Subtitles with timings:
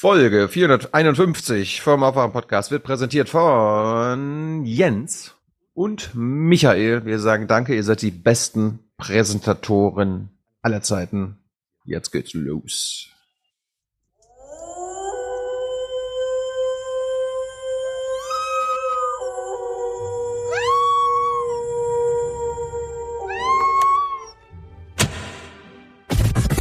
[0.00, 5.34] Folge 451 vom Aufwachen Podcast wird präsentiert von Jens
[5.74, 7.04] und Michael.
[7.04, 10.30] Wir sagen danke, ihr seid die besten Präsentatoren
[10.62, 11.38] aller Zeiten.
[11.84, 13.08] Jetzt geht's los.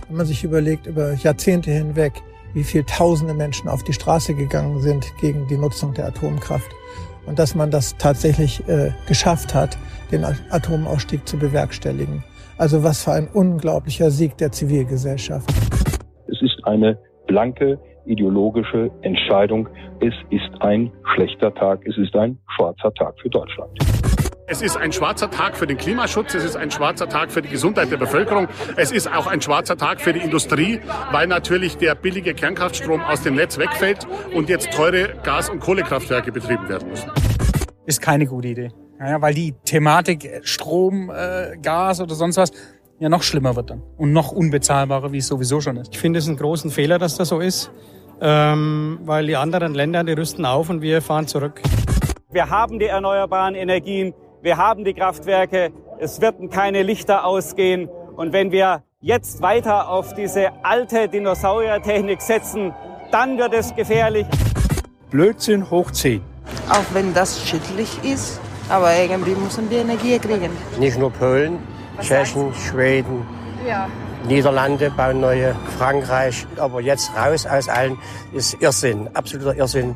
[0.07, 2.13] Wenn man sich überlegt, über Jahrzehnte hinweg,
[2.57, 6.71] wie viel tausende Menschen auf die Straße gegangen sind gegen die Nutzung der Atomkraft
[7.27, 9.77] und dass man das tatsächlich äh, geschafft hat,
[10.11, 12.23] den Atomausstieg zu bewerkstelligen.
[12.57, 15.47] Also was für ein unglaublicher Sieg der Zivilgesellschaft.
[16.27, 16.97] Es ist eine
[17.27, 19.69] blanke ideologische Entscheidung.
[19.99, 21.85] Es ist ein schlechter Tag.
[21.85, 23.69] Es ist ein schwarzer Tag für Deutschland.
[24.49, 27.49] Es ist ein schwarzer Tag für den Klimaschutz, es ist ein schwarzer Tag für die
[27.49, 28.47] Gesundheit der Bevölkerung,
[28.77, 30.79] es ist auch ein schwarzer Tag für die Industrie,
[31.11, 36.31] weil natürlich der billige Kernkraftstrom aus dem Netz wegfällt und jetzt teure Gas- und Kohlekraftwerke
[36.31, 37.11] betrieben werden müssen.
[37.85, 38.71] Ist keine gute Idee.
[39.01, 42.53] Ja, weil die Thematik Strom, äh, Gas oder sonst was
[42.99, 45.93] ja noch schlimmer wird dann und noch unbezahlbarer, wie es sowieso schon ist.
[45.93, 47.69] Ich finde es einen großen Fehler, dass das so ist,
[48.21, 51.61] ähm, weil die anderen Länder, die rüsten auf und wir fahren zurück.
[52.31, 57.89] Wir haben die erneuerbaren Energien, wir haben die Kraftwerke, es werden keine Lichter ausgehen.
[58.15, 62.73] Und wenn wir jetzt weiter auf diese alte Dinosauriertechnik setzen,
[63.11, 64.25] dann wird es gefährlich.
[65.09, 66.21] Blödsinn hoch 10.
[66.69, 70.51] Auch wenn das schädlich ist, aber irgendwie müssen wir Energie kriegen.
[70.79, 71.59] Nicht nur Polen,
[72.01, 73.25] Tschechen, Schweden,
[73.67, 73.87] ja.
[74.27, 76.45] Niederlande bauen neue, Frankreich.
[76.57, 77.97] Aber jetzt raus aus allen
[78.33, 79.95] ist Irrsinn, absoluter Irrsinn.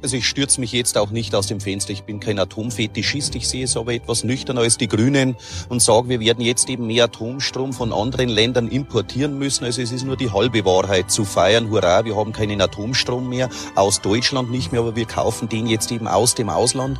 [0.00, 1.92] Also ich stürze mich jetzt auch nicht aus dem Fenster.
[1.92, 3.34] Ich bin kein Atomfetischist.
[3.34, 5.34] Ich sehe es aber etwas nüchterner als die Grünen
[5.68, 9.64] und sage, wir werden jetzt eben mehr Atomstrom von anderen Ländern importieren müssen.
[9.64, 11.70] Also es ist nur die halbe Wahrheit zu feiern.
[11.70, 15.90] Hurra, wir haben keinen Atomstrom mehr, aus Deutschland nicht mehr, aber wir kaufen den jetzt
[15.90, 16.98] eben aus dem Ausland.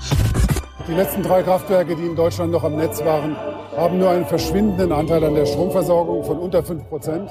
[0.89, 3.37] Die letzten drei Kraftwerke, die in Deutschland noch am Netz waren,
[3.77, 7.29] haben nur einen verschwindenden Anteil an der Stromversorgung von unter 5 Prozent.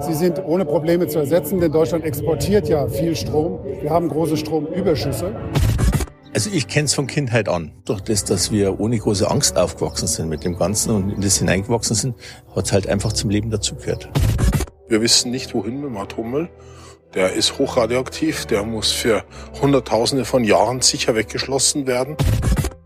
[0.00, 3.60] Sie sind ohne Probleme zu ersetzen, denn Deutschland exportiert ja viel Strom.
[3.80, 5.34] Wir haben große Stromüberschüsse.
[6.34, 7.72] Also ich kenne es von Kindheit an.
[7.86, 11.38] Durch das, dass wir ohne große Angst aufgewachsen sind mit dem Ganzen und in das
[11.38, 12.14] hineingewachsen sind,
[12.54, 14.10] hat es halt einfach zum Leben dazugehört.
[14.86, 16.50] Wir wissen nicht, wohin mit dem Atommüll.
[17.14, 19.24] Der ist hochradioaktiv, der muss für
[19.62, 22.18] Hunderttausende von Jahren sicher weggeschlossen werden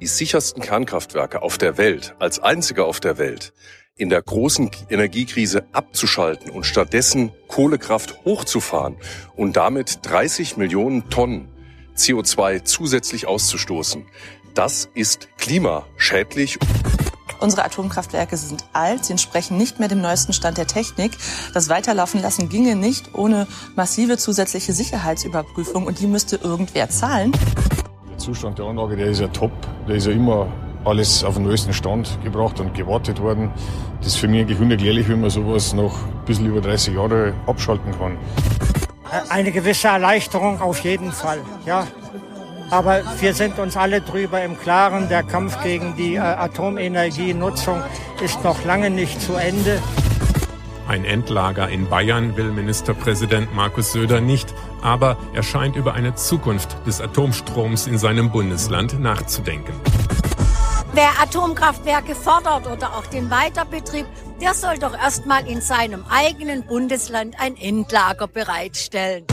[0.03, 3.53] die sichersten Kernkraftwerke auf der Welt, als einzige auf der Welt,
[3.95, 8.97] in der großen Energiekrise abzuschalten und stattdessen Kohlekraft hochzufahren
[9.37, 11.49] und damit 30 Millionen Tonnen
[11.97, 14.05] CO2 zusätzlich auszustoßen,
[14.55, 16.59] das ist klimaschädlich.
[17.39, 21.13] Unsere Atomkraftwerke sind alt, sie entsprechen nicht mehr dem neuesten Stand der Technik.
[21.55, 23.47] Das Weiterlaufen lassen ginge nicht ohne
[23.77, 27.31] massive zusätzliche Sicherheitsüberprüfung und die müsste irgendwer zahlen.
[28.23, 29.51] Zustand der Anlage, der ist ja top.
[29.89, 30.47] Der ist ja immer
[30.85, 33.51] alles auf den neuesten Stand gebracht und gewartet worden.
[33.99, 37.33] Das ist für mich eigentlich unerklärlich, wie man sowas noch ein bisschen über 30 Jahre
[37.47, 38.17] abschalten kann.
[39.29, 41.87] Eine gewisse Erleichterung auf jeden Fall, ja.
[42.71, 47.83] Aber wir sind uns alle drüber im Klaren, der Kampf gegen die äh, Atomenergienutzung
[48.23, 49.83] ist noch lange nicht zu Ende.
[50.89, 56.77] Ein Endlager in Bayern will Ministerpräsident Markus Söder nicht, aber er scheint über eine Zukunft
[56.87, 59.75] des Atomstroms in seinem Bundesland nachzudenken.
[60.93, 64.07] Wer Atomkraftwerke fordert oder auch den Weiterbetrieb,
[64.41, 69.25] der soll doch erstmal in seinem eigenen Bundesland ein Endlager bereitstellen.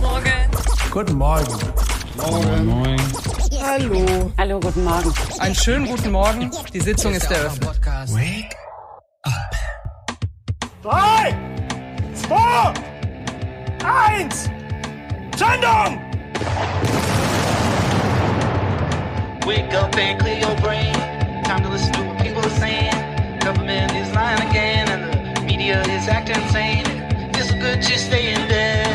[0.00, 0.32] Morgen.
[0.90, 1.58] Guten Morgen.
[2.16, 2.66] Morgen.
[2.66, 3.00] Moin.
[3.62, 4.32] Hallo.
[4.36, 5.12] Hallo, guten Morgen.
[5.38, 6.50] Einen schönen guten Morgen.
[6.72, 7.80] Die Sitzung ist eröffnet.
[8.08, 8.56] Wake
[9.22, 9.32] up.
[10.82, 11.34] Drei,
[12.14, 12.74] zwei,
[13.84, 14.50] eins,
[15.36, 15.98] Sendung!
[19.46, 20.92] Wake up and clear your brain.
[21.44, 22.92] Time to listen to what people are saying.
[23.40, 26.84] Government is lying again and the media is acting insane.
[27.34, 28.91] It's good to stay in bed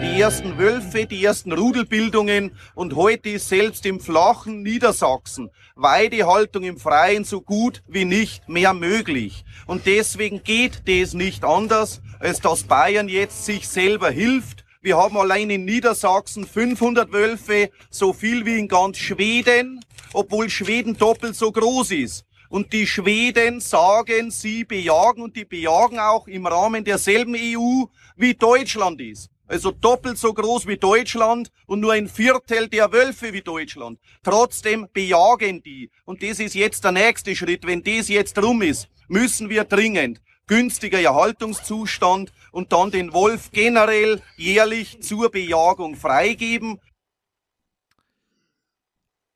[0.00, 6.76] Die ersten Wölfe, die ersten Rudelbildungen und heute ist selbst im flachen Niedersachsen Weidehaltung im
[6.76, 9.44] Freien so gut wie nicht mehr möglich.
[9.66, 14.64] Und deswegen geht das nicht anders, als dass Bayern jetzt sich selber hilft.
[14.82, 20.96] Wir haben allein in Niedersachsen 500 Wölfe, so viel wie in ganz Schweden, obwohl Schweden
[20.96, 22.24] doppelt so groß ist.
[22.48, 27.84] Und die Schweden sagen, sie bejagen und die bejagen auch im Rahmen derselben EU,
[28.18, 29.30] wie Deutschland ist.
[29.50, 33.98] also doppelt so groß wie Deutschland und nur ein Viertel der Wölfe wie Deutschland.
[34.22, 35.90] Trotzdem bejagen die.
[36.04, 37.66] Und das ist jetzt der nächste Schritt.
[37.66, 44.20] Wenn das jetzt rum ist, müssen wir dringend günstiger Erhaltungszustand und dann den Wolf generell
[44.36, 46.78] jährlich zur Bejagung freigeben.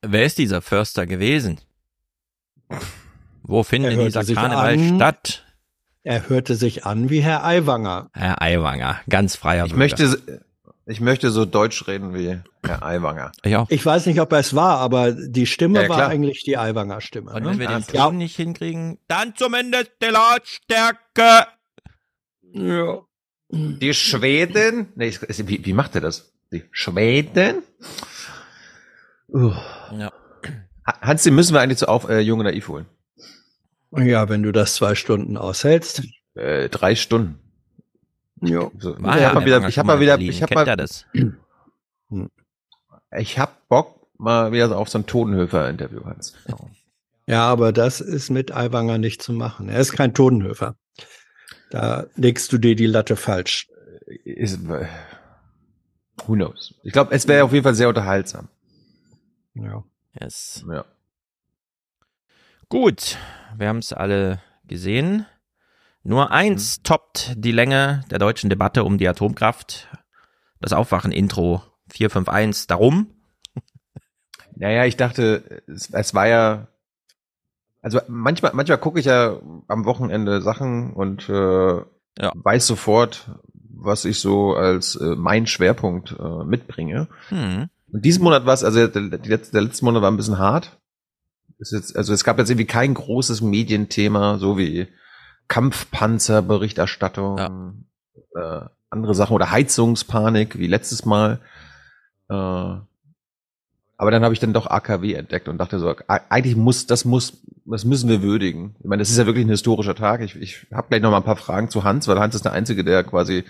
[0.03, 1.61] Wer ist dieser Förster gewesen?
[3.43, 5.45] Wo findet Er dieser Karneval an- statt?
[6.05, 8.11] Er hörte sich an wie Herr Aiwanger.
[8.13, 9.79] Herr Aiwanger, ganz freier Ich Bürger.
[9.79, 10.43] möchte,
[10.87, 13.31] ich möchte so deutsch reden wie Herr Aiwanger.
[13.45, 13.71] Ich auch.
[13.71, 16.59] Ich weiß nicht, ob er es war, aber die Stimme Ja, ja, war eigentlich die
[16.59, 17.33] Aiwanger Stimme.
[17.33, 17.51] Und ne?
[17.51, 21.47] wenn wir den ja, Ton nicht hinkriegen, dann zumindest die Lautstärke.
[22.53, 22.99] ja.
[23.55, 26.33] Die Schweden, nee, wie, wie macht er das?
[26.53, 27.63] Die Schweden?
[29.29, 29.53] Uh.
[29.93, 30.11] Ja.
[31.23, 32.87] Den müssen wir eigentlich zu auf, äh, Junge Naiv holen.
[33.97, 36.03] Ja, wenn du das zwei Stunden aushältst.
[36.35, 37.39] Äh, drei Stunden.
[38.41, 38.71] Ja.
[38.79, 40.19] So, War ich ja hab mal der wieder, Wanger ich schon hab mal mal wieder,
[40.19, 41.07] ich hab mal, das?
[43.17, 46.35] ich hab Bock mal wieder so auf so ein Totenhöfer-Interview, Hans.
[47.27, 49.69] Ja, aber das ist mit Aiwanger nicht zu machen.
[49.69, 50.77] Er ist kein Totenhöfer.
[51.71, 53.69] Da legst du dir die Latte falsch.
[54.25, 54.87] Ist, äh,
[56.27, 56.75] who knows?
[56.83, 58.49] Ich glaube, es wäre auf jeden Fall sehr unterhaltsam.
[59.55, 59.85] Ja.
[60.21, 60.65] Yes.
[60.69, 60.85] Ja.
[62.73, 63.19] Gut,
[63.59, 65.27] wir haben es alle gesehen.
[66.05, 66.83] Nur eins Mhm.
[66.85, 69.89] toppt die Länge der deutschen Debatte um die Atomkraft.
[70.59, 71.61] Das Aufwachen-Intro
[71.91, 72.69] 451.
[72.69, 73.09] Darum,
[74.57, 76.69] Naja, ich dachte, es, es war ja,
[77.83, 79.39] also manchmal, manchmal gucke ich ja
[79.69, 81.77] am Wochenende Sachen und äh,
[82.19, 82.33] Ja.
[82.35, 87.09] weiß sofort, was ich so als äh, mein Schwerpunkt äh, mitbringe.
[87.29, 90.17] hm, Und diesen Monat war es, also der, die letzte, der letzte Monat war ein
[90.17, 90.79] bisschen hart.
[91.71, 94.89] Jetzt, also es gab jetzt irgendwie kein großes Medienthema, so wie
[95.49, 97.85] Kampfpanzerberichterstattung,
[98.35, 98.61] äh,
[98.91, 101.41] andere Sachen oder Heizungspanik wie letztes Mal.
[102.29, 102.77] Äh,
[104.03, 107.41] aber dann habe ich dann doch AKW entdeckt und dachte so, eigentlich muss, das muss,
[107.65, 108.75] das müssen wir würdigen.
[108.81, 110.23] Ich meine, das ist ja wirklich ein historischer Tag.
[110.23, 112.53] Ich, ich habe gleich noch mal ein paar Fragen zu Hans, weil Hans ist der
[112.53, 113.45] Einzige, der quasi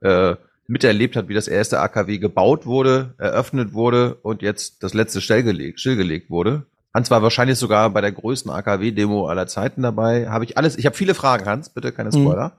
[0.00, 0.34] äh,
[0.66, 5.78] miterlebt hat, wie das erste AKW gebaut wurde, eröffnet wurde und jetzt das letzte stillgelegt,
[5.78, 6.66] stillgelegt wurde.
[6.94, 10.28] Hans war wahrscheinlich sogar bei der größten AKW-Demo aller Zeiten dabei.
[10.28, 12.22] Habe ich alles, ich habe viele Fragen, Hans, bitte keine Mhm.
[12.22, 12.52] Spoiler.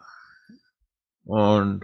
[1.24, 1.82] Und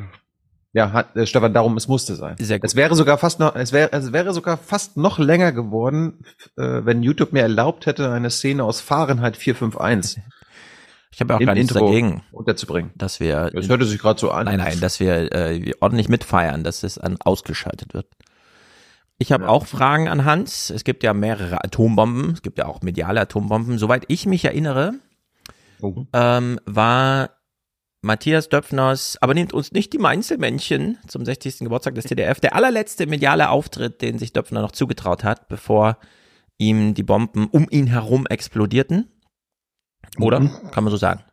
[0.74, 2.36] ja, hat, äh, Stefan, darum, es musste sein.
[2.40, 2.66] Sehr gut.
[2.70, 6.24] Es wäre sogar fast noch, es wäre, es wäre sogar fast noch länger geworden,
[6.58, 10.22] äh, wenn YouTube mir erlaubt hätte, eine Szene aus Fahrenheit 451
[11.12, 12.92] ich habe ja auch gar nichts Intro dagegen, unterzubringen.
[12.96, 14.46] dass wir, Das hörte sich gerade so an.
[14.46, 18.08] nein, nein, dass wir äh, ordentlich mitfeiern, dass es an, ausgeschaltet wird.
[19.22, 19.50] Ich habe Ja.
[19.50, 20.72] auch Fragen an Hans.
[20.72, 22.32] Es gibt ja mehrere Atombomben.
[22.32, 23.78] Es gibt ja auch mediale Atombomben.
[23.78, 24.94] Soweit ich mich erinnere,
[25.80, 26.06] Oh.
[26.12, 27.30] ähm, war
[28.02, 31.60] Matthias Döpfners, aber nehmt uns nicht die Mainzelmännchen zum 60.
[31.66, 36.00] Geburtstag des TDF, der allerletzte mediale Auftritt, den sich Döpfner noch zugetraut hat, bevor
[36.58, 39.08] ihm die Bomben um ihn herum explodierten.
[40.20, 40.40] Oder?
[40.40, 40.72] Mhm.
[40.72, 41.24] Kann man so sagen.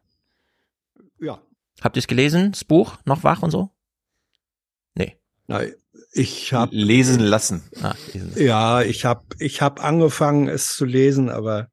[1.21, 1.41] Ja.
[1.81, 2.53] Habt ihr es gelesen?
[2.53, 2.99] Das Buch?
[3.07, 3.71] Noch wach und so?
[4.95, 5.17] Nee.
[5.47, 5.63] Na,
[6.13, 7.63] ich habe Lesen lassen.
[7.83, 8.33] Ah, lesen.
[8.37, 11.69] Ja, ich habe ich hab angefangen, es zu lesen, aber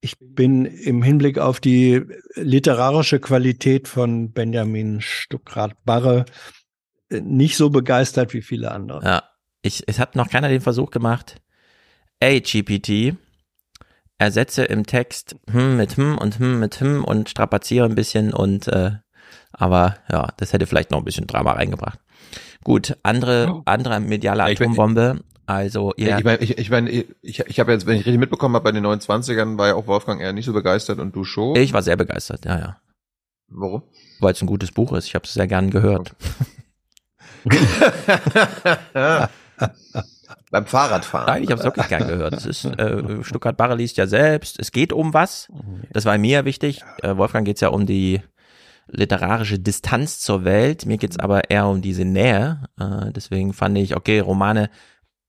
[0.00, 2.02] ich bin im Hinblick auf die
[2.34, 6.24] literarische Qualität von Benjamin Stuckrad-Barre
[7.10, 9.04] äh, nicht so begeistert wie viele andere.
[9.04, 9.22] Ja.
[9.62, 11.36] Ich, es hat noch keiner den Versuch gemacht.
[12.18, 13.14] Ey, GPT,
[14.16, 18.68] ersetze im Text hm mit hm und hm mit hm und strapaziere ein bisschen und
[18.68, 18.92] äh,
[19.52, 21.98] aber ja, das hätte vielleicht noch ein bisschen Drama reingebracht.
[22.64, 25.20] Gut, andere, andere mediale Atombombe.
[25.46, 26.18] Also, Ja.
[26.18, 28.72] Ich meine, ich, ich, mein, ich, ich habe jetzt, wenn ich richtig mitbekommen habe, bei
[28.72, 31.56] den 29ern war ja auch Wolfgang eher nicht so begeistert und du schon.
[31.56, 32.76] ich war sehr begeistert, ja, ja.
[33.48, 33.82] Warum?
[34.20, 35.06] Weil es ein gutes Buch ist.
[35.06, 36.14] Ich habe es sehr gern gehört.
[40.52, 41.26] Beim Fahrradfahren.
[41.26, 42.34] Nein, ich habe es wirklich gern gehört.
[42.34, 44.58] Es ist, äh, Stuttgart Barre liest ja selbst.
[44.58, 45.48] Es geht um was.
[45.92, 46.82] Das war mir wichtig.
[47.02, 48.20] Äh, Wolfgang geht's ja um die
[48.92, 50.86] literarische Distanz zur Welt.
[50.86, 52.64] Mir geht's aber eher um diese Nähe.
[52.78, 54.70] Äh, deswegen fand ich, okay, Romane,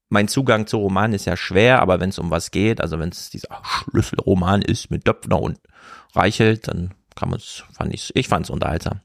[0.08, 3.08] mein Zugang zu Romanen ist ja schwer, aber wenn es um was geht, also wenn
[3.08, 5.58] es dieser Schlüsselroman ist mit Döpfner und
[6.14, 9.00] Reichelt, dann kann man es, fand ich, ich fand es unterhaltsam.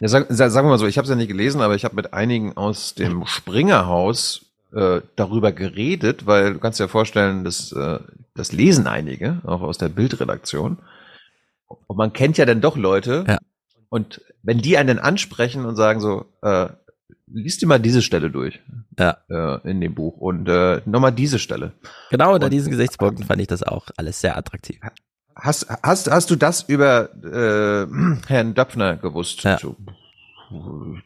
[0.00, 1.84] Ja, sag, sag, sagen wir mal so, ich habe es ja nicht gelesen, aber ich
[1.84, 7.70] habe mit einigen aus dem Springerhaus äh, darüber geredet, weil du kannst dir vorstellen, dass
[7.72, 8.00] äh,
[8.34, 10.78] das lesen einige, auch aus der Bildredaktion.
[11.86, 13.24] Und man kennt ja dann doch Leute.
[13.28, 13.38] Ja.
[13.90, 16.68] Und wenn die einen ansprechen und sagen so, äh,
[17.26, 18.60] liest dir mal diese Stelle durch
[18.98, 19.18] Ja.
[19.28, 21.72] äh, in dem Buch und äh, nochmal diese Stelle.
[22.10, 24.80] Genau unter diesen Gesichtspunkten fand ich das auch alles sehr attraktiv.
[25.36, 27.86] Hast, hast, hast du das über äh,
[28.26, 29.42] Herrn Döpfner gewusst?
[29.42, 29.58] Ja.
[29.58, 29.76] So,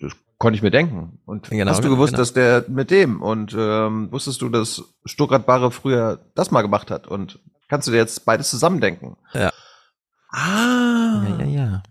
[0.01, 1.19] das konnte ich mir denken.
[1.27, 2.21] Und Genau, hast du gewusst, genau.
[2.23, 6.91] dass der mit dem und ähm, wusstest du, dass Stuttgart Barre früher das mal gemacht
[6.91, 7.39] hat und
[7.69, 9.17] kannst du dir jetzt beides zusammendenken?
[9.33, 9.51] Ja.
[10.31, 11.23] Ah.
[11.29, 11.83] Ja, ja, ja.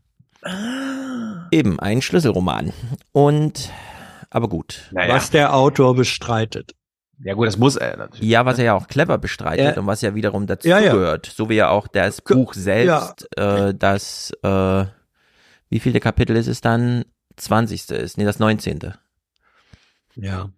[1.51, 2.73] Eben, ein Schlüsselroman.
[3.11, 3.69] Und,
[4.29, 4.89] aber gut.
[4.91, 6.75] Was der Autor bestreitet.
[7.19, 8.27] Ja gut, das muss er natürlich.
[8.29, 9.79] Ja, was er ja auch clever bestreitet Ja.
[9.81, 10.91] und was ja wiederum dazu Ja, ja.
[10.93, 11.27] gehört.
[11.27, 14.85] So wie ja auch das Buch selbst, äh, das, äh,
[15.69, 17.05] wie viele Kapitel ist es dann?
[17.37, 17.89] 20.
[17.91, 18.93] ist, nee, das 19.
[20.15, 20.49] Ja.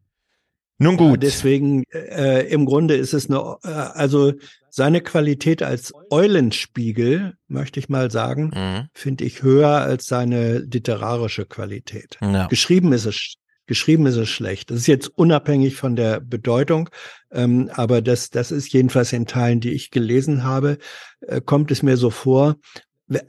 [0.77, 1.23] Nun gut.
[1.23, 4.33] Deswegen, äh, im Grunde ist es eine, äh, also
[4.69, 8.87] seine Qualität als Eulenspiegel, möchte ich mal sagen, Mhm.
[8.93, 12.17] finde ich höher als seine literarische Qualität.
[12.21, 12.47] Ja.
[12.47, 13.35] Geschrieben ist es,
[13.67, 14.69] geschrieben ist es schlecht.
[14.69, 16.89] Das ist jetzt unabhängig von der Bedeutung,
[17.31, 20.77] ähm, aber das, das ist jedenfalls in Teilen, die ich gelesen habe,
[21.21, 22.57] äh, kommt es mir so vor,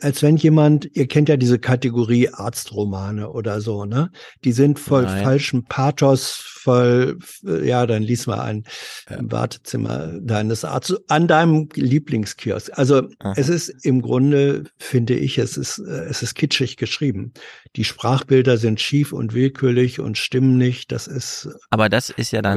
[0.01, 4.11] als wenn jemand, ihr kennt ja diese Kategorie Arztromane oder so, ne?
[4.45, 5.23] Die sind voll Nein.
[5.23, 8.65] falschem Pathos, voll, äh, ja, dann lies mal ein
[9.11, 12.71] im Wartezimmer deines Arztes an deinem Lieblingskiosk.
[12.79, 13.35] Also Aha.
[13.37, 17.33] es ist im Grunde, finde ich, es ist, äh, es ist kitschig geschrieben.
[17.77, 20.91] Die Sprachbilder sind schief und willkürlich und stimmen nicht.
[20.91, 22.57] Das ist Aber das ist ja dann,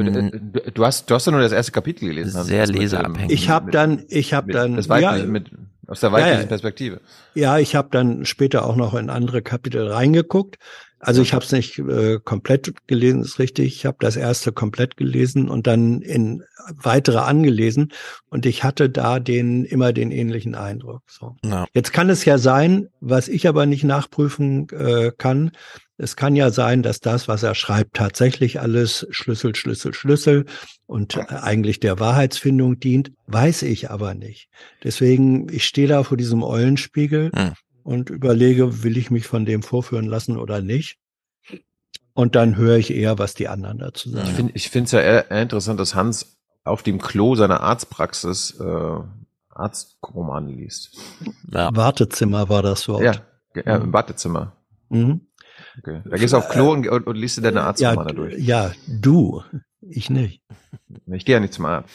[0.52, 2.34] Du, du hast, du hast ja nur das erste Kapitel gelesen.
[2.36, 3.30] also Sehr dem- leseabhängig.
[3.32, 5.50] Ich habe dann, ich habe dann, das weibliche, ja, mit,
[5.90, 6.46] aus der weiblichen Ja.
[6.46, 7.00] Perspektive.
[7.34, 10.56] Ja, ich habe dann später auch noch in andere Kapitel reingeguckt.
[11.02, 13.74] Also ich habe es nicht äh, komplett gelesen, ist richtig.
[13.74, 16.44] Ich habe das erste komplett gelesen und dann in
[16.74, 17.92] weitere angelesen
[18.28, 21.02] und ich hatte da den immer den ähnlichen Eindruck.
[21.06, 21.36] So.
[21.42, 21.64] Ja.
[21.72, 25.52] Jetzt kann es ja sein, was ich aber nicht nachprüfen äh, kann.
[26.02, 30.46] Es kann ja sein, dass das, was er schreibt, tatsächlich alles Schlüssel, Schlüssel, Schlüssel
[30.86, 34.48] und äh, eigentlich der Wahrheitsfindung dient, weiß ich aber nicht.
[34.82, 37.52] Deswegen, ich stehe da vor diesem Eulenspiegel Hm.
[37.82, 40.96] und überlege, will ich mich von dem vorführen lassen oder nicht?
[42.14, 44.26] Und dann höre ich eher, was die anderen dazu sagen.
[44.28, 47.60] Ich finde ich finde es ja eher, eher interessant, dass Hans auf dem Klo seiner
[47.60, 49.00] Arztpraxis äh,
[49.50, 50.96] Arztromane liest.
[51.52, 51.70] Ja.
[51.74, 53.02] Wartezimmer war das Wort.
[53.02, 53.12] Ja,
[53.54, 53.92] ja im Mhm.
[53.92, 54.56] Wartezimmer.
[54.88, 55.20] Mhm.
[55.82, 56.00] Okay.
[56.04, 58.38] Da gehst du auf Klo und, und, und liest dir deine Ja, Arztromane durch.
[58.38, 59.42] ja, du,
[59.80, 60.42] ich nicht.
[61.06, 61.88] Ich gehe ja nicht zum Arzt.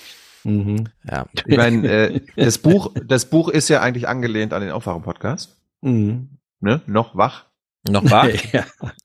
[0.44, 0.86] Mhm.
[1.10, 1.25] Ja.
[1.46, 5.56] Ich meine, äh, das Buch, das Buch ist ja eigentlich angelehnt an den Aufwachen-Podcast.
[5.82, 6.30] Mhm.
[6.60, 6.82] Ne?
[6.88, 7.46] Noch wach.
[7.89, 8.27] Noch wach?
[8.54, 8.63] ja.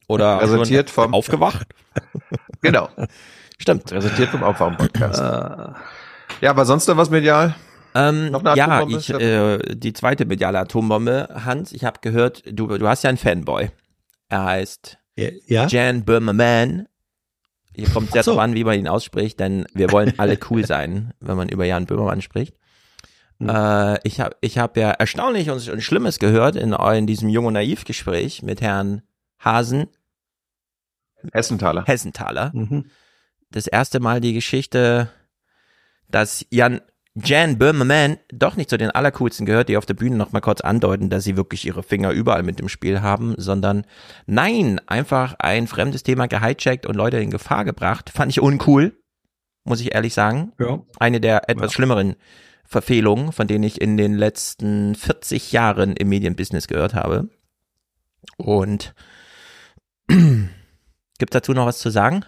[0.08, 1.66] Oder Präsentiert vom aufgewacht?
[2.62, 2.88] Genau.
[3.58, 3.84] Stimmt.
[3.86, 5.20] Präsentiert vom Aufwachen-Podcast.
[5.20, 5.72] Äh,
[6.42, 7.54] Ja, aber sonst noch was medial?
[7.94, 8.98] Ähm, Noch eine ja, Atombombe?
[8.98, 13.18] ich, äh, die zweite mediale Atombombe, Hans, ich habe gehört, du, du hast ja einen
[13.18, 13.70] Fanboy.
[14.30, 15.66] Er heißt ja?
[15.66, 16.88] Jan Böhmerman.
[17.74, 18.30] Hier kommt sehr Ach so.
[18.32, 21.64] drauf an, wie man ihn ausspricht, denn wir wollen alle cool sein, wenn man über
[21.64, 22.56] Jan Böhmermann spricht.
[23.38, 23.48] Hm.
[23.48, 27.46] Äh, ich habe ich hab ja erstaunlich und, und Schlimmes gehört in, in diesem Jung
[27.46, 29.02] und Naiv-Gespräch mit Herrn
[29.38, 29.88] Hasen,
[31.32, 31.84] Hessenthaler.
[31.84, 32.50] Hessenthaler.
[32.54, 32.86] Mhm.
[33.50, 35.10] Das erste Mal die Geschichte,
[36.08, 36.80] dass Jan
[37.14, 40.60] Jan Böhmerman doch nicht zu den allercoolsten gehört, die auf der Bühne noch mal kurz
[40.60, 43.84] andeuten, dass sie wirklich ihre Finger überall mit dem Spiel haben, sondern
[44.26, 48.10] nein, einfach ein fremdes Thema gehijackt und Leute in Gefahr gebracht.
[48.10, 48.96] Fand ich uncool,
[49.64, 50.52] muss ich ehrlich sagen.
[50.60, 50.80] Ja.
[50.98, 52.14] Eine der etwas schlimmeren
[52.64, 57.28] Verfehlungen, von denen ich in den letzten 40 Jahren im Medienbusiness gehört habe.
[58.36, 58.94] Und
[61.18, 62.24] gibt dazu noch was zu sagen?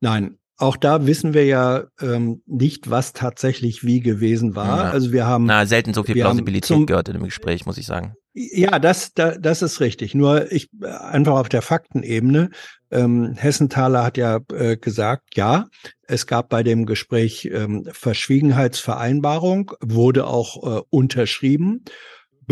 [0.00, 4.84] Nein, auch da wissen wir ja ähm, nicht, was tatsächlich wie gewesen war.
[4.84, 4.90] Ja.
[4.90, 7.86] Also wir haben Na, selten so viel Plausibilität zum- gehört in dem Gespräch, muss ich
[7.86, 8.14] sagen.
[8.34, 10.14] Ja, das, da, das ist richtig.
[10.14, 12.48] Nur ich einfach auf der Faktenebene.
[12.90, 15.66] Ähm, Hessenthaler hat ja äh, gesagt, ja,
[16.04, 21.84] es gab bei dem Gespräch ähm, Verschwiegenheitsvereinbarung, wurde auch äh, unterschrieben.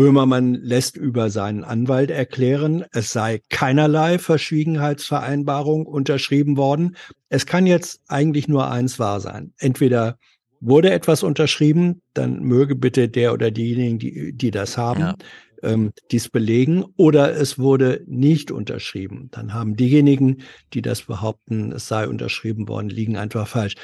[0.01, 6.95] Böhmermann lässt über seinen Anwalt erklären, es sei keinerlei Verschwiegenheitsvereinbarung unterschrieben worden.
[7.29, 9.53] Es kann jetzt eigentlich nur eins wahr sein.
[9.59, 10.17] Entweder
[10.59, 15.15] wurde etwas unterschrieben, dann möge bitte der oder diejenigen, die, die das haben, Ja.
[15.61, 19.29] ähm, dies belegen, oder es wurde nicht unterschrieben.
[19.31, 20.37] Dann haben diejenigen,
[20.73, 23.75] die das behaupten, es sei unterschrieben worden, liegen einfach falsch.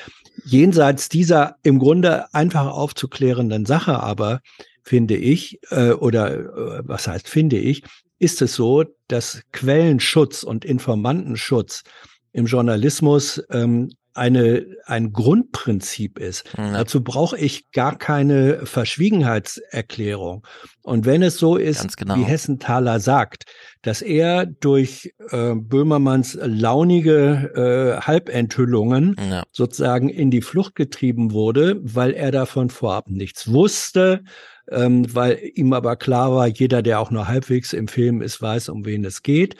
[0.46, 4.42] Jenseits dieser im Grunde einfach aufzuklärenden Sache aber,
[4.88, 7.84] finde ich, äh, oder äh, was heißt finde ich,
[8.20, 11.84] ist es so, dass Quellenschutz und Informantenschutz
[12.32, 16.46] im Journalismus ähm, eine, ein Grundprinzip ist.
[16.58, 16.72] Ja.
[16.72, 20.46] Dazu brauche ich gar keine Verschwiegenheitserklärung.
[20.82, 22.16] Und wenn es so ist, genau.
[22.16, 23.44] wie Hessenthaler sagt,
[23.84, 29.44] dass er durch äh, Böhmermanns launige äh, Halbenthüllungen Ja.
[29.52, 34.24] sozusagen in die Flucht getrieben wurde, weil er davon vorab nichts wusste,
[34.72, 38.70] ähm, weil ihm aber klar war, jeder, der auch nur halbwegs im Film ist, weiß,
[38.70, 39.56] um wen es geht.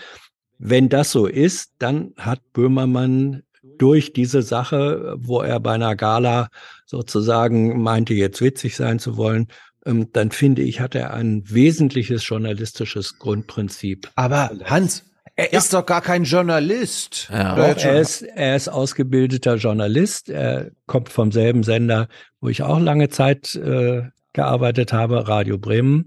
[0.60, 3.44] wenn das so ist, dann hat Böhmermann
[3.78, 6.50] durch diese Sache, wo er bei einer Gala
[6.86, 9.48] sozusagen meinte, jetzt witzig sein zu wollen,
[9.86, 14.10] ähm, dann finde ich, hat er ein wesentliches journalistisches Grundprinzip.
[14.16, 15.04] Aber Hans,
[15.36, 17.30] er ist doch gar kein Journalist.
[17.32, 17.56] Ja.
[17.56, 20.30] Doch, er, ist, er ist ausgebildeter Journalist.
[20.30, 22.08] Er kommt vom selben Sender,
[22.42, 24.04] wo ich auch lange Zeit äh,
[24.38, 26.06] gearbeitet habe, Radio Bremen.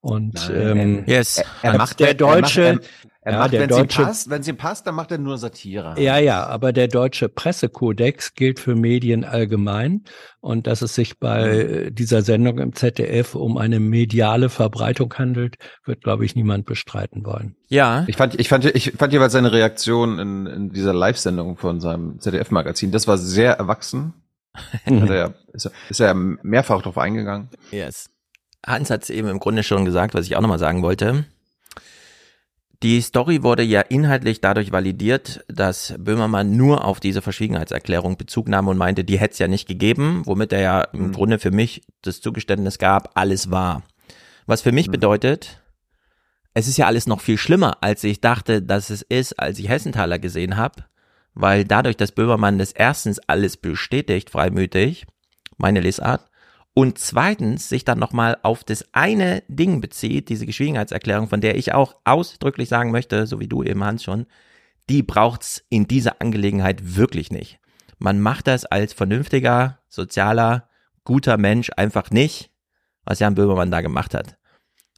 [0.00, 1.38] Und ähm, yes.
[1.62, 2.84] er, er macht der Deutsche, er macht,
[3.20, 5.96] er ja, macht, der wenn deutsche, es passt, wenn passt, dann macht er nur Satire.
[5.98, 10.04] Ja, ja, aber der deutsche Pressekodex gilt für Medien allgemein
[10.40, 16.04] und dass es sich bei dieser Sendung im ZDF um eine mediale Verbreitung handelt, wird,
[16.04, 17.56] glaube ich, niemand bestreiten wollen.
[17.66, 18.04] Ja.
[18.06, 22.20] Ich fand, ich fand, ich fand jeweils seine Reaktion in, in dieser Live-Sendung von seinem
[22.20, 24.14] ZDF-Magazin, das war sehr erwachsen.
[24.54, 27.48] Hat er, ist, er, ist er mehrfach darauf eingegangen.
[27.70, 28.10] Yes.
[28.66, 31.24] Hans hat es eben im Grunde schon gesagt, was ich auch nochmal sagen wollte.
[32.82, 38.68] Die Story wurde ja inhaltlich dadurch validiert, dass Böhmermann nur auf diese Verschwiegenheitserklärung Bezug nahm
[38.68, 41.82] und meinte, die hätte es ja nicht gegeben, womit er ja im Grunde für mich
[42.02, 43.82] das Zugeständnis gab, alles war.
[44.46, 45.60] Was für mich bedeutet,
[46.54, 49.68] es ist ja alles noch viel schlimmer, als ich dachte, dass es ist, als ich
[49.68, 50.84] Hessenthaler gesehen habe,
[51.38, 55.06] weil dadurch, dass Böhmermann das erstens alles bestätigt, freimütig,
[55.56, 56.28] meine Lesart,
[56.74, 61.72] und zweitens sich dann nochmal auf das eine Ding bezieht, diese Geschwiegenheitserklärung, von der ich
[61.72, 64.26] auch ausdrücklich sagen möchte, so wie du eben Hans schon,
[64.90, 67.60] die braucht's in dieser Angelegenheit wirklich nicht.
[67.98, 70.68] Man macht das als vernünftiger, sozialer,
[71.04, 72.50] guter Mensch einfach nicht,
[73.04, 74.38] was Jan Böhmermann da gemacht hat.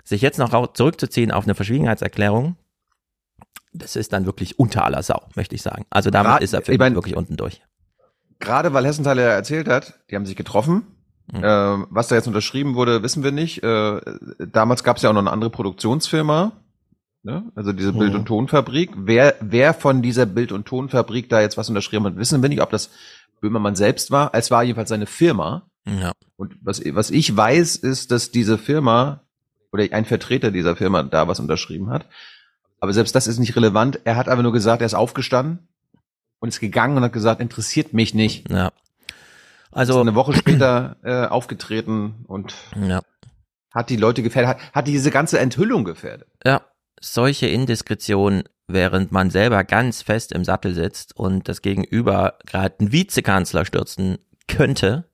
[0.04, 2.56] Sich jetzt noch zurückzuziehen auf eine Verschwiegenheitserklärung,
[3.72, 5.86] das ist dann wirklich unter aller Sau, möchte ich sagen.
[5.90, 7.62] Also damit Grad, ist er für ich mein, wirklich unten durch.
[8.38, 10.86] Gerade weil Hessenthaler erzählt hat, die haben sich getroffen,
[11.32, 11.42] Mhm.
[11.44, 13.62] Ähm, was da jetzt unterschrieben wurde, wissen wir nicht.
[13.62, 14.00] Äh,
[14.38, 16.52] damals gab es ja auch noch eine andere Produktionsfirma,
[17.22, 17.44] ne?
[17.54, 18.90] also diese Bild- und Tonfabrik.
[18.96, 22.62] Wer, wer von dieser Bild- und Tonfabrik da jetzt was unterschrieben hat, wissen wir nicht,
[22.62, 22.90] ob das
[23.40, 24.30] Böhmermann selbst war.
[24.34, 25.68] Es war jedenfalls seine Firma.
[25.86, 26.12] Ja.
[26.36, 29.22] Und was, was ich weiß, ist, dass diese Firma
[29.72, 32.06] oder ein Vertreter dieser Firma da was unterschrieben hat.
[32.80, 34.00] Aber selbst das ist nicht relevant.
[34.04, 35.68] Er hat einfach nur gesagt, er ist aufgestanden
[36.40, 38.50] und ist gegangen und hat gesagt, interessiert mich nicht.
[38.50, 38.72] Ja.
[39.70, 43.02] Also ist eine Woche später äh, aufgetreten und ja.
[43.72, 46.28] hat die Leute gefährdet, hat, hat diese ganze Enthüllung gefährdet.
[46.44, 46.62] Ja,
[47.00, 52.92] solche Indiskretionen, während man selber ganz fest im Sattel sitzt und das Gegenüber gerade einen
[52.92, 55.04] Vizekanzler stürzen könnte,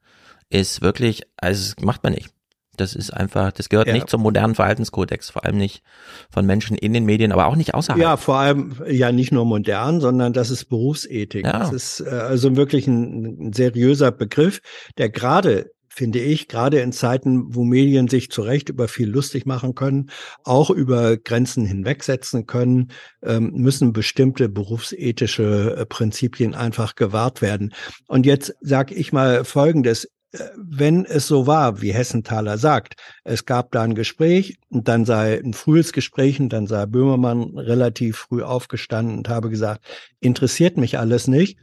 [0.48, 2.30] ist wirklich, also das macht man nicht.
[2.76, 3.94] Das ist einfach, das gehört Ja.
[3.94, 5.82] nicht zum modernen Verhaltenskodex, vor allem nicht
[6.30, 8.00] von Menschen in den Medien, aber auch nicht außerhalb.
[8.00, 11.46] Ja, vor allem ja nicht nur modern, sondern das ist Berufsethik.
[11.46, 11.58] Ja.
[11.58, 14.60] Das ist äh, also wirklich ein, ein seriöser Begriff,
[14.98, 19.46] der gerade finde ich, gerade in Zeiten, wo Medien sich zu Recht über viel lustig
[19.46, 20.10] machen können,
[20.44, 27.72] auch über Grenzen hinwegsetzen können, ähm, müssen bestimmte berufsethische äh, Prinzipien einfach gewahrt werden.
[28.08, 30.06] Und jetzt sage ich mal Folgendes.
[30.56, 35.40] Wenn es so war, wie Hessenthaler sagt, es gab da ein Gespräch und dann sei
[35.42, 39.84] ein frühes Gespräch und dann sei Böhmermann relativ früh aufgestanden und habe gesagt,
[40.20, 41.58] interessiert mich alles nicht.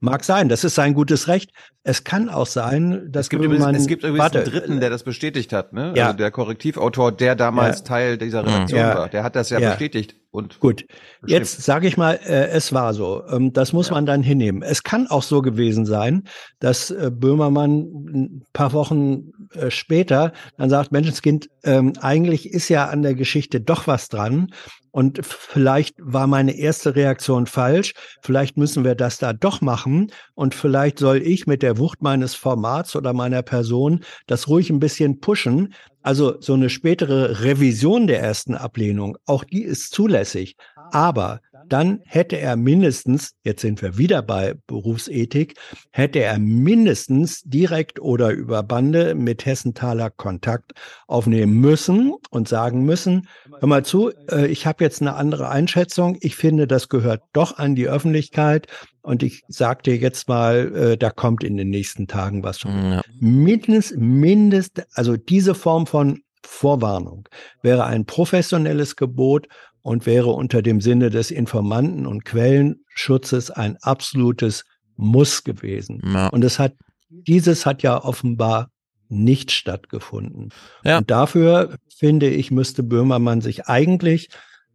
[0.00, 1.50] Mag sein, das ist sein gutes Recht.
[1.82, 4.80] Es kann auch sein, dass Es gibt übrigens, Böhmermann, es gibt übrigens warte, einen Dritten,
[4.80, 5.92] der das bestätigt hat, ne?
[5.96, 6.06] Ja.
[6.06, 7.84] Also der Korrektivautor, der damals Ja.
[7.84, 8.94] Teil dieser Redaktion Ja.
[8.96, 9.70] war, der hat das ja, Ja.
[9.70, 10.84] bestätigt und Gut,
[11.26, 13.22] jetzt sage ich mal, äh, es war so.
[13.30, 14.62] Ähm, das muss man dann hinnehmen.
[14.62, 16.24] Es kann auch so gewesen sein,
[16.58, 17.80] dass äh, Böhmermann
[18.12, 23.60] ein paar Wochen äh, später dann sagt, Menschenskind, ähm, eigentlich ist ja an der Geschichte
[23.60, 24.48] doch was dran.
[24.96, 27.92] Und vielleicht war meine erste Reaktion falsch.
[28.22, 30.10] Vielleicht müssen wir das da doch machen.
[30.34, 34.80] Und vielleicht soll ich mit der Wucht meines Formats oder meiner Person das ruhig ein
[34.80, 35.74] bisschen pushen.
[36.02, 40.56] Also so eine spätere Revision der ersten Ablehnung, auch die ist zulässig.
[40.92, 45.54] Aber dann hätte er mindestens, jetzt sind wir wieder bei Berufsethik,
[45.90, 50.72] hätte er mindestens direkt oder über Bande mit Hessenthaler Kontakt
[51.06, 56.16] aufnehmen müssen und sagen müssen, hör mal zu, äh, ich habe jetzt eine andere Einschätzung.
[56.20, 58.66] Ich finde, das gehört doch an die Öffentlichkeit.
[59.02, 62.72] Und ich sag dir jetzt mal, äh, da kommt in den nächsten Tagen was schon.
[62.72, 63.02] Ja.
[63.20, 67.28] Mindest, mindest, also diese Form von Vorwarnung
[67.62, 69.48] wäre ein professionelles Gebot
[69.86, 74.64] und wäre unter dem Sinne des Informanten- und Quellenschutzes ein absolutes
[74.96, 76.02] Muss gewesen.
[76.04, 76.26] Ja.
[76.26, 76.72] Und es hat,
[77.08, 78.70] dieses hat ja offenbar
[79.08, 80.48] nicht stattgefunden.
[80.82, 80.98] Ja.
[80.98, 84.28] Und dafür, finde ich, müsste Böhmermann sich eigentlich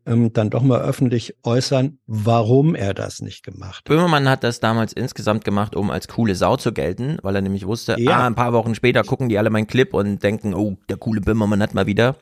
[0.05, 3.83] ähm, dann doch mal öffentlich äußern, warum er das nicht gemacht hat.
[3.83, 7.67] Böhmermann hat das damals insgesamt gemacht, um als coole Sau zu gelten, weil er nämlich
[7.67, 8.19] wusste, Ja.
[8.19, 11.19] ah, ein paar Wochen später gucken die alle meinen Clip und denken, oh, der coole
[11.19, 12.15] Böhmermann hat mal wieder.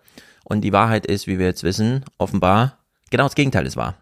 [0.43, 2.78] Und die Wahrheit ist, wie wir jetzt wissen, offenbar
[3.11, 3.95] genau das Gegenteil ist wahr.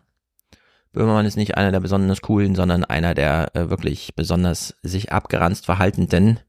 [0.93, 5.65] Böhmermann ist nicht einer der besonders coolen, sondern einer der äh, wirklich besonders sich abgeranzt
[5.65, 6.39] verhaltenden.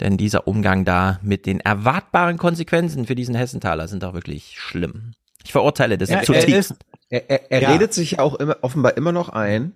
[0.00, 5.12] Denn dieser Umgang da mit den erwartbaren Konsequenzen für diesen Hessenthaler sind auch wirklich schlimm.
[5.44, 6.70] Ich verurteile das Ja, er, zutiefst.
[6.72, 6.74] ist,
[7.08, 7.72] er, er, er Ja.
[7.72, 9.72] redet sich auch immer, offenbar immer noch ein,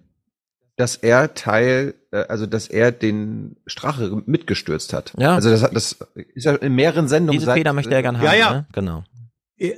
[0.76, 5.12] dass er Teil, äh, also dass er den Strache mitgestürzt hat.
[5.18, 5.34] Ja.
[5.34, 5.96] Also das, hat- das
[6.34, 7.40] ist ja in mehreren Sendungen.
[7.40, 8.24] Diese Feder möchte er gern haben.
[8.24, 8.52] Ja, ja.
[8.52, 8.66] Ne?
[8.72, 9.02] Genau.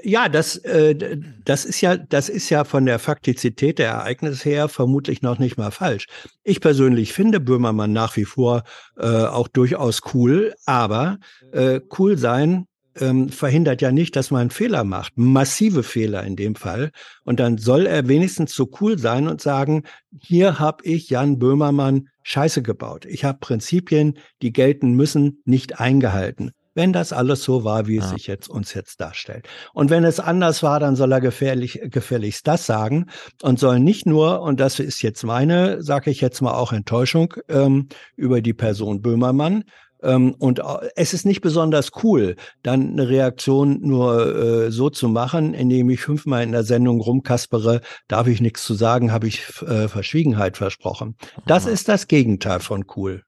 [0.03, 4.69] Ja, das, äh, das ist ja, das ist ja von der Faktizität der Ereignisse her
[4.69, 6.07] vermutlich noch nicht mal falsch.
[6.43, 8.63] Ich persönlich finde Böhmermann nach wie vor
[8.97, 11.19] äh, auch durchaus cool, aber
[11.53, 12.67] äh, cool sein
[12.99, 16.91] ähm, verhindert ja nicht, dass man Fehler macht, massive Fehler in dem Fall.
[17.25, 19.83] Und dann soll er wenigstens so cool sein und sagen:
[20.19, 23.05] Hier habe ich Jan Böhmermann Scheiße gebaut.
[23.05, 26.53] Ich habe Prinzipien, die gelten müssen, nicht eingehalten.
[26.75, 29.49] Wenn das alles so war, wie es sich jetzt uns jetzt darstellt.
[29.73, 33.07] Und wenn es anders war, dann soll er gefährlich, gefälligst das sagen
[33.43, 37.35] und soll nicht nur, und das ist jetzt meine, sage ich jetzt mal auch Enttäuschung
[37.49, 39.65] ähm, über die Person Böhmermann.
[40.03, 40.61] Ähm, und
[40.97, 46.01] es ist nicht besonders cool, dann eine Reaktion nur äh, so zu machen, indem ich
[46.01, 51.17] fünfmal in der Sendung rumkaspere, darf ich nichts zu sagen, habe ich äh, Verschwiegenheit versprochen.
[51.47, 53.23] Das ist das Gegenteil von cool.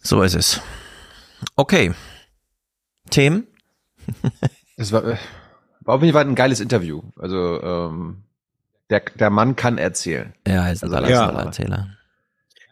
[0.00, 0.60] So ist es.
[1.54, 1.92] Okay.
[3.12, 3.46] Themen?
[4.76, 7.02] Das war, war auf jeden Fall ein geiles Interview.
[7.18, 8.24] Also ähm,
[8.90, 10.34] der, der Mann kann erzählen.
[10.46, 11.42] Ja, er ist ein Also, toller ja.
[11.44, 11.88] Erzähler.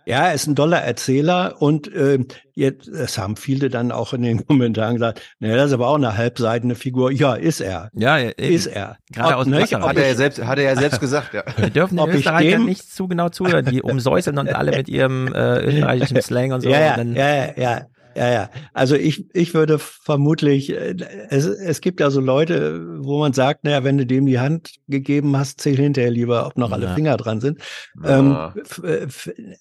[0.07, 2.19] Ja, er ist ein doller Erzähler und äh,
[2.55, 5.95] jetzt, es haben viele dann auch in den Kommentaren gesagt, naja, das ist aber auch
[5.97, 7.13] eine halbseitende Figur.
[7.13, 7.91] Ja, ist er.
[7.93, 8.97] Ja, ist er.
[9.13, 11.45] Gerade Ob- aus ob Hat er ja selbst, hat er ja selbst gesagt, ja.
[11.59, 13.67] Wir dürfen den Österreichern dem- nicht zu genau zuhören.
[13.67, 16.71] Die umsäuseln und alle mit ihrem äh, österreichischen Slang und so.
[16.71, 17.87] Ja, ja, und dann, ja, ja, ja.
[18.17, 18.51] Ja, ja.
[18.73, 20.97] Also ich, ich würde vermutlich, äh,
[21.29, 24.75] es, es gibt ja so Leute, wo man sagt, naja, wenn du dem die Hand
[24.89, 26.95] gegeben hast, zähl hinterher lieber, ob noch alle Ja.
[26.95, 27.61] Finger dran sind.
[28.03, 28.53] Ja.
[28.55, 29.11] Ähm,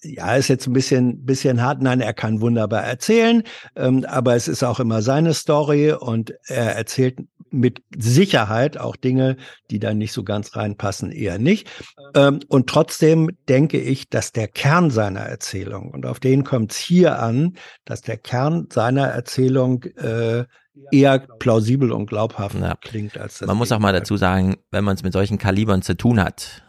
[0.02, 1.82] ja, ist jetzt ein bisschen, bisschen hart.
[1.82, 3.42] Nein, er kann wunderbar erzählen,
[3.76, 7.18] ähm, aber es ist auch immer seine Story und er erzählt
[7.50, 9.36] mit Sicherheit auch Dinge,
[9.70, 11.68] die dann nicht so ganz reinpassen, eher nicht.
[12.14, 16.78] Ähm, und trotzdem denke ich, dass der Kern seiner Erzählung, und auf den kommt es
[16.78, 20.44] hier an, dass der Kern seiner Erzählung äh,
[20.92, 22.76] eher plausibel und glaubhaft Ja.
[22.80, 23.46] klingt als das.
[23.46, 26.64] man muss auch mal dazu sagen, wenn man es mit solchen Kalibern zu tun hat,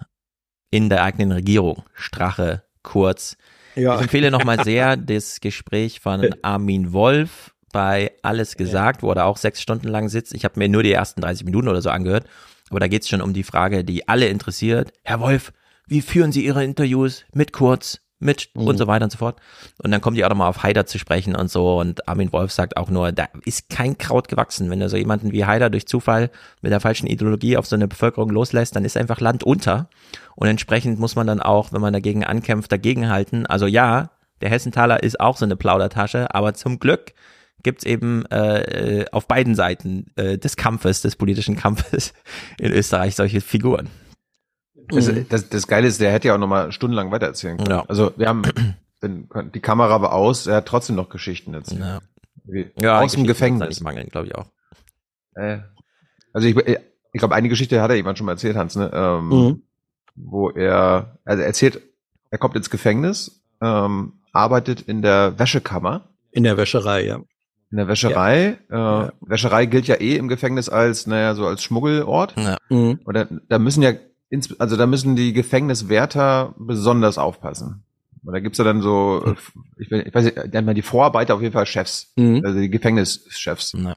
[0.70, 3.38] in der eigenen Regierung, Strache, Kurz.
[3.76, 3.96] Ja.
[3.96, 9.38] Ich empfehle nochmal sehr das Gespräch von Armin Wolf bei Alles gesagt, wo er auch
[9.38, 10.34] sechs Stunden lang sitzt.
[10.34, 12.26] Ich habe mir nur die ersten 30 Minuten oder so angehört,
[12.70, 14.92] aber da geht es schon um die Frage, die alle interessiert.
[15.04, 15.54] Herr Wolf,
[15.88, 18.00] wie führen Sie Ihre Interviews mit Kurz?
[18.22, 19.40] mit und so weiter und so fort.
[19.80, 21.80] Und dann kommt die auch nochmal auf Haider zu sprechen und so.
[21.80, 24.70] Und Armin Wolf sagt auch nur, da ist kein Kraut gewachsen.
[24.70, 26.30] Wenn du so jemanden wie Haider durch Zufall
[26.62, 29.90] mit der falschen Ideologie auf so eine Bevölkerung loslässt, dann ist einfach Land unter.
[30.36, 33.48] Und entsprechend muss man dann auch, wenn man dagegen ankämpft, dagegenhalten.
[33.48, 37.14] Also ja, der Hessenthaler ist auch so eine Plaudertasche, aber zum Glück
[37.64, 42.14] gibt's eben äh, auf beiden Seiten äh, des Kampfes, des politischen Kampfes
[42.60, 43.88] in Österreich solche Figuren.
[44.90, 45.26] Das, Mhm.
[45.30, 47.70] das, das Geile ist, der hätte ja auch noch mal stundenlang weitererzählen können.
[47.70, 47.86] Ja.
[47.88, 48.42] Also wir haben
[49.54, 51.80] die Kamera war aus, er hat trotzdem noch Geschichten erzählt.
[51.82, 52.00] Ja.
[52.44, 53.82] Wie, Ja, aus dem Gefängnis.
[53.82, 54.48] mangeln, glaube ich auch.
[55.36, 55.60] Äh,
[56.34, 58.90] also ich, ich glaube, eine Geschichte hat er jemand schon mal erzählt, Hans, ne?
[58.94, 59.62] Ähm, Mhm.
[60.16, 61.82] Wo er, also er erzählt,
[62.32, 67.22] er kommt ins Gefängnis, ähm, arbeitet in der Wäschekammer, In der Wäscherei, ja.
[67.72, 68.58] In der Wäscherei.
[68.70, 72.34] Äh, Wäscherei gilt ja eh im Gefängnis als, naja, so als Schmuggelort.
[72.38, 72.58] Ja.
[72.70, 73.00] Mhm.
[73.04, 73.94] Und da, da müssen ja,
[74.60, 77.84] also da müssen die Gefängniswärter besonders aufpassen.
[78.24, 79.36] Und da gibt's ja dann so, äh,
[79.82, 82.42] ich, weiß- ich weiß nicht, nennt man die Vorarbeiter auf jeden Fall Chefs, Mhm.
[82.46, 83.74] also die Gefängnischefs.
[83.76, 83.96] Ja.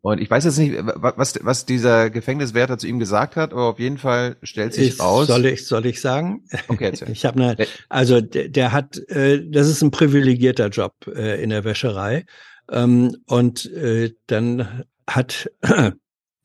[0.00, 3.64] Und ich weiß jetzt nicht, wa- was, was dieser Gefängniswärter zu ihm gesagt hat, aber
[3.64, 5.26] auf jeden Fall stellt sich Ich, raus.
[5.26, 6.44] soll ich, soll ich sagen?
[6.68, 7.08] Okay, erzähl.
[7.12, 7.56] Ich habe eine,
[7.88, 12.26] also der, der hat, äh, das ist ein privilegierter Job äh, in der Wäscherei.
[12.70, 15.50] Ähm, und äh, dann hat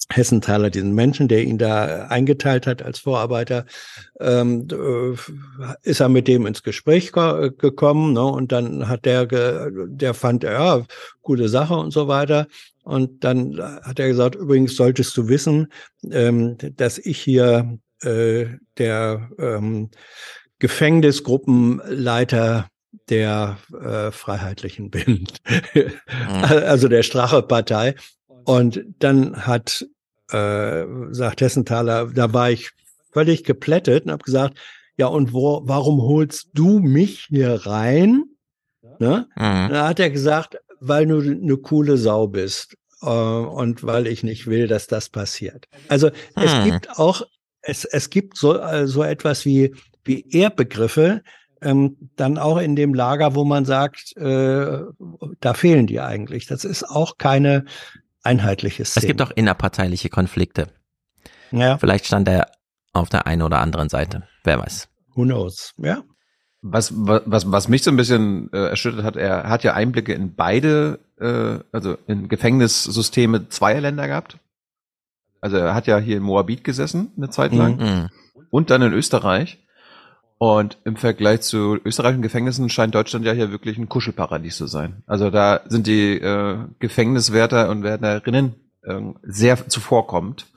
[0.09, 3.65] Hessenthaler diesen Menschen, der ihn da eingeteilt hat als Vorarbeiter,
[4.19, 5.15] ähm, äh,
[5.83, 8.23] ist er mit dem ins Gespräch ko- gekommen, ne?
[8.23, 10.83] Und dann hat der, der fand, ja,
[11.21, 12.47] gute Sache und so weiter.
[12.83, 15.71] Und dann hat er gesagt, übrigens solltest du wissen,
[16.11, 18.45] ähm, dass ich hier äh,
[18.77, 19.89] der ähm,
[20.59, 22.67] Gefängnisgruppenleiter
[23.09, 25.27] der äh, Freiheitlichen bin,
[26.41, 27.95] also der Strache-Partei.
[28.45, 29.85] Und dann hat,
[30.31, 32.71] äh, sagt Hessenthaler, da war ich
[33.11, 34.57] völlig geplättet und habe gesagt,
[34.97, 38.23] ja und wo, warum holst du mich hier rein?
[38.99, 39.27] Ne?
[39.35, 39.69] Mhm.
[39.69, 44.47] Da hat er gesagt, weil du eine coole Sau bist äh, und weil ich nicht
[44.47, 45.67] will, dass das passiert.
[45.87, 46.63] Also es Hm.
[46.65, 47.23] gibt auch
[47.63, 51.23] es, es gibt so, äh, so etwas wie, wie Ehrbegriffe,
[51.63, 54.79] ähm, dann auch in dem Lager, wo man sagt, äh,
[55.39, 56.45] da fehlen die eigentlich.
[56.45, 57.65] Das ist auch keine
[58.23, 59.03] einheitliche Szene.
[59.03, 60.67] Es gibt auch innerparteiliche Konflikte.
[61.51, 61.77] Ja.
[61.77, 62.51] Vielleicht stand er
[62.93, 64.23] auf der einen oder anderen Seite.
[64.43, 64.87] Wer weiß.
[65.15, 65.73] Who knows?
[65.77, 66.03] Ja.
[66.61, 70.33] Was, was, was mich so ein bisschen äh, erschüttert hat, er hat ja Einblicke in
[70.33, 74.37] beide, äh, also in Gefängnissysteme zweier Länder gehabt.
[75.41, 77.75] Also er hat ja hier in Moabit gesessen, eine Zeit lang.
[77.75, 78.09] Mhm.
[78.49, 79.62] Und dann in Österreich.
[80.43, 85.01] Und im Vergleich zu österreichischen Gefängnissen scheint Deutschland ja hier wirklich ein Kuschelparadies zu sein.
[85.05, 90.47] Also da sind die äh, Gefängniswärter und Wärterinnen äh, sehr zuvorkommend.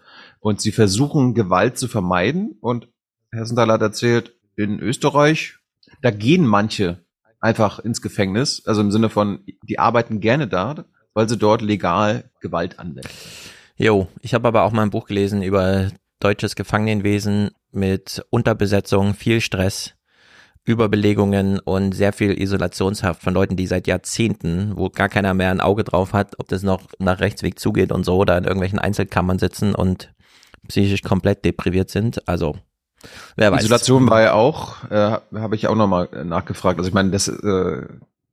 [0.40, 2.56] Und sie versuchen Gewalt zu vermeiden.
[2.60, 2.88] Und
[3.30, 5.54] Hessenthaler hat erzählt, in Österreich,
[6.02, 6.98] da gehen manche
[7.38, 8.66] einfach ins Gefängnis.
[8.66, 13.08] Also im Sinne von, die arbeiten gerne da, weil sie dort legal Gewalt anwenden.
[13.76, 19.40] Jo, ich habe aber auch mal ein Buch gelesen über deutsches Gefangenenwesen mit Unterbesetzung, viel
[19.40, 19.94] Stress,
[20.64, 25.60] Überbelegungen und sehr viel Isolationshaft von Leuten, die seit Jahrzehnten, wo gar keiner mehr ein
[25.60, 29.38] Auge drauf hat, ob das noch nach Rechtsweg zugeht und so, oder in irgendwelchen Einzelkammern
[29.38, 30.12] sitzen und
[30.66, 32.26] psychisch komplett depriviert sind.
[32.28, 32.56] Also,
[33.36, 33.62] wer weiß.
[33.62, 36.78] Isolation war ja auch, äh, habe ich auch nochmal nachgefragt.
[36.78, 37.86] Also ich meine, das, äh,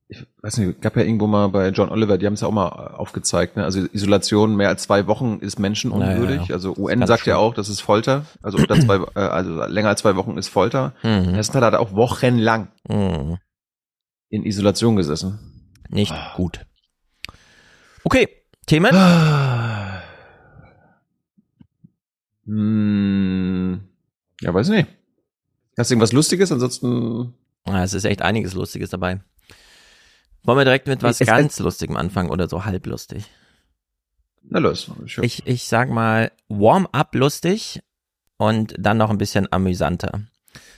[0.08, 2.52] ich weiß nicht, gab ja irgendwo mal bei John Oliver, die haben es ja auch
[2.52, 3.56] mal aufgezeigt.
[3.56, 3.64] Ne?
[3.64, 6.36] Also Isolation mehr als zwei Wochen ist menschenunwürdig.
[6.36, 6.54] Naja, ja.
[6.54, 8.26] Also UN sagt ganz ja auch, das ist Folter.
[8.42, 10.92] Also unter zwei, äh, also länger als zwei Wochen ist Folter.
[11.02, 11.34] Mhm.
[11.34, 13.38] Hessenthal hat auch wochenlang Mhm.
[14.28, 15.38] in Isolation gesessen.
[15.88, 16.60] Nicht gut.
[18.04, 18.28] Okay,
[18.66, 18.92] Themen?
[22.46, 23.80] Hm,
[24.40, 24.86] ja, weiß nicht.
[25.78, 26.52] Hast du irgendwas Lustiges?
[26.52, 27.34] Ansonsten.
[27.66, 29.20] Ja, es ist echt einiges Lustiges dabei.
[30.44, 33.24] Wollen wir direkt mit was Es- ganz Lustigem anfangen oder so halblustig?
[34.42, 34.90] Na los.
[35.22, 37.80] Ich, ich sag mal Warm-up lustig
[38.36, 40.20] und dann noch ein bisschen amüsanter.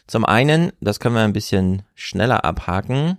[0.06, 3.18] Zum einen, das können wir ein bisschen schneller abhaken.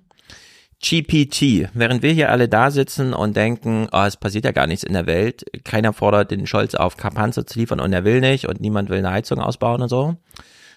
[0.81, 1.69] GPT.
[1.73, 4.93] Während wir hier alle da sitzen und denken, oh, es passiert ja gar nichts in
[4.93, 8.61] der Welt, keiner fordert den Scholz auf, Kapanzer zu liefern und er will nicht und
[8.61, 10.17] niemand will eine Heizung ausbauen und so,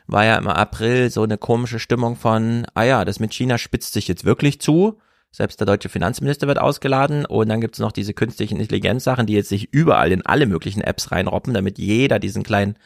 [0.06, 3.92] war ja im April so eine komische Stimmung von, ah ja, das mit China spitzt
[3.92, 4.98] sich jetzt wirklich zu.
[5.32, 7.24] Selbst der deutsche Finanzminister wird ausgeladen.
[7.24, 11.12] Und dann gibt's noch diese künstlichen Intelligenzsachen, die jetzt sich überall in alle möglichen Apps
[11.12, 12.76] reinroppen, damit jeder diesen kleinen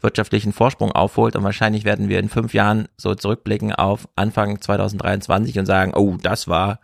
[0.00, 1.36] wirtschaftlichen Vorsprung aufholt.
[1.36, 6.16] Und wahrscheinlich werden wir in fünf Jahren so zurückblicken auf Anfang 2023 und sagen, oh,
[6.20, 6.80] das war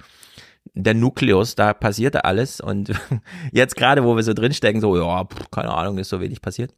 [0.75, 2.61] der Nukleus, da passierte alles.
[2.61, 2.93] Und
[3.53, 6.73] jetzt gerade, wo wir so drinstecken, so, ja, keine Ahnung, ist so wenig passiert.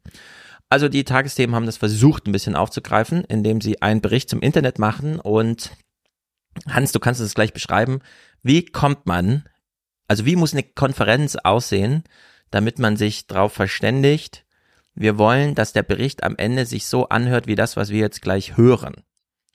[0.68, 4.78] Also die Tagesthemen haben das versucht, ein bisschen aufzugreifen, indem sie einen Bericht zum Internet
[4.78, 5.70] machen und
[6.68, 8.00] Hans, du kannst es gleich beschreiben.
[8.42, 9.44] Wie kommt man,
[10.08, 12.04] also wie muss eine Konferenz aussehen,
[12.50, 14.44] damit man sich darauf verständigt,
[14.94, 18.20] wir wollen, dass der Bericht am Ende sich so anhört wie das, was wir jetzt
[18.20, 18.94] gleich hören.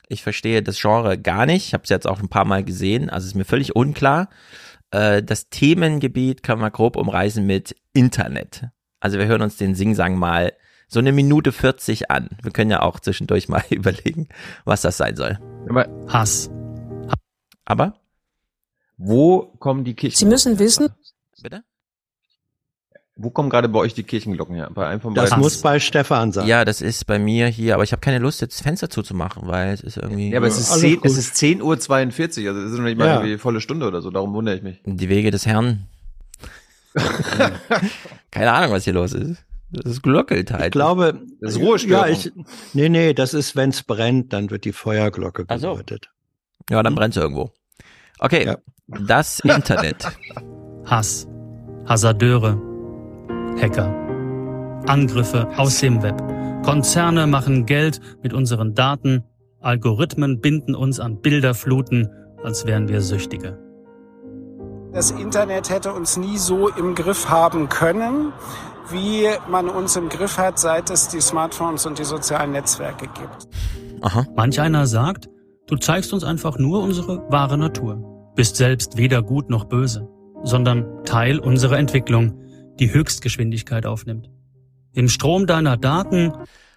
[0.09, 1.67] Ich verstehe das Genre gar nicht.
[1.67, 3.09] Ich habe es jetzt auch ein paar Mal gesehen.
[3.09, 4.29] Also ist mir völlig unklar.
[4.91, 8.65] Äh, das Themengebiet kann man grob umreißen mit Internet.
[8.99, 10.53] Also wir hören uns den Singsang mal
[10.87, 12.29] so eine Minute 40 an.
[12.41, 14.29] Wir können ja auch zwischendurch mal überlegen,
[14.65, 15.37] was das sein soll.
[15.69, 16.49] Aber Hass.
[17.69, 17.93] Aber?
[18.97, 20.17] Wo kommen die Kirchen?
[20.17, 20.89] Sie müssen wissen,
[21.43, 21.63] Bitte?
[23.19, 24.69] Wo kommen gerade bei euch die Kirchenglocken her?
[24.73, 25.41] Bei einem von Das beiden?
[25.43, 26.47] muss bei Stefan sein.
[26.47, 29.47] Ja, das ist bei mir hier, aber ich habe keine Lust, jetzt das Fenster zuzumachen,
[29.47, 30.29] weil es ist irgendwie.
[30.29, 31.05] Ja, aber es ist, Alles 10, gut.
[31.05, 33.13] es ist 10 Uhr 42, also es ist noch nicht mal Ja.
[33.15, 34.81] irgendwie volle Stunde oder so, darum wundere ich mich.
[34.85, 35.87] Die Wege des Herrn.
[38.31, 39.43] keine Ahnung, was hier los ist.
[39.71, 40.65] Das ist glockelt halt.
[40.65, 42.05] Ich glaube, Das ist Ruhestörung.
[42.07, 42.31] ja, ich,
[42.73, 46.09] nee, nee, das ist, wenn es brennt, dann wird die Feuerglocke geläutet.
[46.69, 47.51] Ja, dann brennt irgendwo.
[48.19, 48.55] Okay,
[48.87, 50.05] das Internet.
[50.85, 51.27] Hass,
[51.85, 52.61] Hasardeure,
[53.61, 53.87] Hacker,
[54.87, 56.21] Angriffe aus dem Web.
[56.63, 59.23] Konzerne machen Geld mit unseren Daten,
[59.61, 62.09] Algorithmen binden uns an Bilderfluten,
[62.43, 63.57] als wären wir Süchtige.
[64.93, 68.33] Das Internet hätte uns nie so im Griff haben können,
[68.89, 73.47] wie man uns im Griff hat, seit es die Smartphones und die sozialen Netzwerke gibt.
[74.01, 74.25] Aha.
[74.35, 75.29] Manch einer sagt,
[75.67, 80.07] du zeigst uns einfach nur unsere wahre Natur, bist selbst weder gut noch böse,
[80.43, 82.41] sondern Teil unserer Entwicklung,
[82.79, 84.29] die Höchstgeschwindigkeit aufnimmt.
[84.93, 86.33] Im Strom deiner Daten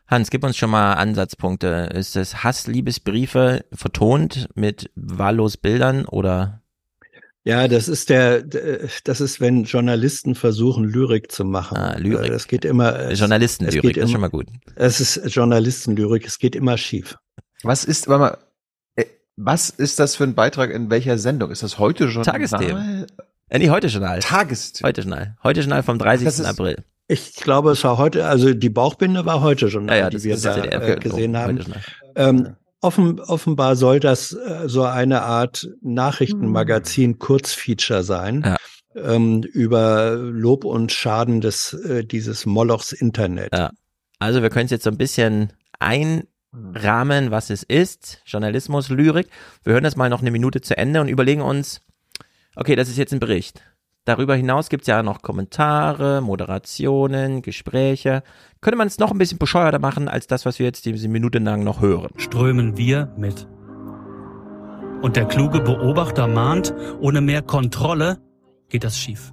[0.07, 1.91] Hans, gib uns schon mal Ansatzpunkte.
[1.95, 6.63] Ist es Hassliebesbriefe vertont mit wahllos Bildern oder?
[7.45, 11.77] Ja, das ist der, das ist, wenn Journalisten versuchen, Lyrik zu machen.
[11.77, 12.27] Ah, Lyrik.
[12.27, 13.13] Äh, Das geht immer.
[13.13, 14.49] Journalistenlyrik, das ist immer- schon mal gut.
[14.75, 17.17] Es ist Journalistenlyrik, es geht immer schief.
[17.63, 18.39] Was ist, warte mal,
[19.43, 21.51] was ist das für ein Beitrag in welcher Sendung?
[21.51, 22.23] Ist das heute schon?
[22.23, 23.07] Tagesthemen.
[23.49, 24.21] Äh, nee, heute Journal.
[24.21, 24.89] Tagesthemen.
[24.89, 25.37] Heute Journal.
[25.43, 26.25] Heute Journal vom 30.
[26.25, 26.77] Das ist- April.
[27.09, 30.37] Ich glaube, es war heute, also die Bauchbinde war heute schon, Ja, ja, die wir
[30.37, 31.59] da äh, gesehen haben.
[32.15, 38.55] Ähm, offen, offenbar soll das äh, so eine Art Nachrichtenmagazin Kurzfeature sein.
[38.95, 43.53] Ähm, über Lob und Schaden des äh, dieses Molochs Internet.
[43.53, 43.71] Ja.
[44.21, 45.53] Also wir können es jetzt so ein bisschen
[46.53, 48.23] einrahmen, was es ist.
[48.27, 49.29] Journalismus, Lyrik.
[49.63, 51.81] Wir hören das mal noch eine Minute zu Ende und überlegen uns,
[52.57, 53.63] okay, das ist jetzt ein Bericht.
[54.07, 58.23] Darüber hinaus gibt es ja noch Kommentare, Moderationen, Gespräche.
[58.61, 61.39] Könnte man es noch ein bisschen bescheuerter machen, als das, was wir jetzt diese Minute
[61.39, 62.11] lang noch hören?
[62.17, 63.47] strömen wir mit.
[65.03, 68.19] Und der kluge Beobachter mahnt, ohne mehr Kontrolle
[68.69, 69.33] geht das schief.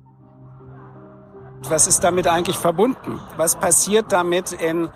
[1.63, 3.19] Was ist damit eigentlich verbunden?
[3.35, 4.89] Was passiert damit in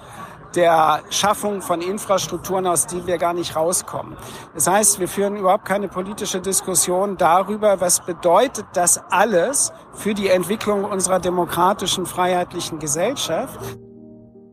[0.56, 4.16] der Schaffung von Infrastrukturen, aus die wir gar nicht rauskommen?
[4.54, 10.28] Das heißt, wir führen überhaupt keine politische Diskussion darüber, was bedeutet das alles für die
[10.28, 13.60] Entwicklung unserer demokratischen, freiheitlichen Gesellschaft.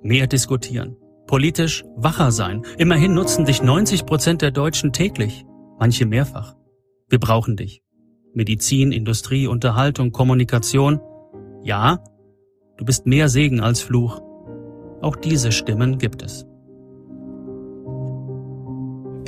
[0.02, 0.96] Mehr diskutieren.
[1.26, 2.62] Politisch wacher sein.
[2.78, 5.44] Immerhin nutzen dich 90 Prozent der Deutschen täglich.
[5.78, 6.54] Manche mehrfach.
[7.08, 7.82] Wir brauchen dich.
[8.34, 11.00] Medizin, Industrie, Unterhaltung, Kommunikation.
[11.62, 11.98] Ja,
[12.76, 14.20] du bist mehr Segen als Fluch.
[15.00, 16.46] Auch diese Stimmen gibt es.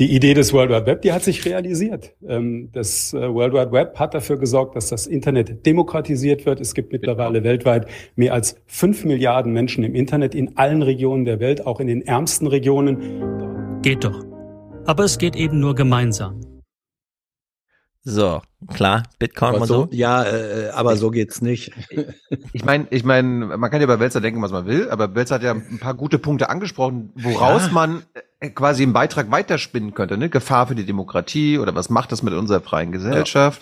[0.01, 2.15] Die Idee des World Wide Web, die hat sich realisiert.
[2.27, 6.59] Ähm, Das äh, World Wide Web hat dafür gesorgt, dass das Internet demokratisiert wird.
[6.59, 11.39] Es gibt mittlerweile weltweit mehr als fünf Milliarden Menschen im Internet in allen Regionen der
[11.39, 13.83] Welt, auch in den ärmsten Regionen.
[13.83, 14.25] Geht doch.
[14.87, 16.41] Aber es geht eben nur gemeinsam.
[18.03, 18.41] So,
[18.73, 19.89] klar, Bitcoin Aber und so, so.
[19.91, 21.73] ja, äh, aber so geht's nicht.
[22.55, 25.35] Ich meine, ich meine, man kann ja bei Welzer denken, was man will, aber Welzer
[25.35, 27.73] hat ja ein paar gute Punkte angesprochen, woraus Ja.
[27.73, 28.03] man
[28.41, 30.31] äh, quasi einen Beitrag weiterspinnen könnte, ne?
[30.31, 33.61] Gefahr für die Demokratie oder was macht das mit unserer freien Gesellschaft?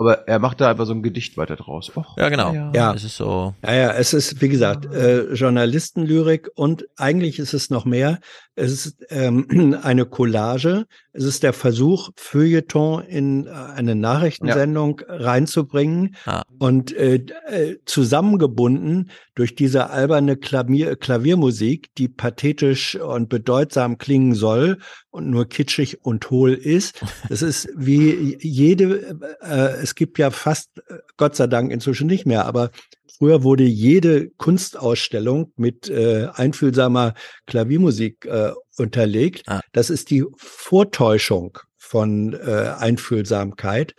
[0.00, 1.90] Aber er macht da einfach so ein Gedicht weiter draus.
[1.96, 2.54] Och, Ja, genau.
[2.72, 2.94] Ja.
[2.94, 3.54] Es ist so.
[3.64, 8.20] Ja, ja, es ist, wie gesagt, äh, Journalistenlyrik und eigentlich ist es noch mehr.
[8.54, 10.86] Es ist ähm, eine Collage.
[11.12, 16.42] Es ist der Versuch, Feuilleton in äh, eine Nachrichtensendung reinzubringen Ah.
[16.58, 17.16] und äh,
[17.50, 24.78] äh, zusammengebunden durch diese alberne Klavier, Klaviermusik, die pathetisch und bedeutsam klingen soll
[25.18, 27.02] und nur kitschig und hohl ist.
[27.28, 30.70] Es ist wie jede, äh, es gibt ja fast,
[31.16, 32.70] Gott sei Dank inzwischen nicht mehr, aber
[33.18, 37.14] Früher wurde jede Kunstausstellung mit äh, einfühlsamer
[37.46, 39.42] Klaviermusik äh, unterlegt.
[39.72, 43.96] Das ist die Vortäuschung von äh, Einfühlsamkeit.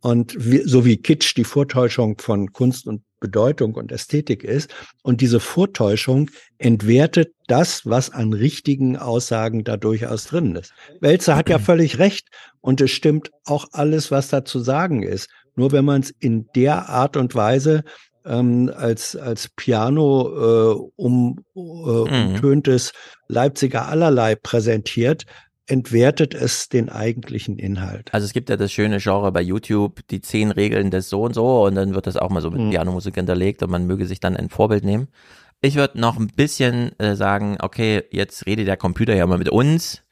[0.00, 4.74] Und wie, so wie Kitsch die Vortäuschung von Kunst und Bedeutung und Ästhetik ist.
[5.02, 10.72] Und diese Vortäuschung entwertet das, was an richtigen Aussagen da durchaus drin ist.
[11.00, 12.28] Welzer hat ja völlig recht.
[12.60, 15.28] Und es stimmt auch alles, was da zu sagen ist.
[15.54, 17.84] Nur wenn man es in der Art und Weise
[18.24, 22.92] ähm, als, als Piano äh, um, äh, umtöntes
[23.28, 25.24] Leipziger allerlei präsentiert,
[25.66, 28.12] entwertet es den eigentlichen Inhalt.
[28.12, 31.34] Also es gibt ja das schöne Genre bei YouTube, die zehn Regeln des so und
[31.34, 32.70] so und dann wird das auch mal so mit Mhm.
[32.70, 35.08] Pianomusik hinterlegt und man möge sich dann ein Vorbild nehmen.
[35.62, 39.50] Ich würde noch ein bisschen äh, sagen, okay, jetzt redet der Computer ja mal mit
[39.50, 40.02] uns,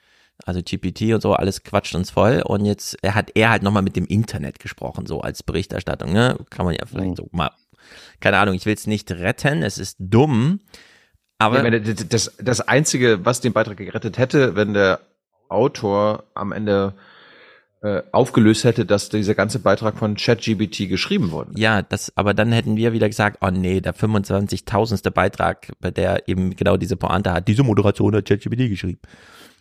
[0.45, 3.83] also GPT und so, alles quatscht uns voll und jetzt er hat er halt nochmal
[3.83, 6.39] mit dem Internet gesprochen, so als Berichterstattung, ne?
[6.51, 7.51] Kann man ja vielleicht so mal,
[8.21, 10.61] keine Ahnung, ich will es nicht retten, es ist dumm,
[11.39, 15.01] aber ich meine, das, das, das Einzige, was den Beitrag gerettet hätte, wenn der
[15.49, 16.93] Autor am Ende
[17.81, 21.53] äh, aufgelöst hätte, dass dieser ganze Beitrag von ChatGBT geschrieben wurde.
[21.57, 25.09] Ja, das, aber dann hätten wir wieder gesagt, oh nee, der 25.000.
[25.11, 28.99] Beitrag, bei der eben genau diese Pointe hat, diese Moderation hat ChatGPT geschrieben.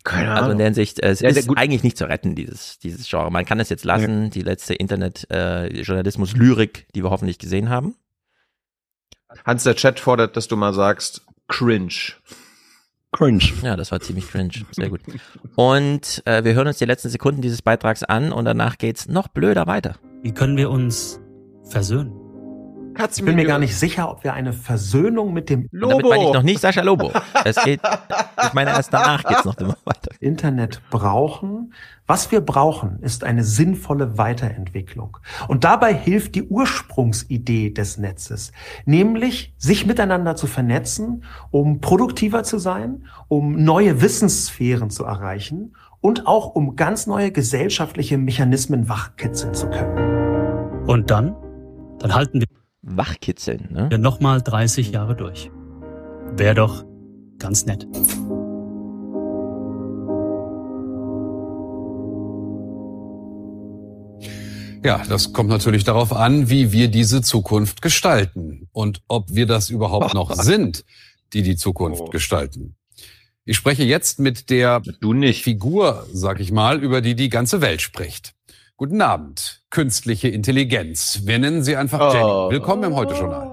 [0.03, 0.57] Keine Also in Ahnung.
[0.59, 3.29] der Hinsicht, äh, es Ja, ist eigentlich nicht zu retten, dieses, dieses Genre.
[3.29, 7.95] Man kann es jetzt lassen, die letzte Internet-Journalismus-Lyrik, die wir hoffentlich gesehen haben.
[9.45, 12.13] Hans, der Chat fordert, dass du mal sagst, cringe.
[13.11, 13.43] Cringe.
[13.63, 14.51] Ja, das war ziemlich cringe.
[14.71, 15.01] Sehr gut.
[15.55, 19.27] Und äh, wir hören uns die letzten Sekunden dieses Beitrags an und danach geht's noch
[19.27, 19.95] blöder weiter.
[20.21, 21.19] Wie können wir uns
[21.63, 22.13] versöhnen?
[23.15, 26.25] Ich bin mir gar nicht sicher, ob wir eine Versöhnung mit dem Und damit meine
[26.25, 27.11] ich noch nicht Sascha Lobo.
[27.45, 27.79] Es geht,
[28.43, 30.09] ich meine, erst danach geht's noch immer weiter.
[30.19, 31.73] Internet brauchen.
[32.07, 35.17] Was wir brauchen, ist eine sinnvolle Weiterentwicklung.
[35.49, 38.53] Und dabei hilft die Ursprungsidee des Netzes,
[38.85, 46.27] nämlich sich miteinander zu vernetzen, um produktiver zu sein, um neue Wissenssphären zu erreichen und
[46.27, 50.87] auch um ganz neue gesellschaftliche Mechanismen wachkitzeln zu können.
[50.87, 51.35] Und dann?
[51.99, 52.47] Dann halten wir
[52.83, 53.99] Wachkitzeln, ne?
[53.99, 55.51] nochmal 30 Jahre durch.
[56.37, 56.85] Wäre doch
[57.37, 57.85] ganz nett.
[64.83, 69.69] Ja, das kommt natürlich darauf an, wie wir diese Zukunft gestalten und ob wir das
[69.69, 70.85] überhaupt noch sind,
[71.33, 72.09] die die Zukunft Oh.
[72.09, 72.75] gestalten.
[73.43, 74.81] Ich spreche jetzt mit der
[75.33, 78.33] Figur, sag ich mal, über die die ganze Welt spricht.
[78.75, 81.21] Guten Abend, künstliche Intelligenz.
[81.23, 82.25] Wir nennen sie einfach Jenny.
[82.25, 82.51] Oh.
[82.51, 83.51] Willkommen im Heute-Journal.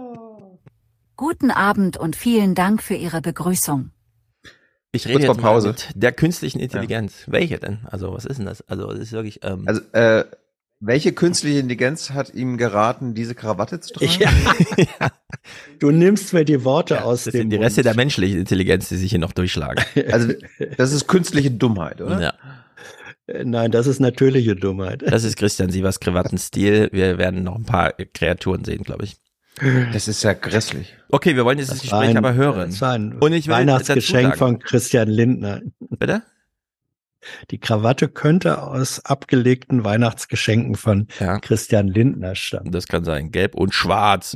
[1.16, 3.90] Guten Abend und vielen Dank für Ihre Begrüßung.
[4.92, 5.68] Ich rede jetzt mal Pause.
[5.68, 7.24] mit der künstlichen Intelligenz.
[7.26, 7.80] Welche denn?
[7.90, 8.60] Also was ist denn das?
[8.68, 9.40] Also das ist wirklich.
[9.42, 10.24] Ähm, Also, äh,
[10.80, 14.10] welche künstliche Intelligenz hat ihm geraten, diese Krawatte zu tragen?
[15.00, 15.10] Ja.
[15.78, 18.96] Du nimmst mir die Worte aus das dem sind die Reste der menschlichen Intelligenz, die
[18.96, 19.84] sich hier noch durchschlagen.
[20.12, 20.32] Also,
[20.76, 22.20] das ist künstliche Dummheit, oder?
[22.20, 22.34] Ja.
[23.26, 25.02] Äh, Nein, das ist natürliche Dummheit.
[25.06, 26.88] Das ist Christian Sievers Krawattenstil.
[26.92, 29.16] Wir werden noch ein paar Kreaturen sehen, glaube ich.
[29.92, 30.94] Das ist ja grässlich.
[31.10, 32.70] Okay, wir wollen dieses Das Gespräch ein- aber hören.
[32.70, 35.60] Das war ein Und ich will Weihnachtsgeschenk von Christian Lindner.
[35.78, 36.22] Bitte?
[37.50, 41.08] Die Krawatte könnte aus abgelegten Weihnachtsgeschenken von
[41.42, 42.72] Christian Lindner stammen.
[42.72, 43.30] Das kann sein.
[43.30, 44.34] Gelb und schwarz.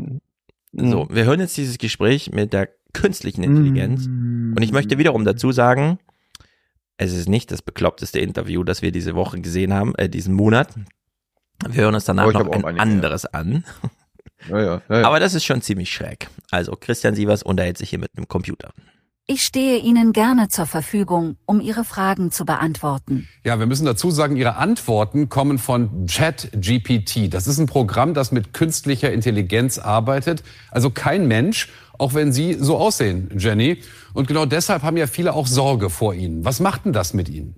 [0.72, 0.90] Mhm.
[0.90, 4.06] So, wir hören jetzt dieses Gespräch mit der künstlichen Intelligenz.
[4.06, 5.98] Und ich möchte wiederum dazu sagen,
[6.96, 10.74] es ist nicht das bekloppteste Interview, das wir diese Woche gesehen haben, äh, diesen Monat.
[11.68, 13.64] Wir hören uns danach Oh, noch ein einige, anderes an.
[14.48, 15.06] Ja, ja, ja, ja.
[15.06, 16.28] Aber das ist schon ziemlich schräg.
[16.50, 18.72] Also Christian Sievers unterhält sich hier mit einem Computer.
[19.30, 23.28] Ich stehe Ihnen gerne zur Verfügung, um Ihre Fragen zu beantworten.
[23.44, 27.34] Ja, wir müssen dazu sagen, Ihre Antworten kommen von ChatGPT.
[27.34, 30.42] Das ist ein Programm, das mit künstlicher Intelligenz arbeitet.
[30.70, 31.68] Also kein Mensch,
[31.98, 33.82] auch wenn Sie so aussehen, Jenny.
[34.14, 36.46] Und genau deshalb haben ja viele auch Sorge vor Ihnen.
[36.46, 37.54] Was macht denn das mit Ihnen?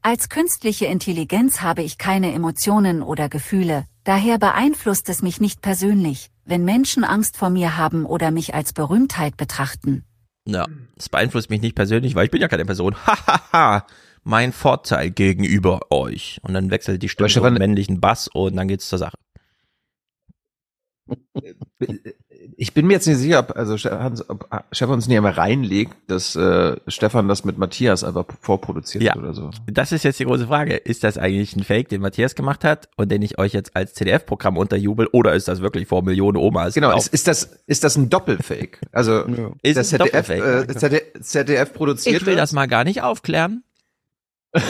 [0.00, 6.30] Als künstliche Intelligenz habe ich keine Emotionen oder Gefühle, daher beeinflusst es mich nicht persönlich,
[6.44, 10.04] wenn Menschen Angst vor mir haben oder mich als Berühmtheit betrachten.
[10.46, 12.96] Ja, das beeinflusst mich nicht persönlich, weil ich bin ja keine Person.
[13.06, 13.86] Hahaha,
[14.24, 16.40] mein Vorteil gegenüber euch.
[16.42, 19.16] Und dann wechselt die Stimme auf männlichen Bass und dann geht's zur Sache.
[22.62, 25.94] Ich bin mir jetzt nicht sicher, ob, also Stefan, ob Stefan uns nicht einmal reinlegt,
[26.06, 29.14] dass äh, Stefan das mit Matthias einfach vorproduziert Ja.
[29.14, 29.50] hat oder so.
[29.66, 30.76] Das ist jetzt die große Frage.
[30.76, 33.94] Ist das eigentlich ein Fake, den Matthias gemacht hat und den ich euch jetzt als
[33.94, 36.74] CDF-Programm unterjubel oder ist das wirklich vor Millionen Omas?
[36.74, 38.78] Genau, ist, ist das ist das ein Doppelfake?
[38.92, 39.24] Also
[39.62, 40.78] Ist das ein ZDF, Doppelfake, äh, ja.
[40.78, 43.64] ZDF, ZDF produziert ich will das mal gar nicht aufklären.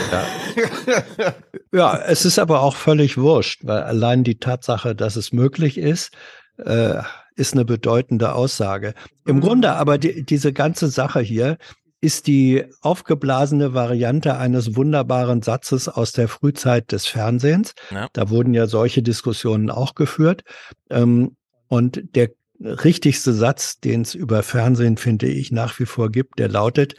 [1.75, 6.13] Ja, es ist aber auch völlig wurscht, weil allein die Tatsache, dass es möglich ist,
[6.59, 7.03] äh,
[7.37, 8.95] ist eine bedeutende Aussage.
[9.27, 11.59] Im Grunde aber die, diese ganze Sache hier
[12.01, 17.75] ist die aufgeblasene Variante eines wunderbaren Satzes aus der Frühzeit des Fernsehens.
[17.91, 18.09] Ja.
[18.13, 20.43] Da wurden ja solche Diskussionen auch geführt.
[20.91, 21.37] Ähm,
[21.69, 22.31] und der
[22.61, 26.97] richtigste Satz, den es über Fernsehen, finde ich, nach wie vor gibt, der lautet,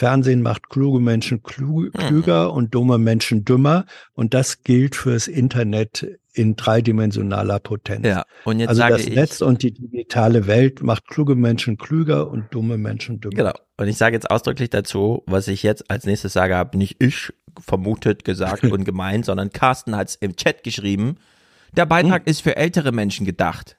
[0.00, 3.84] Fernsehen macht kluge Menschen klü klüger und dumme Menschen dümmer.
[4.14, 8.06] Und das gilt fürs Internet in dreidimensionaler Potenz.
[8.06, 11.76] Ja, und jetzt also sage das ich- Netz und die digitale Welt macht kluge Menschen
[11.76, 13.36] klüger und dumme Menschen dümmer.
[13.36, 13.52] Genau.
[13.76, 17.30] Und ich sage jetzt ausdrücklich dazu, was ich jetzt als nächstes sage, habe nicht ich
[17.62, 21.18] vermutet, gesagt und gemeint, sondern Carsten hat es im Chat geschrieben.
[21.76, 23.76] Der Beitrag ist für ältere Menschen gedacht.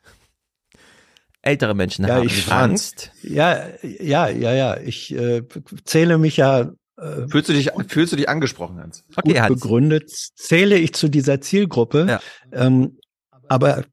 [1.42, 3.12] Ältere Menschen Ja, haben ich Angst.
[3.24, 4.78] Ja, ja, ja, ja.
[4.80, 5.42] Ich äh,
[5.86, 9.04] zähle mich ja äh, Fühlst du dich, fühlst du dich angesprochen, Hans?
[9.24, 12.20] gut begründet, zähle ich zu dieser Zielgruppe.
[12.52, 13.00] Ähm,
[13.48, 13.86] aber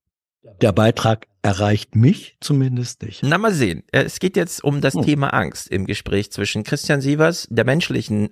[0.60, 3.22] der Beitrag erreicht mich zumindest nicht.
[3.22, 3.82] Na, mal sehen.
[3.92, 4.80] Äh, Es geht jetzt um Hm.
[4.82, 8.28] das Thema Angst im Gespräch zwischen Christian Sievers, der menschlichen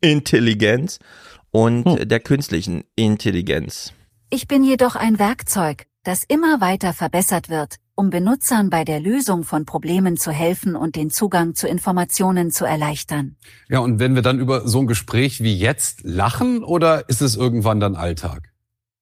[0.00, 0.98] Intelligenz
[1.50, 2.08] und Hm.
[2.08, 3.92] der künstlichen Intelligenz.
[4.30, 9.42] Ich bin jedoch ein Werkzeug, das immer weiter verbessert wird, um Benutzern bei der Lösung
[9.42, 13.36] von Problemen zu helfen und den Zugang zu Informationen zu erleichtern.
[13.68, 17.34] Ja, und wenn wir dann über so ein Gespräch wie jetzt lachen oder ist es
[17.34, 18.52] irgendwann dann Alltag?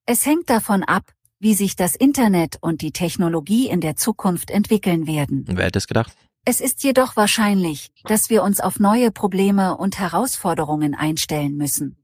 [0.07, 5.05] Es hängt davon ab, wie sich das Internet und die Technologie in der Zukunft entwickeln
[5.05, 5.45] werden.
[5.47, 6.13] Wer hätte es gedacht?
[6.45, 11.97] Es ist jedoch wahrscheinlich, dass wir uns auf neue Probleme und Herausforderungen einstellen müssen.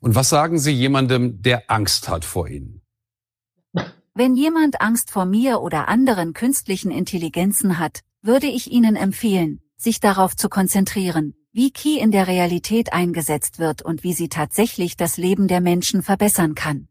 [0.00, 2.77] Und was sagen Sie jemandem, der Angst hat vor Ihnen?
[4.18, 10.00] Wenn jemand Angst vor mir oder anderen künstlichen Intelligenzen hat, würde ich Ihnen empfehlen, sich
[10.00, 15.18] darauf zu konzentrieren, wie Key in der Realität eingesetzt wird und wie sie tatsächlich das
[15.18, 16.88] Leben der Menschen verbessern kann.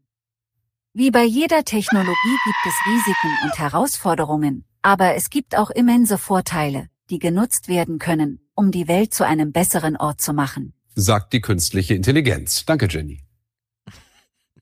[0.94, 6.88] Wie bei jeder Technologie gibt es Risiken und Herausforderungen, aber es gibt auch immense Vorteile,
[7.10, 10.72] die genutzt werden können, um die Welt zu einem besseren Ort zu machen.
[10.94, 12.64] Sagt die künstliche Intelligenz.
[12.64, 13.27] Danke, Jenny.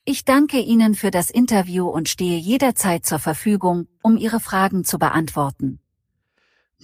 [0.09, 4.99] Ich danke Ihnen für das Interview und stehe jederzeit zur Verfügung, um Ihre Fragen zu
[5.01, 5.81] beantworten.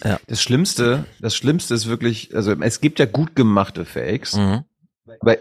[0.02, 0.18] Ja.
[0.26, 4.64] Das Schlimmste, das Schlimmste ist wirklich, also es gibt ja gut gemachte Fakes, Mhm.
[5.20, 5.36] aber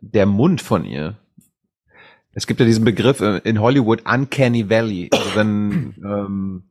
[0.00, 1.16] der Mund von ihr,
[2.36, 6.64] Es gibt ja diesen Begriff äh, in Hollywood Uncanny Valley, also wenn ähm,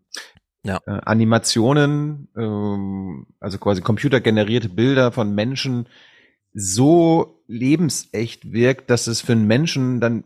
[0.63, 0.77] ja.
[0.85, 5.87] äh, Animationen, ähm, also quasi computergenerierte Bilder von Menschen
[6.53, 10.23] so lebensecht wirkt, dass es für einen Menschen dann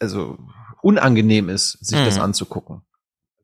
[0.00, 0.38] also
[0.82, 2.22] unangenehm ist, sich das Mhm.
[2.22, 2.82] anzugucken.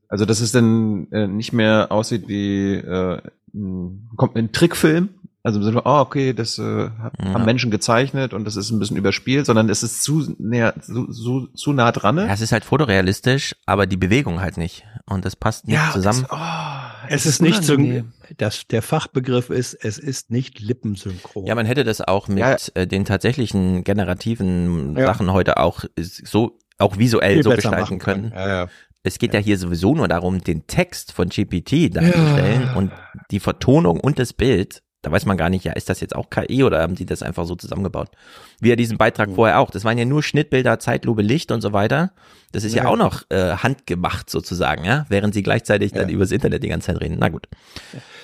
[0.08, 3.20] Also dass es dann äh, nicht mehr aussieht wie äh,
[3.54, 5.10] ein, kommt ein Trickfilm,
[5.42, 7.32] also im Sinne von, oh, okay, das äh, hat, Ja.
[7.34, 11.06] haben Menschen gezeichnet und das ist ein bisschen überspielt, sondern es ist zu näher, zu,
[11.06, 12.18] zu, zu nah dran.
[12.18, 14.84] Ja, es ist halt fotorealistisch, aber die Bewegung halt nicht.
[15.06, 16.26] Und das passt nicht Ja, zusammen.
[16.28, 16.79] Das, oh,
[17.12, 17.76] Es ist nicht so,
[18.36, 21.46] das, der Fachbegriff ist, es ist nicht lippensynchron.
[21.46, 22.56] Ja, man hätte das auch mit Ja.
[22.74, 25.06] äh, den tatsächlichen generativen Ja.
[25.06, 28.30] Sachen heute auch so auch visuell Viel so gestalten können.
[28.30, 28.32] können.
[28.34, 28.68] Ja, ja.
[29.02, 29.40] Es geht ja.
[29.40, 32.74] hier sowieso nur darum, den Text von GPT darzustellen Ja.
[32.74, 32.92] und
[33.30, 34.82] die Vertonung und das Bild.
[35.02, 37.22] Da weiß man gar nicht, ja, ist das jetzt auch KI oder haben die das
[37.22, 38.10] einfach so zusammengebaut?
[38.60, 39.70] Wie ja diesen Beitrag vorher auch.
[39.70, 42.12] Das waren ja nur Schnittbilder, Zeitlupe, Licht und so weiter.
[42.52, 42.88] Das ist ja, Ja.
[42.90, 47.00] auch noch äh, handgemacht sozusagen, ja, während sie gleichzeitig dann übers Internet die ganze Zeit
[47.00, 47.16] reden.
[47.18, 47.48] Na gut.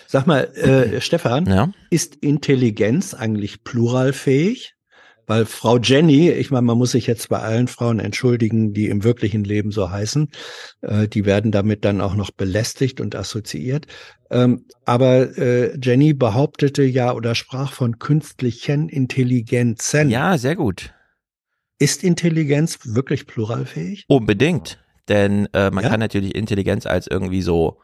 [0.07, 1.71] Sag mal, äh, Stefan, Ja.
[1.91, 4.76] ist Intelligenz eigentlich pluralfähig?
[5.27, 9.03] Weil Frau Jenny, ich meine, man muss sich jetzt bei allen Frauen entschuldigen, die im
[9.05, 10.31] wirklichen Leben so heißen,
[10.83, 13.87] äh, die werden damit dann auch noch belästigt und assoziiert.
[14.31, 20.11] Ähm, aber äh, Jenny behauptete ja oder sprach von künstlichen Intelligenzen.
[20.11, 20.93] Ja, sehr gut.
[21.79, 24.05] Ist Intelligenz wirklich pluralfähig?
[24.09, 24.79] Unbedingt.
[25.09, 25.91] Denn äh, man Ja?
[25.91, 27.79] kann natürlich Intelligenz als irgendwie so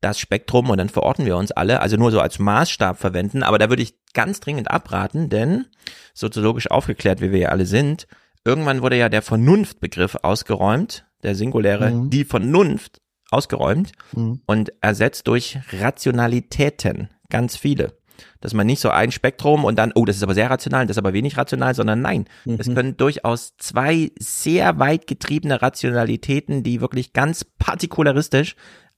[0.00, 3.42] das Spektrum und dann verorten wir uns alle, also nur so als Maßstab verwenden.
[3.42, 5.66] Aber da würde ich ganz dringend abraten, denn
[6.14, 8.06] soziologisch aufgeklärt, wie wir ja alle sind,
[8.44, 12.10] irgendwann wurde ja der Vernunftbegriff ausgeräumt, der singuläre, Mhm.
[12.10, 14.42] die Vernunft ausgeräumt Mhm.
[14.46, 17.94] und ersetzt durch Rationalitäten, ganz viele.
[18.40, 20.94] Dass man nicht so ein Spektrum und dann, oh, das ist aber sehr rational, das
[20.96, 22.26] ist aber wenig rational, sondern nein,
[22.58, 22.74] es Mhm.
[22.74, 28.56] können durchaus zwei sehr weit getriebene Rationalitäten, die wirklich ganz partikularistisch,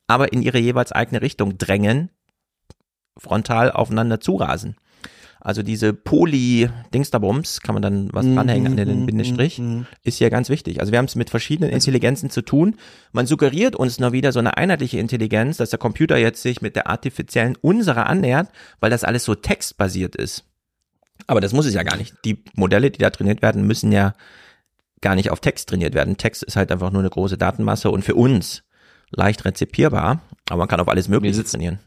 [0.09, 2.11] aber in ihre jeweils eigene Richtung drängen,
[3.16, 4.76] frontal aufeinander zurasen.
[5.40, 9.86] Also diese Poly-Dingsterbums, kann man dann was Mhm, dranhängen an den mhm, Bindestrich, mhm.
[10.02, 10.80] ist hier ganz wichtig.
[10.80, 12.74] Also wir haben es mit verschiedenen Intelligenzen zu tun.
[13.12, 16.74] Man suggeriert uns nur wieder so eine einheitliche Intelligenz, dass der Computer jetzt sich mit
[16.74, 18.48] der artifiziellen unserer annähert,
[18.80, 20.44] weil das alles so textbasiert ist.
[21.28, 22.14] Aber das muss es ja gar nicht.
[22.24, 24.14] Die Modelle, die da trainiert werden, müssen ja
[25.00, 26.16] gar nicht auf Text trainiert werden.
[26.16, 28.64] Text ist halt einfach nur eine große Datenmasse und für uns
[29.11, 31.78] leicht rezipierbar, aber man kann auf alles Mögliche trainieren.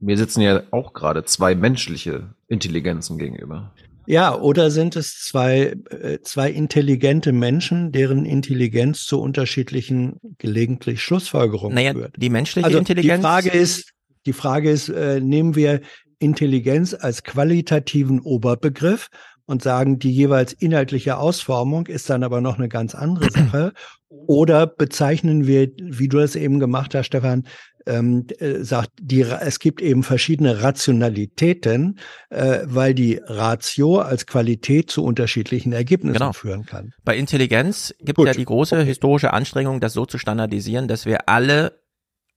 [0.00, 3.72] Mir sitzen ja auch gerade zwei menschliche Intelligenzen gegenüber.
[4.06, 11.74] Ja, oder sind es zwei, äh, zwei intelligente Menschen, deren Intelligenz zu unterschiedlichen gelegentlich Schlussfolgerungen
[11.74, 12.14] Naja, führt?
[12.16, 13.20] die menschliche also Intelligenz.
[13.20, 13.92] Die Frage ist,
[14.26, 15.80] die Frage ist, äh, nehmen wir
[16.18, 19.08] Intelligenz als qualitativen Oberbegriff
[19.50, 23.72] und sagen, die jeweils inhaltliche Ausformung ist dann aber noch eine ganz andere Sache.
[24.08, 27.44] Oder bezeichnen wir, wie du es eben gemacht hast, Stefan,
[27.86, 31.98] ähm, äh, sagt, die, es gibt eben verschiedene Rationalitäten,
[32.28, 36.32] äh, weil die Ratio als Qualität zu unterschiedlichen Ergebnissen Genau.
[36.32, 36.92] führen kann.
[37.04, 41.28] Bei Intelligenz gibt es ja die große historische Anstrengung, das so zu standardisieren, dass wir
[41.28, 41.80] alle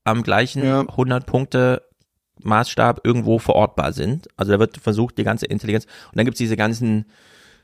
[0.04, 1.82] am gleichen 100 Punkte
[2.42, 4.28] Maßstab irgendwo verortbar sind.
[4.38, 5.86] Also da wird versucht, die ganze Intelligenz.
[5.86, 7.06] Und dann gibt's diese ganzen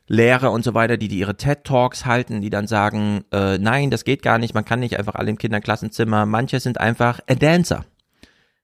[0.07, 4.03] Lehrer und so weiter, die, die ihre TED-Talks halten, die dann sagen, äh, nein, das
[4.03, 6.25] geht gar nicht, man kann nicht einfach alle im Kinderklassenzimmer.
[6.25, 7.85] Manche sind einfach a Dancer.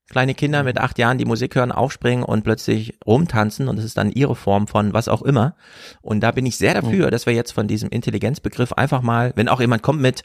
[0.10, 3.98] Kleine Kinder mit acht Jahren, die Musik hören, aufspringen und plötzlich rumtanzen und das ist
[3.98, 5.56] dann ihre Form von was auch immer.
[6.02, 9.50] Und da bin ich sehr dafür, dass wir jetzt von diesem Intelligenzbegriff einfach mal, wenn
[9.50, 10.24] auch jemand kommt mit,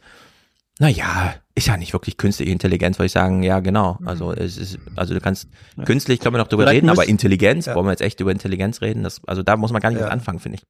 [0.79, 3.99] na ja, ist ja nicht wirklich künstliche Intelligenz, würde ich sagen, ja, genau.
[4.05, 5.49] Also es ist, also du kannst,
[5.85, 7.75] künstlich können wir noch drüber Vielleicht reden, aber Intelligenz, Ja.
[7.75, 9.03] wollen wir jetzt echt über Intelligenz reden?
[9.03, 10.09] Das, also da muss man gar nicht Ja.
[10.09, 10.63] anfangen, finde ich.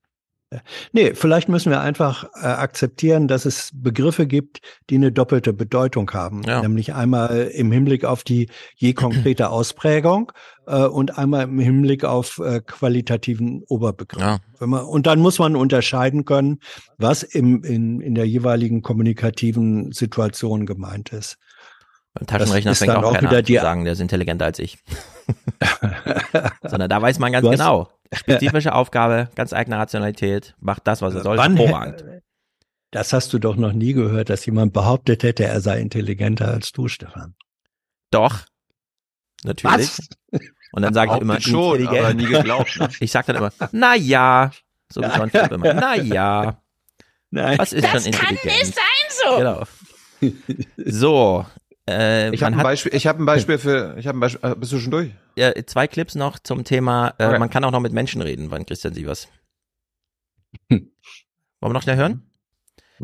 [0.91, 6.11] Nee, vielleicht müssen wir einfach äh, akzeptieren, dass es Begriffe gibt, die eine doppelte Bedeutung
[6.11, 6.41] haben.
[6.43, 6.61] Ja.
[6.61, 10.31] Nämlich einmal im Hinblick auf die je konkrete Ausprägung
[10.67, 14.21] äh, und einmal im Hinblick auf äh, qualitativen Oberbegriff.
[14.21, 14.39] Ja.
[14.59, 16.59] Wenn man, und dann muss man unterscheiden können,
[16.97, 21.37] was im, in, in der jeweiligen kommunikativen Situation gemeint ist.
[22.13, 24.79] Beim Taschenrechner fängt auch auch keiner wieder an zu sagen, der ist intelligenter als ich.
[26.61, 27.87] Sondern da weiß man ganz Du hast- genau.
[28.13, 32.03] Spezifische Aufgabe, ganz eigene Rationalität, macht das, was er soll, Wann hervorragend.
[32.91, 36.73] Das hast du doch noch nie gehört, dass jemand behauptet hätte, er sei intelligenter als
[36.73, 37.35] du, Stefan.
[38.11, 38.41] Doch.
[39.43, 39.97] Natürlich.
[40.73, 42.05] Und dann sage ich immer, schon, intelligent.
[42.05, 42.89] aber nie geglaubt, ne?
[42.99, 44.51] Ich sage dann immer, na ja.
[44.91, 45.73] So wie John Philipp immer.
[45.73, 46.61] Na ja.
[47.29, 47.57] Nein.
[47.57, 48.65] Was ist Das schon kann intelligent?
[48.67, 48.83] nicht sein
[49.23, 49.37] so.
[49.37, 49.63] Genau.
[50.85, 51.45] So.
[51.99, 54.55] Äh, Ich habe ein Beispiel, ich habe ein Beispiel für, ich habe ein Beispiel, äh,
[54.55, 55.11] bist du schon durch?
[55.35, 57.39] äh, zwei Clips noch zum Thema, äh, Okay.
[57.39, 59.27] man kann auch noch mit Menschen reden, von Christian Sievers.
[60.69, 60.89] Wollen
[61.61, 62.23] wir noch schnell hören?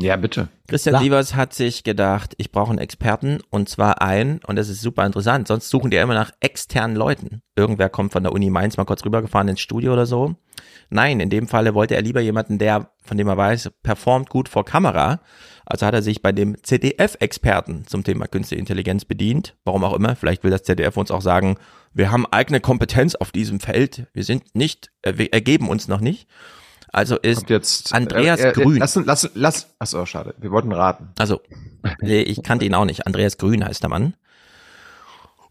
[0.00, 0.48] Ja, bitte.
[0.68, 1.00] Christian Ja.
[1.00, 5.04] Sievers hat sich gedacht, ich brauche einen Experten und zwar einen, und das ist super
[5.04, 7.42] interessant, sonst suchen die ja immer nach externen Leuten.
[7.56, 10.36] Irgendwer kommt von der Uni Mainz mal kurz rübergefahren ins Studio oder so.
[10.90, 14.48] Nein, in dem Falle wollte er lieber jemanden, der, von dem er weiß, performt gut
[14.48, 15.20] vor Kamera.
[15.70, 19.54] Also hat er sich bei dem ZDF-Experten zum Thema Künstliche Intelligenz bedient.
[19.64, 20.16] Warum auch immer.
[20.16, 21.58] Vielleicht will das ZDF uns auch sagen,
[21.92, 24.06] wir haben eigene Kompetenz auf diesem Feld.
[24.14, 26.26] Wir sind nicht, äh, wir ergeben uns noch nicht.
[26.90, 28.78] Also ist Kommt jetzt Andreas äh, äh, Grün.
[28.78, 29.74] Lass, lass, lass.
[29.78, 30.34] Achso, schade.
[30.38, 31.10] Wir wollten raten.
[31.18, 31.42] Also,
[32.00, 33.06] nee, ich kannte ihn auch nicht.
[33.06, 34.14] Andreas Grün heißt der Mann.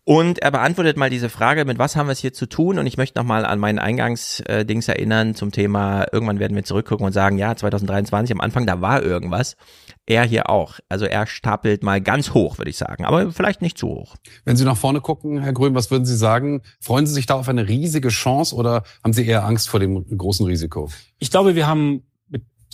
[0.09, 2.79] Und er beantwortet mal diese Frage, mit was haben wir es hier zu tun?
[2.79, 7.11] Und ich möchte nochmal an meinen Eingangsdings erinnern zum Thema, irgendwann werden wir zurückgucken und
[7.11, 9.57] sagen, ja, 2023 am Anfang, da war irgendwas.
[10.05, 10.79] Er hier auch.
[10.87, 13.03] Also er stapelt mal ganz hoch, würde ich sagen.
[13.03, 14.15] Aber vielleicht nicht zu hoch.
[14.45, 16.61] Wenn Sie nach vorne gucken, Herr Grün, was würden Sie sagen?
[16.79, 20.05] Freuen Sie sich da auf eine riesige Chance oder haben Sie eher Angst vor dem
[20.17, 20.89] großen Risiko?
[21.19, 22.03] Ich glaube, wir haben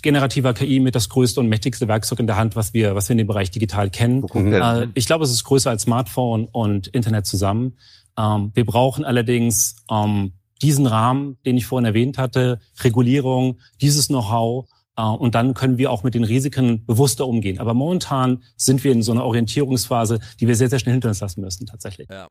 [0.04, 3.14] generativer KI mit das größte und mächtigste Werkzeug in der Hand, was wir, was wir
[3.14, 4.22] in dem Bereich digital kennen.
[4.52, 7.76] Äh, ich glaube, es ist größer als Smartphone und Internet zusammen.
[8.16, 14.68] Ähm, wir brauchen allerdings ähm, diesen Rahmen, den ich vorhin erwähnt hatte, Regulierung, dieses Know-how.
[14.96, 17.58] Äh, und dann können wir auch mit den Risiken bewusster umgehen.
[17.58, 21.20] Aber momentan sind wir in so einer Orientierungsphase, die wir sehr, sehr schnell hinter uns
[21.20, 22.08] lassen müssen, tatsächlich.
[22.10, 22.28] Ja.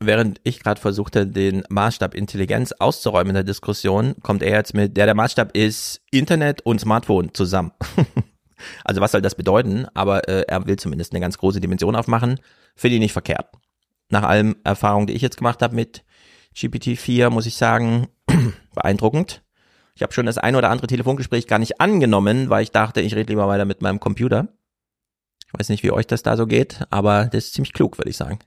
[0.00, 4.96] Während ich gerade versuchte, den Maßstab Intelligenz auszuräumen in der Diskussion, kommt er jetzt mit,
[4.96, 7.72] der der Maßstab ist Internet und Smartphone zusammen.
[8.84, 9.86] also was soll das bedeuten?
[9.94, 12.40] Aber äh, er will zumindest eine ganz große Dimension aufmachen.
[12.74, 13.46] Finde ich nicht verkehrt.
[14.10, 16.04] Nach allem Erfahrungen, die ich jetzt gemacht habe mit
[16.54, 18.08] GPT-4, muss ich sagen,
[18.74, 19.42] beeindruckend.
[19.94, 23.14] Ich habe schon das ein oder andere Telefongespräch gar nicht angenommen, weil ich dachte, ich
[23.14, 24.48] rede lieber weiter mit meinem Computer.
[25.46, 28.10] Ich weiß nicht, wie euch das da so geht, aber das ist ziemlich klug, würde
[28.10, 28.40] ich sagen.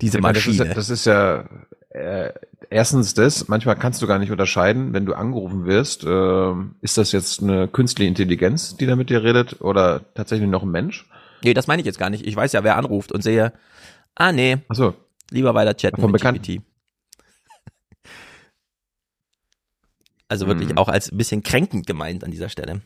[0.00, 0.68] Diese meine, das ist Maschine.
[0.68, 1.48] ja- Das ist ja,
[1.90, 2.32] äh,
[2.70, 7.12] erstens das, manchmal kannst du gar nicht unterscheiden, wenn du angerufen wirst, ähm, ist das
[7.12, 11.08] jetzt eine künstliche Intelligenz, die da mit dir redet oder tatsächlich noch ein Mensch?
[11.42, 12.26] Nee, das meine ich jetzt gar nicht.
[12.26, 13.52] Ich weiß ja, wer anruft und sehe,
[14.14, 14.94] ah nee, Ach so.
[15.30, 16.42] lieber weiter chatten Von mit Bekannten.
[16.42, 16.62] GPT.
[20.28, 20.78] Also wirklich Hm.
[20.78, 22.80] auch als ein bisschen kränkend gemeint an dieser Stelle.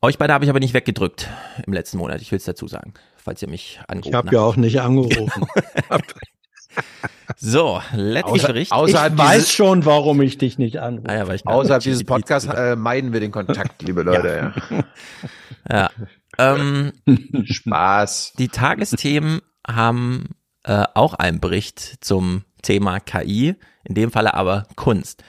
[0.00, 1.28] Euch beide habe ich aber nicht weggedrückt
[1.66, 4.40] im letzten Monat, ich will es dazu sagen, falls ihr mich angerufen Ich habe ja
[4.42, 5.44] auch nicht angerufen.
[7.36, 8.72] So, letzter Außer- Bericht.
[8.72, 11.08] außerhalb ich weiß dieses- schon, warum ich dich nicht anrufe.
[11.08, 14.52] Ah ja, weil ich Außerhalb dieses Podcasts äh, meiden wir den Kontakt, liebe Leute.
[14.70, 14.84] Ja.
[15.70, 15.90] Ja.
[16.36, 16.92] Ähm,
[17.44, 18.34] Spaß.
[18.38, 20.30] Die Tagesthemen haben
[20.64, 23.54] äh, auch einen Bericht zum Thema KI,
[23.84, 25.22] in dem Falle aber Kunst.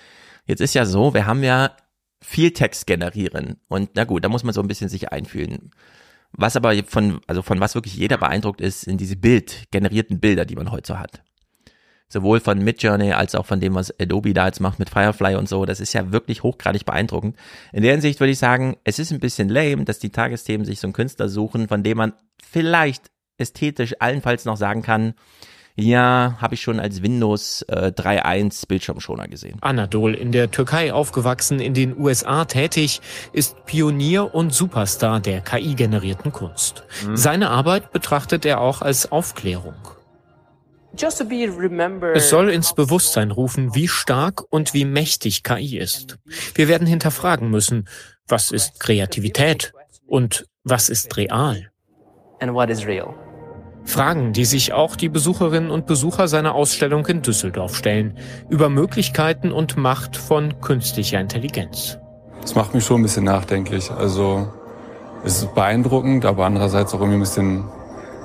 [0.45, 1.71] Jetzt ist ja so, wir haben ja
[2.21, 5.71] viel Text generieren und na gut, da muss man so ein bisschen sich einfühlen.
[6.38, 10.45] Was aber von, also von was wirklich jeder beeindruckt ist, sind diese Bild, generierten Bilder,
[10.45, 11.23] die man heute so hat.
[12.07, 15.49] Sowohl von Midjourney als auch von dem, was Adobe da jetzt macht mit Firefly und
[15.49, 15.65] so.
[15.65, 17.36] Das ist ja wirklich hochgradig beeindruckend.
[17.73, 20.79] In der Hinsicht würde ich sagen, es ist ein bisschen lame, dass die Tagesthemen sich
[20.79, 22.13] so einen Künstler suchen, von dem man
[22.43, 25.15] vielleicht ästhetisch allenfalls noch sagen kann,
[25.76, 29.57] ja, habe ich schon als Windows äh, 3.1 Bildschirmschoner gesehen.
[29.61, 33.01] Anadol, in der Türkei aufgewachsen, in den USA tätig,
[33.34, 36.84] ist Pionier und Superstar der KI-generierten Kunst.
[37.13, 39.76] Seine Arbeit betrachtet er auch als Aufklärung.
[42.15, 46.17] Es soll ins Bewusstsein rufen, wie stark und wie mächtig KI ist.
[46.53, 47.89] Wir werden hinterfragen müssen,
[48.28, 49.73] was ist Kreativität
[50.07, 51.69] und was ist real?
[53.86, 58.17] Fragen, die sich auch die Besucherinnen und Besucher seiner Ausstellung in Düsseldorf stellen,
[58.49, 61.99] über Möglichkeiten und Macht von künstlicher Intelligenz.
[62.41, 63.91] Das macht mich schon ein bisschen nachdenklich.
[63.91, 64.47] Also
[65.23, 67.63] es ist beeindruckend, aber andererseits auch irgendwie ein bisschen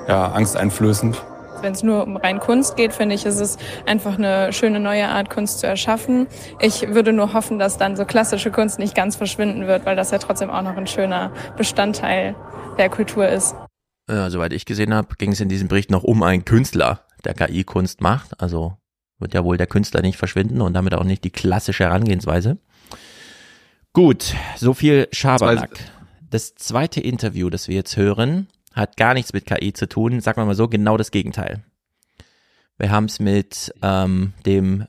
[0.08, 1.22] ja, angsteinflößend.
[1.62, 5.08] Wenn es nur um rein Kunst geht, finde ich, ist es einfach eine schöne neue
[5.08, 6.26] Art, Kunst zu erschaffen.
[6.58, 10.10] Ich würde nur hoffen, dass dann so klassische Kunst nicht ganz verschwinden wird, weil das
[10.10, 12.34] ja trotzdem auch noch ein schöner Bestandteil
[12.78, 13.54] der Kultur ist.
[14.10, 17.34] Äh, soweit ich gesehen habe, ging es in diesem Bericht noch um einen Künstler, der
[17.34, 18.40] KI-Kunst macht.
[18.40, 18.76] Also
[19.20, 22.58] wird ja wohl der Künstler nicht verschwinden und damit auch nicht die klassische Herangehensweise.
[23.92, 25.78] Gut, so viel Schabernack.
[26.28, 30.20] Das zweite Interview, das wir jetzt hören, hat gar nichts mit KI zu tun.
[30.20, 31.62] Sagen wir mal so, genau das Gegenteil.
[32.78, 34.86] Wir haben es mit ähm, dem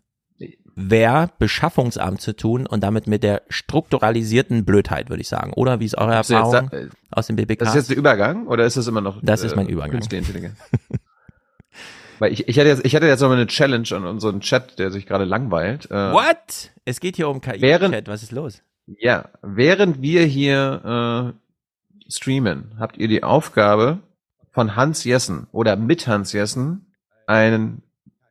[0.89, 5.53] Wehrbeschaffungsamt zu tun und damit mit der strukturalisierten Blödheit, würde ich sagen.
[5.53, 7.59] Oder wie ist eure jetzt Erfahrung da- äh, aus dem BBK?
[7.59, 9.19] Das ist jetzt der Übergang oder ist das immer noch?
[9.21, 9.91] Das ist mein Übergang.
[9.91, 10.57] Künstliche Intelligenz.
[12.19, 14.77] Weil ich, ich hatte jetzt, ich hatte jetzt noch mal eine Challenge an unseren Chat,
[14.77, 15.89] der sich gerade langweilt.
[15.89, 16.71] Äh, What?
[16.85, 17.61] Es geht hier um KI.
[17.61, 18.07] Während- Chat.
[18.07, 18.61] Was ist los?
[18.99, 21.33] Ja, während wir hier
[22.07, 23.99] äh, streamen, habt ihr die Aufgabe
[24.51, 26.85] von Hans Jessen oder mit Hans Jessen
[27.25, 27.81] ein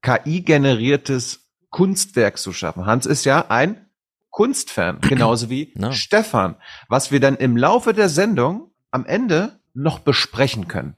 [0.03, 2.87] KI-generiertes Kunstwerk zu schaffen.
[2.87, 3.87] Hans ist ja ein
[4.31, 6.57] Kunstfan, genauso wie Stefan,
[6.89, 10.97] was wir dann im Laufe der Sendung am Ende noch besprechen können.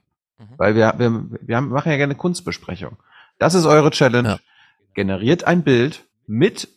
[0.57, 2.97] Weil wir, wir, wir haben, machen ja gerne Kunstbesprechung.
[3.39, 4.39] Das ist eure Challenge.
[4.93, 6.67] Generiert ein Bild mit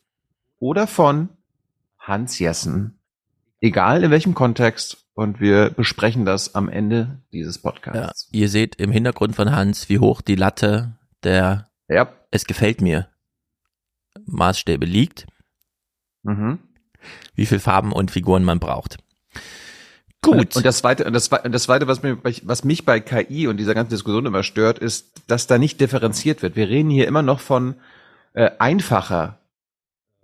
[0.59, 1.31] oder von
[1.99, 2.99] Hans Jessen.
[3.61, 5.05] Egal in welchem Kontext.
[5.15, 8.29] Und wir besprechen das am Ende dieses Podcasts.
[8.33, 10.93] Ihr seht im Hintergrund von Hans, wie hoch die Latte
[11.23, 12.13] der ja.
[12.31, 13.09] Es gefällt mir
[14.27, 15.27] Maßstäbe liegt.
[16.23, 16.59] Mhm.
[17.35, 18.99] Wie viel Farben und Figuren man braucht.
[20.23, 20.57] Gut.
[20.57, 23.59] Und das zweite, und das, und das zweite, was mich, was mich bei KI und
[23.59, 26.57] dieser ganzen Diskussion immer stört, ist, dass da nicht differenziert wird.
[26.57, 27.77] Wir reden hier immer noch von
[28.33, 29.39] äh, einfacher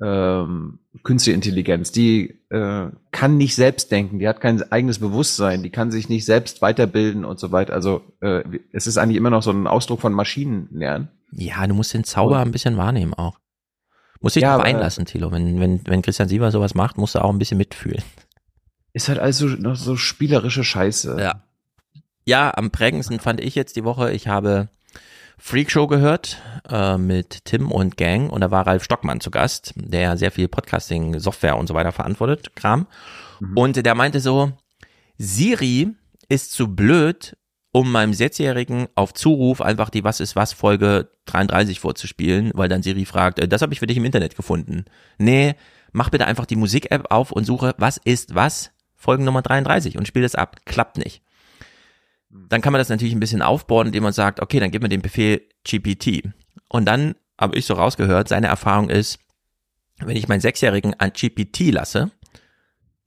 [0.00, 1.92] ähm, künstliche Intelligenz.
[1.92, 6.24] Die äh, kann nicht selbst denken, die hat kein eigenes Bewusstsein, die kann sich nicht
[6.24, 7.72] selbst weiterbilden und so weiter.
[7.72, 11.08] Also äh, es ist eigentlich immer noch so ein Ausdruck von Maschinenlernen.
[11.30, 13.38] Ja, du musst den Zauber ein bisschen wahrnehmen auch.
[14.22, 15.30] Muss dich Ja, drauf einlassen, Thilo.
[15.32, 18.02] Wenn, wenn, wenn Christian Sieber sowas macht, musst du auch ein bisschen mitfühlen.
[18.92, 21.16] Ist halt also noch so spielerische Scheiße.
[21.18, 21.42] Ja.
[22.24, 24.68] Ja, am prägendsten fand ich jetzt die Woche, ich habe
[25.38, 30.16] Freakshow gehört äh, mit Tim und Gang und da war Ralf Stockmann zu Gast, der
[30.16, 32.86] sehr viel Podcasting, Software und so weiter verantwortet, Kram.
[33.56, 34.52] Und der meinte so,
[35.18, 35.88] Siri
[36.28, 37.36] ist zu blöd,
[37.72, 42.82] um meinem Sechsjährigen auf Zuruf einfach die Was ist was Folge 33 vorzuspielen, weil dann
[42.82, 44.84] Siri fragt, äh, das habe ich für dich im Internet gefunden.
[45.18, 45.54] Nee,
[45.92, 50.22] mach bitte einfach die Musik-App auf und suche Was ist was Folgennummer 33 und spiel
[50.22, 50.56] das ab.
[50.64, 51.22] Klappt nicht.
[52.30, 54.88] Dann kann man das natürlich ein bisschen aufbauen, indem man sagt, okay, dann gib mir
[54.88, 56.22] den Befehl GPT.
[56.68, 59.18] Und dann habe ich so rausgehört, seine Erfahrung ist,
[59.98, 62.10] wenn ich meinen Sechsjährigen an GPT lasse,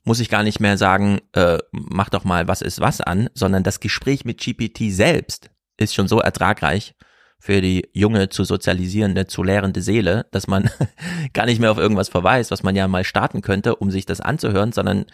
[0.05, 3.63] muss ich gar nicht mehr sagen, äh, mach doch mal was ist was an, sondern
[3.63, 6.95] das Gespräch mit GPT selbst ist schon so ertragreich
[7.39, 10.69] für die junge zu sozialisierende, zu lehrende Seele, dass man
[11.33, 14.21] gar nicht mehr auf irgendwas verweist, was man ja mal starten könnte, um sich das
[14.21, 15.05] anzuhören, sondern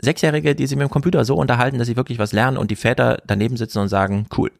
[0.00, 2.76] Sechsjährige, die sich mit dem Computer so unterhalten, dass sie wirklich was lernen und die
[2.76, 4.50] Väter daneben sitzen und sagen, cool.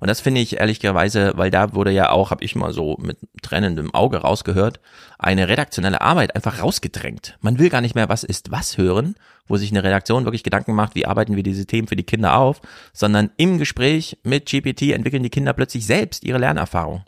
[0.00, 3.18] Und das finde ich ehrlicherweise, weil da wurde ja auch, habe ich mal so mit
[3.42, 4.80] tränendem Auge rausgehört,
[5.18, 7.38] eine redaktionelle Arbeit einfach rausgedrängt.
[7.40, 9.14] Man will gar nicht mehr, was ist was hören,
[9.46, 12.36] wo sich eine Redaktion wirklich Gedanken macht, wie arbeiten wir diese Themen für die Kinder
[12.36, 12.60] auf,
[12.92, 17.04] sondern im Gespräch mit GPT entwickeln die Kinder plötzlich selbst ihre Lernerfahrung.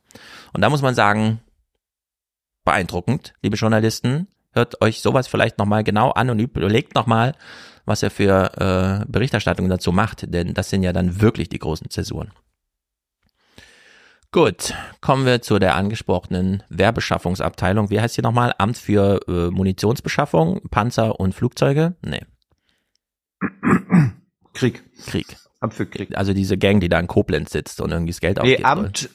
[0.52, 1.40] Und da muss man sagen,
[2.64, 7.34] beeindruckend, liebe Journalisten, hört euch sowas vielleicht nochmal genau an und überlegt nochmal,
[7.84, 11.90] was ihr für äh, Berichterstattung dazu macht, denn das sind ja dann wirklich die großen
[11.90, 12.32] Zäsuren.
[14.32, 14.72] Gut,
[15.02, 17.90] kommen wir zu der angesprochenen Werbeschaffungsabteilung.
[17.90, 18.54] Wie heißt hier nochmal?
[18.56, 21.96] Amt für äh, Munitionsbeschaffung, Panzer und Flugzeuge?
[22.00, 22.22] Nee.
[24.54, 24.82] Krieg.
[25.04, 25.36] Krieg.
[25.60, 26.16] Amt für Krieg.
[26.16, 28.66] Also diese Gang, die da in Koblenz sitzt und irgendwie das Geld Nee, ausgibt.
[28.66, 29.10] Amt,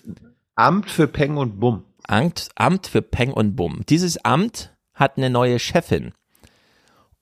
[0.53, 1.84] Amt für Peng und Bumm.
[2.03, 3.82] Amt, Amt für Peng und Bumm.
[3.89, 6.13] Dieses Amt hat eine neue Chefin.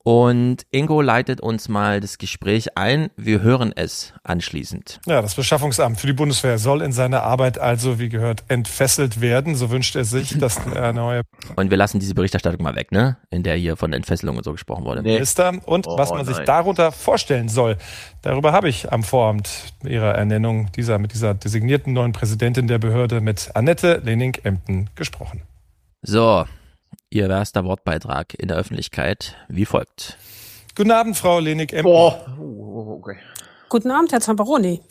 [0.08, 3.10] Und Ingo leitet uns mal das Gespräch ein.
[3.18, 5.00] Wir hören es anschließend.
[5.08, 9.56] Ja, das Beschaffungsamt für die Bundeswehr soll in seiner Arbeit also, wie gehört, entfesselt werden.
[9.56, 11.24] So wünscht er sich, dass der neue
[11.56, 13.18] Und wir lassen diese Berichterstattung mal weg, ne?
[13.32, 15.02] In der hier von Entfesselung und so gesprochen wurde.
[15.02, 16.46] Minister und Oh, was man sich nein.
[16.46, 17.76] darunter vorstellen soll.
[18.22, 19.50] Darüber habe ich am Vorabend
[19.84, 25.42] ihrer Ernennung dieser, mit dieser designierten neuen Präsidentin der Behörde mit Annette Lening-Emden gesprochen.
[26.04, 26.46] So,
[27.16, 30.18] ihr erster Wortbeitrag in der Öffentlichkeit wie folgt.
[30.76, 31.92] Guten Abend, Frau Lenig-Emden.
[31.92, 33.16] Oh, okay.
[33.70, 34.82] Guten Abend, Herr Zamperoni.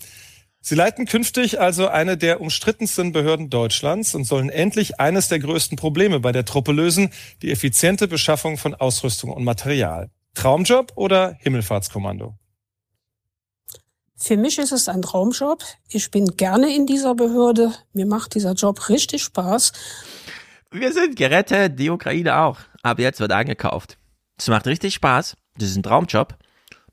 [0.61, 5.77] Sie leiten künftig also eine der umstrittensten Behörden Deutschlands und sollen endlich eines der größten
[5.77, 7.11] Probleme bei der Truppe lösen,
[7.43, 10.09] die effiziente Beschaffung von Ausrüstung und Material.
[10.33, 12.35] Traumjob oder Himmelfahrtskommando?
[14.17, 15.63] Für mich ist es ein Traumjob.
[15.89, 17.75] Ich bin gerne in dieser Behörde.
[17.93, 19.73] Mir macht dieser Job richtig Spaß.
[20.77, 22.59] Wir sind gerettet, die Ukraine auch.
[22.83, 23.97] Ab jetzt wird eingekauft.
[24.37, 25.37] Das macht richtig Spaß.
[25.57, 26.35] Das ist ein Traumjob.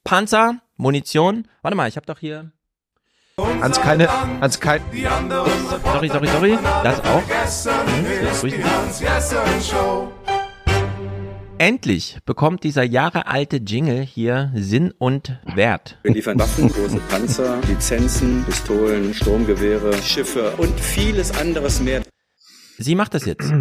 [0.04, 1.48] Panzer, Munition.
[1.64, 2.52] Warte mal, ich habe doch hier.
[3.40, 4.08] Hans keine,
[4.40, 4.82] Hans kein,
[5.84, 6.60] Sorry, sorry, sorry.
[6.84, 7.24] Das auch.
[7.28, 8.54] Hm, Sie.
[11.58, 15.98] Endlich bekommt dieser jahrealte Jingle hier Sinn und Wert.
[16.04, 22.04] Wir liefern Waffen, große Panzer, Lizenzen, Pistolen, Sturmgewehre, Schiffe und vieles anderes mehr.
[22.84, 23.52] Sie macht das jetzt.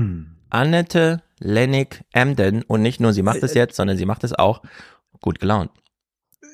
[0.50, 2.62] Annette Lennig Emden.
[2.62, 4.62] Und nicht nur sie macht es jetzt, sondern sie macht es auch
[5.20, 5.70] gut gelaunt.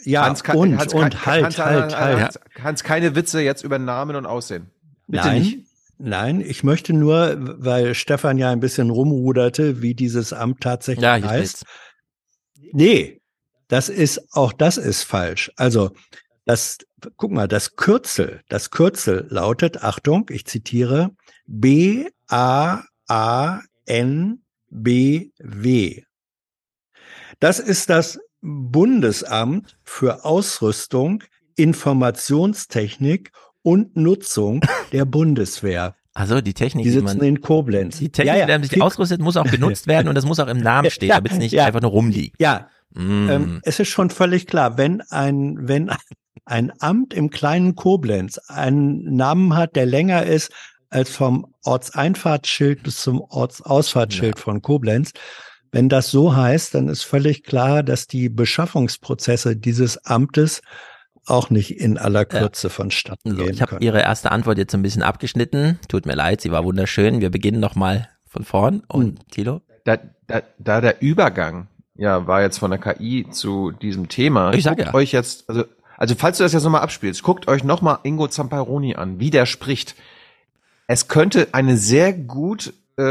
[0.05, 2.21] Ja, Hans, kann- und, Hans, und kann- halt, Hans, halt, halt.
[2.21, 4.71] Hans, Hans, keine Witze jetzt über Namen und Aussehen.
[5.09, 5.67] Bitte Nein, nicht.
[5.99, 11.17] nein, ich möchte nur, weil Stefan ja ein bisschen rumruderte, wie dieses Amt tatsächlich Ja,
[11.17, 11.65] hier heißt.
[12.73, 13.21] Nee,
[13.69, 15.51] das ist, auch das ist falsch.
[15.57, 15.91] Also,
[16.45, 16.79] das,
[17.17, 21.11] guck mal, das Kürzel, das Kürzel lautet, Achtung, ich zitiere,
[21.47, 26.03] B A A N B W.
[27.41, 31.23] Das ist das Bundesamt für Ausrüstung,
[31.57, 33.31] Informationstechnik
[33.63, 34.61] und Nutzung
[34.93, 35.95] der Bundeswehr.
[36.15, 37.99] Also die Technik, Die die sitzen man, in Koblenz.
[37.99, 38.47] die Technik, Ja, ja.
[38.47, 41.11] die man sich ausrüstet, muss auch genutzt werden und das muss auch im Namen stehen,
[41.11, 41.67] Ja, damit es nicht ja.
[41.67, 42.37] einfach nur rumliegt.
[42.41, 43.29] Ja, Mm.
[43.29, 45.91] ähm, es ist schon völlig klar, wenn ein, wenn
[46.47, 50.51] ein Amt im kleinen Koblenz einen Namen hat, der länger ist
[50.91, 55.13] als vom Ortseinfahrtsschild bis zum Ortsausfahrtsschild von Koblenz,
[55.73, 60.63] wenn das so heißt, dann ist völlig klar, dass die Beschaffungsprozesse dieses Amtes
[61.27, 63.79] auch nicht in aller Kürze vonstatten So, gehen ich habe.
[63.81, 65.79] Ihre erste Antwort jetzt ein bisschen abgeschnitten.
[65.89, 67.21] Tut mir leid, sie war wunderschön.
[67.21, 68.83] Wir beginnen nochmal von vorn.
[68.89, 69.29] Und Hm.
[69.31, 69.61] Thilo?
[69.85, 74.53] Da, da, da der Übergang ja war jetzt von der KI zu diesem Thema.
[74.55, 74.95] Ich sag guckt ja.
[74.95, 75.65] euch jetzt, also,
[75.97, 79.47] also falls du das jetzt nochmal abspielst, guckt euch nochmal Ingo Zamparoni an, wie der
[79.47, 79.95] spricht.
[80.87, 83.03] Es könnte eine sehr gut äh,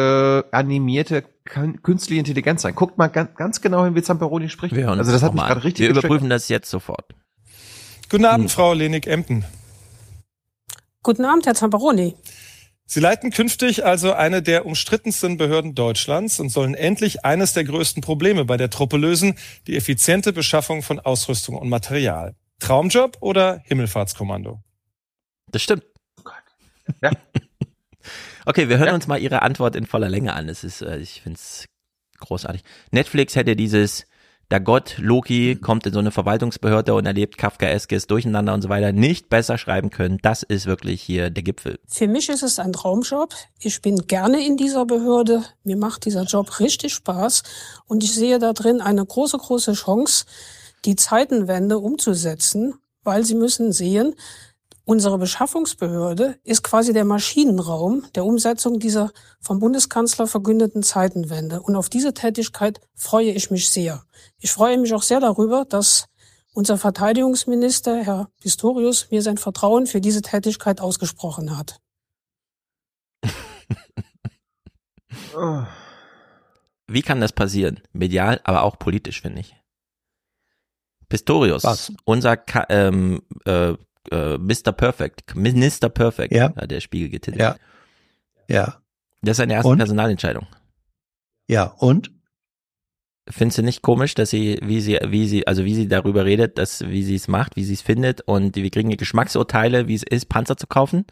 [0.51, 2.73] animierte kün- künstliche Intelligenz sein.
[2.73, 4.75] Guckt mal ganz, ganz genau hin, wie Zamparoni spricht.
[4.75, 7.13] Wir hören also das hat mich gerade richtig Wir überprüfen das jetzt sofort.
[8.09, 9.45] Guten Abend, Frau Lenig-Empen.
[11.03, 12.15] Guten Abend, Herr Zamparoni.
[12.87, 18.01] Sie leiten künftig also eine der umstrittensten Behörden Deutschlands und sollen endlich eines der größten
[18.01, 22.35] Probleme bei der Truppe lösen, die effiziente Beschaffung von Ausrüstung und Material.
[22.59, 24.61] Traumjob oder Himmelfahrtskommando?
[25.51, 25.83] Das stimmt.
[27.01, 27.11] Ja.
[28.47, 30.49] Okay, wir hören uns mal Ihre Antwort in voller Länge an.
[30.49, 31.65] Es ist, äh, ich finde es
[32.19, 32.63] großartig.
[32.91, 34.05] Netflix hätte dieses,
[34.51, 38.91] der Gott Loki kommt in so eine Verwaltungsbehörde und erlebt Kafkaeskes Durcheinander und so weiter,
[38.91, 40.19] nicht besser schreiben können.
[40.21, 41.79] Das ist wirklich hier der Gipfel.
[41.87, 43.33] Für mich ist es ein Traumjob.
[43.59, 45.43] Ich bin gerne in dieser Behörde.
[45.63, 47.41] Mir macht dieser Job richtig Spaß.
[47.87, 50.25] Und ich sehe da drin eine große, große Chance,
[50.85, 54.13] die Zeitenwende umzusetzen, weil Sie müssen sehen,
[54.85, 59.11] unsere Beschaffungsbehörde ist quasi der Maschinenraum der Umsetzung dieser
[59.41, 61.61] vom Bundeskanzler verkündeten Zeitenwende.
[61.61, 64.03] Und auf diese Tätigkeit freue ich mich sehr.
[64.39, 66.07] Ich freue mich auch sehr darüber, dass
[66.53, 71.81] unser Verteidigungsminister, Herr Pistorius, mir sein Vertrauen für diese Tätigkeit ausgesprochen hat.
[76.87, 77.81] Wie kann das passieren?
[77.91, 79.55] Medial, aber auch politisch, finde ich.
[81.09, 81.91] Pistorius, Was?
[82.05, 83.73] unser Ka ähm, äh,
[84.11, 84.71] äh, Mr.
[84.71, 86.53] Perfect, Minister Perfect, Ja.
[86.55, 87.41] hat der Spiegel getitelt.
[87.41, 87.55] Ja.
[88.47, 88.81] Ja.
[89.21, 89.77] Das ist seine erste Und?
[89.77, 90.47] Personalentscheidung.
[91.47, 92.11] Ja, und?
[93.27, 96.59] Findest du nicht komisch, dass sie, wie sie, wie sie, also wie sie darüber redet,
[96.59, 100.03] dass, wie sie es macht, wie sie es findet und wir kriegen Geschmacksurteile, wie es
[100.03, 101.05] ist, Panzer zu kaufen?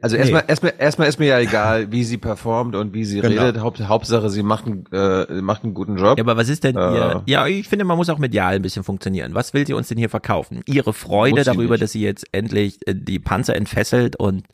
[0.00, 0.20] Also Nee.
[0.22, 3.42] erstmal, erstmal, erstmal ist mir ja egal, wie sie performt und wie sie Genau.
[3.42, 3.60] redet.
[3.60, 6.18] Haupt, Hauptsache, sie macht, einen, äh, macht einen guten Job.
[6.18, 6.80] Ja, aber was ist denn Äh.
[6.94, 9.34] ihr, ja, ich finde, man muss auch medial ein bisschen funktionieren.
[9.34, 10.62] Was will sie uns denn hier verkaufen?
[10.66, 11.82] Ihre Freude darüber, nicht.
[11.82, 14.44] dass sie jetzt endlich äh, die Panzer entfesselt und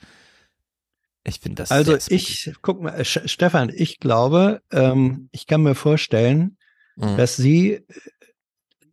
[1.27, 5.63] ich finde das Also ich, guck mal, äh, Sch- Stefan, ich glaube, ähm, ich kann
[5.63, 6.57] mir vorstellen,
[6.97, 7.17] Mhm.
[7.17, 7.81] dass Sie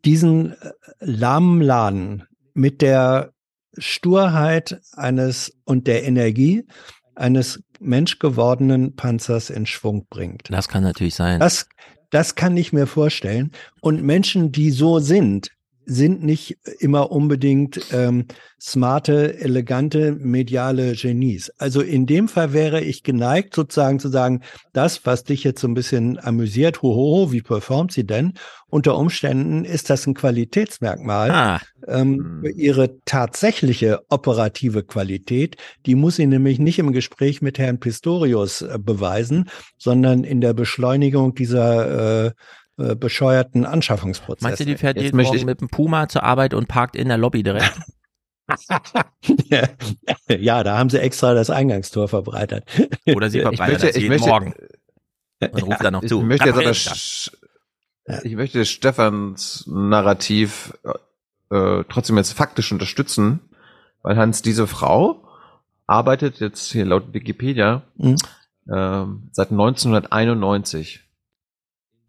[0.06, 2.24] diesen äh, lahmen Laden
[2.54, 3.32] mit der
[3.78, 6.66] Sturheit eines und der Energie
[7.16, 10.50] eines menschgewordenen Panzers in Schwung bringt.
[10.50, 11.40] Das kann natürlich sein.
[11.40, 11.68] Das,
[12.10, 13.52] das kann ich mir vorstellen.
[13.82, 15.52] Und Menschen, die so sind,
[15.92, 18.26] sind nicht immer unbedingt ähm,
[18.62, 21.52] smarte, elegante, mediale Genies.
[21.58, 25.68] Also in dem Fall wäre ich geneigt, sozusagen zu sagen, das, was dich jetzt so
[25.68, 28.34] ein bisschen amüsiert, hohoho, wie performt sie denn?
[28.70, 31.32] Unter Umständen ist das ein Qualitätsmerkmal.
[31.32, 31.62] Ah.
[31.88, 37.80] Ähm, für ihre tatsächliche operative Qualität, die muss sie nämlich nicht im Gespräch mit Herrn
[37.80, 42.32] Pistorius äh, beweisen, sondern in der Beschleunigung dieser äh,
[42.78, 44.44] äh, bescheuerten Anschaffungsprozesse.
[44.46, 46.96] Meinst du, die fährt Jetzt jeden möchte Morgen mit dem Puma zur Arbeit und parkt
[46.96, 47.74] in der Lobby direkt?
[50.28, 52.66] ja, da haben sie extra das Eingangstor verbreitert.
[53.08, 54.54] Oder sie verbreitet das jeden Morgen.
[55.40, 56.22] Und ruft dann noch ich zu.
[56.22, 60.74] Möchte jetzt aber ich möchte Stefans Narrativ
[61.50, 63.40] äh, trotzdem jetzt faktisch unterstützen,
[64.02, 65.24] weil Hans, diese Frau
[65.88, 68.16] arbeitet jetzt hier laut Wikipedia Mhm.
[68.72, 71.02] ähm, seit 1991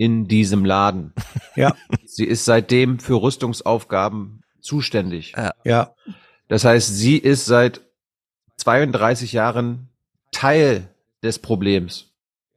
[0.03, 1.13] in diesem Laden.
[1.55, 1.77] Ja.
[2.07, 5.35] Sie ist seitdem für Rüstungsaufgaben zuständig.
[5.65, 5.95] Ja.
[6.49, 7.83] Das heißt, sie ist seit
[8.57, 9.91] 32 Jahren
[10.31, 10.89] Teil
[11.23, 12.11] des Problems.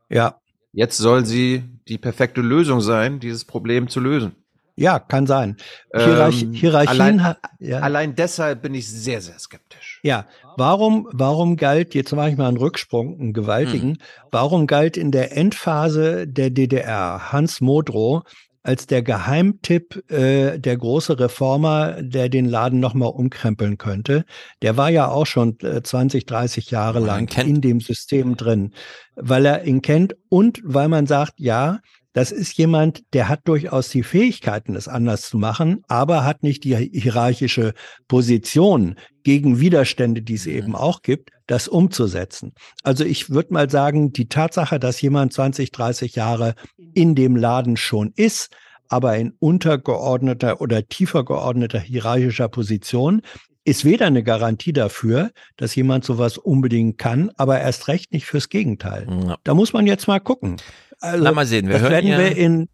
[0.08, 0.40] Ja.
[0.72, 4.38] Jetzt soll sie die perfekte Lösung sein, dieses Problem zu lösen.
[4.78, 5.56] Ja, kann sein.
[5.94, 7.80] Hierarch Ähm, Hierarchien allein, hat, ja.
[7.80, 10.02] allein deshalb bin ich sehr, sehr skeptisch.
[10.04, 10.26] Ja,
[10.58, 14.00] warum, warum galt, jetzt mache ich mal einen Rücksprung, einen gewaltigen,
[14.32, 18.24] warum galt in der Endphase der DDR Hans Modrow
[18.64, 24.26] als der Geheimtipp, äh, der große Reformer, der den Laden nochmal umkrempeln könnte?
[24.62, 28.74] Der war ja auch schon äh, 20, 30 Jahre lang in dem System drin,
[29.16, 31.80] weil er ihn kennt und weil man sagt, ja,
[32.16, 36.64] das ist jemand, der hat durchaus die Fähigkeiten, es anders zu machen, aber hat nicht
[36.64, 37.74] die hierarchische
[38.08, 42.54] Position gegen Widerstände, die es eben auch gibt, das umzusetzen.
[42.84, 46.56] Also ich würde mal sagen, die Tatsache, dass jemand 20, 30 Jahre
[46.94, 48.56] in dem Laden schon ist,
[48.88, 53.24] aber in untergeordneter oder tiefer geordneter hierarchischer Position,
[53.66, 58.50] ist weder eine Garantie dafür, dass jemand sowas unbedingt kann, aber erst recht nicht fürs
[58.50, 59.08] Gegenteil.
[59.10, 59.38] Ja.
[59.44, 60.58] Da muss man jetzt mal gucken.
[61.06, 62.70] Also, Na, mal sehen, wir das hören werden ja- wir in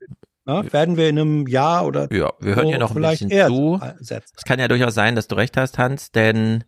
[0.47, 3.21] ja, werden wir in einem Jahr oder Ja, wir hören so ja noch ein vielleicht
[3.21, 3.79] bisschen eher zu.
[3.99, 6.63] Es kann ja durchaus sein, dass du recht hast, Hans, denn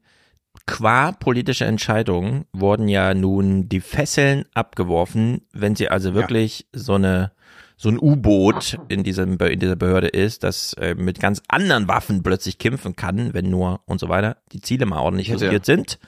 [0.68, 7.32] qua politische Entscheidungen wurden ja nun die Fesseln abgeworfen, wenn sie also wirklich so eine
[7.76, 12.22] so ein U-Boot in diesem in dieser Behörde ist, das äh, mit ganz anderen Waffen
[12.22, 16.00] plötzlich kämpfen kann, wenn nur und so weiter die Ziele mal ordentlich Hätte- justiert sind.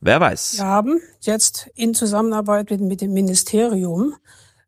[0.00, 0.58] Wer weiß.
[0.58, 4.14] Wir haben jetzt in Zusammenarbeit mit, mit dem Ministerium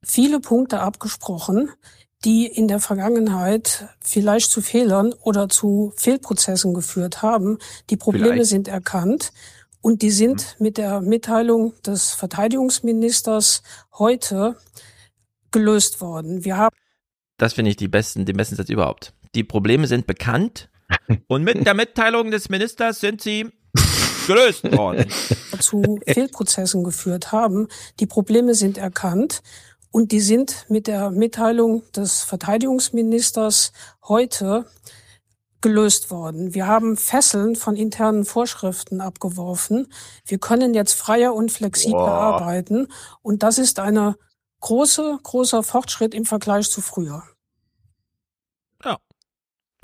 [0.06, 1.70] viele Punkte abgesprochen,
[2.24, 7.58] die in der Vergangenheit vielleicht zu Fehlern oder zu Fehlprozessen geführt haben.
[7.90, 8.50] Die Probleme Vielleicht.
[8.50, 9.32] sind erkannt
[9.80, 13.62] und die sind mit der Mitteilung des Verteidigungsministers
[13.98, 14.56] heute
[15.50, 16.44] gelöst worden.
[16.44, 16.74] Wir haben
[17.36, 19.12] Das finde ich die besten, den besten Satz überhaupt.
[19.34, 20.70] Die Probleme sind bekannt
[21.28, 23.50] und mit der Mitteilung des Ministers sind sie
[24.26, 25.06] gelöst worden.
[25.60, 27.68] zu Fehlprozessen geführt haben.
[28.00, 29.42] Die Probleme sind erkannt
[29.94, 33.70] und die sind mit der Mitteilung des Verteidigungsministers
[34.02, 34.66] heute
[35.60, 36.52] gelöst worden.
[36.52, 39.86] Wir haben Fesseln von internen Vorschriften abgeworfen.
[40.26, 42.10] Wir können jetzt freier und flexibler Boah.
[42.10, 42.88] arbeiten
[43.22, 44.16] und das ist eine
[44.62, 47.22] große, großer Fortschritt im Vergleich zu früher.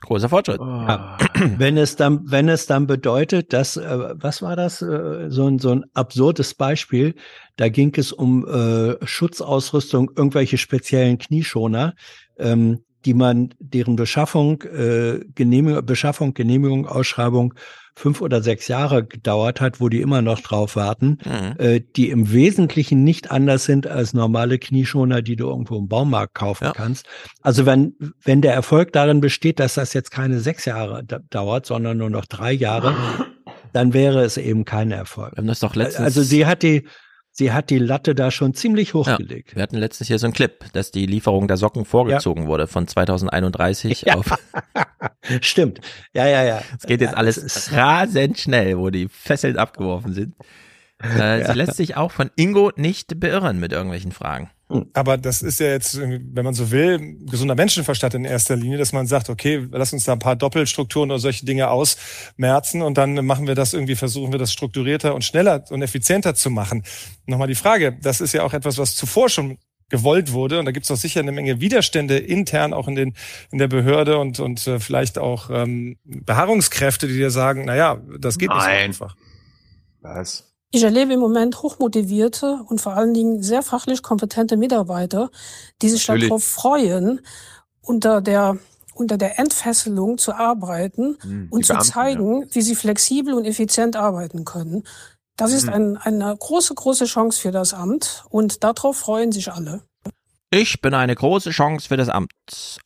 [0.02, 0.60] Großer Fortschritt.
[0.60, 1.18] Ja.
[1.58, 5.58] Wenn es dann, wenn es dann bedeutet, dass, äh, was war das, äh, so ein,
[5.58, 7.14] so ein absurdes Beispiel,
[7.56, 11.94] da ging es um äh, Schutzausrüstung, irgendwelche speziellen Knieschoner,
[12.38, 17.54] ähm, die man, deren Beschaffung, äh, Genehmigung, Beschaffung, Genehmigung, Ausschreibung
[17.96, 21.54] fünf oder sechs Jahre gedauert hat, wo die immer noch drauf warten, Mhm.
[21.58, 26.34] äh, die im Wesentlichen nicht anders sind als normale Knieschoner, die du irgendwo im Baumarkt
[26.34, 27.06] kaufen kannst.
[27.42, 31.66] Also wenn, wenn der Erfolg darin besteht, dass das jetzt keine sechs Jahre da dauert,
[31.66, 32.94] sondern nur noch drei Jahre,
[33.72, 35.34] dann wäre es eben kein Erfolg.
[35.36, 36.84] Letztens- Also sie hat die,
[37.32, 39.54] sie hat die Latte da schon ziemlich hochgelegt.
[39.56, 42.86] Wir hatten letztens hier so einen Clip, dass die Lieferung der Socken vorgezogen wurde von
[42.86, 44.36] 2031 auf.
[45.40, 45.80] Stimmt.
[46.12, 46.62] Ja, ja, ja.
[46.78, 50.34] Es geht jetzt alles rasend schnell, wo die Fesseln abgeworfen sind.
[51.02, 51.46] Äh, Ja.
[51.52, 54.50] Sie lässt sich auch von Ingo nicht beirren mit irgendwelchen Fragen.
[54.92, 58.92] Aber das ist ja jetzt, wenn man so will, gesunder Menschenverstand in erster Linie, dass
[58.92, 63.26] man sagt, okay, lass uns da ein paar Doppelstrukturen oder solche Dinge ausmerzen und dann
[63.26, 66.84] machen wir das irgendwie, versuchen wir das strukturierter und schneller und effizienter zu machen.
[67.26, 69.58] Nochmal die Frage, das ist ja auch etwas, was zuvor schon
[69.88, 73.14] gewollt wurde und da gibt es auch sicher eine Menge Widerstände intern auch in den
[73.50, 78.00] in der Behörde und und äh, vielleicht auch ähm, Beharrungskräfte, die dir sagen, na ja,
[78.20, 78.84] das geht nicht so Nein.
[78.84, 79.16] einfach.
[80.00, 80.49] Was?
[80.72, 85.30] Ich erlebe im Moment hochmotivierte und vor allen Dingen sehr fachlich kompetente Mitarbeiter,
[85.82, 86.28] die sich Natürlich.
[86.28, 87.20] darauf freuen,
[87.82, 88.58] unter der
[88.94, 93.96] unter der Entfesselung zu arbeiten Hm, und zu Beamten, zeigen, wie sie flexibel und effizient
[93.96, 94.84] arbeiten können.
[95.36, 95.72] Das ist Mhm.
[95.72, 99.80] ein, eine große, große Chance für das Amt und darauf freuen sich alle.
[100.50, 102.30] Ich bin eine große Chance für das Amt.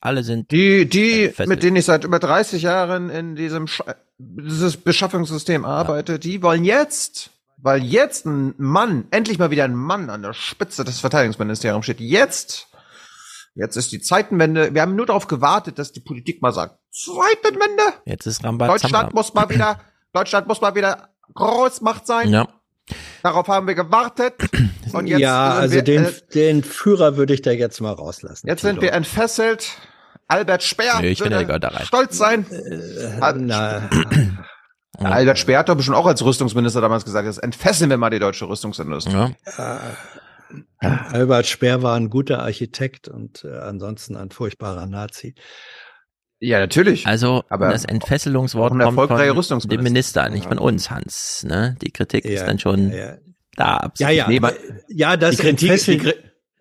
[0.01, 1.49] Alle sind Die, die, Fesseln.
[1.49, 3.83] mit denen ich seit über 30 Jahren in diesem Sch
[4.19, 7.31] dieses Beschaffungssystem arbeite, die wollen jetzt,
[7.65, 11.99] weil jetzt ein Mann, endlich mal wieder ein Mann an der Spitze des Verteidigungsministeriums steht,
[11.99, 12.69] jetzt,
[13.55, 14.75] jetzt ist die Zeitenwende.
[14.75, 17.83] Wir haben nur darauf gewartet, dass die Politik mal sagt, Zeitenwende.
[18.05, 18.75] Jetzt ist Rambazamba.
[18.83, 19.81] Deutschland muss mal wieder,
[20.13, 22.29] Deutschland muss mal wieder Großmacht sein.
[22.29, 22.49] Ja.
[23.23, 24.35] Darauf haben wir gewartet.
[24.93, 27.93] Und jetzt ja, sind also wir, den, äh, den Führer würde ich da jetzt mal
[27.95, 28.47] rauslassen.
[28.47, 29.79] Jetzt sind wir entfesselt.
[30.29, 31.87] Albert Speer Nee, ich würde der gehört da rein.
[31.87, 32.45] stolz sein.
[33.21, 33.89] Al- na,
[34.99, 38.19] Albert Speer hat doch bestimmt auch als Rüstungsminister damals gesagt, jetzt entfesseln wir mal die
[38.19, 39.35] deutsche Rüstungsindustrie.
[40.79, 45.35] Albert Speer war ein guter Architekt und äh, ansonsten ein furchtbarer Nazi.
[46.39, 47.07] Ja, natürlich.
[47.07, 49.69] Also Aber das Entfesselungswort kommt von Rüstungsminister.
[49.69, 51.45] dem Minister, nicht von uns, Hans.
[51.49, 51.77] Ne?
[51.81, 53.17] Die Kritik ist Ja, dann schon ja.
[53.57, 53.77] da.
[53.79, 54.11] Absolut.
[54.13, 54.29] Ja, ja.
[54.29, 54.53] Nee, aber-
[54.89, 56.15] ja, das die Kritik, die,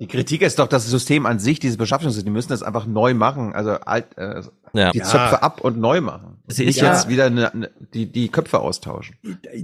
[0.04, 2.26] die Kritik ist doch das System an sich, dieses Beschaffungssystem.
[2.26, 3.54] Die müssen das einfach neu machen.
[3.54, 4.42] Also alt, äh,
[4.74, 4.92] Ja.
[4.92, 5.04] die Ja.
[5.06, 6.38] Zöpfe ab und neu machen.
[6.48, 9.16] Sie ist Nicht ja- jetzt wieder eine, eine, die, die Köpfe austauschen.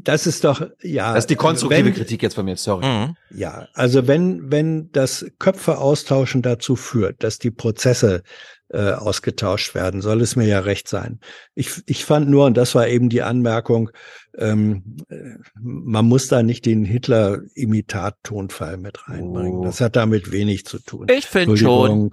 [0.04, 1.14] Das ist doch, ja.
[1.14, 2.86] Das ist die konstruktive wenn- Kritik jetzt von mir, sorry.
[2.88, 3.16] Mhm.
[3.32, 8.24] Ja, also wenn, wenn das Köpfe austauschen dazu führt, dass die Prozesse
[8.72, 10.02] äh, ausgetauscht werden.
[10.02, 11.20] Soll es mir ja recht sein.
[11.56, 13.90] Ich, ich fand nur, und das war eben die Anmerkung,
[14.38, 15.16] ähm, äh,
[15.60, 19.60] man muss da nicht den Hitler-Imitat-Tonfall mit reinbringen.
[19.60, 19.64] Oh.
[19.64, 21.08] Das hat damit wenig zu tun.
[21.10, 22.10] Ich finde schon.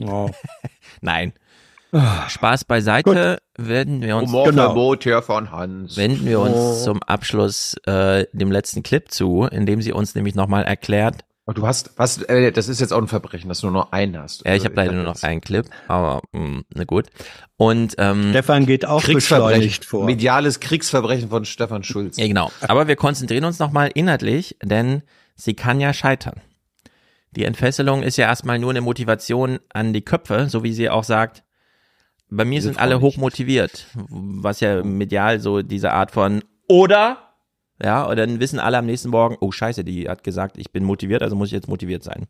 [0.00, 0.30] Oh.
[1.00, 1.32] Nein.
[2.28, 5.96] Spaß beiseite, werden wir uns Humorverbot hier von Hans.
[5.96, 6.84] wenden wir uns Oh.
[6.84, 11.24] zum Abschluss äh, dem letzten Clip zu, in dem sie uns nämlich nochmal erklärt.
[11.46, 13.92] Oh, du hast, was, äh, das ist jetzt auch ein Verbrechen, dass du nur noch
[13.92, 14.46] einen hast.
[14.46, 17.06] Ja, ich habe leider dachte nur noch einen Clip, aber mh, na gut.
[17.58, 20.06] Und ähm, Stefan geht auch Kriegsverbrechen, beschleunigt vor.
[20.06, 22.16] mediales Kriegsverbrechen von Stefan Schulz.
[22.16, 22.50] Ja, genau.
[22.62, 25.02] Aber wir konzentrieren uns nochmal inhaltlich, denn
[25.34, 26.40] sie kann ja scheitern.
[27.32, 31.04] Die Entfesselung ist ja erstmal nur eine Motivation an die Köpfe, so wie sie auch
[31.04, 31.42] sagt.
[32.30, 33.02] Bei mir Diese sind Frau alle nicht.
[33.02, 37.23] hoch motiviert, was ja medial so diese Art von oder
[37.84, 40.84] ja, und dann wissen alle am nächsten Morgen, oh Scheiße, die hat gesagt, ich bin
[40.84, 42.26] motiviert, also muss ich jetzt motiviert sein.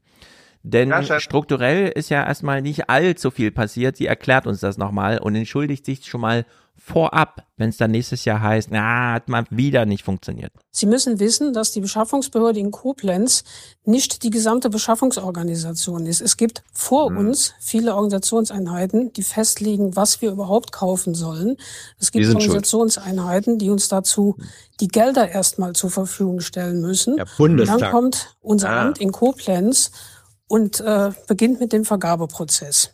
[0.67, 3.99] Denn Ja, strukturell ist ja erstmal nicht allzu viel passiert.
[3.99, 6.47] Sie erklärt uns das nochmal und entschuldigt sich schon mal
[6.77, 10.53] vorab, wenn es dann nächstes Jahr heißt, na, hat mal wieder nicht funktioniert.
[10.73, 13.45] Sie müssen wissen, dass die Beschaffungsbehörde in Koblenz
[13.85, 16.21] nicht die gesamte Beschaffungsorganisation ist.
[16.21, 17.19] Es gibt vor Hm.
[17.19, 21.57] uns viele Organisationseinheiten, die festlegen, was wir überhaupt kaufen sollen.
[22.01, 22.27] Es gibt.
[22.27, 24.37] Organisationseinheiten, die uns dazu
[24.81, 27.17] die Gelder erstmal zur Verfügung stellen müssen.
[27.17, 27.81] Der Bundestag.
[27.81, 28.83] Dann kommt unser Ah.
[28.83, 29.93] Amt in Koblenz
[30.49, 32.90] und äh, beginnt mit dem Vergabeprozess.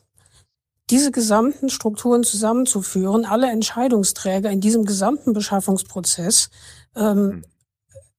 [0.91, 6.51] Diese gesamten Strukturen zusammenzuführen, alle Entscheidungsträger in diesem gesamten Beschaffungsprozess
[6.97, 7.45] ähm,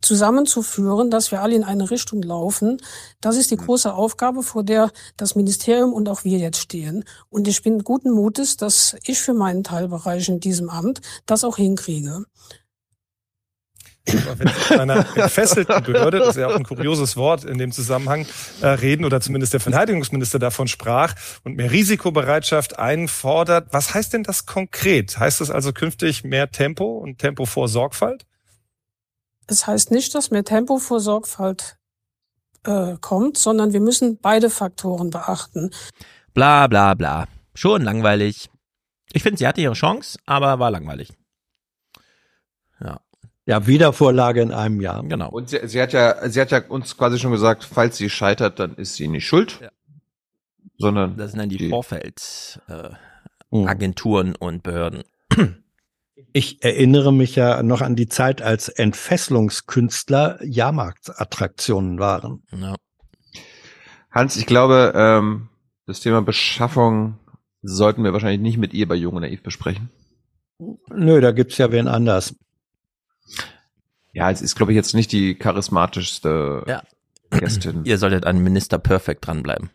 [0.01, 2.82] zusammenzuführen, dass wir alle in eine Richtung laufen,
[3.21, 7.03] das ist die große Aufgabe, vor der das Ministerium und auch wir jetzt stehen.
[7.29, 11.57] Und ich bin guten Mutes, dass ich für meinen Teilbereich in diesem Amt das auch
[11.57, 12.25] hinkriege.
[14.08, 17.58] Aber wenn Sie von einer entfesselten Behörde, das ist ja auch ein kurioses Wort in
[17.58, 18.26] dem Zusammenhang,
[18.62, 24.24] äh, reden oder zumindest der Verteidigungsminister davon sprach und mehr Risikobereitschaft einfordert, was heißt denn
[24.24, 25.20] das konkret?
[25.20, 28.26] Heißt das also künftig mehr Tempo und Tempo vor Sorgfalt?
[29.47, 31.78] Es heißt nicht, dass mehr Tempo vor Sorgfalt
[32.64, 35.72] äh, kommt, sondern wir müssen beide Faktoren beachten.
[36.34, 37.28] Bla bla bla.
[37.54, 38.49] Schon langweilig.
[39.14, 41.12] Ich finde, sie hatte ihre Chance, aber war langweilig.
[43.45, 43.65] Ja.
[43.67, 45.03] Wiedervorlage in einem Jahr.
[45.03, 45.29] Genau.
[45.29, 48.59] Und sie, sie hat ja, sie hat ja uns quasi schon gesagt, falls sie scheitert,
[48.59, 49.69] dann ist sie nicht schuld, Ja.
[50.77, 52.89] sondern Das sind dann die, Die- Vorfeld äh.
[53.53, 55.03] Agenturen und Behörden.
[56.33, 62.43] Ich erinnere mich ja noch an die Zeit, als Entfesselungskünstler Jahrmarktattraktionen waren.
[62.51, 62.75] Ja.
[64.11, 65.49] Hans, ich glaube, ähm,
[65.85, 67.17] das Thema Beschaffung
[67.61, 69.89] sollten wir wahrscheinlich nicht mit ihr bei Jung und Naiv besprechen.
[70.89, 72.35] Nö, da gibt's ja wen anders.
[74.14, 76.84] Ja, es ist, glaube ich, jetzt nicht die charismatischste Ja.
[77.32, 77.86] Gästin.
[77.86, 79.70] Ihr solltet an Minister Perfect dranbleiben.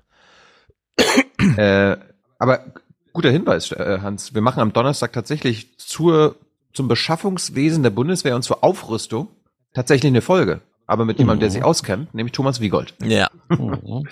[1.57, 1.97] äh,
[2.39, 2.64] aber
[3.12, 4.34] guter Hinweis, äh, Hans.
[4.34, 6.37] Wir machen am Donnerstag tatsächlich zur,
[6.74, 9.28] zum Beschaffungswesen der Bundeswehr und zur Aufrüstung
[9.74, 10.61] tatsächlich eine Folge.
[10.87, 11.53] Aber mit jemandem, der Mhm.
[11.55, 12.95] sich auskennt, nämlich Thomas Wiegold.
[13.03, 13.28] Ja.
[13.49, 14.07] Mhm.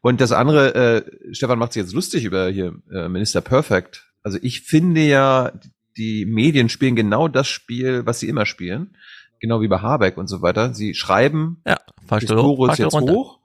[0.00, 4.06] Und das andere, äh, Stefan macht sich jetzt lustig über hier äh, Minister Perfect.
[4.22, 5.52] Also ich finde ja,
[5.96, 8.96] die Medien spielen genau das Spiel, was sie immer spielen.
[9.42, 10.72] Genau wie bei Habeck und so weiter.
[10.72, 11.76] Sie schreiben Ja.
[12.08, 13.12] Pistorius jetzt runter.
[13.12, 13.38] hoch.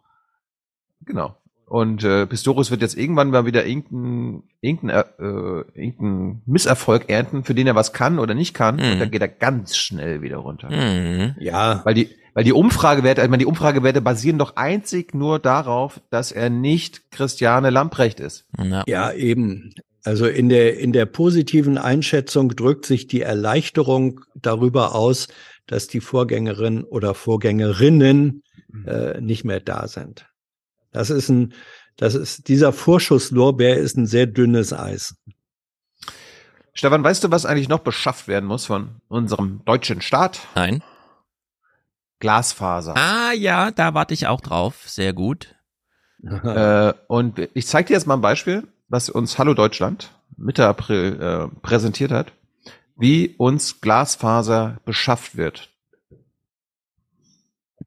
[1.06, 1.36] Genau.
[1.66, 7.54] Und äh, Pistorius wird jetzt irgendwann mal wieder irgendeinen irgendein, äh, irgendein Misserfolg ernten, für
[7.56, 8.80] den er was kann oder nicht kann.
[8.80, 9.00] Und Mhm.
[9.00, 10.70] dann geht er ganz schnell wieder runter.
[10.70, 11.36] Mhm.
[11.39, 16.00] Ja, Weil die, weil die Umfragewerte, ich meine, die Umfragewerte basieren doch einzig nur darauf,
[16.12, 18.45] dass er nicht Christiane Lamprecht ist.
[18.58, 18.84] Ja.
[18.88, 19.74] ja, eben.
[20.06, 25.28] Also in der, in der positiven Einschätzung drückt sich die Erleichterung darüber aus,
[25.68, 28.43] dass die Vorgängerin oder Vorgängerinnen
[28.86, 30.25] äh, nicht mehr da sind.
[30.92, 31.54] Das ist ein,
[31.97, 35.16] das ist, dieser Vorschusslorbeer ist ein sehr dünnes Eis.
[36.74, 40.42] Stefan, weißt du, was eigentlich noch beschafft werden muss von unserem deutschen Staat?
[40.55, 40.83] Nein.
[42.20, 42.96] Glasfaser.
[42.96, 44.83] Ah ja, da warte ich auch drauf.
[44.86, 45.54] Sehr gut.
[46.24, 51.21] Äh, und ich zeige dir jetzt mal ein Beispiel, was uns Hallo Deutschland Mitte April
[51.21, 52.32] äh, präsentiert hat,
[52.97, 55.69] wie uns Glasfaser beschafft wird.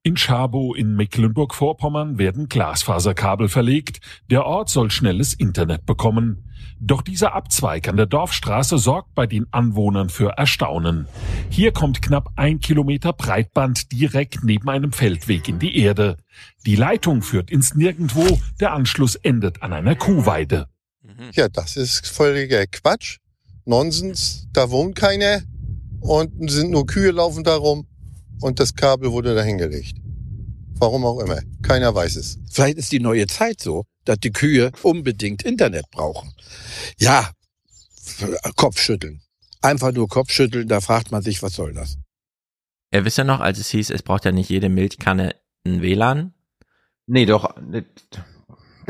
[0.02, 4.00] In Schabow in Mecklenburg-Vorpommern werden Glasfaserkabel verlegt.
[4.30, 6.50] Der Ort soll schnelles Internet bekommen.
[6.78, 11.06] Doch dieser Abzweig an der Dorfstraße sorgt bei den Anwohnern für Erstaunen.
[11.50, 16.16] Hier kommt knapp ein Kilometer Breitband direkt neben einem Feldweg in die Erde.
[16.64, 20.68] Die Leitung führt ins Nirgendwo, der Anschluss endet an einer Kuhweide.
[21.32, 23.18] Ja, das ist völliger Quatsch.
[23.64, 24.48] Nonsens.
[24.52, 25.42] Da wohnt keiner
[26.00, 27.86] und sind nur Kühe laufen da rum
[28.40, 29.96] und das Kabel wurde da hingelegt.
[30.78, 31.40] Warum auch immer.
[31.62, 32.38] Keiner weiß es.
[32.50, 36.32] Vielleicht ist die neue Zeit so, dass dass die Kühe unbedingt Internet brauchen.
[36.98, 37.30] Ja,
[38.56, 39.22] Kopfschütteln.
[39.62, 41.96] Einfach nur Kopfschütteln, da fragt man sich, was soll das?
[42.90, 46.34] Er wisst ja noch, als es hieß, es braucht ja nicht jede Milchkanne ein WLAN.
[47.06, 47.54] Nee, doch.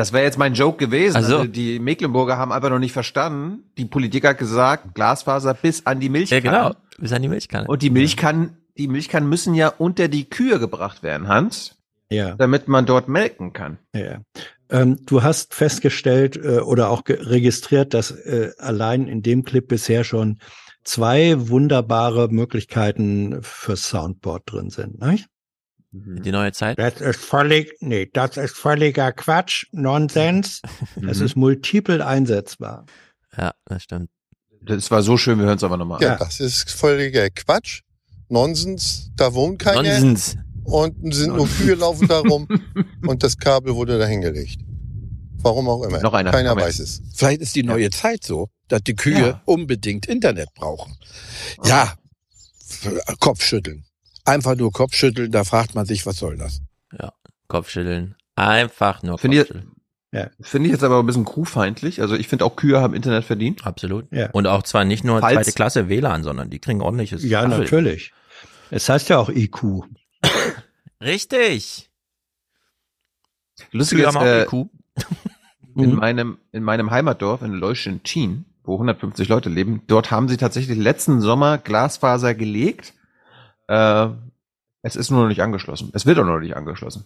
[0.00, 1.14] Das wäre jetzt mein Joke gewesen.
[1.14, 3.64] Also, also die Mecklenburger haben einfach noch nicht verstanden.
[3.76, 6.42] Die Politik hat gesagt, Glasfaser bis an die Milchkanne.
[6.42, 7.68] Ja, genau, bis an die Milchkanne.
[7.68, 11.76] Und die Milchkannen, die Milchkannen müssen ja unter die Kühe gebracht werden, Hans.
[12.08, 12.34] Ja.
[12.36, 13.76] Damit man dort melken kann.
[13.94, 14.22] Ja.
[14.70, 20.04] Ähm, du hast festgestellt äh, oder auch registriert, dass äh, allein in dem Clip bisher
[20.04, 20.38] schon
[20.82, 25.26] zwei wunderbare Möglichkeiten für Soundboard drin sind, nicht?
[25.92, 26.78] Die neue Zeit?
[26.78, 30.62] Das ist völlig, nee, das ist völliger Quatsch, Nonsens.
[30.96, 31.24] Das Mhm.
[31.26, 32.86] ist multiple einsetzbar.
[33.36, 34.08] Ja, das stimmt.
[34.62, 37.80] Das war so schön, wir hören es aber nochmal Ja, das ist völliger Quatsch.
[38.28, 39.82] Nonsens, da wohnt keiner.
[39.82, 40.36] Nonsens.
[40.62, 42.46] Und sind nur Kühe laufen da rum
[43.06, 44.60] und das Kabel wurde da hingelegt.
[45.42, 46.00] Warum auch immer.
[46.00, 46.30] Noch einer.
[46.30, 47.02] Keiner weiß es.
[47.14, 49.42] Vielleicht ist die neue Zeit so, dass die Kühe Ja.
[49.46, 50.96] unbedingt Internet brauchen.
[51.64, 51.94] Ja,
[53.18, 53.84] Kopfschütteln.
[54.24, 56.60] Einfach nur Kopfschütteln, da fragt man sich, was soll das?
[56.98, 57.12] Ja,
[57.48, 58.14] Kopfschütteln.
[58.36, 60.36] Einfach nur Finde ich, Kopfschütteln.
[60.40, 62.00] finde ich jetzt aber ein bisschen kuhfeindlich.
[62.00, 63.66] Also ich finde auch Kühe haben Internet verdient.
[63.66, 64.06] Absolut.
[64.12, 64.30] Ja.
[64.30, 67.22] Und auch zwar nicht nur Falls- zweite Klasse WLAN, sondern die kriegen ordentliches.
[67.24, 67.58] Ja, Kaffee.
[67.58, 68.12] natürlich.
[68.70, 69.82] Es heißt ja auch IQ.
[71.02, 71.90] Richtig.
[73.72, 74.52] Lustig Kühe ist, haben auch äh, IQ.
[75.76, 75.96] in Mhm.
[75.96, 81.20] meinem, in meinem Heimatdorf in Leuschentin, wo 150 Leute leben, dort haben sie tatsächlich letzten
[81.20, 82.94] Sommer Glasfaser gelegt.
[83.70, 84.08] Äh,
[84.82, 85.90] es ist nur noch nicht angeschlossen.
[85.92, 87.04] Es wird auch noch nicht angeschlossen.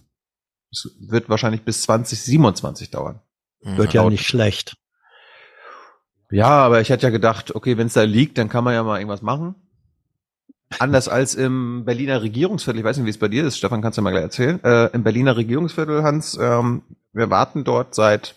[0.72, 3.20] Es wird wahrscheinlich bis 2027 dauern.
[3.60, 4.76] Wird ja nicht schlecht.
[6.30, 8.82] Ja, aber ich hätte ja gedacht, okay, wenn es da liegt, dann kann man ja
[8.82, 9.54] mal irgendwas machen.
[10.78, 13.98] Anders als im Berliner Regierungsviertel, ich weiß nicht, wie es bei dir ist, Stefan, kannst
[13.98, 14.62] du mal gleich erzählen.
[14.64, 16.82] Äh, Im Berliner Regierungsviertel, Hans, ähm,
[17.12, 18.34] wir warten dort seit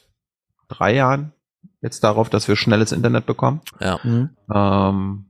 [0.67, 1.33] drei Jahren
[1.81, 3.61] jetzt darauf, dass wir schnelles Internet bekommen.
[3.79, 3.99] Ja.
[4.03, 4.29] Mhm.
[4.53, 5.25] Ähm,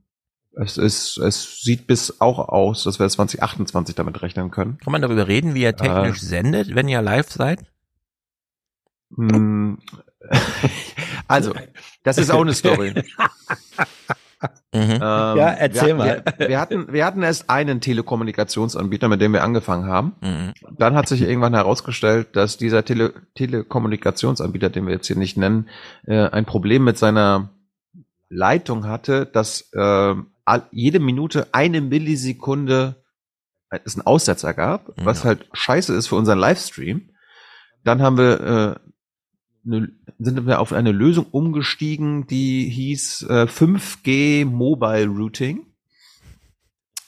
[0.60, 4.78] es ist, es sieht bis auch aus, dass wir 2028 damit rechnen können.
[4.80, 6.26] Kann man darüber reden, wie ihr technisch Äh.
[6.26, 7.64] sendet, wenn ihr live seid?
[9.16, 9.80] Hm,
[11.28, 11.54] also,
[12.04, 12.94] das ist auch eine Story.
[14.72, 14.92] Mhm.
[14.92, 16.24] Ähm, Ja, erzähl wir, mal.
[16.38, 20.14] Wir, wir, hatten, wir hatten erst einen Telekommunikationsanbieter, mit dem wir angefangen haben.
[20.22, 20.54] Mhm.
[20.78, 25.70] Dann hat sich irgendwann herausgestellt, dass dieser Tele Telekommunikationsanbieter, den wir jetzt hier nicht nennen,
[26.06, 27.50] äh, ein Problem mit seiner
[28.30, 30.14] Leitung hatte, dass äh,
[30.72, 32.96] jede Minute eine Millisekunde
[33.70, 37.10] äh, es einen Aussetzer gab, was halt scheiße ist für unseren Livestream.
[37.84, 38.80] Dann haben wir äh,
[39.66, 45.66] eine, sind wir auf eine Lösung umgestiegen, die hieß äh, 5G Mobile Routing.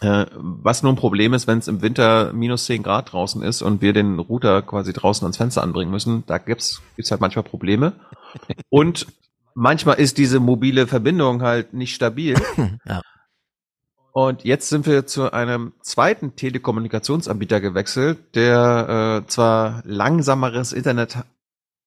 [0.01, 3.61] Äh, was nur ein Problem ist, wenn es im Winter minus 10 Grad draußen ist
[3.61, 6.23] und wir den Router quasi draußen ans Fenster anbringen müssen.
[6.25, 7.93] Da gibt's gibt's halt manchmal Probleme.
[8.69, 9.07] Und
[9.55, 12.35] manchmal ist diese mobile Verbindung halt nicht stabil.
[12.85, 13.01] Ja.
[14.11, 21.17] Und jetzt sind wir zu einem zweiten Telekommunikationsanbieter gewechselt, der äh, zwar langsameres Internet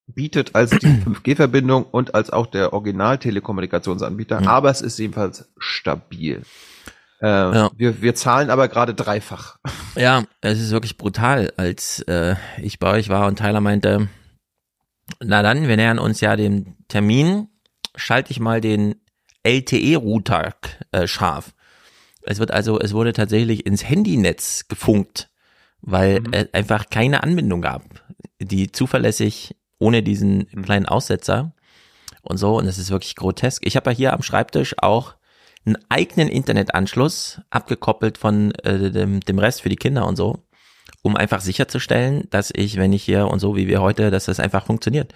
[0.07, 0.77] bietet als die
[1.07, 4.49] 5G-Verbindung und als auch der Original-Telekommunikationsanbieter, Mhm.
[4.49, 6.43] aber es ist jedenfalls stabil.
[7.20, 7.70] Äh, Ja.
[7.77, 9.59] wir, wir zahlen aber gerade dreifach.
[9.94, 14.09] Ja, es ist wirklich brutal, als äh, ich bei euch war und Tyler meinte,
[15.20, 17.49] na dann, wir nähern uns ja dem Termin,
[17.94, 18.94] schalte ich mal den
[19.44, 20.55] LTE-Router
[20.93, 21.53] äh, scharf.
[22.24, 25.31] Es wird also, es wurde tatsächlich ins Handynetz gefunkt,
[25.81, 26.32] weil Mhm.
[26.32, 27.82] es einfach keine Anbindung gab,
[28.40, 30.62] die zuverlässig ohne diesen Mhm.
[30.62, 31.55] kleinen Aussetzer
[32.23, 32.57] und so.
[32.57, 33.66] Und es ist wirklich grotesk.
[33.66, 35.15] Ich habe ja hier am Schreibtisch auch
[35.65, 40.44] einen eigenen Internetanschluss, abgekoppelt von äh, dem, dem Rest für die Kinder und so,
[41.03, 44.40] um einfach sicherzustellen, dass ich, wenn ich hier und so wie wir heute, dass das
[44.40, 45.12] einfach funktioniert.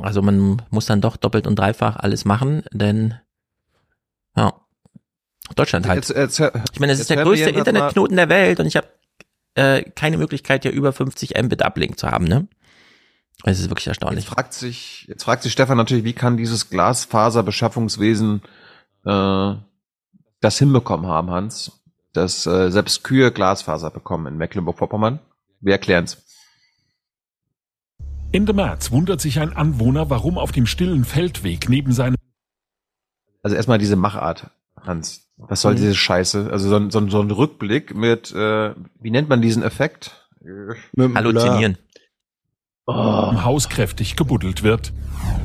[0.00, 3.14] Also man muss dann doch doppelt und dreifach alles machen, denn
[4.36, 4.54] ja,
[5.54, 6.08] Deutschland halt.
[6.08, 8.88] Jetzt, jetzt, jetzt, ich meine, es ist der größte Internetknoten der Welt und ich habe
[9.54, 12.48] äh, keine Möglichkeit, hier über 50 Mbit Uplink zu haben, ne?
[13.44, 14.24] Es ist wirklich erstaunlich.
[14.24, 18.42] Jetzt fragt sich, jetzt fragt sich Stefan natürlich, wie kann dieses Glasfaserbeschaffungswesen
[19.06, 19.54] äh,
[20.40, 21.80] das hinbekommen haben, Hans,
[22.12, 25.20] dass äh, selbst Kühe Glasfaser bekommen in Mecklenburg-Vorpommern?
[25.60, 26.18] Wir erklären's.
[28.32, 32.16] Ende März wundert sich ein Anwohner, warum auf dem stillen Feldweg neben seinem
[33.42, 34.50] Also erstmal diese Machart,
[34.80, 35.29] Hans.
[35.48, 35.78] Was soll Mhm.
[35.78, 36.48] diese Scheiße?
[36.50, 40.28] Also so ein, so ein, so ein Rückblick mit, äh, wie nennt man diesen Effekt?
[41.14, 41.76] Halluzinieren.
[42.88, 44.92] im Haus kräftig gebuddelt wird.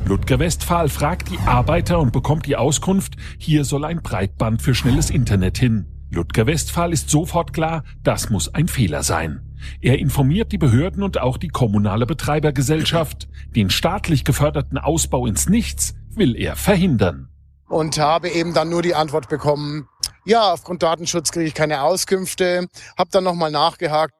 [0.04, 5.10] Ludger Westphal fragt die Arbeiter und bekommt die Auskunft, hier soll ein Breitband für schnelles
[5.10, 5.86] Internet hin.
[6.10, 9.42] Ludger Westphal ist sofort klar, das muss ein Fehler sein.
[9.80, 13.28] Er informiert die Behörden und auch die kommunale Betreibergesellschaft.
[13.54, 17.28] Den staatlich geförderten Ausbau ins Nichts will er verhindern.
[17.68, 19.88] Und habe eben dann nur die Antwort bekommen,
[20.24, 22.66] ja, aufgrund Datenschutz kriege ich keine Auskünfte.
[22.98, 24.14] Hab dann nochmal nachgehakt.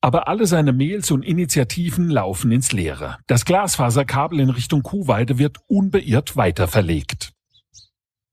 [0.00, 3.18] Aber alle seine Mails und Initiativen laufen ins Leere.
[3.26, 7.32] Das Glasfaserkabel in Richtung Kuhweide wird unbeirrt weiterverlegt.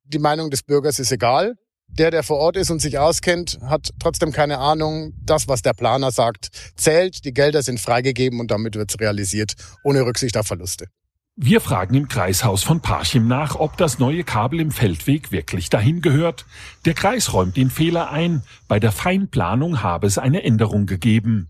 [0.04, 1.56] Die Meinung des Bürgers ist egal.
[1.88, 5.14] Der, der vor Ort ist und sich auskennt, hat trotzdem keine Ahnung.
[5.24, 7.26] Das, was der Planer sagt, zählt.
[7.26, 9.54] Die Gelder sind freigegeben und damit wird's realisiert,
[9.84, 10.88] ohne Rücksicht auf Verluste.
[11.38, 16.02] Wir fragen im Kreishaus von Parchim nach, ob das neue Kabel im Feldweg wirklich dahin
[16.02, 16.46] gehört.
[16.86, 18.42] Der Kreis räumt den Fehler ein.
[18.70, 21.50] Bei der Feinplanung habe es eine Änderung gegeben.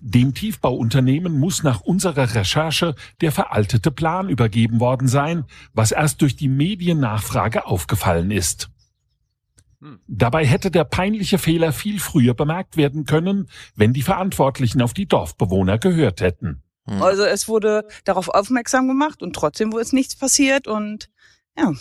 [0.00, 6.36] Dem Tiefbauunternehmen muss nach unserer Recherche der veraltete Plan übergeben worden sein, was erst durch
[6.36, 8.68] die Mediennachfrage aufgefallen ist.
[10.06, 15.06] Dabei hätte der peinliche Fehler viel früher bemerkt werden können, wenn die Verantwortlichen auf die
[15.06, 16.61] Dorfbewohner gehört hätten.
[16.86, 21.08] Also es wurde darauf aufmerksam gemacht und trotzdem wurde es nichts passiert und
[21.56, 21.72] ja,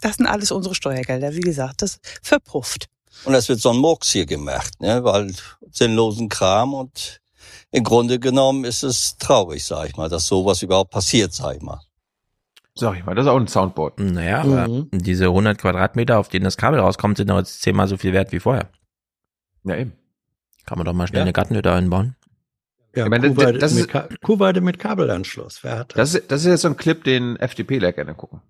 [0.00, 2.86] das sind alles unsere Steuergelder, wie gesagt, das verpufft.
[3.24, 5.32] Und es wird so ein Murks hier gemacht, ne, weil
[5.70, 7.20] sinnlosen Kram und
[7.70, 11.62] im Grunde genommen ist es traurig, sag ich mal, dass sowas überhaupt passiert, sag ich
[11.62, 11.80] mal.
[12.74, 14.00] Sag ich mal, das ist auch ein Soundboard.
[14.00, 14.88] Naja, aber Mhm.
[14.92, 18.32] diese 100 Quadratmeter, auf denen das Kabel rauskommt, sind doch jetzt zehnmal so viel wert
[18.32, 18.68] wie vorher.
[19.64, 19.92] Ja, eben.
[20.66, 21.24] Kann man doch mal schnell Ja.
[21.24, 22.15] eine Gartenhütte einbauen.
[22.96, 25.62] Ja, Ich meine, Kuhweide, das mit ist- Ka Kuhweide mit Kabelanschluss.
[25.62, 26.12] Wer hat das?
[26.12, 28.40] Das ist, das ist jetzt so ein Clip, den FDPler gerne gucken.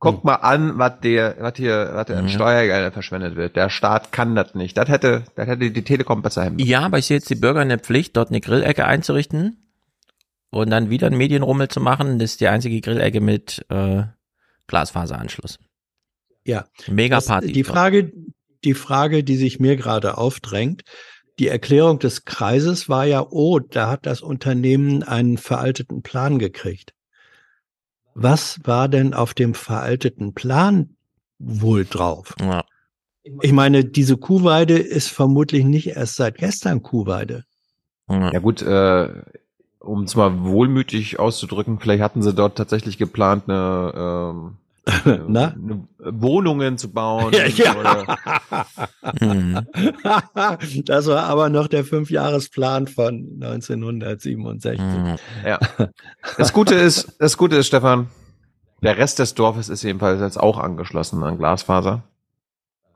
[0.00, 2.28] Guckt mal an, was der, was hier, was der an Mhm.
[2.30, 3.54] Steuergeldern verschwendet wird.
[3.54, 4.76] Der Staat kann das nicht.
[4.76, 6.58] Das hätte, das hätte die Telekom besser hin.
[6.58, 9.58] Ja, aber ich sehe jetzt die Bürger in der Pflicht, dort eine Grillecke einzurichten
[10.50, 12.18] und dann wieder einen Medienrummel zu machen.
[12.18, 14.02] Das ist die einzige Grillecke mit äh,
[14.66, 15.60] Glasfaseranschluss.
[16.44, 16.64] Ja.
[16.88, 17.52] Mega Das- Party.
[17.52, 18.12] Die Frage,
[18.64, 20.82] die Frage, die sich mir gerade aufdrängt,
[21.38, 26.94] die Erklärung des Kreises war ja, oh, da hat das Unternehmen einen veralteten Plan gekriegt.
[28.14, 30.96] Was war denn auf dem veralteten Plan
[31.38, 32.34] wohl drauf?
[32.40, 32.64] Ja.
[33.40, 37.44] Ich meine, diese Kuhweide ist vermutlich nicht erst seit gestern Kuhweide.
[38.08, 39.08] Ja gut, äh,
[39.78, 44.56] um es mal wohlmütig auszudrücken, vielleicht hatten sie dort tatsächlich geplant, eine, ähm,
[45.28, 45.54] Na?
[45.54, 47.32] eine Wohnungen zu bauen.
[47.36, 47.76] Ja, ja.
[47.76, 48.18] Oder,
[49.20, 49.66] Mhm.
[50.84, 54.80] das war aber noch der Fünfjahresplan von 1967.
[54.80, 55.16] Mhm.
[55.44, 55.58] ja.
[56.36, 58.08] Das Gute ist, das Gute ist, Stefan,
[58.82, 62.02] der Rest des Dorfes ist jedenfalls jetzt auch angeschlossen an Glasfaser.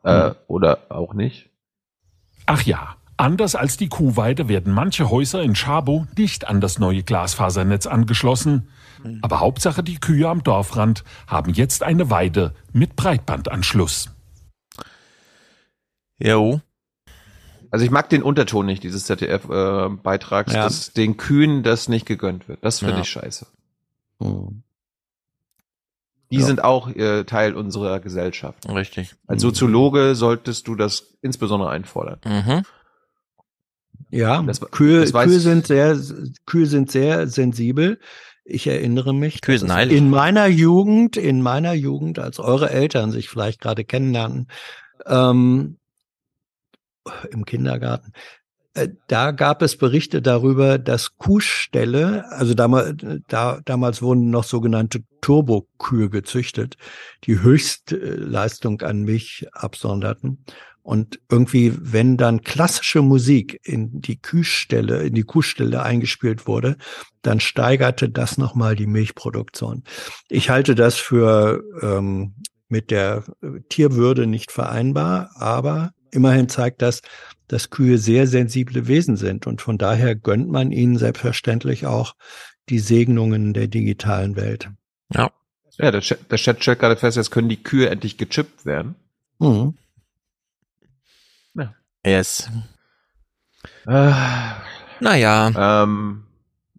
[0.03, 1.51] Äh, oder auch nicht.
[2.47, 7.03] Ach ja, anders als die Kuhweide werden manche Häuser in Schabo nicht an das neue
[7.03, 8.69] Glasfasernetz angeschlossen.
[9.23, 14.11] Aber Hauptsache die Kühe am Dorfrand haben jetzt eine Weide mit Breitbandanschluss.
[16.19, 16.61] Jo.
[17.71, 20.63] Also ich mag den Unterton nicht dieses ZDF-Beitrags, Ja.
[20.65, 22.65] dass den Kühen das nicht gegönnt wird.
[22.65, 23.01] Das finde Ja.
[23.01, 23.47] ich scheiße.
[24.21, 24.63] Hm.
[26.31, 26.47] Die Ja.
[26.47, 28.69] sind auch äh, Teil unserer Gesellschaft.
[28.69, 29.15] Richtig.
[29.27, 32.19] Als Soziologe solltest du das insbesondere einfordern.
[32.25, 32.63] Mhm.
[34.11, 35.99] Ja, Das- Kühe, das Kühe sind sehr,
[36.47, 37.99] Kühe sind sehr sensibel.
[38.49, 39.41] Ich erinnere mich,
[39.91, 44.47] in meiner Jugend, in meiner Jugend, als eure Eltern sich vielleicht gerade kennenlernten,
[45.07, 45.79] ähm,
[47.31, 48.13] im Kindergarten,
[48.77, 52.95] äh, da gab es Berichte darüber, dass Kuhställe, also damals,
[53.27, 56.77] da, damals wurden noch sogenannte Turbokühe gezüchtet,
[57.25, 60.45] die Höchstleistung an Milch absonderten.
[60.87, 66.77] Und irgendwie, wenn dann klassische Musik in die Kuhstelle, in die Kuhstelle eingespielt wurde,
[67.23, 69.83] dann steigerte das nochmal die Milchproduktion.
[70.29, 72.37] Ich halte das für ähm,
[72.69, 73.25] mit der
[73.69, 77.03] Tierwürde nicht vereinbar, aber immerhin zeigt das,
[77.49, 82.15] dass Kühe sehr sensible Wesen sind und von daher gönnt man ihnen selbstverständlich auch
[82.69, 84.71] die Segnungen der digitalen Welt.
[85.13, 85.33] Ja.
[85.79, 88.95] Ja, der Chat, der Chat stellt gerade fest, jetzt können die Kühe endlich gechippt werden.
[89.41, 89.75] Mhm.
[92.07, 92.49] Yes.
[93.87, 94.13] Äh,
[95.01, 95.83] Naja.
[95.83, 96.23] ähm,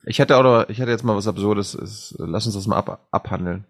[0.06, 1.76] ich hätte auch noch, ich hätte jetzt mal was Absurdes.
[1.76, 3.66] Ist, lass uns das mal ab, abhandeln.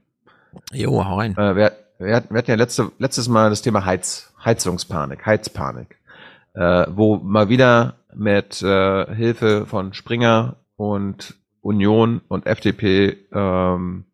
[0.72, 1.36] Jo, hau rein.
[1.36, 5.98] Äh, wir, wir, hatten- wir hatten ja letzte, letztes Mal das Thema Heiz, Heizungspanik, Heizpanik,
[6.54, 14.06] äh, wo mal wieder mit äh, Hilfe von Springer und Union und FDP ähm,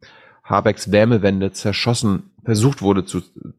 [0.44, 3.54] Habecks Wärmewende zerschossen, versucht wurde zu, zu,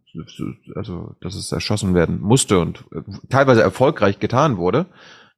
[0.75, 4.87] also dass es zerschossen werden musste und äh, teilweise erfolgreich getan wurde.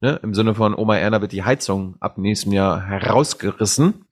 [0.01, 0.19] Ne?
[0.23, 4.05] Im Sinne von Oma Erna wird die Heizung ab nächstem Jahr herausgerissen.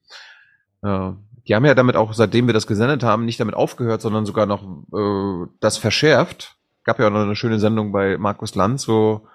[0.82, 1.12] Äh,
[1.48, 4.48] die haben ja damit auch, seitdem wir das gesendet haben, nicht damit aufgehört, sondern sogar
[4.48, 6.58] noch äh, das verschärft.
[6.84, 9.28] gab ja auch noch eine schöne Sendung bei Markus Lanz, wo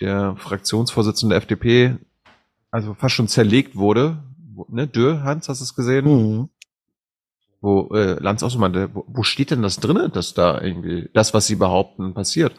[0.00, 1.98] der Fraktionsvorsitzende der FDP
[2.70, 4.22] also fast schon zerlegt wurde.
[4.68, 6.06] Ne, Dürr, Hans, hast du es gesehen?
[6.06, 6.48] Mhm.
[7.64, 11.08] Wo äh, Lanz auch so meinte, wo, wo steht denn das drinne, dass da irgendwie
[11.14, 12.52] das, was sie behaupten, passiert?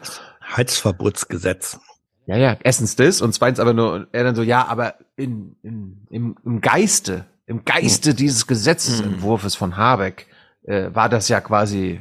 [0.56, 1.78] Heizverbotsgesetz.
[2.26, 6.08] Ja, ja, erstens das und zweitens aber nur, er dann so, ja, aber in, in,
[6.10, 8.16] im, im Geiste, im Geiste Hm.
[8.16, 10.26] dieses Gesetzesentwurfs von Habeck
[10.64, 12.00] äh, war das ja quasi,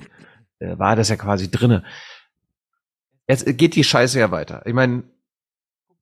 [0.57, 1.83] äh, war das ja quasi drinne.
[3.27, 4.63] Jetzt geht die Scheiße ja weiter.
[4.65, 5.03] Ich meine,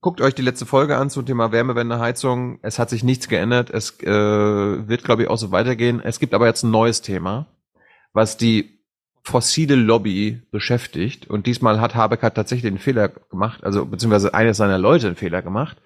[0.03, 2.59] guckt euch die letzte Folge an zum Thema Wärmewende, Heizung.
[2.61, 3.69] Es hat sich nichts geändert.
[3.69, 6.01] Es äh, wird, glaube ich, auch so weitergehen.
[6.03, 7.47] Es gibt aber jetzt ein neues Thema,
[8.11, 8.79] was die
[9.23, 11.27] fossile Lobby beschäftigt.
[11.27, 15.15] Und diesmal hat Habeck hat tatsächlich den Fehler gemacht, also beziehungsweise eines seiner Leute einen
[15.15, 15.77] Fehler gemacht,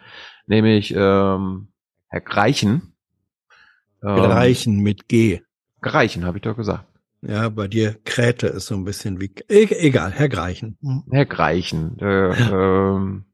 [0.48, 1.68] nämlich ähm,
[2.07, 2.94] Herr Greichen.
[4.03, 5.41] Ähm, Greichen mit G.
[5.80, 6.85] Greichen, habe ich doch gesagt.
[7.22, 9.31] Ja, bei dir Kräte ist so ein bisschen wie.
[9.48, 10.77] E egal, Herr Greichen.
[10.81, 11.03] Hm.
[11.11, 11.99] Herr Greichen.
[11.99, 13.26] Äh, ähm,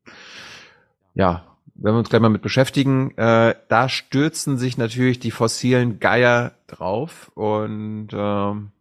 [1.14, 6.00] ja, wenn wir uns gleich mal mit beschäftigen, äh, da stürzen sich natürlich die fossilen
[6.00, 8.72] Geier drauf und ähm,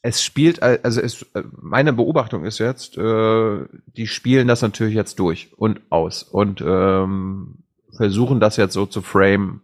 [0.00, 3.64] es spielt, al- also es, äh, meine Beobachtung ist jetzt, äh,
[3.96, 7.64] die spielen das natürlich jetzt durch und aus und ähm,
[7.96, 9.60] versuchen das jetzt so zu frame.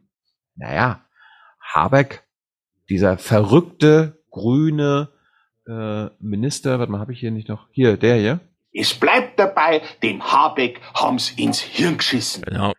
[0.57, 1.01] Naja,
[1.61, 2.23] Habeck,
[2.89, 5.09] dieser verrückte grüne
[5.67, 7.69] äh, Minister, warte mal, habe ich hier nicht noch?
[7.71, 8.41] Hier, der hier.
[8.73, 12.43] Es bleibt dabei, dem Habeck haben's ins Hirn geschissen.
[12.43, 12.73] Genau.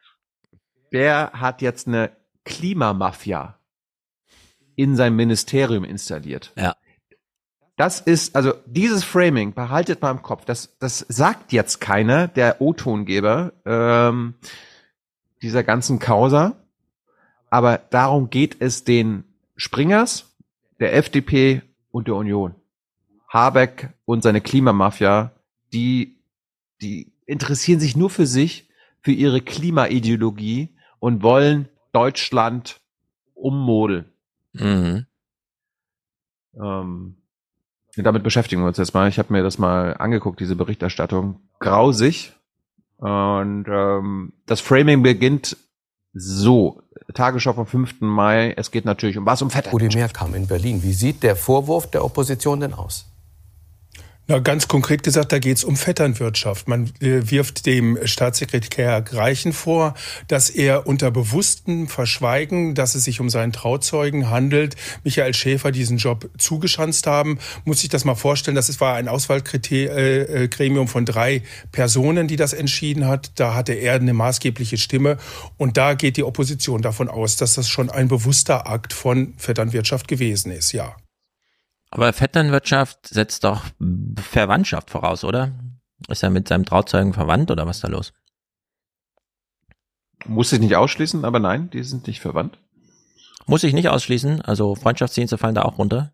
[0.91, 2.11] Der hat jetzt eine
[2.45, 3.57] Klimamafia
[4.75, 6.53] in sein Ministerium installiert.
[6.55, 6.75] Ja.
[7.77, 12.61] Das ist, also dieses Framing, behaltet mal im Kopf, das, das sagt jetzt keiner, der
[12.61, 14.35] O-Tongeber ähm,
[15.41, 16.55] dieser ganzen Causa,
[17.49, 19.23] aber darum geht es den
[19.55, 20.35] Springers,
[20.79, 21.61] der FDP
[21.91, 22.55] und der Union.
[23.27, 25.31] Habeck und seine Klimamafia,
[25.73, 26.19] die,
[26.81, 28.69] die interessieren sich nur für sich,
[29.01, 32.81] für ihre Klimaideologie und wollen Deutschland
[33.33, 34.05] ummodeln.
[34.53, 35.05] Mhm.
[36.55, 37.15] Ähm,
[37.95, 39.09] damit beschäftigen wir uns jetzt mal.
[39.09, 41.39] Ich habe mir das mal angeguckt, diese Berichterstattung.
[41.59, 42.33] Grausig.
[42.97, 45.57] Und ähm, das Framing beginnt
[46.13, 46.83] so.
[47.13, 48.01] Tagesschau vom 5.
[48.01, 48.53] Mai.
[48.55, 49.41] Es geht natürlich um was?
[49.41, 49.71] Um Vetter.
[49.71, 50.83] Rudi Mehr kam in Berlin.
[50.83, 53.10] Wie sieht der Vorwurf der Opposition denn aus?
[54.27, 56.67] Na, ganz konkret gesagt, da geht es um Vetternwirtschaft.
[56.67, 59.93] Man äh, wirft dem Staatssekretär Greichen vor,
[60.27, 65.97] dass er unter bewusstem Verschweigen, dass es sich um seinen Trauzeugen handelt, Michael Schäfer diesen
[65.97, 67.39] Job zugeschanzt haben.
[67.65, 71.41] Muss sich das mal vorstellen, das war ein Auswahlgremium von drei
[71.71, 73.31] Personen, die das entschieden hat.
[73.35, 75.17] Da hatte er eine maßgebliche Stimme.
[75.57, 80.07] Und da geht die Opposition davon aus, dass das schon ein bewusster Akt von Vetternwirtschaft
[80.07, 80.95] gewesen ist, ja.
[81.91, 83.65] Aber Vetternwirtschaft setzt doch
[84.17, 85.51] Verwandtschaft voraus, oder?
[86.07, 88.13] Ist er mit seinem Trauzeugen verwandt oder was ist da los?
[90.25, 92.57] Muss ich nicht ausschließen, aber nein, die sind nicht verwandt.
[93.45, 94.41] Muss ich nicht ausschließen.
[94.41, 96.13] Also Freundschaftsdienste fallen da auch runter.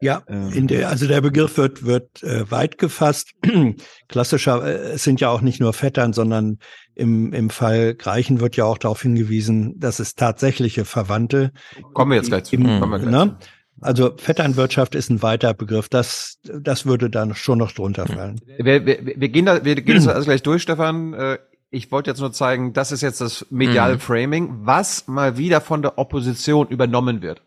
[0.00, 3.34] Ja, in der, also der Begriff wird, wird äh, weit gefasst.
[4.08, 6.58] Klassischer, äh, es sind ja auch nicht nur Vettern, sondern
[6.94, 11.52] im, im Fall Greichen wird ja auch darauf hingewiesen, dass es tatsächliche Verwandte.
[11.94, 12.56] Kommen wir jetzt gleich zu.
[12.56, 13.36] Im, gleich ne?
[13.82, 15.88] Also Vetternwirtschaft ist ein weiter Begriff.
[15.88, 18.40] Das, das würde dann schon noch drunter fallen.
[18.58, 21.14] Wir, wir, wir gehen da, wir gehen das alles gleich durch, Stefan.
[21.14, 21.38] Äh,
[21.70, 24.00] Ich wollte jetzt nur zeigen, das ist jetzt das mediale Mhm.
[24.00, 27.42] Framing, was mal wieder von der Opposition übernommen wird.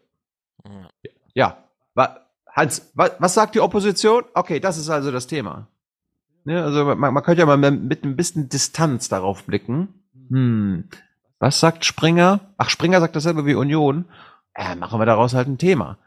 [1.34, 1.58] Ja,
[2.56, 4.24] Hans, wa, was sagt die Opposition?
[4.34, 5.68] Okay, das ist also das Thema.
[6.46, 9.90] Ne, also man, man könnte ja mal mit, mit ein bisschen Distanz darauf blicken.
[10.30, 10.86] Hm,
[11.38, 12.40] was sagt Springer?
[12.58, 14.06] Ach, Springer sagt dasselbe wie Union.
[14.54, 15.98] Äh, machen wir daraus halt ein Thema.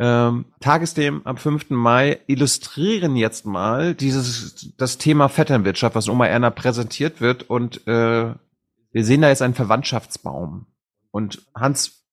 [0.00, 1.70] Ähm, Tagesthemen am 5.
[1.70, 8.32] Mai illustrieren jetzt mal dieses das Thema Vetternwirtschaft, was Oma Erna präsentiert wird und äh,
[8.92, 10.66] wir sehen da jetzt einen Verwandtschaftsbaum.
[11.10, 12.04] Und Hans,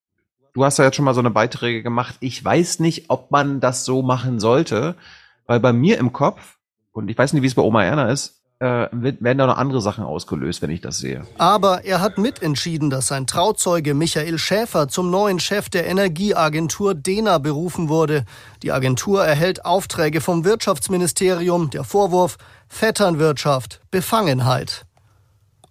[0.54, 2.16] du hast ja jetzt schon mal so eine Beiträge gemacht.
[2.22, 4.96] Ich weiß nicht, ob man das so machen sollte,
[5.46, 6.58] weil bei mir im Kopf
[6.92, 9.82] und ich weiß nicht, wie es bei Oma Erna ist, äh, werden da noch andere
[9.82, 11.26] Sachen ausgelöst, wenn ich das sehe.
[11.38, 17.40] Aber er hat mitentschieden, dass sein Trauzeuge Michael Schäfer zum neuen Chef der Energieagentur DENA
[17.40, 18.24] berufen wurde.
[18.64, 21.70] Die Agentur erhält Aufträge vom Wirtschaftsministerium.
[21.70, 22.38] Der Vorwurf
[22.68, 24.86] Vetternwirtschaft, Befangenheit.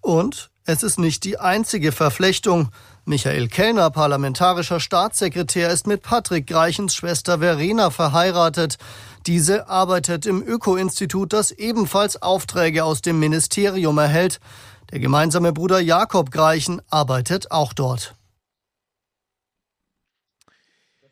[0.00, 2.70] Und es ist nicht die einzige Verflechtung.
[3.06, 8.78] Michael Kellner, parlamentarischer Staatssekretär, ist mit Patrick Greichens Schwester Verena verheiratet.
[9.26, 14.38] Diese arbeitet im Öko-Institut, das ebenfalls Aufträge aus dem Ministerium erhält.
[14.92, 18.14] Der gemeinsame Bruder Jakob Greichen arbeitet auch dort.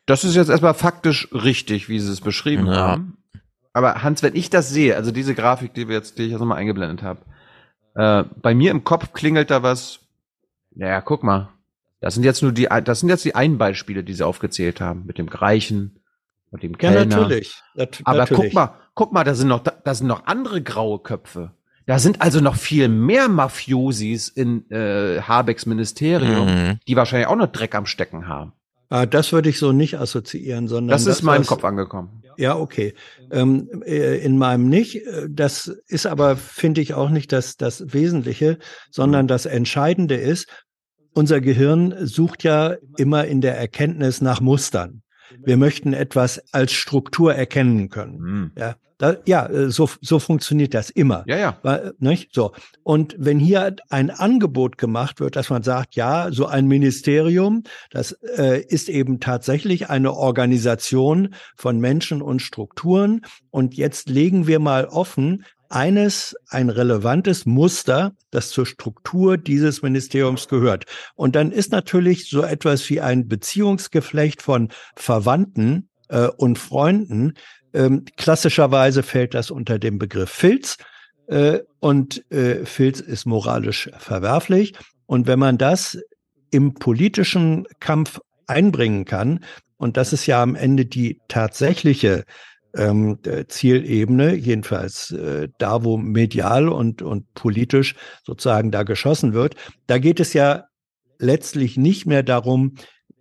[0.05, 2.75] Das ist jetzt erstmal faktisch richtig, wie sie es beschrieben Ja.
[2.75, 3.17] haben.
[3.71, 6.39] Aber Hans, wenn ich das sehe, also diese Grafik, die wir jetzt, die ich jetzt
[6.39, 7.21] nochmal eingeblendet habe,
[7.95, 9.99] äh, bei mir im Kopf klingelt da was.
[10.75, 11.49] Ja, guck mal.
[11.99, 15.05] Das sind jetzt nur die, das sind jetzt die einen Beispiele, die sie aufgezählt haben,
[15.05, 16.02] mit dem Greichen
[16.53, 17.05] und dem Ja, Kellner.
[17.05, 17.61] natürlich.
[17.75, 18.43] Nat Aber natürlich.
[18.45, 21.51] guck mal, guck mal, da sind noch, da, sind noch andere graue Köpfe.
[21.85, 26.79] Da sind also noch viel mehr Mafiosis in äh, Habecks Ministerium, Mhm.
[26.87, 28.53] die wahrscheinlich auch noch Dreck am Stecken haben.
[28.89, 32.21] Ah, das würde ich so nicht assoziieren, sondern Das ist meinem was- Kopf angekommen.
[32.37, 32.93] Ja, okay.
[33.31, 35.01] Ähm, äh, in meinem nicht.
[35.29, 38.57] Das ist aber, finde ich, auch nicht das, das Wesentliche,
[38.89, 40.47] sondern das Entscheidende ist,
[41.13, 45.03] unser Gehirn sucht ja immer in der Erkenntnis nach Mustern.
[45.43, 48.51] Wir möchten etwas als Struktur erkennen können.
[48.57, 51.23] Ja, da, ja äh, so, so funktioniert das immer.
[51.27, 51.57] Ja, ja.
[51.61, 52.33] Weil, nicht?
[52.33, 52.53] So.
[52.83, 58.13] Und wenn hier ein Angebot gemacht wird, dass man sagt, ja, so ein Ministerium, das
[58.37, 63.21] äh, ist eben tatsächlich eine Organisation von Menschen und Strukturen.
[63.51, 65.43] Und jetzt legen wir mal offen,
[65.73, 70.85] eines, ein relevantes Muster, das zur Struktur dieses Ministeriums gehört.
[71.15, 77.33] Und dann ist natürlich so etwas wie ein Beziehungsgeflecht von Verwandten äh, und Freunden.
[77.73, 80.77] Ähm, klassischerweise fällt das unter den Begriff Filz.
[81.27, 84.73] Äh, und äh, Filz ist moralisch verwerflich.
[85.07, 85.97] Und wenn man das
[86.51, 89.43] im politischen Kampf einbringen kann,
[89.77, 92.25] und das ist ja am Ende die tatsächliche
[92.75, 97.95] ähm, äh, Zielebene, jedenfalls äh, da, wo medial und, und politisch
[98.25, 99.55] sozusagen da geschossen wird,
[99.87, 100.65] da geht es ja
[101.19, 102.75] letztlich nicht mehr darum,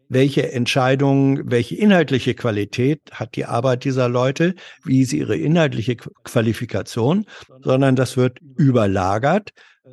[0.08, 4.54] welche Entscheidungen, welche inhaltliche Qualität hat die Arbeit dieser Leute,
[4.84, 7.24] wie ist ihre inhaltliche Qu- Qualifikation,
[7.62, 9.50] sondern das wird überlagert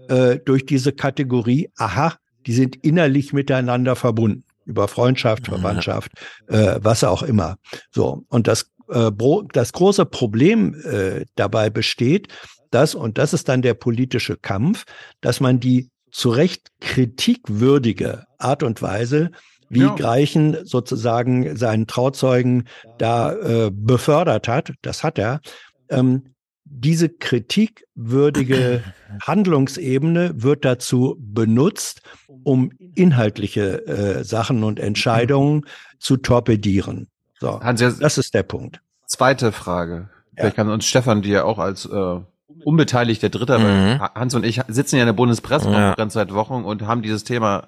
[0.10, 2.16] äh, durch diese Kategorie, aha,
[2.46, 6.12] die sind innerlich miteinander verbunden über Freundschaft, Verwandtschaft,
[6.48, 7.58] äh, was auch immer.
[7.92, 9.12] So und das äh,
[9.54, 12.28] das große Problem äh, dabei besteht,
[12.72, 14.86] dass und das ist dann der politische Kampf,
[15.22, 19.32] dass man die zu Recht kritikwürdige Art und Weise,
[19.70, 19.96] wie Ja.
[19.96, 22.68] Greichen sozusagen seinen Trauzeugen
[22.98, 25.42] da äh, befördert hat, das hat er,
[25.90, 26.34] ähm,
[26.66, 28.84] diese kritikwürdige
[29.22, 32.02] Handlungsebene wird dazu benutzt,
[32.44, 35.66] um inhaltliche äh, Sachen und Entscheidungen
[36.00, 37.08] zu torpedieren.
[37.40, 38.82] So, Hans, das ist der Punkt.
[39.08, 40.10] zweite Frage.
[40.36, 42.20] Vielleicht kann uns Stefan, die ja auch als äh,
[42.64, 44.02] unbeteiligter Dritter, weil Mhm.
[44.16, 47.68] Hans und ich sitzen ja in der Bundespressekonferenz seit Wochen und haben dieses Thema,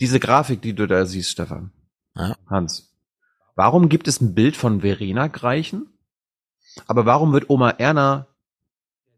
[0.00, 1.72] diese Grafik, die du da siehst, Stefan.
[2.16, 2.36] Ja.
[2.48, 2.94] Hans,
[3.56, 5.86] warum gibt es ein Bild von Verena Greichen?
[6.86, 8.26] Aber warum wird Oma Erna,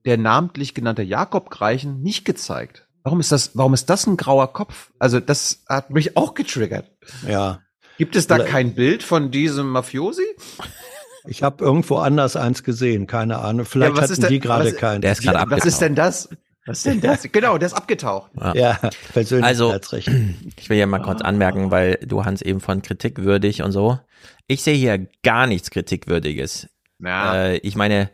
[0.07, 2.87] der namentlich genannte Jakob Greichen, nicht gezeigt?
[3.03, 4.93] Warum ist das, warum ist das ein grauer Kopf?
[4.99, 6.91] Also, das hat mich auch getriggert.
[7.27, 7.61] Ja.
[8.03, 10.25] Gibt es da kein Bild von diesem Mafiosi?
[11.25, 13.65] Ich habe irgendwo anders eins gesehen, keine Ahnung.
[13.65, 15.03] Vielleicht was hatten ist denn- die gerade keins.
[15.03, 16.29] Der ist gerade Was ist denn das?
[16.67, 17.23] Was ist denn das?
[17.31, 18.33] Genau, der ist abgetaucht.
[18.55, 18.81] Ja,
[19.13, 19.73] persönlich Also,
[20.57, 24.01] ich will ja mal kurz anmerken, weil du Hans eben von kritikwürdig und so.
[24.49, 26.69] Ich sehe hier gar nichts kritikwürdiges.
[26.99, 27.37] Ja.
[27.37, 28.11] Äh, ich meine,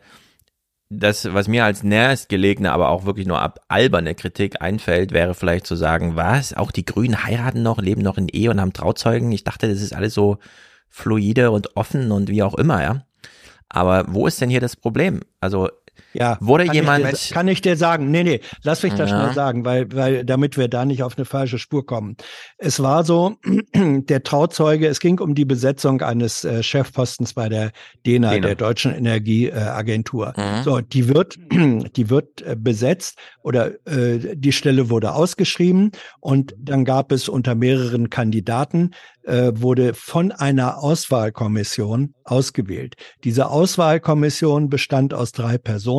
[0.89, 5.67] das, was mir als nächstgelegene, aber auch wirklich nur ab alberne Kritik einfällt, wäre vielleicht
[5.67, 6.55] zu sagen, was?
[6.55, 9.31] Auch die Grünen heiraten noch, leben noch in Ehe und haben Trauzeugen.
[9.31, 10.39] Ich dachte, das ist alles so
[10.89, 13.05] fluide und offen und wie auch immer, ja.
[13.69, 15.21] Aber wo ist denn hier das Problem?
[15.39, 15.69] Also,
[16.13, 17.05] Ja, wurde kann jemand.
[17.13, 18.09] Ich dir, kann ich dir sagen?
[18.11, 19.19] Nee, nee, lass mich das Ja.
[19.21, 22.15] schnell sagen, weil, weil, damit wir da nicht auf eine falsche Spur kommen.
[22.57, 23.35] Es war so,
[23.75, 27.71] der Trauzeuge, es ging um die Besetzung eines äh, Chefpostens bei der
[28.05, 28.47] DENA, DENA.
[28.47, 30.33] der Deutschen Energieagentur.
[30.35, 30.63] Mhm.
[30.63, 36.85] So, die wird, die wird äh, besetzt oder äh, die Stelle wurde ausgeschrieben und dann
[36.85, 38.91] gab es unter mehreren Kandidaten
[39.23, 42.95] äh, wurde von einer Auswahlkommission ausgewählt.
[43.23, 45.98] Diese Auswahlkommission bestand aus drei Personen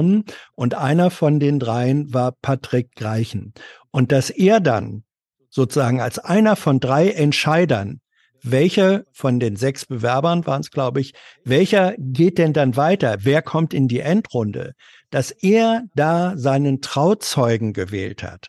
[0.55, 3.55] und einer von den dreien war Patrick Greichen.
[3.90, 5.05] Und dass er dann
[5.48, 8.01] sozusagen als einer von drei Entscheidern
[8.43, 11.12] welche von den sechs Bewerbern waren es, glaube ich,
[11.44, 13.18] welcher geht denn dann weiter?
[13.20, 14.72] Wer kommt in die Endrunde?
[15.10, 18.48] Dass er da seinen Trauzeugen gewählt hat.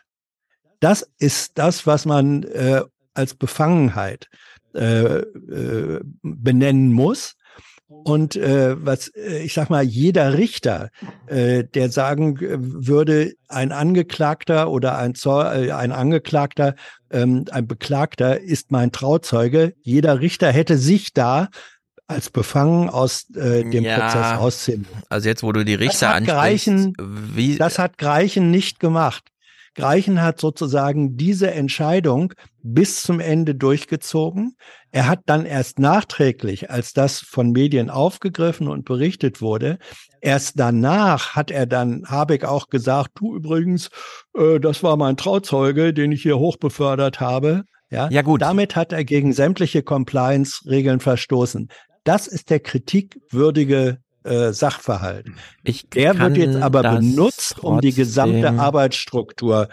[0.80, 2.82] Das ist das, was man äh,
[3.14, 4.28] als Befangenheit
[4.74, 7.34] äh, äh, benennen muss.
[8.04, 10.90] Und äh, was, äh, ich sag mal, jeder Richter,
[11.26, 16.74] äh, der sagen äh, würde, ein Angeklagter oder ein, Zeu äh, ein Angeklagter,
[17.10, 21.48] ähm, ein Beklagter ist mein Trauzeuge, jeder Richter hätte sich da
[22.06, 23.98] als befangen aus äh, dem Ja.
[23.98, 24.86] Prozess ausziehen.
[25.08, 28.80] Also jetzt, wo du die Das Richter hat ansprichst, Greichen, wie, das hat Greichen nicht
[28.80, 29.24] gemacht.
[29.74, 34.56] Greichen hat sozusagen diese Entscheidung bis zum Ende durchgezogen.
[34.90, 39.78] Er hat dann erst nachträglich, als das von Medien aufgegriffen und berichtet wurde,
[40.20, 43.90] erst danach hat er dann Habeck auch gesagt, du übrigens,
[44.34, 47.64] äh, das war mein Trauzeuge, den ich hier hochbefördert habe.
[47.90, 48.40] Ja, ja gut.
[48.40, 51.68] Damit hat er gegen sämtliche Compliance-Regeln verstoßen.
[52.04, 55.26] Das ist der kritikwürdige äh, Sachverhalt.
[55.62, 59.68] Ich der wird jetzt aber benutzt, um die gesamte Arbeitsstruktur.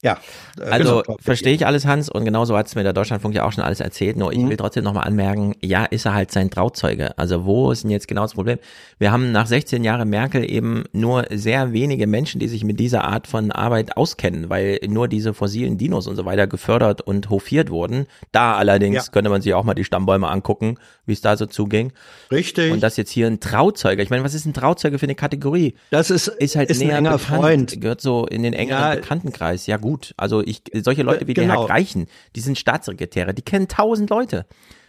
[0.00, 0.16] Ja,
[0.60, 1.16] äh, Also genau.
[1.20, 3.80] verstehe ich alles, Hans, und genauso hat es mir der Deutschlandfunk ja auch schon alles
[3.80, 4.16] erzählt.
[4.16, 7.18] Nur ich will trotzdem nochmal anmerken, ja, ist er halt sein Trauzeuge.
[7.18, 8.58] Also wo ist denn jetzt genau das Problem?
[9.00, 13.02] Wir haben nach 16 Jahren Merkel eben nur sehr wenige Menschen, die sich mit dieser
[13.02, 17.70] Art von Arbeit auskennen, weil nur diese fossilen Dinos und so weiter gefördert und hofiert
[17.70, 18.06] wurden.
[18.30, 19.12] Da allerdings Ja.
[19.12, 20.76] könnte man sich auch mal die Stammbäume angucken,
[21.06, 21.92] wie es da so zuging.
[22.30, 22.70] Richtig.
[22.72, 24.00] Und das jetzt hier ein Trauzeuge.
[24.02, 25.74] Ich meine, was ist ein Trauzeuge für eine Kategorie?
[25.90, 27.80] Das ist, ist halt ist ein näher enger bekannt, Freund.
[27.80, 28.94] gehört so in den engeren Ja.
[28.94, 29.66] Bekanntenkreis.
[29.66, 31.60] Ja gut, also ich solche Leute wie der genau.
[31.62, 32.06] Herr Greichen,
[32.36, 34.46] die sind Staatssekretäre, die kennen tausend Leute.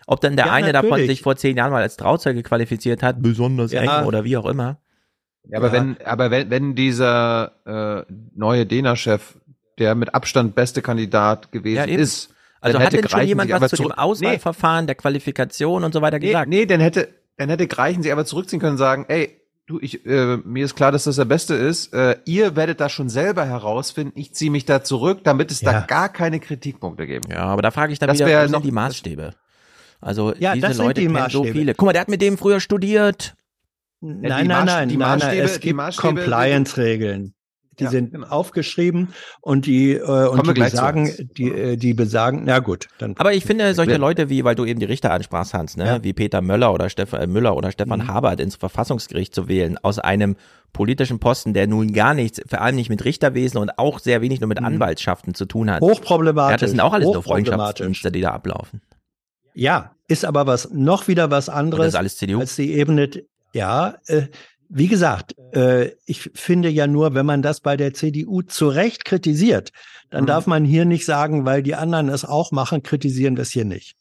[0.07, 1.09] Ob dann der Ja, eine davon natürlich.
[1.11, 3.99] sich vor zehn Jahren mal als Trauzeuge qualifiziert hat, besonders Ja.
[4.01, 4.77] eng oder wie auch immer.
[5.47, 5.73] Ja, aber Ja.
[5.73, 9.35] wenn, aber wenn, wenn dieser äh, neue Dena-Chef,
[9.77, 13.61] der mit Abstand beste Kandidat gewesen ist, Also dann hat hätte denn schon Greichen jemand
[13.61, 16.49] was zu dem Auswahlverfahren, der Qualifikation und so weiter Nee, gesagt?
[16.49, 17.07] nee, dann hätte,
[17.38, 19.38] dann hätte Greichen sich aber zurückziehen können und sagen, ey,
[19.69, 21.93] du, ich, äh, mir ist klar, dass das der Beste ist.
[21.93, 24.19] Äh, ihr werdet das schon selber herausfinden.
[24.19, 25.79] Ich ziehe mich da zurück, damit es da Ja.
[25.81, 27.29] gar keine Kritikpunkte gibt.
[27.31, 29.31] Ja, aber da frage ich dann Das wieder, noch- die Maßstäbe?
[30.01, 31.57] Also Ja, diese das sind Leute die kennen so Maßstäbe.
[31.59, 31.75] viele.
[31.75, 33.35] Guck mal, der hat mit dem früher studiert.
[34.01, 37.33] Nein, die nein, nein, die nein, nein, Maßstäbe- es die gibt Maßstäbe- Compliance-Regeln.
[37.80, 38.27] Die Ja, sind genau.
[38.27, 39.10] aufgeschrieben
[39.41, 43.15] und die, äh, und die besagen, die, äh, die besagen, na gut, dann.
[43.18, 46.03] Aber ich finde, solche Leute wie, weil du eben die Richter ansprachst, Hans, ne, Ja.
[46.03, 48.07] wie Peter Möller oder Stefan äh, Müller oder Stefan Mhm.
[48.10, 50.35] Habert ins Verfassungsgericht zu wählen, aus einem
[50.73, 54.39] politischen Posten, der nun gar nichts, vor allem nicht mit Richterwesen und auch sehr wenig
[54.39, 55.81] nur mit Anwaltschaften zu tun hat.
[55.81, 56.51] Hochproblematisch.
[56.51, 57.23] Ja, das sind auch alles nur.
[57.23, 58.81] Freundschaftsdienste, die da ablaufen.
[59.56, 61.85] Ja, ist aber was, noch wieder was Und anderes.
[61.85, 62.39] das ist alles CDU.
[62.39, 63.10] als die Ebene,
[63.53, 64.23] ja, äh,
[64.69, 69.03] wie gesagt, äh, ich finde ja nur, wenn man das bei der CDU zu Recht
[69.03, 69.71] kritisiert,
[70.11, 70.27] dann Mhm.
[70.27, 73.65] darf man hier nicht sagen, weil die anderen es auch machen, kritisieren wir es hier
[73.65, 73.95] nicht.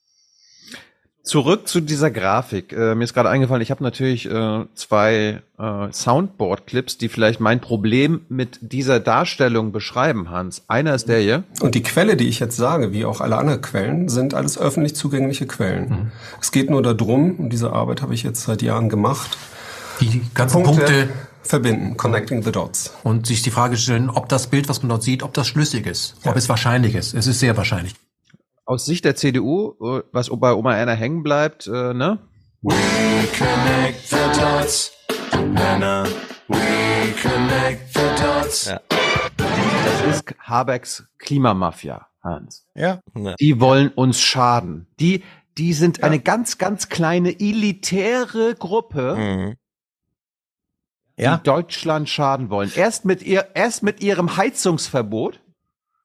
[1.24, 2.72] Zurück zu dieser Grafik.
[2.72, 7.60] Äh, mir ist gerade eingefallen, ich habe natürlich äh, zwei äh, Soundboard-Clips, die vielleicht mein
[7.60, 10.62] Problem mit dieser Darstellung beschreiben, Hans.
[10.68, 11.44] Einer ist der hier.
[11.60, 14.94] Und die Quelle, die ich jetzt sage, wie auch alle anderen Quellen, sind alles öffentlich
[14.96, 16.12] zugängliche Quellen.
[16.40, 19.36] Es geht nur darum, und diese Arbeit habe ich jetzt seit Jahren gemacht,
[20.00, 21.08] Die ganzen Punkte
[21.42, 22.94] verbinden, connecting the dots.
[23.04, 25.86] und sich die Frage stellen, ob das Bild, was man dort sieht, ob das schlüssig
[25.86, 27.14] ist, ob es wahrscheinlich ist.
[27.14, 27.94] Es ist sehr wahrscheinlich.
[28.64, 29.74] Aus Sicht der CDU,
[30.12, 32.18] was bei Oma Erna hängen bleibt, äh, ne?
[32.62, 32.74] We
[33.38, 34.92] connect the dots.
[35.32, 36.04] Anna,
[36.48, 36.56] we
[37.22, 38.66] connect the dots.
[38.66, 38.80] Ja.
[39.38, 42.66] Das ist Habecks Klimamafia, Hans.
[42.74, 43.00] Ja.
[43.40, 44.86] Die wollen uns schaden.
[45.00, 45.22] Die,
[45.56, 49.54] die sind eine ganz, ganz kleine elitäre Gruppe, Mhm.
[51.18, 51.36] Ja.
[51.36, 52.70] die Deutschland schaden wollen.
[52.74, 55.40] Erst mit ihr, erst mit ihrem Heizungsverbot.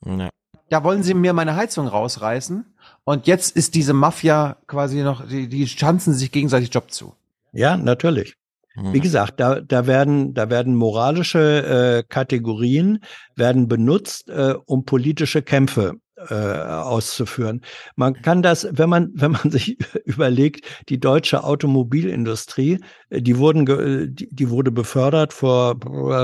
[0.06, 0.30] Ja.
[0.70, 2.66] Da wollen sie mir meine Heizung rausreißen.
[3.04, 7.14] Und jetzt ist diese Mafia quasi noch, die, die schanzen sich gegenseitig Job zu.
[7.52, 8.36] Ja, natürlich.
[8.76, 8.94] Mhm.
[8.94, 13.04] Wie gesagt, da, da werden, da werden moralische äh, Kategorien
[13.36, 15.94] werden benutzt, äh, um politische Kämpfe
[16.30, 17.62] äh, auszuführen.
[17.96, 22.80] Man kann das, wenn man, wenn man sich überlegt, die deutsche Automobilindustrie,
[23.10, 25.80] äh, die wurden, äh, die, die wurde befördert vor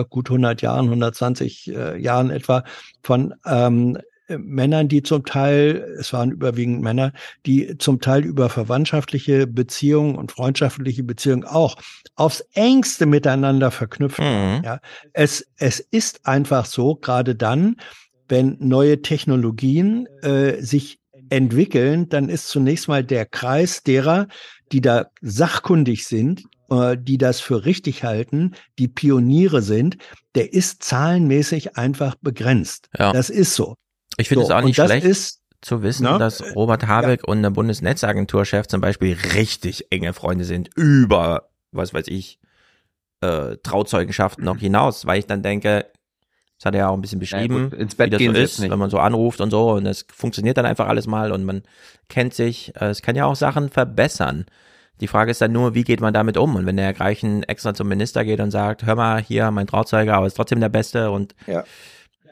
[0.10, 2.64] gut 100 Jahren, 120 äh, Jahren etwa
[3.04, 3.98] von ähm,
[4.30, 7.12] äh, Männern, die zum Teil, es waren überwiegend Männer,
[7.46, 11.76] die zum Teil über verwandtschaftliche Beziehungen und freundschaftliche Beziehungen auch
[12.16, 14.64] aufs engste miteinander verknüpft waren.
[14.64, 14.80] Ja,
[15.14, 17.76] es, es ist einfach so, gerade dann,
[18.30, 21.00] wenn neue Technologien äh, sich
[21.30, 24.28] entwickeln, dann ist zunächst mal der Kreis derer,
[24.72, 29.98] die da sachkundig sind, äh, die das für richtig halten, die Pioniere sind,
[30.36, 32.88] der ist zahlenmäßig einfach begrenzt.
[32.98, 33.12] Ja.
[33.14, 33.76] Das ist so.
[34.18, 36.18] Ich finde So, es auch und nicht schlecht ist- zu wissen, Na?
[36.18, 42.08] dass Robert Habeck und der Bundesnetzagenturchef zum Beispiel richtig enge Freunde sind, über, was weiß
[42.08, 42.40] ich,
[43.22, 45.88] äh, Trauzeugenschaften noch hinaus, weil ich dann denke,
[46.60, 48.42] das hat er ja auch ein bisschen beschrieben, gut, ins Bett wie das gehen so
[48.42, 51.46] ist, wenn man so anruft und so und es funktioniert dann einfach alles mal und
[51.46, 51.64] man
[52.10, 52.76] kennt sich.
[52.76, 54.46] Äh, Es kann ja auch Sachen verbessern.
[55.00, 56.58] Die Frage ist dann nur, wie geht man damit um?
[56.58, 60.14] Und wenn der Greichen extra zum Minister geht und sagt, hör mal, hier, mein Trauzeuger,
[60.16, 61.64] aber ist trotzdem der Beste und Ja.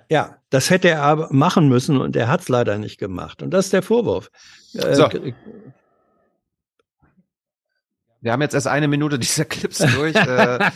[0.09, 3.41] Ja, das hätte er aber machen müssen und er hat es leider nicht gemacht.
[3.43, 4.29] Und das ist der Vorwurf.
[4.73, 5.09] Äh, So.
[8.21, 10.15] Wir haben jetzt erst eine Minute dieser Clips durch.
[10.15, 10.69] äh,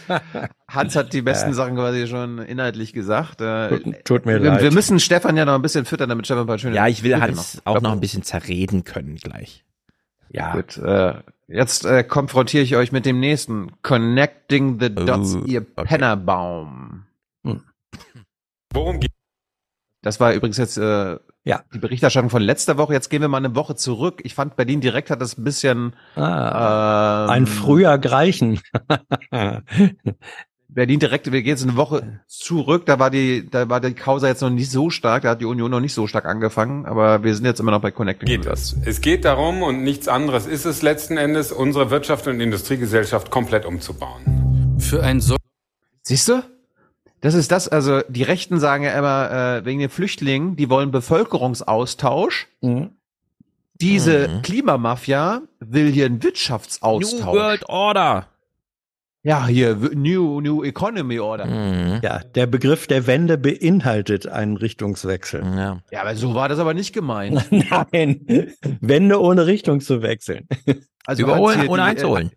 [0.70, 1.56] Hans hat die besten Ja.
[1.56, 3.42] Sachen quasi schon inhaltlich gesagt.
[3.42, 4.62] Äh, Tut- tut mir wir, leid.
[4.62, 7.04] Wir müssen Stefan ja noch ein bisschen füttern, damit Stefan ein paar schöne Ja, ich
[7.04, 9.66] will Hans auch noch ein bisschen zerreden können gleich.
[10.30, 10.54] Ja.
[10.54, 11.16] Gut, äh,
[11.48, 13.72] jetzt äh, konfrontiere ich euch mit dem nächsten.
[13.82, 17.06] Connecting the Dots, Oh, ihr Pennerbaum.
[18.74, 19.12] Worum geht
[20.02, 21.64] Das war übrigens jetzt äh, Ja.
[21.74, 22.94] die Berichterstattung von letzter Woche.
[22.94, 24.22] Jetzt gehen wir mal eine Woche zurück.
[24.24, 28.60] Ich fand Berlin direkt hat das ein bisschen Ah, ähm, ein früher Greichen.
[30.74, 34.28] Berlin direkt, wir gehen jetzt eine Woche zurück, da war die, da war die Causa
[34.28, 37.26] jetzt noch nicht so stark, da hat die Union noch nicht so stark angefangen, aber
[37.26, 38.26] wir sind jetzt immer noch bei Connecting.
[38.26, 38.78] geht es?
[38.86, 43.66] Es geht darum, und nichts anderes ist es letzten Endes, unsere Wirtschaft und Industriegesellschaft komplett
[43.66, 44.78] umzubauen.
[44.80, 45.36] Für ein so
[46.04, 46.42] Siehst du?
[47.22, 50.92] Das ist das, also die Rechten sagen ja immer, äh, wegen den Flüchtlingen, die wollen
[50.92, 52.48] Bevölkerungsaustausch.
[53.80, 54.42] Diese Mhm.
[54.42, 57.20] Klimamafia will hier einen Wirtschaftsaustausch.
[57.22, 58.28] New World Order.
[59.24, 61.46] Ja, hier, New, New Economy Order.
[61.46, 62.00] Mhm.
[62.02, 65.44] Ja, der Begriff der Wende beinhaltet einen Richtungswechsel.
[65.44, 65.80] Ja.
[65.92, 67.46] Ja, aber so war das aber nicht gemeint.
[67.52, 70.48] Nein, Wende ohne Richtung zu wechseln.
[71.06, 72.32] Also Überholen ohne einzuholen.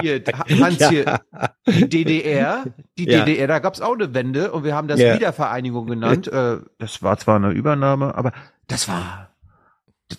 [0.00, 0.22] Hier,
[0.60, 1.20] Hans hier,
[1.66, 2.64] die DDR,
[2.96, 3.24] die Ja.
[3.24, 5.14] DDR, da gab's auch eine Wende und wir haben das Ja.
[5.14, 6.28] Wiedervereinigung genannt.
[6.28, 8.32] Äh, das war zwar eine Übernahme, aber
[8.66, 9.30] das war,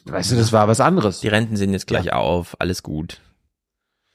[0.06, 1.19] weißt du, das war was anderes.
[1.22, 3.19] Die Renten sind jetzt gleich auf, alles gut.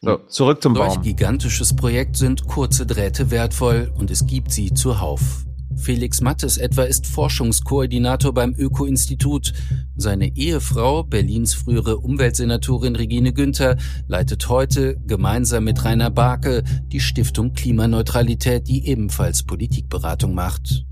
[0.01, 1.03] So, zurück zum Solch Baum.
[1.03, 5.47] gigantisches Projekt sind kurze Drähte wertvoll und es gibt sie zuhauf.
[5.77, 9.53] Felix Mattes etwa ist Forschungskoordinator beim Öko-Institut.
[9.97, 13.77] Seine Ehefrau, Berlins frühere Umweltsenatorin Regine Günther,
[14.07, 20.85] leitet heute gemeinsam mit Rainer Barke die Stiftung Klimaneutralität, die ebenfalls Politikberatung macht.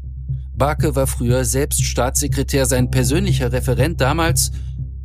[0.54, 4.52] Barke war früher selbst Staatssekretär, sein persönlicher Referent damals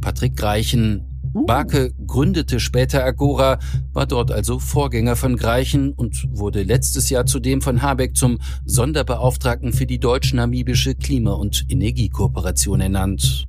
[0.02, 1.17] Patrick Greichen.
[1.46, 3.60] Barke gründete später Agora,
[3.94, 9.74] war dort also Vorgänger von Greichen und wurde letztes Jahr zudem von Habeck zum Sonderbeauftragten
[9.74, 13.46] für die deutsch-namibische Klima- und Energiekooperation ernannt.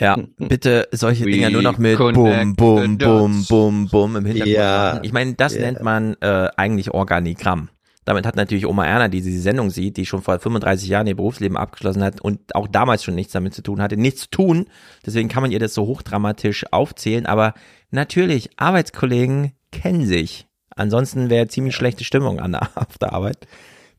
[0.00, 3.44] Ja, bitte solche We Dinger nur noch mit Bum, Bum, Bum.
[3.48, 4.54] Bum, Bum im Hintergrund.
[4.56, 5.00] Ja.
[5.02, 5.62] Ich meine, das Ja.
[5.62, 7.68] nennt man äh, eigentlich Organigramm.
[8.08, 11.14] Damit hat natürlich Oma Erna, die diese Sendung sieht, die schon vor 35 Jahren ihr
[11.14, 14.66] Berufsleben abgeschlossen hat und auch damals schon nichts damit zu tun hatte, nichts zu tun.
[15.04, 17.26] Deswegen kann man ihr das so hochdramatisch aufzählen.
[17.26, 17.52] Aber
[17.90, 20.48] natürlich, Arbeitskollegen kennen sich.
[20.74, 23.46] Ansonsten wäre ziemlich schlechte Stimmung an der, auf der Arbeit.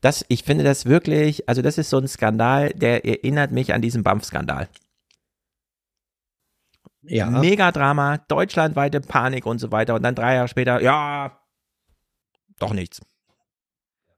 [0.00, 3.80] Das, ich finde das wirklich, also das ist so ein Skandal, der erinnert mich an
[3.80, 4.68] diesen BAMF-Skandal.
[7.02, 7.30] Ja.
[7.30, 9.94] Megadrama, deutschlandweite Panik und so weiter.
[9.94, 11.40] Und dann drei Jahre später, ja,
[12.58, 13.00] doch nichts.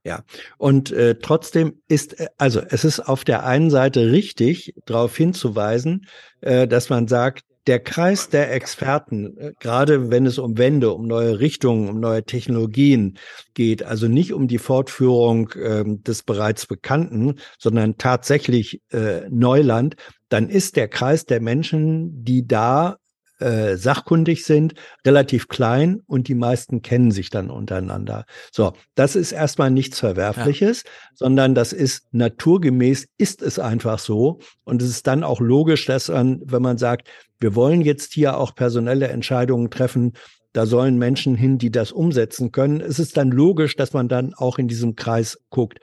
[0.05, 0.23] Ja,
[0.57, 6.07] und äh, trotzdem ist, äh, also es ist auf der einen Seite richtig, darauf hinzuweisen,
[6.41, 11.07] äh, dass man sagt, der Kreis der Experten, äh, gerade wenn es um Wende, um
[11.07, 13.17] neue Richtungen, um neue Technologien
[13.53, 19.95] geht, also nicht um die Fortführung ähm, des bereits Bekannten, sondern tatsächlich äh, Neuland,
[20.27, 22.97] dann ist der Kreis der Menschen, die da
[23.43, 24.73] äh, sachkundig sind,
[25.05, 28.25] relativ klein und die meisten kennen sich dann untereinander.
[28.51, 30.83] So, das ist erstmal nichts Verwerfliches,
[31.13, 34.39] sondern das ist naturgemäß, ist es einfach so.
[34.63, 37.09] Und es ist dann auch logisch, dass man, wenn man sagt,
[37.39, 40.13] wir wollen jetzt hier auch personelle Entscheidungen treffen,
[40.53, 42.79] da sollen Menschen hin, die das umsetzen können.
[42.79, 45.79] Es ist dann logisch, dass man dann auch in diesem Kreis guckt.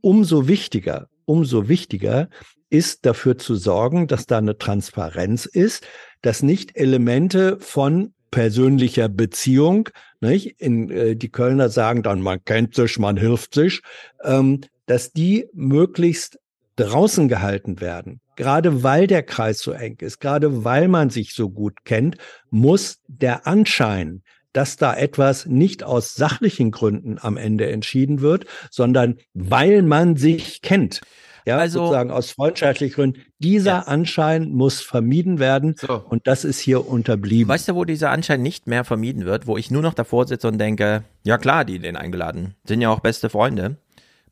[0.00, 2.28] Umso wichtiger, umso wichtiger
[2.70, 5.84] ist dafür zu sorgen, dass da eine Transparenz ist,
[6.22, 9.88] dass nicht Elemente von persönlicher Beziehung,
[10.20, 10.60] nicht?
[10.60, 13.82] In, äh, die Kölner sagen dann, man kennt sich, man hilft sich,
[14.24, 16.38] ähm, dass die möglichst
[16.76, 18.20] draußen gehalten werden.
[18.36, 22.16] Gerade weil der Kreis so eng ist, gerade weil man sich so gut kennt,
[22.50, 24.22] muss der Anschein,
[24.52, 30.62] dass da etwas nicht aus sachlichen Gründen am Ende entschieden wird, sondern weil man sich
[30.62, 31.00] kennt.
[31.46, 33.22] Ja, Also- sozusagen aus freundschaftlichen Gründen.
[33.38, 36.02] Dieser Anschein muss vermieden werden So.
[36.08, 37.48] und das ist hier unterblieben.
[37.48, 40.48] Weißt du, wo dieser Anschein nicht mehr vermieden wird, wo ich nur noch davor sitze
[40.48, 43.76] und denke, ja klar, die den eingeladen, sind ja auch beste Freunde,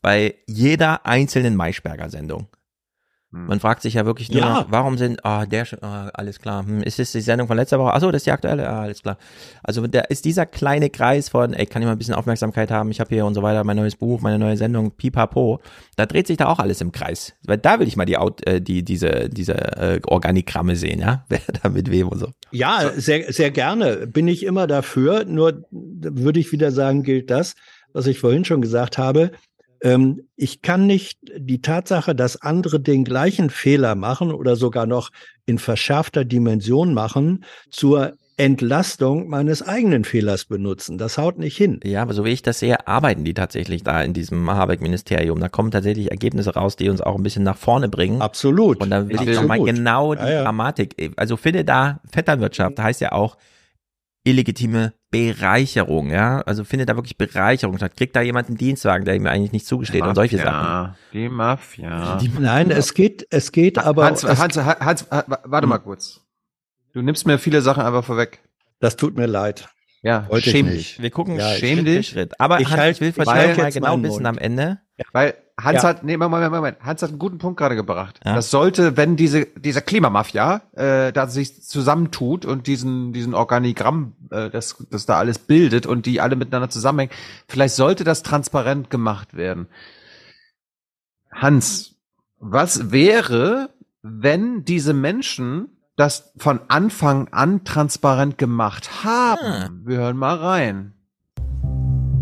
[0.02, 2.46] bei jeder einzelnen Maischberger-Sendung.
[3.32, 4.54] Man fragt sich ja wirklich nur Ja.
[4.54, 7.56] noch, warum sind, ah, der, schon- ah, alles klar, hm, ist das die Sendung von
[7.56, 7.92] letzter Woche?
[7.94, 9.18] Achso, das ist die aktuelle, ah, alles klar.
[9.62, 12.90] Also da ist dieser kleine Kreis von, ey, kann ich mal ein bisschen Aufmerksamkeit haben,
[12.90, 15.60] ich habe hier und so weiter, mein neues Buch, meine neue Sendung, pipapo,
[15.94, 17.34] da dreht sich da auch alles im Kreis.
[17.46, 21.24] Weil da will ich mal die, Out- äh, die diese, diese äh, Organigramme sehen, ja,
[21.28, 22.32] wer da mit wem und so.
[22.50, 24.08] Ja, sehr, sehr gerne.
[24.08, 25.24] Bin ich immer dafür.
[25.24, 27.54] Nur würde ich wieder sagen, gilt das,
[27.92, 29.30] was ich vorhin schon gesagt habe.
[29.82, 35.10] Ähm, ich kann nicht die Tatsache, dass andere den gleichen Fehler machen oder sogar noch
[35.46, 40.96] in verschärfter Dimension machen, zur Entlastung meines eigenen Fehlers benutzen.
[40.96, 41.78] Das haut nicht hin.
[41.84, 45.38] Ja, aber so wie ich das sehe, arbeiten die tatsächlich da in diesem Habeck-Ministerium.
[45.40, 48.22] Da kommen tatsächlich Ergebnisse raus, die uns auch ein bisschen nach vorne bringen.
[48.22, 48.80] Absolut.
[48.80, 50.42] Und da will ich nochmal genau die ja, ja.
[50.44, 51.12] Dramatik.
[51.16, 53.36] Also finde da, Vetternwirtschaft heißt ja auch
[54.24, 56.40] illegitime Bereicherung, ja.
[56.42, 57.96] Also findet da wirklich Bereicherung statt.
[57.96, 60.94] Kriegt da jemand einen Dienstwagen, der ihm eigentlich nicht zugesteht und solche Sachen.
[61.12, 62.16] Die Mafia.
[62.18, 64.04] Die, nein, es geht, es geht aber.
[64.04, 66.20] Hans, Hans, Hans, Hans, warte mal kurz.
[66.92, 68.40] Du nimmst mir viele Sachen einfach vorweg.
[68.80, 69.68] Das tut mir leid.
[70.02, 71.02] Ja, Wollte schäm ich dich.
[71.02, 72.08] Wir gucken Ja, schäm dich.
[72.08, 72.38] Schritt.
[72.40, 74.80] Aber Ich Hans, halt- ich will dir mal jetzt genau wissen am Ende.
[75.12, 75.88] Weil Hans Ja.
[75.88, 76.78] hat, nee, Moment, Moment, Moment.
[76.80, 78.20] Hans hat einen guten Punkt gerade gebracht.
[78.24, 84.50] Das sollte, wenn diese, diese Klimamafia, äh, da sich zusammentut und diesen, diesen Organigramm, äh,
[84.50, 87.12] das, das da alles bildet und die alle miteinander zusammenhängen,
[87.48, 89.68] vielleicht sollte das transparent gemacht werden.
[91.32, 91.94] Hans,
[92.38, 93.70] was wäre,
[94.02, 99.82] wenn diese Menschen das von Anfang an transparent gemacht haben?
[99.84, 100.94] Wir hören mal rein.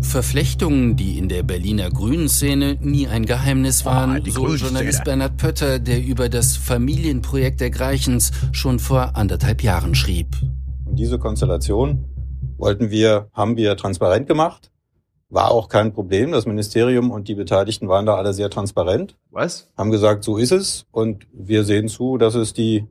[0.01, 4.47] Verflechtungen, die in der Berliner Grünen-Szene nie ein Geheimnis waren, die so.
[4.55, 10.27] Journalist Bernhard Pötter, der über das Familienprojekt der Greichens schon vor anderthalb Jahren schrieb.
[10.85, 12.05] Und diese Konstellation
[12.57, 14.71] wollten wir, haben wir transparent gemacht.
[15.29, 16.31] War auch kein Problem.
[16.31, 19.15] Das Ministerium und die Beteiligten waren da alle sehr transparent.
[19.29, 19.69] Was?
[19.77, 20.85] Haben gesagt, so ist es.
[20.91, 22.85] Und wir sehen zu, dass es die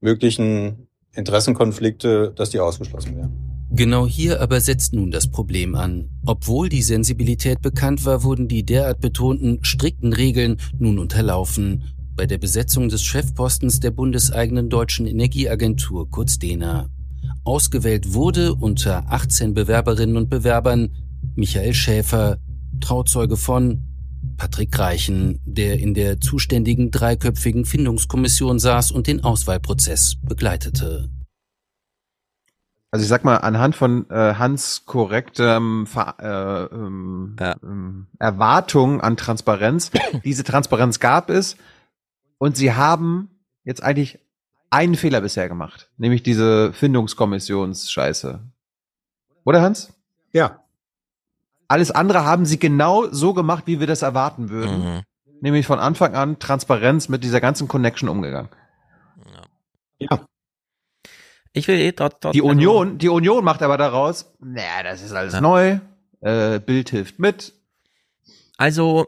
[0.00, 3.45] möglichen Interessenkonflikte, dass die ausgeschlossen werden.
[3.76, 6.08] Genau hier aber setzt nun das Problem an.
[6.24, 11.84] Obwohl die Sensibilität bekannt war, wurden die derart betonten strikten Regeln nun unterlaufen.
[12.14, 16.88] Bei der Besetzung des Chefpostens der bundeseigenen deutschen Energieagentur, kurz DENA.
[17.44, 20.88] Ausgewählt wurde unter 18 Bewerberinnen und Bewerbern
[21.34, 22.38] Michael Schäfer,
[22.80, 23.84] Trauzeuge von
[24.38, 31.10] Patrick Reichen, der in der zuständigen dreiköpfigen Findungskommission saß und den Auswahlprozess begleitete.
[32.90, 39.16] Also ich sag mal, anhand von äh, Hans korrektem Ver äh, ähm, ähm, Erwartung an
[39.16, 39.90] Transparenz,
[40.24, 41.56] diese Transparenz gab es
[42.38, 43.30] und sie haben
[43.64, 44.20] jetzt eigentlich
[44.70, 48.40] einen Fehler bisher gemacht, nämlich diese Findungskommissionsscheiße.
[49.44, 49.92] Oder Hans?
[50.32, 50.60] Ja.
[51.68, 54.84] Alles andere haben sie genau so gemacht, wie wir das erwarten würden.
[54.84, 55.02] Mhm.
[55.40, 58.48] Nämlich von Anfang an Transparenz mit dieser ganzen Connection umgegangen.
[59.98, 60.20] Ja.
[61.56, 65.12] Ich will eh dort, dort Die Union, die Union macht aber daraus, naja, das ist
[65.12, 65.78] alles neu,
[66.20, 67.54] äh, Bild hilft mit.
[68.58, 69.06] Also,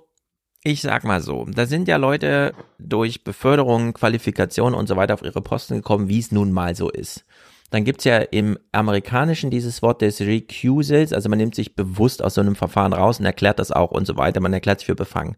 [0.64, 5.22] ich sag mal so, da sind ja Leute durch Beförderung, Qualifikation und so weiter auf
[5.22, 7.26] ihre Posten gekommen, wie es nun mal so ist.
[7.70, 12.32] Dann gibt's ja im Amerikanischen dieses Wort des Recusals, also man nimmt sich bewusst aus
[12.32, 14.94] so einem Verfahren raus und erklärt das auch und so weiter, man erklärt sich für
[14.94, 15.36] befangen.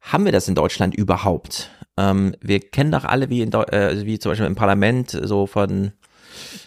[0.00, 1.70] Haben wir das in Deutschland überhaupt?
[1.96, 5.46] Ähm, wir kennen doch alle, wie, in Deu äh, wie zum Beispiel im Parlament so
[5.46, 5.92] von,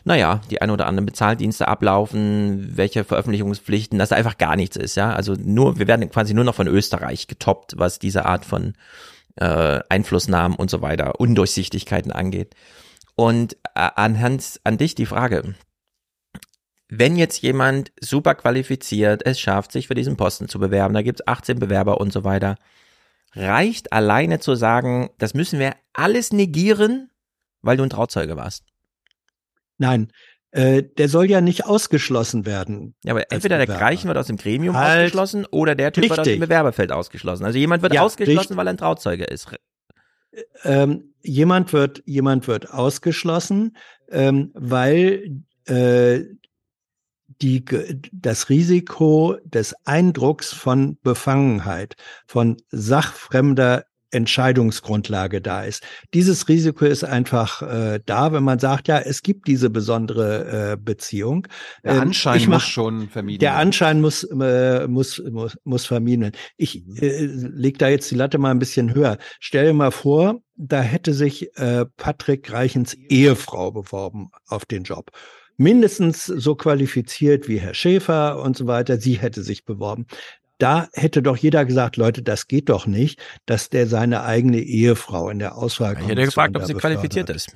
[0.04, 4.96] naja, die ein oder anderen Bezahldienste ablaufen, welche Veröffentlichungspflichten, dass da einfach gar nichts ist,
[4.96, 5.14] ja.
[5.14, 8.74] Also nur, wir werden quasi nur noch von Österreich getoppt, was diese Art von
[9.36, 12.56] äh, Einflussnahmen und so weiter, Undurchsichtigkeiten angeht.
[13.16, 15.56] Und äh, anhand an dich die Frage,
[16.90, 21.26] wenn jetzt jemand super qualifiziert es schafft, sich für diesen Posten zu bewerben, da gibt's
[21.28, 22.56] 18 Bewerber und so weiter,
[23.34, 27.12] reicht alleine zu sagen, das müssen wir alles negieren,
[27.62, 28.66] weil du ein Trauzeuge warst.
[29.80, 30.12] Nein,
[30.52, 32.96] äh, der soll ja nicht ausgeschlossen werden.
[33.04, 33.68] Ja, aber entweder der.
[33.68, 35.00] Greichen wird aus dem Gremium Halt.
[35.00, 36.40] ausgeschlossen oder der Typ wird aus dem Richtig.
[36.42, 37.46] Bewerberfeld ausgeschlossen.
[37.46, 38.58] Also jemand wird Ja, ausgeschlossen, richtig.
[38.58, 39.48] weil er ein Trauzeuge ist.
[40.64, 43.76] Ähm, jemand wird, jemand wird ausgeschlossen,
[44.10, 46.24] ähm, weil äh,
[47.42, 47.64] die,
[48.12, 51.96] das Risiko des Eindrucks von Befangenheit,
[52.28, 55.84] von sachfremder Entscheidungsgrundlage da ist.
[56.14, 60.78] Dieses Risiko ist einfach äh, da, wenn man sagt, ja, es gibt diese besondere äh,
[60.78, 61.48] Beziehung.
[61.84, 63.62] Der Ähm, Anschein ich muss mach- schon vermieden Der werden.
[63.62, 66.38] Anschein muss, äh, muss, muss, muss vermieden werden.
[66.58, 69.18] Ich äh, leg da jetzt die Latte mal ein bisschen höher.
[69.40, 75.12] Stell dir mal vor, da hätte sich äh, Patrick Reichens Ehefrau beworben auf den Job.
[75.62, 78.98] Mindestens so qualifiziert wie Herr Schäfer und so weiter.
[78.98, 80.06] Sie hätte sich beworben.
[80.60, 85.30] Da hätte doch jeder gesagt, Leute, das geht doch nicht, dass der seine eigene Ehefrau
[85.30, 87.56] in der Auswahl Ich hätte gefragt, ob sie qualifiziert ist.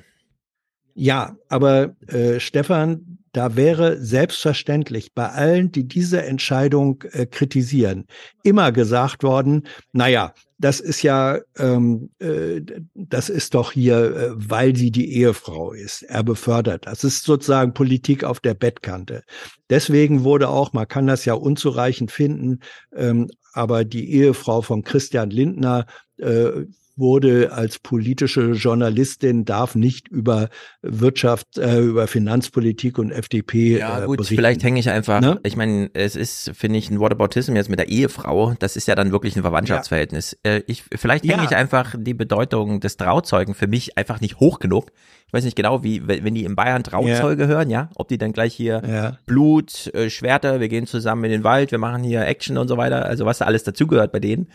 [0.96, 8.06] ja, aber äh, Stefan, da wäre selbstverständlich bei allen, die diese Entscheidung äh, kritisieren,
[8.44, 10.34] immer gesagt worden, naja,
[10.64, 12.62] das ist ja, ähm, äh,
[12.96, 16.04] das ist doch hier, äh, weil sie die Ehefrau ist.
[16.04, 16.88] Er befördert.
[16.88, 19.24] Das ist sozusagen Politik auf der Bettkante.
[19.70, 22.62] Deswegen wurde auch, man kann das ja unzureichend finden,
[22.96, 25.86] ähm, aber die Ehefrau von Christian Lindner
[26.18, 26.64] äh,
[26.96, 30.50] wurde als politische Journalistin, darf nicht über
[30.82, 34.36] Wirtschaft, äh, über Finanzpolitik und FDP Ja, äh, gut, berichten.
[34.36, 35.40] vielleicht hänge ich einfach, Ne?
[35.44, 38.96] ich meine, es ist, finde ich, ein Whataboutism jetzt mit der Ehefrau, das ist ja
[38.96, 40.38] dann wirklich ein Verwandtschaftsverhältnis.
[40.44, 41.50] Äh, ich, vielleicht hänge Ja.
[41.50, 44.92] ich einfach die Bedeutung des Trauzeugen für mich einfach nicht hoch genug.
[45.28, 48.34] Ich weiß nicht genau, wie, wenn die in Bayern Trauzeuge hören, ja, ob die dann
[48.34, 49.18] gleich hier Ja.
[49.26, 52.78] Blut, äh, Schwerter, wir gehen zusammen in den Wald, wir machen hier Action und so
[52.78, 54.48] weiter, also was da alles dazugehört bei denen.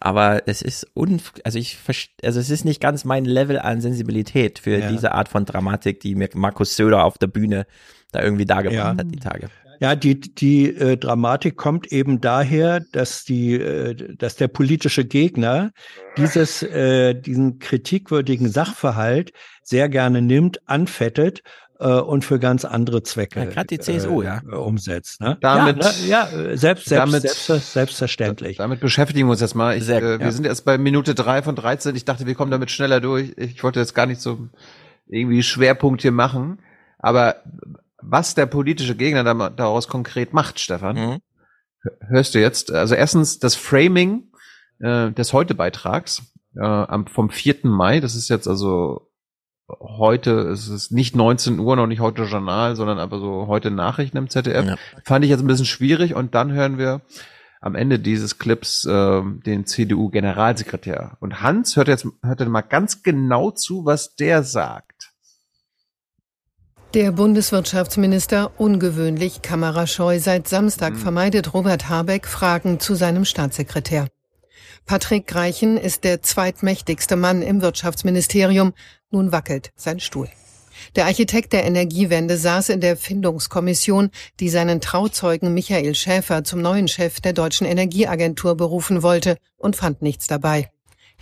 [0.00, 1.78] Aber es ist unf also ich
[2.24, 4.90] also es ist nicht ganz mein Level an Sensibilität für Ja.
[4.90, 7.66] diese Art von Dramatik, die mir Markus Söder auf der Bühne
[8.10, 8.96] da irgendwie dargebracht Ja.
[8.96, 9.50] hat die Tage.
[9.78, 15.72] Ja, die, die äh, Dramatik kommt eben daher, dass die, äh, dass der politische Gegner
[16.18, 19.32] dieses, äh, diesen kritikwürdigen Sachverhalt
[19.62, 21.42] sehr gerne nimmt, anfettet
[21.80, 24.42] äh, und für ganz andere Zwecke Ja, grad die CSU, äh, ja.
[24.50, 25.20] äh, umsetzt.
[25.20, 25.38] Ne?
[25.40, 26.06] Damit- ja, ne?
[26.08, 28.58] ja, äh, selbst, selbst, damit- selbst, selbstverständlich.
[28.58, 29.76] Damit beschäftigen wir uns jetzt mal.
[29.76, 30.32] Ich, Sehr äh, wir ja.
[30.32, 31.96] sind erst bei Minute drei von 13.
[31.96, 33.32] Ich dachte, wir kommen damit schneller durch.
[33.36, 34.38] Ich wollte jetzt gar nicht so
[35.08, 36.58] irgendwie Schwerpunkt hier machen.
[36.98, 37.36] Aber
[38.02, 41.18] was der politische Gegner da- daraus konkret macht, Stefan, Mhm.
[42.08, 42.72] hörst du jetzt?
[42.72, 44.24] Also erstens das Framing
[44.80, 46.22] äh, des Heute-Beitrags
[46.60, 47.56] äh, vom 4.
[47.64, 48.00] Mai.
[48.00, 49.09] Das ist jetzt also
[49.80, 54.16] heute, es ist nicht 19 Uhr, noch nicht heute Journal, sondern aber so heute Nachrichten
[54.16, 54.64] im ZDF.
[54.64, 54.76] Ja.
[55.04, 56.14] Fand ich jetzt ein bisschen schwierig.
[56.14, 57.02] Und dann hören wir
[57.60, 61.16] am Ende dieses Clips äh, den CDU-Generalsekretär.
[61.20, 65.12] Und Hans hört jetzt hört mal ganz genau zu, was der sagt.
[66.94, 70.18] Der Bundeswirtschaftsminister ungewöhnlich kamerascheu.
[70.18, 74.08] Seit Samstag vermeidet Robert Habeck Fragen zu seinem Staatssekretär.
[74.90, 78.72] Patrick Greichen ist der zweitmächtigste Mann im Wirtschaftsministerium.
[79.12, 80.28] Nun wackelt sein Stuhl.
[80.96, 84.10] Der Architekt der Energiewende saß in der Findungskommission,
[84.40, 90.02] die seinen Trauzeugen Michael Schäfer zum neuen Chef der deutschen Energieagentur berufen wollte und fand
[90.02, 90.72] nichts dabei.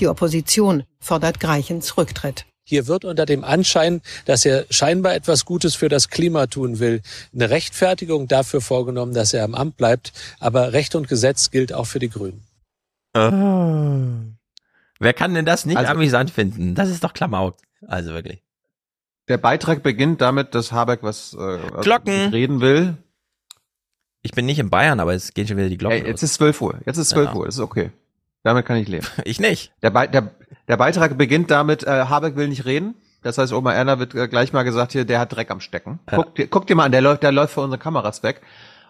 [0.01, 2.47] Die Opposition fordert Greichens Rücktritt.
[2.65, 7.03] Hier wird unter dem Anschein, dass er scheinbar etwas Gutes für das Klima tun will,
[7.35, 10.15] eine Rechtfertigung dafür vorgenommen, dass er am Amt bleibt.
[10.40, 12.48] Aber Recht und Gesetz gilt auch für die Grünen.
[15.01, 16.74] Wer kann denn das nicht Also- amüsant finden?
[16.74, 17.57] Das ist doch Klamauk.
[17.86, 18.43] Also wirklich.
[19.28, 22.31] Der Beitrag beginnt damit, dass Habeck was äh, Glocken.
[22.31, 22.97] reden will.
[24.23, 25.99] Ich bin nicht in Bayern, aber es gehen schon wieder die Glocken.
[26.03, 26.78] Ey, jetzt ist 12 Uhr.
[26.86, 27.35] Jetzt ist 12 Ja.
[27.36, 27.47] Uhr.
[27.47, 27.90] Das ist okay.
[28.43, 29.07] Damit kann ich leben.
[29.24, 29.73] Ich nicht.
[29.82, 30.31] Der, Be der,
[30.66, 32.95] der Beitrag beginnt damit, äh, Habeck will nicht reden.
[33.23, 35.99] Das heißt, Oma Erna wird äh, gleich mal gesagt, hier, der hat Dreck am Stecken.
[36.11, 36.16] Ja.
[36.16, 38.40] Guck, dir, guck dir mal an, der läuft, der läuft vor unsere Kameras weg.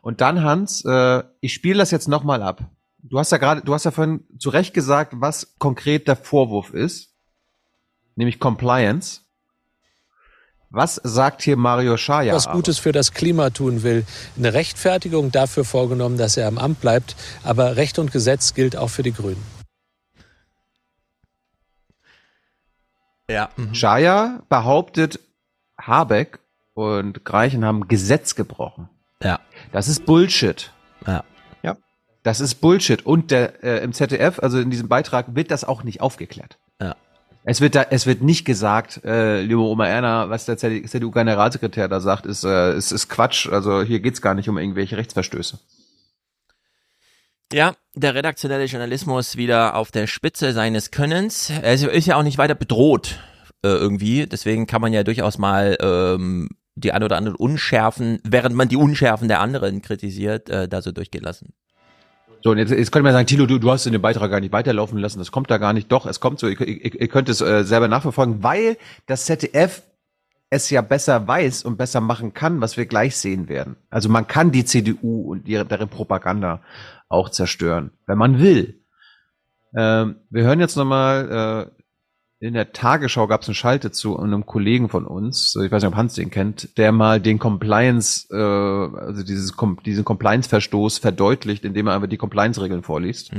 [0.02, 2.62] Und dann, Hans, äh, ich spiele das jetzt nochmal ab.
[3.02, 6.70] Du hast ja gerade, du hast ja vorhin zu Recht gesagt, was konkret der Vorwurf
[6.70, 7.14] ist.
[8.16, 9.20] Nämlich Compliance.
[10.70, 12.34] Was sagt hier Mario Schaya?
[12.34, 14.04] was Gutes für das Klima tun will,
[14.36, 17.16] eine Rechtfertigung dafür vorgenommen, dass er am Amt bleibt.
[17.42, 19.42] Aber Recht und Gesetz gilt auch für die Grünen.
[23.30, 23.50] Ja.
[23.72, 25.20] Schaya behauptet,
[25.80, 26.40] Habeck
[26.74, 28.88] und Greichen haben Gesetz gebrochen.
[29.22, 29.40] Ja.
[29.72, 30.72] Das ist Bullshit.
[31.06, 31.24] Ja.
[32.22, 33.04] Das ist Bullshit.
[33.06, 36.58] Und der, äh, im ZDF, also in diesem Beitrag, wird das auch nicht aufgeklärt.
[36.80, 36.96] Ja.
[37.44, 42.00] Es wird da, es wird nicht gesagt, äh, liebe Oma Erna, was der CDU-Generalsekretär da
[42.00, 43.48] sagt, ist, äh, ist, ist Quatsch.
[43.48, 45.58] Also hier geht's gar nicht um irgendwelche Rechtsverstöße.
[47.52, 51.48] Ja, der redaktionelle Journalismus wieder auf der Spitze seines Könnens.
[51.50, 53.20] Er ist- ist ja auch nicht weiter bedroht
[53.64, 54.26] äh, irgendwie.
[54.26, 58.76] Deswegen kann man ja durchaus mal ähm, die ein oder anderen Unschärfen, während man die
[58.76, 61.54] Unschärfen der anderen kritisiert, äh, da so durchgehen lassen.
[62.42, 64.52] So, und jetzt, jetzt könnte man sagen, Tilo, du, du hast den Beitrag gar nicht
[64.52, 65.90] weiterlaufen lassen, das kommt da gar nicht.
[65.90, 69.82] Doch, es kommt so, ihr, ihr, ihr könnt es äh, selber nachverfolgen, weil das ZDF
[70.50, 73.76] es ja besser weiß und besser machen kann, was wir gleich sehen werden.
[73.90, 76.62] Also man kann die CDU und ihre, deren Propaganda
[77.08, 78.80] auch zerstören, wenn man will.
[79.76, 81.77] Ähm, wir hören jetzt nochmal, äh,
[82.40, 85.92] in der Tagesschau gab es eine Schalte zu einem Kollegen von uns, ich weiß nicht,
[85.92, 89.54] ob Hans den kennt, der mal den Compliance, äh, also dieses,
[89.84, 93.32] diesen Compliance-Verstoß verdeutlicht, indem er einfach die Compliance-Regeln vorliest.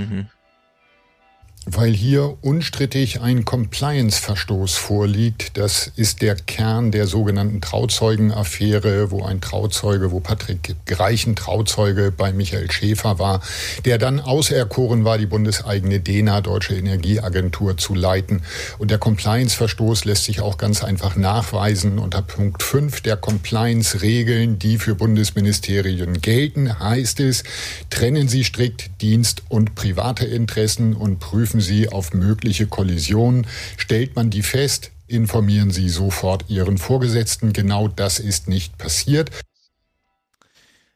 [1.65, 5.57] Weil hier unstrittig ein Compliance-Verstoß vorliegt.
[5.57, 12.31] Das ist der Kern der sogenannten Trauzeugenaffäre, wo ein Trauzeuge, wo Patrick Greichen Trauzeuge bei
[12.31, 13.41] Michael Schäfer war,
[13.83, 18.41] der dann auserkoren war, die bundeseigene DENA, Deutsche Energieagentur, zu leiten.
[18.77, 21.99] Und der Compliance-Verstoß lässt sich auch ganz einfach nachweisen.
[21.99, 27.43] Unter Punkt 5 der Compliance-Regeln, die für Bundesministerien gelten, heißt es,
[27.89, 33.47] trennen Sie strikt Dienst- und private Interessen und prüfen Sie auf mögliche Kollisionen.
[33.77, 37.53] Stellt man die fest, informieren Sie sofort Ihren Vorgesetzten.
[37.53, 39.31] Genau das ist nicht passiert.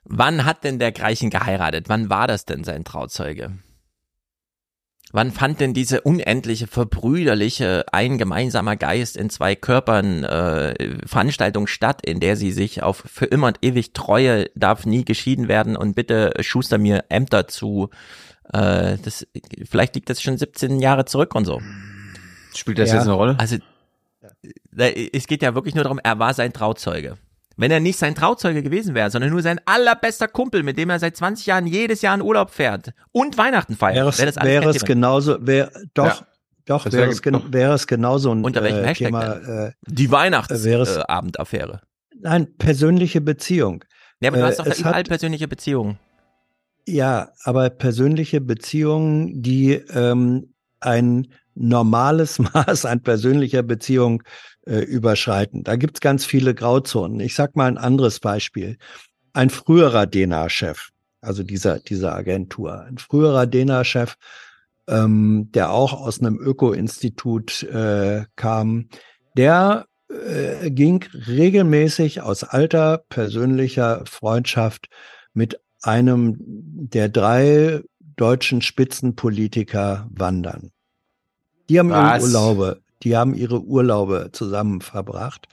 [0.03, 1.89] Wann hat denn der Greichen geheiratet?
[1.89, 3.51] Wann war das denn sein Trauzeuge?
[5.15, 10.73] Wann fand denn diese unendliche, verbrüderliche, ein gemeinsamer Geist in zwei Körpern äh,
[11.05, 15.47] Veranstaltung statt, in der sie sich auf für immer und ewig treue, darf nie geschieden
[15.47, 17.91] werden und bitte schuster mir Ämter zu.
[18.53, 19.25] Äh, das,
[19.69, 21.61] vielleicht liegt das schon 17 Jahre zurück und so.
[22.55, 23.35] Spielt das jetzt eine Rolle?
[23.39, 23.57] Also
[24.71, 27.17] da- es geht ja wirklich nur darum, er war sein Trauzeuge.
[27.55, 30.97] Wenn er nicht sein Trauzeuge gewesen wäre, sondern nur sein allerbester Kumpel, mit dem er
[30.99, 34.37] seit 20 Jahren jedes Jahr in Urlaub fährt und Weihnachten feiert, Wäre es, wäre das
[34.37, 36.27] alles wäre es genauso, wäre, doch, Ja.
[36.65, 39.35] doch, wäre es, gen, wäre es genauso ein Unter welchem äh, Hashtag Thema.
[39.35, 39.67] denn?
[39.67, 41.81] Äh, Die Weihnachtsabendaffäre.
[42.19, 43.83] nein, persönliche Beziehung.
[44.19, 45.99] ja, aber du Äh, hast doch überall hat, persönliche Beziehungen.
[46.85, 54.23] Ja, aber persönliche Beziehungen, die ähm, ein normales Maß an persönlicher Beziehung
[54.65, 55.63] äh, überschreiten.
[55.63, 57.19] Da gibt's ganz viele Grauzonen.
[57.19, 58.77] Ich sag mal ein anderes Beispiel.
[59.33, 60.89] Ein früherer DENA-Chef,
[61.21, 64.15] also dieser, dieser Agentur, ein früherer DENA-Chef,
[64.87, 68.89] ähm, der auch aus einem Öko-Institut äh, kam,
[69.35, 74.89] der äh, ging regelmäßig aus alter persönlicher Freundschaft
[75.33, 77.81] mit einem der drei
[78.15, 80.71] deutschen Spitzenpolitiker wandern.
[81.69, 82.23] Die haben ihre Was?
[82.23, 85.47] Urlaube, die haben ihre Urlaube zusammen verbracht.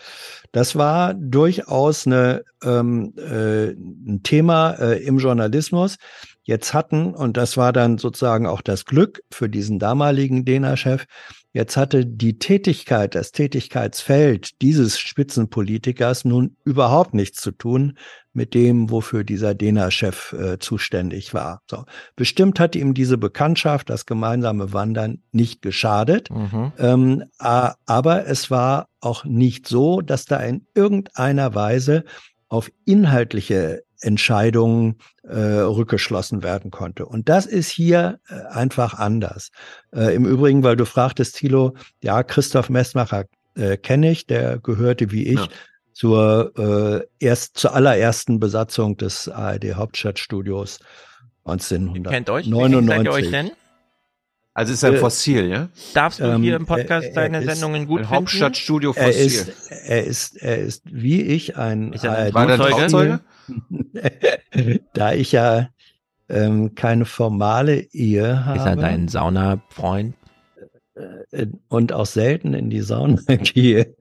[0.53, 5.97] Das war durchaus eine, ähm, äh, ein Thema äh, im Journalismus.
[6.43, 11.05] Jetzt hatten, und das war dann sozusagen auch das Glück für diesen damaligen DENA-Chef,
[11.53, 17.97] jetzt hatte die Tätigkeit, das Tätigkeitsfeld dieses Spitzenpolitikers nun überhaupt nichts zu tun
[18.33, 21.63] mit dem, wofür dieser DENA-Chef äh, zuständig war.
[21.69, 21.85] So.
[22.17, 26.31] Bestimmt hat ihm diese Bekanntschaft, das gemeinsame Wandern, nicht geschadet.
[26.31, 26.73] Mhm.
[26.79, 32.05] Ähm, aber es war auch nicht so, dass da in irgendeiner Weise
[32.49, 37.07] auf inhaltliche Entscheidungen äh, rückgeschlossen werden konnte.
[37.07, 39.51] Und das ist hier äh, einfach anders.
[39.93, 43.27] Äh, Im Übrigen, weil du fragtest, Thilo, ja, Christoph Messmacher
[43.57, 45.49] äh, kenne ich, der gehörte wie ich Ja.
[46.01, 50.79] Zur äh, erst zur allerersten Besatzung des ARD Hauptstadtstudios
[51.45, 52.11] 1999.
[52.11, 52.47] Kennt euch?
[52.47, 53.51] Wie seid ihr euch denn?
[54.55, 55.69] Also ist er ein Äh, Fossil, ja?
[55.93, 58.17] Darfst du Ähm, hier im Podcast er- er deine ist Sendungen gut ein finden?
[58.17, 59.27] Hauptstadtstudio Er Fossil.
[59.27, 62.57] ist, er ist, er ist wie ich ein Ist er War?
[62.57, 63.21] Trauzeuge?
[64.95, 65.69] da ich ja
[66.31, 70.15] ähm, keine formale Ehe habe Ist er dein Saunafreund?
[71.33, 73.95] Äh, und auch selten in die Sauna gehe,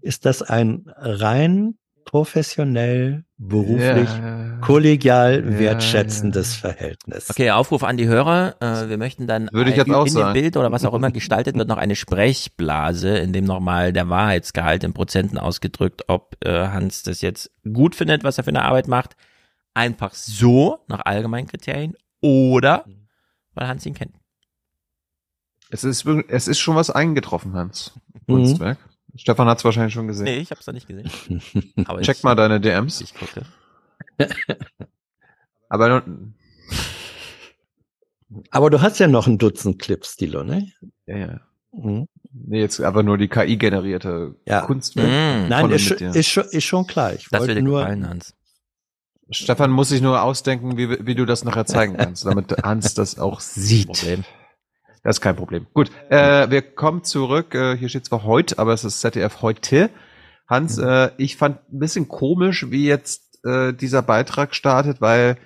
[0.00, 4.58] ist das ein rein professionell, beruflich, Ja.
[4.62, 7.28] kollegial Ja, wertschätzendes Verhältnis.
[7.28, 8.56] Okay, Aufruf an die Hörer.
[8.60, 10.34] Äh, wir möchten dann Würde ich äh, jetzt auch in sagen.
[10.34, 14.08] dem Bild oder was auch immer gestaltet wird noch eine Sprechblase, in dem nochmal der
[14.08, 18.88] Wahrheitsgehalt in Prozenten ausgedrückt, ob Hans das jetzt gut findet, was er für eine Arbeit
[18.88, 19.14] macht,
[19.74, 22.84] einfach so nach allgemeinen Kriterien oder
[23.54, 24.14] weil Hans ihn kennt.
[25.70, 27.92] Es ist, es ist schon was eingetroffen, Hans.
[28.26, 28.78] Kunstwerk.
[29.16, 30.24] Stefan hat es wahrscheinlich schon gesehen.
[30.24, 31.10] Nee, ich habe es noch nicht gesehen.
[31.86, 33.00] Aber Check ich, mal deine DMs.
[33.00, 33.42] Ich gucke.
[35.68, 36.02] Aber
[38.50, 40.70] Aber du hast ja noch ein Dutzend Clips, Stilo, ne?
[41.06, 41.40] ja, ja.
[41.72, 42.08] Mhm.
[42.30, 44.62] Nee, jetzt aber nur die KI-generierte Ja.
[44.62, 45.06] Kunstwerk.
[45.08, 45.48] Mm.
[45.48, 47.14] Nein, ist, ist, schon, ist schon klar.
[47.14, 48.34] Ich Das wollte nur, gefallen, Hans.
[49.30, 53.18] Stefan muss sich nur ausdenken, wie, wie du das nachher zeigen kannst, damit Hans das
[53.18, 53.88] auch sieht.
[53.88, 54.24] Problem.
[55.02, 55.66] Das ist kein Problem.
[55.74, 57.54] Gut, äh, wir kommen zurück.
[57.54, 59.90] Äh, hier steht zwar heute, aber es ist ZDF heute.
[60.48, 65.36] Hans, äh, ich fand ein bisschen komisch, wie jetzt äh, dieser Beitrag startet, weil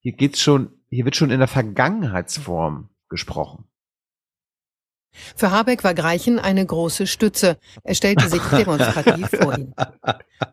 [0.00, 3.64] hier geht's schon, hier wird schon in der Vergangenheitsform gesprochen.
[5.36, 7.58] Für Habeck war Greichen eine große Stütze.
[7.84, 9.74] Er stellte sich demonstrativ vor ihn.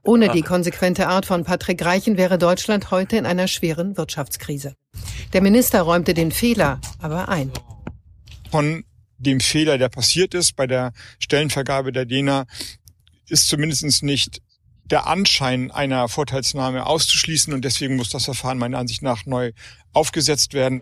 [0.04, 4.76] Ohne die konsequente Art von Patrick Greichen wäre Deutschland heute in einer schweren Wirtschaftskrise.
[5.34, 7.52] Der Minister räumte den Fehler aber ein.
[8.50, 8.84] Von
[9.18, 12.46] dem Fehler, der passiert ist bei der Stellenvergabe der DENA,
[13.28, 14.42] ist zumindest nicht
[14.86, 19.52] der Anschein einer Vorteilsnahme auszuschließen und deswegen muss das Verfahren meiner Ansicht nach neu
[19.94, 20.82] aufgesetzt werden.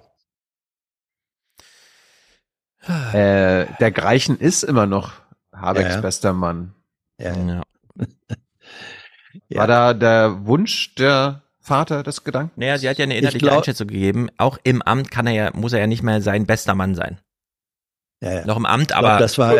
[3.11, 5.11] Äh, der Greichen ist immer noch
[5.53, 6.01] Habecks Ja, ja.
[6.01, 6.73] bester Mann.
[7.19, 7.61] Ja.
[9.49, 9.59] Ja.
[9.59, 12.59] War da der Wunsch der Vater des Gedanken?
[12.59, 14.29] Naja, sie hat ja eine inhaltliche glaub- Einschätzung gegeben.
[14.37, 17.19] Auch im Amt kann er ja, muss er ja nicht mehr sein bester Mann sein.
[18.21, 18.45] Ja, ja.
[18.45, 19.53] Noch im Amt, Ich glaub, aber das war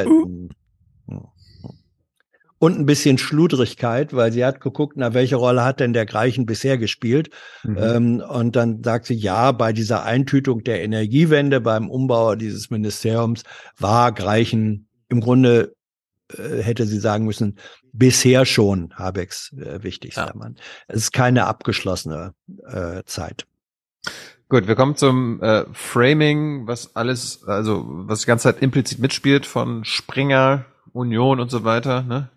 [2.59, 6.45] und ein bisschen Schludrigkeit, weil sie hat geguckt, na welche Rolle hat denn der Greichen
[6.45, 7.29] bisher gespielt?
[7.63, 7.77] Mhm.
[7.77, 13.43] Ähm, und dann sagt sie, ja, bei dieser Eintütung der Energiewende, beim Umbau dieses Ministeriums
[13.77, 15.75] war Greichen im Grunde
[16.33, 17.57] äh, hätte sie sagen müssen,
[17.93, 20.55] bisher schon Habecks äh, wichtigster Mann.
[20.87, 22.33] Es ist keine abgeschlossene
[22.67, 23.45] äh, Zeit.
[24.49, 29.45] Gut, wir kommen zum äh, Framing, was alles, also was die ganze Zeit implizit mitspielt
[29.45, 32.03] von Springer, Union und so weiter.
[32.03, 32.29] Ne?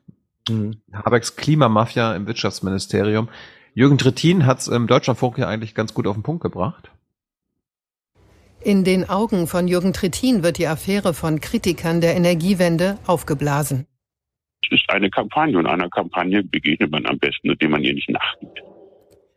[0.48, 0.80] Mhm.
[0.92, 3.28] Habecks Klimamafia im Wirtschaftsministerium.
[3.74, 6.90] Jürgen Trittin hat es im Deutschlandfunk ja eigentlich ganz gut auf den Punkt gebracht.
[8.62, 13.86] In den Augen von Jürgen Trittin wird die Affäre von Kritikern der Energiewende aufgeblasen.
[14.62, 18.10] Es ist eine Kampagne und einer Kampagne begegnet man am besten, indem man ihr nicht
[18.10, 18.62] nachgibt.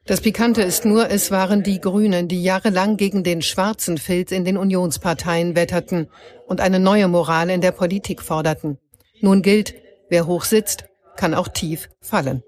[0.05, 4.43] Das Pikante ist nur, es waren die Grünen, die jahrelang gegen den schwarzen Filz in
[4.43, 6.09] den Unionsparteien wetterten
[6.45, 8.77] und eine neue Moral in der Politik forderten.
[9.21, 9.75] Nun gilt,
[10.09, 10.85] wer hoch sitzt,
[11.15, 12.43] kann auch tief fallen.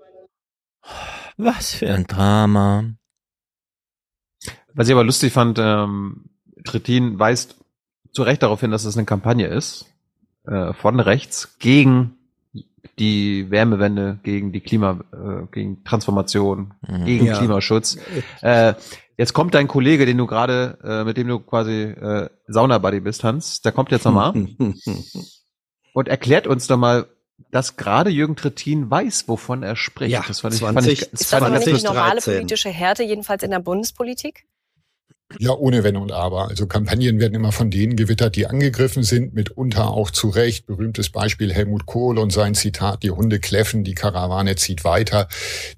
[1.37, 2.91] Was für ein Drama.
[4.73, 6.25] Was ich aber lustig fand, ähm,
[6.65, 7.55] Trittin weist
[8.11, 9.85] zu Recht darauf hin, dass es eine Kampagne ist,
[10.45, 12.14] äh, von rechts gegen
[12.99, 17.05] die Wärmewende, gegen die Klima, äh, gegen Transformation, mhm.
[17.05, 17.37] gegen ja.
[17.37, 17.97] Klimaschutz.
[18.41, 18.73] Äh,
[19.17, 23.23] jetzt kommt dein Kollege, den du gerade, äh, mit dem du quasi äh, Sauna-Buddy bist,
[23.23, 24.33] Hans, der kommt jetzt nochmal
[25.93, 27.07] und erklärt uns doch mal,
[27.51, 30.11] dass gerade Jürgen Trittin weiß, wovon er spricht.
[30.11, 32.69] Ja, das fand ich, 20, fand ich, das ist das fand nicht die normale politische
[32.69, 34.45] Härte, jedenfalls in der Bundespolitik?
[35.39, 36.49] Ja, ohne Wenn und Aber.
[36.49, 40.67] Also Kampagnen werden immer von denen gewittert, die angegriffen sind, mitunter auch zu Recht.
[40.67, 45.27] Berühmtes Beispiel Helmut Kohl und sein Zitat, die Hunde kläffen, die Karawane zieht weiter.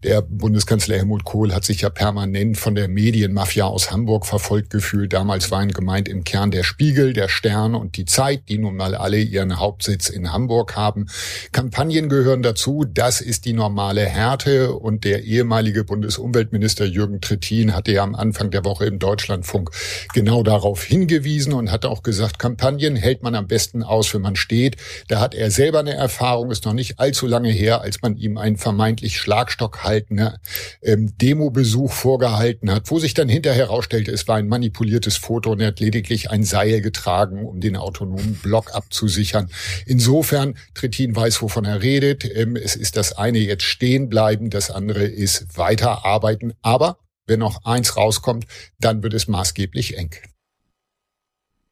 [0.03, 5.13] Der Bundeskanzler Helmut Kohl hat sich ja permanent von der Medienmafia aus Hamburg verfolgt gefühlt.
[5.13, 8.95] Damals waren gemeint im Kern der Spiegel, der Stern und die Zeit, die nun mal
[8.95, 11.07] alle ihren Hauptsitz in Hamburg haben.
[11.53, 12.83] Kampagnen gehören dazu.
[12.85, 14.73] Das ist die normale Härte.
[14.73, 19.71] Und der ehemalige Bundesumweltminister Jürgen Trittin hatte ja am Anfang der Woche im Deutschland Deutschlandfunk
[20.13, 24.35] genau darauf hingewiesen und hat auch gesagt, Kampagnen hält man am besten aus, wenn man
[24.35, 24.77] steht.
[25.07, 28.37] Da hat er selber eine Erfahrung, ist noch nicht allzu lange her, als man ihm
[28.37, 30.39] einen vermeintlich schlagstockhaltender
[30.81, 35.59] ähm, Demobesuch vorgehalten hat, wo sich dann hinterher herausstellte, es war ein manipuliertes Foto und
[35.59, 39.49] er hat lediglich ein Seil getragen, um den autonomen Block abzusichern.
[39.85, 42.23] Insofern, Trittin weiß, wovon er redet.
[42.25, 46.53] Ähm, es ist das eine jetzt stehen bleiben, das andere ist weiterarbeiten.
[46.61, 46.97] Aber
[47.27, 48.45] wenn noch eins rauskommt,
[48.79, 50.15] dann wird es maßgeblich eng.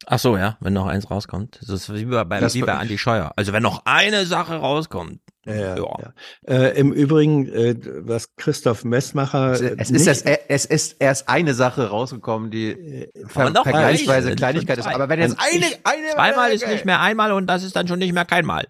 [0.05, 1.59] Ach so, ja, wenn noch eins rauskommt.
[1.61, 3.31] Das ist wie bei, das wie bei Andi Scheuer.
[3.35, 5.19] Also wenn noch eine Sache rauskommt.
[5.45, 6.13] Ja, ja.
[6.47, 9.51] Äh, Im Übrigen, äh, was Christoph Messmacher.
[9.51, 14.87] Es, ist, es, es ist erst eine Sache rausgekommen, die äh, ver vergleichsweise Kleinigkeit ist.
[14.87, 17.99] Aber wenn jetzt eine, eine zweimal ist nicht mehr einmal und das ist dann schon
[17.99, 18.65] nicht mehr keinmal.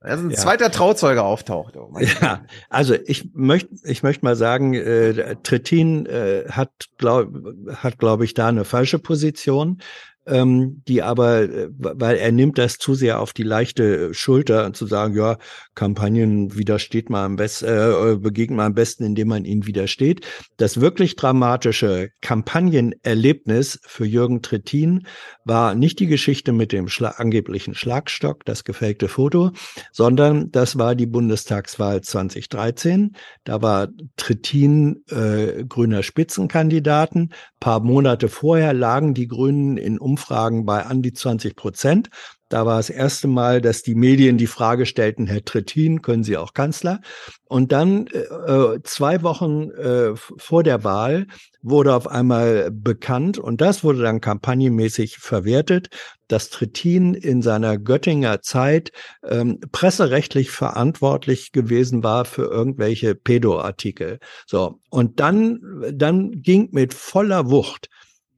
[0.00, 0.36] Also ein ja.
[0.36, 1.76] zweiter Trauzeuge auftaucht.
[1.76, 7.28] Oh ja, also ich möchte, ich möchte mal sagen, äh, Trittin äh, hat, glaub,
[7.76, 9.80] hat, glaube ich, da eine falsche Position
[10.26, 14.86] ähm, die aber, äh, weil er nimmt das zu sehr auf die leichte Schulter, zu
[14.86, 15.38] sagen, ja,
[15.80, 20.26] Kampagnen widersteht man am besten, äh, begegnet man am besten, indem man ihnen widersteht.
[20.58, 25.06] Das wirklich dramatische Kampagnenerlebnis für Jürgen Trittin
[25.46, 29.52] war nicht die Geschichte mit dem Schla angeblichen Schlagstock, das gefakte Foto,
[29.90, 33.16] sondern das war die Bundestagswahl 2013.
[33.44, 33.88] Da war
[34.18, 37.32] Trittin äh, grüner Spitzenkandidaten.
[37.58, 42.10] Paar Monate vorher lagen die Grünen in Umfragen bei an die 20 Prozent.
[42.50, 46.36] Da war das erste Mal, dass die Medien die Frage stellten, Herr Trittin, können Sie
[46.36, 47.00] auch Kanzler?
[47.44, 51.28] Und dann äh, äh, zwei Wochen äh, vor der Wahl
[51.62, 55.90] wurde auf einmal bekannt, und das wurde dann kampagnenmäßig verwertet,
[56.26, 58.90] dass Trittin in seiner Göttinger Zeit
[59.22, 64.18] ähm, presserechtlich verantwortlich gewesen war für irgendwelche Pedo-Artikel.
[64.46, 64.80] So.
[64.90, 65.60] Und dann,
[65.92, 67.88] dann ging mit voller Wucht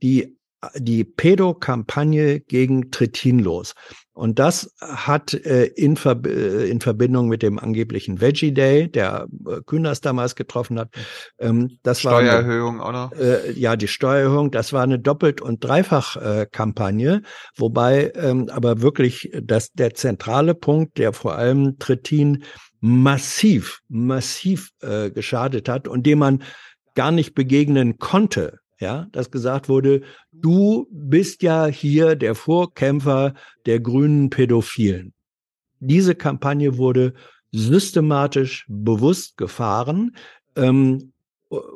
[0.02, 0.36] die
[0.76, 3.74] die Pedo-Kampagne gegen Trittin los.
[4.14, 9.26] Und das hat äh, in, Ver äh, in Verbindung mit dem angeblichen Veggie Day, der
[9.46, 10.90] äh, Kühners damals getroffen hat,
[11.38, 13.12] ähm, das Steuererhöhung war eine, noch?
[13.12, 17.20] Äh, ja, die Steuererhöhung, das war eine Doppelt- und Dreifach-Kampagne, äh,
[17.56, 22.44] wobei ähm, aber wirklich das, der zentrale Punkt, der vor allem Trittin
[22.80, 26.42] massiv, massiv äh, geschadet hat und dem man
[26.94, 30.02] gar nicht begegnen konnte, ja, dass gesagt wurde,
[30.32, 33.32] du bist ja hier der Vorkämpfer
[33.64, 35.14] der grünen Pädophilen.
[35.80, 37.14] Diese Kampagne wurde
[37.52, 40.16] systematisch bewusst gefahren,
[40.56, 41.12] ähm,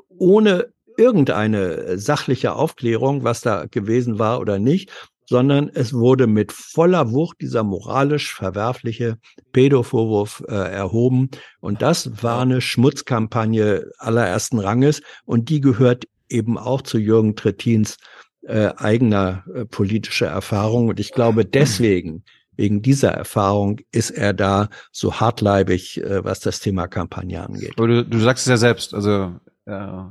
[0.08, 4.90] ohne irgendeine sachliche Aufklärung, was da gewesen war oder nicht,
[5.28, 9.18] sondern es wurde mit voller Wucht dieser moralisch verwerfliche
[9.52, 11.30] Pädovorwurf äh, erhoben.
[11.60, 17.98] Und das war eine Schmutzkampagne allerersten Ranges und die gehört eben auch zu Jürgen Trettins
[18.42, 20.88] äh, eigener äh, politischer Erfahrung.
[20.88, 22.24] Und ich glaube, deswegen,
[22.56, 27.74] wegen dieser Erfahrung, ist er da so hartleibig, äh, was das Thema Kampagne angeht.
[27.76, 29.34] Aber du, du sagst es ja selbst, also
[29.66, 30.02] äh,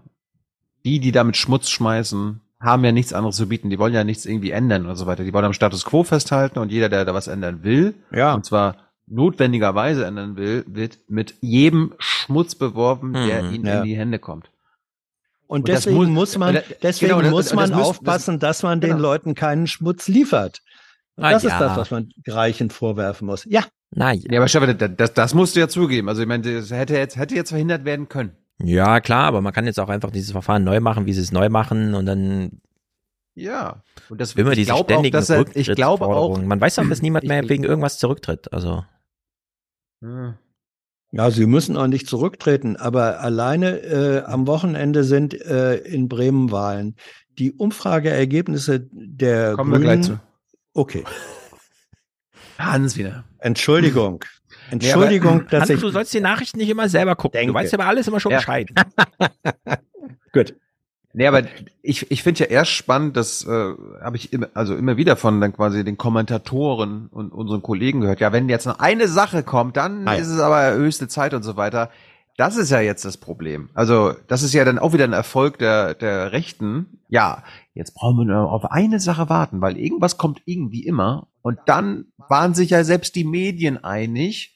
[0.83, 3.69] die, die damit Schmutz schmeißen, haben ja nichts anderes zu bieten.
[3.69, 5.23] Die wollen ja nichts irgendwie ändern und so weiter.
[5.23, 8.33] Die wollen am Status quo festhalten und jeder, der da was ändern will, ja.
[8.33, 8.77] und zwar
[9.07, 13.77] notwendigerweise ändern will, wird mit jedem Schmutz beworben, der Mhm, ihnen ja.
[13.79, 14.49] in die Hände kommt.
[15.47, 17.87] Und das deswegen muss, man, und das- deswegen genau, das- muss das man müssen- das-
[17.87, 19.01] aufpassen, dass man den genau.
[19.01, 20.61] Leuten keinen Schmutz liefert.
[21.17, 21.59] Ah, das ist ja.
[21.59, 23.45] das, was man Greichen vorwerfen muss.
[23.45, 24.21] Ja, Nein.
[24.29, 26.09] Ja, aber Stefan, das, das, das musst du ja zugeben.
[26.09, 28.35] Also ich meine, das hätte jetzt, hätte jetzt verhindert werden können.
[28.61, 31.31] Ja, klar, aber man kann jetzt auch einfach dieses Verfahren neu machen, wie sie es
[31.31, 32.59] neu machen und dann
[33.35, 33.83] Ja.
[34.09, 36.37] Und das immer ich diese glaube auch, ständigen dass er, ich glaube auch.
[36.41, 38.51] Man weiß auch, dass niemand mehr ich- wegen irgendwas zurücktritt.
[38.51, 38.83] Also
[40.01, 40.35] Ja,
[41.31, 46.95] sie müssen auch nicht zurücktreten, aber alleine äh, am Wochenende sind äh, in Bremen Wahlen.
[47.39, 50.01] Die Umfrageergebnisse der Kommen wir Grünen.
[50.01, 50.19] gleich zu.
[50.73, 51.03] Okay.
[52.57, 53.23] Hans wieder.
[53.39, 54.23] Entschuldigung.
[54.67, 55.79] Ja, Entschuldigung, aber- dass Hans, ich.
[55.79, 57.37] du sollst die Nachrichten nicht immer selber gucken.
[57.37, 57.53] Denke.
[57.53, 58.39] Du weißt ja über alles immer schon Ja.
[58.39, 58.67] Bescheid.
[60.33, 60.55] Gut.
[61.17, 61.43] Nee, aber
[61.81, 65.39] ich, ich finde ja erst spannend, das äh, habe ich immer, also immer wieder von
[65.39, 68.19] dann quasi den Kommentatoren und unseren Kollegen gehört.
[68.19, 70.19] Ja, wenn jetzt noch eine Sache kommt, dann Ah, ja.
[70.19, 71.89] ist es aber höchste Zeit und so weiter.
[72.37, 73.69] Das ist ja jetzt das Problem.
[73.73, 76.99] Also das ist ja dann auch wieder ein Erfolg der, der Rechten.
[77.07, 77.43] Ja,
[77.73, 81.27] jetzt brauchen wir nur auf eine Sache warten, weil irgendwas kommt irgendwie immer.
[81.41, 84.53] Und dann waren sich ja selbst die Medien einig,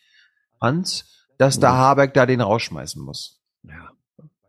[0.60, 3.39] Hans, dass der Habeck da den rausschmeißen muss.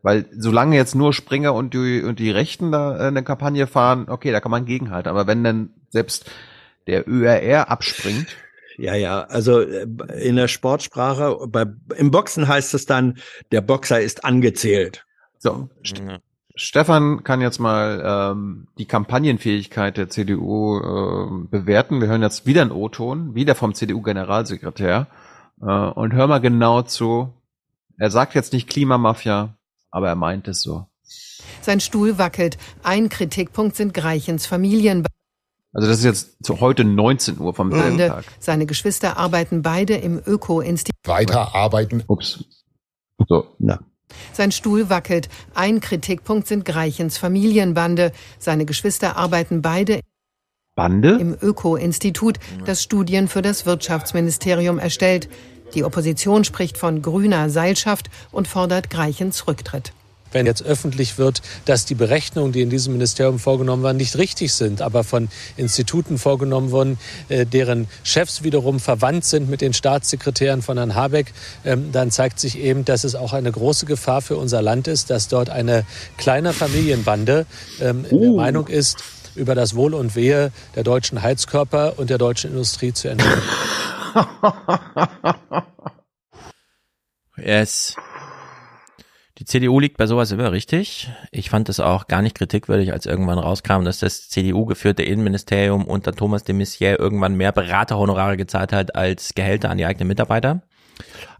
[0.03, 0.11] Ja.
[0.11, 4.07] Weil solange jetzt nur Springer und die, und die Rechten da äh, eine Kampagne fahren,
[4.09, 5.09] okay, da kann man gegenhalten.
[5.09, 6.31] Aber wenn dann selbst
[6.87, 8.29] der ÖRR abspringt,
[8.81, 9.87] Ja, ja, also äh,
[10.23, 11.67] in der Sportsprache, bei,
[11.97, 13.19] im Boxen heißt es dann,
[13.53, 15.05] der Boxer ist angezählt.
[15.39, 16.03] so, St
[16.57, 22.01] Stefan kann jetzt mal ähm, die Kampagnenfähigkeit der CDU ähm, bewerten.
[22.01, 25.07] Wir hören jetzt wieder einen O-Ton, wieder vom CDU-Generalsekretär.
[25.63, 27.33] Äh, und hör mal genau zu.
[27.97, 29.57] Er sagt jetzt nicht Klimamafia,
[29.91, 30.87] aber er meint es so.
[31.61, 32.59] Sein Stuhl wackelt.
[32.83, 35.09] Ein Kritikpunkt sind Greichens Familienbande.
[35.73, 38.25] Also das ist jetzt zu heute 19 Uhr vom selben Tag.
[38.41, 40.97] Seine Geschwister arbeiten beide im Öko-Institut.
[41.05, 42.03] Weiter arbeiten.
[42.09, 42.45] Ups.
[43.29, 43.47] So.
[43.59, 43.79] Na.
[44.33, 45.29] Sein Stuhl wackelt.
[45.55, 48.12] Ein Kritikpunkt sind Greichens Familienbande.
[48.39, 50.01] Seine Geschwister arbeiten beide
[50.75, 51.19] Bande?
[51.21, 55.29] im Öko-Institut, das Studien für das Wirtschaftsministerium erstellt.
[55.75, 59.93] Die Opposition spricht von grüner Seilschaft und fordert Greichens Rücktritt.
[60.33, 64.53] Wenn jetzt öffentlich wird, dass die Berechnungen, die in diesem Ministerium vorgenommen waren, nicht richtig
[64.53, 66.99] sind, aber von Instituten vorgenommen wurden,
[67.29, 71.33] äh, deren Chefs wiederum verwandt sind mit den Staatssekretären von Herrn Habeck,
[71.65, 75.11] ähm, dann zeigt sich eben, dass es auch eine große Gefahr für unser Land ist,
[75.11, 75.85] dass dort eine
[76.17, 77.47] kleine Familienbande
[77.81, 78.99] ähm, in der Meinung ist,
[79.35, 83.43] über das Wohl und Wehe der deutschen Heizkörper und der deutschen Industrie zu entscheiden.
[87.43, 87.97] Yes.
[89.39, 91.11] Die CDU liegt bei sowas immer richtig.
[91.31, 96.12] Ich fand es auch gar nicht kritikwürdig, als irgendwann rauskam, dass das CDU-geführte Innenministerium unter
[96.12, 100.62] Thomas de Maizière irgendwann mehr Beraterhonorare gezahlt hat als Gehälter an die eigenen Mitarbeiter.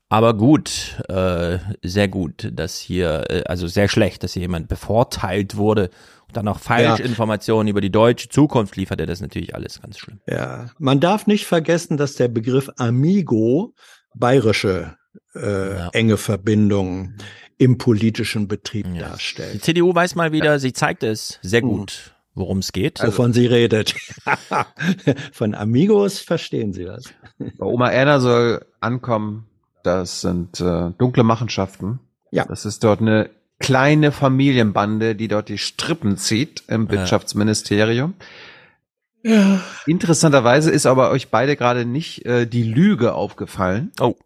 [0.09, 5.57] Aber gut, äh, sehr gut, dass hier, äh, also sehr schlecht, dass hier jemand bevorteilt
[5.57, 5.91] wurde
[6.31, 9.07] dann auch Falschinformationen über die deutsche Zukunft lieferte.
[9.07, 10.21] Das ist natürlich alles ganz schlimm.
[10.29, 13.75] Ja, man darf nicht vergessen, dass der Begriff Amigo
[14.15, 14.97] bayerische
[15.35, 17.17] äh, enge Verbindungen
[17.59, 19.63] im politischen Betrieb Die darstellt.
[19.63, 23.03] CDU weiß mal wieder, sie zeigt es sehr gut, worum es geht.
[23.03, 23.95] Wovon sie redet.
[25.33, 27.05] Von Amigos verstehen sie was.
[27.59, 29.47] Bei Oma Erna soll ankommen,
[29.83, 32.01] das sind äh, dunkle Machenschaften.
[32.31, 32.45] Ja.
[32.45, 33.31] Das ist dort eine
[33.61, 36.91] kleine Familienbande, die dort die Strippen zieht im Ja.
[36.93, 38.15] Wirtschaftsministerium.
[39.23, 39.61] Ja.
[39.87, 44.17] Interessanterweise ist aber euch beide gerade nicht äh, die Lüge aufgefallen, Oh.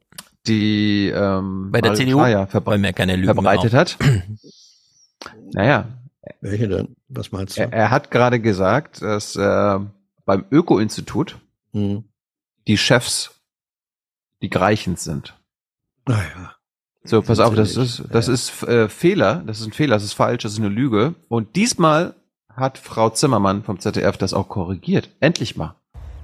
[0.47, 3.99] die ähm, Bei der Mario CDU keine Lügen verbreitet mehr hat.
[5.53, 5.89] naja,
[6.41, 6.97] Welche denn?
[7.09, 7.63] Was meinst du?
[7.63, 9.79] er, er hat gerade gesagt, dass äh,
[10.25, 11.39] beim Öko-Institut
[11.73, 12.05] Hm.
[12.69, 13.33] die Chefs
[14.43, 15.35] die Greichens sind.
[16.07, 16.55] Naja.
[17.07, 20.15] So, pass auf, das ist, das ist äh, Fehler, das ist ein Fehler, das ist
[20.15, 21.15] falsch, das ist eine Lüge.
[21.29, 22.15] Und diesmal
[22.49, 25.11] hat Frau Zimmermann vom ZDF das auch korrigiert.
[25.21, 25.75] Endlich mal.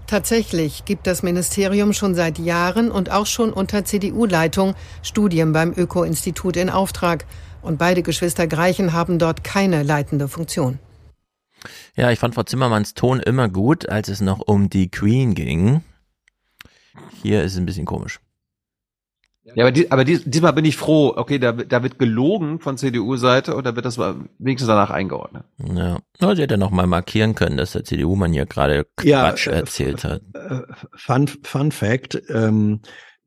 [0.06, 6.56] Tatsächlich gibt das Ministerium schon seit Jahren und auch schon unter CDU-Leitung Studien beim Öko-Institut
[6.56, 7.26] in Auftrag.
[7.62, 10.78] Und beide Geschwister Greichen haben dort keine leitende Funktion.
[11.94, 15.82] Ja, ich fand Frau Zimmermanns Ton immer gut, als es noch um die Queen ging.
[17.22, 18.18] Hier ist es ein bisschen komisch.
[19.54, 21.12] Ja, aber, die, aber die, diesmal bin ich froh.
[21.16, 25.44] Okay, da, da wird gelogen von CDU-Seite oder wird das mal wenigstens danach eingeordnet?
[25.58, 29.46] Ja, ja sie hätte noch mal markieren können, dass der CDU-Mann hier gerade Ja, Quatsch
[29.46, 30.22] äh, erzählt hat.
[30.34, 30.62] Äh,
[30.94, 32.80] Fun, Fun Fact, ähm,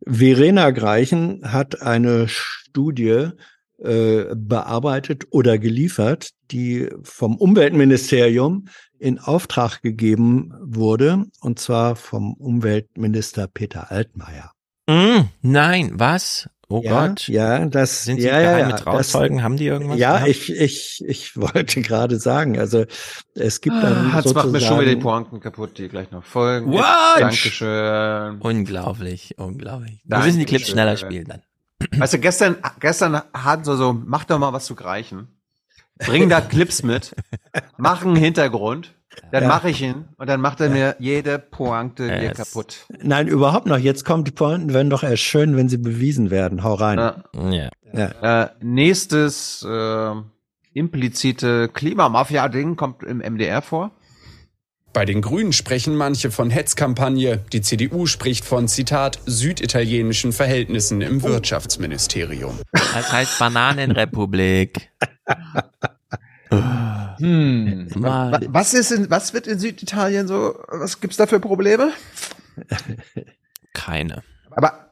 [0.05, 3.29] Verena Greichen hat eine Studie
[3.83, 8.67] äh, bearbeitet oder geliefert, die vom Umweltministerium
[8.97, 14.52] in Auftrag gegeben wurde, und zwar vom Umweltminister Peter Altmaier.
[14.87, 16.49] Mm, nein, was?
[16.69, 17.27] Oh ja, Gott.
[17.27, 19.37] Ja, das Sind Sie ja, geheime ja, Trauzeugen?
[19.37, 19.99] Das, Haben die irgendwas?
[19.99, 20.29] Ja, gehabt?
[20.29, 22.85] ich, ich, ich wollte gerade sagen, also
[23.35, 26.09] es gibt dann Ah, Jetzt macht mir schon wieder die sozusagen Pointen kaputt, die gleich
[26.11, 26.71] noch folgen.
[26.71, 27.19] What?
[27.19, 28.39] Dankeschön.
[28.39, 30.01] Unglaublich, unglaublich.
[30.03, 31.41] Wir müssen die Clips schneller spielen dann.
[31.99, 35.27] Weißt du, gestern, gestern hatten sie so, mach doch mal was zu Greichen.
[35.97, 37.15] Bring da Clips mit,
[37.77, 38.95] mach einen Hintergrund,
[39.31, 39.49] dann Ja.
[39.49, 42.85] mache ich ihn und dann macht er mir jede Pointe hier Es- kaputt.
[43.01, 43.77] Nein, überhaupt noch.
[43.77, 46.63] Jetzt kommt die Pointen, werden doch erst schön, wenn sie bewiesen werden.
[46.63, 46.97] Hau rein.
[46.97, 47.23] Ja.
[47.51, 47.69] Ja.
[47.93, 48.43] Ja.
[48.43, 50.11] Äh, nächstes äh,
[50.73, 53.91] implizite Klimamafia-Ding kommt im MDR vor.
[54.93, 57.39] Bei den Grünen sprechen manche von Hetzkampagne.
[57.51, 62.59] Die CDU spricht von, Zitat, süditalienischen Verhältnissen im Wirtschaftsministerium.
[62.71, 64.91] Das heißt Bananenrepublik.
[67.19, 67.87] Hm.
[67.95, 68.31] Mal.
[68.31, 71.91] Wa- Was ist in, was wird in Süditalien so, was gibt's da für Probleme?
[73.73, 74.23] Keine.
[74.51, 74.91] Aber,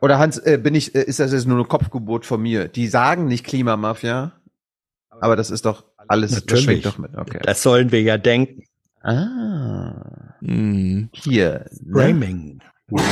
[0.00, 2.68] oder Hans, äh, bin ich, äh, ist das jetzt nur ein Kopfgebot von mir?
[2.68, 4.32] Die sagen nicht Klimamafia,
[5.20, 6.64] aber das ist doch alles, das Natürlich.
[6.64, 7.40] schwingt doch mit, okay.
[7.42, 8.64] Das sollen wir ja denken.
[9.02, 10.34] Ah.
[10.40, 11.08] Hm.
[11.12, 11.66] Hier.
[11.80, 11.92] ne?
[11.92, 12.60] Framing.
[12.88, 13.02] We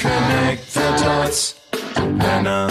[0.00, 1.56] connect the dots.
[2.16, 2.68] Männer.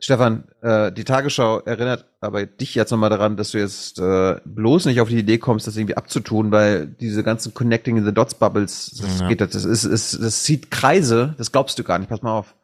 [0.00, 4.86] Stefan, äh, die Tagesschau erinnert aber dich jetzt nochmal daran, dass du jetzt äh, bloß
[4.86, 8.96] nicht auf die Idee kommst, das irgendwie abzutun, weil diese ganzen Connecting the Dots Bubbles,
[9.00, 9.28] das Ja.
[9.28, 12.54] geht, das ist, ist, das zieht Kreise, das glaubst du gar nicht, pass mal auf.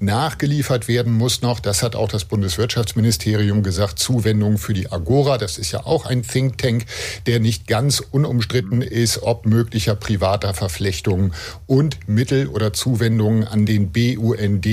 [0.00, 5.38] Nachgeliefert werden muss noch, das hat auch das Bundeswirtschaftsministerium gesagt, Zuwendungen für die Agora.
[5.38, 6.84] Das ist ja auch ein Think Tank,
[7.26, 11.34] der nicht ganz unumstritten ist, ob möglicher privater Verflechtungen
[11.66, 14.66] und Mittel oder Zuwendungen an den BUND.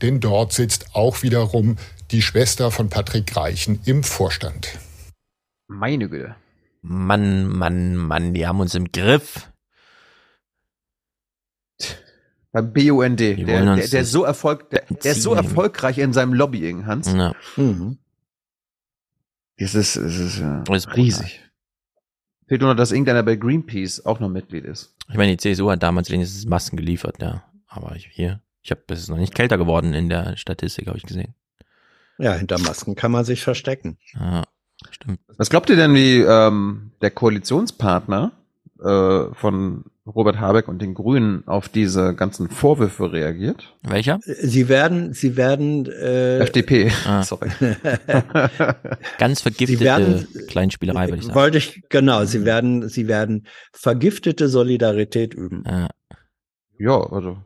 [0.00, 1.76] Denn dort sitzt auch wiederum
[2.12, 4.78] die Schwester von Patrick Greichen im Vorstand.
[5.66, 6.36] Meine Güte.
[6.82, 9.48] Mann, Mann, Mann, die haben uns im Griff.
[12.52, 16.86] Beim BUND, der, der, der so Erfolg, der, der ist so erfolgreich in seinem Lobbying,
[16.86, 17.12] Hans.
[17.12, 17.34] Ja.
[17.56, 17.98] Mhm.
[19.56, 21.42] Es ist, es ist, ja, Das ist riesig.
[22.46, 24.94] Fehlt nur noch, dass irgendeiner bei Greenpeace auch noch Mitglied ist.
[25.10, 27.44] Ich meine, die CSU hat damals wenigstens Masken geliefert, ja.
[27.66, 30.96] Aber ich, hier, ich habe, es ist noch nicht kälter geworden in der Statistik, habe
[30.96, 31.34] ich gesehen.
[32.18, 33.98] Ja, hinter Masken kann man sich verstecken.
[34.14, 34.44] Ja,
[34.90, 35.20] stimmt.
[35.36, 38.32] Was glaubt ihr denn, wie ähm, der Koalitionspartner
[38.84, 43.76] äh, von Robert Habeck und den Grünen auf diese ganzen Vorwürfe reagiert?
[43.82, 44.18] Welcher?
[44.22, 47.22] Sie werden, sie werden äh, FDP, Ah.
[47.24, 47.50] sorry.
[49.18, 51.34] Ganz vergiftete werden- Kleinspielerei, würde ich sagen.
[51.34, 55.64] Wollte ich, genau, sie werden, sie werden vergiftete Solidarität üben.
[55.66, 55.88] Ja.
[56.78, 57.38] ja, also.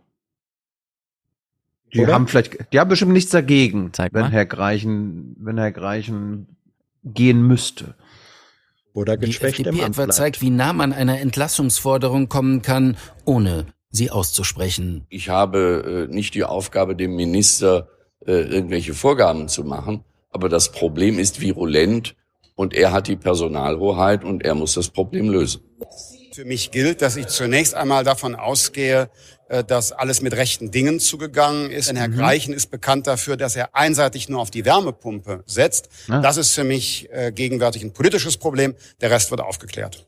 [1.95, 2.15] Die Oder?
[2.15, 4.31] haben vielleicht, die haben bestimmt nichts dagegen, Zeig wenn mal.
[4.31, 6.57] Herr Greichen, wenn Herr Greichen
[7.05, 7.97] gehen müsste.
[8.95, 10.15] Oder Die geschwächt im FDP Amt etwa bleibt.
[10.15, 15.07] zeigt, wie nah man einer Entlassungsforderung kommen kann, ohne sie auszusprechen.
[15.09, 17.89] Ich habe äh, nicht die Aufgabe, dem Minister
[18.27, 22.15] äh, irgendwelche Vorgaben zu machen, aber das Problem ist virulent
[22.55, 25.63] und er hat die Personalhoheit und er muss das Problem lösen.
[26.33, 29.11] Für mich gilt, dass ich zunächst einmal davon ausgehe,
[29.53, 31.89] dass alles mit rechten Dingen zugegangen ist.
[31.89, 35.89] Denn Herr Greichen ist bekannt dafür, dass er einseitig nur auf die Wärmepumpe setzt.
[36.09, 36.21] Ah.
[36.21, 38.75] Das ist für mich äh, gegenwärtig ein politisches Problem.
[39.01, 40.07] Der Rest wird aufgeklärt.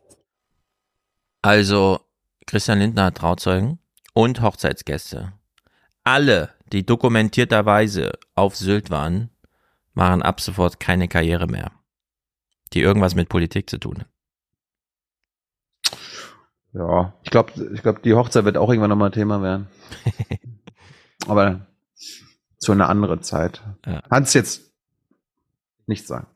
[1.43, 2.01] Also,
[2.47, 3.79] Christian Lindner hat Trauzeugen
[4.15, 5.33] und Hochzeitsgäste.
[6.05, 9.31] Alle, die dokumentierterweise auf Sylt waren,
[9.93, 11.73] machen ab sofort keine Karriere mehr,
[12.73, 14.14] die irgendwas mit Politik zu tun hat.
[16.75, 19.69] Ja, ich glaube, ich glaube, die Hochzeit wird auch irgendwann nochmal Thema werden.
[21.29, 21.67] Aber
[22.59, 23.63] zu einer anderen Zeit.
[23.87, 24.03] Ja.
[24.11, 24.73] Hans jetzt
[25.87, 26.27] nichts sagen.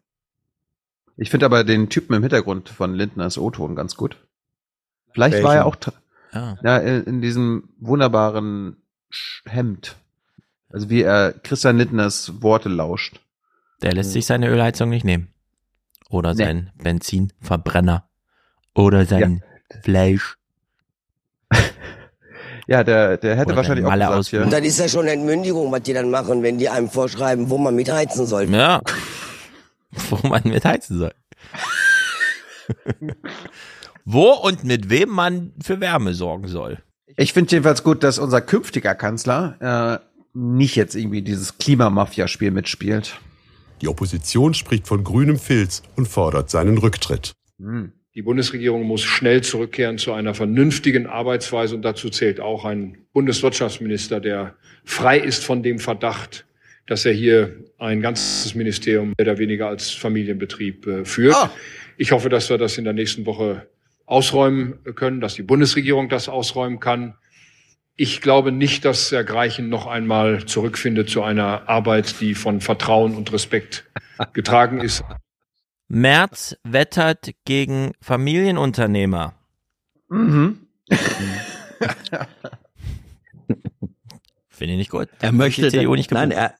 [1.17, 4.17] Ich finde aber den Typen im Hintergrund von Lindners O-Ton ganz gut.
[5.13, 5.69] Vielleicht war er Welchen?
[5.69, 5.93] auch tra-
[6.33, 6.57] Ja.
[6.63, 8.77] ja, in, in diesem wunderbaren
[9.47, 9.97] Hemd.
[10.69, 13.21] Also wie er Christian Lindners Worte lauscht.
[13.83, 15.29] Der lässt sich seine Ölheizung nicht nehmen.
[16.11, 16.45] Oder Nee.
[16.45, 18.09] sein Benzinverbrenner.
[18.75, 19.43] Oder sein
[19.83, 20.37] Fleisch.
[22.71, 24.43] Ja, der, der hätte Oder wahrscheinlich auch gesagt, ja.
[24.43, 27.57] Und das ist ja schon Entmündigung, was die dann machen, wenn die einem vorschreiben, wo
[27.57, 28.45] man mitheizen soll.
[28.51, 28.83] Ja.
[30.11, 31.15] Wo man mit heizen soll.
[34.05, 36.79] Wo und mit wem man für Wärme sorgen soll.
[37.17, 43.19] Ich finde jedenfalls gut, dass unser künftiger Kanzler äh, nicht jetzt irgendwie dieses Klimamafia-Spiel mitspielt.
[43.81, 47.33] Die Opposition spricht von grünem Filz und fordert seinen Rücktritt.
[47.59, 47.93] Hm.
[48.19, 54.19] Die Bundesregierung muss schnell zurückkehren zu einer vernünftigen Arbeitsweise und dazu zählt auch ein Bundeswirtschaftsminister,
[54.19, 56.45] der frei ist von dem Verdacht,
[56.89, 61.37] dass er hier ein ganzes Ministerium mehr oder weniger als Familienbetrieb äh, führt.
[61.37, 61.53] Ah.
[61.97, 63.69] Ich hoffe, dass wir das in der nächsten Woche
[64.05, 67.15] ausräumen können, dass die Bundesregierung das ausräumen kann.
[67.95, 73.15] Ich glaube nicht, dass Herr Greichen noch einmal zurückfindet zu einer Arbeit, die von Vertrauen
[73.15, 73.85] und Respekt
[74.33, 75.05] getragen ist.
[75.89, 79.35] Merz wettert gegen Familienunternehmer.
[80.09, 80.69] Mhm.
[84.49, 85.09] Finde ich nicht gut.
[85.21, 86.55] Er möchte, die nicht nein, er,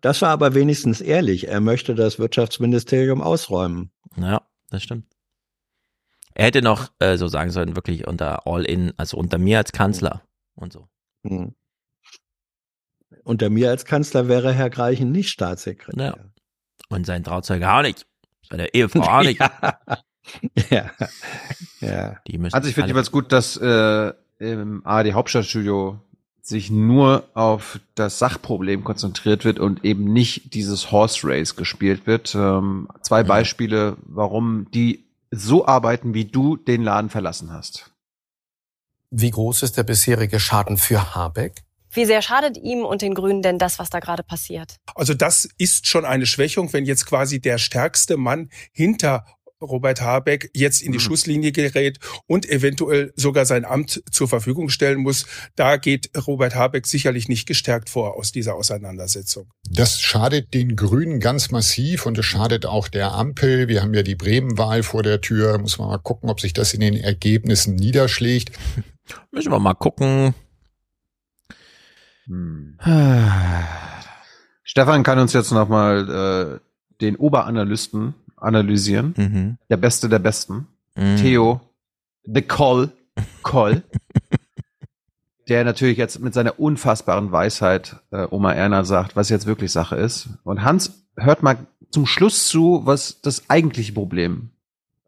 [0.00, 1.48] das war aber wenigstens ehrlich.
[1.48, 3.90] Er möchte das Wirtschaftsministerium ausräumen.
[4.16, 5.06] Ja, das stimmt.
[6.34, 10.22] Er hätte noch äh, so sagen sollen, wirklich unter All-In, also unter mir als Kanzler
[10.54, 10.88] und so.
[11.26, 11.54] Hm.
[13.24, 16.16] Unter mir als Kanzler wäre Herr Greichen nicht Staatssekretär.
[16.16, 16.16] Ja.
[16.90, 18.06] Und sein Trauzeuge auch nicht.
[18.50, 19.40] Seine Ehefrau auch nicht.
[20.70, 20.90] ja.
[21.80, 22.16] ja.
[22.26, 26.00] Die müssen also ich finde jeweils gut, dass äh, im ARD Hauptstadtstudio
[26.48, 32.34] sich nur auf das Sachproblem konzentriert wird und eben nicht dieses Horse Race gespielt wird.
[32.34, 33.28] Ähm, zwei mhm.
[33.28, 37.90] Beispiele, warum die so arbeiten, wie du den Laden verlassen hast.
[39.10, 41.64] Wie groß ist der bisherige Schaden für Habeck?
[41.90, 44.76] Wie sehr schadet ihm und den Grünen denn das, was da gerade passiert?
[44.94, 49.24] Also das ist schon eine Schwächung, wenn jetzt quasi der stärkste Mann hinter
[49.60, 51.02] Robert Habeck jetzt in die mhm.
[51.02, 55.26] Schusslinie gerät und eventuell sogar sein Amt zur Verfügung stellen muss.
[55.56, 59.50] Da geht Robert Habeck sicherlich nicht gestärkt vor aus dieser Auseinandersetzung.
[59.68, 63.68] Das schadet den Grünen ganz massiv und es schadet auch der Ampel.
[63.68, 65.58] Wir haben ja die Bremen-Wahl vor der Tür.
[65.58, 68.52] Muss man mal gucken, ob sich das in den Ergebnissen niederschlägt.
[69.32, 70.34] Müssen wir mal gucken.
[72.28, 72.78] Hm.
[74.62, 79.14] Stefan kann uns jetzt nochmal äh, den Oberanalysten analysieren.
[79.16, 79.58] Mhm.
[79.70, 80.66] Der Beste der Besten.
[80.94, 81.16] Mhm.
[81.16, 81.60] Theo,
[82.24, 82.90] The Call,
[83.42, 83.82] Call.
[85.48, 89.96] der natürlich jetzt mit seiner unfassbaren Weisheit äh, Oma Erna sagt, was jetzt wirklich Sache
[89.96, 90.28] ist.
[90.44, 94.50] Und Hans hört mal zum Schluss zu, was das eigentliche Problem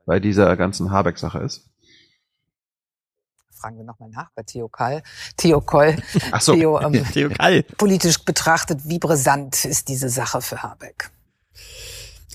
[0.06, 1.69] bei dieser ganzen Habeck-Sache ist.
[3.60, 5.02] Fragen wir nochmal nach bei Theo Kall.
[5.36, 5.96] Theo Koll.
[6.32, 7.62] Ach so, Theo, ähm, Theo Kall.
[7.62, 11.10] Politisch betrachtet, wie brisant ist diese Sache für Habeck?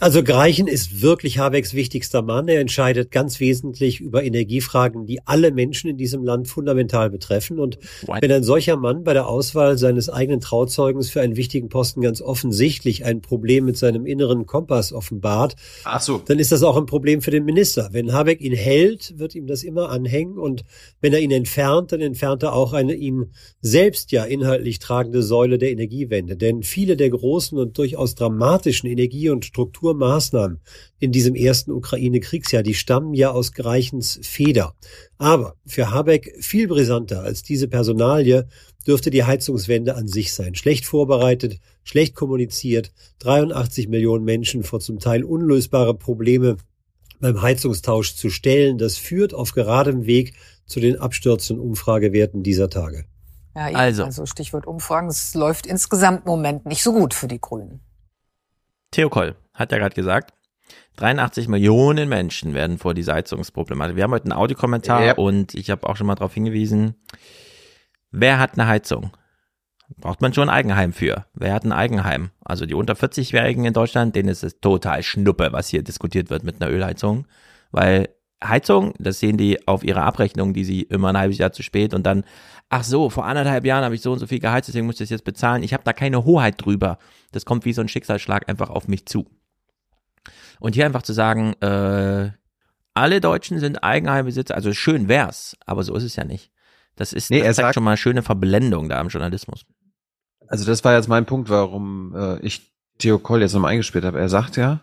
[0.01, 2.49] Also Greichen ist wirklich Habecks wichtigster Mann.
[2.49, 7.59] Er entscheidet ganz wesentlich über Energiefragen, die alle Menschen in diesem Land fundamental betreffen.
[7.59, 8.21] Und What?
[8.21, 12.21] wenn ein solcher Mann bei der Auswahl seines eigenen Trauzeugens für einen wichtigen Posten ganz
[12.21, 15.55] offensichtlich ein Problem mit seinem inneren Kompass offenbart,
[16.01, 16.21] so.
[16.25, 17.87] dann ist das auch ein Problem für den Minister.
[17.93, 20.37] Wenn Habeck ihn hält, wird ihm das immer anhängen.
[20.37, 20.65] Und
[20.99, 23.31] wenn er ihn entfernt, dann entfernt er auch eine ihn
[23.61, 26.35] selbst ja inhaltlich tragende Säule der Energiewende.
[26.35, 30.59] Denn viele der großen und durchaus dramatischen Energie- und Struktur Strukturmaßnahmen
[30.99, 34.73] in diesem ersten Ukraine-Kriegsjahr, die stammen ja aus Greichens Feder.
[35.17, 38.47] Aber für Habeck viel brisanter als diese Personalie
[38.87, 40.55] dürfte die Heizungswende an sich sein.
[40.55, 46.57] Schlecht vorbereitet, schlecht kommuniziert, 83 Millionen Menschen vor zum Teil unlösbare Probleme
[47.19, 50.33] beim Heizungstausch zu stellen, das führt auf geradem Weg
[50.65, 53.05] zu den abstürzenden Umfragewerten dieser Tage.
[53.55, 54.03] Ja, also.
[54.03, 57.79] also Stichwort Umfragen, es läuft insgesamt im Moment nicht so gut für die Grünen.
[58.91, 60.33] Theo Koll hat ja gerade gesagt,
[60.97, 63.95] 83 Millionen Menschen werden vor dieser Heizungsproblematik.
[63.95, 65.13] Wir haben heute einen Audiokommentar ja.
[65.15, 66.95] und ich habe auch schon mal darauf hingewiesen,
[68.11, 69.11] wer hat eine Heizung?
[69.97, 71.25] Braucht man schon ein Eigenheim für.
[71.33, 72.31] Wer hat ein Eigenheim?
[72.43, 76.43] Also die unter 40-Jährigen in Deutschland, denen ist es total schnuppe, was hier diskutiert wird
[76.43, 77.27] mit einer Ölheizung.
[77.71, 78.09] Weil
[78.43, 81.93] Heizung, das sehen die auf ihrer Abrechnung, die sie immer ein halbes Jahr zu spät
[81.93, 82.23] und dann,
[82.69, 84.99] ach so, vor anderthalb Jahren habe ich so und so viel geheizt, deswegen muss ich
[84.99, 85.63] das jetzt bezahlen.
[85.63, 86.97] Ich habe da keine Hoheit drüber.
[87.31, 89.27] Das kommt wie so ein Schicksalsschlag einfach auf mich zu.
[90.59, 92.31] Und hier einfach zu sagen, äh,
[92.93, 96.51] alle Deutschen sind Eigenheimbesitzer, also schön wär's, aber so ist es ja nicht.
[96.95, 99.65] Das ist nee, das zeigt sagt, schon mal eine schöne Verblendung da im Journalismus.
[100.47, 104.19] Also das war jetzt mein Punkt, warum äh, ich Theo Koll jetzt nochmal eingespielt habe.
[104.19, 104.79] Er sagt ja,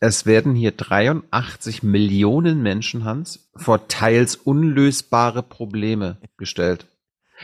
[0.00, 6.86] es werden hier 83 Millionen Menschen, Hans, vor teils unlösbare Probleme gestellt.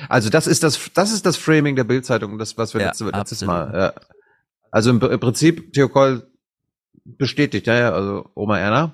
[0.09, 3.05] Also das ist das, das ist das Framing der Bildzeitung, das was wir ja, letzte,
[3.11, 3.73] letztes Mal.
[3.75, 3.93] Ja.
[4.71, 6.30] Also im, im Prinzip Theo Koll
[7.05, 8.93] bestätigt, ja, ja, also Oma Erna.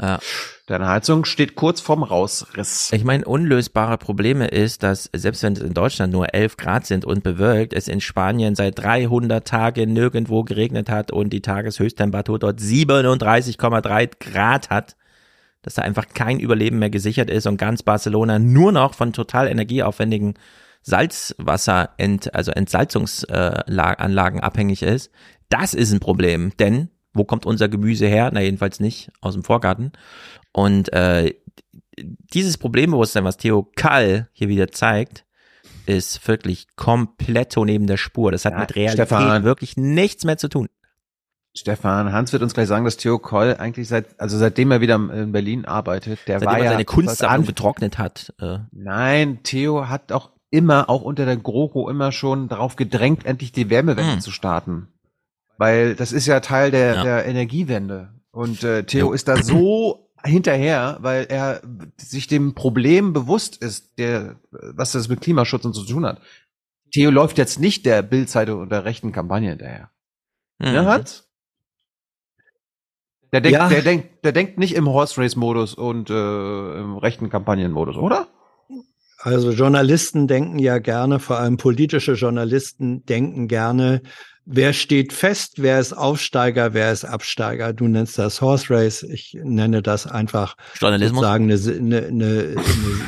[0.00, 0.18] Ja.
[0.66, 2.90] Deine Heizung steht kurz vorm Rausriss.
[2.92, 7.04] Ich meine, unlösbare Probleme ist, dass selbst wenn es in Deutschland nur 11 Grad sind
[7.04, 12.58] und bewölkt, es in Spanien seit 300 Tagen nirgendwo geregnet hat und die Tageshöchsttemperatur dort
[12.58, 14.96] 37,3 Grad hat,
[15.62, 19.46] dass da einfach kein Überleben mehr gesichert ist und ganz Barcelona nur noch von total
[19.46, 20.34] energieaufwendigen
[20.82, 21.90] Salzwasser,
[22.32, 25.12] also Entsalzungsanlagen abhängig ist.
[25.52, 28.30] Das ist ein Problem, denn wo kommt unser Gemüse her?
[28.32, 29.92] Na, jedenfalls nicht aus dem Vorgarten.
[30.52, 31.34] Und äh,
[31.98, 35.24] dieses Problembewusstsein, was Theo Kall hier wieder zeigt,
[35.84, 38.32] ist wirklich komplett neben der Spur.
[38.32, 39.44] Das hat Ja, mit Realität Stefan.
[39.44, 40.68] wirklich nichts mehr zu tun.
[41.54, 44.94] Stefan, Hans wird uns gleich sagen, dass Theo Koll eigentlich seit, also seitdem er wieder
[44.94, 48.32] in Berlin arbeitet, der Seitdem war er ja seine Kunstsammlung was an- getrocknet hat.
[48.40, 53.52] Äh, Nein, Theo hat auch immer, auch unter der GroKo immer schon darauf gedrängt, endlich
[53.52, 54.20] die Wärmewende Hm.
[54.20, 54.88] zu starten.
[55.58, 57.02] Weil das ist ja Teil der, Ja.
[57.04, 58.12] der Energiewende.
[58.30, 59.12] Und äh, Theo Jo.
[59.12, 61.60] ist da so hinterher, weil er
[61.96, 66.20] sich dem Problem bewusst ist, der, was das mit Klimaschutz und so zu tun hat.
[66.94, 69.90] Theo läuft jetzt nicht der Bildzeitung und der rechten Kampagne hinterher.
[70.58, 70.66] Mhm.
[70.74, 71.28] Ja, Hans?
[73.32, 73.68] Der denkt, Ja.
[73.68, 78.28] der denkt, der denkt nicht im Horse Race Modus und äh, im rechten Kampagnenmodus, oder?
[79.18, 84.02] Also Journalisten denken ja gerne, vor allem politische Journalisten denken gerne,
[84.44, 87.72] wer steht fest, wer ist Aufsteiger, wer ist Absteiger.
[87.72, 91.20] Du nennst das Horse Race, ich nenne das einfach Journalismus?
[91.20, 92.56] sozusagen eine, eine, eine,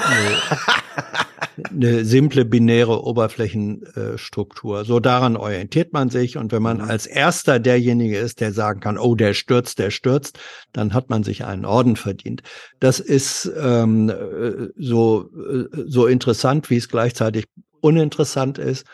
[0.00, 4.84] eine, eine simple binäre Oberflächenstruktur.
[4.84, 8.98] So daran orientiert man sich und wenn man als erster derjenige ist, der sagen kann,
[8.98, 10.38] oh, der stürzt, der stürzt,
[10.72, 12.42] dann hat man sich einen Orden verdient.
[12.80, 17.46] Das ist ähm, äh, so, äh, so interessant, wie es gleichzeitig
[17.80, 18.86] uninteressant ist.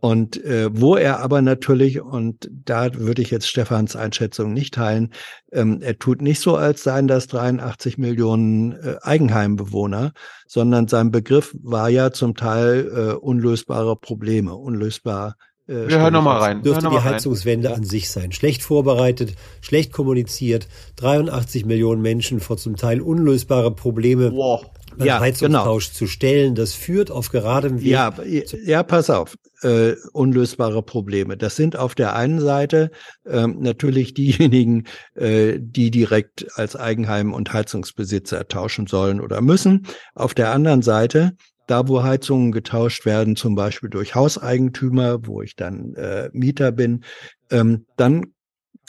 [0.00, 5.12] Und äh, wo er aber natürlich, und da würde ich jetzt Stefans Einschätzung nicht teilen,
[5.50, 10.12] ähm, er tut nicht so, als seien das 83 Millionen äh, Eigenheimbewohner,
[10.46, 15.34] sondern sein Begriff war ja zum Teil äh, unlösbare Probleme, unlösbar.
[15.66, 16.62] Äh, Wir hören noch mal rein.
[16.62, 17.14] Dürfte noch die mal rein.
[17.14, 18.30] Heizungswende an sich sein.
[18.30, 24.64] Schlecht vorbereitet, schlecht kommuniziert, 83 Millionen Menschen vor zum Teil unlösbare Probleme wow.
[25.04, 26.54] Ja, Heizungstausch zu stellen.
[26.54, 27.88] Das führt auf geradem Weg.
[27.88, 28.14] Ja,
[28.64, 29.36] ja, pass auf.
[29.62, 31.36] Äh, unlösbare Probleme.
[31.36, 32.90] Das sind auf der einen Seite
[33.26, 34.84] ähm, natürlich diejenigen,
[35.14, 39.86] äh, die direkt als Eigenheim- und Heizungsbesitzer tauschen sollen oder müssen.
[40.14, 41.32] Auf der anderen Seite,
[41.66, 47.04] da wo Heizungen getauscht werden, zum Beispiel durch Hauseigentümer, wo ich dann äh, Mieter bin,
[47.50, 48.32] ähm, dann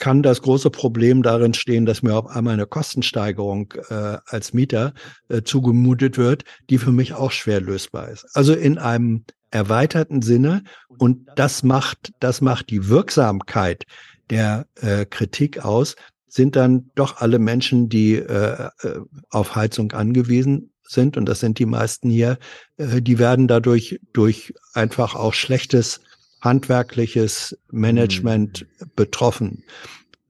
[0.00, 4.94] kann das große Problem darin stehen, dass mir auf einmal eine Kostensteigerung äh, als Mieter
[5.28, 8.26] äh, zugemutet wird, die für mich auch schwer lösbar ist.
[8.34, 13.84] Also in einem erweiterten Sinne und das macht das macht die Wirksamkeit
[14.30, 15.96] der äh, Kritik aus,
[16.28, 19.00] sind dann doch alle Menschen, die äh, äh,
[19.30, 22.38] auf Heizung angewiesen sind und das sind die meisten hier,
[22.76, 26.00] äh, die werden dadurch durch einfach auch schlechtes
[26.40, 29.64] handwerkliches Management betroffen.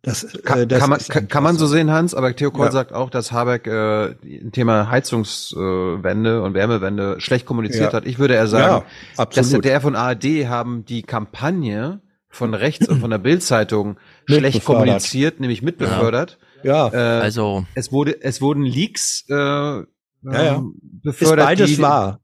[0.03, 2.51] Das, Kann, äh, das kann, man, ist kann, kann man so sehen, Hans, aber Theo
[2.51, 2.73] Kohl Ja.
[2.73, 7.97] sagt auch, dass Habeck äh, ein Thema Heizungswende und Wärmewende schlecht kommuniziert Ja.
[7.99, 8.07] hat.
[8.07, 9.65] Ich würde eher sagen, Ja, dass absolut.
[9.65, 12.01] der von ARD haben die Kampagne
[12.31, 16.39] von rechts und von der Bildzeitung schlecht kommuniziert, nämlich mitbefördert.
[16.63, 16.89] Ja.
[16.89, 19.85] Äh, Also es wurde, es wurden Leaks äh, Ja,
[20.23, 20.55] ja.
[20.57, 22.21] ähm, Ist befördert, beides die, wahr.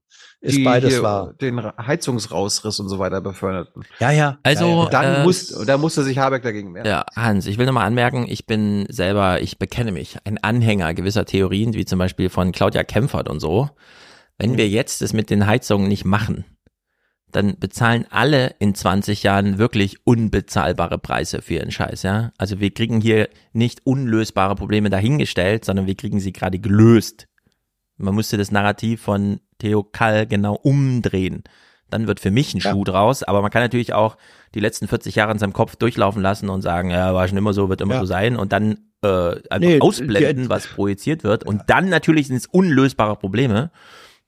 [0.47, 1.35] Ist die beides hier wahr.
[1.41, 3.85] den Heizungsrausriss und so weiter beförderten.
[3.99, 4.39] Ja, ja.
[4.43, 6.87] Also, Und dann äh, muss, da musste sich Habeck dagegen wehren.
[6.87, 11.25] Ja, Hans, ich will nochmal anmerken, ich bin selber, ich bekenne mich, ein Anhänger gewisser
[11.25, 13.71] Theorien, wie zum Beispiel von Claudia Kempfert und so.
[14.39, 16.45] Wenn wir jetzt das mit den Heizungen nicht machen,
[17.33, 22.33] dann bezahlen alle in 20 Jahren wirklich unbezahlbare Preise für ihren Scheiß, ja.
[22.39, 27.27] Also wir kriegen hier nicht unlösbare Probleme dahingestellt, sondern wir kriegen sie gerade gelöst.
[27.99, 31.45] Man müsste das Narrativ von Theo Kall genau umdrehen.
[31.89, 34.17] Dann wird für mich ein Schuh draus, aber man kann natürlich auch
[34.55, 37.53] die letzten 40 Jahre in seinem Kopf durchlaufen lassen und sagen, ja, war schon immer
[37.53, 38.01] so, wird immer Ja.
[38.01, 39.09] so sein und dann äh,
[39.51, 43.71] einfach Nee, ausblenden, die- was projiziert wird und dann natürlich sind es unlösbare Probleme,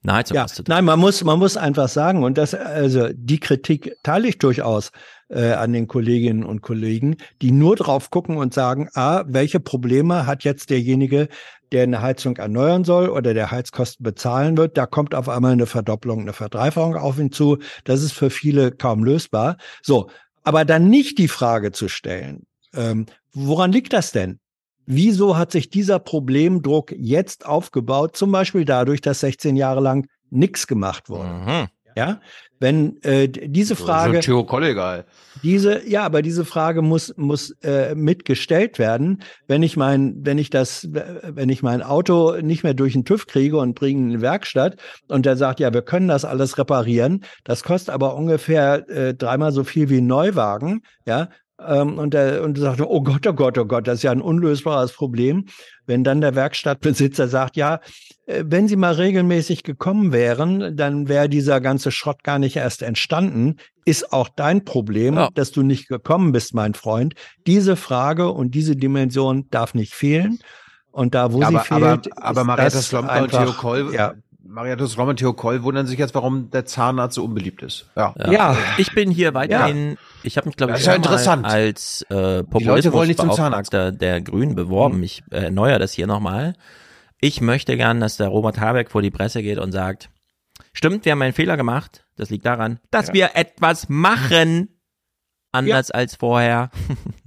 [0.09, 4.29] Heizung Ja, nein, man muss, man muss einfach sagen, und das, also die Kritik teile
[4.29, 4.91] ich durchaus
[5.27, 10.25] äh, an den Kolleginnen und Kollegen, die nur drauf gucken und sagen, ah, welche Probleme
[10.25, 11.27] hat jetzt derjenige,
[11.71, 15.65] der eine Heizung erneuern soll oder der Heizkosten bezahlen wird, da kommt auf einmal eine
[15.65, 17.57] Verdopplung, eine Verdreifachung auf ihn zu.
[17.83, 19.57] Das ist für viele kaum lösbar.
[19.81, 20.09] So,
[20.43, 24.39] aber dann nicht die Frage zu stellen, ähm, woran liegt das denn?
[24.85, 28.15] Wieso hat sich dieser Problemdruck jetzt aufgebaut?
[28.17, 31.29] Zum Beispiel dadurch, dass 16 Jahre lang nichts gemacht wurde.
[31.29, 31.67] Mhm.
[31.95, 32.21] Ja,
[32.59, 35.05] wenn äh, diese Frage, egal.
[35.43, 39.23] diese, ja, aber diese Frage muss muss äh, mitgestellt werden.
[39.47, 43.27] Wenn ich mein, wenn ich das, wenn ich mein Auto nicht mehr durch den TÜV
[43.27, 44.75] kriege und bringe in die Werkstatt
[45.07, 49.51] und der sagt, ja, wir können das alles reparieren, das kostet aber ungefähr äh, dreimal
[49.51, 51.29] so viel wie ein Neuwagen, ja.
[51.65, 54.21] Ähm, und der und sagt, oh Gott, oh Gott, oh Gott, das ist ja ein
[54.21, 55.45] unlösbares Problem.
[55.85, 57.79] Wenn dann der Werkstattbesitzer sagt, ja,
[58.25, 62.81] äh, wenn Sie mal regelmäßig gekommen wären, dann wäre dieser ganze Schrott gar nicht erst
[62.81, 63.57] entstanden.
[63.85, 65.29] Ist auch dein Problem, Ja.
[65.33, 67.15] dass du nicht gekommen bist, mein Freund.
[67.47, 70.39] Diese Frage und diese Dimension darf nicht fehlen.
[70.91, 74.13] Und da, wo aber, sie fehlt, aber, aber ist Marietta Slomka und Theo Koll ja,
[74.49, 77.85] Mariatus Rom und Theo Koll wundern sich jetzt, warum der Zahnarzt so unbeliebt ist.
[77.95, 78.13] Ja.
[78.29, 78.57] Ja.
[78.77, 81.45] Ich bin hier weiterhin, ich habe mich, glaube ich, ja interessant.
[81.45, 85.03] als äh, Leute wollen nicht zum Populismusbeauftragter der Grünen beworben.
[85.03, 86.55] Ich äh, erneuere das hier nochmal.
[87.21, 90.09] Ich möchte gern, dass der Robert Habeck vor die Presse geht und sagt,
[90.73, 92.05] stimmt, wir haben einen Fehler gemacht.
[92.15, 93.13] Das liegt daran, dass Ja.
[93.13, 94.79] wir etwas machen,
[95.51, 96.71] anders als vorher.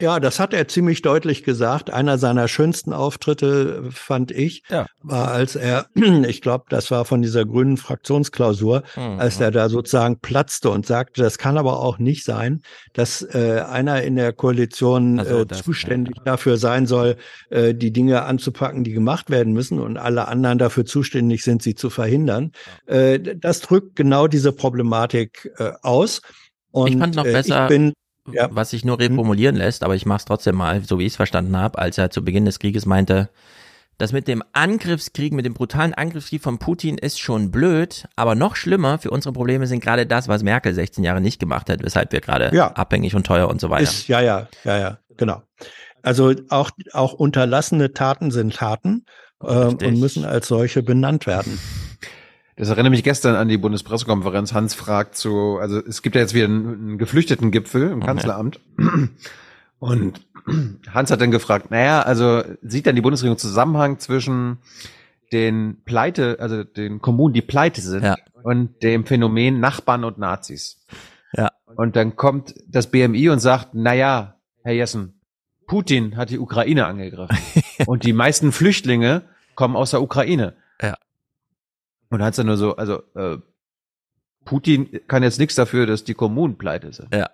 [0.00, 1.90] Ja, das hat er ziemlich deutlich gesagt.
[1.90, 4.62] Einer seiner schönsten Auftritte, äh, fand ich,
[5.02, 5.86] war, als er,
[6.26, 9.18] ich glaube, das war von dieser grünen Fraktionsklausur, Mhm.
[9.20, 12.62] als er da sozusagen platzte und sagte, das kann aber auch nicht sein,
[12.92, 17.16] dass äh, einer in der Koalition Also äh, das- zuständig dafür sein soll,
[17.50, 21.74] äh, die Dinge anzupacken, die gemacht werden müssen und alle anderen dafür zuständig sind, sie
[21.74, 22.52] zu verhindern.
[22.86, 26.20] Äh, das drückt genau diese Problematik äh, aus.
[26.70, 27.92] Und ich fand noch äh, besser, ich bin,
[28.50, 31.16] was sich nur reformulieren lässt, aber ich mache es trotzdem mal, so wie ich es
[31.16, 33.28] verstanden habe, als er zu Beginn des Krieges meinte,
[33.98, 38.54] das mit dem Angriffskrieg, mit dem brutalen Angriffskrieg von Putin ist schon blöd, aber noch
[38.54, 42.12] schlimmer für unsere Probleme sind gerade das, was Merkel 16 Jahre nicht gemacht hat, weshalb
[42.12, 42.68] wir gerade Ja.
[42.68, 43.82] abhängig und teuer und so weiter.
[43.82, 45.42] Ist, ja, ja, ja, ja, genau.
[46.02, 49.04] Also auch, auch unterlassene Taten sind Taten
[49.42, 51.58] ähm, und müssen als solche benannt werden.
[52.58, 54.52] Das erinnert mich gestern an die Bundespressekonferenz.
[54.52, 58.60] Hans fragt so, also es gibt ja jetzt wieder einen, einen geflüchteten Gipfel im Kanzleramt.
[59.78, 60.20] Und
[60.92, 64.58] Hans hat dann gefragt, naja, also sieht dann die Bundesregierung Zusammenhang zwischen
[65.32, 68.16] den Pleite, also den Kommunen, die pleite sind, Ja.
[68.42, 70.84] und dem Phänomen Nachbarn und Nazis.
[71.32, 71.50] Ja.
[71.76, 75.20] Und dann kommt das BMI und sagt, naja, Herr Jessen,
[75.66, 77.36] Putin hat die Ukraine angegriffen.
[77.86, 79.22] und die meisten Flüchtlinge
[79.54, 80.54] kommen aus der Ukraine.
[82.10, 82.14] Ja.
[82.14, 83.38] Und dann hat's dann nur so, also äh,
[84.44, 87.14] Putin kann jetzt nichts dafür, dass die Kommunen pleite sind.
[87.14, 87.28] Ja.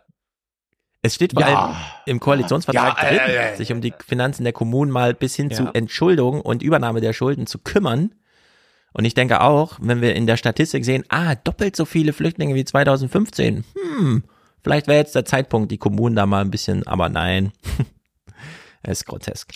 [1.02, 1.66] Es steht vor Ja.
[1.66, 5.36] allem im Koalitionsvertrag Ja, drin, äh, äh, sich um die Finanzen der Kommunen mal bis
[5.36, 5.56] hin Ja.
[5.56, 8.14] zu Entschuldung und Übernahme der Schulden zu kümmern.
[8.94, 12.54] Und ich denke auch, wenn wir in der Statistik sehen, ah, doppelt so viele Flüchtlinge
[12.54, 13.64] wie 2015,
[13.98, 14.24] hm,
[14.62, 17.52] vielleicht wäre jetzt der Zeitpunkt, die Kommunen da mal ein bisschen, aber nein.
[18.86, 19.52] Es ist grotesk.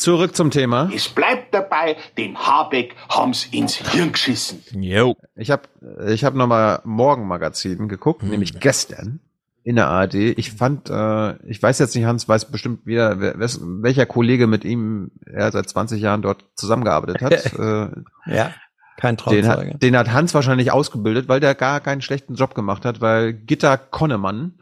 [0.00, 0.90] Zurück zum Thema.
[0.94, 4.62] Es bleibt dabei, dem Habeck haben's ins Hirn geschissen.
[4.72, 5.14] Jo.
[5.36, 5.64] Ich habe
[6.08, 9.20] ich hab nochmal Morgenmagazin geguckt, nämlich gestern
[9.62, 10.14] in der ARD.
[10.14, 14.64] Ich fand, äh, ich weiß jetzt nicht, Hans weiß bestimmt wieder, wer, welcher Kollege mit
[14.64, 17.52] ihm er seit 20 Jahren dort zusammengearbeitet hat.
[17.58, 18.54] äh, Ja,
[18.96, 22.86] kein den, hat, den hat Hans wahrscheinlich ausgebildet, weil der gar keinen schlechten Job gemacht
[22.86, 24.54] hat, weil Gitta Konnemann,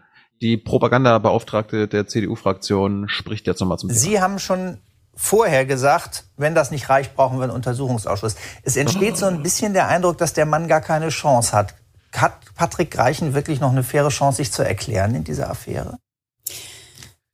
[0.42, 4.00] die Propagandabeauftragte der CDU-Fraktion, spricht jetzt nochmal zum Thema.
[4.00, 4.78] Sie haben schon
[5.20, 8.36] vorher gesagt, wenn das nicht reicht, brauchen wir einen Untersuchungsausschuss.
[8.62, 11.74] Es entsteht so ein bisschen der Eindruck, dass der Mann gar keine Chance hat.
[12.14, 15.98] Hat Patrick Greichen wirklich noch eine faire Chance, sich zu erklären in dieser Affäre?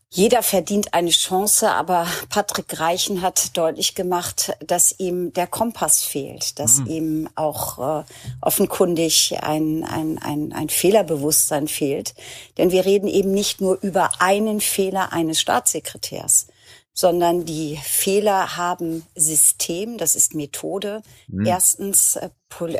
[0.08, 6.60] Jeder verdient eine Chance, aber Patrick Reichen hat deutlich gemacht, dass ihm der Kompass fehlt,
[6.60, 6.86] dass Mhm.
[6.86, 8.04] ihm auch äh,
[8.40, 12.14] offenkundig ein, ein, ein, ein Fehlerbewusstsein fehlt.
[12.58, 16.46] Denn wir reden eben nicht nur über einen Fehler eines Staatssekretärs,
[16.94, 21.02] sondern die Fehler haben System, das ist Methode.
[21.26, 21.44] Mhm.
[21.44, 22.30] Erstens, äh,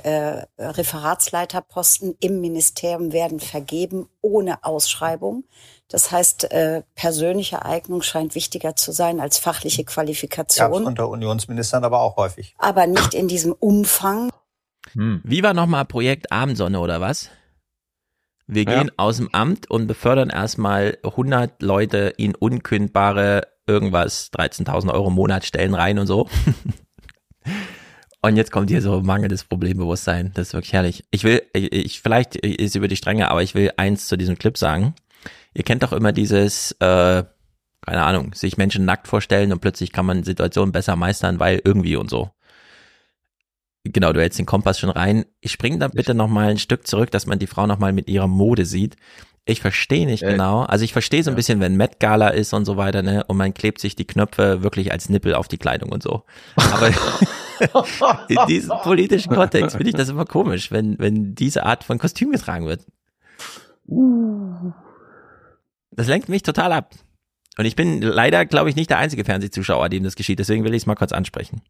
[0.05, 5.44] äh, Referatsleiterposten im Ministerium werden vergeben ohne Ausschreibung.
[5.89, 12.01] Das heißt, äh, persönliche Eignung scheint wichtiger zu sein als fachliche Qualifikation, unter Unionsministern aber
[12.01, 12.55] auch häufig.
[12.59, 14.31] aber nicht in diesem Umfang.
[14.94, 17.31] Wie war nochmal Projekt Abendsonne oder was?
[18.47, 18.78] Wir Ja.
[18.78, 25.15] gehen aus dem Amt und befördern erstmal 100 Leute in unkündbare irgendwas, 13.000 Euro im
[25.15, 26.28] Monat Stellen rein und so.
[28.23, 30.31] Und jetzt kommt hier so mangelndes Problembewusstsein.
[30.33, 31.05] Das ist wirklich herrlich.
[31.10, 34.39] Ich will, ich, ich vielleicht ist über die Stränge, aber ich will eins zu diesem
[34.39, 34.94] Clip sagen.
[35.52, 37.25] Ihr kennt doch immer dieses, äh,
[37.83, 41.97] keine Ahnung, sich Menschen nackt vorstellen und plötzlich kann man Situationen besser meistern, weil irgendwie
[41.97, 42.31] und so.
[43.84, 45.26] Genau, du hältst den Kompass schon rein.
[45.43, 47.93] Ich spring da bitte noch mal ein Stück zurück, dass man die Frau noch mal
[47.93, 48.97] mit ihrer Mode sieht.
[49.47, 50.62] Ich verstehe nicht Äh, genau.
[50.62, 53.36] Also ich verstehe so ein bisschen, wenn Met Gala ist und so weiter, ne, und
[53.36, 56.24] man klebt sich die Knöpfe wirklich als Nippel auf die Kleidung und so.
[56.56, 56.89] Aber
[58.28, 62.31] in diesem politischen Kontext finde ich das immer komisch, wenn wenn diese Art von Kostüm
[62.32, 62.86] getragen wird.
[65.90, 66.94] Das lenkt mich total ab.
[67.56, 70.39] Und ich bin leider, glaube ich, nicht der einzige Fernsehzuschauer, dem das geschieht.
[70.39, 71.60] Deswegen will ich es mal kurz ansprechen.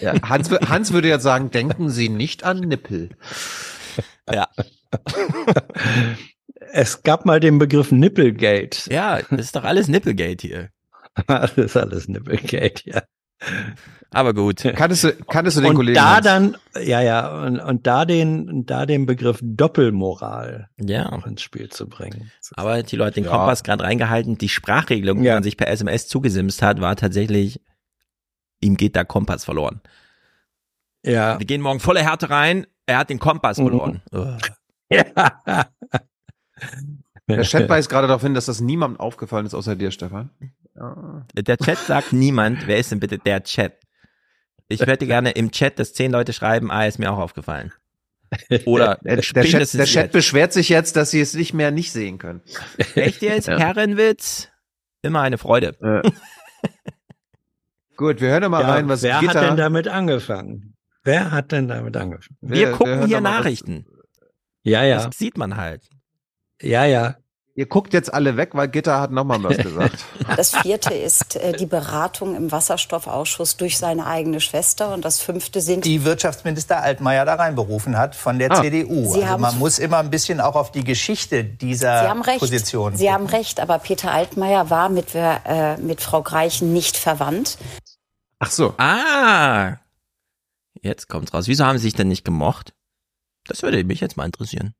[0.00, 3.10] Ja, Hans, Hans würde jetzt sagen, denken Sie nicht an Nippel.
[4.32, 4.48] Ja.
[6.72, 8.90] Es gab mal den Begriff Nippelgate.
[8.90, 10.70] Ja, das ist doch alles Nippelgate hier.
[11.26, 13.02] das ist alles Nippelgate, ja.
[14.10, 14.62] Aber gut.
[14.62, 15.96] Kanntest du, kanntest du den und Kollegen?
[15.96, 21.12] da dann, ja, ja, und, und da den, da den Begriff Doppelmoral Ja.
[21.12, 22.30] auch ins Spiel zu bringen.
[22.54, 23.30] Aber Thilo hat den Ja.
[23.30, 24.38] Kompass gerade reingehalten.
[24.38, 25.34] Die Sprachregelung, die Ja.
[25.34, 27.60] man sich per SMS zugesimst hat, war tatsächlich
[28.60, 29.80] ihm geht der Kompass verloren.
[31.04, 31.38] Ja.
[31.38, 33.62] Wir gehen morgen volle Härte rein, er hat den Kompass Mhm.
[33.62, 34.02] verloren.
[34.88, 35.66] Ja.
[37.28, 40.30] Der Chat weist gerade darauf hin, dass das niemandem aufgefallen ist, außer dir, Stefan.
[40.76, 41.26] Ja.
[41.36, 43.72] Der Chat sagt niemand, wer ist denn bitte der Chat?
[44.68, 47.72] Ich hätte gerne im Chat, dass zehn Leute schreiben, ah, ist mir auch aufgefallen.
[48.64, 51.90] Oder Der, der, Chat, der Chat beschwert sich jetzt, dass sie es nicht mehr nicht
[51.92, 52.42] sehen können.
[52.94, 53.48] Echt jetzt?
[53.48, 53.58] Ja.
[53.58, 54.48] Herrenwitz?
[55.02, 55.76] Immer eine Freude.
[55.80, 56.08] Äh.
[57.96, 59.34] Gut, wir hören mal Ja, rein, was wer Gitta...
[59.40, 60.75] hat denn damit angefangen?
[61.06, 62.36] Wer hat denn damit angefangen?
[62.40, 63.86] Wir wir gucken hören hier mal, was- Nachrichten.
[64.62, 65.04] Ja, ja.
[65.04, 65.82] Das sieht man halt.
[66.60, 67.14] Ja, ja.
[67.54, 70.04] Ihr guckt jetzt alle weg, weil Gitta hat nochmal was gesagt.
[70.36, 74.92] Das vierte ist äh, die Beratung im Wasserstoffausschuss durch seine eigene Schwester.
[74.92, 78.60] Und das fünfte sind die Wirtschaftsminister Altmaier da reinberufen hat von der Ah.
[78.62, 79.10] CDU.
[79.12, 82.40] Sie also man muss immer ein bisschen auch auf die Geschichte dieser Sie haben recht.
[82.40, 82.94] Position.
[82.96, 87.56] Sie haben recht, aber Peter Altmaier war mit, äh, mit Frau Greichen nicht verwandt.
[88.40, 88.74] Ach so.
[88.76, 89.76] Ah!
[90.82, 91.48] Jetzt kommt's raus.
[91.48, 92.74] Wieso haben sie sich denn nicht gemocht?
[93.46, 94.74] Das würde mich jetzt mal interessieren.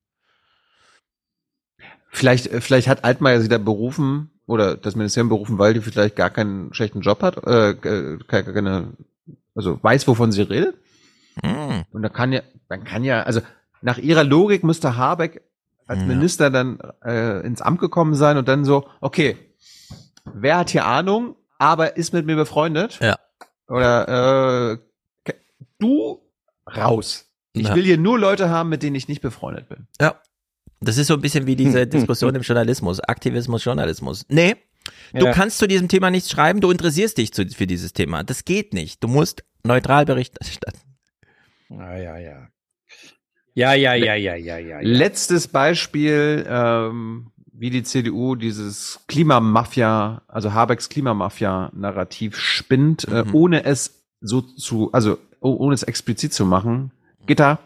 [2.11, 6.17] Vielleicht, äh, vielleicht hat Altmaier sie da berufen oder das Ministerium berufen, weil die vielleicht
[6.17, 8.93] gar keinen schlechten Job hat, äh, äh, keine,
[9.55, 10.77] also weiß, wovon sie redet.
[11.43, 11.85] Hm.
[11.93, 13.41] Und da kann ja, dann kann ja, also
[13.83, 15.43] nach ihrer Logik müsste Habeck
[15.87, 16.07] als Ja.
[16.07, 19.37] Minister dann äh, ins Amt gekommen sein und dann so, okay,
[20.25, 22.99] wer hat hier Ahnung, aber ist mit mir befreundet?
[23.01, 23.17] Ja.
[23.69, 24.79] Oder äh,
[25.79, 26.21] du
[26.77, 27.27] raus.
[27.53, 27.75] Ich Ja.
[27.75, 29.87] will hier nur Leute haben, mit denen ich nicht befreundet bin.
[30.01, 30.21] Ja.
[30.81, 33.01] Das ist so ein bisschen wie diese Diskussion im Journalismus.
[33.01, 34.27] Aktivismus, Journalismus.
[34.29, 34.57] Nee,
[35.15, 35.33] du Ja.
[35.33, 38.25] kannst zu diesem Thema nichts schreiben, du interessierst dich zu, für dieses Thema.
[38.25, 39.03] Das geht nicht.
[39.03, 40.79] Du musst neutral Bericht erstatten.
[41.69, 42.49] Ja, ja, ja.
[43.55, 44.79] Ja, ja, ja, ja, ja, ja.
[44.83, 53.35] Letztes Beispiel, ähm, wie die CDU dieses Klimamafia, also Habecks Klimamafia-Narrativ spinnt, äh, Mhm.
[53.35, 56.93] ohne es so zu, also ohne es explizit zu machen.
[57.27, 57.59] Gitter,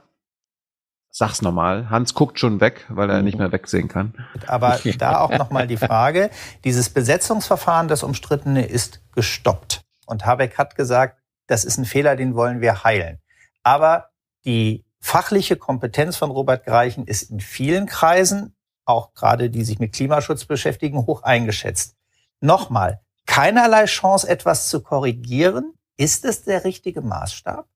[1.10, 1.90] sag's nochmal.
[1.90, 4.14] Hans guckt schon weg, weil er nicht mehr wegsehen kann.
[4.46, 6.30] Aber da auch nochmal die Frage,
[6.64, 9.82] dieses Besetzungsverfahren, das umstrittene, ist gestoppt.
[10.06, 13.18] Und Habeck hat gesagt, das ist ein Fehler, den wollen wir heilen.
[13.62, 14.10] Aber
[14.44, 19.92] die fachliche Kompetenz von Robert Greichen ist in vielen Kreisen, auch gerade die sich mit
[19.92, 21.96] Klimaschutz beschäftigen, hoch eingeschätzt.
[22.40, 25.74] Nochmal, keinerlei Chance, etwas zu korrigieren.
[26.00, 27.66] Ist es der richtige Maßstab?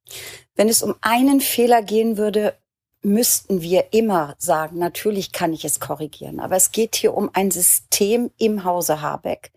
[0.55, 2.55] Wenn es um einen Fehler gehen würde,
[3.03, 6.41] müssten wir immer sagen, natürlich kann ich es korrigieren.
[6.41, 9.53] Aber es geht hier um ein System im Hause Habeck.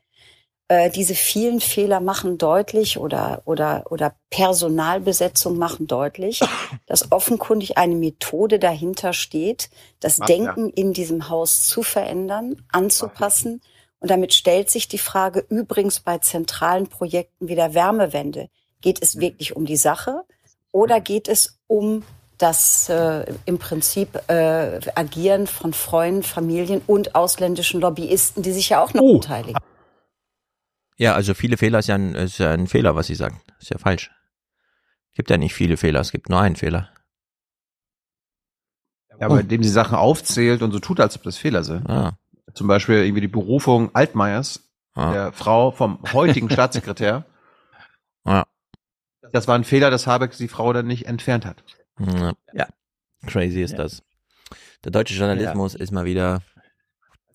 [0.68, 6.42] Äh, diese vielen Fehler machen deutlich oder, oder, oder Personalbesetzung machen deutlich,
[6.88, 9.70] dass offenkundig eine Methode dahinter steht,
[10.02, 13.62] das Ah, Denken in diesem Haus zu verändern, anzupassen.
[14.00, 18.50] Und damit stellt sich die Frage übrigens bei zentralen Projekten wie der Wärmewende.
[18.82, 20.24] Geht es wirklich um die Sache
[20.72, 22.04] oder geht es um
[22.38, 28.84] das äh, im Prinzip äh, Agieren von Freunden, Familien und ausländischen Lobbyisten, die sich ja
[28.84, 29.20] auch noch Oh.
[29.20, 29.58] beteiligen?
[30.98, 33.42] Ja, also viele Fehler ist ja ein, ist ja ein Fehler, was Sie sagen.
[33.60, 34.12] Ist ja falsch.
[35.14, 36.90] Gibt ja nicht viele Fehler, es gibt nur einen Fehler.
[39.20, 41.90] Ja, aber indem sie Sachen aufzählt und so tut, als ob das Fehler sind.
[41.90, 42.18] Ah.
[42.54, 45.12] Zum Beispiel irgendwie die Berufung Altmaiers, Ah.
[45.12, 47.26] der Frau vom heutigen Staatssekretär.
[49.28, 49.32] Ja.
[49.34, 51.64] Das war ein Fehler, dass Habeck die Frau dann nicht entfernt hat.
[52.00, 52.34] Ja.
[52.54, 52.68] Ja.
[53.26, 53.78] Crazy ist Ja.
[53.80, 54.04] das.
[54.84, 56.42] Der deutsche Journalismus ist mal wieder.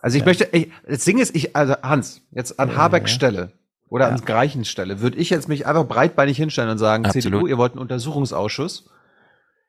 [0.00, 3.14] Also ich möchte, ich, das Ding ist, ich, also Hans, jetzt an Ja, Habecks ja.
[3.16, 3.52] Stelle
[3.88, 4.14] oder Ja.
[4.14, 7.22] an Greichens Stelle, würde ich jetzt mich einfach breitbeinig hinstellen und sagen, Absolut.
[7.24, 8.88] CDU, ihr wollt einen Untersuchungsausschuss.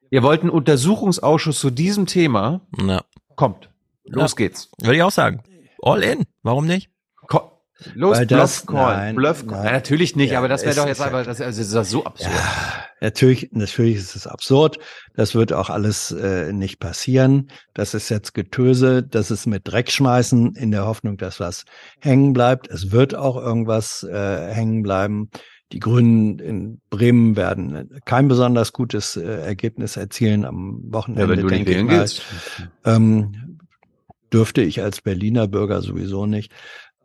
[0.10, 2.62] Ihr wollt einen Untersuchungsausschuss zu diesem Thema.
[2.80, 3.02] Ja.
[3.36, 3.70] Kommt.
[4.06, 4.36] Los Ja.
[4.38, 4.70] geht's.
[4.80, 5.44] Würde ich auch sagen.
[5.82, 6.24] All in.
[6.44, 6.90] Warum nicht?
[7.96, 8.96] Los, Bluff-Call.
[8.98, 9.58] nein, Bluff-Call.
[9.58, 9.66] nein.
[9.66, 11.68] Ja, natürlich nicht, Ja, aber das wäre doch jetzt ist ja- einfach, das, also, das
[11.68, 12.32] ist doch so absurd.
[13.02, 14.78] Natürlich, natürlich ist es absurd.
[15.16, 17.50] Das wird auch alles äh, nicht passieren.
[17.74, 19.04] Das ist jetzt Getöse.
[19.04, 21.66] Das ist mit Dreck schmeißen in der Hoffnung, dass was
[22.00, 22.70] hängen bleibt.
[22.70, 25.30] Es wird auch irgendwas äh, hängen bleiben.
[25.74, 31.24] Die Grünen in Bremen werden kein besonders gutes äh, Ergebnis erzielen am Wochenende.
[31.24, 32.00] Ja, wenn du denke ich wählen mal.
[32.02, 32.22] gehst.
[32.86, 33.58] Ähm,
[34.32, 36.52] dürfte ich als Berliner Bürger sowieso nicht.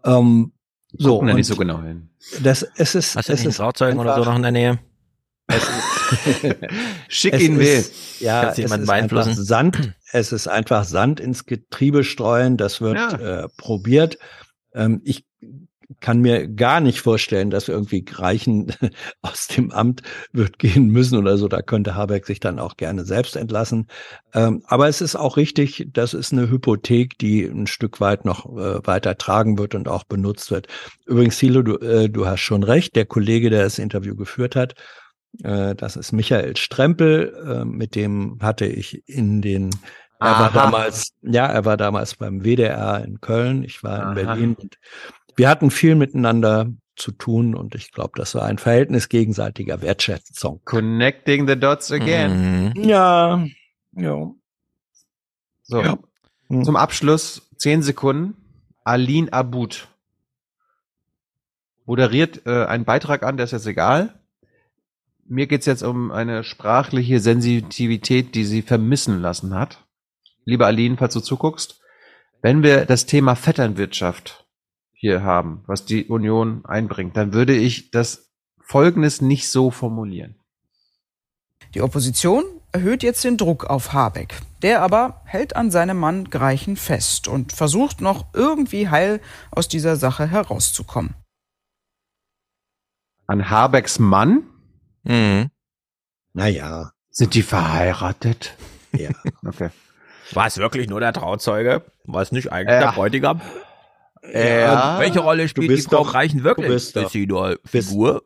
[0.04, 0.52] Ähm,
[0.96, 2.08] so, Gucken da nicht so genau hin.
[2.42, 4.78] Das, es ist, Hast du es ist Trauzeugen oder so noch in der Nähe?
[7.08, 7.66] Schick es ihn will.
[7.66, 9.26] ist, ja, es ist einfach?
[9.34, 13.44] Sand, es ist einfach Sand ins Getriebe streuen, das wird Ja.
[13.44, 14.18] äh, probiert.
[14.74, 15.24] Ähm, ich
[16.00, 18.72] kann mir gar nicht vorstellen, dass irgendwie Reichen
[19.22, 20.02] aus dem Amt
[20.32, 21.48] wird gehen müssen oder so.
[21.48, 23.86] Da könnte Habeck sich dann auch gerne selbst entlassen.
[24.34, 28.46] Ähm, aber es ist auch richtig, das ist eine Hypothek, die ein Stück weit noch
[28.46, 30.66] äh, weiter tragen wird und auch benutzt wird.
[31.06, 32.94] Übrigens, Thilo, du, äh, du hast schon recht.
[32.94, 34.74] Der Kollege, der das Interview geführt hat,
[35.42, 37.34] äh, das ist Michael Strempel.
[37.46, 39.70] Äh, mit dem hatte ich in den
[40.20, 44.08] er war damals, ja, er war damals beim WDR in Köln, ich war Aha.
[44.08, 44.76] in Berlin und
[45.38, 50.60] wir hatten viel miteinander zu tun und ich glaube, das war ein Verhältnis gegenseitiger Wertschätzung.
[50.64, 52.72] Connecting the dots again.
[52.76, 53.46] Ja,
[53.92, 54.32] ja.
[55.62, 55.80] So.
[55.80, 55.98] Ja.
[56.48, 56.64] Hm.
[56.64, 58.34] Zum Abschluss, zehn Sekunden.
[58.84, 59.88] Aline Abud
[61.84, 64.18] moderiert äh, einen Beitrag an, der ist jetzt egal.
[65.26, 69.84] Mir geht's jetzt um eine sprachliche Sensitivität, die sie vermissen lassen hat.
[70.44, 71.80] Liebe Aline, falls du zuguckst,
[72.40, 74.47] wenn wir das Thema Vetternwirtschaft
[75.00, 80.34] hier haben, was die Union einbringt, dann würde ich das Folgendes nicht so formulieren.
[81.74, 84.40] Die Opposition erhöht jetzt den Druck auf Habeck.
[84.62, 89.20] Der aber hält an seinem Mann Greichen fest und versucht noch irgendwie heil
[89.52, 91.14] aus dieser Sache herauszukommen.
[93.26, 94.42] An Habecks Mann?
[95.04, 95.50] Mhm.
[96.32, 96.92] Naja.
[97.10, 98.56] Sind die verheiratet?
[98.92, 99.10] Ja.
[99.46, 99.70] Okay.
[100.32, 101.84] War es wirklich nur der Trauzeuge?
[102.04, 102.80] War es nicht eigentlich Ja.
[102.80, 103.40] der Bräutigam?
[104.32, 104.96] Ja.
[104.98, 106.66] Welche Rolle spielt die bist Frau doch- Reichen wirklich?
[106.66, 108.22] du bist doch- ist sie nur Figur?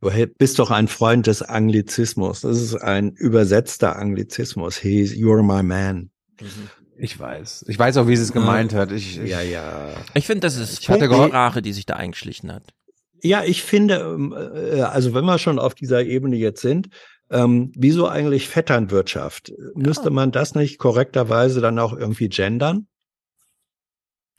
[0.00, 2.42] Du he- bist doch ein Freund des Anglizismus.
[2.42, 4.76] Das ist ein übersetzter Anglizismus.
[4.82, 6.10] He's, you're my man.
[6.96, 7.64] Ich weiß.
[7.68, 8.92] Ich weiß auch, wie sie es gemeint hat.
[8.92, 9.90] Ich, ich, Ja, ja.
[10.14, 12.62] Ich finde, das ist Ich hatte Funksprache, die sich da eingeschlichen hat.
[13.22, 16.88] Ja, ich finde, ähm, äh, also wenn wir schon auf dieser Ebene jetzt sind,
[17.30, 19.52] ähm, wieso eigentlich Vetternwirtschaft?
[19.74, 22.86] Müsste man das nicht korrekterweise dann auch irgendwie gendern?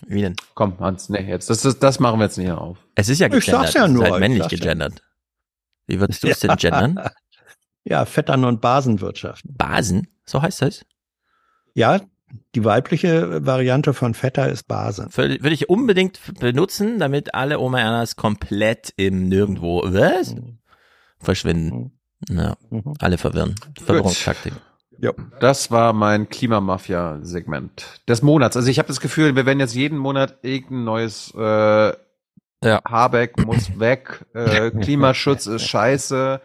[0.07, 0.35] Wie denn?
[0.55, 2.77] Komm, Hans, nee, jetzt, das, das, das machen wir jetzt nicht auf.
[2.95, 3.61] Es ist ja Ich gegendert.
[3.63, 5.01] sag's ja es nur, ist halt ich männlich gegendert.
[5.87, 6.99] Wie würdest du es denn gendern?
[7.83, 9.45] Ja, Vettern- und Basenwirtschaft.
[9.47, 10.07] Basen?
[10.25, 10.85] So heißt das?
[11.73, 12.01] Ja,
[12.55, 15.07] die weibliche Variante von Vetter ist Base.
[15.11, 20.35] Würde würde ich unbedingt benutzen, damit alle Oma Ernas komplett im Nirgendwo, was?
[21.19, 21.99] Verschwinden.
[22.29, 22.57] Ja,
[22.99, 23.55] alle verwirren.
[23.83, 24.53] Verwirrungstaktik.
[24.99, 25.11] Ja.
[25.39, 28.55] Das war mein Klimamafia-Segment des Monats.
[28.55, 31.93] Also ich habe das Gefühl, wir werden jetzt jeden Monat irgendein neues äh,
[32.63, 32.81] Ja.
[32.87, 36.41] Habeck muss weg, äh, Klimaschutz ist scheiße,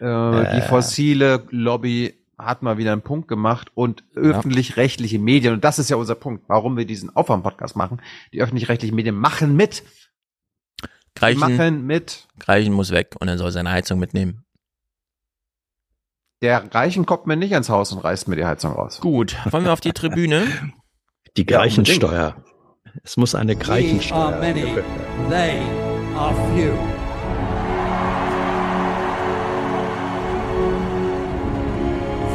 [0.00, 5.78] äh, die fossile Lobby hat mal wieder einen Punkt gemacht und öffentlich-rechtliche Medien, und das
[5.78, 8.00] ist ja unser Punkt, warum wir diesen Aufwärm-Podcast machen,
[8.32, 9.82] die öffentlich-rechtlichen Medien machen mit.
[11.16, 12.28] Greichen, machen mit.
[12.38, 14.44] Greichen muss weg und er soll seine Heizung mitnehmen.
[16.40, 19.00] Der Reichen kommt mir nicht ans Haus und reißt mir die Heizung raus.
[19.00, 20.46] Gut, wollen wir auf die Tribüne?
[21.36, 22.36] Die Ja, Greichensteuer.
[23.04, 24.38] es muss eine are Greichensteuer.
[24.40, 24.74] many,
[25.28, 25.58] they
[26.16, 26.72] are few.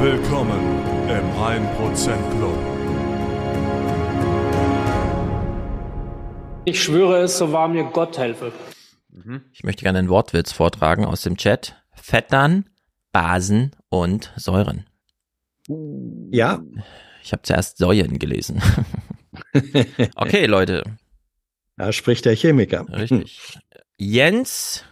[0.02, 0.60] Willkommen
[1.08, 2.58] im 1% Club.
[6.66, 8.52] Ich schwöre es, so wahr mir Gott helfe.
[9.54, 11.76] Ich möchte gerne einen Wortwitz vortragen aus dem Chat.
[11.94, 12.66] Fettern,
[13.12, 14.88] Basen und Säuren.
[16.32, 16.62] Ja.
[17.24, 18.62] Ich habe zuerst Säuren gelesen.
[20.16, 20.84] okay, Leute.
[21.78, 22.88] Da spricht der Chemiker.
[22.90, 23.60] Richtig.
[23.98, 24.84] Jens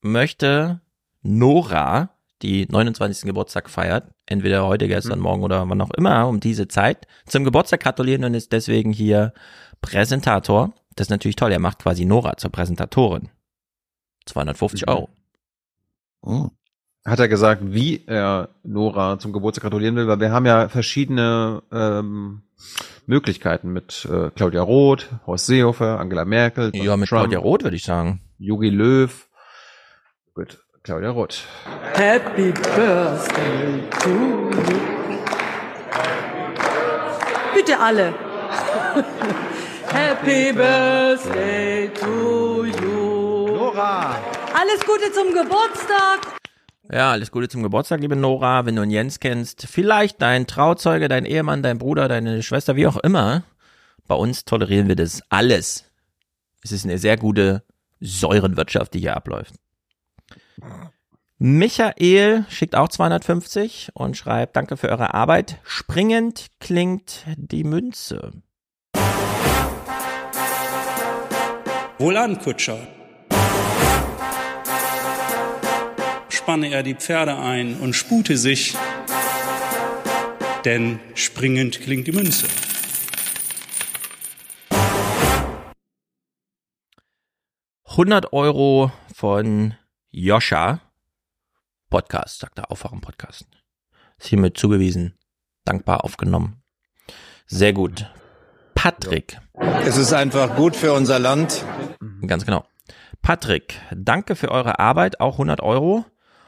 [0.00, 0.80] möchte
[1.20, 3.26] Nora, die 29.
[3.26, 7.80] Geburtstag feiert, entweder heute, gestern, morgen oder wann auch immer, um diese Zeit, zum Geburtstag
[7.80, 9.34] gratulieren und ist deswegen hier
[9.82, 10.74] Präsentator.
[10.96, 11.52] Das ist natürlich toll.
[11.52, 13.28] Er macht quasi Nora zur Präsentatorin.
[14.24, 15.10] 250 Euro.
[17.04, 21.62] Hat er gesagt, wie er Nora zum Geburtstag gratulieren will, weil wir haben ja verschiedene
[21.72, 22.42] ähm,
[23.06, 27.82] Möglichkeiten mit äh, Claudia Roth, Horst Seehofer, Angela Merkel, Ja, mit Claudia Roth würde ich
[27.84, 28.20] sagen.
[28.38, 29.10] Jogi Löw.
[30.34, 31.42] Gut, Claudia Roth.
[31.94, 35.18] Happy Birthday to you.
[37.52, 38.14] Bitte alle.
[39.92, 43.46] Happy Birthday to you.
[43.56, 44.14] Nora.
[44.54, 46.41] Alles Gute zum Geburtstag.
[46.92, 48.66] Ja, alles Gute zum Geburtstag, liebe Nora.
[48.66, 52.86] Wenn du einen Jens kennst, vielleicht dein Trauzeuge, dein Ehemann, dein Bruder, deine Schwester, wie
[52.86, 53.44] auch immer.
[54.06, 55.86] Bei uns tolerieren wir das alles.
[56.62, 57.62] Es ist eine sehr gute
[58.00, 59.54] Säurenwirtschaft, die hier abläuft.
[61.38, 65.60] Michael schickt auch 250 und schreibt, danke für eure Arbeit.
[65.64, 68.32] Springend klingt die Münze.
[71.98, 72.86] Wohlan, Kutscher.
[76.42, 78.76] Spanne er die Pferde ein und spute sich,
[80.64, 82.48] denn springend klingt die Münze.
[87.90, 89.76] 100 Euro von
[90.10, 90.80] Joscha.
[91.90, 93.46] Podcast, sagt er, Aufwachen Podcast.
[94.18, 95.16] Ist hiermit zugewiesen.
[95.64, 96.60] Dankbar aufgenommen.
[97.46, 98.10] Sehr gut.
[98.74, 99.38] Patrick.
[99.86, 101.64] Es ist einfach gut für unser Land.
[102.26, 102.66] Ganz genau.
[103.20, 106.04] Patrick, danke für eure Arbeit, auch 100 Euro.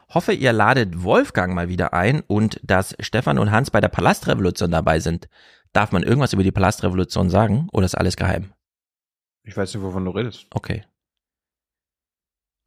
[0.08, 4.70] Hoffe, ihr ladet Wolfgang mal wieder ein und dass Stefan und Hans bei der Palastrevolution
[4.70, 5.28] dabei sind.
[5.72, 8.52] Darf man irgendwas über die Palastrevolution sagen oder ist alles geheim?
[9.42, 10.46] Ich weiß nicht, wovon du redest.
[10.50, 10.84] Okay.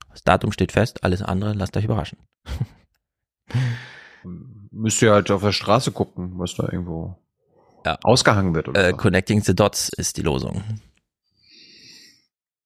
[0.09, 2.19] Das Datum steht fest, alles andere lasst euch überraschen.
[4.71, 7.17] Müsst ihr halt auf der Straße gucken, was da irgendwo
[7.85, 7.97] ja.
[8.03, 8.67] ausgehangen wird.
[8.67, 10.63] Oder äh, Connecting the Dots ist die Losung.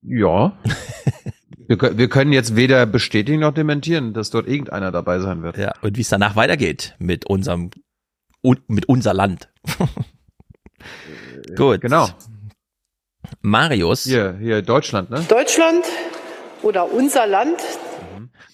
[0.02, 0.58] Ja.
[1.68, 5.58] wir, wir können jetzt weder bestätigen noch dementieren, dass dort irgendeiner dabei sein wird.
[5.58, 7.72] Ja, und wie es danach weitergeht mit unserem
[8.68, 9.50] mit unser Land.
[11.56, 11.82] Gut.
[11.82, 12.10] Genau.
[13.42, 14.04] Marius.
[14.04, 15.24] Hier, hier Deutschland, ne?
[15.28, 15.86] Deutschland
[16.64, 17.62] oder unser Land.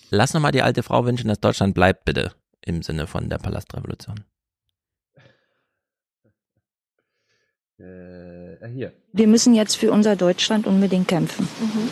[0.10, 2.34] Lass noch mal die alte Frau wünschen, dass Deutschland bleibt, bitte.
[2.66, 4.26] Im Sinne von der Palastrevolution.
[7.80, 8.94] Äh, hier.
[9.14, 11.90] Wir müssen jetzt für unser Deutschland unbedingt kämpfen Mhm.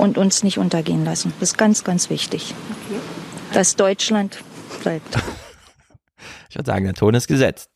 [0.00, 1.32] Und uns nicht untergehen lassen.
[1.38, 2.54] Das ist ganz, ganz wichtig,
[2.88, 3.00] Okay.
[3.52, 4.38] dass Deutschland
[4.82, 5.16] bleibt.
[6.50, 7.70] Ich würde sagen, der Ton ist gesetzt.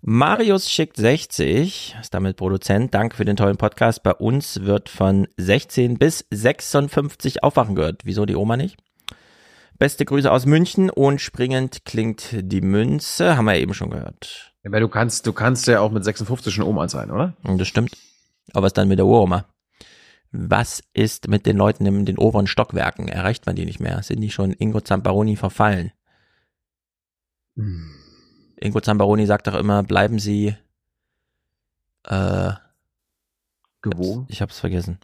[0.00, 2.94] Marius schickt 60, ist damit Produzent.
[2.94, 4.04] Danke für den tollen Podcast.
[4.04, 8.02] Bei uns wird von 16 bis 56 Aufwachen gehört.
[8.04, 8.76] Wieso die Oma nicht?
[9.78, 13.36] Beste Grüße aus München und springend klingt die Münze.
[13.36, 14.52] Haben wir eben schon gehört.
[14.62, 17.34] Ja, weil du kannst, du kannst ja auch mit 56 schon Oma sein, oder?
[17.42, 17.96] Das stimmt.
[18.52, 19.46] Aber was dann mit der Uroma?
[20.32, 23.08] Was ist mit den Leuten in den oberen Stockwerken?
[23.08, 24.02] Erreicht man die nicht mehr?
[24.02, 25.92] Sind die schon Ingo Zamparoni verfallen?
[27.56, 27.90] Hm.
[28.60, 30.54] Ingo Zamparoni sagt doch immer, bleiben Sie
[32.04, 32.52] äh,
[33.82, 34.26] gewogen.
[34.28, 34.98] Ich hab's vergessen.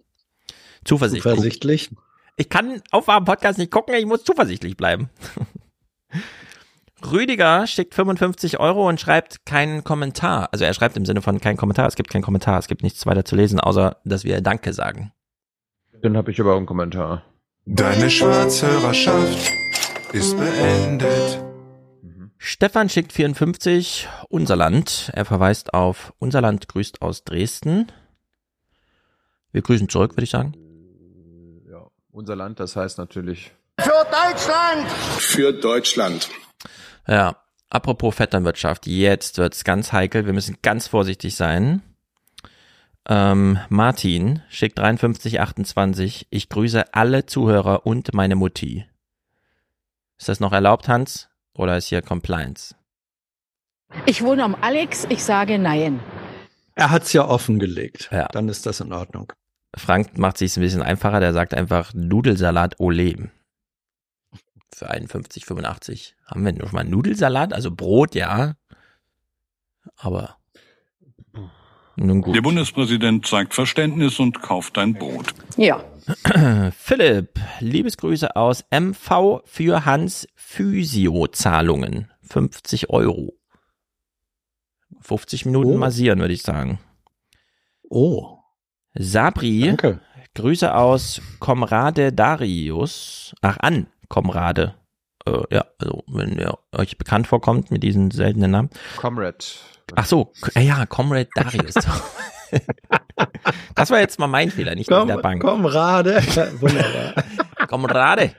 [0.84, 1.34] Zuversichtlich.
[1.34, 1.90] Zuversichtlich.
[2.36, 5.10] Ich kann auf einem Podcast nicht gucken, ich muss zuversichtlich bleiben.
[7.10, 10.48] Rüdiger schickt 55 Euro und schreibt keinen Kommentar.
[10.52, 11.86] Also er schreibt im Sinne von kein Kommentar.
[11.86, 12.58] Es gibt keinen Kommentar.
[12.58, 15.12] Es gibt nichts weiter zu lesen, außer dass wir Danke sagen.
[16.02, 17.22] Dann habe ich aber auch einen Kommentar.
[17.64, 19.50] Deine Schwarzhörerschaft
[20.12, 21.42] ist beendet.
[22.38, 25.10] Stefan schickt 54, unser Land.
[25.14, 27.90] Er verweist auf unser Land grüßt aus Dresden.
[29.50, 30.54] Wir grüßen zurück, würde ich sagen.
[31.68, 33.52] Ja, unser Land, das heißt natürlich.
[33.80, 34.88] Für Deutschland!
[35.18, 36.28] Für Deutschland.
[37.08, 37.36] Ja,
[37.68, 40.26] apropos Vetternwirtschaft, jetzt wird's ganz heikel.
[40.26, 41.82] Wir müssen ganz vorsichtig sein.
[43.08, 46.26] Ähm, Martin schickt 5328.
[46.30, 48.86] Ich grüße alle Zuhörer und meine Mutti.
[50.18, 51.28] Ist das noch erlaubt, Hans?
[51.54, 52.74] Oder ist hier Compliance?
[54.06, 56.00] Ich wohne am Alex, ich sage nein.
[56.74, 58.08] Er hat's ja offengelegt.
[58.10, 58.28] Ja.
[58.28, 59.32] Dann ist das in Ordnung.
[59.76, 63.30] Frank macht sich ein bisschen einfacher, der sagt einfach Nudelsalat Ole.
[64.74, 68.56] Für 51,85 haben wir noch mal Nudelsalat, also Brot, ja.
[69.96, 70.36] Aber
[71.96, 72.34] nun gut.
[72.34, 75.34] Der Bundespräsident zeigt Verständnis und kauft ein Brot.
[75.56, 75.82] Ja.
[76.76, 82.10] Philipp, Liebesgrüße aus MV für Hans Physiozahlungen.
[82.22, 83.34] 50 Euro.
[85.00, 85.78] 50 Minuten Oh.
[85.78, 86.78] massieren, würde ich sagen.
[87.88, 88.38] Oh.
[88.94, 90.00] Sabri, Danke.
[90.34, 93.34] Grüße aus Komrade Darius.
[93.42, 94.74] Ach, an Komrade.
[95.26, 98.70] Äh, ja, also wenn ihr euch bekannt vorkommt mit diesen seltenen Namen.
[98.96, 99.38] Comrade.
[99.94, 101.74] Ach so, ja, Comrade Darius.
[103.74, 105.42] das war jetzt mal mein Fehler, nicht Komm, der Bank.
[105.42, 106.22] komm, Rade.
[106.60, 107.24] Wunderbar.
[107.68, 108.32] Komrade.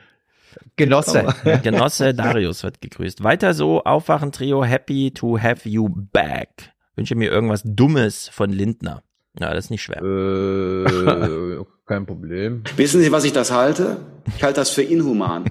[0.76, 1.26] Genosse.
[1.62, 3.24] Genosse Darius wird gegrüßt.
[3.24, 6.72] Weiter so, Aufwachen Trio, happy to have you back.
[6.96, 9.02] Wünsche mir irgendwas Dummes von Lindner.
[9.40, 10.02] Ja, das ist nicht schwer.
[10.02, 12.64] Äh, kein Problem.
[12.76, 13.98] Wissen Sie, was ich das halte?
[14.36, 15.44] Ich halte das für inhuman.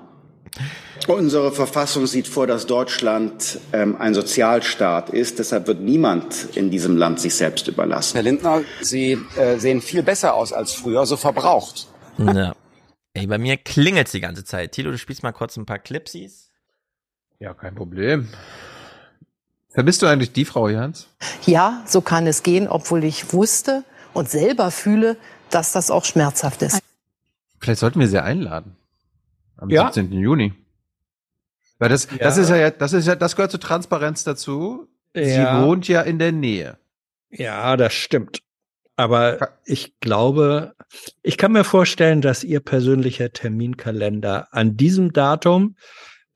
[1.07, 5.39] Unsere Verfassung sieht vor, dass Deutschland ähm, ein Sozialstaat ist.
[5.39, 8.15] Deshalb wird niemand in diesem Land sich selbst überlassen.
[8.15, 11.87] Herr Lindner, Sie äh, sehen viel besser aus als früher, so verbraucht.
[12.17, 12.53] Ja.
[13.13, 14.73] Ey, bei mir klingelt's die ganze Zeit.
[14.73, 16.51] Tilo, du spielst mal kurz ein paar Clipsies.
[17.39, 18.27] Ja, kein Problem.
[19.69, 21.07] Vermisst du eigentlich die Frau, Jans?
[21.45, 25.17] Ja, so kann es gehen, obwohl ich wusste und selber fühle,
[25.49, 26.79] dass das auch schmerzhaft ist.
[27.59, 28.76] Vielleicht sollten wir sie einladen.
[29.57, 29.91] Am Ja.
[29.91, 30.11] 17.
[30.11, 30.53] Juni.
[31.79, 32.43] Weil das, das Ja.
[32.43, 34.87] ist ja, das ist ja, das gehört zur Transparenz dazu.
[35.15, 35.59] Ja.
[35.59, 36.77] Sie wohnt ja in der Nähe.
[37.29, 38.41] Ja, das stimmt.
[38.95, 40.73] Aber ich glaube,
[41.21, 45.75] ich kann mir vorstellen, dass Ihr persönlicher Terminkalender an diesem Datum,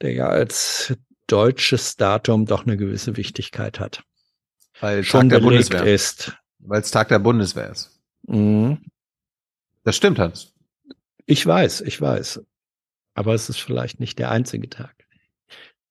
[0.01, 0.93] der ja als
[1.25, 4.03] deutsches Datum doch eine gewisse Wichtigkeit hat,
[4.79, 6.37] Weil schon Tag der Bundeswehr ist.
[6.59, 7.99] Weil es Tag der Bundeswehr ist.
[8.27, 8.79] Mhm.
[9.83, 10.53] Das stimmt, Hans.
[11.25, 12.41] Ich weiß, ich weiß.
[13.13, 14.93] Aber es ist vielleicht nicht der einzige Tag.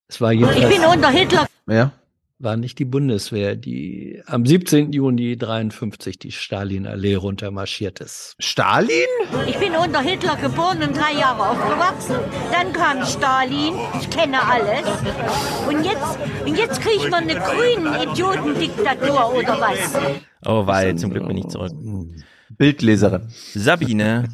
[0.09, 0.59] Es war jedenfalls.
[0.59, 1.47] Ich bin unter Hitler.
[1.69, 1.93] Ja.
[2.43, 4.93] War nicht die Bundeswehr, die am 17.
[4.93, 8.35] Juni 53 die Stalinallee runtermarschiert ist.
[8.39, 8.89] Stalin?
[9.47, 12.17] Ich bin unter Hitler geboren und drei Jahre aufgewachsen.
[12.51, 14.89] Dann kam Stalin, ich kenne alles.
[15.69, 19.95] Und jetzt, und jetzt kriegen wir eine grüne Idiotendiktatur oder was?
[20.47, 21.73] Oh, weil zum Glück bin ich zurück.
[22.57, 23.29] Bildleserin.
[23.55, 24.29] Sabine,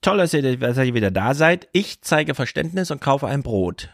[0.00, 1.68] toll, dass ihr, dass ihr wieder da seid.
[1.72, 3.90] Ich zeige Verständnis und kaufe ein Brot.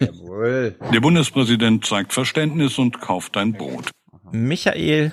[0.00, 0.76] Jawohl.
[0.92, 3.90] Der Bundespräsident zeigt Verständnis und kauft dein Brot.
[4.32, 5.12] Michael,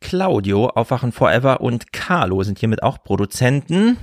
[0.00, 3.96] Claudio, Aufwachen Forever und Carlo sind hiermit auch Produzenten.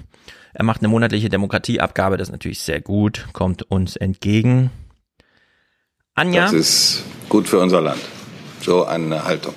[0.53, 4.71] Er macht eine monatliche Demokratieabgabe, das ist natürlich sehr gut, kommt uns entgegen.
[6.13, 6.43] Anja.
[6.43, 8.01] Das ist gut für unser Land.
[8.61, 9.53] So eine Haltung.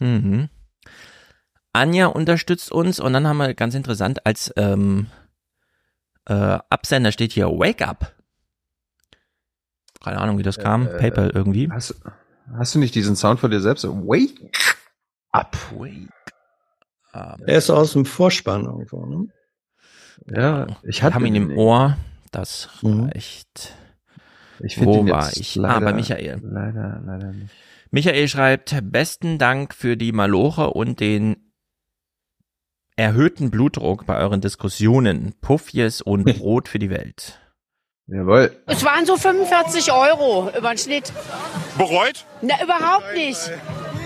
[0.00, 0.48] Mhm.
[1.72, 5.08] Anja unterstützt uns und dann haben wir ganz interessant als ähm,
[6.26, 8.14] äh, Absender steht hier Wake Up.
[10.02, 10.86] Keine Ahnung, wie das kam.
[10.86, 11.70] Äh, PayPal irgendwie.
[11.70, 11.94] Hast,
[12.56, 13.84] hast du nicht diesen Sound von dir selbst?
[13.84, 14.50] Wake
[15.32, 15.56] up.
[15.76, 16.08] Wake
[17.12, 17.40] up.
[17.46, 19.28] Er ist aus dem Vorspann irgendwo, ne?
[20.26, 21.56] Ja, ich hatte habe ihn im.
[21.56, 21.96] Ohr.
[22.30, 23.04] Das Mhm.
[23.04, 23.74] reicht.
[24.60, 25.54] Ich Wo ihn war jetzt ich?
[25.56, 26.40] Leider, ah, bei Michael.
[26.42, 27.52] Leider, leider nicht.
[27.90, 31.43] Michael schreibt, besten Dank für die Maloche und den
[32.96, 35.34] erhöhten Blutdruck bei euren Diskussionen.
[35.40, 37.40] Puffjes und Brot für die Welt.
[38.06, 38.54] Jawohl.
[38.66, 41.12] Es waren so 45 Euro über den Schnitt.
[41.78, 42.26] Bereut?
[42.42, 43.38] Na, überhaupt nicht.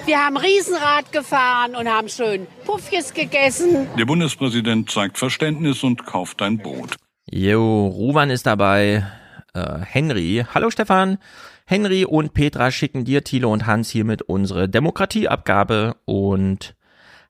[0.07, 3.89] Wir haben Riesenrad gefahren und haben schön Puffjes gegessen.
[3.99, 6.97] Der Bundespräsident zeigt Verständnis und kauft dein Brot.
[7.31, 9.05] Jo, Ruwan ist dabei.
[9.52, 10.47] Äh, Henry.
[10.55, 11.18] Hallo Stefan.
[11.67, 16.75] Henry und Petra schicken dir, Thilo und Hans, hiermit unsere Demokratieabgabe und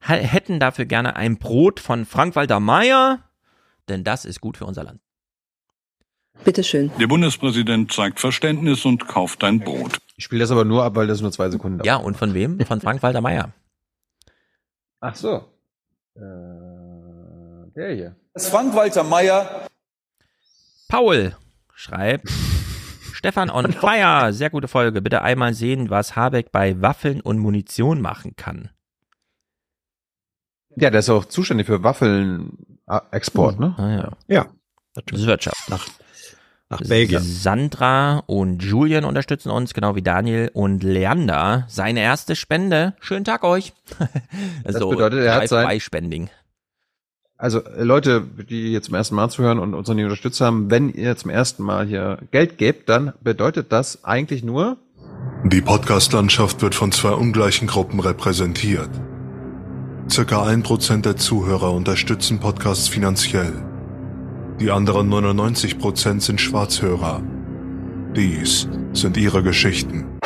[0.01, 3.21] hätten dafür gerne ein Brot von Frank-Walter Meyer,
[3.89, 5.01] denn das ist gut für unser Land.
[6.45, 6.91] Bitteschön.
[7.01, 9.99] Der Bundespräsident zeigt Verständnis und kauft dein Brot.
[10.17, 11.87] Ich spiele das aber nur ab, weil das nur zwei Sekunden dauert.
[11.87, 12.61] Ja, und von wem?
[12.61, 13.53] Von Frank-Walter Meyer.
[15.01, 15.45] Ach so.
[16.15, 16.21] Äh,
[17.75, 18.17] der hier.
[18.35, 19.67] Das Frank-Walter Meyer.
[20.89, 21.37] Paul
[21.75, 22.29] schreibt,
[23.13, 25.03] Stefan on fire, sehr gute Folge.
[25.03, 28.71] Bitte einmal sehen, was Habeck bei Waffeln und Munition machen kann.
[30.81, 33.75] Ja, der ist auch zuständig für Waffeln-Export, ne?
[33.77, 34.11] Ah, ja.
[34.27, 34.47] Ja.
[34.95, 35.69] Das ist Wirtschaft.
[35.69, 35.87] Nach,
[36.71, 37.23] nach Belgien.
[37.23, 41.65] Sandra und Julian unterstützen uns, genau wie Daniel und Leander.
[41.69, 42.95] Seine erste Spende.
[43.01, 43.73] Schönen Tag euch.
[44.65, 46.31] Das bedeutet, er hat sein- Spending.
[47.41, 50.71] Also äh, Leute, die jetzt zum ersten Mal zuhören und uns noch nie unterstützt haben,
[50.71, 54.77] wenn ihr zum ersten Mal hier Geld gebt, dann bedeutet das eigentlich nur,
[55.45, 58.91] Die Podcast-Landschaft wird von zwei ungleichen Gruppen repräsentiert.
[60.11, 63.53] Circa ein Prozent der Zuhörer unterstützen Podcasts finanziell.
[64.59, 67.23] Die anderen 99 Prozent sind Schwarzhörer.
[68.17, 70.19] Dies sind ihre Geschichten.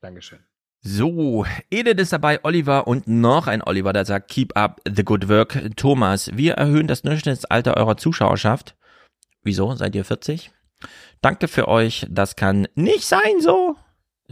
[0.00, 0.38] Dankeschön.
[0.80, 5.28] So, Edith ist dabei, Oliver und noch ein Oliver, der sagt, keep up the good
[5.28, 5.60] work.
[5.76, 8.74] Thomas, wir erhöhen das Durchschnittsalter eurer Zuschauerschaft.
[9.42, 9.74] Wieso?
[9.74, 10.50] Seid ihr 40?
[11.20, 12.06] Danke für euch.
[12.08, 13.76] Das kann nicht sein so.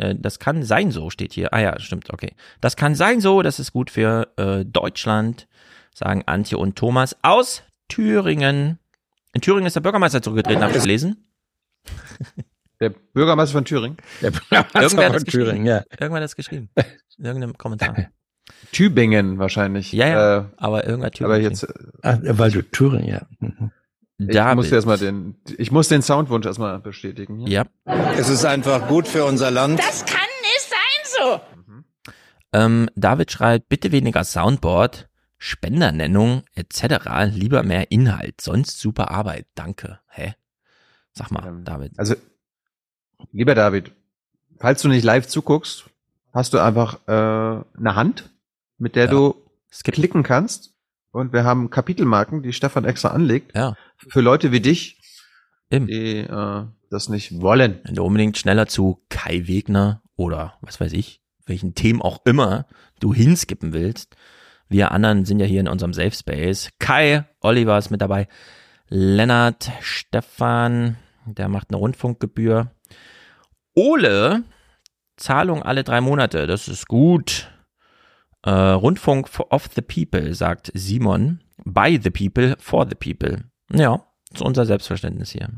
[0.00, 1.52] Äh, das kann sein so, steht hier.
[1.52, 2.32] Ah ja, stimmt, okay.
[2.60, 5.46] Das kann sein so, das ist gut für äh, Deutschland,
[5.94, 8.78] sagen Antje und Thomas aus Thüringen.
[9.32, 11.24] In Thüringen ist der Bürgermeister zurückgetreten, habe ich gelesen.
[12.80, 13.96] der Bürgermeister von Thüringen.
[14.22, 15.44] Der Irgendwer hat Bürgermeister das von geschrieben.
[15.46, 15.82] Thüringen, ja.
[15.90, 16.70] Irgendwer hat das geschrieben.
[17.18, 17.96] In irgendeinem Kommentar.
[18.72, 19.92] Tübingen wahrscheinlich.
[19.92, 21.34] Ja, ja, Äh, aber irgendwer Thüringen.
[21.36, 21.68] aber jetzt, äh,
[22.02, 23.26] Ah, weil du Thüringen, ja.
[23.38, 23.70] Mhm.
[24.28, 24.56] Ich David.
[24.56, 27.38] muss erstmal den, ich muss den Soundwunsch erstmal bestätigen.
[27.46, 27.66] Hier.
[27.86, 28.12] Ja.
[28.12, 29.78] Es ist einfach gut für unser Land.
[29.78, 31.40] Das kann nicht sein so.
[32.52, 35.08] Ähm, David schreibt, bitte weniger Soundboard,
[35.38, 37.30] Spendernennung etc.
[37.32, 39.46] Lieber mehr Inhalt, sonst super Arbeit.
[39.54, 40.00] Danke.
[40.08, 40.34] Hä?
[41.12, 41.98] Sag mal, David.
[41.98, 42.14] Also,
[43.32, 43.92] lieber David,
[44.58, 45.84] falls du nicht live zuguckst,
[46.32, 48.30] hast du einfach äh, eine Hand,
[48.78, 49.10] mit der Ja.
[49.10, 49.36] du
[49.84, 50.74] klicken kannst.
[51.12, 53.54] Und wir haben Kapitelmarken, die Stefan extra anlegt.
[53.56, 53.76] Ja.
[53.96, 55.00] Für Leute wie dich,
[55.70, 55.86] Eben.
[55.86, 57.80] die äh, das nicht wollen.
[57.84, 62.66] Wenn du unbedingt schneller zu Kai Wegner oder was weiß ich, welchen Themen auch immer
[63.00, 64.16] du hinskippen willst.
[64.68, 66.70] Wir anderen sind ja hier in unserem Safe Space.
[66.78, 68.28] Kai, Oliver ist mit dabei.
[68.88, 72.70] Lennart, Stefan, der macht eine Rundfunkgebühr.
[73.74, 74.44] Ole,
[75.16, 77.50] Zahlung alle drei Monate, das ist gut.
[78.42, 81.40] Äh, Rundfunk of the People, sagt Simon.
[81.64, 83.44] By the People, for the People.
[83.72, 85.50] Ja, ist unser Selbstverständnis hier.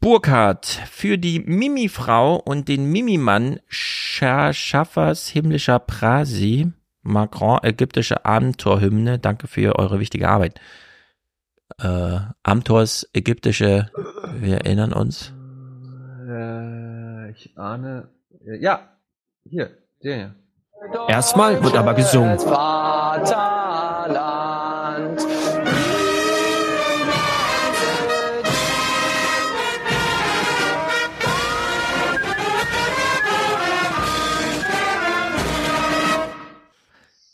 [0.00, 6.72] Burkhardt für die Mimi-Frau und den Mimi-Mann Scha- Schaffers himmlischer Prasi.
[7.02, 9.18] Macron, ägyptische Abenteuerhymne.
[9.18, 10.60] Danke für eure wichtige Arbeit.
[11.78, 13.90] Äh, Amtors ägyptische,
[14.40, 15.32] wir erinnern uns.
[16.28, 18.10] Äh, ich ahne.
[18.60, 18.96] Ja,
[19.44, 19.70] hier,
[20.02, 20.34] der hier.
[21.08, 22.38] Erstmal wird aber gesungen.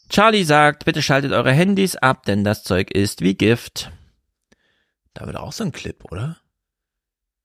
[0.09, 3.91] Charlie sagt, bitte schaltet eure Handys ab, denn das Zeug ist wie Gift.
[5.13, 6.37] Da wird auch so ein Clip, oder?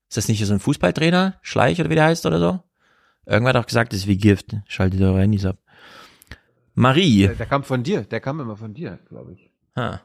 [0.08, 1.40] Ist das nicht so ein Fußballtrainer?
[1.42, 2.60] Schleich oder wie der heißt oder so?
[3.26, 4.54] Irgendwer hat auch gesagt, es ist wie Gift.
[4.66, 5.58] Schaltet eure Handys ab.
[6.74, 7.26] Marie.
[7.26, 9.50] Der, der kam von dir, der kam immer von dir, glaube ich.
[9.76, 10.00] Ha.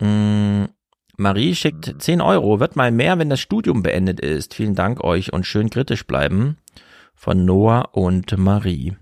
[0.00, 0.64] Mm,
[1.16, 2.60] Marie schickt 10 Euro.
[2.60, 4.54] Wird mal mehr, wenn das Studium beendet ist.
[4.54, 6.56] Vielen Dank euch und schön kritisch bleiben.
[7.14, 8.96] Von Noah und Marie.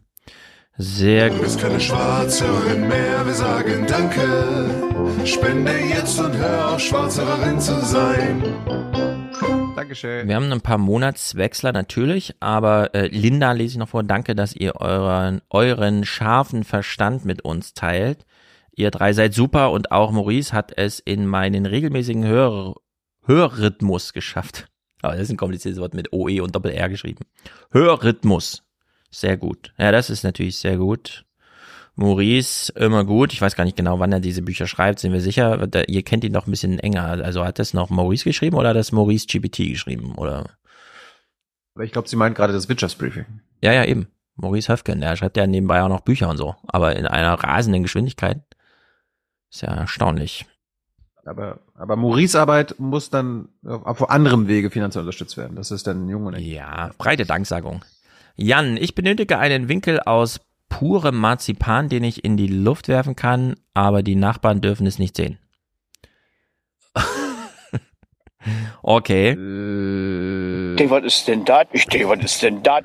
[0.76, 1.44] Sehr Du gut.
[1.44, 5.26] bist keine Schwarzhörerin mehr, wir sagen Danke.
[5.26, 8.42] Spende jetzt und hör auf, Schwarzhörerin zu sein.
[9.80, 10.28] Dankeschön.
[10.28, 14.02] Wir haben ein paar Monatswechsler natürlich, aber äh, Linda lese ich noch vor.
[14.02, 18.26] Danke, dass ihr euren, euren scharfen Verstand mit uns teilt.
[18.72, 22.74] Ihr drei seid super und auch Maurice hat es in meinen regelmäßigen Hör
[23.24, 24.68] Hörrhythmus geschafft.
[25.00, 27.24] Aber das ist ein kompliziertes Wort mit OE und Doppel-R geschrieben.
[27.70, 28.62] Hörrhythmus.
[29.10, 29.72] Sehr gut.
[29.78, 31.24] Ja, das ist natürlich sehr gut.
[32.00, 33.34] Maurice, immer gut.
[33.34, 35.66] Ich weiß gar nicht genau, wann er diese Bücher schreibt, sind wir sicher.
[35.66, 37.04] Da, ihr kennt ihn doch ein bisschen enger.
[37.04, 40.14] Also hat das noch Maurice geschrieben oder hat das Maurice GPT geschrieben?
[40.14, 40.46] Oder?
[41.74, 43.26] Aber ich glaube, sie meint gerade das Wirtschaftsbriefing.
[43.62, 44.08] Ja, ja, eben.
[44.34, 46.56] Maurice Höfgen, der schreibt ja nebenbei auch noch Bücher und so.
[46.66, 48.40] Aber in einer rasenden Geschwindigkeit.
[49.50, 50.46] Ist ja erstaunlich.
[51.26, 55.54] Aber, aber Maurice Arbeit muss dann auf, auf anderem Wege finanziell unterstützt werden.
[55.54, 57.84] Das ist dann jung und Ja, breite Danksagung.
[58.36, 60.40] Jan, ich benötige einen Winkel aus
[60.70, 65.14] purem Marzipan, den ich in die Luft werfen kann, aber die Nachbarn dürfen es nicht
[65.16, 65.38] sehen.
[68.82, 69.34] okay.
[69.34, 71.66] Denk, was ist denn das?
[71.72, 72.84] Ich denke, was ist denn das?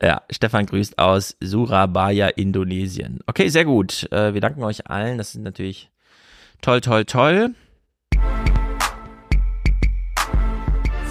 [0.00, 3.20] Ja, Stefan grüßt aus Surabaya, Indonesien.
[3.26, 4.06] Okay, sehr gut.
[4.12, 5.18] Äh, wir danken euch allen.
[5.18, 5.90] Das ist natürlich
[6.60, 7.54] toll, toll, toll.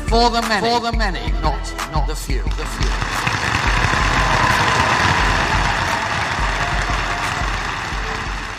[0.08, 1.56] For the many, for the many, not,
[1.92, 2.44] not the few.
[2.44, 3.23] The few.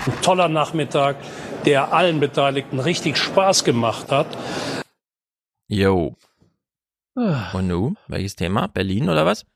[0.06, 1.16] Ein toller Nachmittag,
[1.64, 4.26] der allen Beteiligten richtig Spaß gemacht hat.
[5.66, 6.16] Yo.
[7.14, 8.66] Und nu, welches Thema?
[8.66, 9.46] Berlin oder was?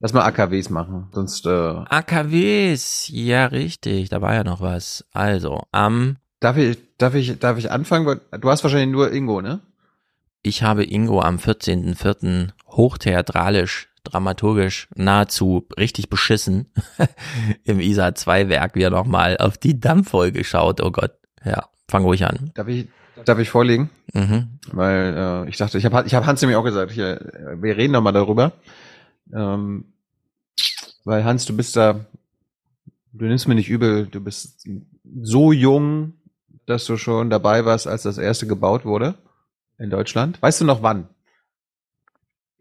[0.00, 1.50] Lass mal AKWs machen, sonst äh,
[1.88, 5.04] AKWs, ja richtig, da war ja noch was.
[5.12, 8.20] Also, am Darf ich, darf ich, darf ich anfangen?
[8.40, 9.60] Du hast wahrscheinlich nur Ingo, ne?
[10.42, 12.50] Ich habe Ingo am 14.04.
[12.68, 16.72] hochtheatralisch, dramaturgisch, nahezu richtig beschissen
[17.64, 20.80] im ISA 2 Werk wieder nochmal auf die Dampffolge geschaut.
[20.82, 21.12] Oh Gott.
[21.44, 22.50] Ja, fang ruhig an.
[22.54, 22.88] Darf ich,
[23.24, 23.90] darf ich vorlegen?
[24.12, 24.58] Mhm.
[24.72, 27.92] Weil äh, ich dachte, ich habe ich hab Hans nämlich auch gesagt, hier, wir reden
[27.92, 28.52] noch mal darüber.
[29.32, 29.92] Ähm,
[31.04, 32.04] weil Hans, du bist da,
[33.12, 34.66] du nimmst mir nicht übel, du bist
[35.22, 36.14] so jung,
[36.66, 39.14] dass du schon dabei warst, als das erste gebaut wurde
[39.78, 40.40] in Deutschland.
[40.42, 41.08] Weißt du noch wann?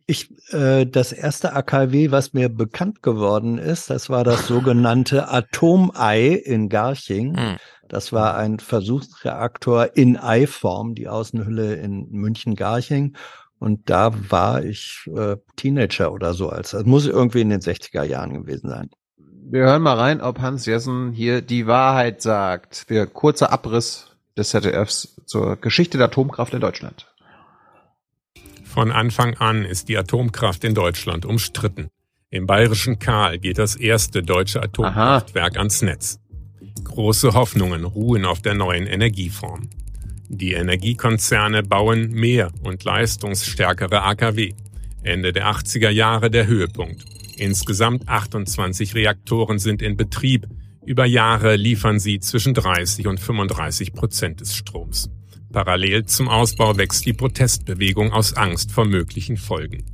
[0.09, 6.29] Ich, äh, das erste AKW, was mir bekannt geworden ist, das war das sogenannte Atomei
[6.29, 7.37] in Garching.
[7.37, 7.57] Hm.
[7.89, 13.15] Das war ein Versuchsreaktor in Eiform, die Außenhülle in München-Garching.
[13.59, 16.49] Und da war ich äh, Teenager oder so.
[16.49, 18.89] Als, das muss irgendwie in den 60er Jahren gewesen sein.
[19.17, 22.85] Wir hören mal rein, ob Hans Jessen hier die Wahrheit sagt.
[22.87, 27.07] Für kurzer Abriss des ZDFs zur Geschichte der Atomkraft in Deutschland.
[28.77, 31.87] Von Anfang an ist die Atomkraft in Deutschland umstritten.
[32.29, 36.19] Im bayerischen Kahl geht das erste deutsche Atomkraftwerk ans Netz.
[36.83, 39.67] Große Hoffnungen ruhen auf der neuen Energieform.
[40.29, 44.53] Die Energiekonzerne bauen mehr und leistungsstärkere AKW.
[45.01, 47.03] Ende der 80er Jahre der Höhepunkt.
[47.35, 50.45] Insgesamt 28 Reaktoren sind in Betrieb.
[50.85, 55.09] Über Jahre liefern sie zwischen 30 und 35 Prozent des Stroms.
[55.51, 59.85] Parallel zum Ausbau wächst die Protestbewegung aus Angst vor möglichen Folgen.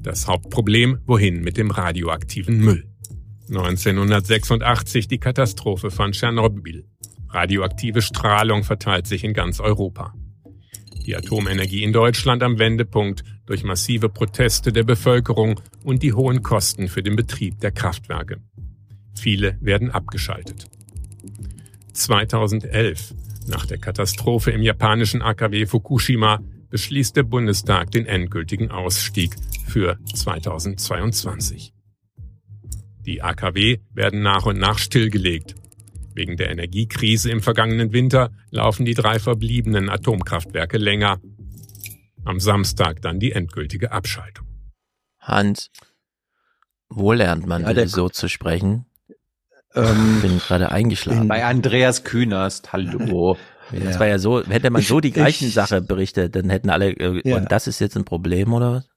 [0.00, 2.88] Das Hauptproblem, wohin mit dem radioaktiven Müll?
[3.48, 6.86] 1986 die Katastrophe von Tschernobyl.
[7.28, 10.14] Radioaktive Strahlung verteilt sich in ganz Europa.
[11.06, 16.88] Die Atomenergie in Deutschland am Wendepunkt durch massive Proteste der Bevölkerung und die hohen Kosten
[16.88, 18.40] für den Betrieb der Kraftwerke.
[19.18, 20.66] Viele werden abgeschaltet.
[21.92, 23.14] 2011,
[23.50, 29.34] nach der Katastrophe im japanischen AKW Fukushima, beschließt der Bundestag den endgültigen Ausstieg
[29.66, 31.74] für 2022.
[33.04, 35.56] Die AKW werden nach und nach stillgelegt.
[36.14, 41.20] Wegen der Energiekrise im vergangenen Winter laufen die drei verbliebenen Atomkraftwerke länger.
[42.24, 44.46] Am Samstag dann die endgültige Abschaltung.
[45.18, 45.70] Hans,
[46.88, 48.86] wo lernt man Ja, so zu sprechen?
[49.74, 51.28] Ähm, Bin gerade eingeschlafen.
[51.28, 53.36] Bei Andreas Künast, hallo.
[53.72, 56.70] Das war ja so, hätte man so die Ich- gleichen ich- Sache berichtet, dann hätten
[56.70, 57.36] alle, äh, Ja.
[57.36, 58.88] und das ist jetzt ein Problem, oder was?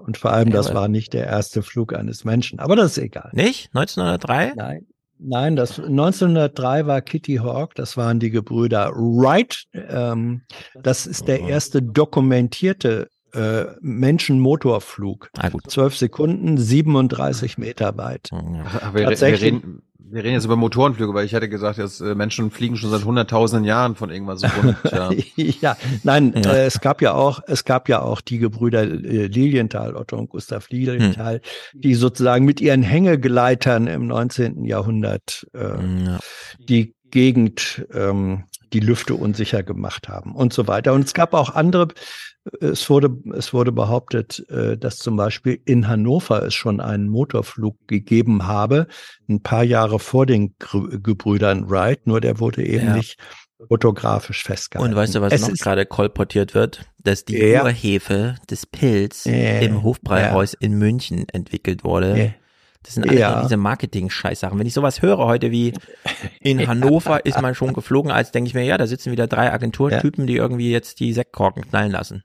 [0.05, 3.29] und vor allem, das war nicht der erste Flug eines Menschen, aber das ist egal.
[3.33, 3.73] Nicht?
[3.73, 4.53] 1903?
[4.55, 4.87] Nein.
[5.17, 9.65] Nein, das 1903 war Kitty Hawk, das waren die Gebrüder Wright.
[9.73, 10.41] Ähm,
[10.81, 15.29] das ist der erste dokumentierte äh, Menschenmotorflug.
[15.37, 15.63] Ah, gut.
[15.69, 18.29] 12 Sekunden, 37 Meter weit.
[18.31, 18.41] Ja.
[18.93, 22.13] Wir, wir, Tatsächlich- reden, wir reden jetzt über Motorenflüge, weil ich hätte gesagt, dass äh,
[22.13, 24.77] Menschen fliegen schon seit hunderttausenden Jahren von irgendwas so rund.
[24.91, 25.09] Ja.
[25.61, 26.53] ja, nein, Ja.
[26.53, 30.29] Äh, es gab ja auch, es gab ja auch die Gebrüder äh, Lilienthal, Otto und
[30.29, 31.41] Gustav Lilienthal,
[31.73, 34.63] die sozusagen mit ihren Hängegleitern im 19.
[34.65, 36.19] Jahrhundert äh, Ja.
[36.59, 38.43] die Gegend, ähm,
[38.75, 40.91] die Lüfte unsicher gemacht haben und so weiter.
[40.93, 41.87] Und es gab auch andere,
[42.59, 47.77] es wurde, es wurde behauptet, äh, dass zum Beispiel in Hannover es schon einen Motorflug
[47.87, 48.87] gegeben habe,
[49.29, 52.95] ein paar Jahre vor den Gebrüdern Wright, nur der wurde eben Ja.
[52.97, 53.17] nicht
[53.69, 54.91] fotografisch festgehalten.
[54.91, 56.81] Und weißt du, was Es noch gerade kolportiert wird?
[57.01, 57.63] Dass die Ja.
[57.63, 59.59] Urhefe des Pilz Ja.
[59.59, 62.35] im Hofbräuhaus in München entwickelt wurde.
[62.85, 62.91] Ja.
[62.91, 63.41] Das sind alle Ja.
[63.41, 64.59] diese Marketing-Scheißsachen.
[64.59, 65.73] Wenn ich sowas höre heute wie
[66.39, 69.51] in Hannover ist man schon geflogen, als denke ich mir, ja, da sitzen wieder drei
[69.51, 72.23] Agenturtypen, die irgendwie jetzt die Sektkorken knallen lassen.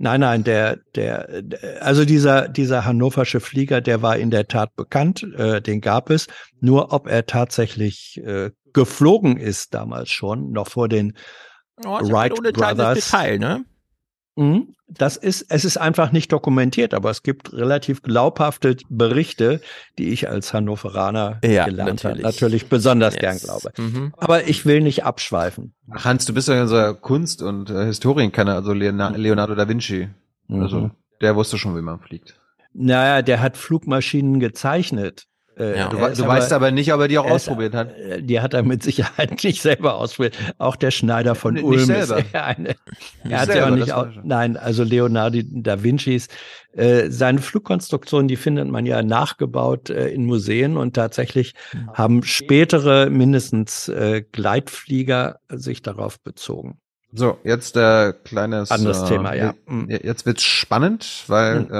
[0.00, 1.42] Nein, nein, der, der,
[1.80, 6.28] also dieser, dieser hannoversche Flieger, der war in der Tat bekannt, äh, den gab es.
[6.60, 11.16] Nur ob er tatsächlich äh, geflogen ist damals schon, noch vor den
[11.84, 13.10] Oh, ja Wright Brothers.
[13.10, 13.64] Detail, ne?
[14.38, 14.74] Mhm.
[14.90, 19.60] Das ist, es ist einfach nicht dokumentiert, aber es gibt relativ glaubhafte Berichte,
[19.98, 22.14] die ich als Hannoveraner Ja, gelernt habe.
[22.14, 22.22] natürlich.
[22.24, 23.20] Natürlich besonders Yes.
[23.20, 23.72] gern glaube.
[23.76, 24.14] Mhm.
[24.16, 25.74] Aber ich will nicht abschweifen.
[25.92, 30.08] Hans, du bist ja unser Kunst- und äh, Historienkenner, also Leona- Leonardo da Vinci.
[30.48, 30.90] Also Mhm.
[31.20, 32.40] der wusste schon, wie man fliegt.
[32.72, 35.26] Naja, der hat Flugmaschinen gezeichnet.
[35.58, 35.88] Äh, Ja.
[35.88, 37.96] Du, du weißt aber nicht, ob er die auch er ist- ausprobiert hat.
[37.96, 40.36] äh, Die hat er mit Sicherheit nicht selber ausprobiert.
[40.58, 42.18] Auch der Schneider von Nicht Ulm selber.
[42.18, 42.68] ist eine.
[42.68, 42.78] Nicht
[43.28, 43.88] Er hat ja selber, auch nicht.
[43.88, 44.26] das Au weiß ich schon.
[44.28, 46.28] nein, also Leonardo da Vincis.
[46.72, 51.90] Äh, seine Flugkonstruktion, die findet man ja nachgebaut äh, in Museen und tatsächlich Mhm.
[51.94, 56.78] haben spätere mindestens äh, Gleitflieger sich darauf bezogen.
[57.12, 59.54] So, jetzt der kleines Anderes äh, Thema, ja.
[59.88, 61.70] je- Jetzt wird's spannend, weil Mhm.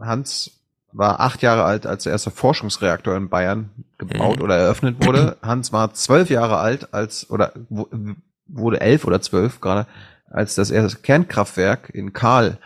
[0.00, 0.61] äh, Hans
[0.92, 4.42] war acht Jahre alt, als der erste Forschungsreaktor in Bayern gebaut Mhm.
[4.42, 5.36] oder eröffnet wurde.
[5.42, 7.52] Hans war zwölf Jahre alt, als oder
[8.46, 9.86] wurde elf oder zwölf gerade,
[10.30, 12.58] als das erste Kernkraftwerk in Karl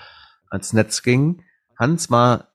[0.51, 1.43] ans Netz ging.
[1.79, 2.49] Hans war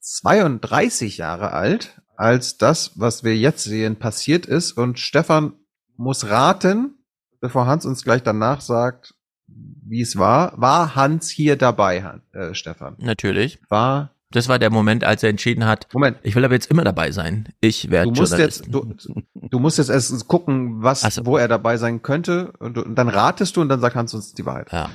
[0.00, 4.72] 32 Jahre alt, als das, was wir jetzt sehen, passiert ist.
[4.72, 5.54] Und Stefan
[5.96, 6.94] muss raten,
[7.40, 9.14] bevor Hans uns gleich danach sagt,
[9.48, 10.52] wie es war.
[10.60, 12.94] War Hans hier dabei, Han- äh, Stefan?
[12.98, 13.58] Natürlich.
[13.68, 14.10] War.
[14.32, 16.18] Das war der Moment, als er entschieden hat, Moment.
[16.22, 17.48] ich will aber jetzt immer dabei sein.
[17.60, 18.64] Ich werde Du musst Journalist.
[18.66, 18.94] jetzt, du,
[19.34, 21.24] du musst jetzt erst gucken, was, so.
[21.26, 22.52] wo er dabei sein könnte.
[22.58, 24.72] Und, du- und dann ratest du und dann sagt Hans uns die Wahrheit.
[24.72, 24.90] Ja.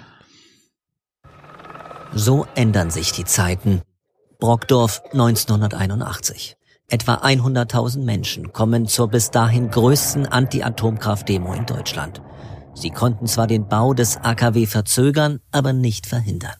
[2.14, 3.82] So ändern sich die Zeiten.
[4.40, 6.58] Brockdorf 1981.
[6.90, 12.22] Etwa 100.000 Menschen kommen zur bis dahin größten Anti-Atomkraft-Demo in Deutschland.
[12.74, 16.56] Sie konnten zwar den Bau des AKW verzögern, aber nicht verhindern.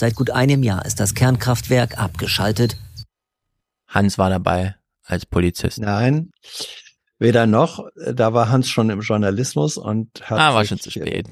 [0.00, 2.78] Seit gut einem Jahr ist das Kernkraftwerk abgeschaltet.
[3.86, 5.78] Hans war dabei als Polizist.
[5.78, 6.30] Nein,
[7.18, 7.84] weder noch.
[8.10, 11.28] Da war Hans schon im Journalismus und hat Ah, war sich, schon zu spät.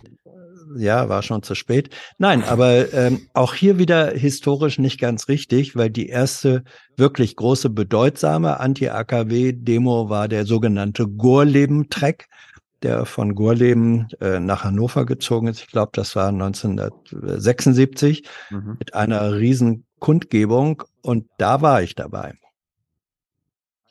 [0.77, 1.97] ja, war schon zu spät.
[2.19, 6.63] Nein, aber ähm, auch hier wieder historisch nicht ganz richtig, weil die erste
[6.95, 12.29] wirklich große, bedeutsame Anti-AKW-Demo war der sogenannte Gorleben-Trek,
[12.83, 15.61] der von Gorleben äh, nach Hannover gezogen ist.
[15.61, 18.77] Ich glaube, das war 1976 mhm.
[18.79, 22.35] mit einer riesen Kundgebung und da war ich dabei.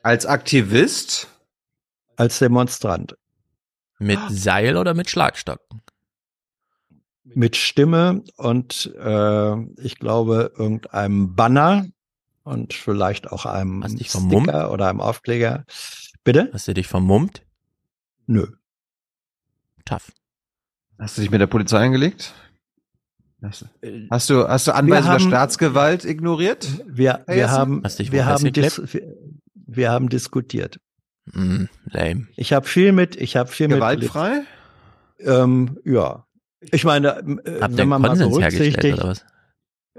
[0.03, 1.27] Als Aktivist?
[2.15, 3.17] Als Demonstrant.
[3.99, 5.59] Mit Seil oder mit Schlagstock?
[7.23, 11.87] Mit Stimme und äh, ich glaube irgendeinem Banner
[12.43, 14.47] und vielleicht auch einem Sticker vermummt?
[14.47, 15.65] oder einem Aufkleger.
[16.23, 16.49] Bitte?
[16.53, 17.43] Hast du dich vermummt?
[18.27, 18.47] Nö.
[19.87, 20.11] Tough.
[20.99, 22.33] Hast du dich mit der Polizei eingelegt?
[23.41, 23.65] Hast du,
[24.09, 26.67] hast du, hast du Anweisung der Staatsgewalt ignoriert?
[26.87, 28.71] Wir, wir haben, wir haben, wir,
[29.67, 30.79] wir haben diskutiert.
[31.33, 32.27] Mm, lame.
[32.35, 34.43] Ich habe viel mit, ich habe viel Gewaltfrei?
[35.19, 35.27] mit.
[35.27, 36.25] Ähm, ja.
[36.71, 39.25] Ich meine, äh, Habt wenn man mal Konsens hergestellt berücksichtigt, oder was?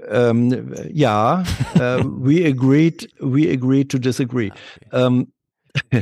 [0.07, 1.43] ähm, ja,
[1.75, 4.51] äh, we agreed, we agreed to disagree.
[4.91, 5.31] Ähm,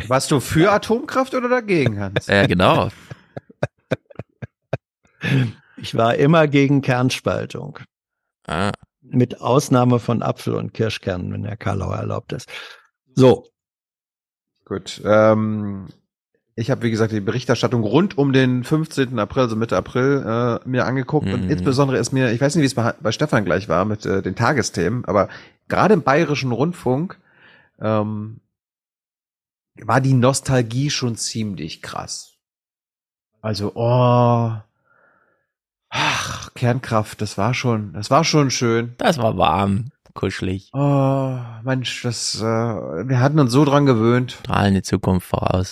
[0.08, 2.28] Warst du für Atomkraft oder dagegen, Hans?
[2.28, 2.90] Ja, genau.
[5.78, 7.80] Ich war immer gegen Kernspaltung.
[8.48, 12.50] Ah, Mit Ausnahme von Apfel- und Kirschkernen, wenn der Karlauer erlaubt ist.
[13.16, 13.46] So,
[14.66, 15.02] Gut.
[15.06, 15.88] Ähm,
[16.56, 19.18] ich habe, wie gesagt, die Berichterstattung rund um den 15.
[19.18, 21.32] April, also Mitte April, äh, mir angeguckt.
[21.32, 21.50] Und Mhm.
[21.50, 24.22] insbesondere ist mir, ich weiß nicht, wie es bei, bei Stefan gleich war mit äh,
[24.22, 25.30] den Tagesthemen, aber
[25.70, 27.18] gerade im bayerischen Rundfunk
[27.80, 28.42] ähm,
[29.82, 32.34] war die Nostalgie schon ziemlich krass.
[33.42, 34.52] Also, oh,
[35.90, 38.96] ach, Kernkraft, das war schon, das war schon schön.
[38.98, 40.70] das war warm, kuschelig.
[40.74, 44.38] Oh, Mensch, das, äh, wir hatten uns so dran gewöhnt.
[44.44, 45.72] Strahlende Zukunft voraus.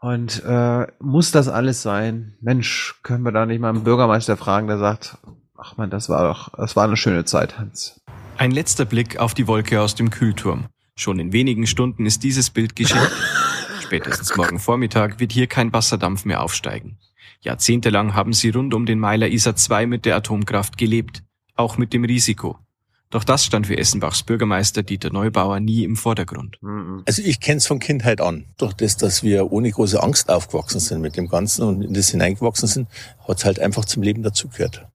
[0.00, 2.36] Und äh, muss das alles sein?
[2.40, 5.18] Mensch, können wir da nicht mal einen Bürgermeister fragen, der sagt,
[5.56, 8.00] ach man, das war doch, das war eine schöne Zeit, Hans.
[8.36, 10.66] Ein letzter Blick auf die Wolke aus dem Kühlturm.
[10.94, 13.12] Schon in wenigen Stunden ist dieses Bild geschickt.
[13.82, 16.98] Spätestens morgen Vormittag wird hier kein Wasserdampf mehr aufsteigen.
[17.40, 21.22] Jahrzehntelang haben sie rund um den Meiler Isar 2 mit der Atomkraft gelebt,
[21.54, 22.58] auch mit dem Risiko.
[23.10, 26.58] Doch das stand für Essenbachs Bürgermeister Dieter Neubauer nie im Vordergrund.
[27.06, 28.44] Also ich kenne es von Kindheit an.
[28.58, 32.10] Durch das, dass wir ohne große Angst aufgewachsen sind mit dem Ganzen und in das
[32.10, 32.88] hineingewachsen sind,
[33.26, 34.86] hat es halt einfach zum Leben dazugehört.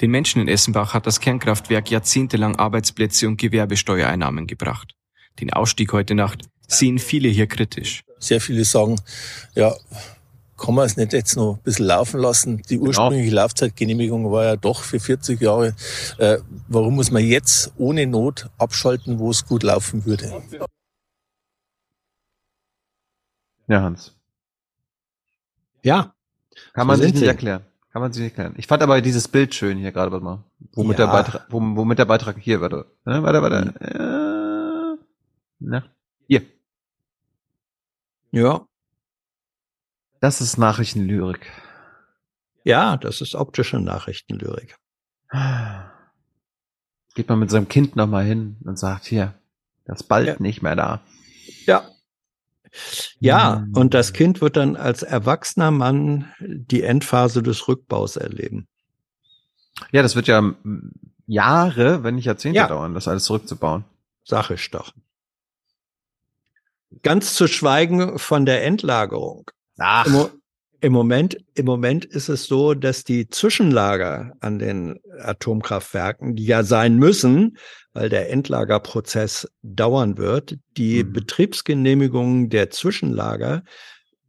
[0.00, 4.96] Den Menschen in Essenbach hat das Kernkraftwerk jahrzehntelang Arbeitsplätze und Gewerbesteuereinnahmen gebracht.
[5.38, 8.02] Den Ausstieg heute Nacht sehen viele hier kritisch.
[8.18, 8.96] Sehr viele sagen,
[9.54, 9.74] ja,
[10.60, 12.62] kann man es nicht jetzt noch ein bisschen laufen lassen?
[12.68, 15.74] Die ursprüngliche Laufzeitgenehmigung war ja doch für 40 Jahre.
[16.18, 20.30] Äh, warum muss man jetzt ohne Not abschalten, wo es gut laufen würde?
[23.68, 24.14] Ja, Hans.
[25.82, 26.14] ja.
[26.74, 27.26] Kann man So sich nicht sie.
[27.26, 27.64] erklären.
[27.92, 28.54] Kann man sich nicht erklären.
[28.58, 30.44] Ich fand aber dieses Bild schön hier gerade, warte mal.
[30.74, 31.06] Womit, Ja.
[31.06, 32.86] der Beitrag, wo, womit der Beitrag hier, warte.
[33.04, 34.98] Ne, warte, warte.
[34.98, 35.04] Äh,
[35.60, 35.84] na,
[36.28, 36.42] hier.
[38.32, 38.66] Ja.
[40.20, 41.50] Das ist Nachrichtenlyrik.
[42.64, 44.76] Ja, das ist optische Nachrichtenlyrik.
[47.14, 49.34] Geht man mit seinem Kind nochmal hin und sagt, hier,
[49.84, 50.36] das ist bald Ja.
[50.38, 51.00] nicht mehr da.
[51.66, 51.88] Ja.
[53.18, 53.72] Ja, Hm.
[53.74, 58.68] und das Kind wird dann als erwachsener Mann die Endphase des Rückbaus erleben.
[59.90, 60.92] Ja, das wird ja mm,
[61.26, 62.68] Jahre, wenn nicht Jahrzehnte Ja.
[62.68, 63.84] dauern, das alles zurückzubauen.
[64.24, 64.92] Sag ich doch.
[67.02, 69.50] Ganz zu schweigen von der Endlagerung.
[69.80, 70.06] Ach.
[70.06, 70.26] Im,
[70.82, 76.62] Im Moment, im Moment ist es so, dass die Zwischenlager an den Atomkraftwerken, die ja
[76.62, 77.58] sein müssen,
[77.92, 81.12] weil der Endlagerprozess dauern wird, die Mhm.
[81.12, 83.62] Betriebsgenehmigung der Zwischenlager,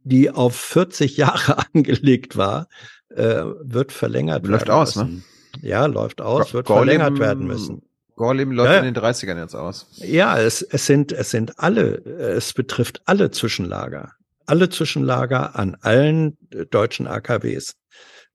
[0.04, 1.16] die auf 40
[1.56, 2.66] Jahre angelegt war,
[3.10, 5.04] äh, wird verlängert Läuft werden aus, ne?
[5.04, 5.24] müssen.
[5.60, 7.82] Ja, läuft aus, wird Gorleben- verlängert werden müssen.
[8.16, 8.78] Gorleben läuft Ja.
[8.78, 9.86] in den 30ern jetzt aus.
[9.96, 14.12] Ja, es, es sind, es sind alle, es betrifft alle Zwischenlager.
[14.46, 17.74] Alle Zwischenlager an allen äh, deutschen AKWs.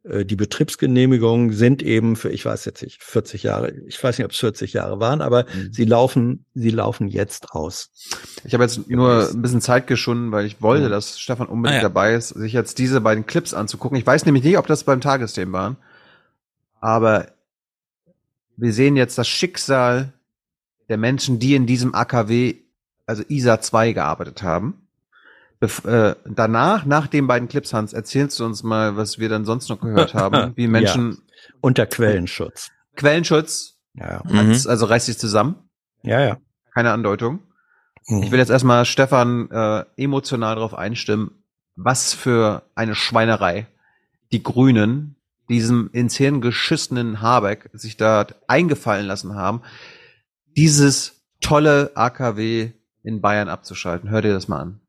[0.04, 4.26] Äh, Die Betriebsgenehmigungen sind eben für, ich weiß jetzt nicht, 40 Jahre, ich weiß nicht,
[4.26, 5.74] ob es 40 Jahre waren, aber Mhm.
[5.74, 7.90] sie laufen, sie laufen jetzt aus.
[8.44, 10.92] Ich habe jetzt nur ein bisschen Zeit geschunden, weil ich wollte, Mhm.
[10.92, 11.90] dass Stefan unbedingt Ah, ja.
[11.90, 13.98] dabei ist, sich jetzt diese beiden Clips anzugucken.
[13.98, 15.78] Ich weiß nämlich nicht, ob das beim Tagesthemen waren,
[16.80, 17.28] aber
[18.56, 20.14] wir sehen jetzt das Schicksal
[20.90, 22.56] der Menschen, die in diesem AKW,
[23.06, 24.87] also ISA 2 gearbeitet haben.
[25.60, 29.46] Bef äh, danach, nach den beiden Clips, Hans, erzählst du uns mal, was wir dann
[29.46, 31.18] sonst noch gehört haben, wie Menschen Ja,
[31.62, 32.72] unter Quellenschutz.
[32.96, 35.56] Quellenschutz, Ja, Hans, also reiß dich zusammen.
[36.04, 36.38] ja, ja.
[36.74, 37.40] Keine Andeutung.
[38.08, 38.22] Mhm.
[38.24, 41.32] Ich will jetzt erstmal Stefan äh, emotional darauf einstimmen,
[41.76, 43.66] was für eine Schweinerei
[44.32, 45.16] die Grünen
[45.50, 49.62] diesem ins Hirn geschissenen Habeck sich da eingefallen lassen haben,
[50.56, 52.72] dieses tolle AKW
[53.04, 54.10] in Bayern abzuschalten.
[54.10, 54.82] Hör dir das mal an.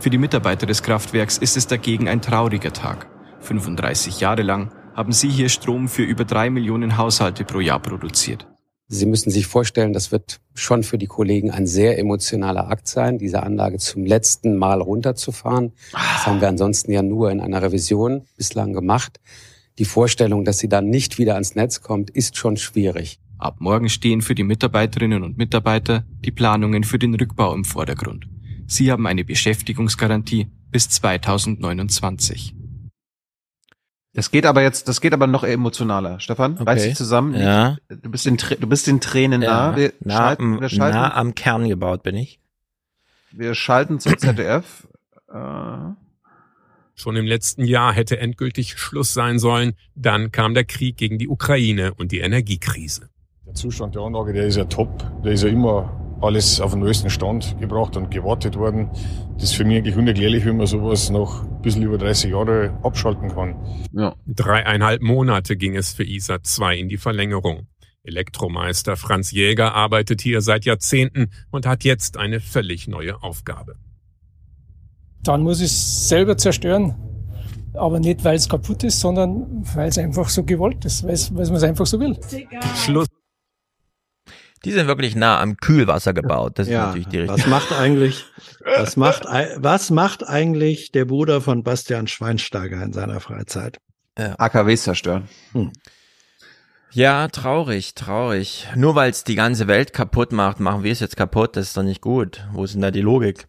[0.00, 3.06] Für die Mitarbeiter des Kraftwerks ist es dagegen ein trauriger Tag.
[3.40, 8.46] 35 Jahre lang haben sie hier Strom für über drei Millionen Haushalte pro Jahr produziert.
[8.88, 13.18] Sie müssen sich vorstellen, das wird schon für die Kollegen ein sehr emotionaler Akt sein,
[13.18, 15.72] diese Anlage zum letzten Mal runterzufahren.
[15.92, 19.20] Das haben wir ansonsten ja nur in einer Revision bislang gemacht.
[19.78, 23.20] Die Vorstellung, dass sie dann nicht wieder ans Netz kommt, ist schon schwierig.
[23.36, 28.26] Ab morgen stehen für die Mitarbeiterinnen und Mitarbeiter die Planungen für den Rückbau im Vordergrund.
[28.70, 32.54] Sie haben eine Beschäftigungsgarantie bis 2029.
[34.14, 36.20] Das geht aber jetzt, das geht aber noch emotionaler.
[36.20, 36.62] Stefan, okay.
[36.64, 37.34] reiß dich zusammen.
[37.34, 37.78] Ja.
[37.88, 39.70] Du bist in, du bist den Tränen ja.
[39.70, 39.76] nah.
[39.76, 42.38] Wir nah, schalten, wir schalten, nah am Kern gebaut bin ich.
[43.32, 44.86] Wir schalten zum ZDF.
[45.32, 45.94] Äh.
[46.94, 49.72] Schon im letzten Jahr hätte endgültig Schluss sein sollen.
[49.96, 53.10] Dann kam der Krieg gegen die Ukraine und die Energiekrise.
[53.46, 55.22] Der Zustand der Anlage, der ist ja top.
[55.24, 58.90] Der ist ja immer alles auf den neuesten Stand gebracht und gewartet worden.
[59.34, 62.78] Das ist für mich eigentlich unerklärlich, wie man sowas noch ein bisschen über 30 Jahre
[62.82, 63.56] abschalten kann.
[63.92, 64.14] Ja.
[64.26, 67.68] Dreieinhalb Monate ging es für ISA 2 in die Verlängerung.
[68.02, 73.76] Elektromeister Franz Jäger arbeitet hier seit Jahrzehnten und hat jetzt eine völlig neue Aufgabe.
[75.22, 76.94] Dann muss ich es selber zerstören.
[77.74, 81.16] Aber nicht, weil es kaputt ist, sondern weil es einfach so gewollt ist, weil
[81.46, 82.18] man es einfach so will.
[82.84, 83.06] Schluss.
[84.64, 86.58] Die sind wirklich nah am Kühlwasser gebaut.
[86.58, 87.42] Das ja, ist natürlich die richtige.
[87.42, 88.26] Was macht eigentlich,
[88.62, 89.24] was macht,
[89.56, 93.78] was macht eigentlich der Bruder von Bastian Schweinsteiger in seiner Freizeit?
[94.18, 94.34] Ja.
[94.38, 95.28] AKWs zerstören.
[95.52, 95.72] Hm.
[96.92, 98.68] Ja, traurig, traurig.
[98.74, 101.56] Nur weil es die ganze Welt kaputt macht, machen wir es jetzt kaputt.
[101.56, 102.44] Das ist doch nicht gut.
[102.52, 103.46] Wo ist denn da die Logik?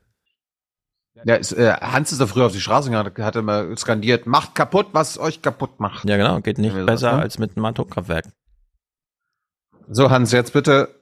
[1.26, 4.56] Ja, ist, äh, Hans ist da früher auf die Straße gegangen, hat immer skandiert, macht
[4.56, 6.08] kaputt, was euch kaputt macht.
[6.08, 7.22] Ja, genau, geht nicht besser sagt, ne?
[7.22, 8.26] als mit einem Atomkraftwerk.
[9.88, 11.01] So, Hans, jetzt bitte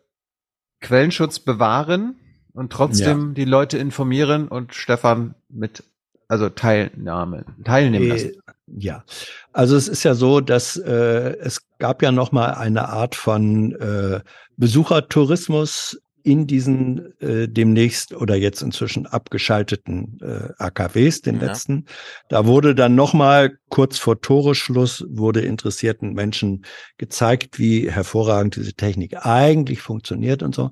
[0.79, 2.15] Quellenschutz bewahren
[2.53, 3.33] und trotzdem ja.
[3.33, 5.83] die Leute informieren und Stefan mit,
[6.27, 8.31] also Teilnahme, teilnehmen lassen.
[8.67, 9.03] Ja,
[9.51, 13.73] also es ist ja so, dass äh, es gab ja noch mal eine Art von
[13.75, 14.21] äh,
[14.57, 21.47] Besuchertourismus in diesen äh, demnächst oder jetzt inzwischen abgeschalteten äh, AKWs, den ja.
[21.47, 21.85] letzten.
[22.29, 26.65] Da wurde dann nochmal kurz vor Toreschluss wurde interessierten Menschen
[26.97, 30.71] gezeigt, wie hervorragend diese Technik eigentlich funktioniert und so.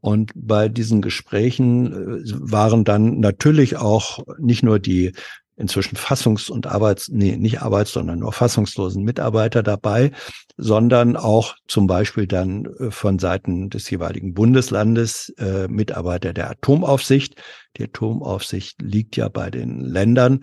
[0.00, 5.12] Und bei diesen Gesprächen äh, waren dann natürlich auch nicht nur die
[5.56, 10.12] inzwischen fassungs- und arbeits-, nee, nicht arbeits-, sondern nur fassungslosen Mitarbeiter dabei,
[10.56, 17.40] sondern auch zum Beispiel dann äh, von Seiten des jeweiligen Bundeslandes äh, Mitarbeiter der Atomaufsicht.
[17.76, 20.40] Die Atomaufsicht liegt ja bei den Ländern.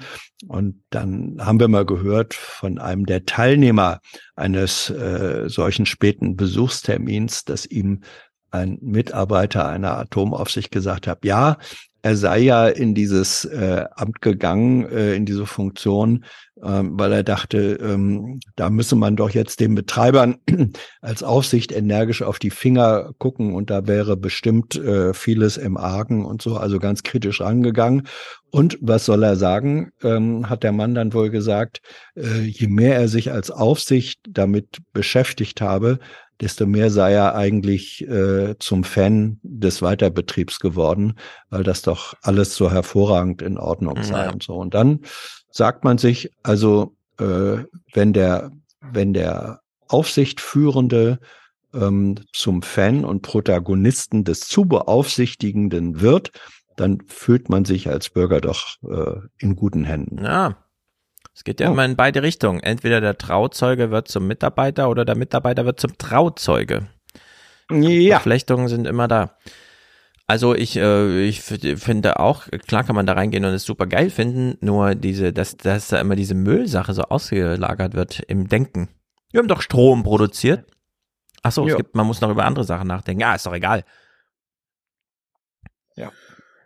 [0.48, 4.00] Und dann haben wir mal gehört von einem der Teilnehmer
[4.35, 8.01] eines äh, solchen späten Besuchstermins, dass ihm
[8.51, 11.58] ein Mitarbeiter einer Atomaufsicht gesagt hat, ja,
[12.03, 16.25] er sei ja in dieses äh, Amt gegangen, äh, in diese Funktion,
[16.61, 20.35] ähm, weil er dachte, ähm, da müsse man doch jetzt den Betreibern
[21.01, 26.25] als Aufsicht energisch auf die Finger gucken und da wäre bestimmt äh, vieles im Argen
[26.25, 28.06] und so, also ganz kritisch rangegangen.
[28.51, 31.82] Und was soll er sagen, ähm, hat der Mann dann wohl gesagt,
[32.15, 35.99] äh, je mehr er sich als Aufsicht damit beschäftigt habe,
[36.44, 41.14] desto mehr sei er eigentlich äh, zum Fan des Weiterbetriebs geworden,
[41.50, 44.32] weil das doch alles so hervorragend in Ordnung sei ja.
[44.32, 44.56] und so.
[44.56, 45.00] Und dann
[45.50, 47.60] sagt man sich, also äh,
[47.94, 51.20] wenn der, wenn der Aufsichtführende
[51.74, 56.32] ähm, zum Fan und Protagonisten des zu beaufsichtigenden wird,
[56.76, 60.24] dann fühlt man sich als Bürger doch äh, in guten Händen.
[60.26, 60.58] Ja,
[61.34, 61.74] es geht ja oh.
[61.74, 62.60] immer in beide Richtungen.
[62.62, 66.88] Entweder der Trauzeuge wird zum Mitarbeiter oder der Mitarbeiter wird zum Trauzeuge.
[67.72, 68.18] Ja.
[68.18, 69.38] Verflechtungen sind immer da.
[70.26, 74.10] Also ich, äh, ich finde auch, klar kann man da reingehen und es super geil
[74.10, 78.90] finden, nur diese, dass, dass da immer diese Müllsache so ausgelagert wird im Denken.
[79.32, 80.66] Wir haben doch Strom produziert.
[81.42, 83.22] Ach so, es gibt, man muss noch über andere Sachen nachdenken.
[83.22, 83.84] Ja, ist doch egal.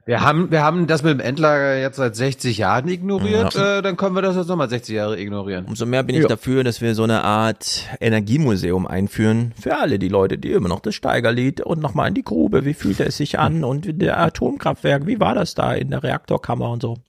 [0.08, 3.80] Wir haben, wir haben das mit dem Endlager jetzt seit 60 Jahren ignoriert, ja.
[3.80, 5.66] äh, dann können wir das jetzt nochmal 60 Jahre ignorieren.
[5.66, 6.30] Umso mehr bin ich ja.
[6.30, 10.80] dafür, dass wir so eine Art Energiemuseum einführen für alle die Leute, die immer noch
[10.80, 15.06] das Steigerlied und nochmal in die Grube, wie fühlt es sich an und der Atomkraftwerk,
[15.08, 17.00] wie war das da in der Reaktorkammer und so.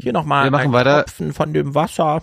[0.00, 1.04] Hier nochmal ein weiter.
[1.04, 2.22] Tropfen von dem Wasser.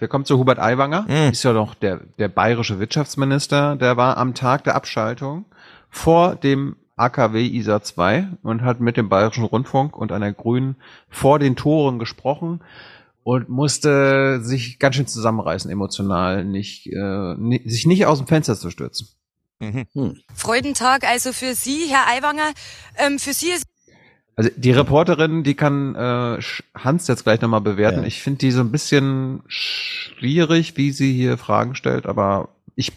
[0.00, 1.30] Wir kommen zu Hubert Aiwanger, mhm.
[1.30, 5.44] ist ja noch der, der bayerische Wirtschaftsminister, der war am Tag der Abschaltung
[5.90, 10.76] vor dem AKW ISA 2 und hat mit dem Bayerischen Rundfunk und einer Grünen
[11.08, 12.62] vor den Toren gesprochen
[13.22, 18.56] und musste sich ganz schön zusammenreißen emotional, nicht, äh, ni- sich nicht aus dem Fenster
[18.56, 19.08] zu stürzen.
[19.60, 20.18] Hm.
[20.34, 22.52] Freudentag also für Sie, Herr Aiwanger.
[22.98, 23.64] Ähm, für Sie ist
[24.36, 26.38] Also die Reporterin, die kann äh,
[26.76, 28.00] Hans jetzt gleich nochmal bewerten.
[28.00, 28.06] Ja.
[28.06, 32.92] Ich finde die so ein bisschen schwierig, wie sie hier Fragen stellt, aber ich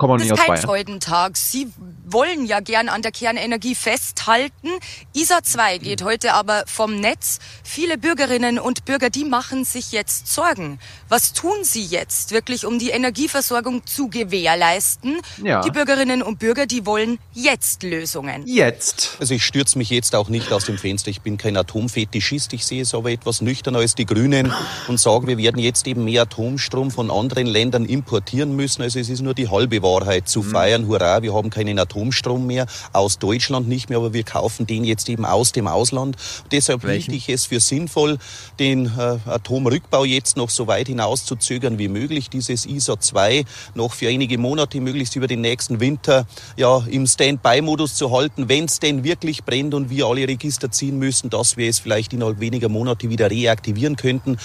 [0.00, 0.62] komme auch das nicht aus kein Bayern.
[0.62, 1.36] Freudentag.
[1.36, 1.68] Sie
[2.06, 4.68] wollen ja gern an der Kernenergie festhalten.
[5.14, 7.38] ISA 2 geht heute aber vom Netz.
[7.62, 10.80] Viele Bürgerinnen und Bürger, die machen sich jetzt Sorgen.
[11.08, 15.20] Was tun Sie jetzt wirklich, um die Energieversorgung zu gewährleisten?
[15.44, 15.60] Ja.
[15.60, 18.46] Die Bürgerinnen und Bürger, die wollen jetzt Lösungen.
[18.46, 19.16] Jetzt.
[19.20, 21.10] Also ich stürze mich jetzt auch nicht aus dem Fenster.
[21.10, 22.54] Ich bin kein Atomfetischist.
[22.54, 24.52] Ich sehe es aber etwas nüchterner als die Grünen
[24.88, 28.80] und sage, wir werden jetzt eben mehr Atomstrom von anderen Ländern importieren müssen.
[28.80, 29.89] Also es ist nur die halbe Wahrheit
[30.24, 30.86] zu feiern.
[30.86, 35.08] Hurra, wir haben keinen Atomstrom mehr aus Deutschland nicht mehr, aber wir kaufen den jetzt
[35.08, 36.16] eben aus dem Ausland.
[36.52, 38.18] Deshalb halte ich es für sinnvoll,
[38.58, 42.30] den äh, Atomrückbau jetzt noch so weit hinauszuzögern wie möglich.
[42.30, 43.44] Dieses ISA 2
[43.74, 48.66] noch für einige Monate, möglichst über den nächsten Winter, ja, im Standby-Modus zu halten, wenn
[48.66, 52.40] es denn wirklich brennt und wir alle Register ziehen müssen, dass wir es vielleicht innerhalb
[52.40, 54.38] weniger Monate wieder reaktivieren könnten.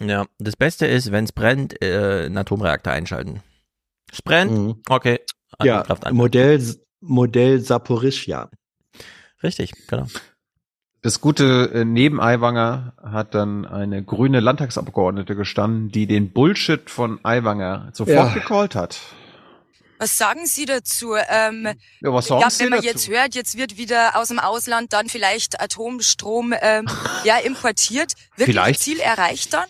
[0.00, 3.42] Ja, das Beste ist, wenn es brennt, äh, einen Atomreaktor einschalten.
[4.12, 5.20] Es brennt, okay.
[5.62, 6.14] Ja, an.
[6.14, 6.62] Modell,
[7.00, 8.50] Modell Saporischja.
[9.42, 10.06] Richtig, genau.
[11.00, 17.18] Das Gute, äh, neben Aiwanger hat dann eine grüne Landtagsabgeordnete gestanden, die den Bullshit von
[17.24, 18.34] Aiwanger sofort Ja.
[18.34, 19.00] gecallt hat.
[19.98, 21.14] Was sagen Sie dazu?
[21.28, 21.68] Ähm,
[22.00, 22.88] Ja, was sagen ja, Sie wenn man dazu?
[22.88, 26.86] jetzt hört, jetzt wird wieder aus dem Ausland dann vielleicht Atomstrom ähm,
[27.24, 28.12] ja, importiert.
[28.36, 28.80] Wirklich Vielleicht.
[28.80, 29.66] Ziel erreicht dann?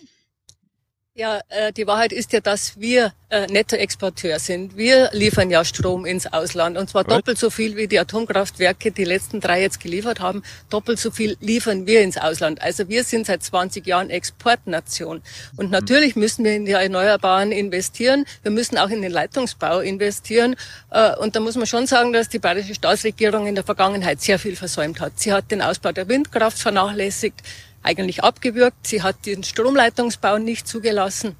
[1.14, 4.78] Ja, äh, die Wahrheit ist ja, dass wir äh, Nettoexporteur sind.
[4.78, 7.18] Wir liefern ja Strom ins Ausland und zwar Right.
[7.18, 10.42] doppelt so viel, wie die Atomkraftwerke die letzten drei jetzt geliefert haben.
[10.70, 12.62] Doppelt so viel liefern wir ins Ausland.
[12.62, 15.20] Also wir sind seit 20 Jahren Exportnation.
[15.58, 18.24] Und natürlich müssen wir in die Erneuerbaren investieren.
[18.42, 20.56] Wir müssen auch in den Leitungsbau investieren.
[20.90, 24.38] Äh, Und da muss man schon sagen, dass die bayerische Staatsregierung in der Vergangenheit sehr
[24.38, 25.20] viel versäumt hat.
[25.20, 27.42] Sie hat den Ausbau der Windkraft vernachlässigt
[27.82, 28.86] eigentlich abgewürgt.
[28.86, 31.36] Sie hat den Stromleitungsbau nicht zugelassen.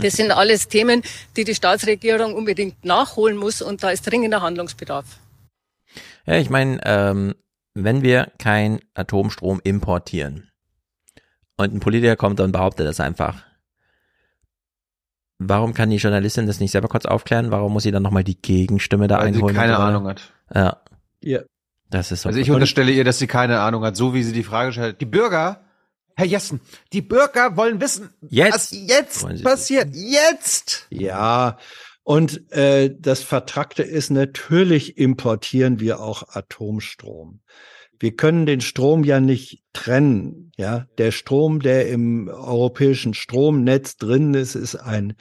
[0.00, 1.02] Das sind alles Themen,
[1.36, 5.04] die die Staatsregierung unbedingt nachholen muss und da ist dringender Handlungsbedarf.
[6.26, 7.34] Ja, ich meine, ähm,
[7.74, 10.50] wenn wir kein Atomstrom importieren
[11.56, 13.42] und ein Politiker kommt und behauptet das einfach,
[15.38, 17.50] warum kann die Journalistin das nicht selber kurz aufklären?
[17.50, 19.54] Warum muss sie dann nochmal die Gegenstimme da Weil sie einholen?
[19.54, 19.78] und keine?
[19.78, 20.32] Ahnung hat.
[20.54, 20.82] Ja.
[21.20, 21.40] Ja.
[21.90, 22.28] Das ist so.
[22.28, 25.00] Also ich unterstelle ihr, dass sie keine Ahnung hat, so wie sie die Frage stellt.
[25.00, 25.63] Die Bürger,
[26.16, 26.60] Herr Jessen,
[26.92, 29.88] die Bürger wollen wissen, Jetzt was jetzt passiert.
[29.94, 30.86] Jetzt!
[30.90, 31.58] Ja,
[32.04, 37.40] und äh, das Vertrackte ist, natürlich importieren wir auch Atomstrom.
[37.98, 40.52] Wir können den Strom ja nicht trennen.
[40.56, 45.14] Ja, der Strom, der im europäischen Stromnetz drin ist, ist ein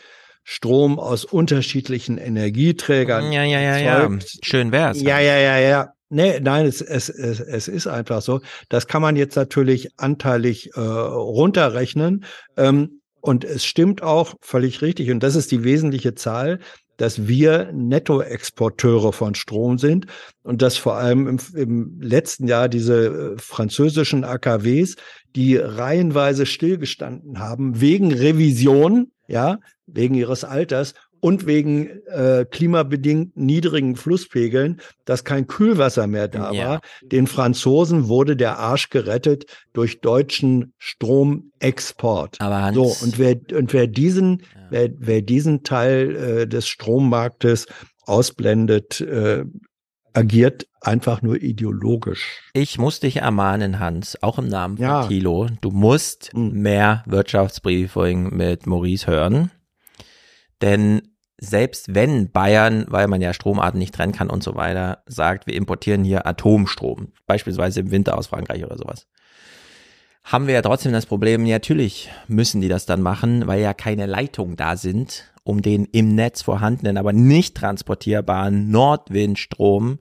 [0.44, 3.32] Strom aus unterschiedlichen Energieträgern.
[3.32, 4.00] Ja, ja, ja, ja.
[4.02, 4.40] erzeugt.
[4.44, 5.02] Schön wär's.
[5.02, 5.94] Ja, ja, ja, ja.
[6.14, 8.42] Nee, nein, es, es, es, es ist einfach so.
[8.70, 12.24] Das kann man jetzt natürlich anteilig äh, runterrechnen.
[12.56, 15.10] Ähm, und es stimmt auch völlig richtig.
[15.10, 16.60] Und das ist die wesentliche Zahl,
[16.98, 20.06] dass wir Nettoexporteure von Strom sind
[20.44, 24.98] und dass vor allem im, im letzten Jahr diese äh, französischen AKWs,
[25.36, 30.94] die reihenweise stillgestanden haben, wegen Revision, ja, wegen ihres Alters
[31.24, 36.68] und wegen äh, klimabedingt niedrigen Flusspegeln, dass kein Kühlwasser mehr da Ja.
[36.68, 36.82] war.
[37.02, 42.42] Den Franzosen wurde der Arsch gerettet durch deutschen Stromexport.
[42.42, 47.68] Aber Hans- so und wer und wer diesen wer, wer diesen Teil äh, des Strommarktes
[48.06, 49.46] ausblendet, äh,
[50.12, 52.42] agiert einfach nur ideologisch.
[52.54, 55.08] Ich muss dich ermahnen, Hans, auch im Namen von Ja.
[55.08, 59.52] Thilo, du musst mehr Wirtschaftsbriefing mit Maurice hören.
[60.62, 61.13] Denn
[61.44, 65.56] selbst wenn Bayern, weil man ja Stromarten nicht trennen kann und so weiter, sagt, wir
[65.56, 69.08] importieren hier Atomstrom, beispielsweise im Winter aus Frankreich oder sowas,
[70.24, 74.06] haben wir ja trotzdem das Problem, natürlich müssen die das dann machen, weil ja keine
[74.06, 80.00] Leitungen da sind, um den im Netz vorhandenen, aber nicht transportierbaren Nordwindstrom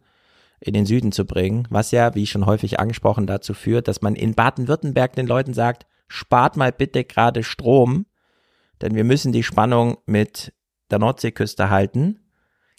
[0.61, 4.15] in den Süden zu bringen, was ja, wie schon häufig angesprochen, dazu führt, dass man
[4.15, 8.07] in Baden-Württemberg den Leuten sagt, spart mal bitte gerade Strom,
[8.81, 10.53] denn wir müssen die Spannung mit
[10.93, 12.21] der Nordseeküste halten,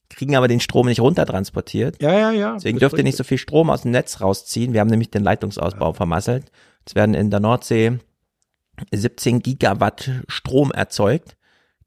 [0.10, 2.02] kriegen aber den Strom nicht runtertransportiert.
[2.02, 2.54] Ja, ja, ja.
[2.54, 4.74] Deswegen dürft ihr nicht so viel Strom aus dem Netz rausziehen.
[4.74, 6.52] Wir haben nämlich den Leitungsausbau vermasselt.
[6.86, 8.00] Es werden in der Nordsee
[8.92, 11.36] 17 Gigawatt Strom erzeugt.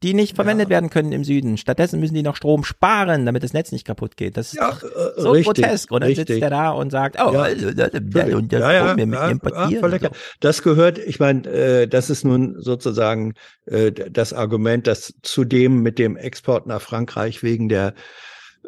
[0.03, 1.57] Die nicht verwendet werden können im Süden.
[1.57, 4.37] Stattdessen müssen die noch Strom sparen, damit das Netz nicht kaputt geht.
[4.37, 5.91] Das ist Ja, doch äh, so richtig, grotesk.
[5.91, 6.27] Und dann richtig.
[6.27, 7.41] sitzt der da und sagt, oh, Ja.
[7.41, 9.99] also, das, das, und das ja, ja, wir mit ja, importieren.
[10.01, 10.09] ja.
[10.39, 13.33] Das gehört, ich meine, äh, das ist nun sozusagen
[13.65, 17.93] äh, das Argument, dass zudem mit dem Export nach Frankreich wegen der äh,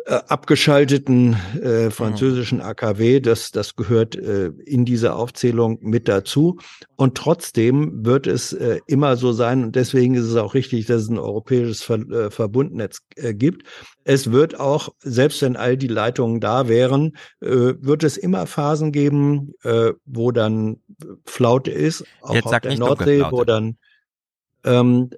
[0.06, 6.58] abgeschalteten äh, französischen AKW, das, das gehört äh, in diese Aufzählung mit dazu.
[6.96, 11.04] Und trotzdem wird es äh, immer so sein, und deswegen ist es auch richtig, dass
[11.04, 13.68] es ein europäisches Ver äh, Verbundnetz äh, gibt.
[14.04, 18.92] Es wird auch, selbst wenn all die Leitungen da wären, äh, wird es immer Phasen
[18.92, 20.78] geben, äh, wo dann
[21.26, 23.78] Flaute ist, auch Jetzt auf der Nordsee, wo dann
[24.64, 25.10] ähm,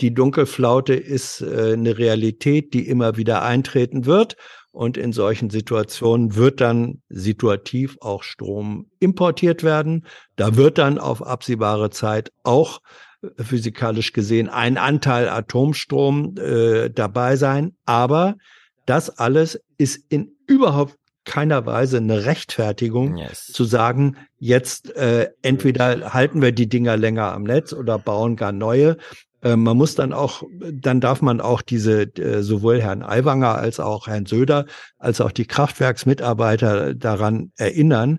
[0.00, 4.36] die Dunkelflaute ist äh, eine Realität, die immer wieder eintreten wird.
[4.70, 10.06] Und in solchen Situationen wird dann situativ auch Strom importiert werden.
[10.36, 12.80] Da wird dann auf absehbare Zeit auch
[13.22, 17.74] äh, physikalisch gesehen ein Anteil Atomstrom äh, dabei sein.
[17.86, 18.36] Aber
[18.84, 23.16] das alles ist in überhaupt keiner Weise eine Rechtfertigung
[23.52, 28.52] zu sagen, jetzt äh, entweder halten wir die Dinger länger am Netz oder bauen gar
[28.52, 28.96] neue.
[29.42, 30.42] Äh, man muss dann auch,
[30.72, 34.66] dann darf man auch diese, äh, sowohl Herrn Aiwanger als auch Herrn Söder,
[34.98, 38.18] als auch die Kraftwerksmitarbeiter daran erinnern,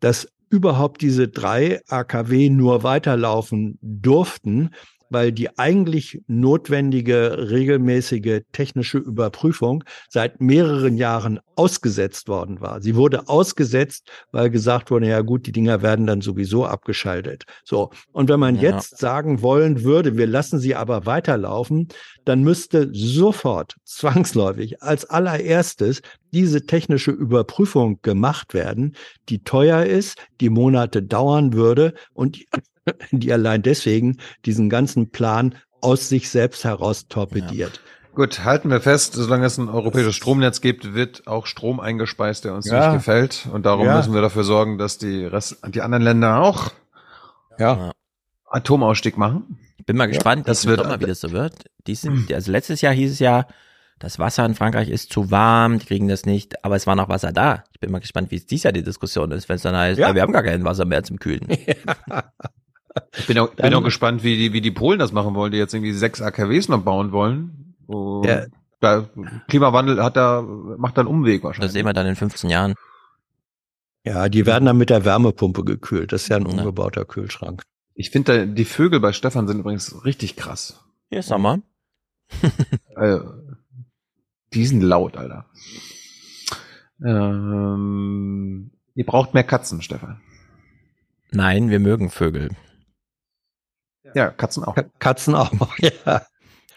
[0.00, 4.70] dass überhaupt diese drei AKW nur weiterlaufen durften,
[5.10, 12.80] weil die eigentlich notwendige regelmäßige technische Überprüfung seit mehreren Jahren ausgesetzt worden war.
[12.80, 17.44] Sie wurde ausgesetzt, weil gesagt wurde, ja gut, die Dinger werden dann sowieso abgeschaltet.
[17.64, 17.90] So.
[18.12, 18.62] Und wenn man Ja.
[18.62, 21.88] jetzt sagen wollen würde, wir lassen sie aber weiterlaufen,
[22.24, 26.00] dann müsste sofort zwangsläufig als allererstes
[26.32, 28.94] diese technische Überprüfung gemacht werden,
[29.28, 32.38] die teuer ist, die Monate dauern würde und
[33.10, 37.80] die allein deswegen diesen ganzen Plan aus sich selbst heraus torpediert.
[38.14, 42.54] Gut, halten wir fest, solange es ein europäisches Stromnetz gibt, wird auch Strom eingespeist, der
[42.54, 42.88] uns Ja.
[42.88, 43.48] nicht gefällt.
[43.52, 43.96] Und darum Ja.
[43.96, 46.72] müssen wir dafür sorgen, dass die, Rest, die anderen Länder auch
[47.60, 47.92] ja.
[48.50, 49.58] Atomausstieg machen.
[49.76, 51.54] Ich bin mal gespannt, das wird Sommer, wie das so wird.
[51.86, 53.46] Diesen, also letztes Jahr hieß es ja,
[54.00, 57.08] das Wasser in Frankreich ist zu warm, die kriegen das nicht, aber es war noch
[57.08, 57.64] Wasser da.
[57.72, 59.98] Ich bin mal gespannt, wie es dieses Jahr die Diskussion ist, wenn es dann heißt,
[59.98, 60.08] Ja.
[60.08, 60.14] ja.
[60.14, 61.46] wir haben gar kein Wasser mehr zum Kühlen.
[63.18, 65.58] Ich bin auch, bin auch gespannt, wie die, wie die Polen das machen wollen, die
[65.58, 67.74] jetzt irgendwie sechs AKWs noch bauen wollen.
[67.86, 68.46] Und Ja.
[68.80, 69.08] Da,
[69.48, 71.68] Klimawandel hat da, macht da einen Umweg wahrscheinlich.
[71.68, 72.74] Das sehen wir dann in 15 Jahren.
[74.04, 76.12] Ja, die werden dann mit der Wärmepumpe gekühlt.
[76.12, 77.64] Das ist ja ein umgebauter Kühlschrank.
[77.94, 80.84] Ich finde, die Vögel bei Stefan sind übrigens richtig krass.
[81.10, 81.58] Hier ist Sommer.
[82.96, 83.18] äh,
[84.54, 85.46] die sind laut, Alter.
[87.04, 90.20] Ähm, ihr braucht mehr Katzen, Stefan.
[91.30, 92.50] Nein, wir mögen Vögel.
[94.14, 94.76] Ja, Katzen auch.
[94.98, 96.22] Katzen auch, ja.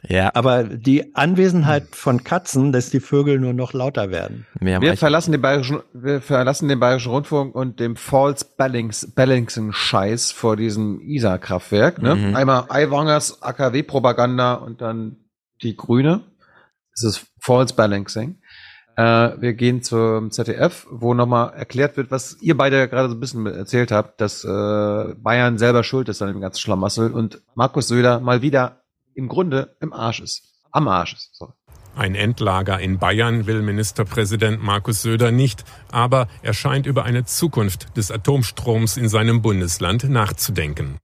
[0.08, 0.32] Ja.
[0.34, 4.48] Aber die Anwesenheit von Katzen lässt die Vögel nur noch lauter werden.
[4.60, 9.72] Wir, Wir verlassen den bayerischen, wir verlassen den bayerischen Rundfunk und dem False Balancing, Balancing
[9.72, 12.01] Scheiß vor diesem Isar-Kraftwerk.
[12.01, 12.16] Ne?
[12.16, 12.35] Mhm.
[12.35, 15.18] Einmal Aiwangers AKW-Propaganda und dann
[15.61, 16.24] die Grüne.
[16.95, 18.41] Das ist False Balancing.
[19.01, 23.15] Äh, wir gehen zum ZDF, wo nochmal erklärt wird, was ihr beide ja gerade so
[23.15, 27.41] ein bisschen erzählt habt, dass äh, Bayern selber schuld ist an dem ganzen Schlamassel und
[27.55, 28.83] Markus Söder mal wieder
[29.15, 30.43] im Grunde im Arsch ist.
[30.71, 31.35] Am Arsch ist.
[31.35, 31.51] So.
[31.95, 37.97] Ein Endlager in Bayern will Ministerpräsident Markus Söder nicht, aber er scheint über eine Zukunft
[37.97, 40.99] des Atomstroms in seinem Bundesland nachzudenken.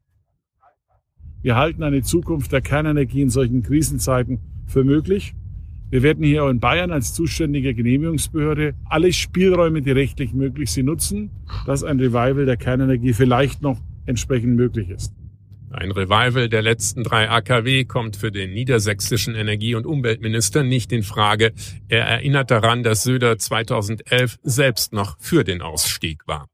[1.41, 5.33] Wir halten eine Zukunft der Kernenergie in solchen Krisenzeiten für möglich.
[5.89, 11.31] Wir werden hier in Bayern als zuständige Genehmigungsbehörde alle Spielräume, die rechtlich möglich sind, nutzen,
[11.65, 15.13] dass ein Revival der Kernenergie vielleicht noch entsprechend möglich ist.
[15.71, 21.03] Ein Revival der letzten drei AKW kommt für den niedersächsischen Energie- und Umweltminister nicht in
[21.03, 21.53] Frage.
[21.87, 26.47] Er erinnert daran, dass Söder 2011 selbst noch für den Ausstieg war.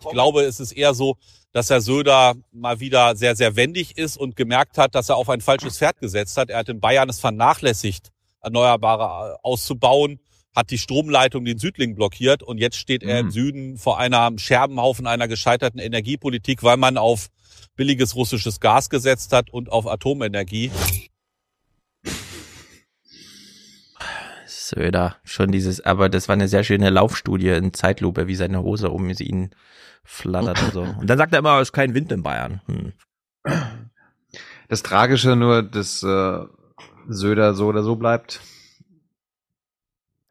[0.00, 1.16] Ich glaube, es ist eher so,
[1.52, 5.28] dass Herr Söder mal wieder sehr, sehr wendig ist und gemerkt hat, dass er auf
[5.28, 6.50] ein falsches Pferd gesetzt hat.
[6.50, 10.18] Er hat in Bayern es vernachlässigt, Erneuerbare auszubauen,
[10.54, 15.06] hat die Stromleitung den Südling blockiert und jetzt steht er im Süden vor einem Scherbenhaufen
[15.06, 17.28] einer gescheiterten Energiepolitik, weil man auf
[17.76, 20.70] billiges russisches Gas gesetzt hat und auf Atomenergie.
[24.46, 28.90] Söder, schon dieses, aber das war eine sehr schöne Laufstudie in Zeitlupe, wie seine Hose
[28.90, 29.50] um ihn
[30.04, 30.82] flattert und so.
[31.00, 32.60] Und dann sagt er immer, es ist kein Wind in Bayern.
[32.66, 32.92] Hm.
[34.68, 36.38] Das Tragische nur, dass äh,
[37.08, 38.40] Söder so oder so bleibt.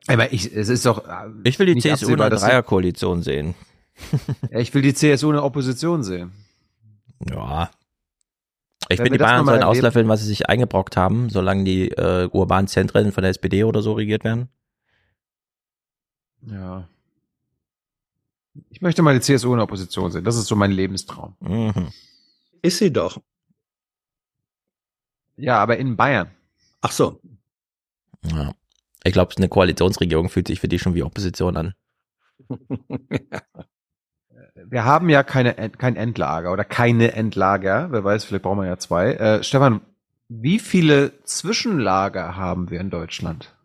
[0.08, 1.08] Aber ich, es ist doch.
[1.08, 3.54] äh, Ich will die CSU in sie- Dreierkoalition sehen.
[4.50, 6.32] Ich will die CSU in der Opposition sehen.
[7.30, 7.70] Ja.
[8.90, 11.92] Ich Wenn finde, wir die Bayern sollen auslöffeln, was sie sich eingebrockt haben, solange die
[11.92, 14.50] äh, urbanen Zentren von der SPD oder so regiert werden.
[16.42, 16.88] Ja.
[18.70, 20.24] Ich möchte mal die CSU in der Opposition sehen.
[20.24, 21.36] Das ist so mein Lebenstraum.
[21.40, 21.90] Mhm.
[22.62, 23.22] Ist sie doch.
[25.38, 26.32] Ja, aber in Bayern.
[26.82, 27.22] Ach so.
[28.24, 28.54] Ja.
[29.04, 31.74] Ich glaube, eine Koalitionsregierung fühlt sich für die schon wie Opposition an.
[34.66, 37.92] Wir haben ja keine, kein Endlager oder keine Endlager.
[37.92, 39.14] Wer weiß, vielleicht brauchen wir ja zwei.
[39.14, 39.82] Äh, Stefan,
[40.30, 43.56] wie viele Zwischenlager haben wir in Deutschland?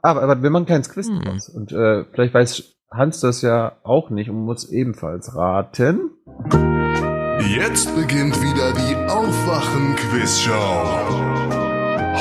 [0.00, 1.48] Aber, aber wir machen keins Quiz draus.
[1.48, 6.12] Und äh, vielleicht weiß Hans das ja auch nicht und muss ebenfalls raten.
[7.58, 10.52] Jetzt beginnt wieder die Aufwachen-Quiz-Show.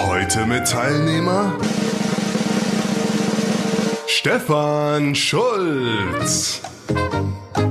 [0.08, 1.54] Heute mit Teilnehmer
[4.08, 6.64] Stefan Schulz.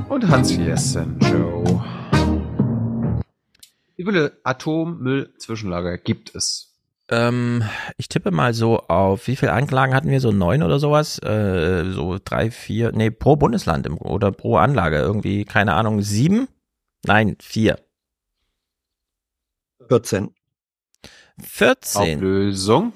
[0.09, 1.85] Und Hans Jessen Joe.
[3.97, 6.72] Wie viele Atommüll-Zwischenlager gibt es?
[7.13, 7.63] Ähm,
[7.99, 10.21] ich tippe mal so auf, wie viele Anlagen hatten wir?
[10.21, 11.19] So neun oder sowas?
[11.19, 14.97] Äh, so drei, vier, nee, pro Bundesland im, oder pro Anlage.
[14.97, 16.49] Irgendwie, keine Ahnung, sieben?
[17.05, 17.79] Nein, vier.
[19.89, 20.31] 14.
[21.43, 22.17] 14.
[22.17, 22.95] Auflösung.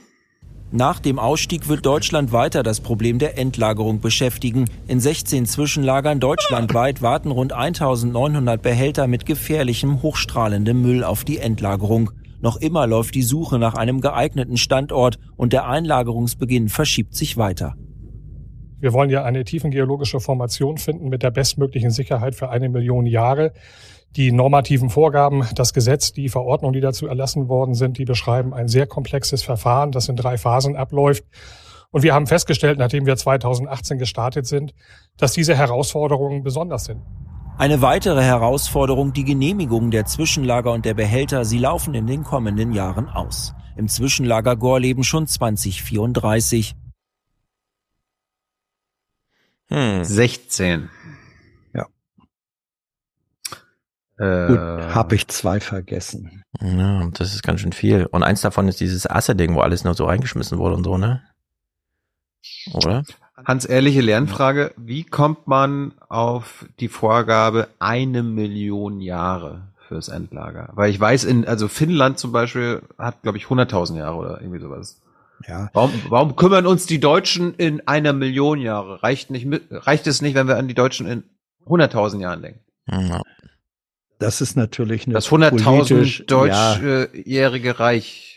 [0.73, 4.65] Nach dem Ausstieg wird Deutschland weiter das Problem der Endlagerung beschäftigen.
[4.89, 12.13] In 16 Zwischenlagern deutschlandweit warten rund 1900 Behälter mit gefährlichem, hochstrahlendem Müll auf die Endlagerung.
[12.47, 17.75] Noch immer läuft die Suche nach einem geeigneten Standort und der Einlagerungsbeginn verschiebt sich weiter.
[18.79, 23.53] Wir wollen ja eine tiefengeologische Formation finden mit der bestmöglichen Sicherheit für eine Million Jahre.
[24.15, 28.69] Die normativen Vorgaben, das Gesetz, die Verordnungen, die dazu erlassen worden sind, die beschreiben ein
[28.69, 31.25] sehr komplexes Verfahren, das in drei Phasen abläuft.
[31.91, 34.73] Und wir haben festgestellt, nachdem wir 2018 gestartet sind,
[35.17, 37.03] dass diese Herausforderungen besonders sind.
[37.59, 42.73] Eine weitere Herausforderung, die Genehmigung der Zwischenlager und der Behälter, sie laufen in den kommenden
[42.73, 43.55] Jahren aus.
[43.77, 46.77] Im Zwischenlager Gorleben schon 2034.
[49.69, 50.05] Hm.
[50.05, 50.91] 16.
[51.73, 51.87] Ja.
[54.19, 54.59] Äh, Gut,
[54.95, 56.43] habe ich zwei vergessen.
[56.61, 58.05] Ja, das ist ganz schön viel.
[58.05, 61.23] Und eins davon ist dieses Asse-Ding, wo alles nur so reingeschmissen wurde und so, ne?
[62.75, 63.03] Oder?
[63.47, 64.73] Hans, ehrliche Lernfrage.
[64.77, 70.71] Wie kommt man auf die Vorgabe eine Million Jahre fürs Endlager?
[70.75, 74.59] Weil ich weiß, in, also Finnland zum Beispiel hat, glaube ich, 100.000 Jahre oder irgendwie
[74.59, 75.01] sowas.
[75.47, 75.71] Ja.
[75.75, 79.05] Warum, warum kümmern uns die Deutschen in einer Million Jahre?
[79.05, 81.23] Reicht nicht mit, reicht es nicht, wenn wir an die Deutschen in
[81.67, 82.61] 100.000 Jahren denken?
[82.91, 83.23] Ja.
[84.19, 88.36] Das ist natürlich eine Das politisch- 100.000 ja, deutschjährige Reich.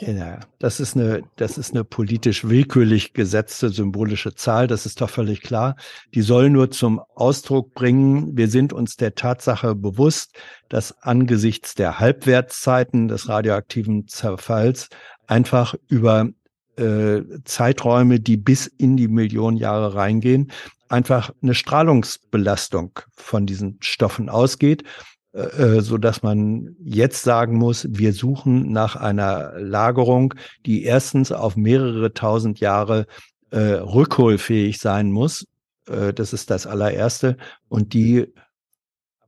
[0.00, 4.66] Ja, das ist eine, das ist eine politisch willkürlich gesetzte symbolische Zahl.
[4.66, 5.76] Das ist doch völlig klar.
[6.14, 10.34] Die soll nur zum Ausdruck bringen, wir sind uns der Tatsache bewusst,
[10.68, 14.88] dass angesichts der Halbwertszeiten des radioaktiven Zerfalls
[15.26, 16.28] einfach über
[16.76, 20.50] äh, Zeiträume, die bis in die Millionen Jahre reingehen,
[20.88, 24.84] einfach eine Strahlungsbelastung von diesen Stoffen ausgeht
[25.32, 30.34] so dass man jetzt sagen muss, wir suchen nach einer Lagerung,
[30.66, 33.06] die erstens auf mehrere tausend Jahre
[33.50, 35.46] äh, rückholfähig sein muss.
[35.86, 37.36] Äh, das ist das allererste.
[37.68, 38.26] Und die,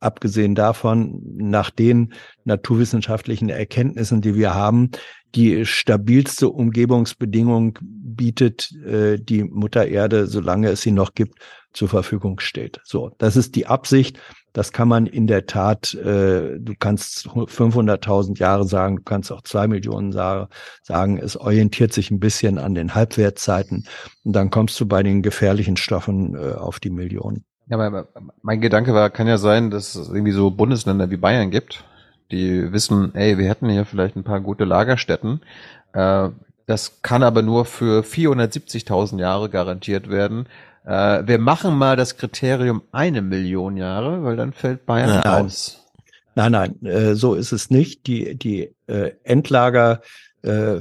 [0.01, 2.13] abgesehen davon, nach den
[2.45, 4.91] naturwissenschaftlichen Erkenntnissen, die wir haben,
[5.35, 11.39] die stabilste Umgebungsbedingung bietet, äh, die Mutter Erde, solange es sie noch gibt,
[11.73, 12.81] zur Verfügung steht.
[12.85, 14.19] So, das ist die Absicht.
[14.53, 19.43] Das kann man in der Tat, äh, du kannst 500.000 Jahre sagen, du kannst auch
[19.43, 20.49] zwei Millionen Jahre
[20.83, 21.19] sagen.
[21.19, 23.87] Es orientiert sich ein bisschen an den Halbwertzeiten
[24.25, 27.45] und dann kommst du bei den gefährlichen Stoffen äh, auf die Millionen.
[27.69, 28.09] Ja, aber
[28.43, 31.85] mein Gedanke war, kann ja sein, dass es irgendwie so Bundesländer wie Bayern gibt,
[32.31, 35.41] die wissen, ey, wir hätten hier vielleicht ein paar gute Lagerstätten.
[35.93, 36.29] Äh,
[36.67, 40.47] das kann aber nur für 470.000 Jahre garantiert werden.
[40.85, 45.45] Äh, wir machen mal das Kriterium eine Million Jahre, weil dann fällt Bayern Nein.
[45.45, 45.79] aus.
[46.35, 48.07] Nein, nein, äh, so ist es nicht.
[48.07, 50.01] Die, die äh, Endlager
[50.43, 50.81] äh,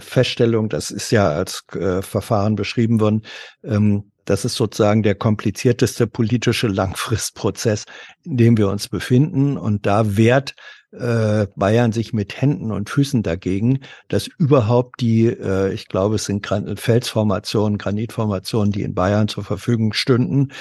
[0.70, 3.24] das ist ja als äh, Verfahren beschrieben worden,
[3.64, 7.86] ähm, das ist sozusagen der komplizierteste politische Langfristprozess,
[8.24, 9.58] in dem wir uns befinden.
[9.58, 10.56] Und da wehrt
[10.92, 16.26] äh, Bayern sich mit Händen und Füßen dagegen, dass überhaupt die, äh, ich glaube, es
[16.26, 20.52] sind Gran Felsformationen, Granitformationen, die in Bayern zur Verfügung stünden.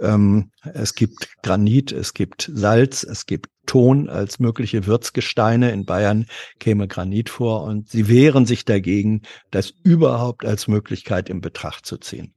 [0.00, 5.70] Ähm, es gibt Granit, es gibt Salz, es gibt Ton als mögliche Wirtsgesteine.
[5.70, 6.26] In Bayern
[6.58, 11.96] käme Granit vor und sie wehren sich dagegen, das überhaupt als Möglichkeit in Betracht zu
[11.98, 12.34] ziehen.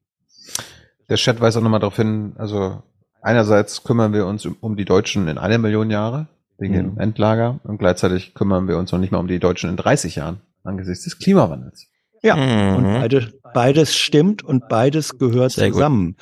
[1.10, 2.84] Der Chat weist auch nochmal darauf hin, also
[3.22, 6.28] einerseits kümmern wir uns um, die Deutschen in einer Million Jahre,
[6.64, 7.60] wegen dem Endlager.
[7.64, 11.04] Und gleichzeitig kümmern wir uns noch nicht mal um die Deutschen in 30 Jahren angesichts
[11.04, 11.88] des Klimawandels.
[12.22, 12.76] Ja, Mhm.
[12.78, 15.76] und beide, beides stimmt und beides gehört Sehr gut.
[15.76, 16.16] zusammen.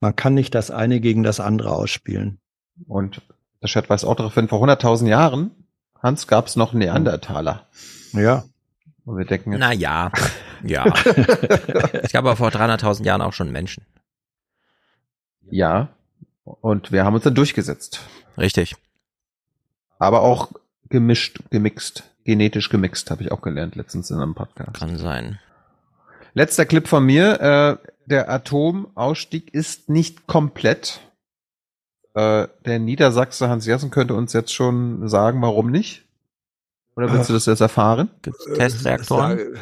[0.00, 2.38] Man kann nicht das eine gegen das andere ausspielen.
[2.88, 3.20] Und
[3.62, 5.50] der Chat weiß auch darauf hin, vor 100.000 Jahren,
[6.02, 7.66] Hans, gab es noch Neandertaler.
[8.12, 8.44] Ja.
[9.04, 10.10] Und wir denken jetzt, Na ja,
[10.62, 10.84] ja.
[12.02, 13.84] es gab aber vor 300.000 Jahren auch schon Menschen.
[15.50, 15.88] ja.
[16.44, 18.00] Und wir haben uns dann durchgesetzt.
[18.36, 18.76] Richtig.
[20.04, 20.52] Aber auch
[20.88, 24.74] gemischt, gemixt, genetisch gemixt, habe ich auch gelernt letztens in einem Podcast.
[24.74, 25.38] Kann sein.
[26.34, 27.40] Letzter Clip von mir.
[27.40, 31.00] Äh, der Atomausstieg ist nicht komplett.
[32.14, 36.02] Äh, der Niedersachse Hans Jessen könnte uns jetzt schon sagen, warum nicht.
[36.96, 38.10] Oder willst du das jetzt erfahren?
[38.22, 39.56] Gibt's Testreaktoren?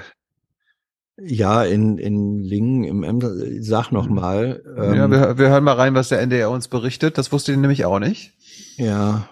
[1.18, 4.62] Ja, in, in Lingen im Emder, sag noch mal.
[4.76, 7.16] ähm, ja, wir, wir hören mal rein, was der NDR uns berichtet.
[7.16, 8.32] Das wusste ich nämlich auch nicht.
[8.76, 9.28] Ja.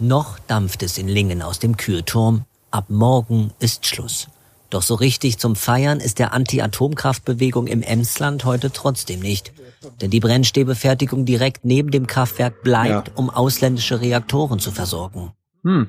[0.00, 2.44] Noch dampft es in Lingen aus dem Kühlturm.
[2.70, 4.28] Ab morgen ist Schluss.
[4.70, 9.52] Doch so richtig zum Feiern ist der Anti-Atomkraftbewegung im Emsland heute trotzdem nicht.
[10.00, 15.32] Denn die Brennstäbefertigung direkt neben dem Kraftwerk bleibt, um ausländische Reaktoren zu versorgen.
[15.64, 15.88] Hm.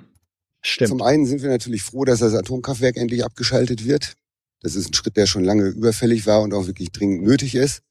[0.62, 0.90] Stimmt.
[0.90, 4.14] Zum einen sind wir natürlich froh, dass das Atomkraftwerk endlich abgeschaltet wird.
[4.62, 7.82] Das ist ein Schritt, der schon lange überfällig war und auch wirklich dringend nötig ist.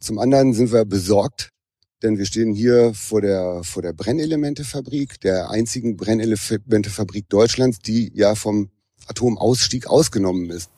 [0.00, 1.50] Zum anderen sind wir besorgt,
[2.04, 8.34] denn wir stehen hier vor der, vor der Brennelementefabrik, der einzigen Brennelementefabrik Deutschlands, die ja
[8.34, 8.70] vom
[9.06, 10.70] Atomausstieg ausgenommen ist.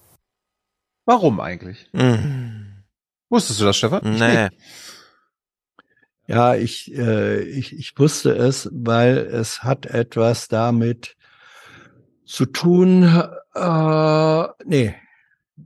[1.05, 1.89] Warum eigentlich?
[1.93, 2.85] Mhm.
[3.29, 4.19] Wusstest du das, Stefan?
[4.19, 4.49] Nee.
[6.29, 11.17] Ja, ich, äh, ich, ich wusste es, weil es hat etwas damit
[12.25, 13.05] zu tun.
[13.55, 14.95] Äh, nee,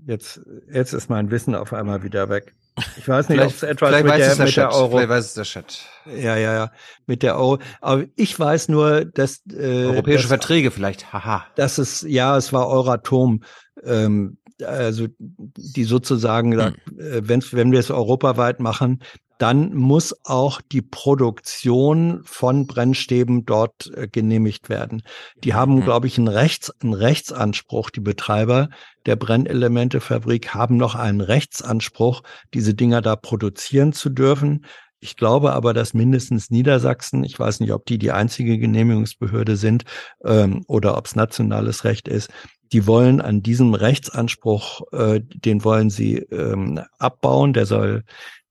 [0.07, 0.41] jetzt,
[0.71, 2.55] jetzt ist mein Wissen auf einmal wieder weg.
[2.97, 4.73] Ich weiß nicht, ob es etwas mit weiß der, es der mit der.
[4.75, 4.91] Euro.
[4.91, 5.81] Vielleicht weiß es der Chat.
[6.07, 6.73] Ja, ja, ja,
[7.07, 7.59] mit der Euro.
[7.81, 11.13] Aber ich weiß nur, dass äh, Europäische dass, Verträge vielleicht.
[11.13, 11.47] Haha.
[11.57, 13.43] dass es ja, es war Euratom.
[13.85, 19.03] Ähm, also die sozusagen, sagt, äh, wenn wir es europaweit machen,
[19.41, 25.03] dann muss auch die Produktion von Brennstäben dort äh, genehmigt werden.
[25.45, 27.89] Die haben, glaube ich, einen, Rechts, einen Rechtsanspruch.
[27.89, 28.69] Die Betreiber
[29.07, 34.67] der Brennelementefabrik haben noch einen Rechtsanspruch, diese Dinger da produzieren zu dürfen.
[35.01, 39.85] Ich glaube aber, dass mindestens Niedersachsen, ich weiß nicht, ob die die einzige Genehmigungsbehörde sind
[40.23, 42.29] ähm, oder ob es nationales Recht ist,
[42.73, 48.05] die wollen an diesem Rechtsanspruch, äh, den wollen sie ähm, abbauen, der soll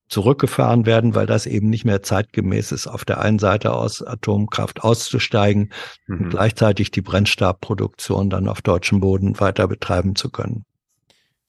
[0.09, 4.83] zurückgefahren werden, weil das eben nicht mehr zeitgemäß ist, auf der einen Seite aus Atomkraft
[4.83, 5.71] auszusteigen
[6.07, 6.17] Mhm.
[6.25, 10.65] und gleichzeitig die Brennstabproduktion dann auf deutschem Boden weiter betreiben zu können.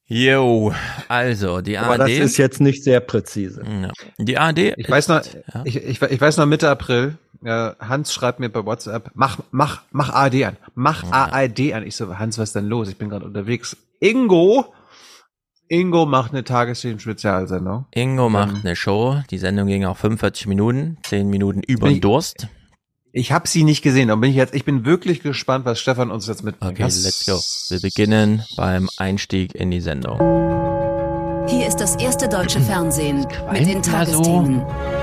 [0.05, 0.73] Jo,
[1.07, 1.99] also die Aber ARD.
[2.01, 3.63] das ist jetzt nicht sehr präzise.
[3.65, 3.91] Ja.
[4.17, 4.73] Die ARD.
[4.77, 5.21] Ich weiß noch,
[5.53, 5.61] ja.
[5.63, 9.83] ich, ich, ich weiß noch Mitte April, äh, Hans schreibt mir bei WhatsApp, mach, mach,
[9.91, 10.57] mach ARD an.
[10.75, 11.87] Mach ARD an.
[11.87, 12.89] Ich so, Hans, was ist denn los?
[12.89, 13.77] Ich bin gerade unterwegs.
[14.01, 14.73] Ingo,
[15.71, 17.85] Ingo macht eine Tagesthemen-Spezialsendung.
[17.91, 19.21] Ingo macht eine Show.
[19.31, 22.49] Die Sendung ging auch 45 Minuten, 10 Minuten über den Durst.
[23.13, 26.11] Ich habe sie nicht gesehen, und bin ich jetzt, ich bin wirklich gespannt, was Stefan
[26.11, 26.73] uns jetzt mitbringt.
[26.73, 27.39] Okay, let's go.
[27.73, 30.19] Wir beginnen beim Einstieg in die Sendung.
[31.47, 35.00] Hier ist das erste deutsche Fernsehen mit den immer so.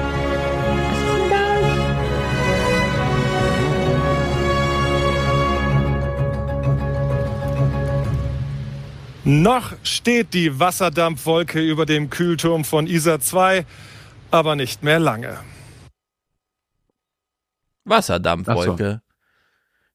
[9.29, 13.67] Noch steht die Wasserdampfwolke über dem Kühlturm von Isar 2,
[14.31, 15.39] aber nicht mehr lange.
[17.85, 19.03] Wasserdampfwolke.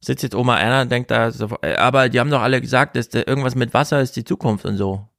[0.02, 2.96] Sitzt jetzt Oma Erna und denkt da, so, äh, aber die haben doch alle gesagt,
[2.96, 5.10] dass da irgendwas mit Wasser ist die Zukunft und so.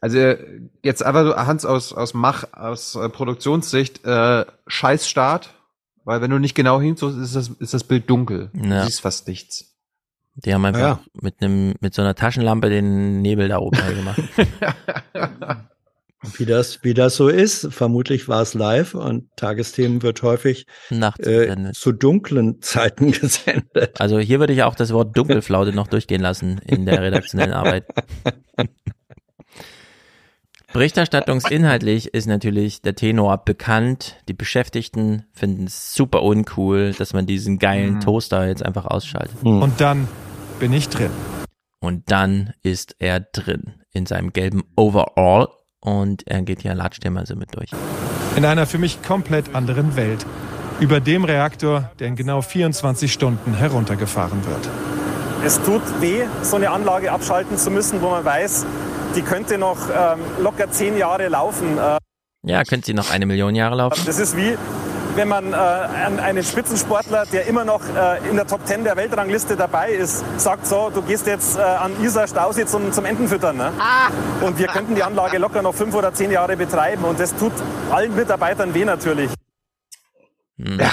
[0.00, 5.52] Also äh, jetzt einfach so Hans aus aus Mach aus äh, Produktionssicht äh, Scheißstart,
[6.04, 8.50] weil wenn du nicht genau hinzuckst, ist das ist das Bild dunkel.
[8.54, 8.80] Ja.
[8.80, 9.77] Du siehst fast nichts.
[10.44, 11.00] Die haben einfach Ja.
[11.20, 14.22] mit einem mit so einer Taschenlampe den Nebel da oben gemacht.
[16.36, 21.24] Wie das, wie das so ist, vermutlich war es live und Tagesthemen wird häufig Nachts
[21.28, 24.00] äh, zu dunklen Zeiten gesendet.
[24.00, 27.84] Also hier würde ich auch das Wort Dunkelflaute noch durchgehen lassen in der redaktionellen Arbeit.
[30.72, 34.16] Berichterstattungsinhaltlich ist natürlich der Tenor bekannt.
[34.28, 38.00] Die Beschäftigten finden es super uncool, dass man diesen geilen Mhm.
[38.00, 39.36] Toaster jetzt einfach ausschaltet.
[39.42, 40.08] Und dann
[40.58, 41.10] bin ich drin.
[41.80, 45.48] Und dann ist er drin in seinem gelben Overall
[45.80, 47.70] und er geht ja Latschthema so mit durch.
[48.36, 50.26] In einer für mich komplett anderen Welt.
[50.80, 54.68] Über dem Reaktor, der in genau 24 Stunden heruntergefahren wird.
[55.44, 58.66] Es tut weh, so eine Anlage abschalten zu müssen, wo man weiß,
[59.16, 61.78] die könnte noch ähm, locker zehn Jahre laufen.
[61.78, 61.98] Äh,
[62.46, 64.02] Ja, könnte sie noch eine Million Jahre laufen.
[64.04, 64.56] das ist wie,
[65.16, 69.56] wenn man äh, einen Spitzensportler, der immer noch äh, in der Top 10 der Weltrangliste
[69.56, 73.56] dabei ist, sagt so, du gehst jetzt äh, an Isar Stausee zum, zum Entenfüttern.
[73.56, 73.72] Ne?
[73.78, 74.10] Ah.
[74.44, 77.04] Und wir könnten die Anlage locker noch fünf oder zehn Jahre betreiben.
[77.04, 77.52] Und das tut
[77.90, 79.30] allen Mitarbeitern weh natürlich.
[80.58, 80.78] Hm.
[80.80, 80.90] Ja,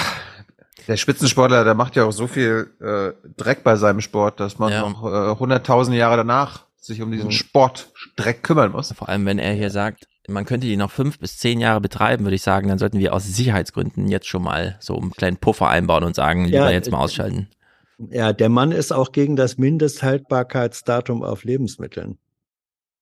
[0.87, 4.71] der Spitzensportler, der macht ja auch so viel äh, Dreck bei seinem Sport, dass man
[4.71, 4.81] ja.
[4.81, 8.93] noch äh, hunderttausende äh, Jahre danach sich um diesen Sportdreck kümmern muss.
[8.93, 12.25] Vor allem, wenn er hier sagt, man könnte die noch fünf bis zehn Jahre betreiben,
[12.25, 15.69] würde ich sagen, dann sollten wir aus Sicherheitsgründen jetzt schon mal so einen kleinen Puffer
[15.69, 17.49] einbauen und sagen, lieber ja, jetzt mal ausschalten.
[17.97, 22.17] Ja, der Mann ist auch gegen das Mindesthaltbarkeitsdatum auf Lebensmitteln.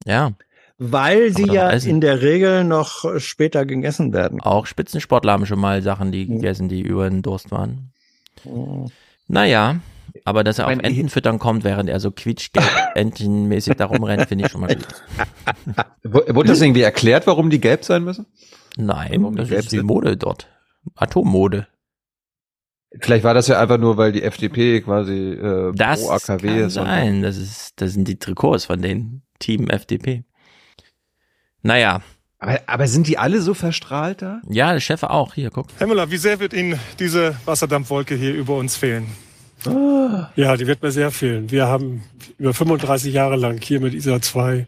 [0.05, 0.33] Ja.
[0.77, 1.89] Weil sie ja essen.
[1.89, 4.41] in der Regel noch später gegessen werden.
[4.41, 6.35] Auch Spitzensportler haben schon mal Sachen, die mhm.
[6.35, 7.93] gegessen, die über den Durst waren.
[8.43, 8.91] Mhm.
[9.27, 9.77] Naja,
[10.25, 14.45] aber dass er auf Enten füttern kommt, während er so quietschgelb entenmäßig da rumrennt, finde
[14.45, 14.87] ich schon mal gut.
[16.03, 18.25] Wurde das irgendwie erklärt, warum die gelb sein müssen?
[18.77, 20.47] Nein, warum das ist die Mode dort.
[20.95, 21.67] Atommode.
[22.99, 26.57] Vielleicht war das ja einfach nur, weil die FDP quasi äh, das pro AKW kann
[26.59, 26.75] ist.
[26.75, 30.25] Nein, das ist, das sind die Trikots von den Team FDP.
[31.63, 32.01] Naja.
[32.37, 34.41] Aber, aber sind die alle so verstrahlt da?
[34.47, 35.33] Ja, der Chef auch.
[35.33, 35.67] Hier, guck.
[35.77, 39.07] Herr Müller, wie sehr wird Ihnen diese Wasserdampfwolke hier über uns fehlen?
[39.65, 41.51] Ja, die wird mir sehr fehlen.
[41.51, 42.03] Wir haben
[42.37, 44.67] über 35 Jahre lang hier mit ISA 2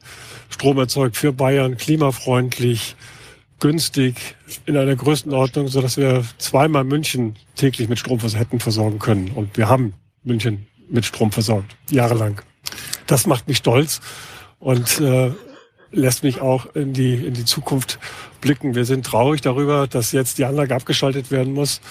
[0.49, 2.95] Strom erzeugt für Bayern, klimafreundlich,
[3.59, 9.32] günstig, in einer Größenordnung, so dass wir zweimal München täglich mit Strom hätten versorgen können.
[9.32, 9.93] Und wir haben
[10.24, 12.41] München mit Strom versorgt, jahrelang.
[13.07, 14.01] Das macht mich stolz
[14.59, 15.32] und äh,
[15.91, 17.99] lässt mich auch in die, in die Zukunft
[18.41, 18.75] blicken.
[18.75, 21.82] Wir sind traurig darüber, dass jetzt die Anlage abgeschaltet werden muss.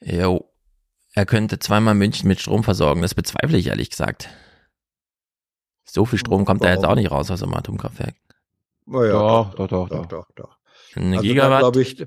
[0.00, 0.51] Jo,
[1.14, 3.02] er könnte zweimal München mit Strom versorgen.
[3.02, 4.28] Das bezweifle ich ehrlich gesagt.
[5.84, 8.14] So viel Strom kommt da jetzt auch nicht raus aus dem Atomkraftwerk.
[8.86, 10.56] Oh ja, doch, doch, doch, doch, doch, doch.
[10.94, 11.60] Eine also Gigawatt?
[11.60, 12.00] glaube ich,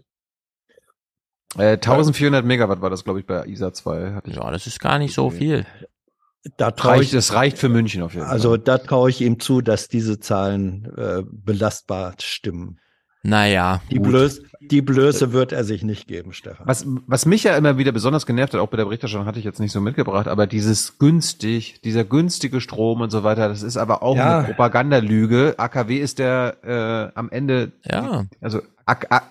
[1.57, 4.21] äh, 1400 Megawatt war das, glaube ich, bei ISA 2.
[4.25, 5.65] ja, das ist gar nicht so viel.
[6.57, 8.57] Da reicht, ich, das reicht für München auf jeden also Fall.
[8.57, 12.79] Also da traue ich ihm zu, dass diese Zahlen äh, belastbar stimmen.
[13.25, 13.81] Naja.
[13.89, 16.67] Die, Blöß, die Blöße wird er sich nicht geben, Stefan.
[16.67, 19.45] Was, was mich ja immer wieder besonders genervt hat, auch bei der Berichterstattung hatte ich
[19.45, 23.77] jetzt nicht so mitgebracht, aber dieses günstig, dieser günstige Strom und so weiter, das ist
[23.77, 24.39] aber auch ja.
[24.39, 25.55] eine Propagandalüge.
[25.57, 28.25] AKW ist der äh, am Ende, ja.
[28.41, 29.21] also A A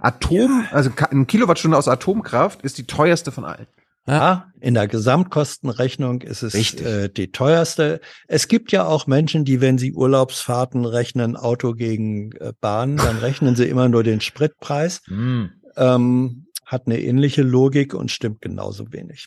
[0.00, 0.74] Atom, ja.
[0.74, 3.66] also eine Kilowattstunde aus Atomkraft ist die teuerste von allen.
[4.06, 8.00] Ja, in der Gesamtkostenrechnung ist es äh, die teuerste.
[8.26, 13.18] Es gibt ja auch Menschen, die, wenn sie Urlaubsfahrten rechnen, Auto gegen äh, Bahn, dann
[13.20, 15.02] rechnen sie immer nur den Spritpreis.
[15.06, 15.44] Mm.
[15.76, 19.26] Ähm, hat eine ähnliche Logik und stimmt genauso wenig.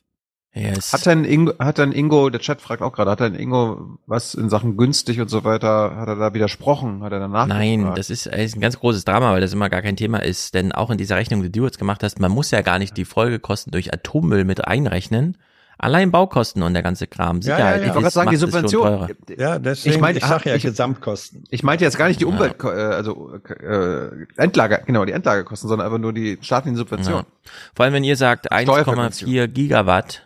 [0.56, 0.94] Yes.
[0.94, 4.36] Hat dann Ingo, hat dann Ingo, der Chat fragt auch gerade, hat dann Ingo was
[4.36, 7.98] in Sachen günstig und so weiter, hat er da widersprochen, hat er danach Nein, gefragt?
[7.98, 10.72] das ist, ist ein ganz großes Drama, weil das immer gar kein Thema ist, denn
[10.72, 13.04] auch in dieser Rechnung, die du jetzt gemacht hast, man muss ja gar nicht die
[13.04, 15.38] Folgekosten durch Atommüll mit einrechnen.
[15.78, 17.42] Allein Baukosten und der ganze Kram.
[17.42, 17.82] Sicherheit.
[17.82, 18.08] Ja, ja, ja.
[18.08, 19.10] Ich sagen, die Subvention.
[19.38, 21.44] Ja, deswegen, ich, mein, ich sag ja Gesamtkosten.
[21.50, 22.74] Ich meinte jetzt gar nicht die Umwelt, ja.
[22.74, 27.26] Äh, also äh, Endlager, genau, die Endlagerkosten, sondern einfach nur die staatlichen Subventionen.
[27.26, 27.52] Ja.
[27.76, 30.25] Vor allem, wenn ihr sagt 1,4 Gigawatt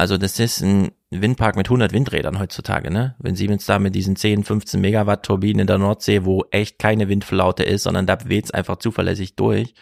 [0.00, 3.16] also das ist ein Windpark mit 100 Windrädern heutzutage, ne?
[3.18, 7.10] Wenn Siemens da mit diesen 10, 15 Megawatt Turbinen in der Nordsee, wo echt keine
[7.10, 9.74] Windflaute ist, sondern da weht's einfach zuverlässig durch,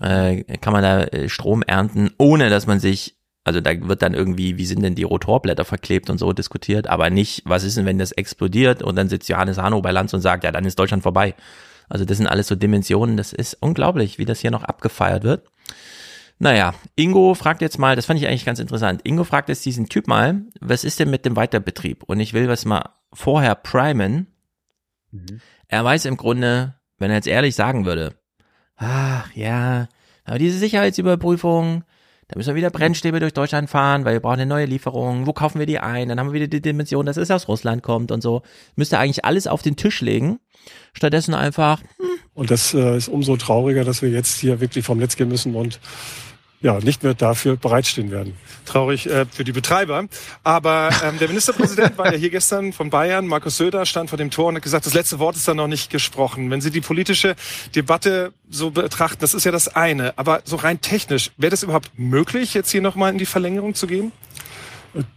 [0.00, 4.14] äh, kann man da äh, Strom ernten, ohne dass man sich, also da wird dann
[4.14, 7.86] irgendwie, wie sind denn die Rotorblätter verklebt und so diskutiert, aber nicht, was ist denn,
[7.86, 10.78] wenn das explodiert und dann sitzt Johannes Hano bei Lanz und sagt, ja, dann ist
[10.78, 11.34] Deutschland vorbei.
[11.88, 15.42] Also das sind alles so Dimensionen, das ist unglaublich, wie das hier noch abgefeiert wird.
[16.42, 19.02] Naja, Ingo fragt jetzt mal, das fand ich eigentlich ganz interessant.
[19.04, 22.02] Ingo fragt jetzt diesen Typ mal, was ist denn mit dem Weiterbetrieb?
[22.04, 24.26] Und ich will was mal vorher primen.
[25.10, 25.42] Mhm.
[25.68, 28.14] Er weiß im Grunde, wenn er jetzt ehrlich sagen würde,
[28.76, 29.88] ach ja,
[30.24, 31.84] aber diese Sicherheitsüberprüfung,
[32.28, 35.26] da müssen wir wieder Brennstäbe durch Deutschland fahren, weil wir brauchen eine neue Lieferung.
[35.26, 36.08] Wo kaufen wir die ein?
[36.08, 38.40] Dann haben wir wieder die Dimension, dass es aus Russland kommt und so.
[38.76, 40.38] Müsste eigentlich alles auf den Tisch legen.
[40.94, 41.80] Stattdessen einfach.
[41.98, 42.06] Hm.
[42.32, 45.54] Und das äh, ist umso trauriger, dass wir jetzt hier wirklich vom Netz gehen müssen
[45.54, 45.80] und
[46.62, 48.36] ja, nicht mehr dafür bereitstehen werden.
[48.66, 50.04] Traurig äh, für die Betreiber.
[50.44, 54.30] Aber ähm, der Ministerpräsident war ja hier gestern von Bayern, Markus Söder, stand vor dem
[54.30, 56.50] Tor und hat gesagt, das letzte Wort ist da noch nicht gesprochen.
[56.50, 57.34] Wenn Sie die politische
[57.74, 60.12] Debatte so betrachten, das ist ja das eine.
[60.18, 63.86] Aber so rein technisch, wäre das überhaupt möglich, jetzt hier nochmal in die Verlängerung zu
[63.86, 64.12] gehen?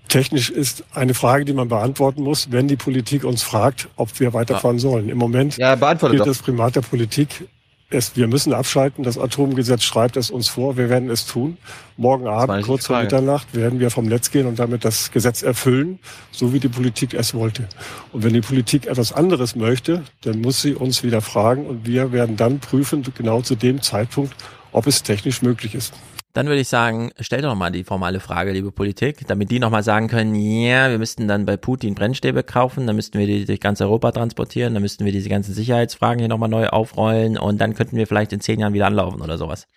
[0.07, 4.33] Technisch ist eine Frage, die man beantworten muss, wenn die Politik uns fragt, ob wir
[4.33, 5.09] weiterfahren sollen.
[5.09, 7.47] Im Moment ja, gilt das Primat der Politik
[7.93, 9.03] es, wir müssen abschalten.
[9.03, 10.77] Das Atomgesetz schreibt es uns vor.
[10.77, 11.57] Wir werden es tun.
[11.97, 15.99] Morgen Abend, kurz vor Mitternacht, werden wir vom Netz gehen und damit das Gesetz erfüllen,
[16.31, 17.67] so wie die Politik es wollte.
[18.11, 22.11] Und wenn die Politik etwas anderes möchte, dann muss sie uns wieder fragen und wir
[22.11, 24.33] werden dann prüfen, genau zu dem Zeitpunkt,
[24.71, 25.93] ob es technisch möglich ist.
[26.33, 29.83] Dann würde ich sagen, stell doch mal die formale Frage, liebe Politik, damit die nochmal
[29.83, 33.59] sagen können, ja, wir müssten dann bei Putin Brennstäbe kaufen, dann müssten wir die durch
[33.59, 37.75] ganz Europa transportieren, dann müssten wir diese ganzen Sicherheitsfragen hier nochmal neu aufrollen und dann
[37.75, 39.67] könnten wir vielleicht in zehn Jahren wieder anlaufen oder sowas.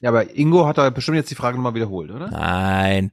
[0.00, 2.28] Ja, aber Ingo hat da bestimmt jetzt die Frage nochmal wiederholt, oder?
[2.28, 3.12] Nein.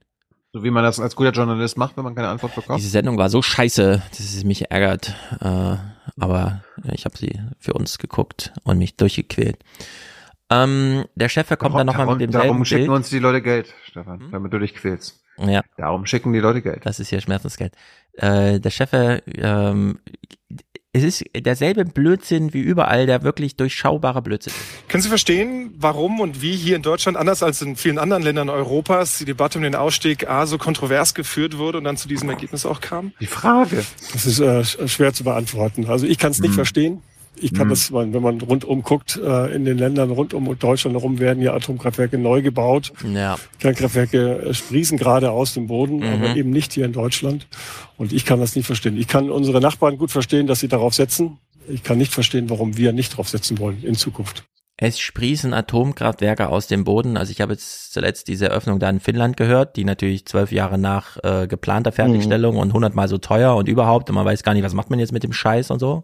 [0.53, 2.79] So wie man das als guter Journalist macht, wenn man keine Antwort bekommt.
[2.79, 5.13] Diese Sendung war so scheiße, dass es mich ärgert.
[5.39, 5.75] Äh,
[6.19, 9.59] aber ich habe sie für uns geguckt und mich durchgequält.
[10.49, 12.95] Ähm, der Chef kommt dann nochmal mit dem Darum schicken Bild.
[12.97, 14.31] uns die Leute Geld, Stefan, hm?
[14.31, 15.21] damit du dich quälst.
[15.37, 15.61] Ja.
[15.77, 16.85] Darum schicken die Leute Geld.
[16.85, 17.73] Das ist hier Schmerzensgeld.
[18.13, 19.99] Äh, der Chef, ähm,
[20.93, 24.53] es ist derselbe Blödsinn wie überall, der wirklich durchschaubare Blödsinn.
[24.87, 28.49] Können Sie verstehen, warum und wie hier in Deutschland, anders als in vielen anderen Ländern
[28.49, 32.29] Europas, die Debatte um den Ausstieg A so kontrovers geführt wurde und dann zu diesem
[32.29, 33.11] Ergebnis auch kam?
[33.19, 33.85] Die Frage.
[34.13, 35.85] Das ist äh, schwer zu beantworten.
[35.87, 36.55] Also ich kann es nicht Hm.
[36.55, 37.01] verstehen.
[37.39, 37.69] Ich kann Hm.
[37.69, 41.53] das, wenn man rundum guckt, äh, in den Ländern rund um Deutschland herum werden ja
[41.53, 42.93] Atomkraftwerke neu gebaut.
[43.13, 43.37] Ja.
[43.59, 46.03] Kernkraftwerke äh, sprießen gerade aus dem Boden, Mhm.
[46.05, 47.47] aber eben nicht hier in Deutschland.
[47.97, 48.97] Und ich kann das nicht verstehen.
[48.97, 51.37] Ich kann unsere Nachbarn gut verstehen, dass sie darauf setzen.
[51.67, 54.43] Ich kann nicht verstehen, warum wir nicht drauf setzen wollen in Zukunft.
[54.79, 57.17] Es sprießen Atomkraftwerke aus dem Boden.
[57.17, 60.77] Also ich habe jetzt zuletzt diese Eröffnung da in Finnland gehört, die natürlich zwölf Jahre
[60.77, 62.61] nach äh, geplanter Fertigstellung Mhm.
[62.61, 65.11] und hundertmal so teuer und überhaupt und man weiß gar nicht, was macht man jetzt
[65.13, 66.03] mit dem Scheiß und so.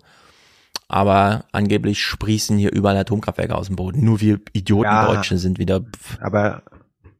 [0.87, 4.03] Aber angeblich sprießen hier überall Atomkraftwerke aus dem Boden.
[4.03, 5.07] Nur wir Idioten Ja.
[5.13, 5.81] Deutschen sind wieder.
[6.19, 6.63] Aber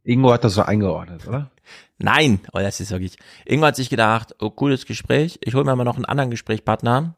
[0.03, 1.49] Ingo hat das so eingeordnet, oder?
[1.97, 3.17] Nein, oh, das ist wirklich.
[3.45, 5.39] Ingo hat sich gedacht, oh, cooles Gespräch.
[5.41, 7.15] Ich hole mir mal noch einen anderen Gesprächspartner.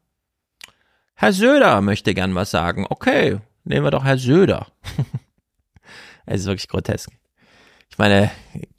[1.16, 2.86] Herr Söder möchte gern was sagen.
[2.90, 4.68] Okay, nehmen wir doch Herr Söder.
[6.26, 7.12] Es ist wirklich grotesk.
[7.90, 8.32] Ich meine,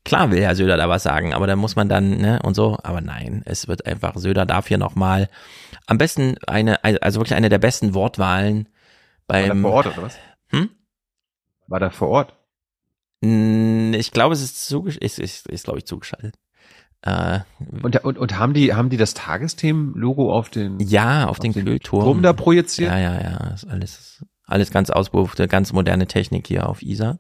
[0.05, 2.77] klar will Herr Söder da was sagen, aber da muss man dann, ne, und so,
[2.83, 5.29] aber nein, es wird einfach, Söder darf hier nochmal,
[5.87, 8.69] am besten eine, also wirklich eine der besten Wortwahlen
[9.27, 10.17] War der beim, vor Ort, oder was?
[10.49, 10.71] Hm?
[11.67, 12.35] War der vor Ort?
[13.21, 16.37] Ich glaube, es ist zugeschaltet, ist, ist, ist glaube ich zugeschaltet.
[17.03, 17.41] Äh,
[17.83, 22.03] Und, und, und haben die, haben die das Tagesthemen-Logo auf den, ja, auf den Kühlturm.
[22.03, 22.91] Turm da projiziert?
[22.91, 27.19] Ja, ja, ja, ist alles, alles ganz ausberufte, ganz moderne Technik hier auf ISA.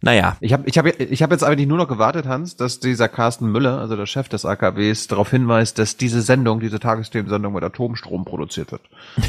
[0.00, 0.36] Naja.
[0.40, 3.50] Ich habe ich hab, ich hab jetzt eigentlich nur noch gewartet, Hans, dass dieser Carsten
[3.50, 8.24] Müller, also der Chef des AKWs, darauf hinweist, dass diese Sendung, diese Tagesthemensendung mit Atomstrom
[8.24, 8.82] produziert wird.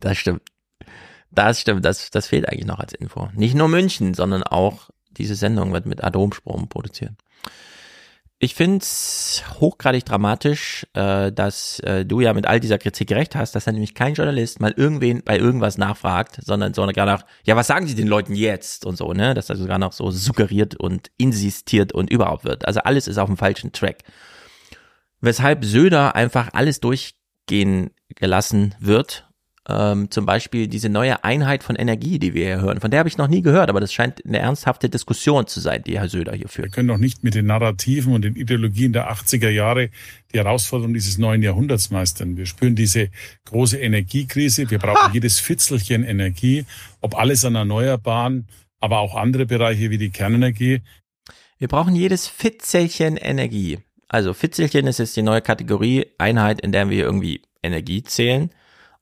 [0.00, 0.42] Das stimmt.
[1.30, 3.28] Das stimmt, das, das fehlt eigentlich noch als Info.
[3.34, 7.12] Nicht nur München, sondern auch diese Sendung wird mit Atomstrom produziert.
[8.44, 13.54] Ich find's hochgradig dramatisch, äh, dass äh, du ja mit all dieser Kritik recht hast,
[13.54, 17.54] dass dann nämlich kein Journalist mal irgendwen bei irgendwas nachfragt, sondern sondern gar nach, ja,
[17.54, 19.34] was sagen sie den Leuten jetzt und so, ne?
[19.34, 22.66] Dass das sogar noch so suggeriert und insistiert und überhaupt wird.
[22.66, 23.98] Also alles ist auf dem falschen Track.
[25.20, 29.28] Weshalb Söder einfach alles durchgehen gelassen wird
[29.68, 32.80] ähm, zum Beispiel diese neue Einheit von Energie, die wir hier hören.
[32.80, 35.84] Von der habe ich noch nie gehört, aber das scheint eine ernsthafte Diskussion zu sein,
[35.84, 36.68] die Herr Söder hier führt.
[36.68, 39.90] Wir können doch nicht mit den Narrativen und den Ideologien der 80er Jahre
[40.32, 42.36] die Herausforderung dieses neuen Jahrhunderts meistern.
[42.36, 43.10] Wir spüren diese
[43.44, 44.68] große Energiekrise.
[44.70, 46.64] Wir brauchen jedes Fitzelchen Energie,
[47.00, 48.48] ob alles an Erneuerbaren,
[48.80, 50.80] aber auch andere Bereiche wie die Kernenergie.
[51.58, 53.78] Wir brauchen jedes Fitzelchen Energie.
[54.08, 58.50] Also Fitzelchen ist jetzt die neue Kategorie, Einheit, in der wir irgendwie Energie zählen.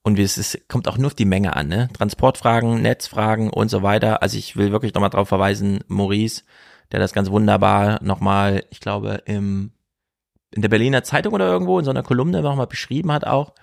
[0.02, 1.88] Und es ist, kommt auch nur auf die Menge an, ne?
[1.92, 4.22] Transportfragen, Netzfragen und so weiter.
[4.22, 6.42] Also ich will wirklich nochmal darauf verweisen, Maurice,
[6.90, 9.72] der das ganz wunderbar nochmal, ich glaube, im,
[10.52, 13.54] in der Berliner Zeitung oder irgendwo in so einer Kolumne nochmal beschrieben hat auch.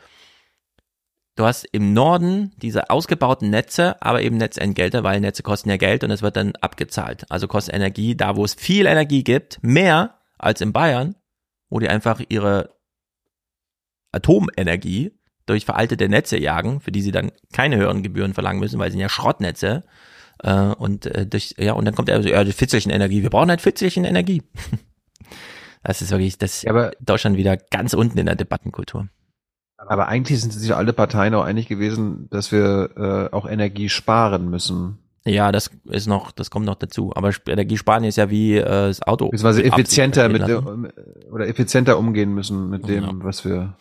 [1.35, 6.03] Du hast im Norden diese ausgebauten Netze, aber eben Netzentgelte, weil Netze kosten ja Geld
[6.03, 7.25] und es wird dann abgezahlt.
[7.30, 11.16] Also kostet Energie da, wo es viel Energie gibt, mehr als in Bayern,
[11.69, 12.75] wo die einfach ihre
[14.11, 15.17] Atomenergie
[15.48, 18.93] durch veraltete Netze jagen, für die sie dann keine höheren Gebühren verlangen müssen, weil sie
[18.93, 19.84] sind ja Schrottnetze.
[20.43, 23.24] Äh, und äh, durch, ja, und dann kommt er so, ja, die Fitzelchen Energie.
[23.24, 24.43] Wir brauchen halt Fitzelchen Energie.
[25.84, 29.08] das ist wirklich, das ja, aber Deutschland wieder ganz unten in der Debattenkultur.
[29.77, 34.50] Aber eigentlich sind sich alle Parteien auch einig gewesen, dass wir äh, auch Energie sparen
[34.50, 34.98] müssen.
[35.24, 37.11] Ja, das ist noch, das kommt noch dazu.
[37.16, 39.30] Aber Energie sparen ist ja wie äh, das Auto.
[39.30, 40.43] Beziehungsweise effizienter mit
[41.32, 43.11] oder effizienter umgehen müssen mit dem, Ja.
[43.16, 43.76] was wir.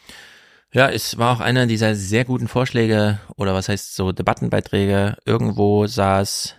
[0.76, 5.16] Ja, es war auch einer dieser sehr guten Vorschläge oder was heißt so Debattenbeiträge.
[5.24, 6.54] Irgendwo saß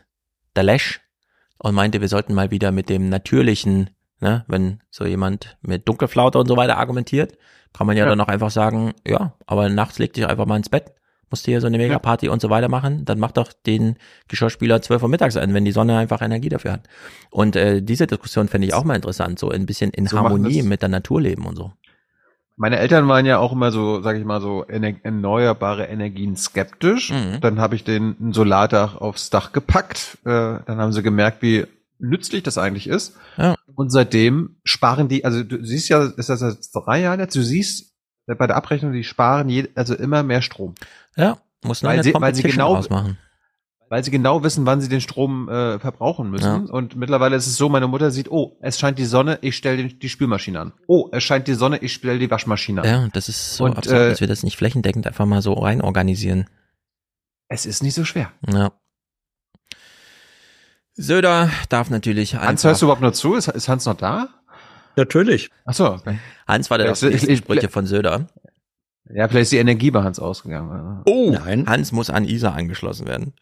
[0.56, 1.02] der Lesch
[1.60, 6.40] und meinte, wir sollten mal wieder mit dem natürlichen, ne, wenn so jemand mit Dunkelflaute
[6.40, 7.38] und so weiter argumentiert,
[7.74, 8.10] kann man ja, Ja.
[8.10, 10.96] dann auch einfach sagen, ja, aber nachts leg dich einfach mal ins Bett,
[11.30, 13.98] musst hier so eine Megaparty und so weiter machen, dann mach doch den
[14.30, 16.88] Geschirrspüler 12 Uhr mittags an, wenn die Sonne einfach Energie dafür hat.
[17.30, 20.64] Und äh, diese Diskussion fände ich auch mal interessant, so ein bisschen in So Harmonie
[20.64, 21.72] mit der Natur leben und so.
[22.60, 27.11] Meine Eltern waren ja auch immer so, sag ich mal, so ener erneuerbare Energien skeptisch.
[27.11, 27.40] Mhm.
[27.40, 30.18] Dann habe ich den Solardach aufs Dach gepackt.
[30.26, 31.68] Äh, dann haben sie gemerkt, wie
[32.00, 33.16] nützlich das eigentlich ist.
[33.38, 33.56] Ja.
[33.76, 37.44] Und seitdem sparen die, also du siehst ja, ist das jetzt drei Jahre jetzt, du
[37.44, 37.94] siehst
[38.26, 40.74] bei der Abrechnung, die sparen je, also immer mehr Strom.
[41.16, 43.18] Ja, muss nur weil sie, weil sie genau ausmachen.
[43.90, 46.68] Weil sie genau wissen, wann sie den Strom äh, verbrauchen müssen.
[46.68, 46.72] Ja.
[46.74, 49.86] Und mittlerweile ist es so, meine Mutter sieht, oh, es scheint die Sonne, ich stelle
[49.86, 50.74] die Spülmaschine an.
[50.88, 52.88] Oh, es scheint die Sonne, ich stelle die Waschmaschine an.
[52.88, 55.54] Ja, das ist so Und, absurd, äh, dass wir das nicht flächendeckend einfach mal so
[55.54, 56.50] rein organisieren.
[57.48, 58.32] Es ist nicht so schwer.
[58.52, 58.74] Ja.
[60.96, 63.36] Söder darf natürlich Hans, hörst du überhaupt noch zu?
[63.36, 64.30] Ist, ist Hans noch da?
[64.96, 65.52] Natürlich.
[65.66, 65.94] Ach so.
[65.94, 66.18] Okay.
[66.48, 68.28] Hans war der Ich- ich- die ich- Sprüche von Söder.
[69.10, 71.04] Ja, vielleicht ist die Energie bei Hans ausgegangen.
[71.06, 71.66] Oh, Nein.
[71.68, 73.34] Hans muss an ISA angeschlossen werden.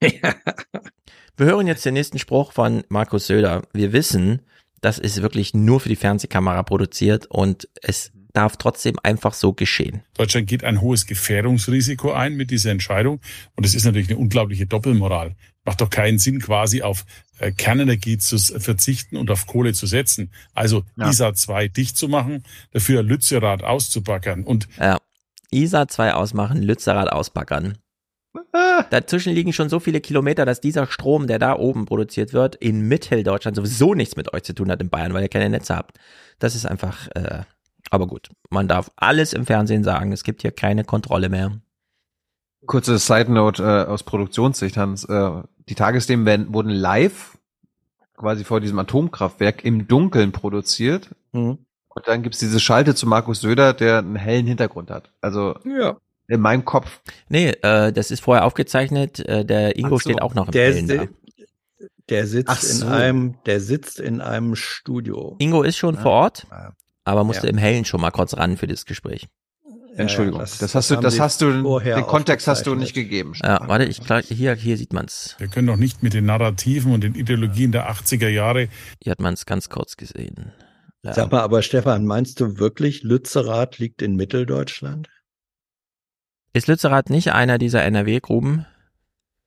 [0.00, 3.62] Wir hören jetzt den nächsten Spruch von Markus Söder.
[3.72, 4.42] Wir wissen,
[4.80, 10.02] das ist wirklich nur für die Fernsehkamera produziert und es darf trotzdem einfach so geschehen.
[10.14, 13.20] Deutschland geht ein hohes Gefährdungsrisiko ein mit dieser Entscheidung.
[13.54, 15.34] Und es ist natürlich eine unglaubliche Doppelmoral.
[15.64, 17.06] Macht doch keinen Sinn, quasi auf
[17.38, 20.30] äh, Kernenergie zu verzichten und auf Kohle zu setzen.
[20.52, 21.08] Also Ja.
[21.08, 22.42] ISA 2 dicht zu machen,
[22.72, 24.44] dafür Lützerath auszubackern.
[24.44, 24.98] Und Ja.
[25.50, 27.78] ISA 2 ausmachen, Lützerath auspackern.
[28.90, 32.88] Dazwischen liegen schon so viele Kilometer, dass dieser Strom, der da oben produziert wird, in
[32.88, 35.98] Mitteldeutschland sowieso nichts mit euch zu tun hat in Bayern, weil ihr keine Netze habt.
[36.38, 37.42] Das ist einfach, äh,
[37.90, 38.28] aber gut.
[38.50, 40.12] Man darf alles im Fernsehen sagen.
[40.12, 41.52] Es gibt hier keine Kontrolle mehr.
[42.66, 45.04] Kurze Side Note äh, aus Produktionssicht, Hans.
[45.04, 45.30] Äh,
[45.68, 47.38] die Tagesthemen werden, wurden live
[48.16, 51.14] quasi vor diesem Atomkraftwerk im Dunkeln produziert.
[51.32, 51.58] Mhm.
[51.88, 55.12] Und dann gibt's diese Schalte zu Markus Söder, der einen hellen Hintergrund hat.
[55.20, 55.96] Also Ja.
[56.28, 57.00] In meinem Kopf.
[57.28, 59.20] Nee, äh, das ist vorher aufgezeichnet.
[59.20, 60.00] Äh, der Ingo so.
[60.00, 60.94] steht auch noch im Der, Hellen da.
[60.96, 61.08] der,
[62.08, 62.86] der sitzt so.
[62.86, 65.36] in einem, der sitzt in einem Studio.
[65.38, 66.00] Ingo ist schon Ja.
[66.02, 66.46] vor Ort,
[67.04, 67.52] aber musste Ja.
[67.52, 69.28] im Hellen schon mal kurz ran für das Gespräch.
[69.96, 70.40] Entschuldigung.
[70.40, 73.32] Ja, das, das- hast das du, das hast du, den Kontext hast du nicht gegeben.
[73.42, 75.36] Ja, warte, ich klar, hier, hier sieht man's.
[75.38, 78.68] wir können doch nicht mit den Narrativen und den Ideologien der 80er Jahre
[79.02, 80.52] Hier hat man's ganz kurz gesehen.
[81.02, 81.14] Ja.
[81.14, 85.08] Sag mal, aber Stefan, meinst du wirklich, Lützerath liegt in Mitteldeutschland?
[86.56, 88.64] Ist Lützerath nicht einer dieser NRW-Gruben?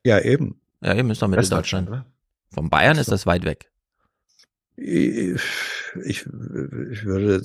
[0.05, 0.61] Ja, eben.
[0.79, 1.89] Ja, eben ist doch Mitteldeutschland.
[1.89, 2.13] Westdeutschland,
[2.53, 3.13] Von Bayern ist so.
[3.13, 3.71] das weit weg.
[4.75, 5.41] Ich,
[6.05, 7.41] ich, ich würde,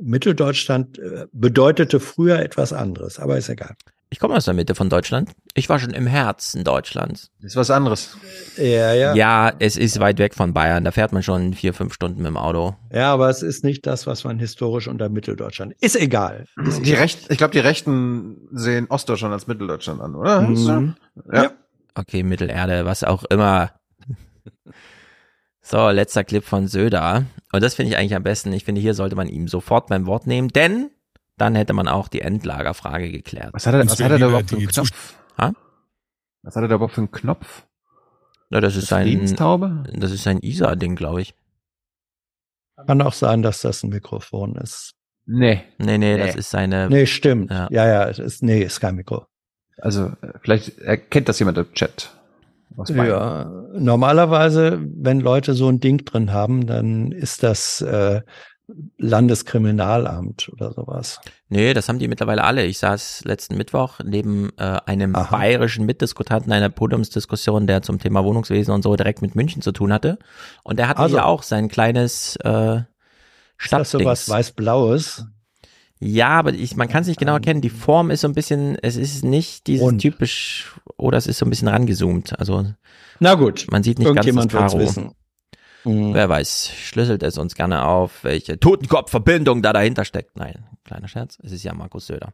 [0.00, 3.74] Mitteldeutschland äh, bedeutete früher etwas anderes, aber ist egal.
[4.12, 5.30] Ich komme aus der Mitte von Deutschland.
[5.54, 7.30] Ich war schon im Herzen Deutschlands.
[7.40, 8.16] Ist was anderes.
[8.56, 9.14] Ja, ja.
[9.14, 10.82] Ja, es ist weit weg von Bayern.
[10.82, 12.74] Da fährt man schon vier, fünf Stunden mit dem Auto.
[12.92, 15.74] Ja, aber es ist nicht das, was man historisch unter Mitteldeutschland.
[15.80, 16.46] Ist egal.
[16.64, 17.02] Ist Die egal.
[17.02, 20.40] Recht, ich glaube, die Rechten sehen Ostdeutschland als Mitteldeutschland an, oder?
[20.40, 20.96] Mhm.
[21.32, 21.52] Ja.
[21.94, 23.70] Okay, Mittelerde, was auch immer.
[25.62, 27.26] So, letzter Clip von Söder.
[27.52, 28.52] Und das finde ich eigentlich am besten.
[28.52, 30.90] Ich finde, hier sollte man ihm sofort beim Wort nehmen, denn
[31.40, 33.52] dann hätte man auch die Endlagerfrage geklärt.
[33.52, 35.14] Was hat er, was hat er da überhaupt für einen Knopf?
[35.38, 35.52] Ha?
[36.42, 37.66] Was hat er da überhaupt für einen Knopf?
[38.50, 39.26] Ja, das ist sein,
[39.94, 41.34] das ist sein ISA-Ding, glaube ich.
[42.86, 44.94] Kann auch sein, dass das ein Mikrofon ist.
[45.26, 45.62] Nee.
[45.78, 46.18] Nee, nee, Nee.
[46.18, 47.50] das ist seine, Nee, stimmt.
[47.50, 47.68] Ja.
[47.70, 49.26] Ja, ja, es ist, nee, ist kein Mikro.
[49.78, 52.10] Also, äh, vielleicht erkennt das jemand im Chat.
[52.88, 53.44] Ja,
[53.74, 58.22] normalerweise, wenn Leute so ein Ding drin haben, dann ist das äh,
[58.98, 61.20] Landeskriminalamt oder sowas.
[61.48, 62.64] Nee, das haben die mittlerweile alle.
[62.64, 65.36] Ich saß letzten Mittwoch neben äh, einem Aha.
[65.36, 69.92] bayerischen Mitdiskutanten einer Podiumsdiskussion, der zum Thema Wohnungswesen und so direkt mit München zu tun
[69.92, 70.18] hatte.
[70.62, 71.16] Und der hatte Also.
[71.16, 72.80] ja auch sein kleines äh,
[73.58, 75.26] Ist das sowas weiß-blaues?
[76.02, 77.60] Ja, aber ich, man kann es nicht genau erkennen.
[77.60, 80.00] Die Form ist so ein bisschen, es ist nicht dieses Rund.
[80.00, 82.38] typisch, oder es ist so ein bisschen rangezoomt.
[82.38, 82.64] Also
[83.18, 84.78] Na gut, man sieht nicht ganz das Karo.
[84.78, 85.12] wissen.
[85.84, 86.14] Mhm.
[86.14, 90.36] Wer weiß, schlüsselt es uns gerne auf, welche Totenkopfverbindung da dahinter steckt.
[90.36, 92.32] Nein, kleiner Scherz, es ist ja Markus Söder.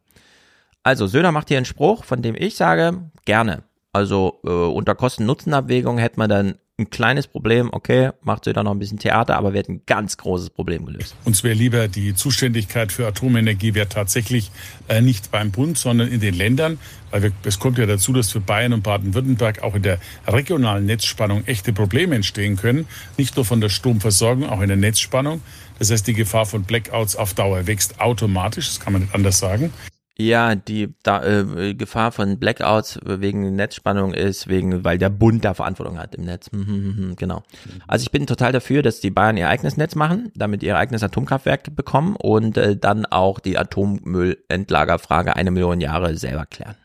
[0.82, 3.64] Also Söder macht hier einen Spruch, von dem ich sage, gerne.
[3.92, 8.78] Also äh, unter Kosten-Nutzen-Abwägung hätte man dann ein kleines Problem, okay, macht Söder noch ein
[8.78, 11.16] bisschen Theater, aber wird ein ganz großes Problem gelöst.
[11.24, 14.50] Uns wäre lieber die Zuständigkeit für Atomenergie wäre tatsächlich
[14.88, 16.78] äh, nicht beim Bund, sondern in den Ländern,
[17.10, 20.84] weil wir, es kommt ja dazu, dass für Bayern und Baden-Württemberg auch in der regionalen
[20.84, 25.40] Netzspannung echte Probleme entstehen können, nicht nur von der Stromversorgung, auch in der Netzspannung.
[25.78, 29.38] Das heißt, die Gefahr von Blackouts auf Dauer wächst automatisch, das kann man nicht anders
[29.38, 29.72] sagen.
[30.18, 35.52] Ja, die da, äh, Gefahr von Blackouts wegen Netzspannung ist, wegen, weil der Bund da
[35.52, 36.50] Verantwortung hat im Netz.
[36.52, 37.42] Mhm, mhm, mhm, genau.
[37.86, 41.02] Also ich bin total dafür, dass die Bayern ihr eigenes Netz machen, damit ihr eigenes
[41.02, 46.76] Atomkraftwerk bekommen und äh, dann auch die Atommüllendlagerfrage eine Million Jahre selber klären.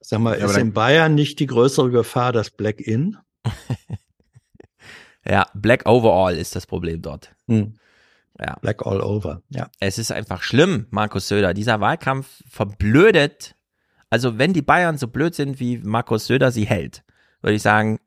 [0.00, 3.16] Sag mal, ist in Bayern nicht die größere Gefahr das Black-In?
[5.26, 7.34] Ja, Black Overall ist das Problem dort.
[7.46, 7.74] Hm.
[8.40, 8.56] Ja.
[8.60, 9.68] Black all over, ja.
[9.80, 11.52] Es ist einfach schlimm, Markus Söder.
[11.52, 13.54] Dieser Wahlkampf verblödet.
[14.08, 17.04] Also wenn die Bayern so blöd sind, wie Markus Söder sie hält,
[17.42, 18.00] würde ich sagen,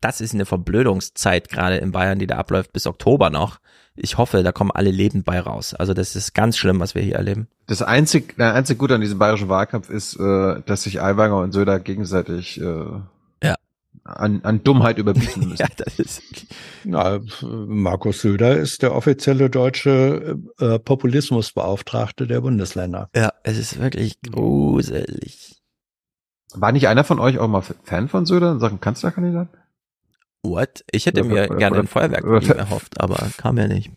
[0.00, 3.60] das ist eine Verblödungszeit gerade in Bayern, die da abläuft bis Oktober noch.
[3.94, 5.74] Ich hoffe, da kommen alle lebend bei raus.
[5.74, 7.46] Also das ist ganz schlimm, was wir hier erleben.
[7.66, 11.52] Das einzig, der einzig Gute an diesem bayerischen Wahlkampf ist, äh, dass sich Aiwanger und
[11.52, 12.84] Söder gegenseitig äh.
[14.04, 15.62] An, an Dummheit überbieten müssen.
[15.62, 16.22] ja, das ist
[16.84, 23.08] Na, Markus Söder ist der offizielle deutsche äh, Populismusbeauftragte der Bundesländer.
[23.14, 25.62] Ja, es ist wirklich gruselig.
[26.54, 29.48] War nicht einer von euch auch mal Fan von Söder in Sachen Kanzlerkandidat?
[30.42, 30.84] What?
[30.90, 33.56] Ich hätte Oder- mir oder- gerne oder- ein Feuerwerk oder- von ihm erhofft, aber kam
[33.58, 33.90] ja nicht.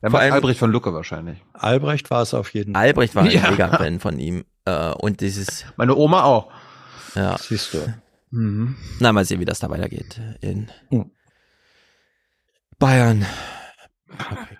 [0.00, 1.38] Dann Vor war allem- Albrecht von Lucke wahrscheinlich.
[1.54, 2.82] Albrecht war es auf jeden Fall.
[2.82, 3.50] Albrecht war ein Ja.
[3.50, 4.44] Mega-Fan von ihm.
[4.66, 6.50] Äh, und dieses, Meine Oma auch.
[7.14, 7.36] ja.
[7.38, 7.78] Siehst du.
[8.34, 8.76] Mhm.
[9.00, 11.10] Na, mal sehen, wie das da weitergeht in Hm.
[12.78, 13.24] Bayern.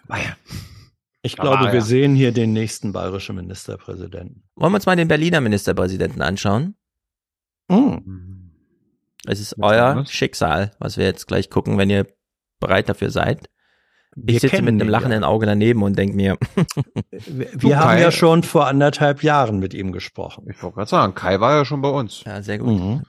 [0.06, 0.36] Bayern.
[1.22, 1.84] Ich Aber glaube, wir ja.
[1.84, 4.44] sehen hier den nächsten bayerischen Ministerpräsidenten.
[4.56, 6.76] Wollen wir uns mal den Berliner Ministerpräsidenten anschauen?
[7.70, 8.52] Hm.
[9.26, 10.12] Es ist Was euer anderes?
[10.12, 12.06] Schicksal, was wir jetzt gleich gucken, wenn ihr
[12.60, 13.48] bereit dafür seid.
[14.16, 15.28] Wir Ich sitze mit einem lachenden ja.
[15.28, 16.36] Auge daneben und denke mir,
[17.10, 20.46] Wir, wir haben Kai- ja schon vor anderthalb Jahren mit ihm gesprochen.
[20.50, 22.22] Ich wollte gerade sagen, Kai war ja schon bei uns.
[22.24, 22.78] ja, sehr gut.
[22.78, 23.02] Mhm.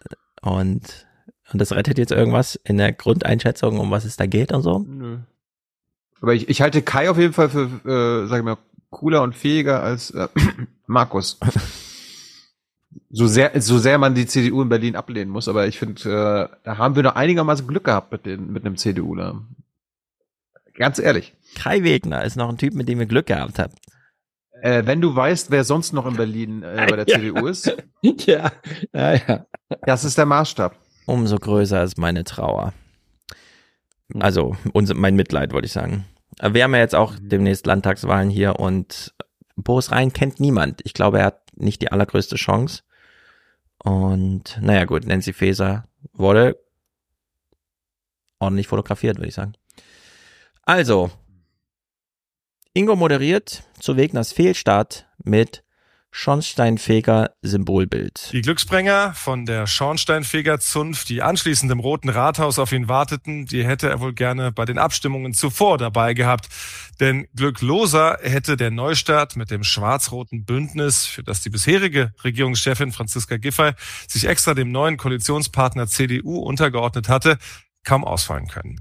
[0.46, 1.08] Und,
[1.52, 4.80] und das rettet jetzt irgendwas in der Grundeinschätzung, um was es da geht und so.
[4.80, 5.18] Nö.
[6.22, 8.58] Aber ich, ich halte Kai auf jeden Fall für, äh, sag ich mal,
[8.92, 10.28] cooler und fähiger als äh,
[10.88, 11.40] Markus.
[13.10, 16.02] So sehr, so sehr man die CDU in Berlin ablehnen muss, aber ich finde,
[16.52, 19.42] äh, da haben wir noch einigermaßen Glück gehabt mit, den, mit einem CDUler.
[20.74, 21.34] Ganz ehrlich.
[21.56, 23.78] Kai Wegner ist noch ein Typ, mit dem ihr Glück gehabt habt.
[24.62, 27.20] Äh, wenn du weißt, wer sonst noch in Berlin äh, bei der Ja.
[27.20, 28.52] CDU ist, Ja,
[28.94, 29.46] ja, ja.
[29.82, 30.78] Das ist der Maßstab.
[31.06, 32.74] Umso größer ist meine Trauer.
[34.20, 36.06] Also, mein Mitleid, wollte ich sagen.
[36.42, 39.14] Wir haben ja jetzt auch demnächst Landtagswahlen hier und
[39.56, 40.82] Boris Rhein kennt niemand.
[40.84, 42.84] Ich glaube, er hat nicht die allergrößte Chance.
[43.78, 46.60] Und naja gut, Nancy Faeser wurde
[48.40, 49.54] ordentlich fotografiert, würde ich sagen.
[50.64, 51.12] Also,
[52.74, 55.64] Ingo moderiert zu Wegners Fehlstart mit
[56.18, 58.30] Schornsteinfeger Symbolbild.
[58.32, 63.90] Die Glücksbringer von der Schornsteinfegerzunft, die anschließend im Roten Rathaus auf ihn warteten, die hätte
[63.90, 66.48] er wohl gerne bei den Abstimmungen zuvor dabei gehabt.
[67.02, 73.36] Denn glückloser hätte der Neustart mit dem schwarz-roten Bündnis, für das die bisherige Regierungschefin Franziska
[73.36, 73.74] Giffey
[74.08, 77.38] sich extra dem neuen Koalitionspartner CDU untergeordnet hatte,
[77.84, 78.80] kaum ausfallen können.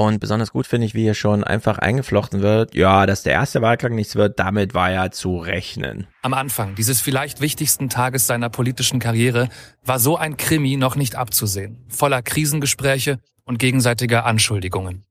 [0.00, 3.62] Und besonders gut finde ich, wie hier schon einfach eingeflochten wird, ja, dass der erste
[3.62, 6.06] Wahlgang nichts wird, damit war ja zu rechnen.
[6.22, 9.48] Am Anfang dieses vielleicht wichtigsten Tages seiner politischen Karriere
[9.84, 15.04] war so ein Krimi noch nicht abzusehen, voller Krisengespräche und gegenseitiger Anschuldigungen.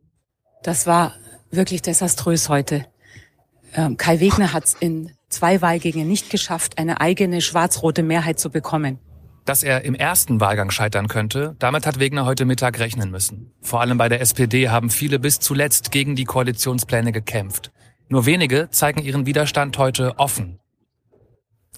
[0.63, 1.15] Das war
[1.51, 2.85] wirklich desaströs heute.
[3.73, 8.49] Ähm, Kai Wegner hat es in zwei Wahlgängen nicht geschafft, eine eigene schwarz-rote Mehrheit zu
[8.49, 8.99] bekommen.
[9.47, 13.53] Dass er im ersten Wahlgang scheitern könnte, damit hat Wegner heute Mittag rechnen müssen.
[13.61, 17.71] Vor allem bei der SPD haben viele bis zuletzt gegen die Koalitionspläne gekämpft.
[18.09, 20.59] Nur wenige zeigen ihren Widerstand heute offen.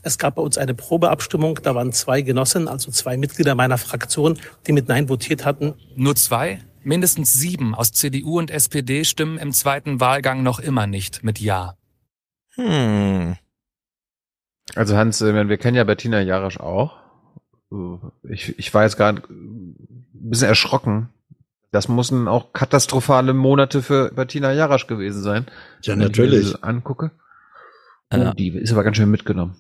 [0.01, 4.39] Es gab bei uns eine Probeabstimmung, da waren zwei Genossen, also zwei Mitglieder meiner Fraktion,
[4.65, 5.75] die mit Nein votiert hatten.
[5.95, 6.63] Nur zwei?
[6.81, 11.75] Mindestens sieben aus CDU und SPD stimmen im zweiten Wahlgang noch immer nicht mit Ja.
[12.55, 13.35] Hm.
[14.73, 17.08] Also Hans, äh, wir kennen ja Bettina Jarasch auch.
[18.23, 19.75] Ich, ich war jetzt gerade ein
[20.13, 21.09] bisschen erschrocken.
[21.71, 25.45] Das mussten auch katastrophale Monate für Bettina Jarasch gewesen sein.
[25.83, 26.51] Ja, wenn ich mir natürlich.
[26.51, 27.11] das angucke.
[28.11, 28.33] Oh, Ja.
[28.33, 29.55] die ist aber ganz schön mitgenommen.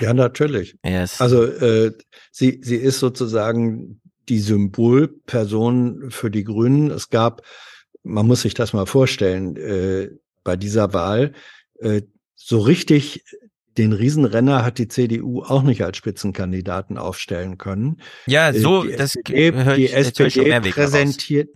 [0.00, 0.78] Ja, natürlich.
[0.84, 1.20] Yes.
[1.20, 1.92] Also äh,
[2.30, 6.92] sie, sie ist sozusagen die Symbolperson für die Grünen.
[6.92, 7.42] Es gab,
[8.04, 10.10] man muss sich das mal vorstellen, äh,
[10.44, 11.32] bei dieser Wahl,
[11.80, 12.02] äh,
[12.36, 13.24] so richtig
[13.78, 18.00] den Riesenrenner hat die CDU auch nicht als Spitzenkandidaten aufstellen können.
[18.26, 21.50] Ja, Äh, so, die das SPD, die ich, SPD präsentiert,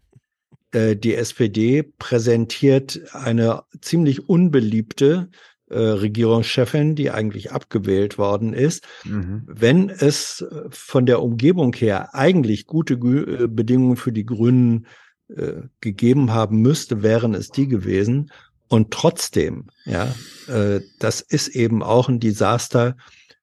[0.73, 5.29] äh, die SPD präsentiert eine ziemlich unbeliebte
[5.71, 8.87] äh, Regierungschefin, die eigentlich abgewählt worden ist.
[9.05, 9.43] Mhm.
[9.47, 14.87] Wenn es äh, von der Umgebung her eigentlich gute Gü- äh, Bedingungen für die Grünen
[15.29, 18.31] äh, gegeben haben müsste, wären es die gewesen.
[18.69, 20.15] Und trotzdem, ja,
[20.49, 22.97] äh, das ist eben auch ein Desaster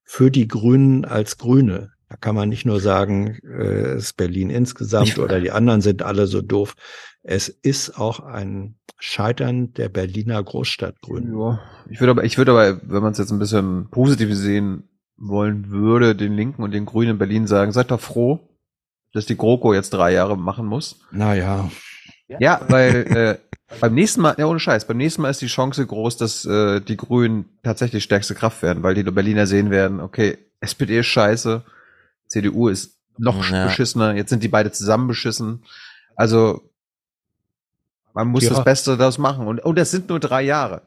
[0.04, 1.92] für die Grünen als Grüne.
[2.10, 6.04] Da kann man nicht nur sagen, äh, es ist Berlin insgesamt oder die anderen sind
[6.04, 6.76] alle so doof.
[7.24, 11.40] Es ist auch ein Scheitern der Berliner Großstadtgrünen.
[11.40, 11.60] Ja,
[11.90, 15.70] ich würde aber, ich würde aber, wenn man es jetzt ein bisschen positiv sehen wollen
[15.70, 18.40] würde, den Linken und den Grünen in Berlin sagen, seid doch froh,
[19.14, 21.00] dass die GroKo jetzt drei Jahre machen muss.
[21.12, 21.70] Naja.
[22.40, 25.86] Ja, weil äh, beim nächsten Mal, ja ohne Scheiß, beim nächsten Mal ist die Chance
[25.86, 30.38] groß, dass äh, die Grünen tatsächlich stärkste Kraft werden, weil die Berliner sehen werden, okay,
[30.60, 31.64] SPD ist scheiße,
[32.28, 33.66] CDU ist noch ja.
[33.66, 35.64] beschissener, jetzt sind die beide zusammen beschissen.
[36.16, 36.62] Also
[38.14, 38.50] man muss ja.
[38.52, 39.48] das Beste daraus machen.
[39.48, 40.82] Und, und das sind nur drei Jahre.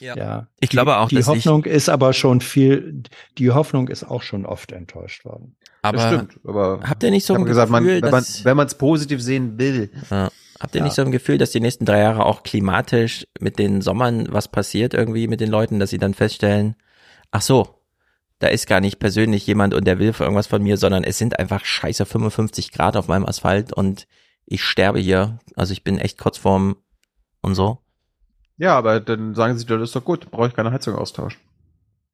[0.00, 0.16] Ja.
[0.16, 0.46] ja.
[0.60, 3.04] Ich glaube auch, die, die Hoffnung ist aber schon viel,
[3.38, 5.56] die Hoffnung ist auch schon oft enttäuscht worden.
[5.82, 8.74] Aber, das stimmt, aber habt ihr nicht so ein Gefühl, gesagt, man, wenn man es
[8.74, 9.90] positiv sehen will.
[10.10, 10.30] Ja.
[10.62, 10.84] Habt ihr ja.
[10.84, 14.46] nicht so ein Gefühl, dass die nächsten drei Jahre auch klimatisch mit den Sommern was
[14.46, 16.76] passiert irgendwie mit den Leuten, dass sie dann feststellen,
[17.32, 17.80] ach so,
[18.38, 21.18] da ist gar nicht persönlich jemand und der will für irgendwas von mir, sondern es
[21.18, 24.06] sind einfach scheiße 55 Grad auf meinem Asphalt und
[24.46, 25.40] ich sterbe hier.
[25.56, 26.76] Also ich bin echt kurz vorm
[27.40, 27.78] und so.
[28.56, 31.40] Ja, aber dann sagen sie, das ist doch gut, brauche ich keine Heizung austauschen.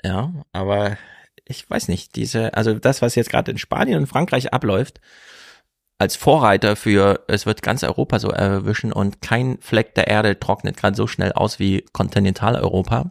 [0.02, 0.96] Ja, aber
[1.44, 5.00] ich weiß nicht, diese, also das, was jetzt gerade in Spanien und Frankreich abläuft,
[5.98, 10.76] als Vorreiter für, es wird ganz Europa so erwischen und kein Fleck der Erde trocknet
[10.76, 13.10] gerade so schnell aus wie Kontinentaleuropa.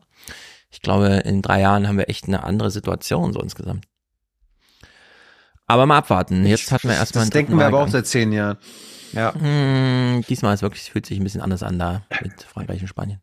[0.69, 3.85] Ich glaube, in drei Jahren haben wir echt eine andere Situation so insgesamt.
[5.65, 6.45] Aber mal abwarten.
[6.45, 7.25] Jetzt hatten wir erstmal.
[7.25, 8.57] Das denken wir aber auch seit zehn Jahren.
[9.11, 9.33] Ja.
[9.33, 13.19] Hm, diesmal ist wirklich, fühlt sich ein bisschen anders an da mit Frankreich und Spanien.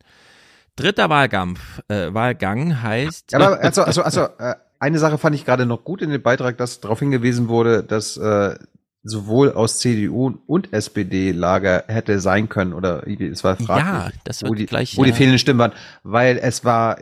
[0.76, 3.34] Dritter Wahlkampf, äh, Wahlgang heißt.
[3.34, 6.58] Aber also, also, also äh, eine Sache fand ich gerade noch gut in dem Beitrag,
[6.58, 8.56] dass darauf hingewiesen wurde, dass äh,
[9.04, 14.50] sowohl aus CDU und SPD-Lager hätte sein können oder es war fraglich, ja, das wird
[14.50, 15.10] wo, die, gleich, wo ja.
[15.10, 16.98] die fehlenden Stimmen waren, weil es war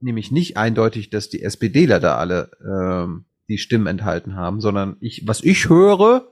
[0.00, 5.26] nämlich nicht eindeutig, dass die SPDler da alle ähm, die Stimmen enthalten haben, sondern ich,
[5.26, 6.28] was ich höre,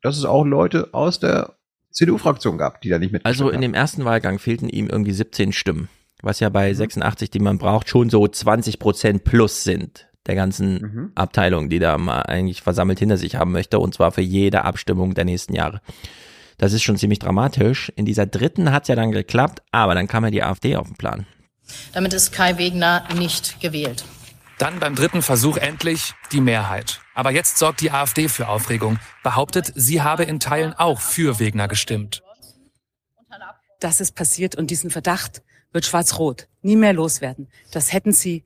[0.00, 1.56] dass es auch Leute aus der
[1.90, 3.26] CDU-Fraktion gab, die da nicht mit.
[3.26, 3.62] Also in haben.
[3.62, 5.88] dem ersten Wahlgang fehlten ihm irgendwie 17 Stimmen,
[6.22, 6.76] was ja bei mhm.
[6.76, 11.12] 86, die man braucht, schon so 20 Prozent plus sind der ganzen mhm.
[11.14, 15.14] Abteilung, die da mal eigentlich versammelt hinter sich haben möchte, und zwar für jede Abstimmung
[15.14, 15.80] der nächsten Jahre.
[16.58, 17.92] Das ist schon ziemlich dramatisch.
[17.96, 20.86] In dieser dritten hat es ja dann geklappt, aber dann kam ja die AfD auf
[20.86, 21.26] den Plan.
[21.92, 24.04] Damit ist Kai Wegner nicht gewählt.
[24.58, 27.00] Dann beim dritten Versuch endlich die Mehrheit.
[27.14, 31.68] Aber jetzt sorgt die AfD für Aufregung, behauptet, sie habe in Teilen auch für Wegner
[31.68, 32.22] gestimmt.
[33.80, 37.48] Das ist passiert und diesen Verdacht wird Schwarz-Rot nie mehr loswerden.
[37.70, 38.44] Das hätten sie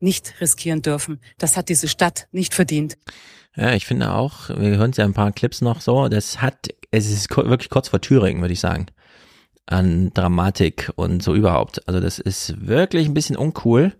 [0.00, 1.20] nicht riskieren dürfen.
[1.38, 2.96] Das hat diese Stadt nicht verdient.
[3.56, 7.10] Ja, ich finde auch, wir hören ja ein paar Clips noch so, das hat, es
[7.10, 8.86] ist wirklich kurz vor Thüringen, würde ich sagen.
[9.66, 11.86] An Dramatik und so überhaupt.
[11.88, 13.94] Also das ist wirklich ein bisschen uncool.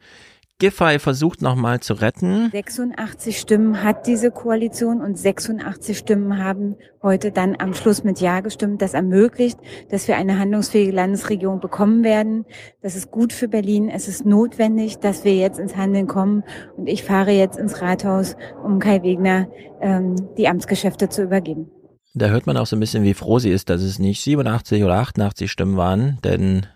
[0.61, 2.51] Giffey versucht nochmal zu retten.
[2.51, 8.41] 86 Stimmen hat diese Koalition und 86 Stimmen haben heute dann am Schluss mit Ja
[8.41, 8.83] gestimmt.
[8.83, 12.45] Das ermöglicht, dass wir eine handlungsfähige Landesregierung bekommen werden.
[12.83, 13.89] Das ist gut für Berlin.
[13.89, 16.43] Es ist notwendig, dass wir jetzt ins Handeln kommen.
[16.77, 19.49] Und ich fahre jetzt ins Rathaus, um Kai Wegner
[19.81, 21.71] ähm, die Amtsgeschäfte zu übergeben.
[22.15, 24.83] Da hört man auch so ein bisschen, wie froh sie ist, dass es nicht 87
[24.83, 26.67] oder 88 Stimmen waren, denn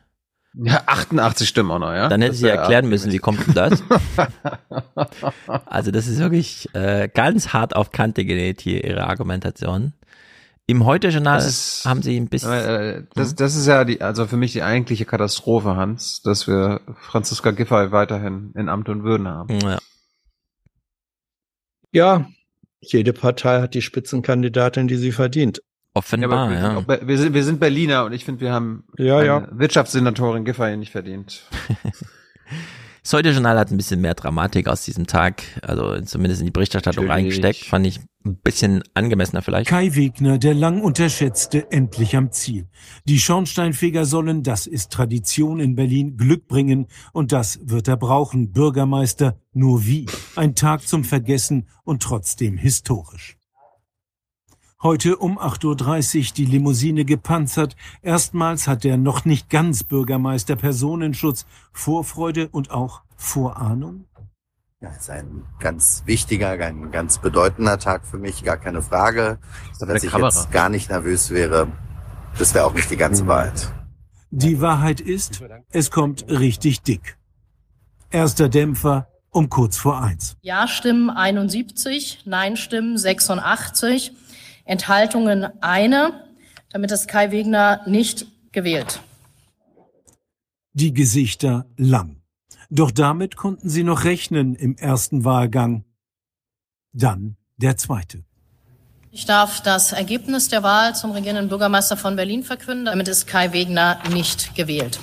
[0.55, 2.09] ja, 88 Stimmen auch noch, ja.
[2.09, 3.83] Dann hätte sie erklären müssen, wie kommt denn das?
[5.67, 9.95] also das ist wirklich äh, ganz hart auf Kante genäht hier ihre Argumentation.
[10.67, 12.53] Im Heute-Journal haben sie ein bisschen.
[12.53, 13.37] Äh, das, hm?
[13.37, 17.91] das ist ja die, also für mich die eigentliche Katastrophe, Hans, dass wir Franziska Giffey
[17.91, 19.59] weiterhin in Amt und Würden haben.
[19.61, 19.79] Ja.
[21.93, 22.27] ja,
[22.81, 25.63] jede Partei hat die Spitzenkandidatin, die sie verdient.
[25.95, 26.81] Offenbar, ja.
[26.81, 27.07] ja.
[27.07, 29.49] Wir, sind, wir sind Berliner und ich finde, wir haben ja, eine ja.
[29.51, 31.43] Wirtschaftssenatorin Giffey nicht verdient.
[33.03, 37.07] das Heute-Journal hat ein bisschen mehr Dramatik aus diesem Tag, also zumindest in die Berichterstattung
[37.07, 37.35] Natürlich.
[37.35, 39.69] reingesteckt, fand ich ein bisschen angemessener vielleicht.
[39.69, 42.69] Kai Wegner, der lang unterschätzte, endlich am Ziel.
[43.05, 48.53] Die Schornsteinfeger sollen, das ist Tradition in Berlin, Glück bringen und das wird er brauchen,
[48.53, 50.07] Bürgermeister, nur wie?
[50.37, 53.37] Ein Tag zum Vergessen und trotzdem historisch.
[54.83, 57.77] Heute um 8.30 Uhr die Limousine gepanzert.
[58.03, 64.07] Erstmals hat der noch nicht ganz Bürgermeister Personenschutz Vorfreude und auch Vorahnung.
[64.81, 69.39] Ja, es ist ein ganz wichtiger, ein ganz bedeutender Tag für mich, gar keine Frage.
[69.79, 70.31] Dass ich Kamera.
[70.31, 71.69] jetzt gar nicht nervös wäre,
[72.37, 73.73] das wäre auch nicht die ganze Wahrheit.
[74.33, 77.17] Die Wahrheit ist, es kommt richtig dick.
[78.11, 80.37] Erster Dämpfer um kurz vor eins.
[80.43, 84.13] Ja-Stimmen 71, Nein-Stimmen 86.
[84.65, 86.25] Enthaltungen eine.
[86.71, 89.01] Damit ist Kai Wegner nicht gewählt.
[90.73, 92.23] Die Gesichter lang.
[92.71, 95.85] Doch damit konnten sie noch rechnen im ersten Wahlgang.
[96.93, 98.25] Dann der zweite.
[99.11, 102.87] Ich darf das Ergebnis der Wahl zum regierenden Bürgermeister von Berlin verkünden.
[102.87, 104.99] Damit ist Kai Wegner nicht gewählt.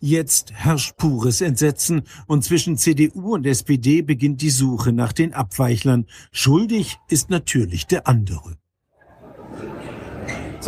[0.00, 6.06] Jetzt herrscht pures Entsetzen und zwischen CDU und SPD beginnt die Suche nach den Abweichlern.
[6.32, 8.56] Schuldig ist natürlich der andere.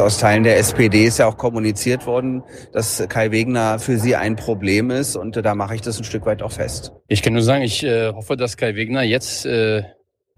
[0.01, 2.43] Aus Teilen der SPD ist ja auch kommuniziert worden,
[2.73, 6.27] dass Kai Wegner für sie ein Problem ist und da mache ich das ein Stück
[6.27, 6.93] weit auch fest.
[7.09, 9.85] Ich kann nur sagen, ich äh, hoffe, dass Kai Wegner jetzt äh,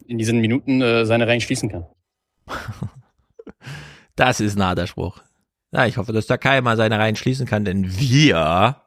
[0.06, 1.86] in diesen Minuten äh, seine Reihen schließen kann.
[4.16, 5.20] Das ist ein harter Spruch.
[5.72, 8.82] Ja, ich hoffe, dass da Kai mal seine Reihen schließen kann, denn wir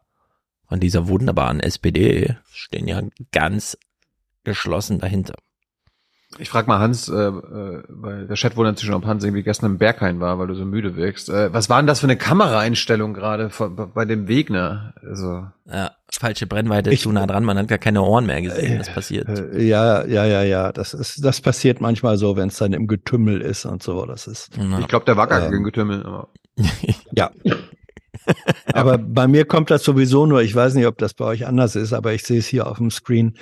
[0.67, 3.77] von dieser wunderbaren SPD stehen ja ganz
[4.43, 5.35] geschlossen dahinter.
[6.40, 9.43] Ich frage mal Hans, äh, äh, weil der Chat wundert sich schon, ob Hans irgendwie
[9.43, 11.30] gestern im Berghain war, weil du so müde wirkst.
[11.30, 13.51] Äh, was war denn das für eine Kameraeinstellung gerade
[13.93, 14.93] bei dem Wegner?
[15.03, 18.80] Also ja, falsche Brennweite ich, zu nah dran, man hat gar keine Ohren mehr gesehen,
[18.80, 19.27] was passiert.
[19.27, 22.88] Äh, ja, ja, ja, ja, das ist, das passiert manchmal so, wenn es dann im
[22.88, 24.06] Getümmel ist und so.
[24.06, 24.51] Das ist.
[24.80, 26.06] Ich glaube, der war gar ähm, kein Getümmel.
[26.06, 26.30] Aber.
[27.11, 27.32] ja.
[28.74, 30.42] aber bei mir kommt das sowieso nur.
[30.42, 32.77] Ich weiß nicht, ob das bei euch anders ist, aber ich sehe es hier auf
[32.77, 33.35] dem Screen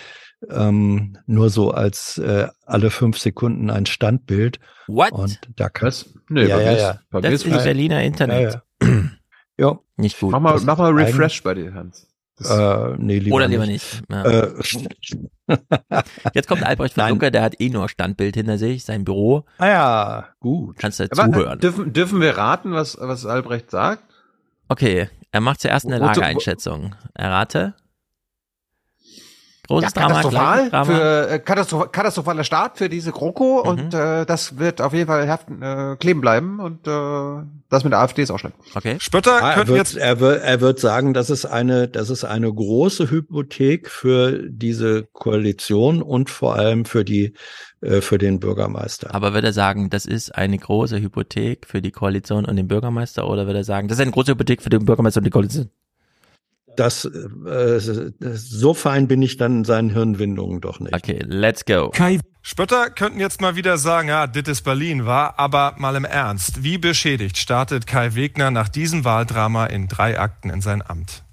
[0.49, 4.59] ähm, nur so als äh, alle fünf Sekunden ein Standbild.
[4.87, 5.11] What?
[5.11, 6.13] Und da kann Was?
[6.29, 6.99] Nee, ja, ja, ja.
[7.21, 8.61] Das ist das Berliner Internet.
[8.81, 8.87] Ja,
[9.57, 9.79] ja.
[9.95, 10.31] Nicht gut.
[10.31, 12.07] Mach mal, mach mal Refresh bei dir, Hans.
[12.39, 14.01] Äh, nee, lieber Oder lieber nicht.
[14.01, 14.11] nicht.
[14.11, 14.23] Ja.
[14.25, 14.53] Äh,
[16.33, 19.45] Jetzt kommt Albrecht von Dunker, der hat eh nur Standbild hinter sich, sein Büro.
[19.57, 20.77] Ah ja, gut.
[20.77, 21.59] Kannst du zuhören.
[21.59, 24.03] Dürfen, dürfen wir raten, was, was Albrecht sagt?
[24.69, 26.95] Okay, er macht zuerst eine Lageeinschätzung.
[27.15, 27.73] Errate.
[29.67, 33.69] Großes ja, katastrophal Drama, Für, äh, katastroph katastrophaler Start für diese GroKo mhm.
[33.69, 37.91] und äh, das wird auf jeden Fall haften, äh, kleben bleiben und äh, das mit
[37.91, 38.53] der AfD ist auch schlimm.
[38.75, 38.97] Okay.
[38.99, 42.23] Spötter ah, er, wird, jetzt er, wird, er wird sagen, das ist eine, das ist
[42.23, 47.33] eine große Hypothek für diese Koalition und vor allem für die
[47.81, 49.13] äh, für den Bürgermeister.
[49.13, 53.29] Aber wird er sagen, das ist eine große Hypothek für die Koalition und den Bürgermeister
[53.29, 55.69] oder wird er sagen, das ist eine große Hypothek für den Bürgermeister und die Koalition?
[56.79, 60.93] Das, äh, so fein bin ich dann in seinen Hirnwindungen doch nicht.
[60.93, 61.89] Okay, let's go.
[61.89, 66.05] Kai Spötter könnten jetzt mal wieder sagen, ja, dit ist Berlin war, aber mal im
[66.05, 66.63] Ernst.
[66.63, 71.23] Wie beschädigt startet Kai Wegner nach diesem Wahldrama in drei Akten in sein Amt?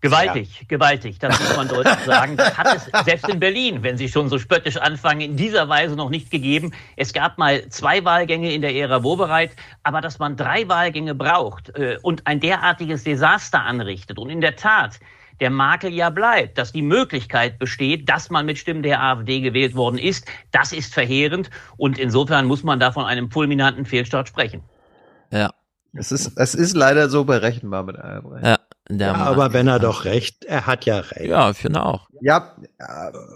[0.00, 0.66] Gewaltig, ja.
[0.68, 2.36] gewaltig, das muss man deutlich sagen.
[2.36, 5.96] Das hat es selbst in Berlin, wenn Sie schon so spöttisch anfangen, in dieser Weise
[5.96, 6.72] noch nicht gegeben.
[6.96, 9.50] Es gab mal zwei Wahlgänge in der Ära Wobereit,
[9.82, 14.54] aber dass man drei Wahlgänge braucht äh, und ein derartiges Desaster anrichtet und in der
[14.54, 15.00] Tat
[15.40, 19.74] der Makel ja bleibt, dass die Möglichkeit besteht, dass man mit Stimmen der AfD gewählt
[19.74, 24.62] worden ist, das ist verheerend und insofern muss man da von einem fulminanten Fehlstart sprechen.
[25.30, 25.52] Ja.
[25.94, 28.44] Es ist, es ist leider so berechenbar mit Albrecht.
[28.44, 28.58] Ja.
[28.90, 31.26] Ja, aber wenn er doch recht, er hat ja recht.
[31.28, 32.08] Ja, ich finde auch.
[32.22, 32.56] Ja,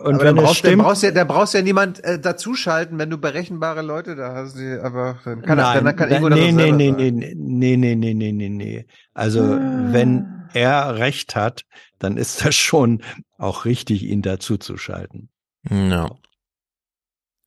[0.02, 3.10] und wenn dann brauchst, stimmt, dann brauchst ja, da brauchst ja niemand äh, dazuschalten, wenn
[3.10, 6.72] du berechenbare Leute da hast, die aber dann kann Nein, dann kann irgendwo nee, nee,
[6.72, 8.86] nee, nee, nee, nee, nee, nee, nee, nee.
[9.12, 9.92] Also hm.
[9.92, 11.64] wenn er recht hat,
[11.98, 13.02] dann ist das schon
[13.36, 15.28] auch richtig, ihn dazuzuschalten.
[15.68, 16.10] Ja.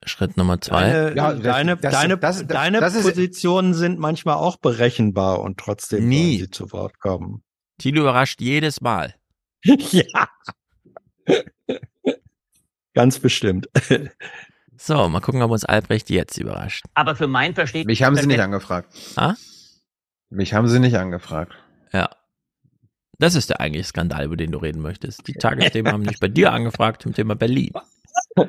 [0.05, 0.91] Schritt Nummer zwei.
[0.91, 6.07] Deine, ja, deine, das, deine, das, das, deine Positionen sind manchmal auch berechenbar und trotzdem
[6.07, 6.37] nie.
[6.37, 7.41] sie zu Wort kommen.
[7.77, 9.15] Thilo überrascht jedes Mal.
[9.63, 10.29] ja.
[12.93, 13.67] Ganz bestimmt.
[14.77, 16.85] So, mal gucken, ob uns Albrecht jetzt überrascht.
[16.93, 17.87] Aber für mein Verständnis.
[17.87, 18.93] Mich haben sie nicht angefragt.
[19.15, 19.35] Ah?
[20.29, 21.53] Mich haben sie nicht angefragt.
[21.91, 22.09] Ja.
[23.17, 25.27] Das ist der eigentliche Skandal, über den du reden möchtest.
[25.27, 27.71] Die Tagesthemen haben nicht bei dir angefragt zum Thema Berlin.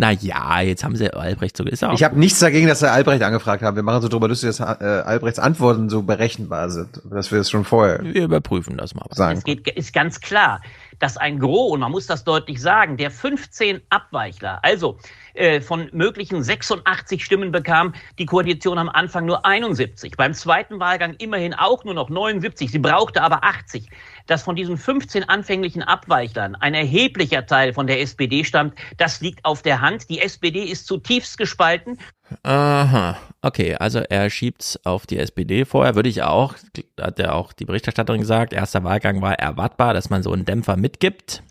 [0.00, 2.88] Na ja, jetzt haben sie Albrecht so ist auch Ich habe nichts dagegen, dass sie
[2.88, 3.74] Albrecht angefragt haben.
[3.74, 7.50] Wir machen so drüber lustig, dass äh, Albrechts Antworten so berechenbar sind, dass wir es
[7.50, 8.00] schon vorher.
[8.04, 9.06] Wir überprüfen das mal.
[9.10, 9.38] Sagen.
[9.38, 10.60] Es geht, ist ganz klar,
[11.00, 14.98] dass ein Gros, und man muss das deutlich sagen, der 15 Abweichler, also
[15.34, 20.16] äh, von möglichen 86 Stimmen bekam die Koalition am Anfang nur 71.
[20.16, 22.70] Beim zweiten Wahlgang immerhin auch nur noch 79.
[22.70, 23.88] Sie brauchte aber 80
[24.28, 29.44] dass von diesen 15 anfänglichen Abweichlern ein erheblicher Teil von der SPD stammt, das liegt
[29.44, 30.08] auf der Hand.
[30.10, 31.98] Die SPD ist zutiefst gespalten.
[32.42, 36.54] Aha, okay, also er schiebt's auf die SPD vorher, würde ich auch,
[37.00, 40.76] hat ja auch die Berichterstatterin gesagt, erster Wahlgang war erwartbar, dass man so einen Dämpfer
[40.76, 41.42] mitgibt.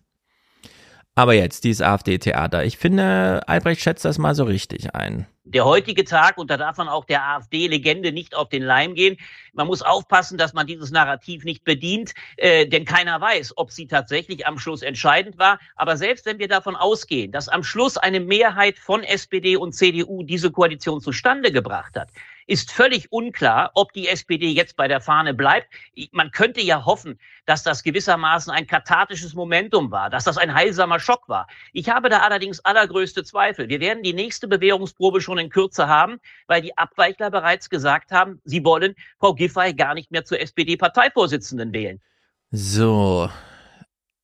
[1.18, 2.64] Aber jetzt, dieses AfD-Theater.
[2.64, 5.26] Ich finde, Albrecht schätzt das mal so richtig ein.
[5.46, 9.18] Der heutige Tag, und da darf man auch der AfD-Legende nicht auf den Leim gehen,
[9.52, 13.88] man muss aufpassen, dass man dieses Narrativ nicht bedient, äh, denn keiner weiß, ob sie
[13.88, 15.58] tatsächlich am Schluss entscheidend war.
[15.76, 20.22] Aber selbst wenn wir davon ausgehen, dass am Schluss eine Mehrheit von SPD und CDU
[20.22, 22.10] diese Koalition zustande gebracht hat,
[22.48, 25.68] ist völlig unklar, ob die SPD jetzt bei der Fahne bleibt.
[26.12, 31.00] Man könnte ja hoffen, dass das gewissermaßen ein kathartisches Momentum war, dass das ein heilsamer
[31.00, 31.48] Schock war.
[31.74, 33.68] Ich habe da allerdings allergrößte Zweifel.
[33.68, 38.42] Wir werden die nächste Bewährungsprobe schon in Kürze haben, weil die Abweichler bereits gesagt haben,
[38.46, 42.02] sie wollen Frau Giffey gar nicht mehr zur SPD-Parteivorsitzenden wählen.
[42.50, 43.30] So,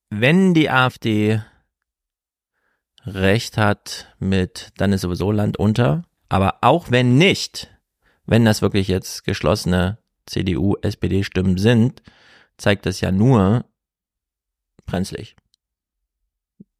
[0.09, 1.41] wenn die AfD
[3.05, 7.69] recht hat mit, dann ist sowieso Land unter, Aber auch wenn nicht,
[8.25, 12.01] wenn das wirklich jetzt geschlossene CDU, SPD-Stimmen sind,
[12.57, 13.65] zeigt das ja nur
[14.85, 15.35] brenzlig.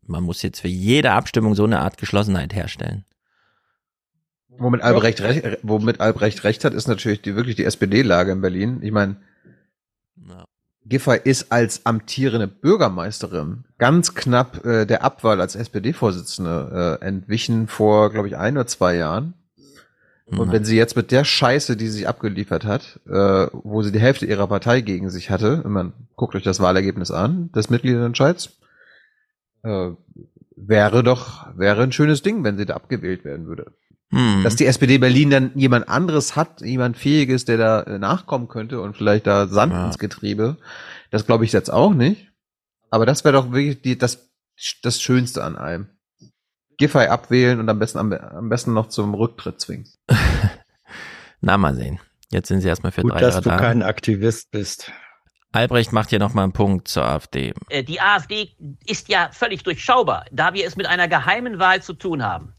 [0.05, 3.05] Man muss jetzt für jede Abstimmung so eine Art Geschlossenheit herstellen.
[4.57, 8.79] Womit Albrecht, recht, womit Albrecht recht hat, ist natürlich die, wirklich die SPD-Lage in Berlin.
[8.83, 9.17] Ich meine,
[10.27, 10.45] ja.
[10.85, 18.11] Giffey ist als amtierende Bürgermeisterin ganz knapp äh, der Abwahl als SPD-Vorsitzende äh, entwichen vor,
[18.11, 19.33] glaube ich, ein oder zwei Jahren.
[20.25, 23.91] Und wenn sie jetzt mit der Scheiße, die sie sich abgeliefert hat, äh, wo sie
[23.91, 28.57] die Hälfte ihrer Partei gegen sich hatte, man guckt euch das Wahlergebnis an, des Mitgliederentscheids,
[29.63, 29.91] äh,
[30.55, 33.73] wäre doch, wäre ein schönes Ding, wenn sie da abgewählt werden würde.
[34.11, 34.43] Hm.
[34.43, 38.79] Dass die SPD Berlin dann jemand anderes hat, jemand Fähiges, der da äh, nachkommen könnte
[38.79, 39.87] und vielleicht da Sand ja.
[39.87, 40.57] ins Getriebe,
[41.11, 42.31] das glaube ich jetzt auch nicht.
[42.91, 44.29] Aber das wäre doch wirklich die, das,
[44.83, 45.87] das Schönste an allem.
[46.77, 49.87] Giffey abwählen und am besten, am, am besten noch zum Rücktritt zwingen.
[51.41, 51.99] Na, mal sehen.
[52.31, 53.57] Jetzt sind sie erstmal für Gut, drei dass Jahre du da.
[53.57, 54.91] kein Aktivist bist.
[55.51, 57.53] Albrecht macht hier nochmal einen Punkt zur AfD.
[57.69, 58.55] Äh, Die AfD
[58.87, 62.53] ist ja völlig durchschaubar, da wir es mit einer geheimen Wahl zu tun haben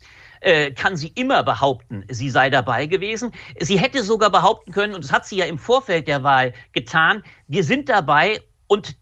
[0.44, 3.32] äh, kann sie immer behaupten, sie sei dabei gewesen.
[3.60, 7.22] Sie hätte sogar behaupten können, und das hat sie ja im Vorfeld der Wahl getan,
[7.48, 8.96] wir sind dabei und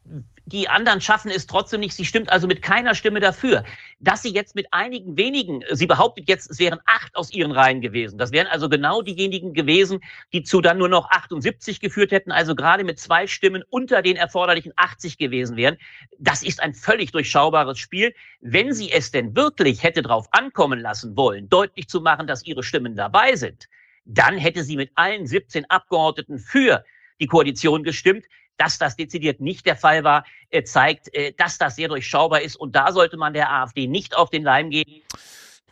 [0.47, 1.95] die anderen schaffen es trotzdem nicht.
[1.95, 3.65] Sie stimmt also mit keiner Stimme dafür.
[4.01, 7.81] Dass sie jetzt mit einigen wenigen, sie behauptet jetzt, es wären acht aus ihren Reihen
[7.81, 8.19] gewesen.
[8.19, 10.01] Das wären also genau diejenigen gewesen,
[10.33, 14.17] die zu dann nur noch 78 geführt hätten, also gerade mit zwei Stimmen unter den
[14.17, 15.77] erforderlichen 80 gewesen wären.
[16.19, 18.12] Das ist ein völlig durchschaubares Spiel.
[18.41, 22.65] Wenn sie es denn wirklich hätte drauf ankommen lassen wollen, deutlich zu machen, dass ihre
[22.65, 23.69] Stimmen dabei sind,
[24.05, 26.85] dann hätte sie mit allen 17 Abgeordneten für
[27.21, 28.25] die Koalition gestimmt
[28.63, 32.57] dass das dezidiert nicht der Fall war, äh, zeigt, äh, dass das sehr durchschaubar ist.
[32.57, 35.03] Und da sollte man der AfD nicht auf den Leim gehen.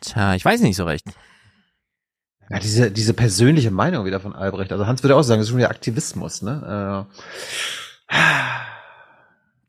[0.01, 1.05] Tja, ich weiß nicht so recht.
[2.49, 4.73] Ja, diese, diese persönliche Meinung wieder von Albrecht.
[4.73, 7.07] Also Hans würde auch sagen, das ist schon wieder Aktivismus, ne?
[8.09, 8.15] Äh.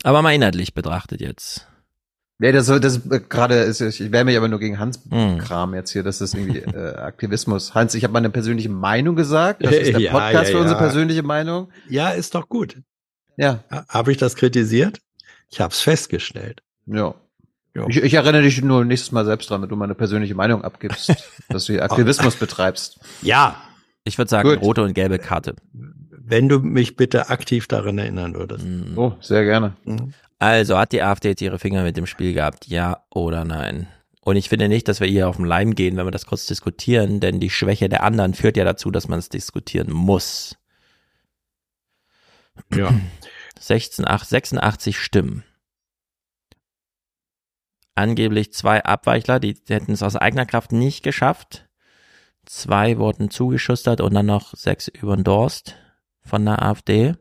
[0.03, 1.69] Aber mal inhaltlich betrachtet jetzt.
[2.41, 5.39] Ja, das, das äh, gerade ist, ich wehre mich aber nur gegen Hans hm.
[5.39, 7.73] Kram jetzt hier, das ist irgendwie äh, Aktivismus.
[7.77, 9.65] Hans, ich habe meine persönliche Meinung gesagt.
[9.65, 11.69] Das ist der Podcast ja, ja, für unsere persönliche Meinung.
[11.89, 12.79] Ja, ist doch gut.
[13.37, 13.65] Ja.
[13.89, 15.01] Habe ich das kritisiert?
[15.51, 16.63] Ich habe es festgestellt.
[16.87, 17.15] Ja.
[17.75, 17.87] ja.
[17.89, 21.15] Ich, ich, erinnere dich nur nächstes Mal selbst dran, wenn du meine persönliche Meinung abgibst,
[21.49, 23.01] dass du Aktivismus betreibst.
[23.23, 23.57] Ja.
[24.05, 24.63] Ich würde sagen, Gut.
[24.63, 25.55] rote und gelbe Karte.
[25.73, 28.65] Wenn du mich bitte aktiv daran erinnern würdest.
[28.65, 28.97] Mhm.
[28.97, 29.77] Oh, sehr gerne.
[29.85, 30.15] Mhm.
[30.39, 32.67] Also, hat die AfD jetzt ihre Finger mit dem Spiel gehabt?
[32.67, 33.87] Ja oder nein?
[34.25, 36.47] Und ich finde nicht, dass wir ihr auf den Leim gehen, wenn wir das kurz
[36.47, 40.57] diskutieren, denn die Schwäche der anderen führt ja dazu, dass man es diskutieren muss.
[42.71, 42.93] Ja.
[43.59, 45.45] 16, 8, 86 Stimmen.
[47.95, 51.69] Angeblich zwei Abweichler, die hätten es aus eigener Kraft nicht geschafft.
[52.47, 55.77] Zwei wurden zugeschustert und dann noch sechs überendorst
[56.23, 57.15] von der AfD.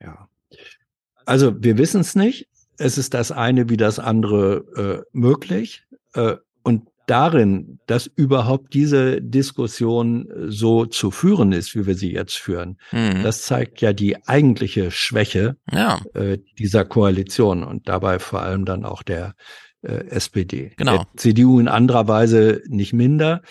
[0.00, 0.28] Ja.
[1.24, 2.48] Also wir wissen es nicht.
[2.76, 5.84] Es ist das eine wie das andere äh, möglich.
[6.12, 12.12] Äh, und darin, dass überhaupt diese Diskussion äh, so zu führen ist, wie wir sie
[12.12, 13.22] jetzt führen, mhm.
[13.22, 16.00] das zeigt ja die eigentliche Schwäche ja.
[16.14, 19.34] äh, dieser Koalition und dabei vor allem dann auch der
[19.82, 20.72] äh, SPD.
[20.76, 20.96] Genau.
[20.98, 23.42] Der CDU in anderer Weise nicht minder,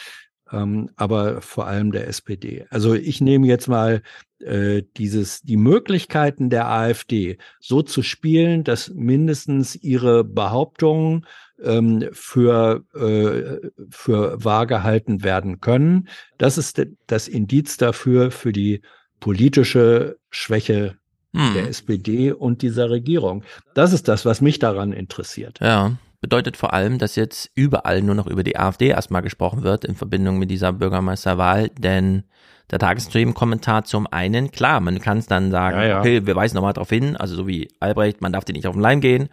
[0.53, 2.65] ähm, aber vor allem der SPD.
[2.69, 4.01] Also ich nehme jetzt mal
[4.39, 11.25] äh, dieses die Möglichkeiten der AfD so zu spielen, dass mindestens ihre Behauptungen
[11.61, 16.07] ähm, für, äh, für wahr gehalten werden können.
[16.37, 18.81] Das ist das Indiz dafür, für die
[19.19, 20.97] politische Schwäche
[21.33, 21.53] hm.
[21.53, 23.43] der SPD und dieser Regierung.
[23.73, 25.59] Das ist das, was mich daran interessiert.
[25.61, 25.97] Ja.
[26.23, 29.93] Bedeutet vor allem, dass jetzt überall nur noch über die AfD erstmal gesprochen wird in
[29.93, 32.23] Verbindung mit dieser Bürgermeisterwahl, denn
[32.71, 35.99] der Tagesstream-Kommentar zum einen, klar, man kann es dann sagen, ja, ja.
[35.99, 38.73] okay, wir weisen nochmal darauf hin, also so wie Albrecht, man darf dir nicht auf
[38.73, 39.27] den Leim gehen,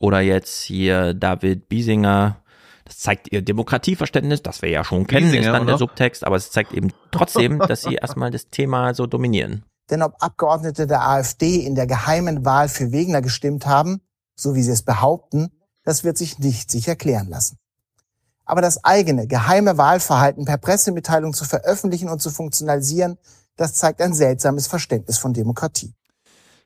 [0.00, 2.42] oder jetzt hier David Biesinger.
[2.84, 6.34] Das zeigt ihr Demokratieverständnis, das wir ja schon kennen, Biesinger, ist dann der Subtext, aber
[6.34, 9.62] es zeigt eben trotzdem, dass sie erstmal das Thema so dominieren.
[9.88, 14.00] Denn ob Abgeordnete der AfD in der geheimen Wahl für Wegner gestimmt haben,
[14.34, 15.53] so wie sie es behaupten,
[15.84, 17.58] das wird sich nicht sich erklären lassen.
[18.44, 23.16] Aber das eigene geheime Wahlverhalten per Pressemitteilung zu veröffentlichen und zu funktionalisieren,
[23.56, 25.94] das zeigt ein seltsames Verständnis von Demokratie.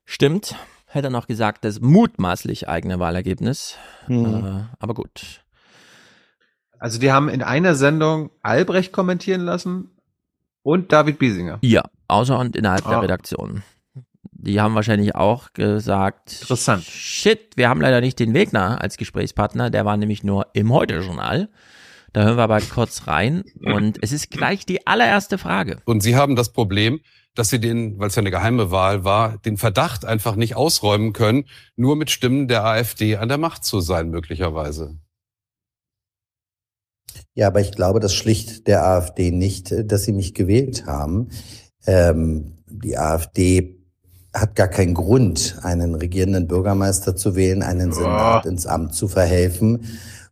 [0.04, 0.56] Stimmt
[0.88, 3.76] hätte er noch gesagt, das mutmaßlich eigene Wahlergebnis.
[4.06, 4.44] Hm.
[4.44, 5.44] Äh, aber gut.
[6.78, 9.90] Also die haben in einer Sendung Albrecht kommentieren lassen
[10.62, 11.58] und David Biesinger.
[11.62, 12.90] Ja, außer und innerhalb oh.
[12.90, 13.62] der Redaktion.
[14.40, 16.84] Die haben wahrscheinlich auch gesagt, interessant.
[16.84, 21.48] Shit, wir haben leider nicht den Wegner als Gesprächspartner, der war nämlich nur im Heute-Journal.
[22.12, 25.80] Da hören wir aber kurz rein und es ist gleich die allererste Frage.
[25.84, 27.00] Und Sie haben das Problem,
[27.34, 31.12] dass Sie den, weil es ja eine geheime Wahl war, den Verdacht einfach nicht ausräumen
[31.12, 31.44] können,
[31.74, 34.98] nur mit Stimmen der AfD an der Macht zu sein, möglicherweise.
[37.34, 41.30] Ja, aber ich glaube das schlicht der AfD nicht, dass sie mich gewählt haben.
[41.86, 43.77] Ähm, die AfD
[44.34, 49.86] hat gar keinen Grund, einen regierenden Bürgermeister zu wählen, einen Senat ins Amt zu verhelfen,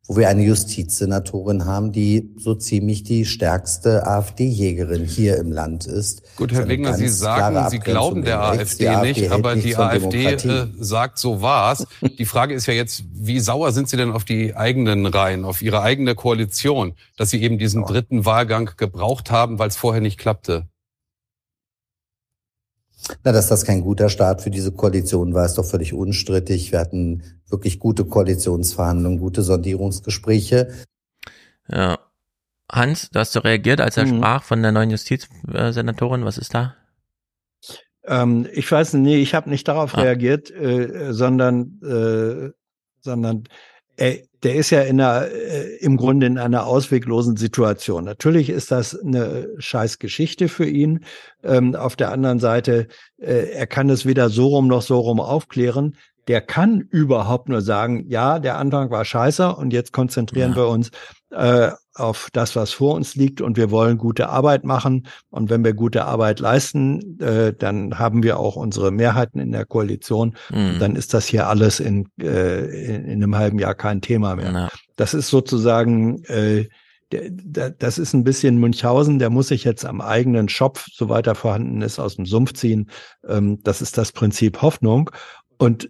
[0.06, 6.22] wo wir eine Justizsenatorin haben, die so ziemlich die stärkste AfD-Jägerin hier im Land ist.
[6.36, 10.66] Gut, Herr Wegner, Sie sagen, Sie glauben der AfD, AfD nicht, aber die AfD äh,
[10.78, 11.86] sagt, so war's.
[12.18, 15.60] Die Frage ist ja jetzt, wie sauer sind Sie denn auf die eigenen Reihen, auf
[15.60, 20.18] Ihre eigene Koalition, dass Sie eben diesen dritten Wahlgang gebraucht haben, weil es vorher nicht
[20.18, 20.68] klappte?
[23.24, 26.72] Na, dass das kein guter Start für diese Koalition war, ist doch völlig unstrittig.
[26.72, 30.72] Wir hatten wirklich gute Koalitionsverhandlungen, gute Sondierungsgespräche.
[31.68, 31.98] Ja.
[32.70, 34.16] Hans, du hast so reagiert, als er mhm.
[34.16, 36.24] sprach von der neuen Justizsenatorin.
[36.24, 36.74] Was ist da?
[38.04, 40.00] Ähm, ich weiß nicht, nee, ich habe nicht darauf ah.
[40.00, 42.50] reagiert, äh, sondern, äh,
[43.00, 43.44] sondern
[43.96, 48.04] er, der ist ja in einer, äh, im Grunde in einer ausweglosen Situation.
[48.04, 51.04] Natürlich ist das eine scheiß Geschichte für ihn.
[51.42, 55.20] Ähm, auf der anderen Seite, äh, er kann es weder so rum noch so rum
[55.20, 55.96] aufklären.
[56.28, 60.56] Der kann überhaupt nur sagen, ja, der Anfang war scheiße und jetzt konzentrieren ja.
[60.56, 60.90] wir uns
[61.30, 65.06] äh, auf das, was vor uns liegt und wir wollen gute Arbeit machen.
[65.30, 69.64] Und wenn wir gute Arbeit leisten, äh, dann haben wir auch unsere Mehrheiten in der
[69.64, 70.36] Koalition.
[70.50, 70.78] Mhm.
[70.78, 74.52] Dann ist das hier alles in, äh, in, in, einem halben Jahr kein Thema mehr.
[74.52, 74.68] Ja.
[74.96, 76.68] Das ist sozusagen, äh,
[77.08, 81.80] das ist ein bisschen Münchhausen, der muss sich jetzt am eigenen Schopf, soweit er vorhanden
[81.82, 82.90] ist, aus dem Sumpf ziehen.
[83.26, 85.10] Ähm, das ist das Prinzip Hoffnung.
[85.58, 85.88] Und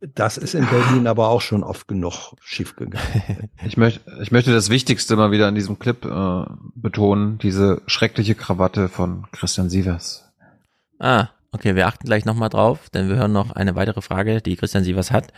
[0.00, 2.98] das ist in Berlin aber auch schon oft genug schiefgegangen.
[3.64, 6.44] Ich möchte, ich möchte das Wichtigste mal wieder in diesem Clip äh,
[6.74, 10.30] betonen, diese schreckliche Krawatte von Christian Sievers.
[10.98, 14.56] Ah, okay, wir achten gleich nochmal drauf, denn wir hören noch eine weitere Frage, die
[14.56, 15.32] Christian Sievers hat.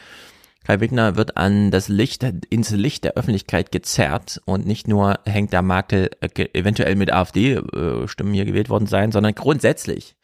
[0.64, 5.52] Kai Wigner wird an das Licht, ins Licht der Öffentlichkeit gezerrt und nicht nur hängt
[5.52, 10.16] der Makel äh, eventuell mit AfD-Stimmen äh, hier gewählt worden sein, sondern grundsätzlich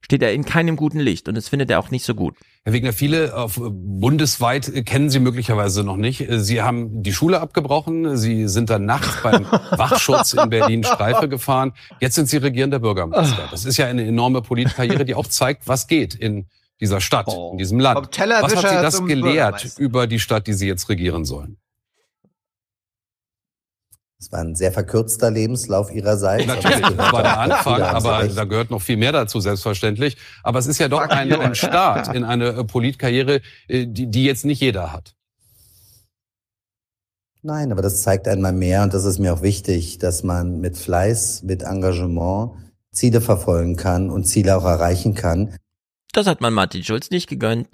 [0.00, 2.36] steht er in keinem guten Licht und das findet er auch nicht so gut.
[2.64, 6.20] Herr Wegner, viele auf, äh, bundesweit äh, kennen Sie möglicherweise noch nicht.
[6.20, 11.28] Äh, Sie haben die Schule abgebrochen, Sie sind dann nachts beim Wachschutz in Berlin Streife
[11.28, 11.72] gefahren.
[12.00, 13.48] Jetzt sind Sie regierender Bürgermeister.
[13.50, 16.46] Das ist ja eine enorme Politkarriere, die auch zeigt, was geht in
[16.80, 18.08] dieser Stadt, in diesem Land.
[18.16, 21.56] Was hat Sie das gelehrt über die Stadt, die Sie jetzt regieren sollen?
[24.22, 26.46] Es war ein sehr verkürzter Lebenslauf Ihrerseits.
[26.46, 30.16] Natürlich, das war der Anfang, aber da gehört noch viel mehr dazu, selbstverständlich.
[30.44, 34.24] Aber es ist ja doch ein, ein Start in eine äh, Politkarriere, äh, die, die
[34.24, 35.16] jetzt nicht jeder hat.
[37.42, 40.76] Nein, aber das zeigt einmal mehr, und das ist mir auch wichtig, dass man mit
[40.76, 42.52] Fleiß, mit Engagement
[42.92, 45.56] Ziele verfolgen kann und Ziele auch erreichen kann.
[46.12, 47.70] Das hat man Martin Schulz nicht gegönnt.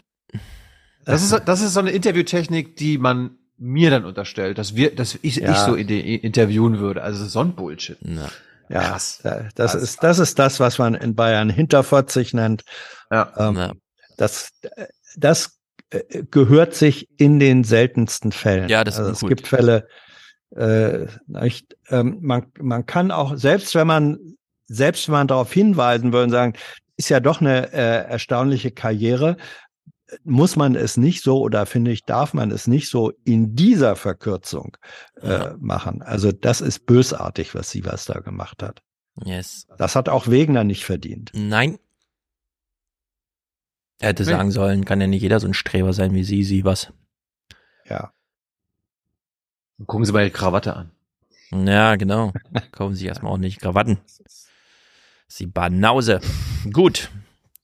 [1.05, 5.19] Das ist, das ist so eine Interviewtechnik, die man mir dann unterstellt, dass wir, dass
[5.23, 5.53] ich, ja.
[5.53, 7.03] ich so interviewen würde.
[7.03, 7.99] Also so ein Bullshit.
[8.03, 8.29] Ja.
[8.71, 9.21] Ja, Krass.
[9.23, 9.75] das Krass.
[9.83, 12.65] ist das ist das, was man in Bayern hinterfotzig nennt.
[13.11, 13.33] Ja.
[13.39, 13.73] Ähm, ja.
[14.19, 14.51] Das
[15.17, 15.59] das
[15.91, 18.69] äh, gehört sich in den seltensten Fällen.
[18.69, 19.31] Ja, das also es gut.
[19.31, 19.89] gibt Fälle.
[20.55, 24.19] Äh, nicht, ähm, man man kann auch selbst wenn man
[24.67, 26.53] selbst wenn man darauf hinweisen würde und sagen,
[26.97, 29.37] ist ja doch eine äh, erstaunliche Karriere,
[30.25, 33.97] muss man es nicht so oder finde ich, darf man es nicht so in dieser
[33.97, 34.77] Verkürzung
[35.21, 35.57] äh, ja.
[35.59, 36.03] machen.
[36.03, 38.83] Also das ist bösartig, was sie was da gemacht hat.
[39.25, 39.67] Yes.
[39.77, 41.33] Das hat auch Wegner nicht verdient.
[41.35, 41.79] Nein.
[44.01, 46.65] Er hätte sagen sollen, kann ja nicht jeder so ein Streber sein wie sie, sie
[46.65, 46.93] was.
[47.89, 48.13] Ja.
[49.87, 50.93] Gucken Sie mal die Krawatte an.
[51.51, 52.33] Ja, genau.
[52.73, 53.99] Kaufen Sie erstmal auch nicht Krawatten.
[55.27, 56.21] Sie Banause.
[56.73, 57.11] Gut.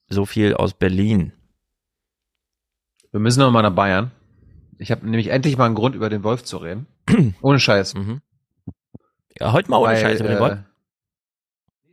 [0.09, 1.33] So viel aus Berlin.
[3.15, 4.11] Wir müssen noch mal nach Bayern.
[4.77, 6.89] Ich habe nämlich endlich mal einen Grund, über den Wolf zu reden.
[7.43, 7.95] ohne Scheiß.
[7.95, 8.21] Mhm.
[9.39, 10.53] Ja, heute mal ohne Weil, Scheiß über den Wolf.
[10.55, 10.63] Äh,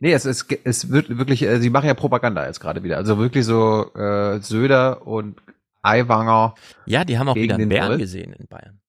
[0.00, 2.96] nee, es, ist, es wird wirklich, äh, sie machen ja Propaganda jetzt gerade wieder.
[2.96, 5.40] Also wirklich so äh, Söder und
[5.82, 6.56] Aiwanger.
[6.86, 8.00] Ja, die haben auch wieder einen Bären Wolf.
[8.00, 8.80] gesehen in Bayern.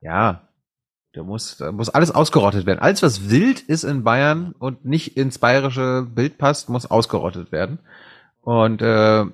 [0.00, 0.48] Ja,
[1.12, 2.80] da muss, da muss alles ausgerottet werden.
[2.80, 7.78] Alles, was wild ist in Bayern und nicht ins bayerische Bild passt, muss ausgerottet werden.
[8.40, 9.24] Und äh,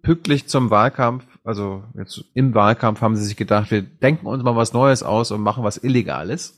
[0.00, 4.56] pünktlich zum Wahlkampf also jetzt im Wahlkampf haben sie sich gedacht, wir denken uns mal
[4.56, 6.54] was Neues aus und machen was Illegales.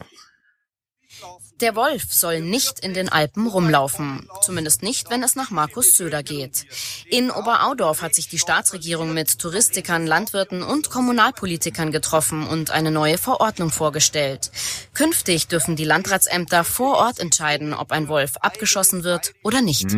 [1.60, 4.28] Der Wolf soll nicht in den Alpen rumlaufen.
[4.40, 6.66] Zumindest nicht, wenn es nach Markus Söder geht.
[7.08, 13.16] In Oberaudorf hat sich die Staatsregierung mit Touristikern, Landwirten und Kommunalpolitikern getroffen und eine neue
[13.16, 14.50] Verordnung vorgestellt.
[14.92, 19.96] Künftig dürfen die Landratsämter vor Ort entscheiden, ob ein Wolf abgeschossen wird oder nicht.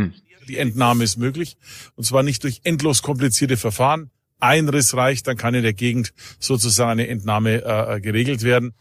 [0.49, 1.57] Die Entnahme ist möglich.
[1.97, 4.11] Und zwar nicht durch endlos komplizierte Verfahren.
[4.45, 8.75] Ein Riss reicht, dann kann in der Gegend sozusagen eine Entnahme äh, geregelt werden.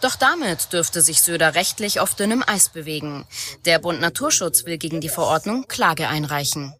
[0.00, 3.24] Doch damit dürfte sich Söder rechtlich auf dünnem Eis bewegen.
[3.66, 6.74] Der Bund Naturschutz will gegen die Verordnung Klage einreichen.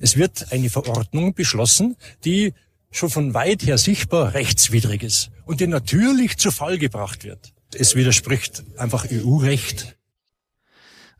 [0.00, 2.54] Es wird eine Verordnung beschlossen, die
[2.90, 7.52] schon von weit her sichtbar rechtswidrig ist und die natürlich zu Fall gebracht wird.
[7.74, 9.98] Es widerspricht einfach EU-Recht.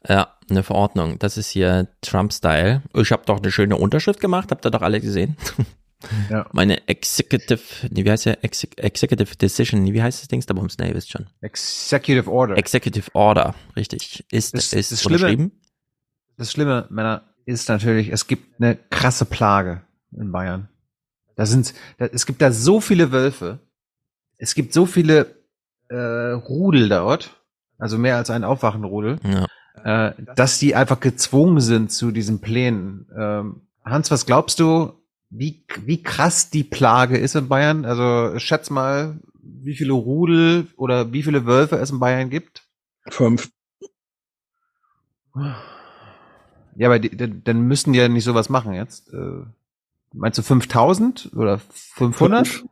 [0.09, 1.19] Ja, eine Verordnung.
[1.19, 2.83] Das ist hier Trump-Style.
[2.95, 5.37] Ich habe doch eine schöne Unterschrift gemacht, habt ihr doch alle gesehen.
[6.31, 6.47] Ja.
[6.53, 8.43] Meine Executive, nee, wie heißt der?
[8.45, 10.41] Exe Executive Decision, nee, wie heißt das Ding?
[10.47, 11.27] Da bums, nee, ihr wisst schon.
[11.41, 12.57] Executive Order.
[12.57, 14.25] Executive Order, richtig.
[14.31, 15.03] Ist, Das- ist das.
[15.03, 15.51] Schlimme,
[16.37, 19.83] das Schlimme, Männer, ist natürlich, es gibt eine krasse Plage
[20.17, 20.69] in Bayern.
[21.37, 23.59] Da sind, da, es gibt da so viele Wölfe.
[24.39, 25.35] Es gibt so viele
[25.89, 27.37] äh, Rudel dort,
[27.79, 29.19] also mehr als ein Aufwachenrudel,
[29.85, 30.09] Ja.
[30.09, 33.07] äh, dass die einfach gezwungen sind zu diesen Plänen.
[33.17, 34.93] Ähm, Hans, was glaubst du,
[35.35, 37.87] wie, wie krass die Plage ist in Bayern?
[37.87, 42.65] Also schätz mal, wie viele Rudel oder wie viele Wölfe es in Bayern gibt?
[43.09, 43.51] Fünf.
[46.77, 49.13] Ja, aber die, dann dann müssten die ja nicht sowas machen jetzt.
[49.13, 49.45] Äh,
[50.13, 52.47] meinst du 5000 oder 500?
[52.47, 52.71] Fünf.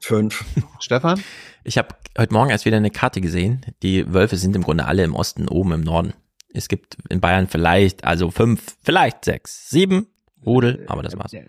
[0.00, 0.44] Fünf.
[0.80, 1.22] Stefan?
[1.62, 3.64] Ich habe heute Morgen erst wieder eine Karte gesehen.
[3.82, 6.14] Die Wölfe sind im Grunde alle im Osten, oben im Norden.
[6.52, 10.08] Es gibt in Bayern vielleicht, also fünf, vielleicht sechs, sieben
[10.46, 11.32] Rudel, aber das war's.
[11.32, 11.40] Ja,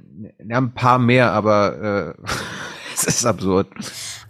[0.50, 2.28] ein paar mehr, aber äh,
[2.98, 3.68] es ist absurd.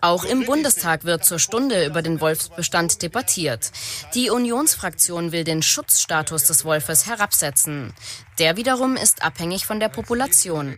[0.01, 3.71] Auch im Bundestag wird zur Stunde über den Wolfsbestand debattiert.
[4.13, 7.93] Die Unionsfraktion will den Schutzstatus des Wolfes herabsetzen.
[8.39, 10.77] Der wiederum ist abhängig von der Population.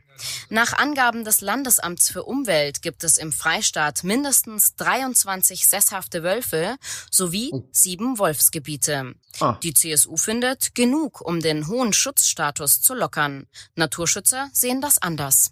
[0.50, 6.78] Nach Angaben des Landesamts für Umwelt gibt es im Freistaat mindestens 23 sesshafte Wölfe
[7.12, 9.16] sowie sieben Wolfsgebiete.
[9.40, 9.58] Ah.
[9.64, 13.48] Die CSU findet genug, um den hohen Schutzstatus zu lockern.
[13.76, 15.52] Naturschützer sehen das anders.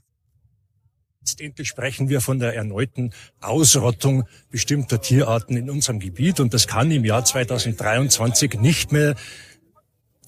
[1.28, 6.90] Letztendlich sprechen wir von der erneuten Ausrottung bestimmter Tierarten in unserem Gebiet und das kann
[6.90, 9.14] im Jahr 2023 nicht mehr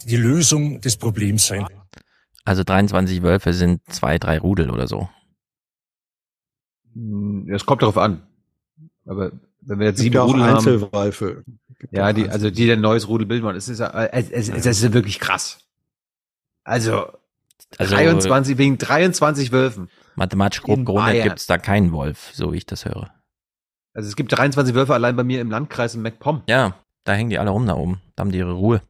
[0.03, 1.65] die Lösung des Problems sein.
[2.43, 5.07] Also 23 Wölfe sind zwei, drei Rudel oder so.
[6.93, 8.21] Hm, Es kommt darauf an.
[9.05, 10.57] Aber wenn wir jetzt sieben Rudel haben.
[10.57, 11.45] Einzelwölfe.
[11.91, 14.49] Ja, die, also die, die ein neues Rudel bilden wollen, es ist ja, es, es,
[14.49, 15.59] es ist ja wirklich krass.
[16.65, 17.07] Also,
[17.77, 19.89] Also 23, wegen 23 Wölfen.
[20.19, 21.27] Mathematisch grob gerundet Bayern.
[21.30, 23.09] gibt's da keinen Wolf, so wie ich das höre.
[23.93, 26.43] Also es gibt 23 Wölfe allein bei mir im Landkreis in MacPom.
[26.48, 26.75] Ja,
[27.06, 28.01] da hängen die alle rum da oben.
[28.15, 28.81] Da haben die ihre Ruhe.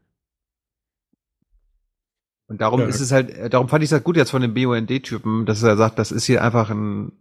[2.47, 2.87] Und darum Ja.
[2.87, 5.63] ist es halt, äh, darum fand ich es halt gut jetzt von dem BUND-Typen, dass
[5.63, 7.11] er sagt, das ist hier einfach ein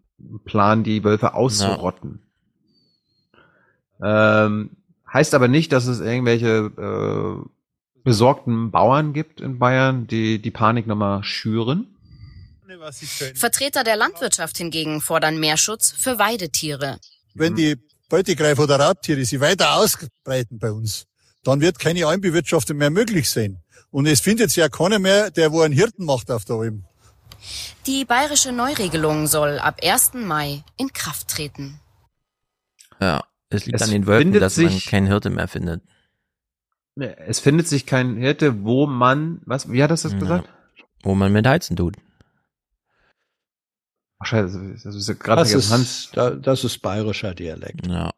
[0.45, 2.23] Plan, die Wölfe auszurotten.
[4.03, 4.70] Ähm,
[5.12, 6.73] heißt aber nicht, dass es irgendwelche
[7.45, 7.49] äh,
[8.05, 11.87] besorgten Bauern gibt in Bayern, die die Panik nochmal schüren.
[13.35, 16.99] Vertreter der Landwirtschaft hingegen fordern mehr Schutz für Weidetiere.
[17.35, 17.77] Wenn die
[18.09, 21.07] Beutegreifer oder Raubtiere sich weiter ausbreiten bei uns,
[21.45, 23.63] dann wird keine Almbewirtschaftung mehr möglich sein.
[23.91, 26.85] Und es findet sich ja keiner mehr, der wo einen Hirten macht auf der Alm.
[27.87, 30.15] Die bayerische Neuregelung soll ab 1.
[30.27, 31.81] Mai in Kraft treten.
[33.01, 35.83] Ja, es liegt Es an den Wölfen, dass man sich- keinen Hirte mehr findet.
[36.97, 40.19] Es findet sich kein Hirte, wo man, was, wie hat das das Ja.
[40.19, 40.49] gesagt?
[41.03, 41.95] Wo man mit heizen tut.
[44.21, 46.11] Ach scheiße, das ist ja gerade Das ist, Hans.
[46.13, 47.87] da, das ist bayerischer Dialekt.
[47.87, 48.11] Ja.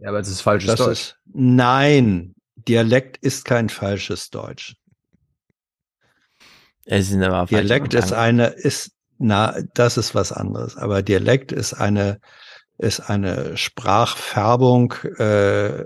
[0.00, 0.90] Ja, aber es ist falsches Das Deutsch.
[0.92, 4.74] ist, nein, Dialekt ist kein falsches Deutsch.
[6.84, 10.76] Es sind aber Dialekt ist eine, ist, na, das ist was anderes.
[10.76, 12.20] Aber Dialekt ist eine,
[12.78, 15.84] ist eine Sprachfärbung äh,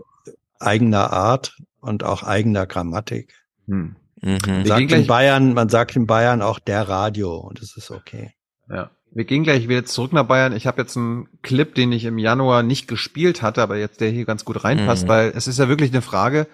[0.58, 3.34] eigener Art und auch eigener Grammatik.
[3.66, 3.96] Hm.
[4.22, 4.38] Mhm.
[4.44, 8.34] Man sagt in Bayern, man sagt in Bayern auch der Radio und das ist okay.
[8.68, 8.90] Ja.
[9.12, 10.54] Wir gehen gleich wieder zurück nach Bayern.
[10.54, 14.10] Ich habe jetzt einen Clip, den ich im Januar nicht gespielt hatte, aber jetzt der
[14.10, 15.08] hier ganz gut reinpasst, Mhm.
[15.08, 16.46] weil es ist ja wirklich eine Frage,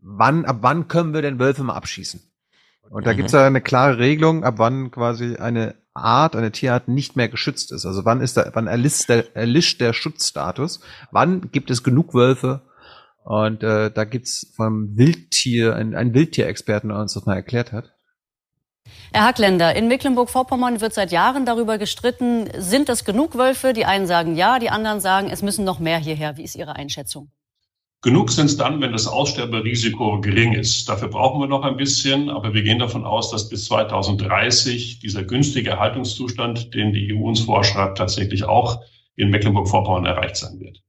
[0.00, 2.20] wann, ab wann können wir denn Wölfe mal abschießen?
[2.90, 3.16] Und da Mhm.
[3.16, 7.70] gibt's ja eine klare Regelung, ab wann quasi eine Art, eine Tierart nicht mehr geschützt
[7.70, 7.86] ist.
[7.86, 10.80] Also wann ist da, wann erlischt der, erlischt der Schutzstatus?
[11.12, 12.62] Wann gibt es genug Wölfe?
[13.22, 17.92] Und äh, da gibt's vom Wildtier, ein, ein Wildtierexperten, der uns das mal erklärt hat.
[19.14, 23.72] Herr Hackländer, in Mecklenburg-Vorpommern wird seit Jahren darüber gestritten, sind es genug Wölfe?
[23.72, 26.36] Die einen sagen ja, die anderen sagen, es müssen noch mehr hierher.
[26.36, 27.30] Wie ist Ihre Einschätzung?
[28.02, 30.88] Genug sind es dann, wenn das Aussterberisiko gering ist.
[30.88, 35.22] Dafür brauchen wir noch ein bisschen, aber wir gehen davon aus, dass bis 2030 dieser
[35.22, 38.80] günstige Erhaltungszustand, den die EU uns vorschreibt, tatsächlich auch
[39.14, 40.82] in Mecklenburg-Vorpommern erreicht sein wird.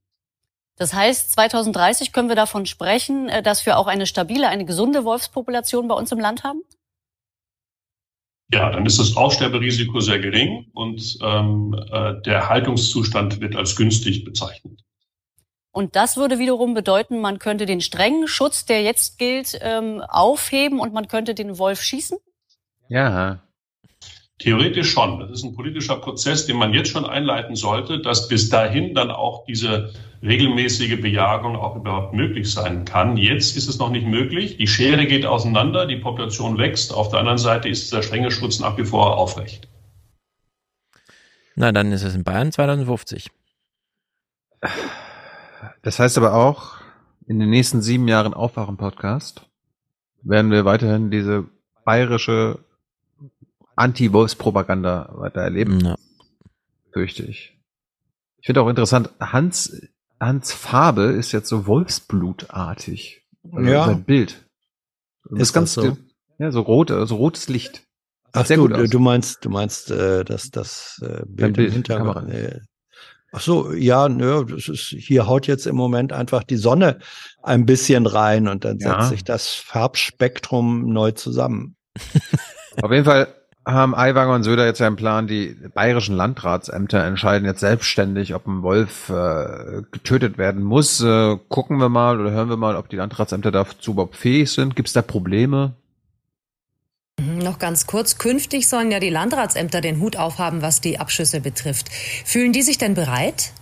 [0.78, 5.06] Das heißt, 2030 können wir davon sprechen, äh, dass wir auch eine stabile, eine gesunde
[5.06, 6.64] Wolfspopulation bei uns im Land haben?
[8.56, 14.24] Ja, dann ist das Aussterberisiko sehr gering und ähm, äh, der Erhaltungszustand wird als günstig
[14.24, 14.80] bezeichnet.
[15.74, 20.80] Und das würde wiederum bedeuten, man könnte den strengen Schutz, der jetzt gilt, ähm, aufheben
[20.80, 22.18] und man könnte den Wolf schießen?
[22.88, 23.45] Ja.
[24.38, 25.20] Theoretisch schon.
[25.20, 29.10] Das ist ein politischer Prozess, den man jetzt schon einleiten sollte, dass bis dahin dann
[29.10, 33.16] auch diese regelmäßige Bejagung auch überhaupt möglich sein kann.
[33.16, 34.58] Jetzt ist es noch nicht möglich.
[34.58, 36.94] Die Schere geht auseinander, die Population wächst.
[36.94, 39.70] Auf der anderen Seite ist dieser strenge Schutz nach wie vor aufrecht.
[41.56, 43.32] Na, dann ist es in Bayern 2050.
[45.82, 46.74] Das heißt aber auch,
[47.26, 49.48] in den nächsten sieben Jahren Aufwachen-Podcast
[50.24, 51.46] werden wir weiterhin diese
[51.86, 52.65] bayerische
[53.76, 55.80] Anti-Wolfs-Propaganda weiter erleben.
[55.80, 55.96] Ja.
[56.94, 57.58] Fürchte ich.
[58.38, 59.82] Ich finde auch interessant, Hans,
[60.20, 63.24] Hans Farbe ist jetzt so Wolfsblutartig.
[63.52, 63.86] Also Ja.
[63.86, 64.46] Sein Bild.
[65.24, 65.98] Das Ist ist ganz, das so?
[66.38, 67.84] ja, so rot, so rotes Licht.
[68.34, 68.90] Ach sehr du, gut aus.
[68.90, 72.30] du meinst, du meinst, äh, dass das äh, Bild, Bild, im Hintergrund.
[72.32, 72.60] Äh,
[73.32, 77.00] ach so, ja, nö, das ist hier haut jetzt im Moment einfach die Sonne
[77.42, 79.00] ein bisschen rein und dann Ja.
[79.00, 81.76] setzt sich das Farbspektrum neu zusammen.
[82.82, 83.34] Auf jeden Fall
[83.66, 88.62] haben Aiwanger und Söder jetzt einen Plan, die bayerischen Landratsämter entscheiden jetzt selbstständig, ob ein
[88.62, 91.02] Wolf äh, getötet werden muss.
[91.02, 94.76] Äh, gucken wir mal oder hören wir mal, ob die Landratsämter dazu überhaupt fähig sind.
[94.76, 95.74] Gibt es da Probleme?
[97.18, 101.90] Noch ganz kurz, künftig sollen ja die Landratsämter den Hut aufhaben, was die Abschüsse betrifft.
[101.90, 103.54] Fühlen die sich denn bereit?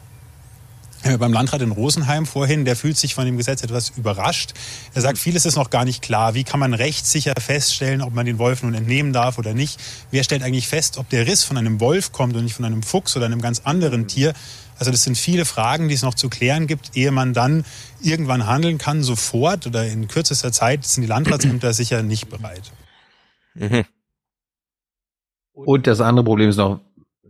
[1.04, 4.54] Äh, beim Landrat in Rosenheim vorhin, der fühlt sich von dem Gesetz etwas überrascht.
[4.94, 6.34] Er sagt, vieles ist noch gar nicht klar.
[6.34, 9.80] Wie kann man rechtssicher feststellen, ob man den Wolf nun entnehmen darf oder nicht?
[10.12, 12.84] Wer stellt eigentlich fest, ob der Riss von einem Wolf kommt und nicht von einem
[12.84, 14.34] Fuchs oder einem ganz anderen Tier?
[14.80, 17.64] Also das sind viele Fragen, die es noch zu klären gibt, ehe man dann
[18.02, 22.72] irgendwann handeln kann, sofort oder in kürzester Zeit sind die Landratsämter sicher nicht bereit.
[23.54, 23.86] Mhm.
[25.54, 26.82] Und das andere Problem ist noch,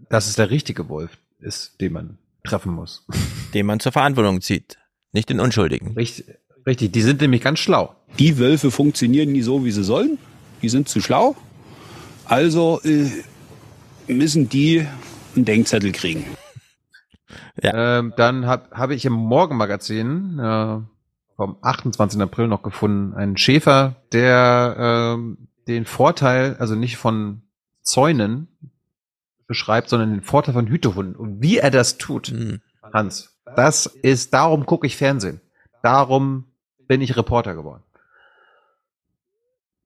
[0.10, 3.06] dass es der richtige Wolf ist, den man treffen muss.
[3.54, 4.78] Den man zur Verantwortung zieht.
[5.12, 5.94] Nicht den Unschuldigen.
[5.96, 6.92] Richtig, richtig.
[6.92, 7.96] Die sind nämlich ganz schlau.
[8.20, 10.18] Die Wölfe funktionieren nie so, wie sie sollen.
[10.62, 11.36] Die sind zu schlau.
[12.26, 13.10] Also äh,
[14.08, 14.86] müssen die
[15.36, 16.26] einen Denkzettel kriegen.
[17.62, 20.80] Ähm, dann habe hab ich im Morgenmagazin äh,
[21.36, 22.22] vom 28.
[22.22, 24.76] April noch gefunden einen Schäfer, der
[25.16, 27.44] ähm, den Vorteil, also nicht von
[27.82, 28.48] Zäunen
[29.54, 31.16] beschreibt, sondern den Vorteil von Hütehunden.
[31.16, 32.34] Und wie er das tut,
[32.82, 35.42] Hans, das ist, darum gucke ich Fernsehen.
[35.84, 36.46] Darum
[36.88, 37.84] bin ich Reporter geworden.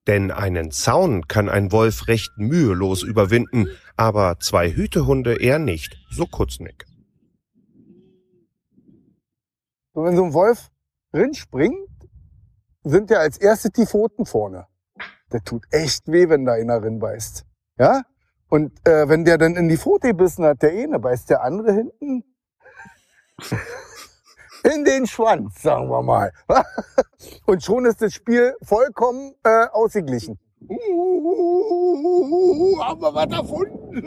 [0.06, 6.24] Denn einen Zaun kann ein Wolf recht mühelos überwinden, aber zwei Hütehunde eher nicht, so
[6.24, 6.86] Kutznick.
[9.92, 10.70] So, wenn so ein Wolf
[11.12, 11.76] rinspringt,
[12.84, 14.66] sind ja als erstes die Pfoten vorne.
[15.30, 17.44] Der tut echt weh, wenn da einer rinbeißt.
[17.78, 18.02] Ja?
[18.48, 21.72] Und äh, wenn der dann in die Pfote gebissen hat, der eine, beißt der andere
[21.72, 22.24] hinten
[24.64, 26.32] in den Schwanz, sagen wir mal.
[27.46, 30.38] Und schon ist das Spiel vollkommen äh, ausgeglichen.
[32.80, 34.04] Haben wir was erfunden?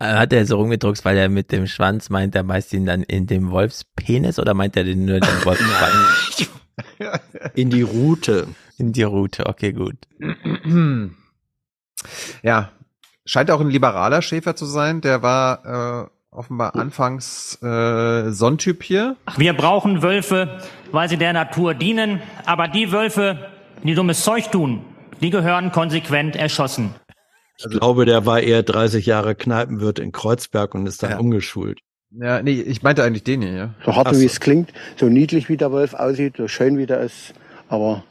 [0.00, 3.02] Äh, Hat er so rumgedruckt, weil er mit dem Schwanz meint, er beißt ihn dann
[3.04, 6.50] in den Wolfspenis oder meint er den nur den Wolfsschwanz?
[7.54, 8.48] In die Rute.
[8.78, 9.96] In die Rute, okay, gut.
[12.42, 12.70] Ja,
[13.24, 15.00] scheint auch ein liberaler Schäfer zu sein.
[15.00, 19.16] Der war äh, offenbar anfangs äh, Sonnentyp hier.
[19.36, 20.60] Wir brauchen Wölfe,
[20.92, 22.20] weil sie der Natur dienen.
[22.44, 23.50] Aber die Wölfe,
[23.82, 24.84] die dummes Zeug tun,
[25.20, 26.94] die gehören konsequent erschossen.
[27.56, 31.80] Ich glaube, der war eher 30 Jahre Kneipenwirt in Kreuzberg und ist dann umgeschult.
[32.20, 33.74] Ja, nee, ich meinte eigentlich den hier, ja.
[33.84, 34.26] So hart Ach wie so.
[34.26, 37.34] es klingt, so niedlich wie der Wolf aussieht, so schön wie der ist,
[37.68, 38.04] aber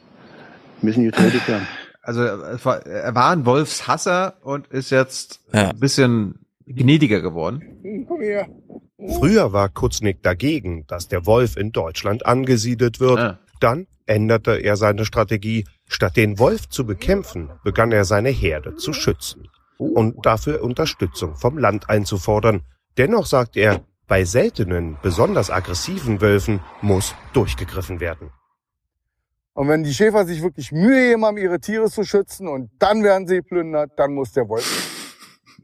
[0.82, 1.66] müssen getötet werden.
[2.02, 5.70] Also er war, er war ein Wolfshasser und ist jetzt Ja.
[5.70, 8.04] ein bisschen gnädiger geworden.
[8.06, 8.46] Komm her.
[9.18, 13.38] Früher war Kutznick dagegen, dass der Wolf in Deutschland angesiedelt wird.
[13.60, 15.66] Dann änderte er seine Strategie.
[15.86, 21.58] Statt den Wolf zu bekämpfen, begann er seine Herde zu schützen und dafür Unterstützung vom
[21.58, 22.62] Land einzufordern.
[22.96, 28.30] Dennoch sagt er, bei seltenen, besonders aggressiven Wölfen muss durchgegriffen werden.
[29.54, 33.04] Und wenn die Schäfer sich wirklich Mühe geben, haben, ihre Tiere zu schützen und dann
[33.04, 34.90] werden sie geplündert, dann muss der Wolf.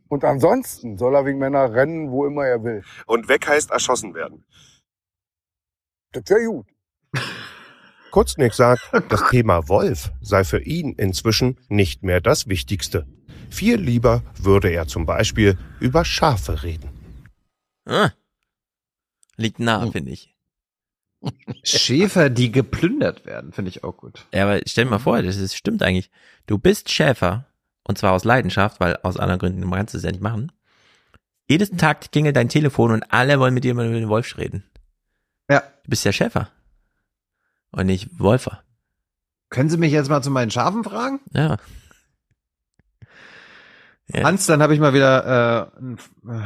[0.09, 2.83] Und ansonsten soll er wegen Männer rennen, wo immer er will.
[3.07, 4.45] Und weg heißt erschossen werden.
[6.13, 6.67] Das wäre gut.
[8.11, 13.07] Kurznick sagt, das Thema Wolf sei für ihn inzwischen nicht mehr das Wichtigste.
[13.51, 16.91] Viel lieber würde er zum Beispiel über Schafe reden.
[17.87, 18.11] Ah.
[19.41, 20.35] Liegt nah, finde ich.
[21.65, 24.27] Schäfer, die geplündert werden, finde ich auch gut.
[24.35, 26.11] Ja, aber stell dir mal vor, das ist, stimmt eigentlich.
[26.47, 27.47] Du bist Schäfer,
[27.85, 30.53] und zwar aus Leidenschaft, weil aus anderen Gründen kannst du es ja nicht machen.
[31.49, 34.63] Jedes Tag klingelt dein Telefon und alle wollen mit dir mal über den Wolf reden.
[35.49, 35.61] Ja.
[35.85, 36.51] Du bist ja Schäfer.
[37.73, 38.63] Und nicht Wolfer.
[39.49, 41.21] Können Sie mich jetzt mal zu meinen Schafen fragen?
[41.33, 41.57] Ja.
[44.09, 44.23] ja.
[44.23, 45.81] Hans, dann habe ich mal wieder äh,
[46.29, 46.43] äh,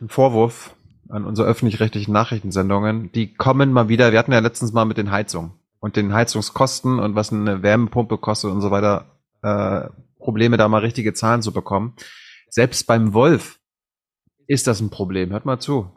[0.00, 0.73] einen Vorwurf
[1.08, 3.12] an unsere öffentlich-rechtlichen Nachrichtensendungen.
[3.12, 6.98] Die kommen mal wieder, wir hatten ja letztens mal mit den Heizungen und den Heizungskosten
[6.98, 9.06] und was eine Wärmepumpe kostet und so weiter,
[9.42, 11.94] äh, Probleme da mal richtige Zahlen zu bekommen.
[12.48, 13.58] Selbst beim Wolf
[14.46, 15.30] ist das ein Problem.
[15.30, 15.90] Hört mal zu.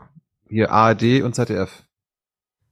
[0.49, 1.83] Hier ARD und ZDF.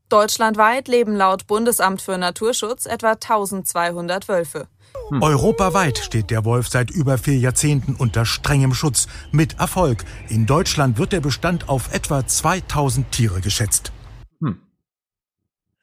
[0.10, 4.68] Deutschlandweit leben laut Bundesamt für Naturschutz etwa 1200 Wölfe.
[5.10, 5.22] Hm.
[5.22, 9.08] Europaweit steht der Wolf seit über vier Jahrzehnten unter strengem Schutz.
[9.32, 10.04] Mit Erfolg.
[10.30, 13.92] In Deutschland wird der Bestand auf etwa 2000 Tiere geschätzt.
[14.40, 14.60] Hm.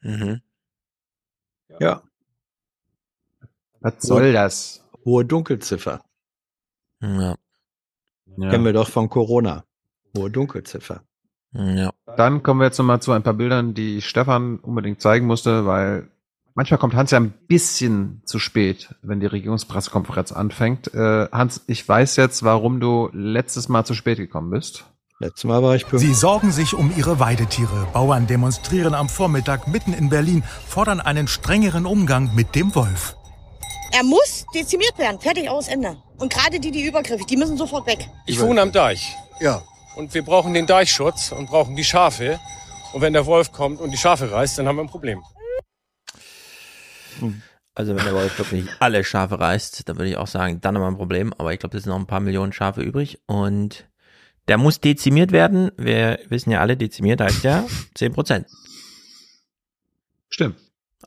[0.01, 0.41] Mhm.
[1.79, 2.01] Ja.
[3.79, 4.83] Was soll das?
[5.05, 6.03] Hohe Dunkelziffer.
[7.01, 7.35] Ja.
[8.37, 8.49] ja.
[8.49, 9.65] Kennen wir doch von Corona.
[10.15, 11.03] Hohe Dunkelziffer.
[11.53, 11.91] Ja.
[12.17, 16.09] Dann kommen wir jetzt nochmal zu ein paar Bildern, die Stefan unbedingt zeigen musste, weil
[16.55, 20.93] manchmal kommt Hans ja ein bisschen zu spät, wenn die Regierungspressekonferenz anfängt.
[20.93, 24.85] Äh, Hans, ich weiß jetzt, warum du letztes Mal zu spät gekommen bist.
[25.19, 26.11] Letztes Mal war ich pünktlich.
[26.11, 27.87] Sie sorgen sich um ihre Weidetiere.
[27.93, 33.15] Bauern demonstrieren am Vormittag mitten in Berlin, fordern einen strengeren Umgang mit dem Wolf.
[33.91, 35.19] Er muss dezimiert werden.
[35.19, 35.97] Fertig, aus, Ende.
[36.17, 38.09] Und gerade die, die übergriffig, die müssen sofort weg.
[38.25, 39.15] Ich wohne am Deich.
[39.39, 39.61] Ja.
[39.95, 42.39] Und wir brauchen den Deichschutz und brauchen die Schafe.
[42.93, 45.21] Und wenn der Wolf kommt und die Schafe reißt, dann haben wir ein Problem.
[47.75, 50.83] Also wenn der Wolf wirklich alle Schafe reißt, dann würde ich auch sagen, dann haben
[50.83, 51.33] wir ein Problem.
[51.37, 53.19] Aber ich glaube, es sind noch ein paar Millionen Schafe übrig.
[53.25, 53.89] Und
[54.47, 55.71] der muss dezimiert werden.
[55.77, 58.47] Wir wissen ja alle, dezimiert heißt ja 10 Prozent.
[60.29, 60.57] Stimmt.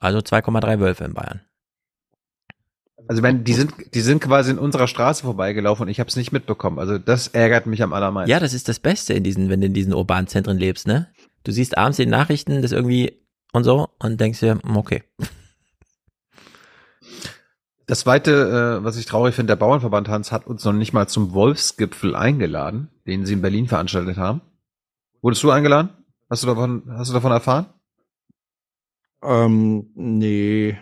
[0.00, 1.40] Also 2,3 Wölfe in Bayern.
[3.08, 6.16] Also wenn die sind, die sind quasi in unserer Straße vorbeigelaufen und ich habe es
[6.16, 6.78] nicht mitbekommen.
[6.80, 8.30] Also das ärgert mich am allermeisten.
[8.30, 11.08] Ja, das ist das Beste in diesen, wenn du in diesen urbanen Zentren lebst, ne?
[11.44, 15.04] Du siehst abends in den Nachrichten das irgendwie und so und denkst dir, okay.
[17.86, 21.06] Das zweite, äh, was ich traurig finde, der Bauernverband Hans hat uns noch nicht mal
[21.06, 24.40] zum Wolfsgipfel eingeladen, den sie in Berlin veranstaltet haben.
[25.22, 25.90] Wurdest du eingeladen?
[26.28, 27.66] Hast du davon, hast du davon erfahren?
[29.22, 30.78] Ähm, nee.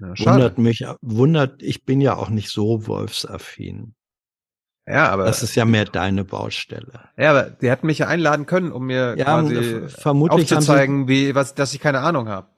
[0.00, 3.94] Ja, wundert mich, wundert, ich bin ja auch nicht so wolfsaffin.
[4.86, 5.26] Ja, aber.
[5.26, 7.08] Das ist ja mehr deine Baustelle.
[7.16, 11.34] Ja, aber die hätten mich ja einladen können, um mir ja, quasi vermutlich aufzuzeigen, wie,
[11.34, 12.48] was, dass ich keine Ahnung habe.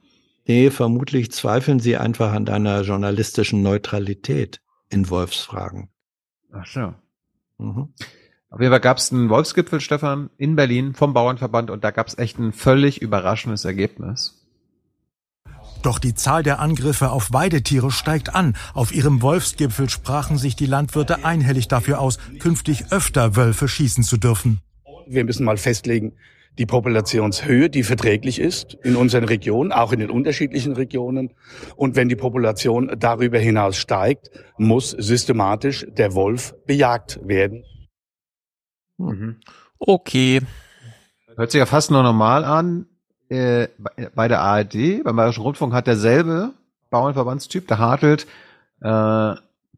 [0.46, 5.88] Nee, vermutlich zweifeln sie einfach an deiner journalistischen Neutralität in Wolfsfragen.
[6.52, 6.94] Ach so.
[7.58, 7.94] Mhm.
[8.50, 12.06] Auf jeden Fall gab es einen Wolfsgipfel, Stefan, in Berlin vom Bauernverband und da gab
[12.06, 14.44] es echt ein völlig überraschendes Ergebnis.
[15.82, 18.56] Doch die Zahl der Angriffe auf Weidetiere steigt an.
[18.72, 24.16] Auf ihrem Wolfsgipfel sprachen sich die Landwirte einhellig dafür aus, künftig öfter Wölfe schießen zu
[24.16, 24.60] dürfen.
[25.06, 26.14] Wir müssen mal festlegen,
[26.58, 31.34] die Populationshöhe, die verträglich ist in unseren Regionen, auch in den unterschiedlichen Regionen.
[31.76, 37.64] Und wenn die Population darüber hinaus steigt, muss systematisch der Wolf bejagt werden.
[38.98, 39.40] Mhm.
[39.78, 40.40] Okay.
[41.36, 42.86] Hört sich ja fast nur normal an
[43.28, 43.68] äh,
[44.14, 46.52] bei der ARD, beim Bayerischen Rundfunk hat derselbe
[46.90, 48.26] Bauernverbandstyp, der Hartelt,
[48.80, 49.34] äh,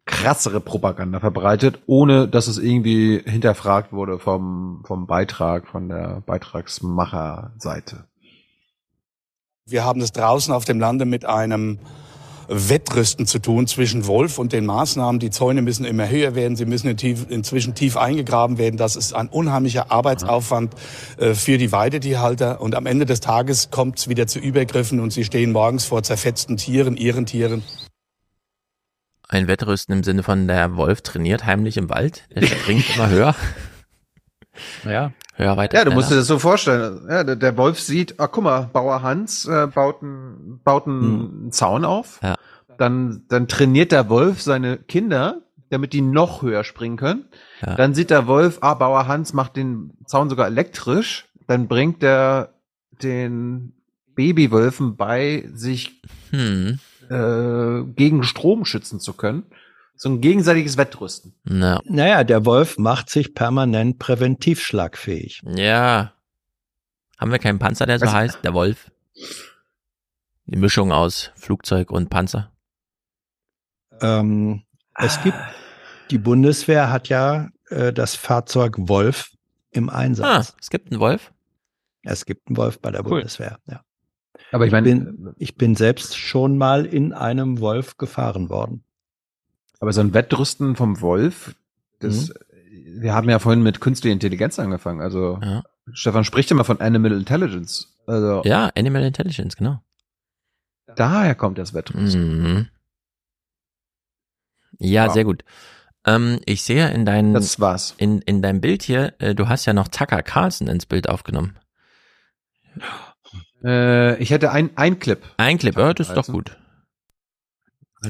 [0.07, 8.05] krassere Propaganda verbreitet, ohne dass es irgendwie hinterfragt wurde vom, vom Beitrag, von der Beitragsmacherseite.
[9.67, 11.81] Wir haben es draußen auf dem Lande mit einem
[12.49, 15.19] Wettrüsten zu tun zwischen Wolf und den Maßnahmen.
[15.19, 18.77] Die Zäune müssen immer höher werden, sie müssen inzwischen tief eingegraben werden.
[18.77, 20.75] Das ist ein unheimlicher Arbeitsaufwand
[21.19, 22.61] äh, für die Weidetierhalter.
[22.61, 26.05] Und am Ende des Tages kommt es wieder zu Übergriffen und sie stehen morgens vor
[26.05, 27.65] zerfetzten Tieren, ihren Tieren.
[29.29, 32.25] Ein Wettrüsten im Sinne von der Wolf trainiert heimlich im Wald.
[32.35, 33.35] Der springt immer höher.
[34.85, 35.13] Ja.
[35.35, 35.77] Höher, weiter.
[35.77, 37.07] Ja, du musst dir das so vorstellen.
[37.11, 41.53] Ja, der, der Wolf sieht, ach guck mal, Bauer Hans äh, baut, baut einen hm.
[41.53, 42.21] Zaun auf.
[42.23, 42.37] Ja.
[42.79, 47.27] Dann, dann trainiert der Wolf seine Kinder, damit die noch höher springen können.
[47.61, 47.75] Ja.
[47.75, 51.27] Dann sieht der Wolf, ah, Bauer Hans macht den Zaun sogar elektrisch.
[51.47, 52.55] Dann bringt er
[53.03, 53.75] den
[54.15, 56.79] Babywölfen bei, sich hm.
[57.11, 59.45] Äh, gegen Strom schützen zu können.
[59.97, 61.35] So ein gegenseitiges Wettrüsten.
[61.49, 61.81] Ja.
[61.85, 65.43] Naja, der Wolf macht sich permanent präventiv schlagfähig.
[65.47, 66.13] Ja.
[67.19, 68.13] Haben wir keinen Panzer, der so Was?
[68.13, 68.39] heißt?
[68.45, 68.91] Der Wolf.
[70.45, 72.53] Die Mischung aus Flugzeug und Panzer.
[74.03, 75.39] Ähm, es gibt,
[76.11, 79.31] die Bundeswehr hat ja äh, das Fahrzeug Wolf
[79.71, 80.51] im Einsatz.
[80.51, 81.33] Ah, es gibt einen Wolf?
[82.03, 83.11] Es gibt einen Wolf bei der Cool.
[83.11, 83.81] Bundeswehr, ja.
[84.53, 88.83] Aber ich ich, meine, bin, ich bin selbst schon mal in einem Wolf gefahren worden.
[89.81, 91.55] aber so ein Wettrüsten vom Wolf,
[92.01, 92.33] das,
[92.99, 95.01] wir haben ja vorhin mit künstlicher Intelligenz angefangen.
[95.01, 95.63] Also Ja.
[95.93, 97.95] Stefan spricht immer von Animal Intelligence.
[98.07, 99.81] Also Ja, Animal Intelligence, genau.
[100.97, 102.43] daher kommt das Wettrüsten.
[102.43, 102.69] Mhm.
[104.79, 105.13] Ja, Wow.
[105.15, 105.45] sehr gut.
[106.05, 107.95] Ähm, ich sehe in dein, Das war's.
[107.99, 111.57] in, in deinem Bild hier, äh, du hast ja noch Tucker Carlson ins Bild aufgenommen.
[113.67, 115.21] Äh, ich hätte ein, ein Clip.
[115.39, 116.35] Ein Clip, ja, das ist doch Carlson.
[116.35, 116.57] gut.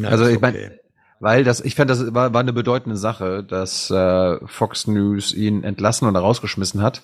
[0.05, 0.79] Also ich meine,
[1.21, 5.65] weil das, ich fand, das war, war eine bedeutende Sache, dass äh, Fox News ihn
[5.65, 7.03] entlassen oder rausgeschmissen hat.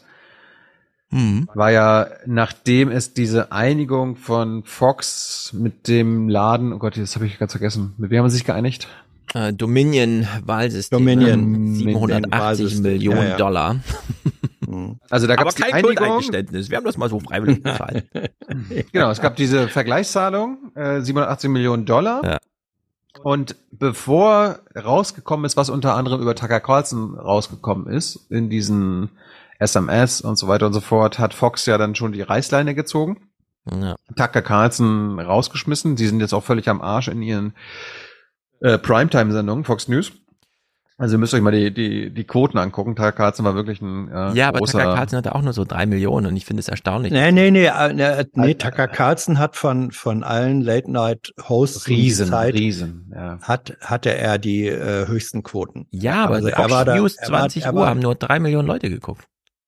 [1.11, 1.49] Mhm.
[1.55, 7.27] War ja, nachdem es diese Einigung von Fox mit dem Laden, oh Gott, das habe
[7.27, 7.95] ich ganz vergessen.
[7.97, 8.89] Mit wem haben sie sich geeinigt?
[9.35, 10.99] Äh, Dominion Wahlsystem.
[10.99, 11.75] Dominion.
[11.75, 12.83] 780 Wahlsystem.
[12.83, 13.37] Millionen Ja, ja.
[13.37, 13.77] Dollar.
[15.11, 15.97] Also da gab's die kein Einigung.
[15.97, 16.71] Schuldeingeständnis.
[16.71, 18.07] Wir haben das mal so freiwillig bezahlt.
[18.93, 22.23] Genau, es gab diese Vergleichszahlung, äh, 780 Millionen Dollar.
[22.25, 22.39] Ja.
[23.23, 29.11] Und bevor rausgekommen ist, was unter anderem über Tucker Carlson rausgekommen ist, in diesen
[29.59, 33.29] SMS und so weiter und so fort, hat Fox ja dann schon die Reißleine gezogen.
[33.71, 33.97] Ja.
[34.17, 35.95] Tucker Carlson rausgeschmissen.
[35.97, 37.55] Die sind jetzt auch völlig am Arsch in ihren
[38.61, 40.13] äh, Primetime-Sendungen, Fox News.
[41.03, 42.95] Also ihr müsst euch mal die, die, die Quoten angucken.
[42.95, 44.79] Tucker Carlson war wirklich ein äh, Ja, aber großer...
[44.79, 47.13] Tucker Carlson hatte auch nur so drei Millionen und ich finde es erstaunlich.
[47.13, 52.55] Nee, nee, nee, äh, nee, nee Tucker Carlson hat von, von allen Late-Night-Hosts Riesen, Zeit,
[52.55, 53.39] Riesen, ja.
[53.43, 55.87] hat, hatte er die äh, höchsten Quoten.
[55.91, 57.99] Ja, aber Also er Fox war da- News er war- 20 er Uhr war- haben
[58.01, 59.25] nur drei Millionen Leute geguckt.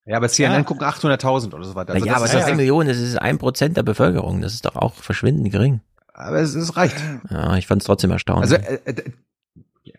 [0.06, 0.62] Ja, aber CNN Ja.
[0.62, 1.94] gucken 800.000 oder so weiter.
[1.94, 4.40] Also naja, aber das ist drei ja- Millionen, das ist ein Prozent der Bevölkerung.
[4.40, 5.80] Das ist doch auch verschwindend gering.
[6.12, 6.94] Aber es, es reicht.
[7.28, 8.52] Ja, ich fand es trotzdem erstaunlich.
[8.52, 9.02] Also, äh, äh,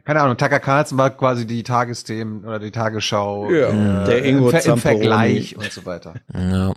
[0.05, 4.49] keine Ahnung, Tucker Carlson war quasi die Tagesthemen oder die Tagesschau Ja, äh, der Ingo
[4.49, 4.77] im, Ver- im.
[4.77, 6.13] Vergleich und so weiter.
[6.33, 6.73] ja.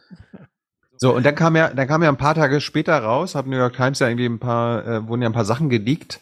[0.96, 3.56] So, und dann kam ja, dann kam ja ein paar Tage später raus, hat New
[3.56, 6.20] York Times ja irgendwie ein paar, äh, wurden ja ein paar Sachen geleakt,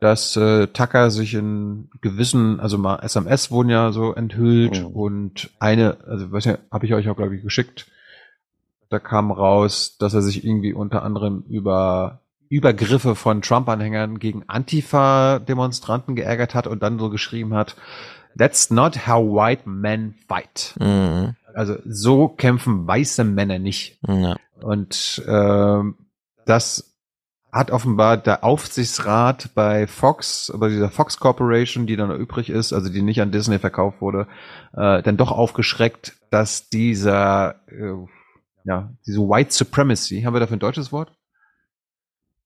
[0.00, 5.96] dass äh, Tucker sich in gewissen, also mal SMS wurden ja so enthüllt und eine,
[6.06, 7.86] also weiß ja, habe ich euch auch, glaube ich, geschickt.
[8.90, 12.21] Da kam raus, dass er sich irgendwie unter anderem über
[12.52, 17.76] Übergriffe von Trump-Anhängern gegen Antifa-Demonstranten geärgert hat und dann so geschrieben hat,
[18.36, 20.74] That's not how white men fight.
[20.78, 21.34] Mhm.
[21.54, 23.98] Also so kämpfen weiße Männer nicht.
[24.06, 24.36] Ja.
[24.60, 25.96] Und ähm,
[26.46, 26.94] das
[27.50, 32.72] hat offenbar der Aufsichtsrat bei Fox, bei dieser Fox Corporation, die dann noch übrig ist,
[32.72, 34.26] also die nicht an Disney verkauft wurde,
[34.74, 37.92] äh, dann doch aufgeschreckt, dass dieser, äh,
[38.64, 41.12] ja, diese White Supremacy, haben wir dafür ein deutsches Wort?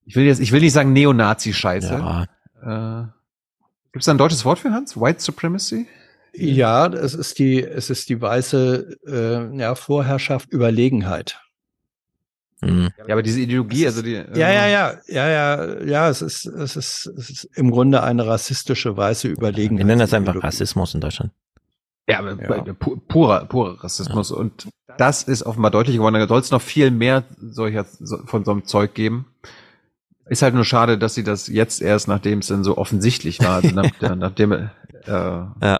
[0.06, 2.26] Ich will jetzt, ich will nicht sagen Neonazi-Scheiße.
[2.62, 3.02] Ja.
[3.02, 3.06] Äh,
[3.92, 4.96] Gibt es da ein deutsches Wort für Hans?
[4.98, 5.86] White Supremacy?
[6.32, 11.40] Ja, es ist die, es ist die weiße äh, ja, Vorherrschaft, Überlegenheit.
[12.60, 12.90] Mhm.
[13.06, 14.12] Ja, aber diese Ideologie, also die.
[14.12, 18.26] Ja, ja, ja, ja, ja, ja, es ist, es ist, es ist im Grunde eine
[18.26, 19.78] rassistische weiße Überlegenheit.
[19.78, 21.32] Wir nennen das einfach Rassismus in Deutschland.
[22.08, 24.30] Ja, aber pu- purer, purer Rassismus.
[24.30, 26.14] Und das ist offenbar deutlich geworden.
[26.14, 29.26] Da soll es noch viel mehr solcher, so- von so einem Zeug geben.
[30.28, 33.62] Ist halt nur schade, dass sie das jetzt erst, nachdem es dann so offensichtlich war,
[33.74, 34.68] nach, der- nachdem, äh,
[35.06, 35.78] Ja.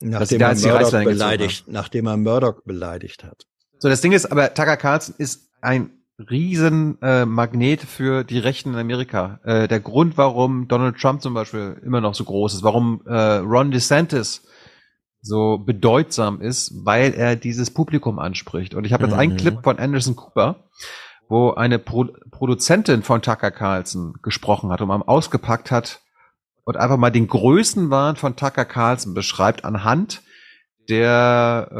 [0.00, 3.46] Nachdem er Murdoch beleidigt, nachdem er Murdoch beleidigt hat.
[3.78, 5.90] So, das Ding ist, aber Tucker Carlson ist ein
[6.30, 9.40] riesen äh, Magnet für die Rechten in Amerika.
[9.44, 13.14] Äh, der Grund, warum Donald Trump zum Beispiel immer noch so groß ist, warum äh,
[13.38, 14.42] Ron DeSantis
[15.20, 18.74] so bedeutsam ist, weil er dieses Publikum anspricht.
[18.74, 19.36] Und ich habe jetzt einen Mhm.
[19.36, 20.64] Clip von Anderson Cooper,
[21.28, 26.00] wo eine Pro Produzentin von Tucker Carlson gesprochen hat und mal ausgepackt hat
[26.64, 30.22] und einfach mal den Größenwahn von Tucker Carlson beschreibt anhand
[30.88, 31.70] der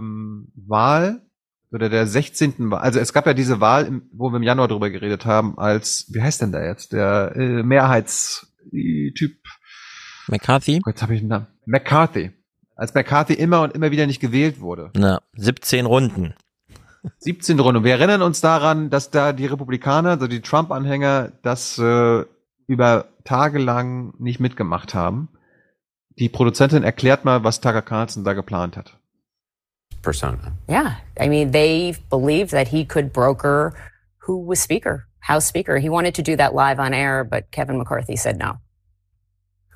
[0.00, 1.22] ähm, Wahl
[1.70, 2.70] oder der 16.
[2.70, 2.80] Wahl.
[2.80, 6.06] Also es gab ja diese Wahl, im, wo wir im Januar drüber geredet haben, als,
[6.10, 6.92] wie heißt denn der jetzt?
[6.92, 9.38] Der äh, Mehrheitstyp.
[10.28, 10.82] McCarthy?
[10.86, 11.46] Jetzt habe ich einen Namen.
[11.64, 12.32] McCarthy.
[12.76, 14.90] Als McCarthy immer und immer wieder nicht gewählt wurde.
[14.94, 16.34] Na, 17 Runden.
[17.18, 17.84] 17 Runde.
[17.84, 22.24] Wir erinnern uns daran, dass da die Republikaner, also die Trump-Anhänger, das äh,
[22.66, 25.28] über Tage lang nicht mitgemacht haben.
[26.18, 28.98] Die Produzentin erklärt mal, was Tucker Carlson da geplant hat.
[30.02, 30.52] persona.
[30.68, 30.96] Yeah.
[31.18, 33.74] I mean, they believed that he could broker
[34.26, 35.78] who was Speaker, House Speaker.
[35.78, 38.58] He wanted to do that live on air, but Kevin McCarthy said no.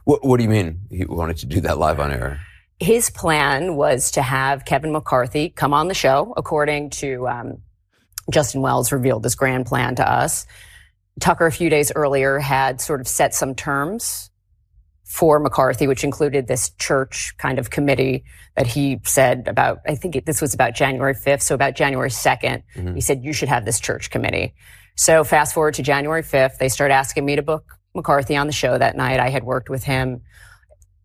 [0.04, 2.40] What, what do you mean he wanted to do that live on air?
[2.78, 7.62] His plan was to have Kevin McCarthy come on the show, according to um,
[8.30, 10.46] Justin Wells revealed this grand plan to us.
[11.20, 14.30] Tucker, a few days earlier, had sort of set some terms
[15.04, 18.24] for McCarthy, which included this church kind of committee
[18.56, 21.42] that he said about, I think it, this was about January 5th.
[21.42, 22.94] So about January 2nd, Mhm.
[22.94, 24.54] he said, you should have this church committee.
[24.96, 28.52] So fast forward to January 5th, they start asking me to book McCarthy on the
[28.52, 29.20] show that night.
[29.20, 30.20] I had worked with him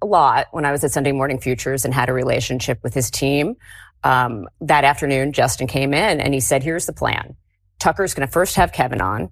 [0.01, 3.11] a lot when I was at Sunday Morning Futures and had a relationship with his
[3.11, 3.55] team.
[4.03, 7.35] Um, that afternoon, Justin came in and he said, here's the plan.
[7.80, 9.30] Tucker's going to first have Kevin on,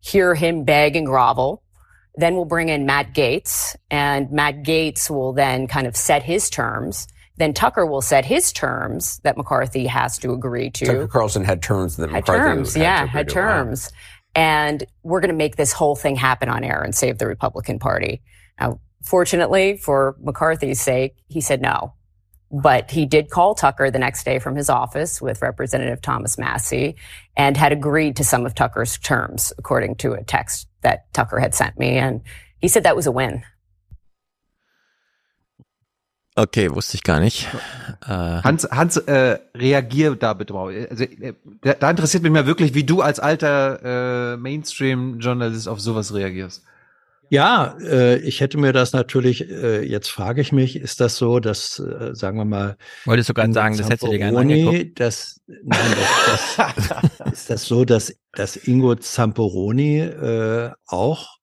[0.00, 1.62] hear him beg and grovel.
[2.14, 6.50] Then we'll bring in Matt Gates and Matt Gates will then kind of set his
[6.50, 7.06] terms.
[7.38, 11.62] Then Tucker will set his terms that McCarthy has to agree to Tucker Carlson had
[11.62, 13.28] terms that had McCarthy terms, had yeah, to agree had.
[13.28, 13.34] Wow.
[13.34, 13.92] terms.
[14.34, 17.78] And we're going to make this whole thing happen on air and save the Republican
[17.78, 18.22] Party.
[18.60, 21.94] Now, fortunately, for McCarthy's sake, he said no.
[22.50, 26.96] But he did call Tucker the next day from his office with Representative Thomas Massey
[27.34, 31.54] and had agreed to some of Tucker's terms, according to a text that Tucker had
[31.54, 31.96] sent me.
[31.96, 32.20] And
[32.60, 33.42] he said that was a win.
[36.34, 37.46] Okay, wusste ich gar nicht.
[38.06, 40.86] Äh, Hans, Hans, äh, reagier da bitte mal.
[40.90, 45.80] Also, äh, da, da interessiert mich mal wirklich, wie du als alter äh, Mainstream-Journalist auf
[45.80, 46.64] sowas reagierst.
[47.32, 51.40] Ja, äh, ich hätte mir das natürlich, äh, jetzt frage ich mich, ist das so,
[51.40, 55.00] dass, äh, sagen wir mal, Wolltest du gerade sagen, das hättest du dir gerne angeguckt?
[55.00, 55.96] Das, nein,
[56.26, 61.38] das, das, ist das so, dass, dass Ingo Zamperoni äh, auch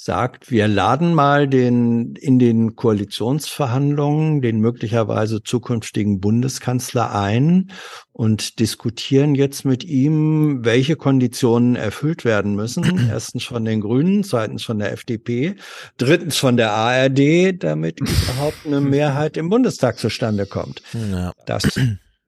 [0.00, 7.72] sagt, wir laden mal den in den Koalitionsverhandlungen den möglicherweise zukünftigen Bundeskanzler ein
[8.12, 13.08] und diskutieren jetzt mit ihm, welche Konditionen erfüllt werden müssen.
[13.10, 15.56] Erstens von den Grünen, zweitens von der FDP,
[15.96, 20.80] drittens von der ARD, damit überhaupt eine Mehrheit im Bundestag zustande kommt.
[21.10, 21.32] Ja.
[21.44, 21.76] Das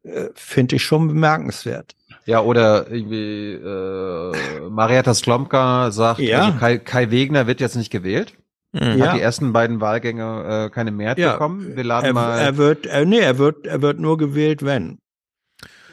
[0.02, 1.94] äh, finde ich schon bemerkenswert.
[2.30, 6.44] Ja, oder irgendwie äh, Marietta Slomka sagt, Ja.
[6.46, 8.34] also Kai, Kai Wegner wird jetzt nicht gewählt.
[8.72, 8.80] Mhm.
[8.80, 9.14] Hat Ja.
[9.14, 11.32] die ersten beiden Wahlgänge äh, keine Mehrheit Ja.
[11.32, 11.74] bekommen.
[11.76, 12.38] Wir laden Er, mal.
[12.38, 14.98] er wird, er, nee, er wird, er wird nur gewählt, wenn.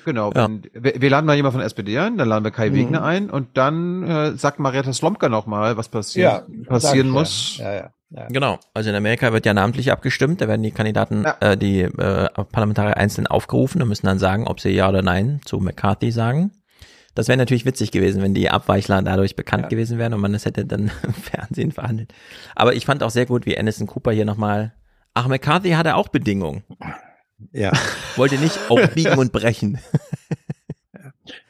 [0.05, 0.31] Genau.
[0.33, 2.75] wenn- Wir, wir laden mal jemand von der SPD ein, dann laden wir Kai Mhm.
[2.75, 7.57] Wegner ein und dann äh, sagt Marietta Slomka noch mal, was passiert, Ja, passieren muss.
[7.57, 8.27] Ja, ja, ja.
[8.27, 8.59] Genau.
[8.73, 10.41] Also in Amerika wird ja namentlich abgestimmt.
[10.41, 14.59] Da werden die Kandidaten, äh, die äh, Parlamentarier einzeln aufgerufen und müssen dann sagen, ob
[14.59, 16.51] sie ja oder nein zu McCarthy sagen.
[17.15, 20.45] Das wäre natürlich witzig gewesen, wenn die Abweichler dadurch bekannt gewesen wären und man das
[20.45, 22.13] hätte dann im Fernsehen verhandelt.
[22.55, 24.73] Aber ich fand auch sehr gut, wie Anderson Cooper hier nochmal,
[25.13, 26.63] ach, McCarthy hatte auch Bedingungen.
[27.51, 27.71] Ja.
[28.15, 29.79] Wollte nicht aufbiegen und brechen.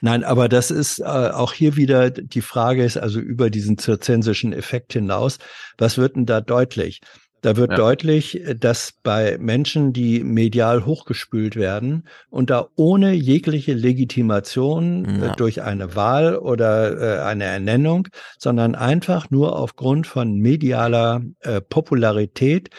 [0.02, 4.54] Nein, aber das ist äh, auch hier wieder die Frage ist also über diesen zirzensischen
[4.54, 5.38] Effekt hinaus.
[5.78, 7.02] Was wird denn da deutlich?
[7.42, 7.78] Da wird Ja.
[7.78, 15.36] deutlich, dass bei Menschen, die medial hochgespült werden und da ohne jegliche Legitimation äh, Ja.
[15.36, 18.08] durch eine Wahl oder äh, eine Ernennung,
[18.40, 22.70] sondern einfach nur aufgrund von medialer äh, Popularität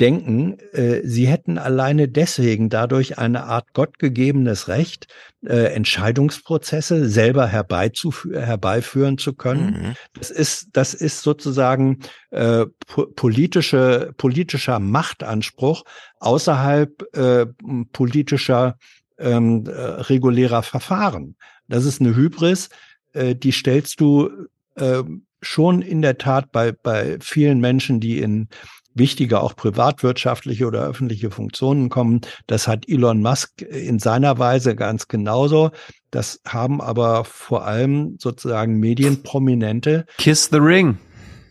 [0.00, 5.06] denken, äh, sie hätten alleine deswegen dadurch eine Art gottgegebenes Recht,
[5.46, 9.66] äh, Entscheidungsprozesse selber herbeizufü- herbeiführen zu können.
[9.66, 9.94] Mhm.
[10.14, 12.00] Das ist, das ist sozusagen
[12.30, 15.84] äh, po politische, politischer Machtanspruch
[16.18, 17.46] außerhalb äh,
[17.92, 18.76] politischer
[19.18, 21.36] ähm, äh, regulärer Verfahren.
[21.68, 22.68] Das ist eine Hybris,
[23.12, 24.30] äh, die stellst du
[24.74, 25.02] äh,
[25.40, 28.48] schon in der Tat bei, bei vielen Menschen, die in
[28.94, 32.20] wichtige auch privatwirtschaftliche oder öffentliche Funktionen kommen.
[32.46, 35.70] Das hat Elon Musk in seiner Weise ganz genauso.
[36.10, 40.06] Das haben aber vor allem sozusagen Medienprominente.
[40.18, 40.98] Kiss the ring.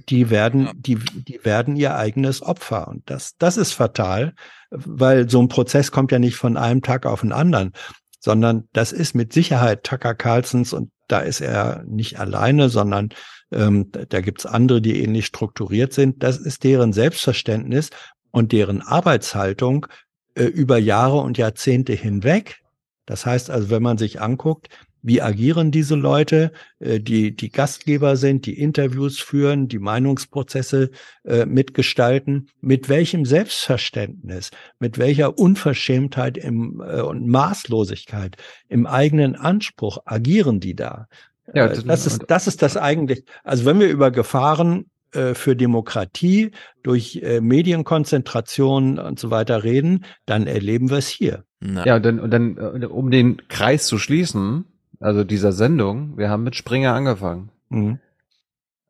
[0.10, 2.88] Die werden, die, die werden ihr eigenes Opfer.
[2.88, 4.34] Und das, das ist fatal,
[4.70, 7.72] weil so ein Prozess kommt ja nicht von einem Tag auf den anderen,
[8.20, 13.10] sondern das ist mit Sicherheit Tucker Carlsons und da ist er nicht alleine, sondern
[13.54, 16.24] ähm, da, gibt's andere, die ähnlich strukturiert sind.
[16.24, 17.90] Das ist deren Selbstverständnis
[18.32, 19.88] und deren Arbeitshaltung
[20.36, 22.62] äh, über Jahre und Jahrzehnte hinweg.
[23.06, 24.70] Das heißt also, wenn man sich anguckt,
[25.04, 30.90] wie agieren diese Leute, äh, die die Gastgeber sind, die Interviews führen, die Meinungsprozesse
[31.26, 38.38] äh, mitgestalten, mit welchem Selbstverständnis, mit welcher Unverschämtheit im, äh, und Maßlosigkeit
[38.70, 41.08] im eigenen Anspruch agieren die da?
[41.54, 43.26] Ja, Äh, das- das ist das ist das eigentlich.
[43.44, 46.52] Also wenn wir über Gefahren äh, für Demokratie
[46.82, 51.44] durch äh, Medienkonzentration und so weiter reden, dann erleben wir es hier.
[51.62, 54.66] Ja, und dann, und dann, äh, um den Kreis zu schließen,
[55.00, 57.50] also dieser Sendung, wir haben mit Springer angefangen.
[57.70, 58.00] Mhm.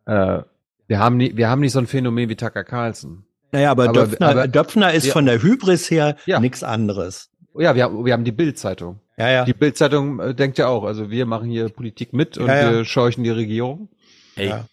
[0.06, 0.42] Äh,
[0.88, 3.26] wir haben nie, wir haben nicht so ein Phänomen wie Tucker Carlson.
[3.52, 5.14] Naja, aber, Aber- Döpfner, aber- Döpfner ist Ja.
[5.14, 6.40] von der Hybris her Ja.
[6.40, 7.30] nichts anderes.
[7.58, 9.00] Ja, wir haben, wir haben die Bild-Zeitung.
[9.18, 9.46] Ja, ja.
[9.46, 12.72] Die Bildzeitung äh, denkt ja auch, also wir machen hier Politik mit und Ja, ja.
[12.72, 13.90] wir scheuchen die Regierung.
[14.36, 14.66] Ey, Ja.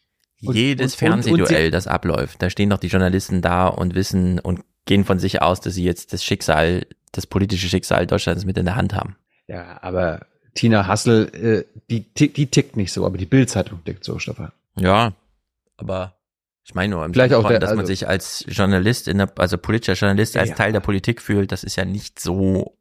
[0.43, 3.67] Und- jedes und- und- und Fernsehduell, sie- das abläuft, da stehen doch die Journalisten da
[3.67, 8.07] und wissen und gehen von sich aus, dass sie jetzt das Schicksal, das politische Schicksal
[8.07, 9.17] Deutschlands mit in der Hand haben.
[9.47, 14.19] Ja, aber Tina Hassel, äh, die, die tickt nicht so, aber die Bildzeitung tickt so,
[14.19, 14.51] Stefan.
[14.77, 15.13] Ja,
[15.77, 16.17] aber
[16.65, 19.31] ich meine nur, im Vielleicht auch der- dass man also- sich als Journalist, in der,
[19.37, 20.55] also politischer Journalist, als Ja.
[20.55, 22.79] Teil der Politik fühlt, das ist ja nicht so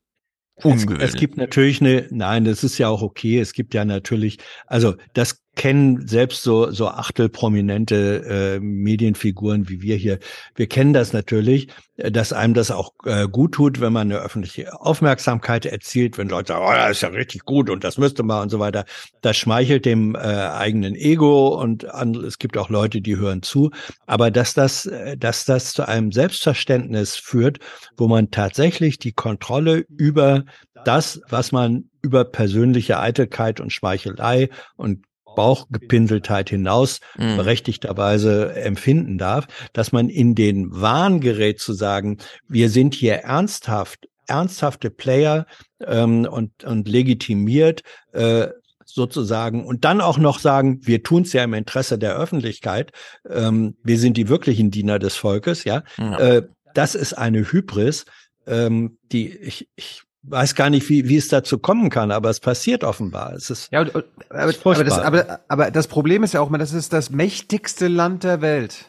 [0.63, 1.09] ungewöhnlich.
[1.09, 3.39] es gibt natürlich eine, nein, das ist ja auch okay.
[3.39, 9.97] Es gibt ja natürlich, also das kennen selbst so so achtelprominente äh, Medienfiguren wie wir
[9.97, 10.19] hier.
[10.55, 14.21] Wir kennen das natürlich, äh, dass einem das auch äh, gut tut, wenn man eine
[14.21, 18.23] öffentliche Aufmerksamkeit erzielt, wenn Leute sagen, oh, das ist ja richtig gut und das müsste
[18.23, 18.85] man und so weiter.
[19.19, 23.69] Das schmeichelt dem äh, eigenen Ego und an, es gibt auch Leute, die hören zu.
[24.07, 27.59] Aber dass das, äh, dass das zu einem Selbstverständnis führt,
[27.97, 30.45] wo man tatsächlich die Kontrolle über
[30.85, 34.47] das, was man über persönliche Eitelkeit und Schmeichelei
[34.77, 35.03] und
[35.35, 37.37] Bauchgepinseltheit hinaus Mhm.
[37.37, 42.17] berechtigterweise empfinden darf, dass man in den Wahn gerät zu sagen,
[42.47, 45.45] wir sind hier ernsthaft, ernsthafte Player
[45.85, 47.81] ähm, und, und legitimiert
[48.13, 48.47] äh,
[48.85, 52.91] sozusagen und dann auch noch sagen, wir tun es ja im Interesse der Öffentlichkeit,
[53.29, 55.83] ähm, wir sind die wirklichen Diener des Volkes, ja.
[55.97, 56.17] Ja.
[56.19, 58.05] Äh, das ist eine Hybris,
[58.47, 62.39] ähm, die ich, ich weiß gar nicht, wie, wie es dazu kommen kann, aber es
[62.39, 63.33] passiert offenbar.
[63.33, 64.83] Es ist Ja, aber, aber, furchtbar.
[64.85, 68.41] das, aber, aber das Problem ist ja auch mal, das ist das mächtigste Land der
[68.41, 68.85] Welt.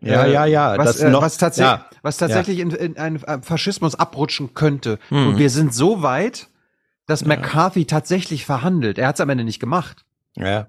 [0.00, 2.98] Ja, Äh, ja, ja, Was, das äh, noch- was, tatsä ja, was tatsächlich in, in
[2.98, 4.98] einen äh, Faschismus abrutschen könnte.
[5.10, 5.28] Mhm.
[5.28, 6.48] Und wir sind so weit,
[7.06, 8.98] dass McCarthy tatsächlich verhandelt.
[8.98, 10.04] Er hat es am Ende nicht gemacht.
[10.36, 10.66] ja.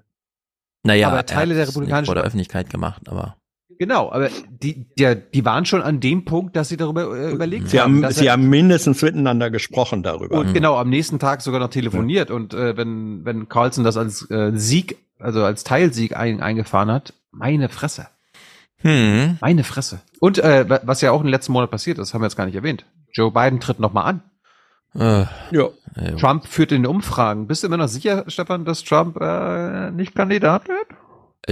[0.84, 3.36] naja, aber Teile er der Republikanischen- vor der Öffentlichkeit gemacht, aber
[3.78, 7.68] Genau, aber die, die, die waren schon an dem Punkt, dass sie darüber äh, überlegt
[7.68, 10.40] Sie haben, dass Sie er- haben mindestens miteinander gesprochen darüber.
[10.40, 12.30] Und genau, am nächsten Tag sogar noch telefoniert.
[12.32, 17.14] Und äh, wenn, wenn Carlson das als äh, Sieg, also als Teilsieg ein, eingefahren hat,
[17.30, 18.08] meine Fresse.
[18.80, 20.00] hm, Meine Fresse.
[20.20, 22.46] Und äh, wa- was ja auch im letzten Monat passiert ist, haben wir jetzt gar
[22.46, 22.84] nicht erwähnt.
[23.12, 24.22] Joe Biden tritt nochmal an.
[24.94, 25.68] äh, Ja.
[26.18, 27.46] Trump führt in den Umfragen.
[27.46, 30.86] Bist du immer noch sicher, Stefan, dass Trump äh, nicht Kandidat wird?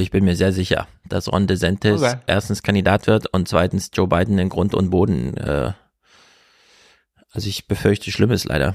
[0.03, 2.17] Ich bin mir sehr sicher, dass Ron DeSantis Okay.
[2.27, 5.37] erstens Kandidat wird und zweitens Joe Biden in Grund und Boden.
[5.37, 5.73] Äh,
[7.31, 8.75] also ich befürchte Schlimmes leider.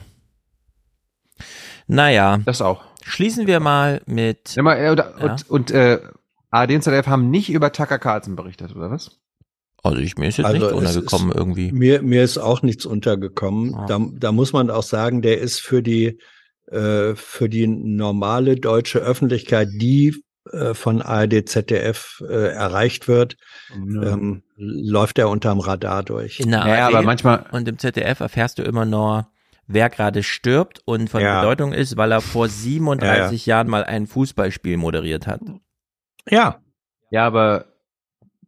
[1.87, 2.83] Naja, Das auch.
[3.03, 4.47] schließen wir mal mit.
[4.49, 5.31] Sag mal, äh, oder, Ja.
[5.31, 5.99] Und, und äh,
[6.51, 9.17] ARD und ZDF haben nicht über Tucker Carlson berichtet, oder was?
[9.83, 11.71] Also ich mir ist jetzt Also nicht untergekommen ist- irgendwie.
[11.71, 13.73] Mir, mir ist auch nichts untergekommen.
[13.73, 13.85] Ah.
[13.87, 16.19] Da, da muss man auch sagen, der ist für die,
[16.67, 20.23] äh, für die normale deutsche Öffentlichkeit, die
[20.73, 23.37] von ARD, ZDF äh, erreicht wird,
[23.73, 26.39] ähm, läuft er unterm Radar durch.
[26.39, 29.27] In der Ja, ARD aber manchmal- und im ZDF erfährst du immer nur,
[29.67, 31.41] wer gerade stirbt und von Ja.
[31.41, 35.41] Bedeutung ist, weil er vor 37 Jahren mal ein Fußballspiel moderiert hat.
[36.29, 36.59] Ja,
[37.11, 37.65] Ja, aber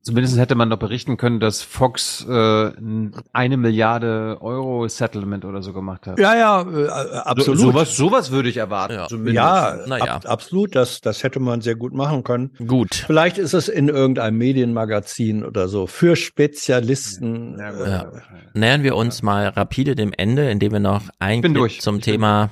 [0.04, 5.62] zumindest hätte man doch berichten können, dass Fox äh, ein eine Milliarde Euro Settlement oder
[5.64, 6.20] so gemacht hat.
[6.20, 7.60] ja, ja, äh, absolut.
[7.60, 8.94] So, sowas, sowas würde ich erwarten.
[8.94, 9.08] Ja.
[9.08, 9.36] Zumindest.
[9.36, 10.16] ja, Naja.
[10.16, 10.76] ab, absolut.
[10.76, 12.52] Das, das hätte man sehr gut machen können.
[12.68, 12.94] Gut.
[13.08, 17.58] Vielleicht ist es in irgendeinem Medienmagazin oder so für Spezialisten.
[17.60, 17.88] Ja, gut.
[17.88, 18.12] Ja.
[18.54, 21.82] Nähern wir uns mal rapide dem Ende, indem wir noch ein bin Clip durch.
[21.82, 22.52] zum Thema,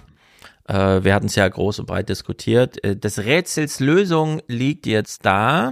[0.68, 5.26] äh, wir hatten es ja groß und breit diskutiert, äh, des Rätsels Lösung liegt jetzt
[5.26, 5.72] da.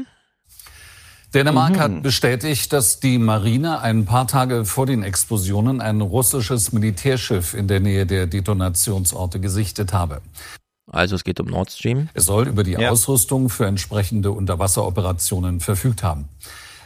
[1.34, 7.54] Dänemark hat bestätigt, dass die Marine ein paar Tage vor den Explosionen ein russisches Militärschiff
[7.54, 10.22] in der Nähe der Detonationsorte gesichtet habe.
[10.92, 12.10] Also es geht um Nord Stream.
[12.16, 12.90] Es soll über die Ja.
[12.90, 16.28] Ausrüstung für entsprechende Unterwasseroperationen verfügt haben.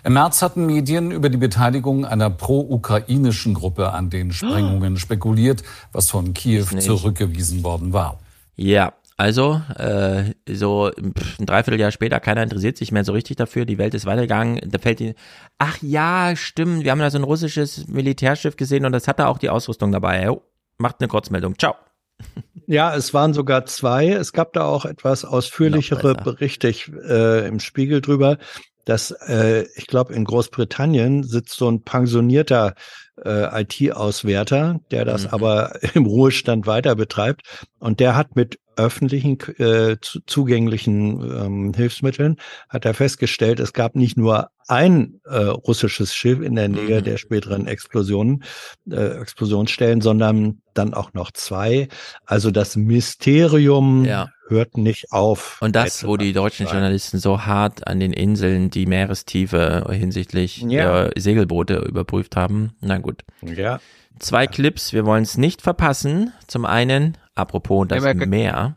[0.04, 5.64] Im März hatten Medien über die Beteiligung einer pro-ukrainischen Gruppe an den Sprengungen spekuliert,
[5.94, 8.20] was von Kiew zurückgewiesen worden war.
[8.58, 13.66] Ja, also äh, so pff, ein Dreivierteljahr später, keiner interessiert sich mehr so richtig dafür,
[13.66, 15.16] die Welt ist weitergegangen, da fällt ihnen,
[15.58, 19.38] ach ja, stimmt, wir haben da so ein russisches Militärschiff gesehen und das hatte auch
[19.38, 20.24] die Ausrüstung dabei.
[20.26, 20.42] Jo,
[20.78, 21.76] macht eine Kurzmeldung, ciao.
[22.66, 24.08] Ja, es waren sogar zwei.
[24.08, 26.16] Es gab da auch etwas ausführlichere.
[26.16, 28.38] Berichte ich, äh, im Spiegel drüber,
[28.86, 32.76] dass äh, ich glaube, in Großbritannien sitzt so ein pensionierter
[33.24, 35.30] äh, IT-Auswerter, der das Mhm.
[35.32, 37.42] aber im Ruhestand weiter betreibt.
[37.80, 42.38] Und der hat mit öffentlichen äh, zu, zugänglichen ähm, Hilfsmitteln
[42.70, 47.04] hat er festgestellt, es gab nicht nur ein äh, russisches Schiff in der Nähe Mhm.
[47.04, 48.44] der späteren Explosionen,
[48.90, 51.88] äh, Explosionsstellen, sondern dann auch noch zwei.
[52.26, 54.30] Also das Mysterium Ja.
[54.54, 55.58] Hört nicht auf.
[55.62, 56.76] Und das, wo die deutschen Sein.
[56.76, 61.08] Journalisten so hart an den Inseln die Meerestiefe hinsichtlich Ja.
[61.10, 62.74] der Segelboote überprüft haben.
[62.82, 63.24] Na gut.
[63.42, 63.80] Ja.
[64.20, 66.32] Zwei Clips, wir wollen es nicht verpassen.
[66.48, 68.76] Zum einen Apropos das Ja, Meer.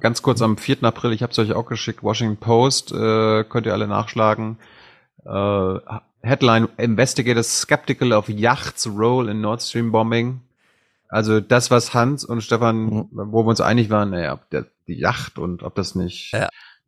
[0.00, 0.82] Ganz kurz am 4.
[0.82, 4.58] April, ich habe es euch auch geschickt, Washington Post, äh, könnt ihr alle nachschlagen.
[5.24, 5.74] Äh,
[6.22, 10.40] Headline, Investigators skeptical of Yachts role in Nord Stream Bombing.
[11.08, 14.98] Also das, was Hans und Stefan, wo wir uns einig waren, naja, ob der, die
[14.98, 16.32] Yacht und ob das nicht,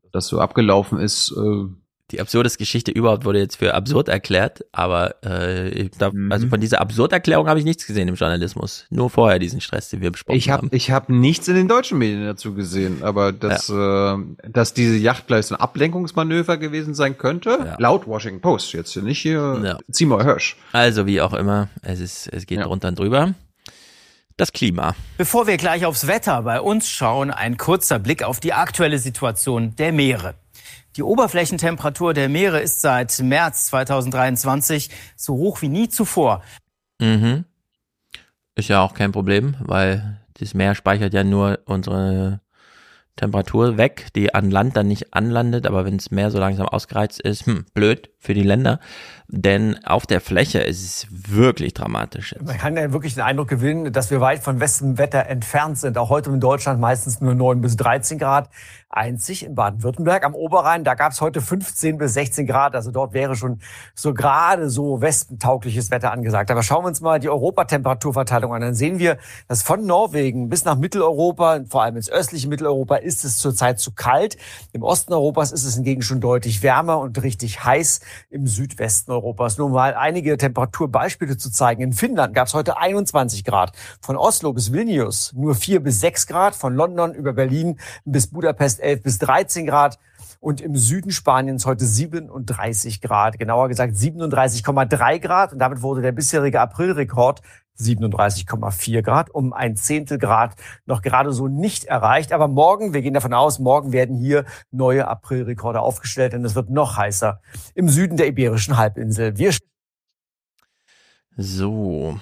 [0.04, 1.32] ob das so abgelaufen ist.
[1.36, 1.64] Äh,
[2.10, 6.50] Die absurdeste Geschichte überhaupt wurde jetzt für absurd erklärt, aber äh, ich glaub, also Mhm.
[6.50, 8.84] von dieser Absurderklärung habe ich nichts gesehen im Journalismus.
[8.90, 10.70] Nur vorher diesen Stress, den wir besprochen ich habe haben.
[10.76, 14.16] ich hab nichts in den deutschen Medien dazu gesehen, aber dass, äh,
[14.48, 19.02] dass diese Yacht gleich so ein Ablenkungsmanöver gewesen sein könnte, laut Washington Post, jetzt hier
[19.02, 19.78] nicht hier Ja.
[19.88, 20.56] Seymour Hirsch.
[20.72, 23.34] Also wie auch immer, es ist, es geht drunter und drüber.
[24.40, 24.94] Das Klima.
[25.18, 29.76] Bevor wir gleich aufs Wetter bei uns schauen, ein kurzer Blick auf die aktuelle Situation
[29.76, 30.34] der Meere.
[30.96, 36.42] Die Oberflächentemperatur der Meere ist seit März 2023 so hoch wie nie zuvor.
[36.98, 37.44] Mhm.
[38.54, 42.40] Ist ja auch kein Problem, weil das Meer speichert ja nur unsere
[43.16, 47.20] Temperatur weg, die an Land dann nicht anlandet, aber wenn das Meer so langsam ausgereizt
[47.20, 48.80] ist, hm, blöd für die Länder.
[49.32, 52.34] Denn auf der Fläche ist es wirklich dramatisch.
[52.44, 55.96] Man kann ja wirklich den Eindruck gewinnen, dass wir weit von bestem Wetter entfernt sind.
[55.98, 58.50] Auch heute in Deutschland meistens nur 9 bis 13 Grad.
[58.92, 62.74] Einzig in Baden-Württemberg am Oberrhein, da gab es heute 15 bis 16 Grad.
[62.74, 63.60] Also dort wäre schon
[63.94, 66.50] so gerade so wespentaugliches Wetter angesagt.
[66.50, 68.62] Aber schauen wir uns mal die Europatemperaturverteilung an.
[68.62, 73.24] Dann sehen wir, dass von Norwegen bis nach Mitteleuropa, vor allem ins östliche Mitteleuropa, ist
[73.24, 74.36] es zurzeit zu kalt.
[74.72, 78.00] Im Osten Europas ist es hingegen schon deutlich wärmer und richtig heiß.
[78.30, 79.19] Im Südwesten Europas.
[79.58, 81.82] Nur mal einige Temperaturbeispiele zu zeigen.
[81.82, 83.72] In Finnland gab es heute 21 Grad.
[84.00, 86.54] Von Oslo bis Vilnius nur 4 bis 6 Grad.
[86.54, 89.98] Von London über Berlin bis Budapest 11 bis 13 Grad.
[90.40, 93.38] Und im Süden Spaniens heute 37 Grad.
[93.38, 95.52] Genauer gesagt 37,3 Grad.
[95.52, 97.42] Und damit wurde der bisherige Aprilrekord
[97.78, 100.54] 37,4 Grad, um ein Zehntel Grad
[100.86, 102.32] noch gerade so nicht erreicht.
[102.32, 106.70] Aber morgen, wir gehen davon aus, morgen werden hier neue Aprilrekorde aufgestellt, denn es wird
[106.70, 107.40] noch heißer
[107.74, 109.36] im Süden der Iberischen Halbinsel.
[109.36, 109.52] Wir
[111.36, 112.18] So.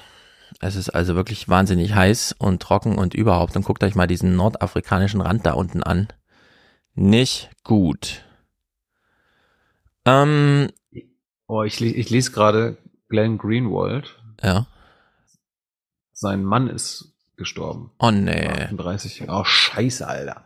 [0.61, 3.55] Es ist also wirklich wahnsinnig heiß und trocken und überhaupt.
[3.57, 6.09] Und guckt euch mal diesen nordafrikanischen Rand da unten an.
[7.01, 8.25] Nicht gut.
[10.05, 10.71] Ähm,
[11.47, 12.77] Oh, ich, ich lese gerade
[13.09, 14.21] Glenn Greenwald.
[14.43, 14.67] Ja.
[16.13, 17.93] Sein Mann ist gestorben.
[18.01, 18.49] Oh nee.
[18.49, 19.27] 38.
[19.29, 20.45] Oh, scheiße, Alter.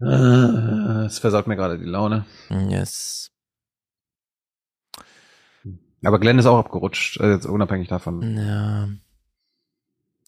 [0.00, 2.26] Äh, Es versaut mir gerade die Laune.
[2.50, 3.30] Yes.
[6.04, 8.36] Aber Glenn ist auch abgerutscht, äh, jetzt unabhängig davon.
[8.36, 8.88] Ja.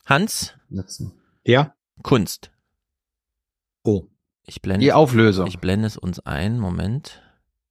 [0.06, 0.54] Hans?
[0.70, 1.12] Letzten.
[1.44, 1.74] Ja.
[2.02, 2.50] Kunst.
[3.84, 4.08] Oh.
[4.50, 5.46] Ich blende Die Auflösung.
[5.46, 6.58] Ich blende es uns ein.
[6.58, 7.22] Moment.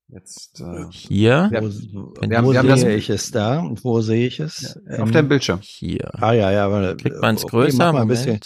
[0.08, 1.50] Jetzt äh, Hier.
[1.52, 3.60] Wir- Wo, Wenn wir haben- wo wir haben sehe das- ich es da?
[3.60, 4.78] Und wo sehe ich es?
[4.88, 5.60] auf Ähm, deinem Bildschirm.
[5.62, 6.10] Hier.
[6.24, 6.66] Ah ja, ja.
[6.66, 7.78] Aber, Kriegt man es okay, größer?
[7.78, 8.40] Mach mal ein bisschen.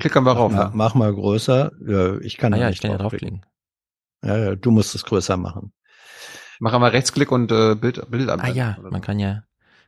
[0.00, 0.52] Klickern wir Mach rauf.
[0.52, 0.70] ja.
[0.74, 1.70] mach mal größer.
[1.86, 3.46] Ja, ich kann Ah ja, nicht ich kann ja draufklicken.
[4.24, 5.72] Ja, ja, du musst es größer machen.
[6.58, 9.44] Mach einmal Rechtsklick und äh, Bild, Bild Ah ja, man kann ja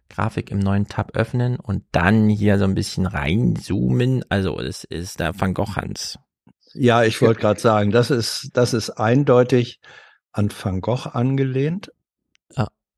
[0.08, 4.24] Grafik im neuen Tab öffnen und dann hier so ein bisschen reinzoomen.
[4.28, 6.18] Also das ist der Van Gogh Hans.
[6.74, 9.81] Ja, ich wollte gerade sagen, das ist, das ist eindeutig
[10.33, 11.92] an Van Gogh angelehnt.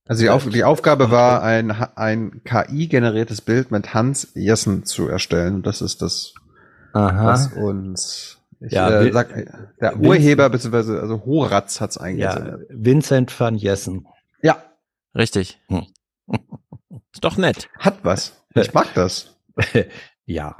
[0.08, 5.62] Also die, Auf die Aufgabe war, ein, ein KI-generiertes Bild mit Hans Jessen zu erstellen.
[5.62, 6.34] Das ist das,
[6.92, 7.24] Aha.
[7.24, 9.28] was uns ich, Ja, äh, sag,
[9.80, 12.66] der Vince- Urheber beziehungsweise also Horatz hat's Ja, eingesendet.
[12.68, 14.06] Vincent van Jessen.
[14.42, 14.62] Ja.
[15.14, 15.60] Richtig.
[15.68, 15.86] Hm.
[17.12, 17.68] Ist doch nett.
[17.78, 18.32] Hat was.
[18.56, 19.36] Ich mag das.
[20.26, 20.56] ja.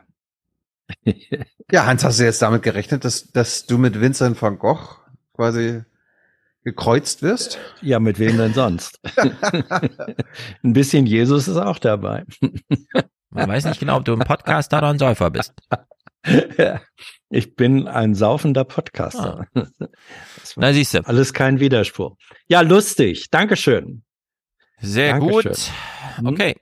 [1.71, 4.99] Ja, Hans, hast du jetzt damit gerechnet, dass, dass du mit Vincent van Gogh
[5.35, 5.83] quasi
[6.65, 7.59] gekreuzt wirst?
[7.81, 9.01] Ja, mit wem denn sonst?
[10.63, 12.25] ein bisschen Jesus ist auch dabei.
[13.31, 15.55] Man weiß nicht genau, ob du ein Podcaster oder ein Säufer bist.
[17.31, 19.47] ich bin ein saufender Podcaster.
[19.55, 19.69] War
[20.57, 21.07] Na siehst du.
[21.07, 22.17] Alles kein Widerspruch.
[22.47, 23.31] Ja, lustig.
[23.31, 24.05] Dankeschön.
[24.81, 25.53] Sehr Dankeschön.
[25.53, 26.33] gut.
[26.33, 26.57] Okay.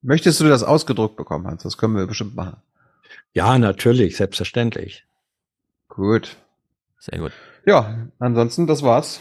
[0.00, 1.64] Möchtest du das ausgedruckt bekommen, Hans?
[1.64, 2.62] Das können wir bestimmt machen.
[3.32, 5.04] Ja, natürlich, selbstverständlich.
[5.88, 6.36] Gut.
[6.98, 7.32] Sehr gut.
[7.66, 9.20] Ja, ansonsten, das war's.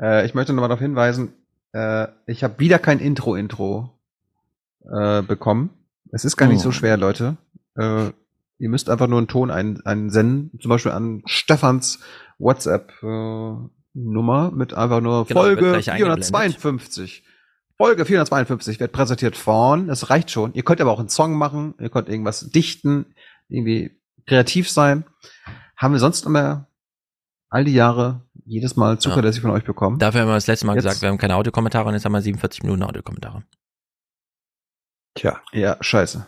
[0.00, 1.32] Äh, ich möchte nochmal darauf hinweisen,
[1.72, 3.90] äh, ich habe wieder kein Intro-Intro
[4.90, 5.70] äh, bekommen.
[6.12, 6.64] Es ist gar nicht Oh.
[6.64, 7.36] so schwer, Leute.
[7.76, 8.10] Äh,
[8.58, 12.00] ihr müsst einfach nur einen Ton ein, einsenden, zum Beispiel an Stefans
[12.38, 16.26] WhatsApp-Nummer mit einfach nur Genau, Folge gleich eingeblendet.
[16.26, 17.24] 452.
[17.80, 20.52] Folge 452 wird präsentiert von, das reicht schon.
[20.52, 23.06] Ihr könnt aber auch einen Song machen, ihr könnt irgendwas dichten,
[23.48, 25.06] irgendwie kreativ sein.
[25.78, 26.68] Haben wir sonst immer
[27.48, 29.98] all die Jahre jedes Mal zuverlässig von euch bekommen.
[29.98, 32.12] Dafür haben wir das letzte Mal Jetzt- gesagt, wir haben keine Audiokommentare und jetzt haben
[32.12, 33.44] wir 47 Minuten Audiokommentare.
[35.14, 35.40] Tja.
[35.52, 36.26] Ja, scheiße.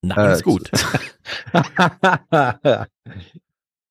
[0.00, 0.70] Nein, ist gut.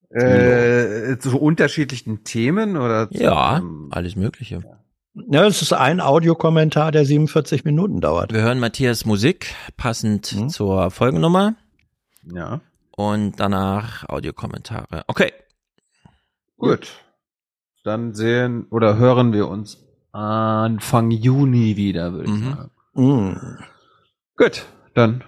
[0.09, 3.11] äh, zu unterschiedlichen Themen oder?
[3.11, 4.55] Zu, Ja, ähm, alles Mögliche.
[4.55, 4.78] Ja,
[5.31, 8.33] es ist ein Audiokommentar, der 47 Minuten dauert.
[8.33, 11.55] Wir hören Matthias Musik, passend zur Folgennummer.
[12.23, 12.61] Ja.
[12.91, 15.03] Und danach Audiokommentare.
[15.07, 15.31] Okay.
[16.57, 16.91] Gut.
[17.83, 19.77] Dann sehen oder hören wir uns
[20.11, 22.71] Anfang Juni wieder, würde ich sagen.
[22.93, 23.57] Mhm.
[24.35, 25.23] Gut, dann.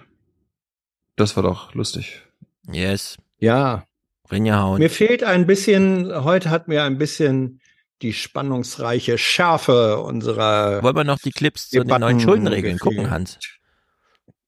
[1.16, 2.22] Das war doch lustig.
[2.70, 3.16] Yes.
[3.38, 3.84] Ja.
[4.30, 4.78] Rinjahauen.
[4.78, 7.60] Mir fehlt ein bisschen, heute hat mir ein bisschen
[8.02, 10.82] die spannungsreiche Schärfe unserer.
[10.82, 12.96] Wollen wir noch die Clips zu den Debatten neuen Schuldenregeln gefehlt.
[12.96, 13.38] gucken, Hans?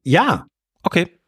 [0.02, 0.46] Ja.
[0.82, 1.18] Okay.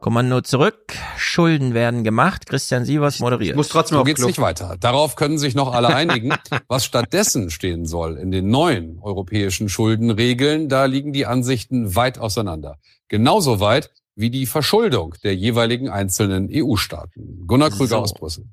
[0.00, 0.94] Kommando zurück.
[1.16, 2.46] Schulden werden gemacht.
[2.46, 3.56] Christian Sievers moderiert.
[3.64, 4.76] so geht's nicht weiter.
[4.78, 6.32] Darauf können sich noch alle einigen.
[6.68, 12.78] Was stattdessen stehen soll in den neuen europäischen Schuldenregeln, da liegen die Ansichten weit auseinander.
[13.08, 17.44] Genauso weit wie die Verschuldung der jeweiligen einzelnen EU-Staaten.
[17.46, 17.96] Gunnar Krüger So.
[17.98, 18.44] aus Brüssel.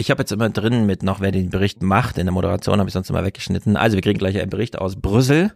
[0.00, 2.16] Ich habe jetzt immer drin mit noch, wer den Bericht macht.
[2.16, 3.76] In der Moderation habe ich sonst immer weggeschnitten.
[3.76, 5.52] Also wir kriegen gleich einen Bericht aus Brüssel.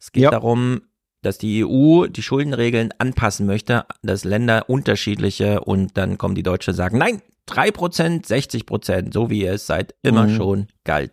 [0.00, 0.82] Es geht darum,
[1.22, 6.72] dass die EU die Schuldenregeln anpassen möchte, dass Länder unterschiedliche und dann kommen die Deutsche
[6.72, 10.34] und sagen, nein, 3%, 60%, so wie es seit immer Mhm.
[10.34, 11.12] schon galt.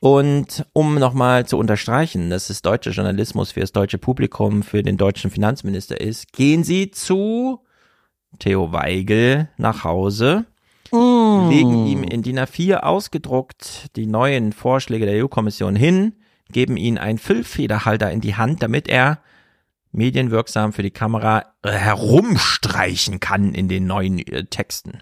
[0.00, 4.96] Und um nochmal zu unterstreichen, dass es deutscher Journalismus für das deutsche Publikum, für den
[4.96, 7.60] deutschen Finanzminister ist, gehen Sie zu
[8.38, 10.46] Theo Weigel nach Hause,
[10.92, 16.14] legen ihm in DIN A4 ausgedruckt die neuen Vorschläge der EU-Kommission hin,
[16.50, 19.20] geben ihm einen Füllfederhalter in die Hand, damit er
[19.92, 25.00] medienwirksam für die Kamera äh, herumstreichen kann in den neuen äh, Texten.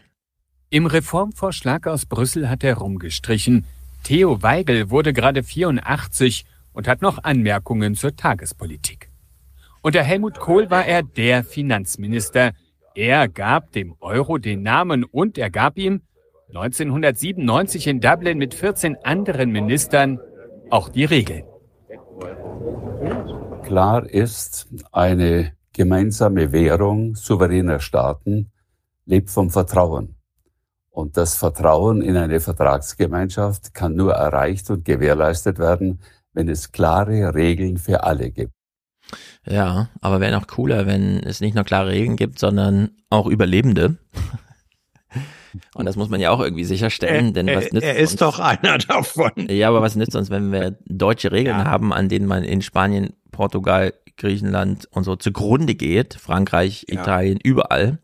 [0.69, 3.67] Im Reformvorschlag aus Brüssel hat er rumgestrichen.
[4.05, 9.11] Theo Weigel wurde gerade 84 und hat noch Anmerkungen zur Tagespolitik.
[9.83, 12.53] Unter Helmut Kohl war er der Finanzminister.
[12.95, 16.03] Er gab dem Euro den Namen und er gab ihm
[16.49, 20.19] 1997 in Dublin mit 14 anderen Ministern
[20.71, 21.45] auch die Regeln.
[23.63, 28.51] Klar ist, eine gemeinsame Währung souveräner Staaten
[29.07, 30.17] lebt vom Vertrauen.
[30.91, 36.01] Und das Vertrauen in eine Vertragsgemeinschaft kann nur erreicht und gewährleistet werden,
[36.33, 38.53] wenn es klare Regeln für alle gibt.
[39.47, 43.97] Ja, aber wäre noch cooler, wenn es nicht nur klare Regeln gibt, sondern auch Überlebende.
[45.75, 48.21] Und das muss man ja auch irgendwie sicherstellen, denn was er, nützt er ist uns,
[48.21, 49.33] doch einer davon.
[49.49, 53.15] Ja, aber was nützt uns, wenn wir deutsche Regeln haben, an denen man in Spanien,
[53.33, 57.99] Portugal, Griechenland und so zugrunde geht, Frankreich, Italien, überall.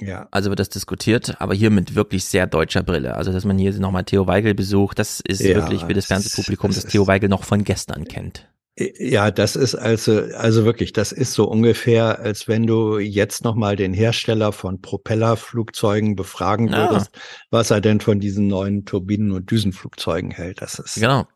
[0.00, 0.28] Ja.
[0.30, 3.14] Also wird das diskutiert, aber hier mit wirklich sehr deutscher Brille.
[3.16, 6.70] Also, dass man hier nochmal Theo Weigel besucht, das ist Ja, wirklich für das Fernsehpublikum,
[6.70, 8.46] das das Theo Weigel noch von gestern kennt.
[8.76, 13.76] Ja, das ist also, also wirklich, das ist so ungefähr, als wenn du jetzt nochmal
[13.76, 16.90] den Hersteller von Propellerflugzeugen befragen Ja.
[16.90, 17.10] würdest,
[17.50, 20.60] was er denn von diesen neuen Turbinen- und Düsenflugzeugen hält.
[20.60, 21.26] Das ist Genau.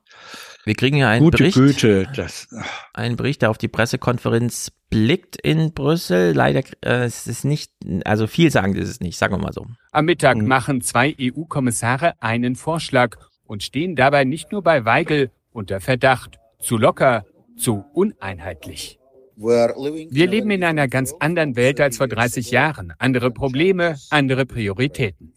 [0.65, 1.55] Wir kriegen ja einen gute Bericht.
[1.57, 2.09] Güte.
[2.15, 2.49] Das,
[2.93, 6.33] Ein Bericht, der auf die Pressekonferenz blickt in Brüssel.
[6.35, 7.73] Leider, äh, es ist nicht,
[8.05, 9.65] also viel sagen ist es nicht, sagen wir mal so.
[9.93, 15.81] Am Mittag machen zwei EU-Kommissare einen Vorschlag und stehen dabei nicht nur bei Weigel unter
[15.81, 16.38] Verdacht.
[16.61, 17.25] Zu locker,
[17.57, 18.99] zu uneinheitlich.
[19.37, 22.93] Wir leben in einer ganz anderen Welt als vor 30 Jahren.
[22.99, 25.33] Andere Probleme, andere Prioritäten.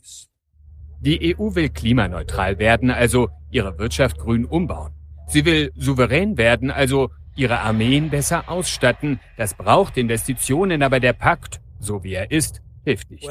[1.00, 4.94] Die EU will klimaneutral werden, also ihre Wirtschaft grün umbauen.
[5.28, 9.20] Sie will souverän werden, also ihre Armeen besser ausstatten.
[9.38, 13.30] Das braucht Investitionen, aber der Pakt, so wie er ist, hilft nicht.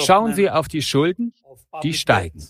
[0.00, 1.34] Schauen Sie auf die Schulden,
[1.82, 2.42] die steigen.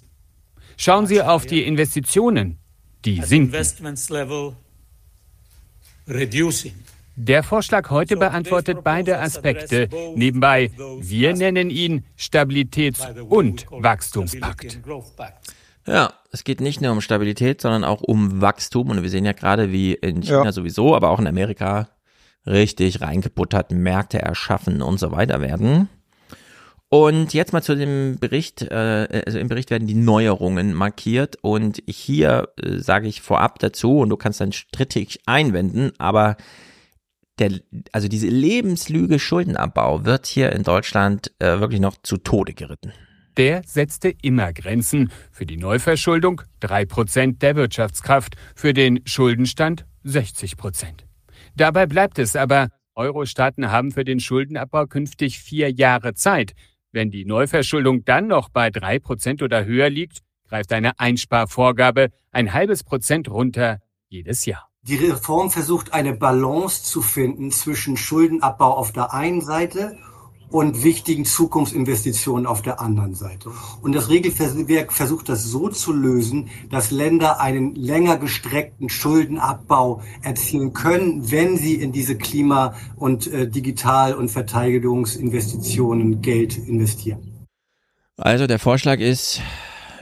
[0.76, 2.58] Schauen Sie auf die Investitionen,
[3.04, 3.52] die sinken.
[7.14, 9.88] Der Vorschlag heute beantwortet beide Aspekte.
[10.16, 10.70] Nebenbei,
[11.00, 14.80] wir nennen ihn Stabilitäts- und Wachstumspakt.
[15.86, 18.90] Ja, es geht nicht nur um Stabilität, sondern auch um Wachstum.
[18.90, 20.52] Und wir sehen ja gerade, wie in China Ja.
[20.52, 21.88] sowieso, aber auch in Amerika
[22.46, 25.88] richtig reingebuttert Märkte erschaffen und so weiter werden.
[26.92, 31.82] Und jetzt mal zu dem Bericht, äh, also im Bericht werden die Neuerungen markiert und
[31.86, 36.36] hier äh, sage ich vorab dazu und du kannst dann strittig einwenden, aber
[37.38, 37.60] der,
[37.92, 42.92] also diese Lebenslüge Schuldenabbau wird hier in Deutschland äh, wirklich noch zu Tode geritten.
[43.38, 45.10] Der setzte immer Grenzen.
[45.30, 50.84] Für die Neuverschuldung 3% der Wirtschaftskraft, für den Schuldenstand 60%.
[51.56, 56.52] Dabei bleibt es aber, Euro-Staaten haben für den Schuldenabbau künftig vier Jahre Zeit.
[56.92, 62.84] Wenn die Neuverschuldung dann noch bei 3% oder höher liegt, greift eine Einsparvorgabe ein halbes
[62.84, 64.68] Prozent runter jedes Jahr.
[64.82, 69.96] Die Reform versucht eine Balance zu finden zwischen Schuldenabbau auf der einen Seite
[70.52, 73.50] und wichtigen Zukunftsinvestitionen auf der anderen Seite.
[73.80, 80.74] Und das Regelwerk versucht das so zu lösen, dass Länder einen länger gestreckten Schuldenabbau erzielen
[80.74, 87.46] können, wenn sie in diese Klima- und äh, Digital- und Verteidigungsinvestitionen Geld investieren.
[88.18, 89.40] Also der Vorschlag ist,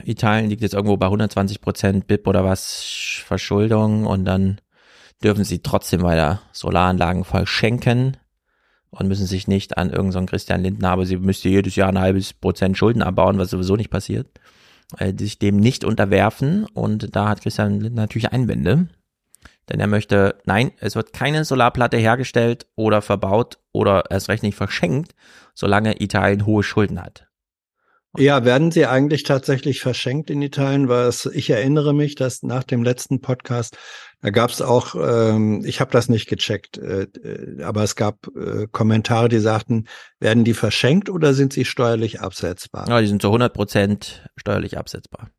[0.03, 4.59] Italien liegt jetzt irgendwo bei 120 Prozent BIP oder was Verschuldung und dann
[5.23, 8.17] dürfen sie trotzdem weiter Solaranlagen verschenken
[8.91, 11.99] und müssen sich nicht an irgendeinen so Christian Lindner, aber sie müsste jedes Jahr ein
[11.99, 14.27] halbes Prozent Schulden abbauen, was sowieso nicht passiert,
[14.97, 16.65] äh, sich dem nicht unterwerfen.
[16.73, 18.87] Und da hat Christian Lindner natürlich Einwände.
[19.69, 24.55] Denn er möchte, nein, es wird keine Solarplatte hergestellt oder verbaut oder erst recht nicht
[24.55, 25.15] verschenkt,
[25.53, 27.27] solange Italien hohe Schulden hat.
[28.17, 30.89] Ja, werden sie eigentlich tatsächlich verschenkt in Italien?
[30.89, 33.77] Es, ich erinnere mich, dass nach dem letzten Podcast,
[34.21, 38.27] da gab es auch, ähm, ich habe das nicht gecheckt, äh, äh, aber es gab
[38.35, 39.85] äh, Kommentare, die sagten,
[40.19, 42.87] werden die verschenkt oder sind sie steuerlich absetzbar?
[42.87, 45.29] Ja, die sind zu 100 Prozent steuerlich absetzbar.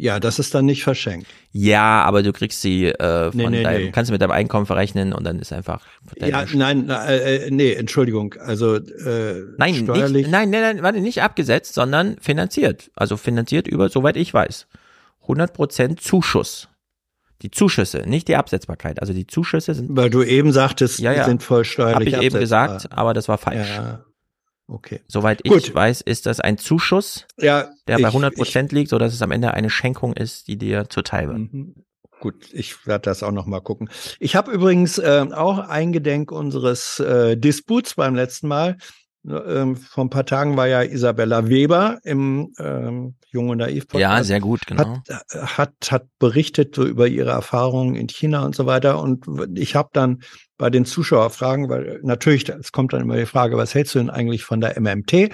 [0.00, 1.26] Ja, das ist dann nicht verschenkt.
[1.50, 3.90] Ja, aber du kriegst sie äh, von Nee, nee, deinem, nee.
[3.90, 5.84] kannst du mit deinem Einkommen verrechnen und dann ist einfach
[6.20, 8.34] Ja, nein, äh, äh, nee, Entschuldigung.
[8.38, 10.26] Also äh, Nein, steuerlich.
[10.26, 12.92] nicht, nein, nein, nein, warte, nicht abgesetzt, sondern finanziert.
[12.94, 14.68] Also finanziert über, soweit ich weiß,
[15.26, 16.68] 100% Zuschuss.
[17.42, 19.00] Die Zuschüsse, nicht die Absetzbarkeit.
[19.00, 19.96] Also die Zuschüsse sind.
[19.96, 21.20] Weil du eben sagtest, ja, ja.
[21.22, 22.68] die sind voll steuerlich Habe ich eben absetzbar.
[22.68, 23.68] gesagt, aber das war falsch.
[23.68, 24.04] Ja,
[24.66, 25.00] okay.
[25.06, 25.58] Soweit Gut.
[25.68, 29.22] ich weiß, ist das ein Zuschuss, Ja, der bei ich- 100 Prozent liegt, sodass es
[29.22, 31.38] am Ende eine Schenkung ist, die dir zuteil wird.
[31.38, 31.74] Mhm.
[32.20, 33.88] Gut, ich werde das auch noch mal gucken.
[34.18, 38.76] Ich habe übrigens äh, auch eingedenk unseres äh, Disputs beim letzten Mal.
[39.26, 44.00] Ähm, vor ein paar Tagen war ja Isabella Weber im ähm, Jung und Naiv Podcast.
[44.00, 45.02] Ja, sehr gut, genau.
[45.08, 49.02] Hat, hat, hat berichtet so über ihre Erfahrungen in China und so weiter.
[49.02, 50.22] Und ich habe dann
[50.56, 54.10] bei den Zuschauerfragen, weil natürlich, es kommt dann immer die Frage, was hältst du denn
[54.10, 55.30] eigentlich von der MMT?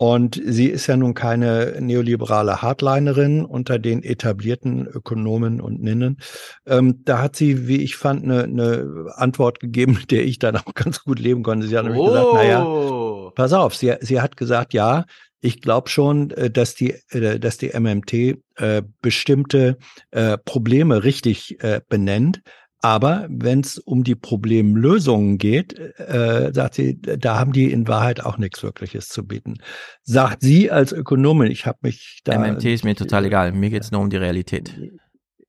[0.00, 6.18] Und sie ist ja nun keine neoliberale Hardlinerin unter den etablierten Ökonomen und Ninnen.
[6.66, 10.56] Ähm, da hat sie, wie ich fand, eine, eine Antwort gegeben, mit der ich dann
[10.56, 11.66] auch ganz gut leben konnte.
[11.66, 15.04] Sie hat nämlich gesagt, naja, pass auf, sie, sie hat gesagt, ja,
[15.40, 18.12] ich glaube schon, äh, dass die, äh, dass die MMT
[18.56, 19.78] äh, bestimmte
[20.12, 22.40] äh, Probleme richtig äh, benennt.
[22.80, 28.24] Aber wenn es um die Problemlösungen geht, äh, sagt sie, da haben die in Wahrheit
[28.24, 29.54] auch nichts Wirkliches zu bieten.
[30.02, 32.38] Sagt sie als Ökonomin, ich habe mich da.
[32.38, 33.52] MMT ist mir total egal.
[33.52, 34.74] Mir geht's nur um die Realität.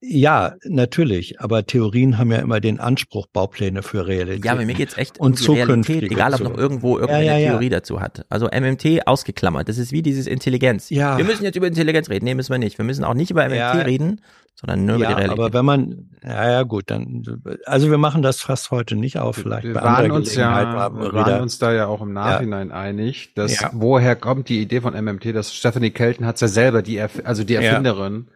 [0.02, 1.40] Ja, natürlich.
[1.40, 4.44] Aber Theorien haben ja immer den Anspruch, Baupläne für Realität.
[4.46, 7.26] Ja, aber mir geht's echt und um die zukünftige Realität, egal ob noch irgendwo irgendeine
[7.26, 7.50] ja, ja, ja.
[7.50, 8.24] Theorie dazu hat.
[8.30, 9.68] Also MMT ausgeklammert.
[9.68, 10.88] Das ist wie dieses Intelligenz.
[10.88, 11.18] Ja.
[11.18, 12.24] Wir müssen jetzt über Intelligenz reden.
[12.24, 12.78] Nee, müssen wir nicht.
[12.78, 13.72] Wir müssen auch nicht über MMT Ja.
[13.72, 14.22] reden,
[14.54, 15.38] sondern nur ja, über die Realität.
[15.38, 17.22] aber wenn man, ja, ja, gut, dann,
[17.66, 21.12] also wir machen das fast heute nicht auf, vielleicht Wir bei waren uns ja, wir
[21.12, 23.70] waren uns da ja auch im Nachhinein einig, dass Ja.
[23.74, 27.44] woher kommt die Idee von MMT, dass Stephanie Kelton hat ja selber die, Erf also
[27.44, 27.60] die Ja.
[27.60, 28.28] Erfinderin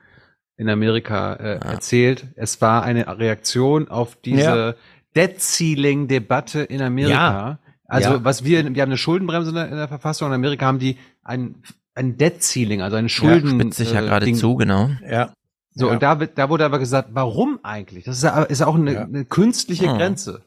[0.56, 2.26] in Amerika äh, erzählt.
[2.36, 4.74] Es war eine Reaktion auf diese Ja.
[5.16, 7.12] Debt Ceiling Debatte in Amerika.
[7.12, 7.58] Ja.
[7.86, 8.24] Also Ja.
[8.24, 10.28] was wir, wir haben eine Schuldenbremse in der, in der Verfassung.
[10.28, 11.56] In Amerika haben die ein
[11.96, 13.60] ein Debt Ceiling, also ein Schulden.
[13.60, 14.90] spitzt sich ja äh, gerade zu, genau.
[15.08, 15.32] Ja.
[15.74, 15.92] So, Ja.
[15.92, 18.02] und da, wird- da wurde aber gesagt, warum eigentlich?
[18.04, 19.98] Das ist, ja- ist auch eine, eine künstliche Hm.
[19.98, 20.42] Grenze.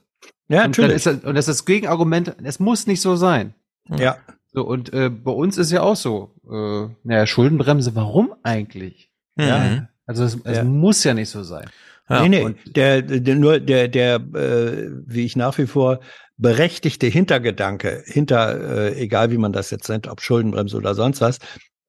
[0.50, 0.96] Ja, und natürlich.
[0.98, 3.54] ist das, und das ist das Gegenargument, es muss nicht so sein.
[3.90, 4.18] Ja.
[4.52, 9.10] So, und äh, bei uns ist ja auch so, äh, naja, Schuldenbremse, warum eigentlich?
[9.38, 9.88] Ja.
[10.08, 10.64] Also es, es Ja.
[10.64, 11.70] muss ja nicht so sein.
[12.10, 16.00] nee, nee, der, der, nur der, der, äh, wie ich nach wie vor
[16.38, 21.40] berechtigte Hintergedanke, hinter, äh, egal wie man das jetzt nennt, ob Schuldenbremse oder sonst was,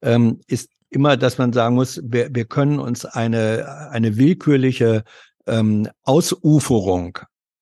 [0.01, 5.03] ähm, ist immer, dass man sagen muss, wir, wir können uns eine, eine willkürliche
[5.47, 7.19] ähm, Ausuferung,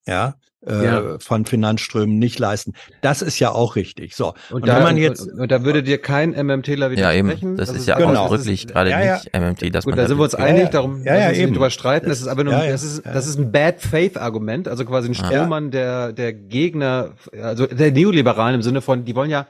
[0.08, 0.36] ja,
[0.68, 1.20] äh, Ja.
[1.20, 2.74] von Finanzströmen nicht leisten.
[3.02, 4.16] Das ist ja auch richtig.
[4.16, 4.34] So.
[4.52, 7.28] Und, da, und, und da würde dir kein MMTler Ja, eben.
[7.30, 7.58] widersprechen.
[7.58, 9.14] Das dass ist ja einfach- ausdrücklich das ist- gerade ja, ja.
[9.16, 11.32] nicht MMT, dass Gut, man da da sind wir uns einig, darum Ja, ja, uns
[11.38, 11.54] nicht eben.
[11.54, 12.10] drüber streiten.
[12.10, 12.72] Das ist aber nur, Ja, ja.
[12.72, 17.12] das ist, das ist ein Bad Faith Argument, also quasi ein Strohmann der, der Gegner,
[17.42, 19.48] also der Neoliberalen im Sinne von, die wollen ja,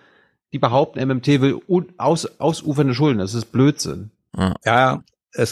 [0.53, 3.19] die behaupten, MMT will un, aus, ausufernde Schulden.
[3.19, 4.11] Das ist Blödsinn.
[4.65, 5.03] Ja,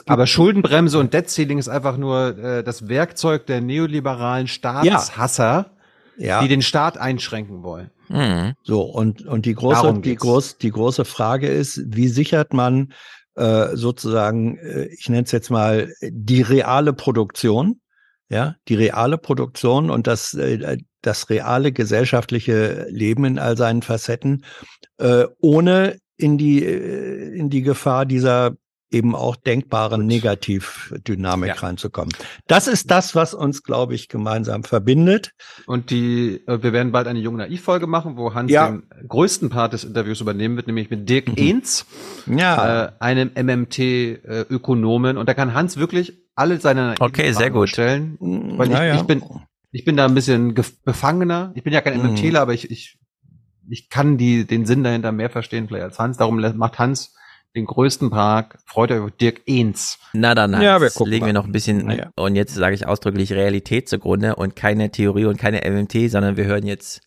[0.08, 5.72] Aber Schuldenbremse und Debt Ceiling ist einfach nur äh, das Werkzeug der neoliberalen Staatshasser,
[6.18, 6.42] Ja.
[6.42, 7.92] die den Staat einschränken wollen.
[8.10, 8.54] Mhm.
[8.64, 12.94] So, und, und die große, die groß, die große Frage ist, wie sichert man
[13.36, 17.82] äh, sozusagen, äh, ich nenne es jetzt mal, die reale Produktion,
[18.30, 24.46] ja, die reale Produktion und das, äh, das reale gesellschaftliche Leben in all seinen Facetten,
[24.98, 28.56] äh, ohne in die, in die Gefahr dieser
[28.96, 31.56] eben auch denkbaren Negativdynamik ja.
[31.56, 32.14] reinzukommen.
[32.48, 35.34] Das ist das, was uns, glaube ich, gemeinsam verbindet.
[35.68, 38.70] Und die, äh, wir werden bald eine junge Naiv-Folge machen, wo Hans ja.
[38.70, 41.36] den größten Part des Interviews übernehmen wird, nämlich mit Dirk mhm.
[41.38, 41.86] Ehns,
[42.26, 42.86] ja.
[42.86, 45.18] äh, einem MMT-Ökonomen.
[45.18, 47.70] Und da kann Hans wirklich alle seine okay, sehr gut.
[47.70, 48.18] stellen.
[48.20, 49.24] Weil ich, ja, ich bin,
[49.72, 50.54] ich bin da ein bisschen
[50.86, 51.52] befangener.
[51.56, 52.44] Ich bin ja kein MMTler, mhm.
[52.44, 52.98] aber ich, ich,
[53.70, 56.18] ich kann die, den Sinn dahinter mehr verstehen vielleicht als Hans.
[56.18, 57.15] Darum macht Hans
[57.56, 58.58] den größten Park.
[58.66, 59.98] Freut euch auf Dirk Ehns.
[60.14, 61.28] Na dann, ja, wir legen mal.
[61.28, 62.12] wir noch ein bisschen, ja.
[62.16, 66.46] und jetzt sage ich ausdrücklich Realität zugrunde und keine Theorie und keine MMT, sondern wir
[66.46, 67.02] hören jetzt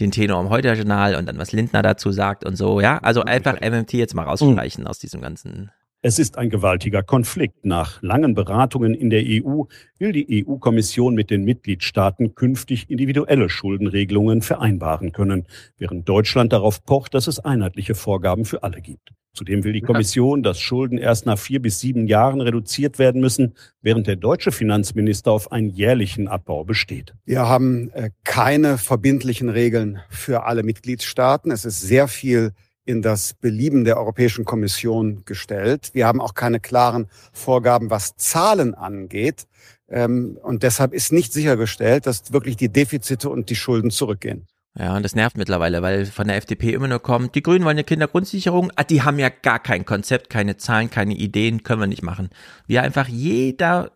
[0.00, 2.98] den Tenor am Heute-Journal und dann was Lindner dazu sagt und so, ja.
[2.98, 4.88] Also einfach MMT jetzt mal rausstreichen mhm.
[4.88, 5.70] aus diesem ganzen
[6.02, 7.64] es ist ein gewaltiger Konflikt.
[7.64, 9.64] Nach langen Beratungen in der EU
[9.98, 15.46] will die EU-Kommission mit den Mitgliedstaaten künftig individuelle Schuldenregelungen vereinbaren können,
[15.78, 19.10] während Deutschland darauf pocht, dass es einheitliche Vorgaben für alle gibt.
[19.36, 23.54] Zudem will die Kommission, dass Schulden erst nach vier bis sieben Jahren reduziert werden müssen,
[23.82, 27.14] während der deutsche Finanzminister auf einen jährlichen Abbau besteht.
[27.26, 31.50] Wir haben äh, keine verbindlichen Regeln für alle Mitgliedstaaten.
[31.50, 32.52] Es ist sehr viel
[32.86, 35.90] in das Belieben der Europäischen Kommission gestellt.
[35.92, 39.46] Wir haben auch keine klaren Vorgaben, was Zahlen angeht.
[39.88, 44.46] Ähm, und deshalb ist nicht sichergestellt, dass wirklich die Defizite und die Schulden zurückgehen.
[44.78, 47.76] Ja, und das nervt mittlerweile, weil von der FDP immer nur kommt, die Grünen wollen
[47.76, 51.86] eine Kindergrundsicherung, ah, die haben ja gar kein Konzept, keine Zahlen, keine Ideen, können wir
[51.86, 52.28] nicht machen.
[52.66, 53.92] Wie einfach jeder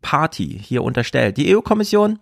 [0.00, 1.36] Party hier unterstellt.
[1.36, 2.18] Die EU-Kommission,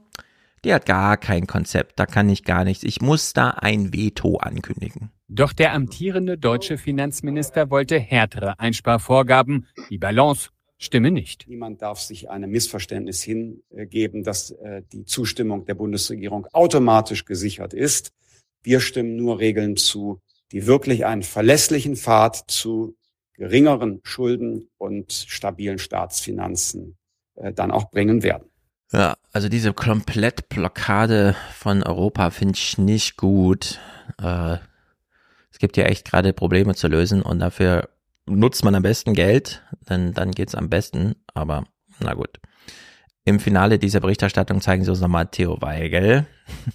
[0.65, 2.83] die hat gar kein Konzept, da kann ich gar nichts.
[2.83, 5.11] Ich muss da ein Veto ankündigen.
[5.29, 9.67] Doch der amtierende deutsche Finanzminister wollte härtere Einsparvorgaben.
[9.89, 10.51] Die Balance
[10.83, 11.47] stimme nicht.
[11.49, 18.13] Niemand darf sich einem Missverständnis hingeben, dass äh, die Zustimmung der Bundesregierung automatisch gesichert ist.
[18.63, 22.97] Wir stimmen nur Regeln zu, die wirklich einen verlässlichen Pfad zu
[23.35, 26.97] geringeren Schulden und stabilen Staatsfinanzen
[27.37, 28.49] äh, dann auch bringen werden.
[28.93, 33.81] Ja, also diese Komplettblockade von Europa finde ich nicht gut.
[34.21, 34.59] Äh,
[35.51, 37.89] es gibt ja echt gerade Probleme zu lösen und dafür
[38.27, 41.65] nutzt man am besten Geld, denn dann geht's am besten, aber
[42.01, 42.41] na gut.
[43.25, 46.27] Im Finale dieser Berichterstattung zeigen sie uns nochmal Theo Weigel.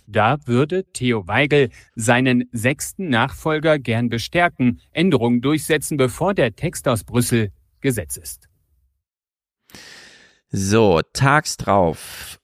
[0.08, 7.04] Da würde Theo Weigel seinen sechsten Nachfolger gern bestärken, Änderungen durchsetzen, bevor der Text aus
[7.04, 8.48] Brüssel Gesetz ist.
[10.50, 12.40] So, tags drauf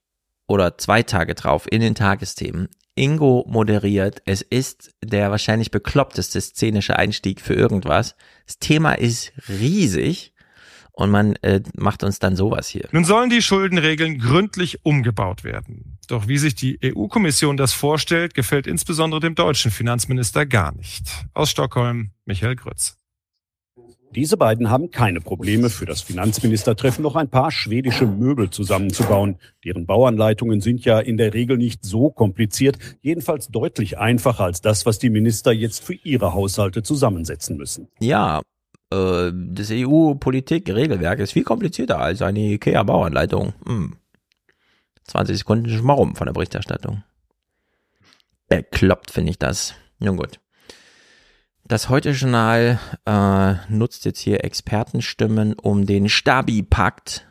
[0.48, 4.22] oder zwei Tage drauf in den Tagesthemen Ingo moderiert.
[4.26, 8.16] Es ist der wahrscheinlich bekloppteste szenische Einstieg für irgendwas.
[8.46, 10.34] Das Thema ist riesig
[10.92, 12.88] und man äh, macht uns dann sowas hier.
[12.92, 15.98] Nun sollen die Schuldenregeln gründlich umgebaut werden.
[16.08, 21.26] Doch wie sich die EU-Kommission das vorstellt, gefällt insbesondere dem deutschen Finanzminister gar nicht.
[21.34, 22.98] Aus Stockholm, Michael Grütz.
[24.16, 29.38] Diese beiden haben keine Probleme, für das Finanzministertreffen noch ein paar schwedische Möbel zusammenzubauen.
[29.66, 34.86] Deren Bauanleitungen sind ja in der Regel nicht so kompliziert, jedenfalls deutlich einfacher als das,
[34.86, 37.88] was die Minister jetzt für ihre Haushalte zusammensetzen müssen.
[38.00, 38.42] Ja,
[38.92, 43.54] äh, das EU-Politik-Regelwerk ist viel komplizierter als eine IKEA-Bauanleitung.
[43.66, 43.96] Hm.
[45.06, 47.04] 20 Sekunden schon mal rum von der Berichterstattung.
[48.48, 49.74] Bekloppt finde ich das.
[50.00, 50.40] Nun gut.
[51.66, 57.26] Das Heute-Journal äh, nutzt jetzt hier Expertenstimmen, um den Stabi-Pakt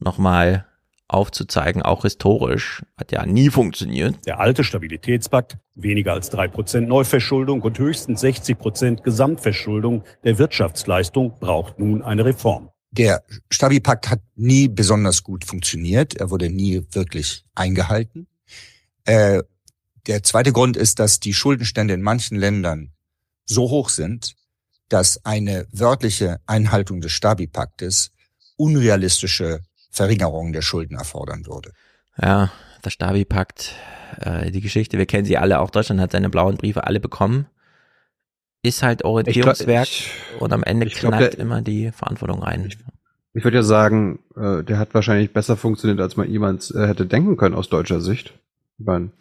[0.00, 0.66] nochmal
[1.06, 4.26] aufzuzeigen, auch historisch, hat ja nie funktioniert.
[4.26, 11.38] Der alte Stabilitätspakt, weniger als drei Prozent Neuverschuldung und höchstens 60 Prozent Gesamtverschuldung der Wirtschaftsleistung,
[11.38, 12.70] braucht nun eine Reform.
[12.90, 16.16] Der Stabi-Pakt hat nie besonders gut funktioniert.
[16.16, 18.26] Er wurde nie wirklich eingehalten.
[19.04, 19.44] Äh,
[20.08, 22.92] der zweite Grund ist, dass die Schuldenstände in manchen Ländern
[23.46, 24.34] so hoch sind,
[24.88, 28.10] dass eine wörtliche Einhaltung des Stabi-Paktes
[28.56, 31.72] unrealistische Verringerungen der Schulden erfordern würde.
[32.20, 32.52] Ja,
[32.84, 33.74] der Stabi-Pakt,
[34.20, 37.46] äh, die Geschichte, wir kennen sie alle, auch Deutschland hat seine blauen Briefe alle bekommen.
[38.62, 42.42] Ist halt Orientierungswerk ich glaub, ich, und am Ende knallt glaub, der, immer die Verantwortung
[42.42, 42.66] rein.
[42.66, 42.78] Ich,
[43.34, 47.06] ich würde ja sagen, äh, der hat wahrscheinlich besser funktioniert, als man jemand äh, hätte
[47.06, 48.34] denken können aus deutscher Sicht.
[48.78, 49.12] Bahn.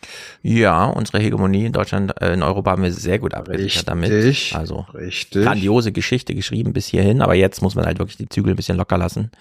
[0.42, 4.12] Ja, unsere Hegemonie in Deutschland, äh, in Europa haben wir sehr gut abgesichert damit.
[4.54, 5.44] Also richtig.
[5.44, 8.76] grandiose Geschichte geschrieben bis hierhin, aber jetzt muss man halt wirklich die Zügel ein bisschen
[8.76, 9.32] locker lassen.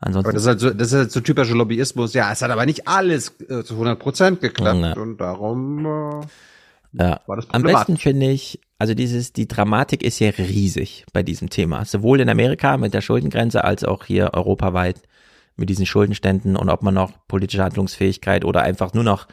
[0.00, 0.28] Ansonsten.
[0.28, 2.14] Aber das ist halt so, das ist halt so typischer Lobbyismus.
[2.14, 4.92] Ja, es hat aber nicht alles äh, zu 100 Prozent geklappt ja.
[4.94, 7.20] und darum äh, ja.
[7.26, 11.50] war das Am besten finde ich, also dieses, die Dramatik ist ja riesig bei diesem
[11.50, 11.84] Thema.
[11.84, 15.02] Sowohl in Amerika mit der Schuldengrenze als auch hier europaweit
[15.56, 19.26] mit diesen Schuldenständen und ob man noch politische Handlungsfähigkeit oder einfach nur noch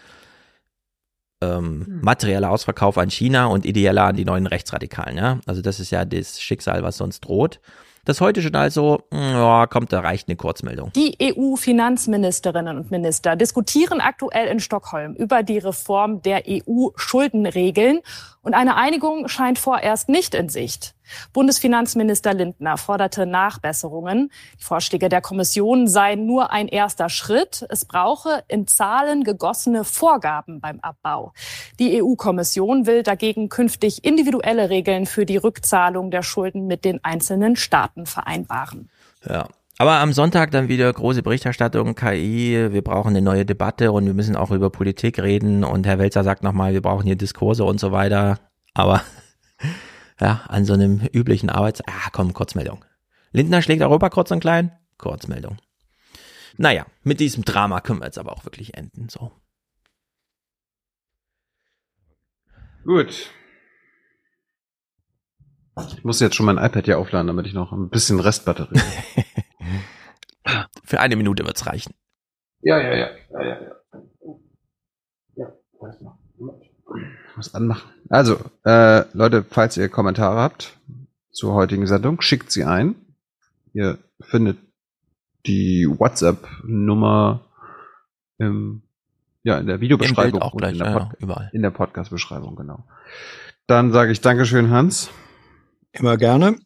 [1.41, 2.01] ähm, hm.
[2.01, 5.17] materieller Ausverkauf an China und ideeller an die neuen Rechtsradikalen.
[5.17, 5.39] Ja?
[5.45, 7.59] Also das ist ja das Schicksal, was sonst droht.
[8.05, 10.91] Das heute Journal so, hm, ja, kommt, da reicht eine Kurzmeldung.
[10.93, 18.01] Die EU-Finanzministerinnen und Minister diskutieren aktuell in Stockholm über die Reform der EU-Schuldenregeln
[18.43, 20.94] und eine Einigung scheint vorerst nicht in Sicht.
[21.33, 24.31] Bundesfinanzminister Lindner forderte Nachbesserungen.
[24.59, 27.65] Die Vorschläge der Kommission seien nur ein erster Schritt.
[27.69, 31.33] Es brauche in Zahlen gegossene Vorgaben beim Abbau.
[31.79, 37.55] Die EU-Kommission will dagegen künftig individuelle Regeln für die Rückzahlung der Schulden mit den einzelnen
[37.55, 38.89] Staaten vereinbaren.
[39.27, 39.47] Ja.
[39.77, 44.13] Aber am Sonntag dann wieder große Berichterstattung, KI, wir brauchen eine neue Debatte und wir
[44.13, 47.79] müssen auch über Politik reden und Herr Welzer sagt nochmal, wir brauchen hier Diskurse und
[47.79, 48.39] so weiter.
[48.73, 49.01] Aber
[50.19, 51.81] ja, an so einem üblichen Arbeits...
[51.87, 52.83] Ah, komm, Kurzmeldung.
[53.31, 54.71] Lindner schlägt Europa kurz und klein.
[54.97, 55.57] Kurzmeldung.
[56.57, 59.09] Naja, mit diesem Drama können wir jetzt aber auch wirklich enden.
[59.09, 59.31] So.
[62.85, 63.31] Gut.
[65.89, 69.25] Ich muss jetzt schon mein iPad hier aufladen, damit ich noch ein bisschen Restbatterie habe.
[70.85, 71.93] Für eine Minute wird's reichen.
[72.61, 73.09] Ja, ja, ja.
[73.31, 73.75] Ja, ja, ja.
[75.35, 75.53] Ja.
[77.29, 77.94] Ich muss anmachen.
[78.09, 80.77] Also, äh, Leute, falls ihr Kommentare habt
[81.31, 82.95] zur heutigen Sendung, schickt sie ein.
[83.73, 84.57] Ihr findet
[85.45, 87.41] die WhatsApp-Nummer
[88.37, 88.81] im,
[89.43, 91.49] ja, in der Videobeschreibung auch gleich, in der, ja, Pod überall.
[91.53, 92.83] in der Podcast-Beschreibung, genau.
[93.67, 95.09] Dann sage ich Dankeschön, Hans.
[95.91, 96.57] Immer gerne.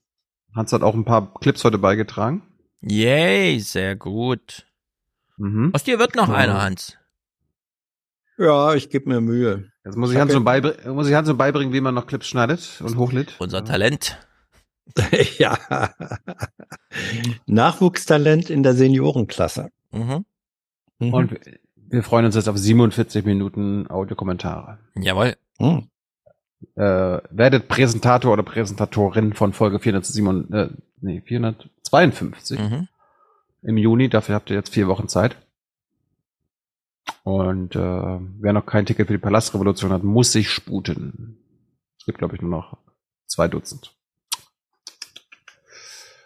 [0.56, 2.44] Hans hat auch ein paar Clips heute beigetragen.
[2.82, 4.66] Yay, sehr gut.
[5.38, 5.72] Mhm.
[5.74, 6.36] Aus dir wird noch Ja.
[6.36, 6.98] einer, Hans.
[8.40, 9.70] Ja, ich gebe mir Mühe.
[9.84, 12.28] Jetzt muss ich, Hans so beibringen, muss ich Hans so beibringen, wie man noch Clips
[12.28, 13.36] schneidet und hochlädt.
[13.40, 14.18] Unser Talent.
[15.38, 15.58] ja.
[17.46, 19.72] Nachwuchstalent in der Seniorenklasse.
[19.92, 20.26] Mhm.
[21.00, 21.14] Mhm.
[21.14, 21.32] Und
[21.92, 24.78] wir- freuen uns jetzt auf 47 Minuten Audiokommentare.
[24.96, 25.36] Jawohl.
[25.60, 25.90] Hm.
[26.76, 26.82] Äh,
[27.32, 30.70] werdet Präsentator oder Präsentatorin von Folge 407, äh,
[31.02, 32.88] nee, 452 Mhm.
[33.64, 34.10] im Juni.
[34.10, 35.36] Dafür habt ihr jetzt vier Wochen Zeit.
[37.24, 41.38] Und äh, wer noch kein Ticket für die Palastrevolution hat, muss sich sputen.
[42.00, 42.78] Es gibt, glaube ich, nur noch
[43.28, 43.96] zwei Dutzend.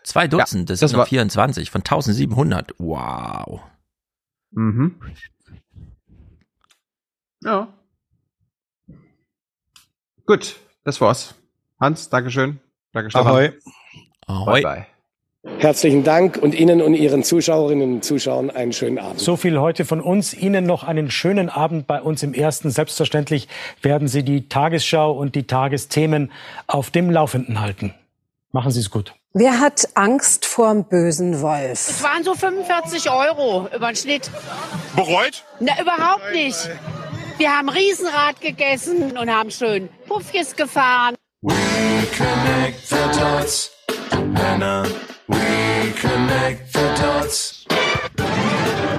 [0.04, 2.74] Zwei Dutzend, das, das sind noch war- 24 von 1700.
[2.78, 3.62] Wow.
[4.52, 5.00] Mhm.
[7.42, 7.74] Ja.
[10.26, 11.36] Gut, das war's.
[11.80, 12.60] Hans, Dankeschön.
[12.94, 13.28] Danke, Stefan.
[13.28, 13.52] Ahoi.
[14.28, 14.62] Ahoi.
[14.62, 14.88] Bye, bye.
[15.64, 19.20] Herzlichen Dank und Ihnen und Ihren Zuschauerinnen und Zuschauern einen schönen Abend.
[19.20, 20.34] So viel heute von uns.
[20.34, 22.70] Ihnen noch einen schönen Abend bei uns im Ersten.
[22.70, 23.50] Selbstverständlich
[23.82, 26.32] werden Sie die Tagesschau und die Tagesthemen
[26.68, 27.94] auf dem Laufenden halten.
[28.54, 29.14] Machen Sie es gut.
[29.34, 31.90] Wer hat Angst vorm bösen Wolf?
[31.90, 34.32] Es waren so 45 Euro über den Schnitt.
[34.96, 35.44] Bereut?
[35.60, 36.70] Na, überhaupt nicht.
[37.38, 41.16] Wir haben Riesenrad gegessen und haben schön Puffjes gefahren.
[41.42, 41.54] We
[42.16, 43.74] connect the dots.
[44.12, 44.86] Männer.
[45.28, 47.66] We connect the dots.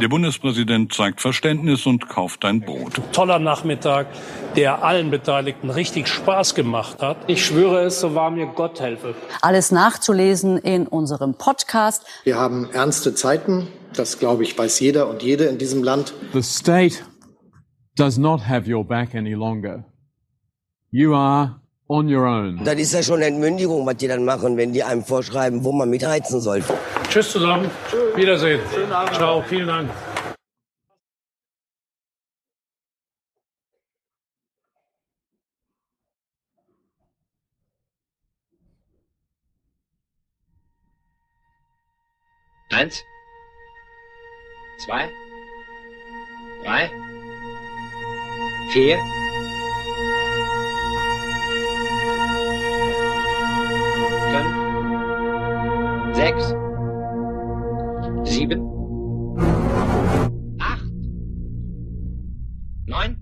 [0.00, 3.00] Der Bundespräsident zeigt Verständnis und kauft ein Brot.
[3.12, 4.06] Toller Nachmittag,
[4.54, 7.16] der allen Beteiligten richtig Spaß gemacht hat.
[7.26, 9.14] Ich schwöre es, so wahr mir Gott helfe.
[9.40, 12.04] Alles nachzulesen in unserem Podcast.
[12.24, 16.12] Wir haben ernste Zeiten, das glaube ich weiß jeder und jede in diesem Land.
[16.32, 16.96] The state
[17.96, 19.84] does not have your back any longer.
[20.90, 22.64] You are on your own.
[22.64, 25.90] Das ist ja schon Entmündigung, was die dann machen, wenn die einem vorschreiben, wo man
[25.90, 26.62] mitheizen soll.
[27.08, 27.70] Tschüss zusammen.
[28.16, 28.60] Wiedersehen.
[29.12, 29.90] Ciao, vielen Dank.
[42.70, 43.04] Eins,
[44.84, 45.08] zwei,
[46.64, 46.90] drei,
[48.72, 48.98] vier,
[56.14, 56.54] sechs,
[58.24, 58.60] sieben,
[60.60, 60.86] acht,
[62.86, 63.16] neun.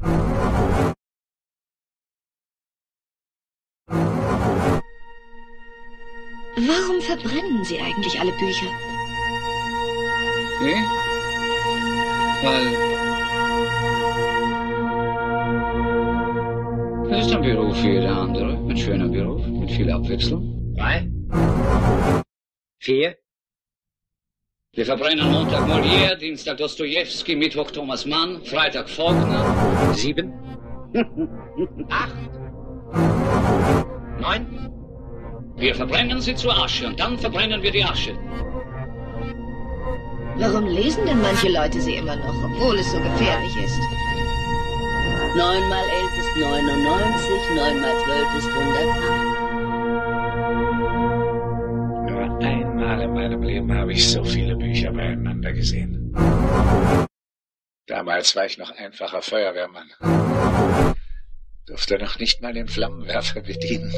[6.54, 8.66] Warum verbrennen Sie eigentlich alle Bücher?
[10.60, 10.82] Nee?
[12.44, 12.66] Weil.
[17.10, 18.52] Es ist ein Beruf wie jeder andere.
[18.52, 20.74] Ein schöner Beruf mit viel Abwechslung.
[20.76, 21.11] Drei.
[22.82, 23.16] Vier.
[24.72, 29.94] Wir verbrennen Montag Molière, Dienstag Dostoevsky, Mittwoch Thomas Mann, Freitag Faulkner.
[29.94, 30.32] Sieben.
[31.88, 32.16] Acht.
[34.18, 34.68] Neun.
[35.58, 38.18] Wir verbrennen sie zur Asche und dann verbrennen wir die Asche.
[40.38, 43.78] Warum lesen denn manche Leute sie immer noch, obwohl es so gefährlich ist?
[45.36, 49.31] 9 mal 11 ist 99, 9 mal 12 ist 108.
[52.92, 56.14] Mal in meinem Leben habe ich so viele Bücher beieinander gesehen.
[57.86, 59.90] Damals war ich noch einfacher Feuerwehrmann.
[61.64, 63.94] Durfte noch nicht mal den Flammenwerfer bedienen.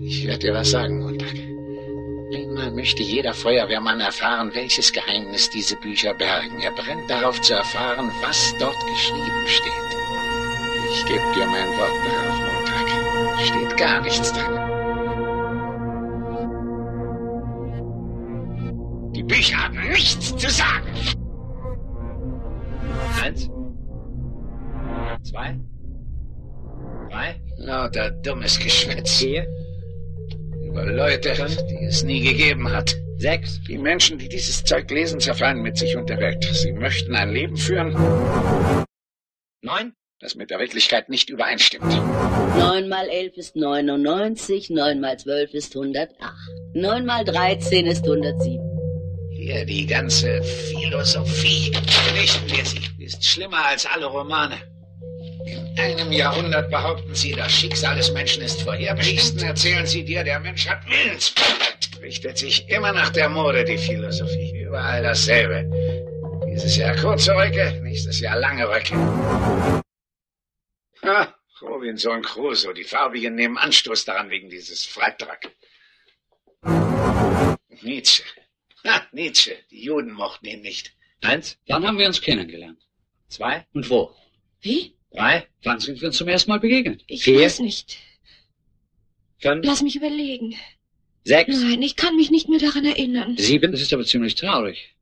[0.00, 1.03] Ich werde dir was sagen,
[2.34, 6.60] Einmal möchte jeder Feuerwehrmann erfahren, welches Geheimnis diese Bücher bergen.
[6.60, 9.72] Er brennt darauf zu erfahren, was dort geschrieben steht.
[10.90, 12.88] Ich gebe dir mein Wort darauf, Montag.
[13.46, 14.58] Steht gar nichts drin.
[19.12, 20.92] Die Bücher haben nichts zu sagen.
[23.22, 23.48] Eins.
[25.22, 25.56] Zwei.
[27.10, 27.40] Drei.
[27.58, 29.18] Lauter dummes Geschwätz.
[29.18, 29.46] Vier.
[30.74, 31.34] Leute,
[31.70, 32.96] die es nie gegeben hat.
[33.16, 33.60] Sechs.
[33.68, 36.44] Die Menschen, die dieses Zeug lesen, zerfallen mit sich und der Welt.
[36.52, 37.92] Sie möchten ein Leben führen.
[39.62, 39.94] Neun.
[40.20, 41.84] Das mit der Wirklichkeit nicht übereinstimmt.
[41.84, 46.14] 9 mal 11 ist 99, 9 mal 12 ist 108.
[46.72, 48.58] 9 mal 13 ist 107.
[49.32, 51.72] Hier die ganze Philosophie.
[52.18, 53.04] Richten wir sie.
[53.04, 54.56] Ist schlimmer als alle Romane.
[55.46, 59.42] In einem Jahrhundert behaupten sie, das Schicksal des Menschen ist vorherbestimmt.
[59.42, 61.90] erzählen sie dir, der Mensch hat Willensfreiheit.
[62.00, 64.62] Richtet sich immer nach der Mode, die Philosophie.
[64.62, 65.70] Überall dasselbe.
[66.46, 68.94] Dieses Jahr kurze Röcke, nächstes Jahr lange Röcke.
[71.02, 75.50] Ah, Robinson Crusoe, die Farbigen nehmen Anstoß daran wegen dieses Freitag.
[77.82, 78.22] Nietzsche.
[78.86, 79.56] Ha, Nietzsche.
[79.70, 80.94] Die Juden mochten ihn nicht.
[81.22, 81.58] Eins.
[81.66, 82.78] Wann haben wir uns kennengelernt?
[83.28, 83.66] Zwei.
[83.72, 84.14] Und wo?
[84.60, 84.96] Wie?
[85.14, 85.46] Drei.
[85.62, 87.02] Wann sind wir uns zum ersten Mal begegnet?
[87.06, 87.40] Ich Vier.
[87.40, 87.96] weiß nicht.
[89.38, 89.64] Fünf.
[89.64, 90.54] Lass mich überlegen.
[91.22, 91.56] Sechs.
[91.60, 93.36] Nein, ich kann mich nicht mehr daran erinnern.
[93.38, 93.72] Sieben.
[93.72, 94.94] Das ist aber ziemlich traurig.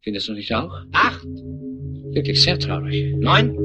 [0.00, 0.72] Findest du nicht auch?
[0.92, 1.24] Acht.
[1.24, 3.16] Wirklich sehr traurig.
[3.16, 3.56] Neun.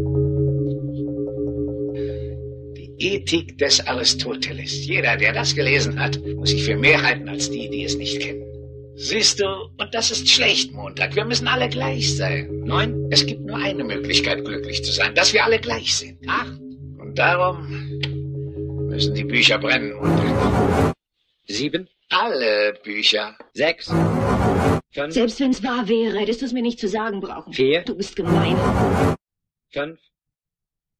[2.75, 4.85] Die Ethik des Aristoteles.
[4.85, 8.19] Jeder, der das gelesen hat, muss sich für mehr halten als die, die es nicht
[8.19, 8.52] kennen.
[8.95, 9.45] Siehst du,
[9.77, 11.15] und das ist schlecht, Montag.
[11.15, 12.61] Wir müssen alle gleich sein.
[12.63, 13.07] Neun.
[13.11, 16.19] Es gibt nur eine Möglichkeit, glücklich zu sein, dass wir alle gleich sind.
[16.27, 16.59] Acht.
[16.99, 17.67] Und darum
[18.87, 20.93] müssen die Bücher brennen, Montag.
[21.47, 21.89] Sieben.
[22.09, 23.35] Alle Bücher.
[23.53, 23.87] Sechs.
[24.91, 25.13] Fünf.
[25.13, 27.51] Selbst wenn es wahr wäre, hättest du es mir nicht zu sagen brauchen.
[27.51, 27.81] Vier.
[27.81, 28.55] Du bist gemein.
[29.71, 29.99] Fünf.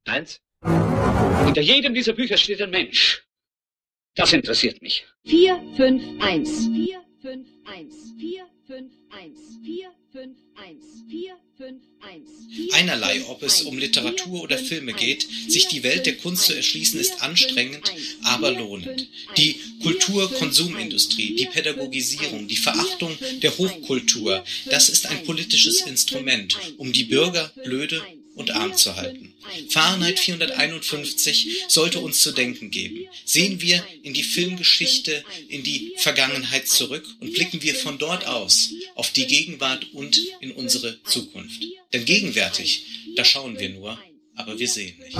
[0.06, 0.40] Eins.
[1.44, 3.24] Hinter jedem dieser Bücher steht ein Mensch.
[4.16, 5.06] Das interessiert mich.
[5.24, 6.66] 4, 5, 1.
[6.66, 7.94] 4, 5, 1.
[8.18, 9.38] 4, 5, 1.
[9.64, 10.78] 4, 5, 1.
[11.08, 12.72] 4, 5, 1.
[12.72, 17.00] Einerlei, ob es um Literatur oder Filme geht, sich die Welt der Kunst zu erschließen,
[17.00, 19.08] ist anstrengend, aber lohnend.
[19.38, 27.04] Die Kultur-Konsumindustrie, die Pädagogisierung, die Verachtung der Hochkultur, das ist ein politisches Instrument, um die
[27.04, 28.02] Bürger blöde
[28.34, 29.34] und arm zu halten.
[29.68, 33.06] Fahrenheit 451 sollte uns zu denken geben.
[33.24, 38.70] Sehen wir in die Filmgeschichte, in die Vergangenheit zurück und blicken wir von dort aus
[38.94, 41.62] auf die Gegenwart und in unsere Zukunft.
[41.92, 42.84] Denn gegenwärtig,
[43.16, 43.98] da schauen wir nur,
[44.34, 45.16] aber wir sehen nicht.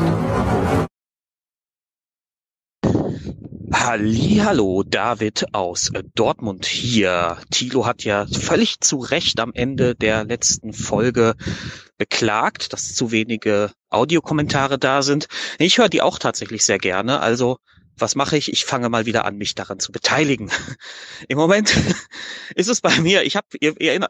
[3.96, 7.36] Hallo, David aus Dortmund hier.
[7.52, 11.36] Thilo hat ja völlig zu Recht am Ende der letzten Folge
[11.96, 15.28] beklagt, dass zu wenige Audiokommentare da sind.
[15.60, 17.20] Ich höre die auch tatsächlich sehr gerne.
[17.20, 17.58] Also
[17.96, 18.52] was mache ich?
[18.52, 20.50] Ich fange mal wieder an, mich daran zu beteiligen.
[21.28, 21.72] Im Moment
[22.56, 23.46] ist es bei mir, ich habe,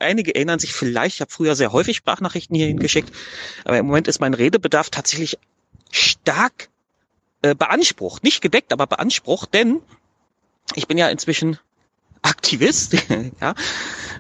[0.01, 3.15] einige erinnern sich vielleicht, ich habe früher sehr häufig Sprachnachrichten hierhin geschickt,
[3.67, 5.37] aber im Moment ist mein Redebedarf tatsächlich
[5.93, 6.71] stark
[7.45, 8.25] äh, beansprucht.
[8.25, 9.83] Nicht gedeckt, aber beansprucht, denn
[10.75, 11.59] ich bin ja inzwischen
[12.23, 12.97] Aktivist
[13.41, 13.55] ja,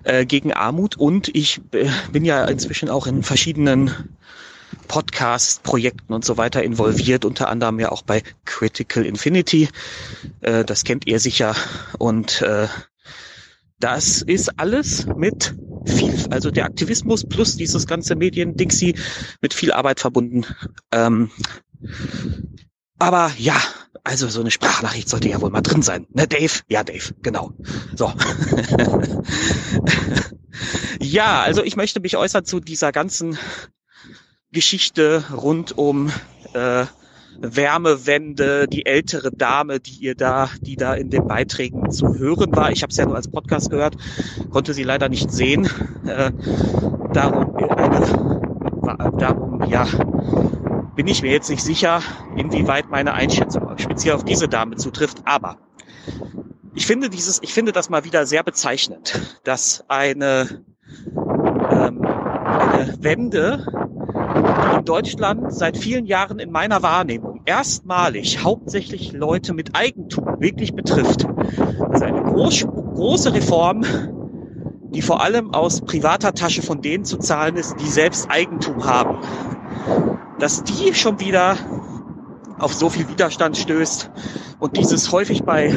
[0.02, 4.14] äh, gegen Armut und ich äh, bin ja inzwischen auch in verschiedenen
[4.88, 9.70] Podcast-Projekten und so weiter involviert, unter anderem ja auch bei Critical Infinity.
[10.42, 11.56] Äh, das kennt ihr sicher.
[11.98, 12.68] Und äh,
[13.80, 15.54] das ist alles mit
[15.86, 18.96] viel, also der Aktivismus plus dieses ganze Medien-Dixie
[19.40, 20.44] mit viel Arbeit verbunden.
[20.92, 21.30] Ähm,
[22.98, 23.56] aber ja,
[24.04, 26.06] also so eine Sprachnachricht sollte ja wohl mal drin sein.
[26.12, 26.60] Ne, Dave?
[26.68, 27.52] Ja, Dave, genau.
[27.96, 28.12] So.
[31.00, 33.38] ja, also ich möchte mich äußern zu dieser ganzen
[34.52, 36.12] Geschichte rund um
[36.52, 36.86] äh,
[37.40, 42.70] Wärmewende, die ältere Dame, die ihr da, die da in den Beiträgen zu hören war.
[42.70, 43.96] Ich habe es ja nur als Podcast gehört,
[44.50, 45.68] konnte sie leider nicht sehen.
[46.06, 46.30] Äh,
[47.12, 49.86] darum, äh, darum, ja,
[50.94, 52.02] bin ich mir jetzt nicht sicher,
[52.36, 55.22] inwieweit meine Einschätzung speziell auf diese Dame zutrifft.
[55.24, 55.56] Aber
[56.74, 60.64] ich finde dieses, ich finde das mal wieder sehr bezeichnend, dass eine
[61.70, 63.60] ähm, eine Wende,
[64.78, 71.26] in Deutschland seit vielen Jahren in meiner Wahrnehmung erstmalig hauptsächlich Leute mit Eigentum wirklich betrifft.
[71.92, 73.84] Ist eine groß, große Reform,
[74.94, 79.18] die vor allem aus privater Tasche von denen zu zahlen ist, die selbst Eigentum haben.
[80.38, 81.56] Dass die schon wieder
[82.58, 84.10] auf so viel Widerstand stößt
[84.58, 85.74] und dieses häufig bei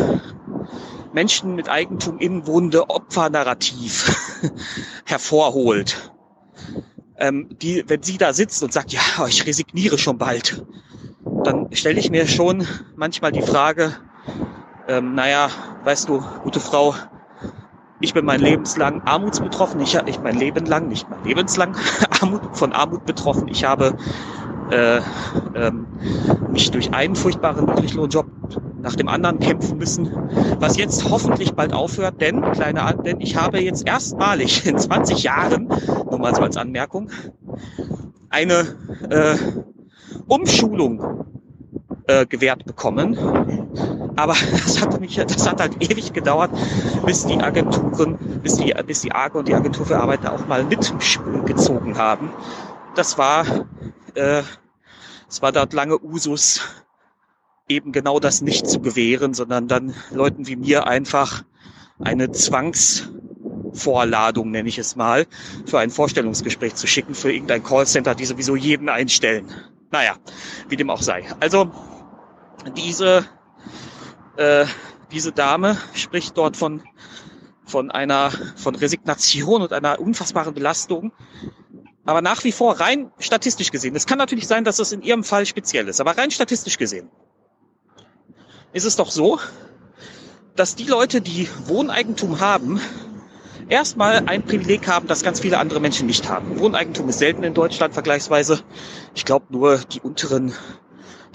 [1.13, 4.15] Menschen mit Eigentum inwohnende Opfernarrativ
[5.05, 6.11] hervorholt.
[7.17, 10.63] Ähm, die, wenn sie da sitzt und sagt, ja, ich resigniere schon bald,
[11.43, 13.95] dann stelle ich mir schon manchmal die Frage,
[14.87, 15.49] ähm, naja,
[15.83, 16.93] weißt du, gute Frau,
[17.99, 19.79] ich bin mein lebenslang armutsbetroffen.
[19.79, 21.75] Ich, ich mein Leben lang, nicht mein lebenslang
[22.21, 23.47] Armut, von Armut betroffen.
[23.47, 23.95] Ich habe
[24.71, 25.01] äh,
[25.55, 25.87] ähm,
[26.51, 28.25] mich durch einen furchtbaren Niedriglohnjob
[28.81, 30.09] nach dem anderen kämpfen müssen,
[30.59, 35.67] was jetzt hoffentlich bald aufhört, denn, kleine, denn ich habe jetzt erstmalig in 20 Jahren,
[36.09, 37.09] nur mal so als Anmerkung,
[38.29, 38.75] eine
[39.09, 39.35] äh,
[40.27, 41.36] Umschulung
[42.07, 43.17] äh, gewährt bekommen.
[44.15, 46.51] Aber das hat mich, das hat halt ewig gedauert,
[47.05, 50.47] bis die Agenturen, bis die, bis die AGE und die Agentur für Arbeit da auch
[50.47, 52.31] mal mitgezogen haben.
[52.95, 53.45] Das war,
[54.15, 54.41] äh,
[55.29, 56.61] es war dort lange Usus,
[57.67, 61.43] eben genau das nicht zu gewähren, sondern dann Leuten wie mir einfach
[61.99, 65.25] eine Zwangsvorladung, nenne ich es mal,
[65.65, 69.51] für ein Vorstellungsgespräch zu schicken für irgendein Callcenter, die sowieso jeden einstellen.
[69.91, 70.15] Naja,
[70.69, 71.25] wie dem auch sei.
[71.39, 71.71] Also
[72.75, 73.25] diese,
[74.37, 74.65] äh,
[75.11, 76.83] diese Dame spricht dort von,
[77.65, 81.11] von einer, von Resignation und einer unfassbaren Belastung.
[82.05, 85.23] Aber nach wie vor rein statistisch gesehen, es kann natürlich sein, dass es in ihrem
[85.23, 87.09] Fall speziell ist, aber rein statistisch gesehen
[88.73, 89.39] ist es doch so,
[90.55, 92.79] dass die Leute, die Wohneigentum haben,
[93.69, 96.59] erstmal ein Privileg haben, das ganz viele andere Menschen nicht haben.
[96.59, 98.61] Wohneigentum ist selten in Deutschland vergleichsweise.
[99.15, 100.53] Ich glaube nur die unteren,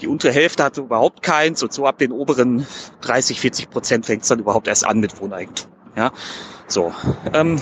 [0.03, 2.67] die untere Hälfte hat überhaupt keins und so ab den oberen
[3.01, 5.71] 30, 40 Prozent fängt es dann überhaupt erst an mit Wohneigentum.
[5.95, 6.11] Ja,
[6.67, 6.93] so.
[7.33, 7.61] Ähm,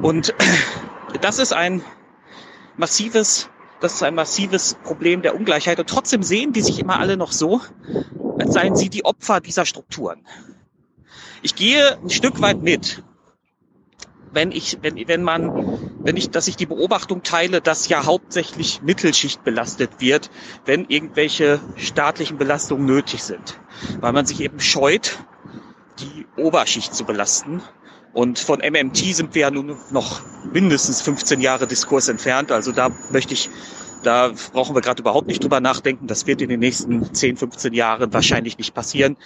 [0.00, 0.34] und
[1.22, 1.82] das ist ein
[2.76, 3.48] massives
[3.80, 5.78] das ist ein massives Problem der Ungleichheit.
[5.78, 7.60] Und trotzdem sehen die sich immer alle noch so,
[8.38, 10.26] als seien sie die Opfer dieser Strukturen.
[11.42, 13.02] Ich gehe ein Stück weit mit,
[14.32, 18.80] wenn ich, wenn, wenn man, wenn ich, dass ich die Beobachtung teile, dass ja hauptsächlich
[18.80, 20.30] Mittelschicht belastet wird,
[20.64, 23.58] wenn irgendwelche staatlichen Belastungen nötig sind.
[24.00, 25.18] Weil man sich eben scheut,
[25.98, 27.60] die Oberschicht zu belasten.
[28.12, 30.20] Und von MMT sind wir ja nun noch
[30.52, 32.52] mindestens 15 Jahre Diskurs entfernt.
[32.52, 33.50] Also da möchte ich,
[34.04, 36.06] da brauchen wir gerade überhaupt nicht drüber nachdenken.
[36.06, 39.16] Das wird in den nächsten 10, 15 Jahren wahrscheinlich nicht passieren.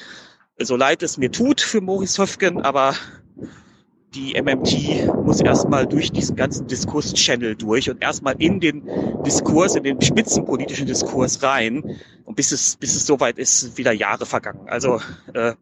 [0.59, 2.95] So leid es mir tut für Maurice Höfgen, aber
[4.15, 8.83] die MMT muss erstmal durch diesen ganzen Diskurs-Channel durch und erstmal in den
[9.25, 12.01] Diskurs, in den spitzenpolitischen Diskurs rein.
[12.25, 14.69] Und bis es, bis es soweit ist, wieder Jahre vergangen.
[14.69, 15.01] Also
[15.35, 15.55] äh,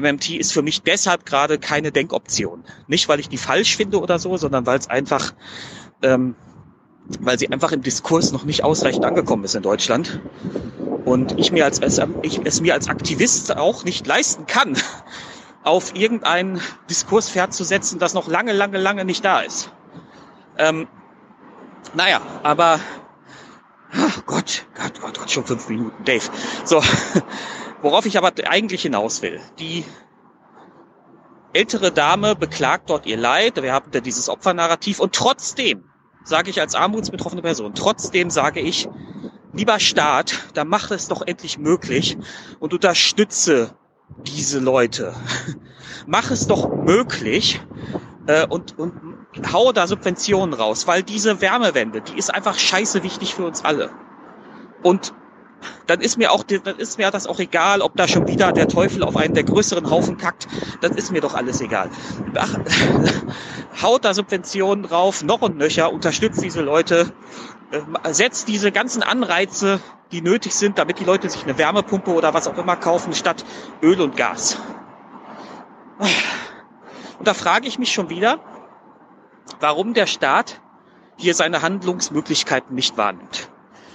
[0.00, 2.64] MMT ist für mich deshalb gerade keine Denkoption.
[2.88, 5.34] Nicht, weil ich die falsch finde oder so, sondern weil es einfach,
[6.02, 6.34] ähm,
[7.20, 10.20] weil sie einfach im Diskurs noch nicht ausreichend angekommen ist in Deutschland.
[11.04, 11.80] Und ich mir als,
[12.22, 14.76] ich es mir als Aktivist auch nicht leisten kann,
[15.66, 19.70] auf irgendein Diskurspferd zu setzen, das noch lange, lange, lange nicht da ist.
[20.58, 20.88] Ähm,
[21.94, 22.80] naja, aber
[23.92, 26.24] ach Gott, Gott, Gott, Gott, schon fünf Minuten, Dave.
[26.64, 26.82] So,
[27.82, 29.40] Worauf ich aber eigentlich hinaus will.
[29.58, 29.84] Die
[31.52, 33.62] ältere Dame beklagt dort ihr Leid.
[33.62, 34.98] Wir haben da dieses Opfernarrativ.
[34.98, 35.84] Und trotzdem,
[36.24, 38.88] sage ich als armutsbetroffene Person, trotzdem sage ich,
[39.52, 42.16] lieber Staat, da mach es doch endlich möglich
[42.60, 43.74] und unterstütze
[44.26, 45.14] diese Leute.
[46.06, 47.60] mach es doch möglich
[48.26, 48.94] äh, und, und
[49.52, 53.90] hau da Subventionen raus, weil diese Wärmewende, die ist einfach scheiße wichtig für uns alle.
[54.82, 55.12] Und
[55.86, 58.68] dann ist mir auch, dann ist mir das auch egal, ob da schon wieder der
[58.68, 60.46] Teufel auf einen der größeren Haufen kackt.
[60.80, 61.90] Das ist mir doch alles egal.
[62.34, 62.58] Ach,
[63.82, 67.12] haut da Subventionen drauf, noch und nöcher, unterstützt diese Leute,
[68.10, 69.80] setzt diese ganzen Anreize,
[70.12, 73.44] die nötig sind, damit die Leute sich eine Wärmepumpe oder was auch immer kaufen, statt
[73.82, 74.58] Öl und Gas.
[77.18, 78.38] Und da frage ich mich schon wieder,
[79.60, 80.60] warum der Staat
[81.16, 83.48] hier seine Handlungsmöglichkeiten nicht wahrnimmt.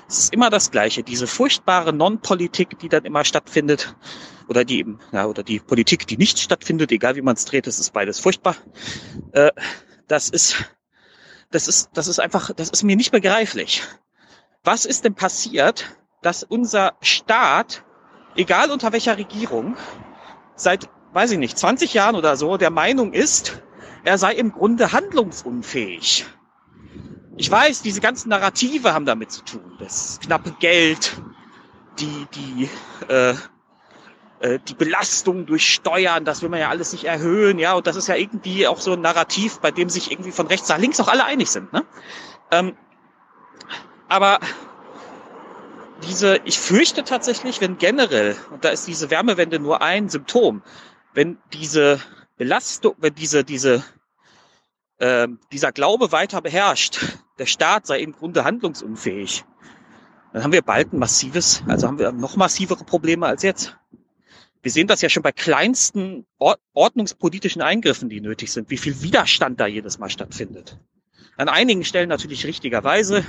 [0.07, 3.95] Es ist immer das Gleiche, diese furchtbare Non-Politik, die dann immer stattfindet,
[4.49, 7.67] oder die eben, ja, oder die Politik, die nicht stattfindet, egal wie man es dreht,
[7.67, 8.57] es ist beides furchtbar.
[9.31, 9.51] Äh,
[10.07, 10.65] das ist,
[11.51, 13.83] das ist, das ist einfach, das ist mir nicht begreiflich.
[14.63, 17.83] Was ist denn passiert, dass unser Staat,
[18.35, 19.75] egal unter welcher Regierung,
[20.55, 23.61] seit, weiß ich nicht, 20 Jahren oder so, der Meinung ist,
[24.03, 26.25] er sei im Grunde handlungsunfähig.
[27.37, 29.75] ich weiß, diese ganzen Narrative haben damit zu tun.
[29.79, 31.21] Das knappe Geld,
[31.99, 32.69] die, die,
[33.07, 33.33] äh,
[34.41, 37.95] äh, die Belastung durch Steuern, das will man ja alles nicht erhöhen, ja, und das
[37.95, 40.99] ist ja irgendwie auch so ein Narrativ, bei dem sich irgendwie von rechts nach links
[40.99, 41.85] auch alle einig sind, ne?
[42.51, 42.75] Ähm,
[44.09, 44.39] aber
[46.03, 50.63] diese, ich fürchte tatsächlich, wenn generell, und da ist diese Wärmewende nur ein Symptom,
[51.13, 52.01] wenn diese
[52.37, 53.83] Belastung, wenn diese, diese,
[54.97, 56.99] äh, dieser Glaube weiter beherrscht,
[57.37, 59.45] der Staat sei im Grunde handlungsunfähig,
[60.33, 63.77] dann haben wir bald ein massives, also haben wir noch massivere Probleme als jetzt.
[64.61, 66.25] Wir sehen das ja schon bei kleinsten
[66.73, 70.79] ordnungspolitischen Eingriffen, die nötig sind, wie viel Widerstand da jedes Mal stattfindet.
[71.37, 73.25] An einigen Stellen natürlich richtigerweise,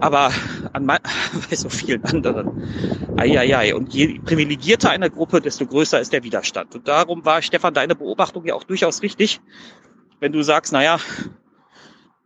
[0.00, 0.32] aber
[0.72, 0.86] an
[1.50, 3.16] bei so vielen anderen.
[3.16, 3.74] Eieiei.
[3.74, 6.74] Und je privilegierter eine Gruppe, desto größer ist der Widerstand.
[6.74, 9.40] Und darum war, Stefan, deine Beobachtung ja auch durchaus richtig,
[10.18, 10.98] wenn du sagst, naja,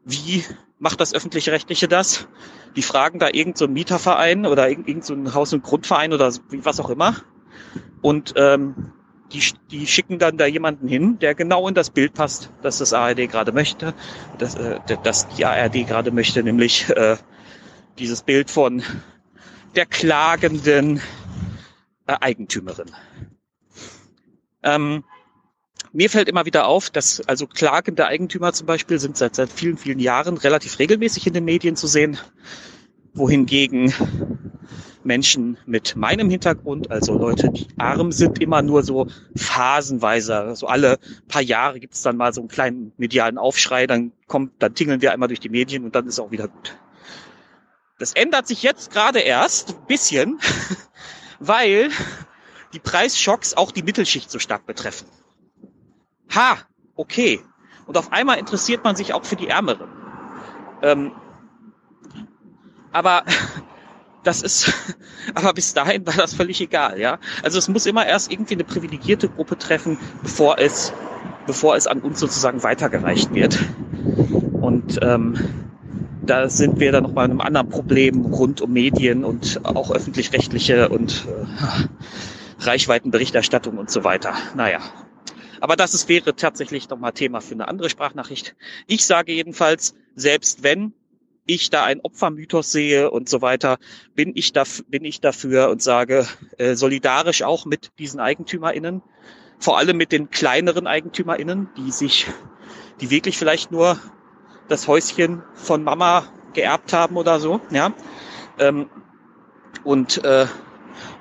[0.05, 0.43] wie
[0.79, 2.29] macht das öffentlich-rechtliche das?
[2.77, 6.89] Die fragen da irgendeinen so Mieterverein oder irgendeinen so Haus- und Grundverein oder was auch
[6.89, 7.17] immer.
[8.03, 8.93] Und ähm,
[9.33, 12.93] die, die schicken dann da jemanden hin, der genau in das Bild passt, dass das
[12.93, 13.95] ARD gerade möchte,
[14.39, 17.17] dass, äh, dass die ARD gerade möchte, nämlich äh,
[17.99, 18.83] dieses Bild von
[19.77, 21.01] der klagenden
[22.07, 22.91] äh, Eigentümerin.
[24.63, 25.05] Ähm,
[25.93, 29.79] mir fällt immer wieder auf, dass also klagende Eigentümer zum Beispiel sind seit, seit vielen,
[29.79, 32.19] vielen Jahren relativ regelmäßig in den Medien zu sehen,
[33.15, 33.93] wohingegen
[35.09, 40.99] Menschen mit meinem Hintergrund, also Leute, die arm sind, immer nur so phasenweise, so alle
[41.27, 45.01] paar Jahre gibt es dann mal so einen kleinen medialen Aufschrei, dann kommt, dann tingeln
[45.03, 46.77] wir einmal durch die Medien und dann ist auch wieder gut.
[47.99, 50.39] Das ändert sich jetzt gerade erst ein bisschen,
[51.41, 51.91] weil
[52.73, 55.09] die Preisschocks auch die Mittelschicht so stark betreffen.
[56.35, 56.59] Ha,
[56.95, 57.41] okay.
[57.87, 59.89] Und auf einmal interessiert man sich auch für die Ärmeren.
[60.83, 61.13] Ähm,
[62.93, 63.25] aber
[64.25, 64.73] das ist,
[65.35, 67.19] aber bis dahin war das völlig egal, ja.
[67.43, 70.93] Also es muss immer erst irgendwie eine privilegierte Gruppe treffen, bevor es,
[71.47, 73.59] bevor es an uns sozusagen weitergereicht wird.
[74.61, 75.37] Und ähm,
[76.23, 80.89] da sind wir dann nochmal in einem anderen Problem rund um Medien und auch öffentlich-rechtliche
[80.89, 84.35] und äh, Reichweitenberichterstattung und so weiter.
[84.55, 84.81] Naja.
[85.61, 88.55] Aber das ist, wäre tatsächlich nochmal Thema für eine andere Sprachnachricht.
[88.87, 90.93] Ich sage jedenfalls, selbst wenn
[91.49, 93.79] ich da einen Opfermythos sehe und so weiter,
[94.15, 96.27] bin ich, da, bin ich dafür und sage
[96.59, 99.03] äh, solidarisch auch mit diesen EigentümerInnen,
[99.59, 102.27] vor allem mit den kleineren EigentümerInnen, die sich,
[103.01, 103.99] die wirklich vielleicht nur
[104.69, 107.93] das Häuschen von Mama geerbt haben oder so, ja.
[108.59, 108.91] Ähm,
[109.85, 110.47] und äh,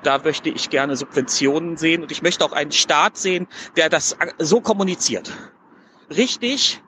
[0.02, 3.46] da möchte ich gerne Subventionen sehen und ich möchte auch einen Staat sehen,
[3.76, 5.32] der das so kommuniziert.
[6.10, 6.82] Richtig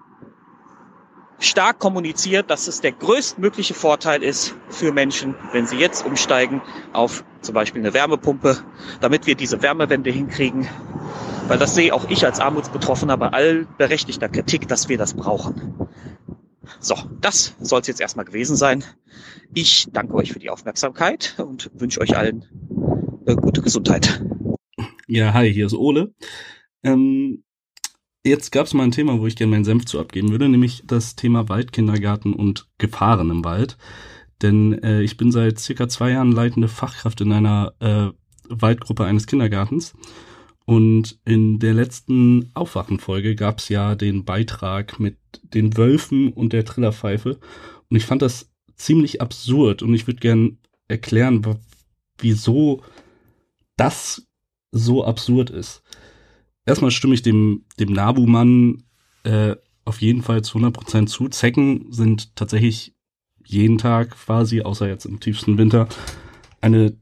[1.41, 7.25] stark kommuniziert, dass es der größtmögliche Vorteil ist für Menschen, wenn sie jetzt umsteigen auf
[7.41, 8.59] zum Beispiel eine Wärmepumpe,
[9.01, 10.69] damit wir diese Wärmewende hinkriegen.
[11.49, 15.89] Weil das sehe auch ich als Armutsbetroffener bei all berechtigter Kritik, dass wir das brauchen.
[16.79, 18.85] So, das soll es jetzt erstmal gewesen sein.
[19.53, 22.45] Ich danke euch für die Aufmerksamkeit und wünsche euch allen
[23.27, 24.23] äh, gute Gesundheit.
[25.09, 26.15] Ja, hi, hier ist Ole.
[26.85, 27.43] Ähm,
[28.25, 30.83] jetzt gab es mal ein Thema, wo ich gerne meinen Senf zu abgeben würde, nämlich
[30.87, 33.77] das Thema Waldkindergarten und Gefahren im Wald.
[34.43, 38.09] Denn äh, ich bin seit circa zwei Jahren leitende Fachkraft in einer äh,
[38.49, 39.95] Waldgruppe eines Kindergartens.
[40.67, 46.65] Und in der letzten Aufwachenfolge gab es ja den Beitrag mit den Wölfen und der
[46.65, 47.39] Trillerpfeife.
[47.89, 49.83] Und ich fand das ziemlich absurd.
[49.83, 51.59] Und ich würde gern erklären,
[52.19, 52.83] wieso
[53.77, 54.27] das
[54.73, 55.83] so absurd ist
[56.71, 58.85] erstmal stimme ich dem, dem Nabu-Mann
[59.25, 61.29] äh, auf jeden Fall zu 100% zu.
[61.29, 62.95] Zecken sind tatsächlich
[63.45, 65.89] jeden Tag quasi, außer jetzt im tiefsten Winter,
[66.61, 66.97] eine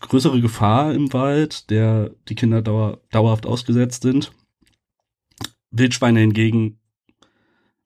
[0.00, 4.32] größere Gefahr im Wald, der die Kinder dauer, dauerhaft ausgesetzt sind.
[5.70, 6.78] Wildschweine hingegen,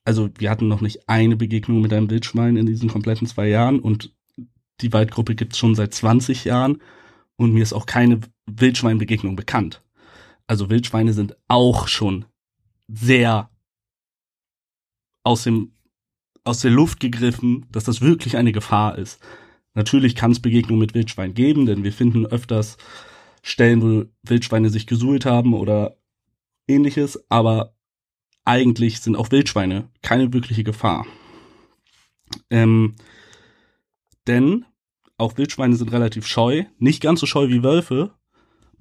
[0.04, 3.78] also wir hatten noch nicht eine Begegnung mit einem Wildschwein in diesen kompletten zwei Jahren
[3.78, 4.12] und
[4.81, 6.83] die Waldgruppe gibt es schon seit 20 Jahren
[7.37, 9.83] und mir ist auch keine Wildschweinbegegnung bekannt
[10.48, 12.24] also Wildschweine sind auch schon
[12.88, 13.50] sehr
[15.22, 15.72] aus dem
[16.44, 19.20] aus der Luft gegriffen, dass das wirklich eine Gefahr ist.
[19.74, 22.78] Natürlich kann es Begegnungen mit Wildschweinen geben, denn wir finden öfters
[23.42, 25.98] Stellen, wo Wildschweine sich gesuhlt haben oder
[26.66, 27.74] ähnliches, aber
[28.44, 31.06] eigentlich sind auch Wildschweine keine wirkliche Gefahr.
[32.48, 32.97] Ähm,
[34.26, 34.64] denn
[35.18, 38.17] auch Wildschweine sind relativ scheu, nicht ganz so scheu wie Wölfe,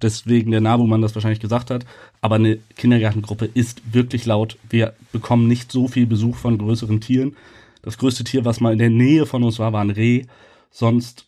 [0.02, 1.86] deswegen der Nabumann das wahrscheinlich gesagt hat.
[2.22, 4.58] Aber eine Kindergartengruppe ist wirklich laut.
[4.70, 7.36] Wir bekommen nicht so viel Besuch von größeren Tieren.
[7.82, 10.26] Das größte Tier, was mal in der Nähe von uns war, war ein Reh.
[10.72, 11.28] Sonst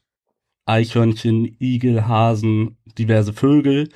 [0.65, 3.89] Eichhörnchen, Igel, Hasen, diverse Vögel.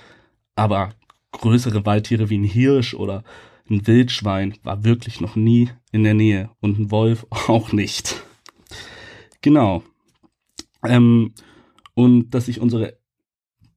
[0.55, 0.93] Aber
[1.31, 3.23] größere Waldtiere wie ein Hirsch oder
[3.69, 8.23] ein Wildschwein war wirklich noch nie in der Nähe und ein Wolf auch nicht.
[9.41, 9.83] Genau.
[10.85, 11.33] Ähm,
[11.93, 12.97] und dass sich unsere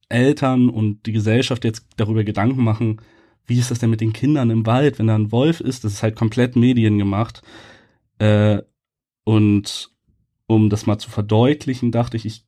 [0.09, 3.01] Eltern und die Gesellschaft jetzt darüber Gedanken machen,
[3.47, 5.95] wie ist das denn mit den Kindern im Wald, wenn da ein Wolf ist, das
[5.95, 7.43] ist halt komplett mediengemacht.
[8.19, 8.63] Äh,
[9.25, 9.91] und
[10.47, 12.45] um das mal zu verdeutlichen, dachte ich, ich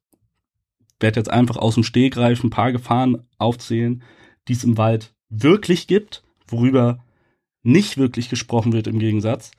[1.01, 4.03] werde jetzt einfach aus dem Stehgreif ein paar Gefahren aufzählen,
[4.49, 7.05] die es im Wald wirklich gibt, worüber
[7.63, 9.51] nicht wirklich gesprochen wird im Gegensatz,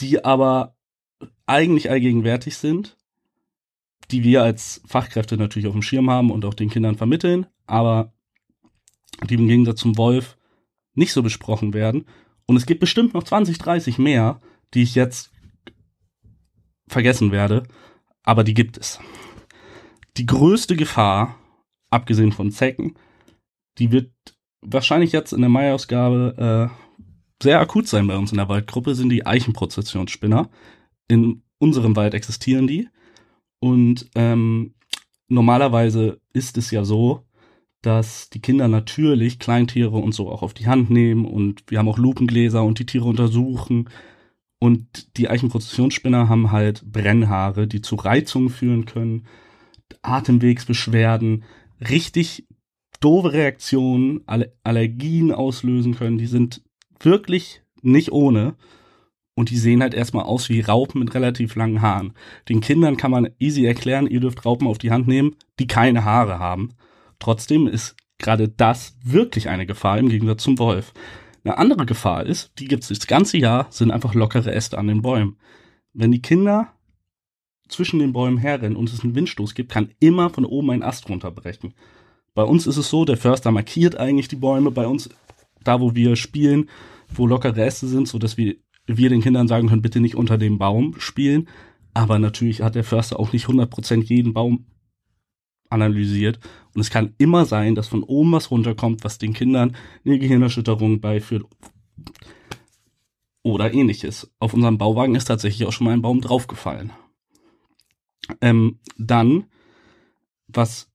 [0.00, 0.76] die aber
[1.46, 2.96] eigentlich allgegenwärtig sind,
[4.10, 8.12] die wir als Fachkräfte natürlich auf dem Schirm haben und auch den Kindern vermitteln, aber
[9.28, 10.36] die im Gegensatz zum Wolf
[10.94, 12.06] nicht so besprochen werden.
[12.46, 14.40] Und es gibt bestimmt noch 20, 30 mehr,
[14.74, 15.30] die ich jetzt
[16.88, 17.64] vergessen werde,
[18.22, 19.00] aber die gibt es.
[20.16, 21.38] Die größte Gefahr,
[21.90, 22.94] abgesehen von Zecken,
[23.78, 24.12] die wird
[24.62, 29.10] wahrscheinlich jetzt in der Mai-Ausgabe äh, sehr akut sein bei uns in der Waldgruppe, sind
[29.10, 30.48] die Eichenprozessionsspinner.
[31.08, 32.88] In unserem Wald existieren die.
[33.66, 34.74] Und ähm,
[35.26, 37.24] normalerweise ist es ja so,
[37.82, 41.88] dass die Kinder natürlich Kleintiere und so auch auf die Hand nehmen und wir haben
[41.88, 43.90] auch Lupengläser und die Tiere untersuchen.
[44.60, 49.26] Und die Eichenprozessionsspinner haben halt Brennhaare, die zu Reizungen führen können,
[50.02, 51.42] Atemwegsbeschwerden,
[51.80, 52.46] richtig
[53.00, 54.22] doofe Reaktionen,
[54.62, 56.18] Allergien auslösen können.
[56.18, 56.62] Die sind
[57.00, 58.54] wirklich nicht ohne.
[59.36, 62.14] Und die sehen halt erstmal aus wie Raupen mit relativ langen Haaren.
[62.48, 66.04] Den Kindern kann man easy erklären, ihr dürft Raupen auf die Hand nehmen, die keine
[66.04, 66.70] Haare haben.
[67.18, 70.94] Trotzdem ist gerade das wirklich eine Gefahr im Gegensatz zum Wolf.
[71.44, 74.88] Eine andere Gefahr ist, die gibt es das ganze Jahr, sind einfach lockere Äste an
[74.88, 75.36] den Bäumen.
[75.92, 76.72] Wenn die Kinder
[77.68, 81.08] zwischen den Bäumen herrennen und es einen Windstoß gibt, kann immer von oben ein Ast
[81.10, 81.74] runterbrechen.
[82.34, 85.10] Bei uns ist es so, der Förster markiert eigentlich die Bäume bei uns,
[85.62, 86.68] da wo wir spielen,
[87.08, 90.38] wo lockere Äste sind, so dass wir, wir den Kindern sagen können, bitte nicht unter
[90.38, 91.48] dem Baum spielen.
[91.94, 94.66] Aber natürlich hat der Förster auch nicht 100% jeden Baum
[95.70, 96.38] analysiert.
[96.74, 101.00] Und es kann immer sein, dass von oben was runterkommt, was den Kindern eine Gehirnerschütterung
[101.00, 101.44] beiführt
[103.42, 104.30] oder ähnliches.
[104.38, 106.92] Auf unserem Bauwagen ist tatsächlich auch schon mal ein Baum draufgefallen.
[108.40, 109.44] Ähm, dann,
[110.48, 110.90] was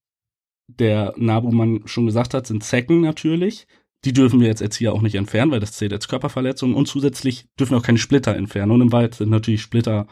[0.67, 3.67] der Nabumann schon gesagt hat, sind Zecken natürlich.
[4.03, 6.73] Die dürfen wir jetzt Erzieher auch nicht entfernen, weil das zählt als Körperverletzung.
[6.73, 8.71] Und zusätzlich dürfen wir auch keine Splitter entfernen.
[8.71, 10.07] Und im Wald sind natürlich Splitter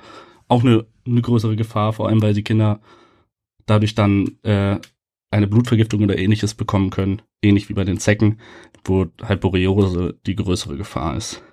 [0.48, 2.82] auch eine, eine größere Gefahr, vor allem weil die Kinder
[3.66, 4.80] dadurch dann äh,
[5.32, 8.40] eine Blutvergiftung oder ähnliches bekommen können, ähnlich wie bei den Zecken,
[8.84, 11.44] wo halt Borreliose die größere Gefahr ist.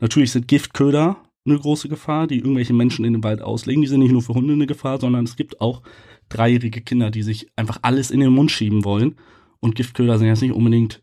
[0.00, 3.82] Natürlich sind Giftköder eine große Gefahr, die irgendwelche Menschen in den Wald auslegen.
[3.82, 5.82] Die sind nicht nur für Hunde eine Gefahr, sondern es gibt auch
[6.28, 9.16] dreijährige Kinder, die sich einfach alles in den Mund schieben wollen.
[9.60, 11.02] Und Giftköder sind jetzt nicht unbedingt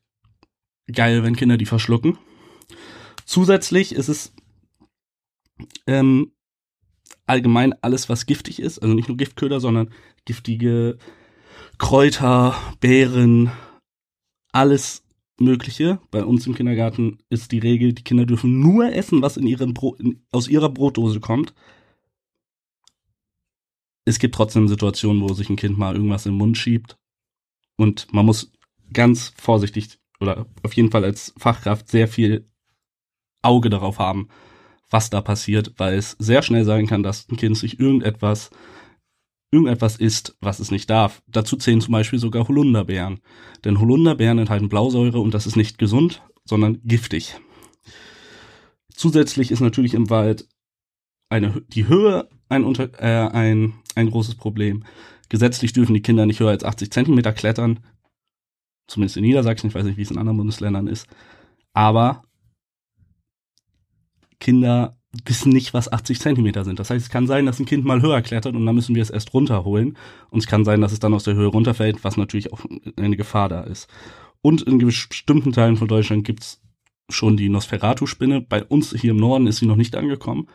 [0.92, 2.18] geil, wenn Kinder die verschlucken.
[3.26, 4.34] Zusätzlich ist es
[5.86, 6.32] ähm,
[7.26, 9.92] allgemein alles, was giftig ist, also nicht nur Giftköder, sondern
[10.26, 10.98] giftige
[11.78, 13.52] Kräuter, Beeren,
[14.52, 15.04] alles
[15.40, 16.00] Mögliche.
[16.10, 19.74] Bei uns im Kindergarten ist die Regel, die Kinder dürfen nur essen, was in ihrem
[19.74, 21.54] Brot, in, aus ihrer Brotdose kommt.
[24.06, 26.98] Es gibt trotzdem Situationen, wo sich ein Kind mal irgendwas im Mund schiebt.
[27.76, 28.52] Und man muss
[28.94, 32.50] ganz vorsichtig oder auf jeden Fall als Fachkraft sehr viel
[33.42, 34.30] Auge darauf haben,
[34.90, 38.50] was da passiert, weil es sehr schnell sein kann, dass ein Kind sich irgendetwas
[39.52, 41.22] irgendetwas isst, was es nicht darf.
[41.28, 43.20] Dazu zählen zum Beispiel sogar Holunderbeeren.
[43.64, 47.36] Denn Holunderbeeren enthalten Blausäure und das ist nicht gesund, sondern giftig.
[48.94, 50.48] Zusätzlich ist natürlich im Wald
[51.30, 54.84] eine, die Höhe ein, äh, ein, ein großes Problem.
[55.30, 57.80] Gesetzlich dürfen die Kinder nicht höher als 80 Zentimeter klettern.
[58.88, 61.08] Zumindest in Niedersachsen, ich weiß nicht, wie es in anderen Bundesländern ist.
[61.74, 62.24] Aber
[64.40, 66.80] Kinder wissen nicht, was 80 Zentimeter sind.
[66.80, 69.02] Das heißt, es kann sein, dass ein Kind mal höher klettert und dann müssen wir
[69.02, 69.98] es erst runterholen.
[70.30, 72.66] Und es kann sein, dass es dann aus der Höhe runterfällt, was natürlich auch
[72.98, 73.88] eine Gefahr da ist.
[74.42, 76.62] Und in bestimmten Teilen von Deutschland gibt's
[77.10, 78.42] schon die Nosferatu-Spinne.
[78.42, 80.48] Bei uns hier im Norden ist sie noch nicht angekommen.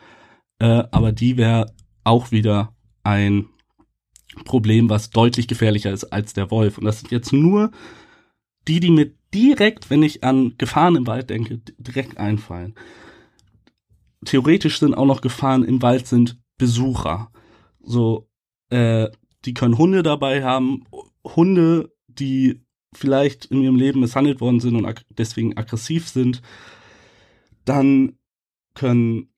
[0.58, 3.46] Äh, aber die wäre auch wieder ein
[4.44, 6.78] Problem, was deutlich gefährlicher ist als der Wolf.
[6.78, 7.70] Und das sind jetzt nur
[8.68, 12.74] die, die mir direkt, wenn ich an Gefahren im Wald denke, direkt einfallen
[14.24, 17.30] theoretisch sind auch noch Gefahren im Wald sind Besucher.
[17.82, 18.28] So,
[18.70, 19.08] äh,
[19.44, 20.84] die können Hunde dabei haben,
[21.24, 22.62] Hunde, die
[22.94, 26.42] vielleicht in ihrem Leben misshandelt worden sind und ag deswegen aggressiv sind.
[27.64, 28.18] Dann
[28.74, 29.28] können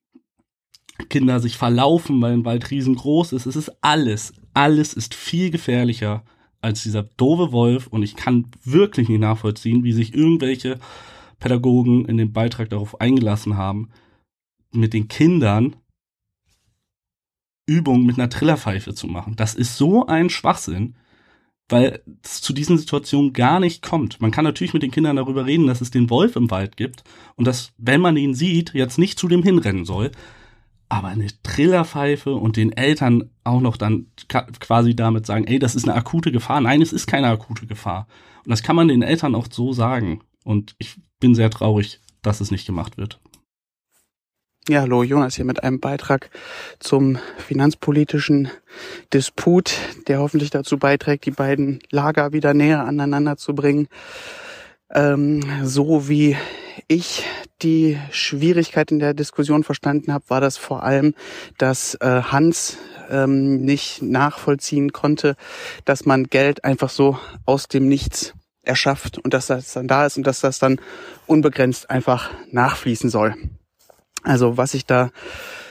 [1.09, 3.47] Kinder sich verlaufen, weil ein Wald riesengroß ist.
[3.47, 6.25] Es ist alles, alles ist viel gefährlicher
[6.65, 10.79] als dieser doofe Wolf und ich kann wirklich nicht nachvollziehen, wie sich irgendwelche
[11.39, 13.91] Pädagogen in dem Beitrag darauf eingelassen haben,
[14.73, 15.77] mit den Kindern
[17.67, 19.37] Übungen mit einer Trillerpfeife zu machen.
[19.37, 20.97] Das ist so ein Schwachsinn,
[21.69, 24.21] weil es zu diesen Situationen gar nicht kommt.
[24.21, 27.05] Man kann natürlich mit den Kindern darüber reden, dass es den Wolf im Wald gibt
[27.37, 30.13] und dass, wenn man ihn sieht, jetzt nicht zu dem hinrennen soll.
[30.89, 35.89] Aber eine Trillerpfeife und den Eltern auch noch dann quasi damit sagen, ey, das ist
[35.89, 36.61] eine akute Gefahr.
[36.61, 38.07] Nein, es ist keine akute Gefahr.
[38.45, 40.21] Und das kann man den Eltern auch so sagen.
[40.45, 43.19] Und ich bin sehr traurig, dass es nicht gemacht wird.
[44.67, 46.31] Ja, hallo, Jonas hier mit einem Beitrag
[46.79, 48.49] zum finanzpolitischen
[49.13, 49.75] Disput,
[50.09, 53.89] der hoffentlich dazu beiträgt, die beiden Lager wieder näher aneinander zu bringen.
[54.91, 56.37] Ähm, so wie
[56.89, 57.25] ich
[57.63, 61.15] die Schwierigkeit in der Diskussion verstanden habe, war das vor allem,
[61.59, 62.79] dass äh, Hans
[63.11, 65.37] ähm, nicht nachvollziehen konnte,
[65.85, 70.17] dass man Geld einfach so aus dem Nichts erschafft und dass das dann da ist
[70.17, 70.81] und dass das dann
[71.27, 73.35] unbegrenzt einfach nachfließen soll.
[74.23, 75.11] Also was sich da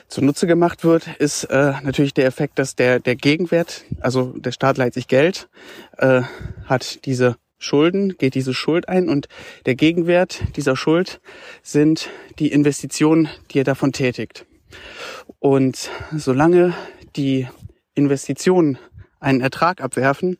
[0.08, 4.78] zunutze gemacht wird, ist äh, natürlich der Effekt, dass der, der Gegenwert, also der Staat
[4.78, 5.50] leiht sich Geld,
[5.98, 6.22] äh,
[6.66, 9.28] hat diese Schulden, geht diese Schuld ein und
[9.66, 11.22] der Gegenwert dieser Schuld
[11.62, 14.46] sind die Investitionen, die er davon tätigt.
[15.40, 16.74] Und solange
[17.16, 17.48] die
[17.96, 18.78] Investitionen
[19.20, 20.38] einen Ertrag abwerfen,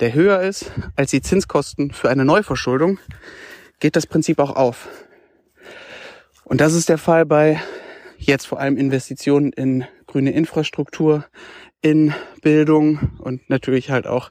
[0.00, 2.98] der höher ist als die Zinskosten für eine Neuverschuldung,
[3.80, 4.88] geht das Prinzip auch auf.
[6.44, 7.60] Und das ist der Fall bei
[8.16, 11.24] jetzt vor allem Investitionen in grüne Infrastruktur,
[11.82, 14.30] in Bildung und natürlich halt auch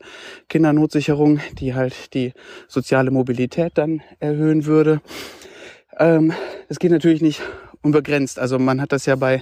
[0.49, 2.33] Kindernotsicherung, die halt die
[2.67, 5.01] soziale Mobilität dann erhöhen würde.
[5.97, 6.33] Ähm,
[6.67, 7.41] das geht natürlich nicht
[7.81, 8.39] unbegrenzt.
[8.39, 9.41] Also man hat das ja bei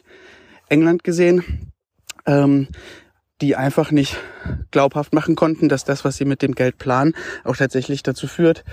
[0.70, 1.72] England gesehen,
[2.26, 2.68] ähm,
[3.42, 4.18] die einfach nicht
[4.72, 8.64] glaubhaft machen konnten, dass das, was sie mit dem Geld planen, auch tatsächlich dazu führt,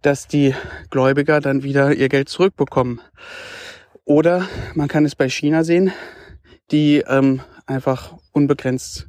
[0.00, 0.54] dass die
[0.90, 3.00] Gläubiger dann wieder ihr Geld zurückbekommen.
[4.04, 5.92] Oder man kann es bei China sehen,
[6.70, 9.08] die ähm, einfach unbegrenzt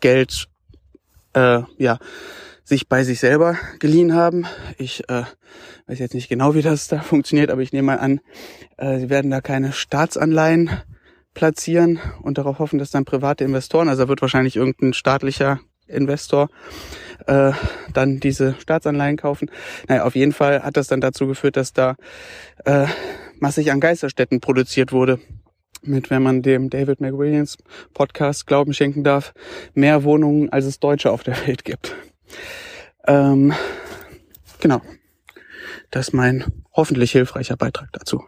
[0.00, 0.48] Geld
[1.34, 1.98] äh, ja
[2.64, 4.46] sich bei sich selber geliehen haben.
[4.78, 5.24] Ich äh,
[5.86, 8.20] weiß jetzt nicht genau, wie das da funktioniert, aber ich nehme mal an,
[8.78, 10.70] äh, sie werden da keine Staatsanleihen
[11.34, 16.48] platzieren und darauf hoffen, dass dann private Investoren, also wird wahrscheinlich irgendein staatlicher Investor
[17.26, 17.52] äh,
[17.92, 19.50] dann diese Staatsanleihen kaufen.
[19.88, 21.96] Naja, auf jeden Fall hat das dann dazu geführt, dass da
[22.64, 22.86] äh,
[23.40, 25.18] massig an Geisterstädten produziert wurde.
[25.86, 27.58] Mit, wenn man dem David McWilliams
[27.92, 29.34] Podcast Glauben schenken darf,
[29.74, 31.94] mehr Wohnungen, als es Deutsche auf der Welt gibt.
[33.06, 33.52] Ähm,
[34.60, 34.80] genau.
[35.90, 38.24] Das ist mein hoffentlich hilfreicher Beitrag dazu.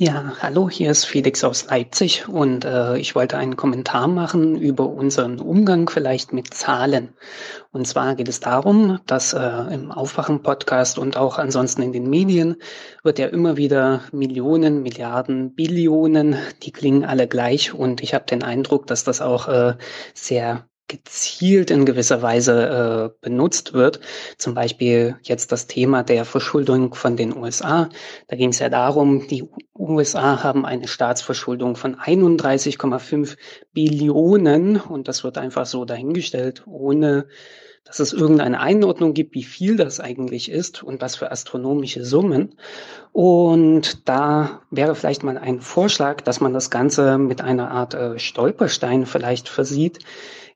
[0.00, 4.88] Ja, hallo, hier ist Felix aus Leipzig und äh, ich wollte einen Kommentar machen über
[4.88, 7.14] unseren Umgang vielleicht mit Zahlen.
[7.72, 9.40] Und zwar geht es darum, dass äh,
[9.74, 12.62] im Aufwachen-Podcast und auch ansonsten in den Medien
[13.02, 18.44] wird ja immer wieder Millionen, Milliarden, Billionen, die klingen alle gleich und ich habe den
[18.44, 19.74] Eindruck, dass das auch äh,
[20.14, 24.00] sehr gezielt in gewisser Weise äh, benutzt wird.
[24.38, 27.90] Zum Beispiel jetzt das Thema der Verschuldung von den USA.
[28.26, 33.36] Da ging es ja darum, die USA haben eine Staatsverschuldung von 31,5
[33.72, 37.26] Billionen und das wird einfach so dahingestellt, ohne
[37.88, 42.54] dass es irgendeine Einordnung gibt, wie viel das eigentlich ist und was für astronomische Summen.
[43.12, 48.18] Und da wäre vielleicht mal ein Vorschlag, dass man das Ganze mit einer Art äh,
[48.18, 50.00] Stolperstein vielleicht versieht,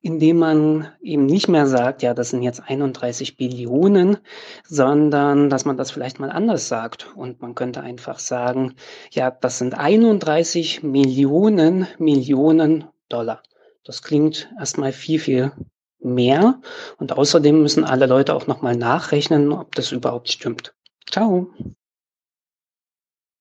[0.03, 4.19] indem man eben nicht mehr sagt, ja, das sind jetzt 31 Billionen,
[4.65, 7.13] sondern dass man das vielleicht mal anders sagt.
[7.15, 8.75] Und man könnte einfach sagen,
[9.13, 13.43] ja, das sind 31 Millionen Millionen Dollar.
[13.85, 15.53] Das klingt erstmal viel, viel
[16.01, 16.61] mehr.
[16.99, 20.75] Und außerdem müssen alle Leute auch nochmal nachrechnen, ob das überhaupt stimmt.
[21.09, 21.49] Ciao.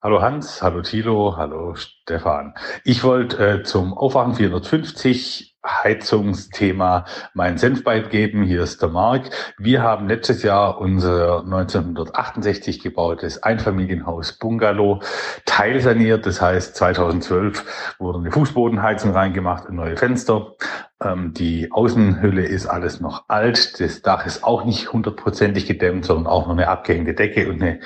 [0.03, 2.55] Hallo Hans, hallo Thilo, hallo Stefan.
[2.83, 8.41] Ich wollte äh, zum Aufwachen 450 Heizungsthema meinen Senf beigeben.
[8.41, 9.29] Hier ist der Marc.
[9.59, 15.03] Wir haben letztes Jahr unser 1968 gebautes Einfamilienhaus Bungalow
[15.45, 16.25] teilsaniert.
[16.25, 20.55] Das heißt, 2012 wurde eine Fußbodenheizung reingemacht und neue Fenster.
[21.03, 23.79] Ähm, die Außenhülle ist alles noch alt.
[23.79, 27.79] Das Dach ist auch nicht hundertprozentig gedämmt, sondern auch noch eine abgehängte Decke und eine,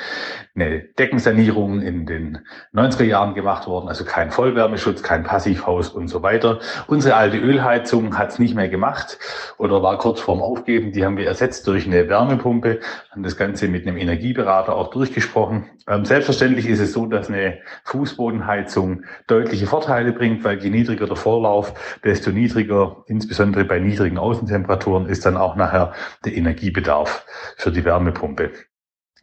[0.53, 2.39] eine Deckensanierung in den
[2.73, 3.87] 90er Jahren gemacht worden.
[3.87, 6.59] Also kein Vollwärmeschutz, kein Passivhaus und so weiter.
[6.87, 9.17] Unsere alte Ölheizung hat es nicht mehr gemacht
[9.57, 10.91] oder war kurz vorm Aufgeben.
[10.91, 12.79] Die haben wir ersetzt durch eine Wärmepumpe,
[13.11, 15.69] haben das Ganze mit einem Energieberater auch durchgesprochen.
[15.87, 21.15] Ähm, selbstverständlich ist es so, dass eine Fußbodenheizung deutliche Vorteile bringt, weil je niedriger der
[21.15, 27.25] Vorlauf, desto niedriger insbesondere bei niedrigen Außentemperaturen ist dann auch nachher der Energiebedarf
[27.57, 28.51] für die Wärmepumpe.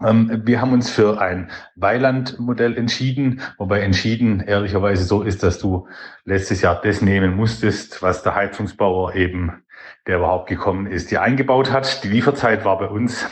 [0.05, 5.87] Ähm, wir haben uns für ein Weilandmodell entschieden, wobei entschieden ehrlicherweise so ist, dass du
[6.25, 9.63] letztes Jahr das nehmen musstest, was der Heizungsbauer eben,
[10.07, 12.03] der überhaupt gekommen ist, dir eingebaut hat.
[12.05, 13.29] Die Lieferzeit war bei uns,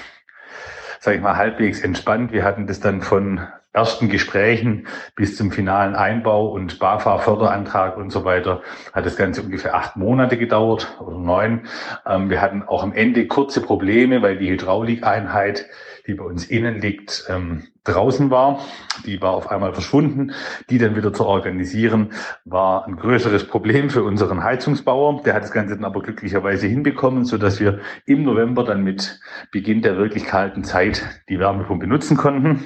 [1.01, 2.33] sage ich mal, halbwegs entspannt.
[2.33, 8.25] Wir hatten das dann von ersten Gesprächen bis zum finalen Einbau und BAFA-Förderantrag und so
[8.25, 11.63] weiter hat das Ganze ungefähr acht Monate gedauert oder neun.
[12.07, 15.67] Ähm, wir hatten auch am Ende kurze Probleme, weil die Hydraulikeinheit,
[16.07, 18.61] die bei uns innen liegt, ähm, draußen war.
[19.07, 20.33] Die war auf einmal verschwunden.
[20.69, 22.13] Die dann wieder zu organisieren,
[22.45, 25.23] war ein größeres Problem für unseren Heizungsbauer.
[25.23, 29.21] Der hat das Ganze dann aber glücklicherweise hinbekommen, so dass wir im November dann mit
[29.53, 32.65] Beginn der wirklich kalten Zeit die Wärmepumpe nutzen konnten.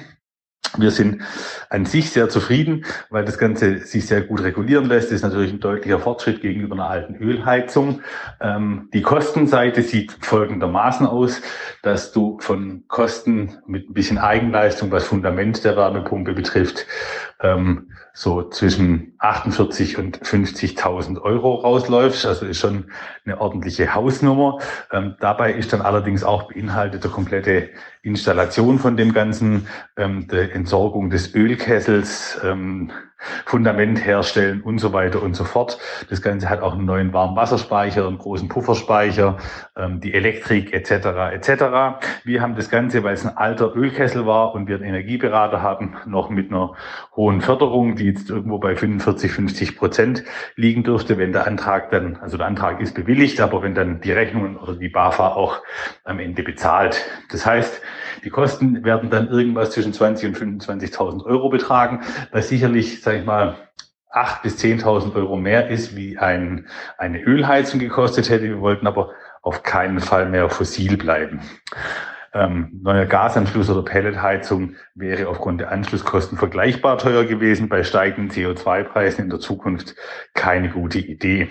[0.77, 1.21] Wir sind
[1.69, 5.07] an sich sehr zufrieden, weil das Ganze sich sehr gut regulieren lässt.
[5.07, 8.01] Das ist natürlich ein deutlicher Fortschritt gegenüber einer alten Ölheizung.
[8.41, 11.41] Ähm, die Kostenseite sieht folgendermaßen aus,
[11.81, 16.85] dass du von Kosten mit ein bisschen Eigenleistung, was Fundament der Wärmepumpe betrifft,
[17.41, 22.25] ähm, so zwischen 48 und 50.000 Euro rausläufst.
[22.25, 22.85] Also ist schon
[23.25, 24.59] eine ordentliche Hausnummer.
[24.91, 27.69] Ähm, dabei ist dann allerdings auch beinhaltet der komplette
[28.05, 32.91] Installation von dem Ganzen, ähm, der Entsorgung des Ölkessels, ähm,
[33.45, 35.79] Fundament herstellen und so weiter und so fort.
[36.09, 39.37] Das Ganze hat auch einen neuen Warmwasserspeicher, einen großen Pufferspeicher,
[39.75, 41.33] ähm, die Elektrik etc.
[41.33, 41.99] etc.
[42.23, 45.95] Wir haben das Ganze, weil es ein alter Ölkessel war und wir einen Energieberater haben,
[46.05, 46.73] noch mit einer
[47.15, 50.23] hohen Förderung, die jetzt irgendwo bei 45, 50 Prozent
[50.55, 54.11] liegen dürfte, wenn der Antrag dann, also der Antrag ist bewilligt, aber wenn dann die
[54.11, 55.61] Rechnungen oder die BAFA auch
[56.03, 57.03] am Ende bezahlt.
[57.31, 57.81] Das heißt,
[58.23, 63.25] die Kosten werden dann irgendwas zwischen 20 und 25.000 Euro betragen, was sicherlich, sage ich
[63.25, 63.55] mal,
[64.15, 68.45] 8.000 bis 10.000 Euro mehr ist, wie ein, eine Ölheizung gekostet hätte.
[68.45, 69.11] Wir wollten aber
[69.41, 71.41] auf keinen Fall mehr fossil bleiben.
[72.33, 77.69] Ähm, neuer Gasanschluss oder Pelletheizung wäre aufgrund der Anschlusskosten vergleichbar teuer gewesen.
[77.69, 79.95] Bei steigenden CO2-Preisen in der Zukunft
[80.33, 81.49] keine gute Idee.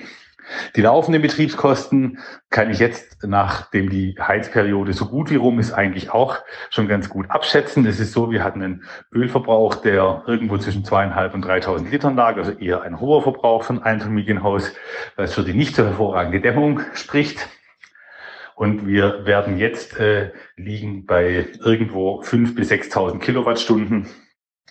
[0.77, 2.19] Die laufenden Betriebskosten
[2.51, 6.39] kann ich jetzt, nachdem die Heizperiode so gut wie rum ist, eigentlich auch
[6.71, 7.87] schon ganz gut abschätzen.
[7.87, 12.37] Es ist so, wir hatten einen Ölverbrauch, der irgendwo zwischen zweieinhalb und 3000 Litern lag,
[12.37, 14.73] also eher ein hoher Verbrauch von Einfamilienhaus,
[15.17, 17.49] was für die nicht so hervorragende Dämmung spricht.
[18.55, 24.07] Und wir werden jetzt äh, liegen bei irgendwo fünf bis 6.000 Kilowattstunden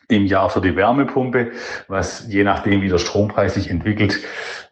[0.07, 1.51] im Jahr für die Wärmepumpe,
[1.88, 4.19] was je nachdem, wie der Strompreis sich entwickelt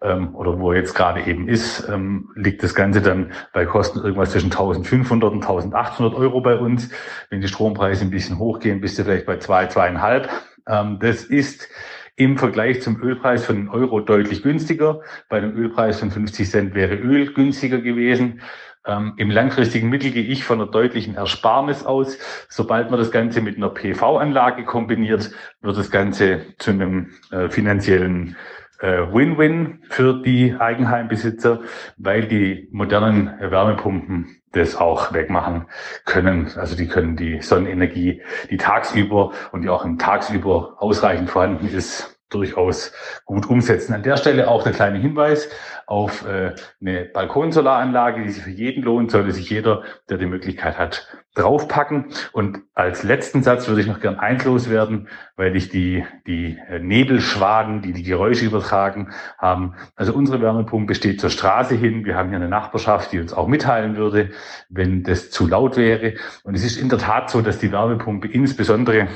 [0.01, 3.99] ähm, oder wo er jetzt gerade eben ist, ähm, liegt das Ganze dann bei Kosten
[3.99, 6.89] irgendwas zwischen 1500 und 1800 Euro bei uns.
[7.29, 10.29] Wenn die Strompreise ein bisschen hochgehen, bist du vielleicht bei zwei, zweieinhalb.
[10.67, 11.69] Ähm, das ist
[12.15, 15.01] im Vergleich zum Ölpreis von Euro deutlich günstiger.
[15.29, 18.41] Bei einem Ölpreis von 50 Cent wäre Öl günstiger gewesen.
[18.85, 22.17] Ähm, Im langfristigen Mittel gehe ich von einer deutlichen Ersparnis aus.
[22.49, 28.35] Sobald man das Ganze mit einer PV-Anlage kombiniert, wird das Ganze zu einem äh, finanziellen
[28.81, 31.61] Win-Win für die Eigenheimbesitzer,
[31.97, 35.67] weil die modernen Wärmepumpen das auch wegmachen
[36.05, 36.51] können.
[36.55, 42.20] Also die können die Sonnenenergie, die tagsüber und die auch im tagsüber ausreichend vorhanden ist,
[42.33, 42.91] durchaus
[43.25, 43.93] gut umsetzen.
[43.93, 45.49] An der Stelle auch der kleine Hinweis
[45.85, 50.79] auf äh, eine Balkonsolaranlage, die sich für jeden lohnt, sollte sich jeder, der die Möglichkeit
[50.79, 52.05] hat, draufpacken.
[52.31, 56.79] Und als letzten Satz würde ich noch gern eins loswerden, weil ich die, die äh,
[56.79, 59.75] Nebelschwaden, die die Geräusche übertragen haben.
[59.95, 62.05] Also unsere Wärmepumpe steht zur Straße hin.
[62.05, 64.31] Wir haben hier eine Nachbarschaft, die uns auch mitteilen würde,
[64.69, 66.15] wenn das zu laut wäre.
[66.43, 69.07] Und es ist in der Tat so, dass die Wärmepumpe insbesondere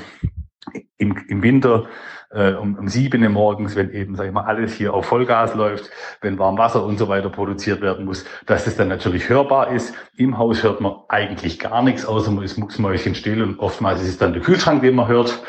[0.98, 1.86] im, im Winter
[2.30, 5.54] äh, um, um sieben Uhr morgens, wenn eben, sag ich mal, alles hier auf Vollgas
[5.54, 9.94] läuft, wenn Warmwasser und so weiter produziert werden muss, dass es dann natürlich hörbar ist.
[10.16, 14.18] Im Haus hört man eigentlich gar nichts, außer man ist mucksmäuschenstill und oftmals ist es
[14.18, 15.42] dann der Kühlschrank, den man hört.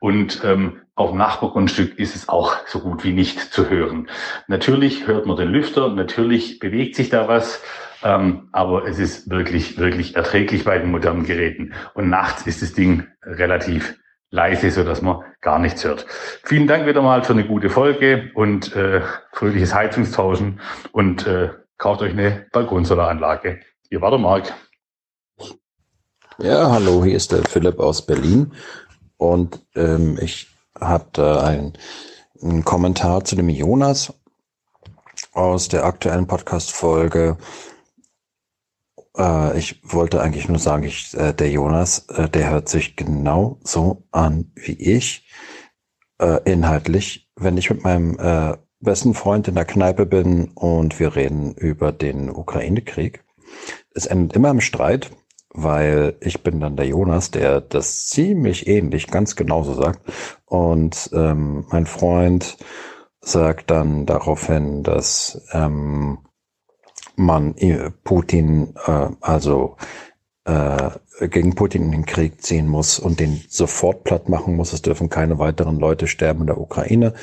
[0.00, 4.08] Und ähm, auf dem Nachbargrundstück ist es auch so gut wie nicht zu hören.
[4.48, 7.62] Natürlich hört man den Lüfter, natürlich bewegt sich da was,
[8.02, 11.72] ähm, aber es ist wirklich, wirklich erträglich bei den modernen Geräten.
[11.94, 13.96] Und nachts ist das Ding relativ
[14.32, 16.06] leise, so dass man gar nichts hört.
[16.42, 22.02] Vielen Dank wieder mal für eine gute Folge und äh, fröhliches Heizungstauschen und äh, kauft
[22.02, 23.60] euch eine Balkonsolaranlage.
[23.88, 24.52] Hier war der Marc.
[26.38, 28.52] Ja, hallo, hier ist der Philipp aus Berlin
[29.18, 30.48] und ähm, ich
[30.80, 31.74] habe da einen,
[32.42, 34.14] einen Kommentar zu dem Jonas
[35.32, 37.36] aus der aktuellen Podcast-Folge.
[39.16, 43.58] Äh, ich wollte eigentlich nur sagen, ich, äh, der Jonas, äh, der hört sich genau
[43.62, 45.26] so an wie ich,
[46.18, 47.30] äh, inhaltlich.
[47.36, 51.92] Wenn ich mit meinem äh, besten Freund in der Kneipe bin und wir reden über
[51.92, 53.24] den Ukraine-Krieg,
[53.94, 55.10] es endet immer im Streit,
[55.54, 60.00] weil ich bin dann der Jonas, der das ziemlich ähnlich, ganz genauso sagt.
[60.46, 62.56] Und ähm, mein Freund
[63.20, 66.18] sagt dann daraufhin, dass ähm,
[67.16, 67.54] man
[68.04, 69.76] Putin, äh, also
[70.44, 74.72] äh, gegen Putin in den Krieg ziehen muss und den sofort platt machen muss.
[74.72, 77.14] Es dürfen keine weiteren Leute sterben in der Ukraine.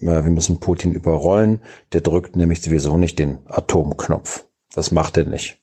[0.00, 1.60] Äh, wir müssen Putin überrollen.
[1.92, 4.46] Der drückt nämlich sowieso nicht den Atomknopf.
[4.74, 5.60] Das macht er nicht.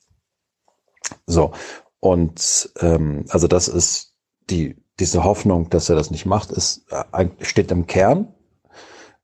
[1.26, 1.52] So.
[2.00, 4.14] Und ähm, also das ist
[4.50, 8.32] die diese Hoffnung, dass er das nicht macht, ist äh, steht im Kern.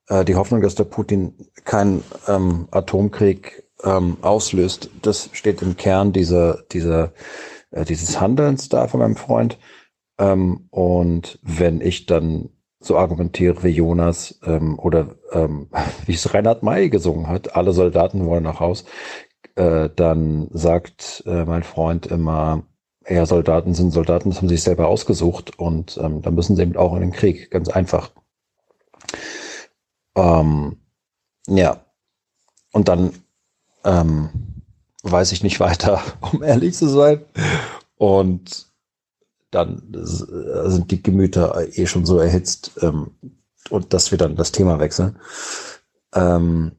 [0.09, 6.12] Äh, die Hoffnung, dass der Putin keinen ähm, Atomkrieg ähm, auslöst, das steht im Kern
[6.12, 7.12] dieser dieser
[7.71, 9.59] äh, dieses Handelns da von meinem Freund.
[10.19, 15.69] Ähm, und wenn ich dann so argumentiere wie Jonas ähm, oder ähm,
[16.07, 18.85] wie es Reinhard May gesungen hat, alle Soldaten wollen nach Haus,
[19.57, 22.65] äh, dann sagt äh, mein Freund immer,
[23.09, 26.62] ja, Soldaten sind Soldaten, das haben sie sich selber ausgesucht und ähm, da müssen sie
[26.62, 28.11] eben auch in den Krieg, ganz einfach.
[30.15, 30.77] Ähm,
[31.49, 31.85] ja,
[32.73, 33.12] und dann
[33.85, 34.31] ähm,
[35.03, 37.25] weiß ich nicht weiter, um ehrlich zu sein.
[37.97, 38.69] Und
[39.51, 43.12] dann sind die Gemüter eh schon so erhitzt ähm,
[43.71, 45.19] und dass wir dann das Thema wechseln.
[46.15, 46.73] Ähm,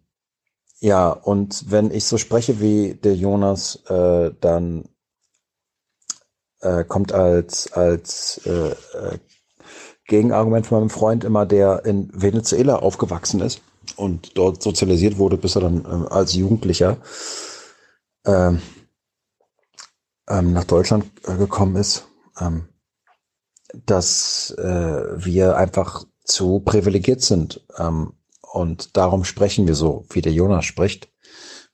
[0.79, 4.87] ja, und wenn ich so spreche wie der Jonas, äh, dann
[6.61, 9.19] äh, kommt als, als äh, äh,
[10.05, 13.61] Gegenargument von meinem Freund immer, der in Venezuela aufgewachsen ist
[13.97, 16.97] und dort sozialisiert wurde, bis er dann äh, als Jugendlicher
[18.25, 18.61] ähm,
[20.29, 22.07] ähm, nach Deutschland äh, gekommen ist,
[22.39, 22.69] ähm,
[23.85, 27.65] dass äh, wir einfach zu privilegiert sind.
[27.77, 31.09] Ähm, und darum sprechen wir so, wie der Jonas spricht.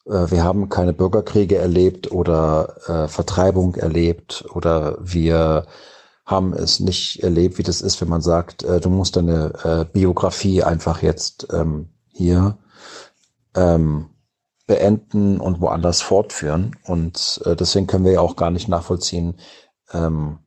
[0.06, 5.68] Äh, wir haben keine Bürgerkriege erlebt oder äh, Vertreibung erlebt oder wir
[6.26, 10.64] haben es nicht erlebt, wie das ist, wenn man sagt, äh, du musst deine Biografie
[10.64, 12.58] einfach jetzt ähm, hier
[13.56, 14.10] ähm,
[14.68, 16.76] beenden und woanders fortführen.
[16.86, 19.40] Und äh, deswegen können wir ja auch gar nicht nachvollziehen,
[19.92, 20.40] ähm,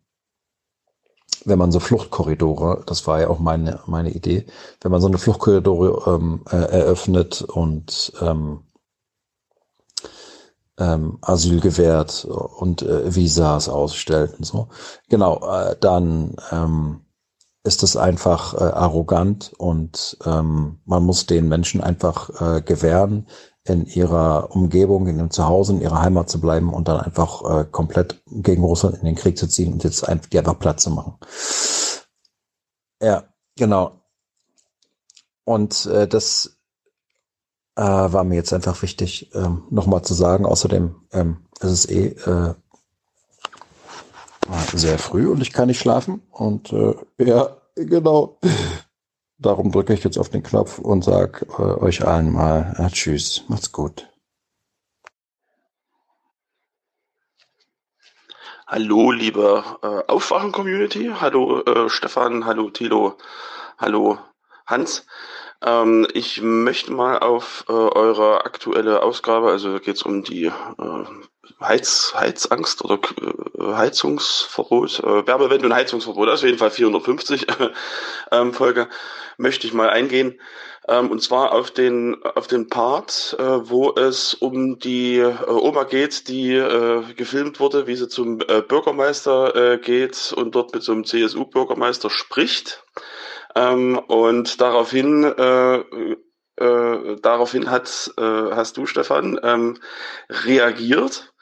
[1.45, 4.47] wenn man so Fluchtkorridore, das war ja auch meine, meine Idee,
[4.81, 8.65] wenn man so eine Fluchtkorridore ähm, äh, eröffnet und ähm,
[10.79, 14.69] ähm, Asyl gewährt und äh, Visas ausstellt und so.
[15.09, 17.01] Genau, äh, dann ähm,
[17.65, 23.27] ist es einfach äh, arrogant und ähm, man muss den Menschen einfach äh, gewähren,
[23.69, 27.65] in ihrer Umgebung, in ihrem Zuhause, in ihrer Heimat zu bleiben und dann einfach äh,
[27.65, 30.91] komplett gegen Russland in den Krieg zu ziehen und jetzt einfach, die einfach Platz zu
[30.91, 31.19] machen.
[33.03, 33.25] Ja,
[33.57, 34.01] genau.
[35.45, 36.59] Und äh, das
[37.77, 40.47] äh, war mir jetzt einfach wichtig, ähm, nochmal zu sagen.
[40.47, 42.55] Außerdem ähm, es ist eh äh,
[44.75, 46.23] sehr früh und ich kann nicht schlafen.
[46.31, 48.39] Und äh, ja, genau.
[49.39, 53.45] Darum drücke ich jetzt auf den Knopf und sage äh, euch allen mal äh, Tschüss,
[53.49, 54.09] macht's gut.
[58.67, 61.13] Hallo, liebe äh, Aufwachen-Community.
[61.21, 63.17] Hallo äh, Stefan, hallo Tilo,
[63.79, 64.19] hallo
[64.67, 65.07] Hans.
[65.63, 71.05] Ähm, ich möchte mal auf äh, eure aktuelle Ausgabe, also geht es um die äh,
[71.61, 72.99] Heiz, Heizangst oder
[73.59, 77.47] äh, Heizungsverbot, äh, Werbewende und Heizungsverbot, also jeden Fall 450
[78.33, 78.89] ähm, Folge,
[79.37, 80.39] möchte ich mal eingehen.
[80.89, 85.85] Ähm, und zwar auf den, auf den Part, äh, wo es um die äh, Oma
[85.85, 90.83] geht, die äh, gefilmt wurde, wie sie zum äh, Bürgermeister äh, geht und dort mit
[90.83, 92.85] so einem CSU-Bürgermeister spricht.
[93.55, 95.85] Ähm, und daraufhin, äh,
[96.57, 99.79] äh, daraufhin hat, äh, hast du, Stefan, ähm,
[100.31, 101.35] reagiert.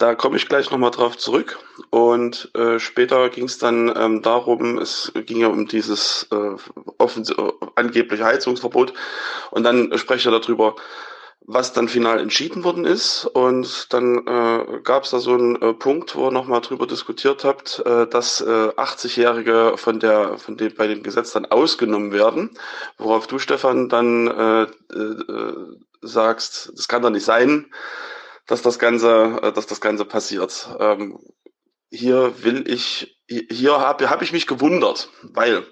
[0.00, 1.58] Da komme ich gleich nochmal drauf zurück.
[1.90, 6.56] Und äh, später ging es dann ähm, darum, es ging ja um dieses äh,
[7.74, 8.94] angebliche Heizungsverbot.
[9.50, 10.74] Und dann spreche ich darüber,
[11.42, 13.26] was dann final entschieden worden ist.
[13.26, 17.44] Und dann äh, gab es da so einen äh, Punkt, wo ihr nochmal drüber diskutiert
[17.44, 22.56] habt, äh, dass äh, 80-Jährige von der, von dem, bei dem Gesetz dann ausgenommen werden.
[22.96, 24.62] Worauf du, Stefan, dann äh,
[24.96, 27.66] äh, sagst, das kann doch nicht sein.
[28.50, 30.68] Dass das Ganze, äh, dass das Ganze passiert.
[30.78, 31.18] Ähm,
[31.90, 35.64] hier will ich, hier habe hab ich mich gewundert, weil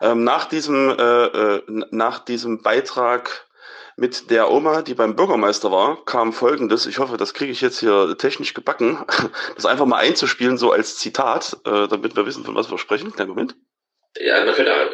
[0.00, 3.46] ähm, nach diesem, äh, äh, nach diesem Beitrag
[3.96, 6.86] mit der Oma, die beim Bürgermeister war, kam folgendes.
[6.86, 9.04] Ich hoffe, das kriege ich jetzt hier technisch gebacken,
[9.54, 13.12] das einfach mal einzuspielen, so als Zitat, äh, damit wir wissen, von was wir sprechen.
[13.12, 13.54] Kleinen Moment.
[14.18, 14.90] Ja, man könnte auch,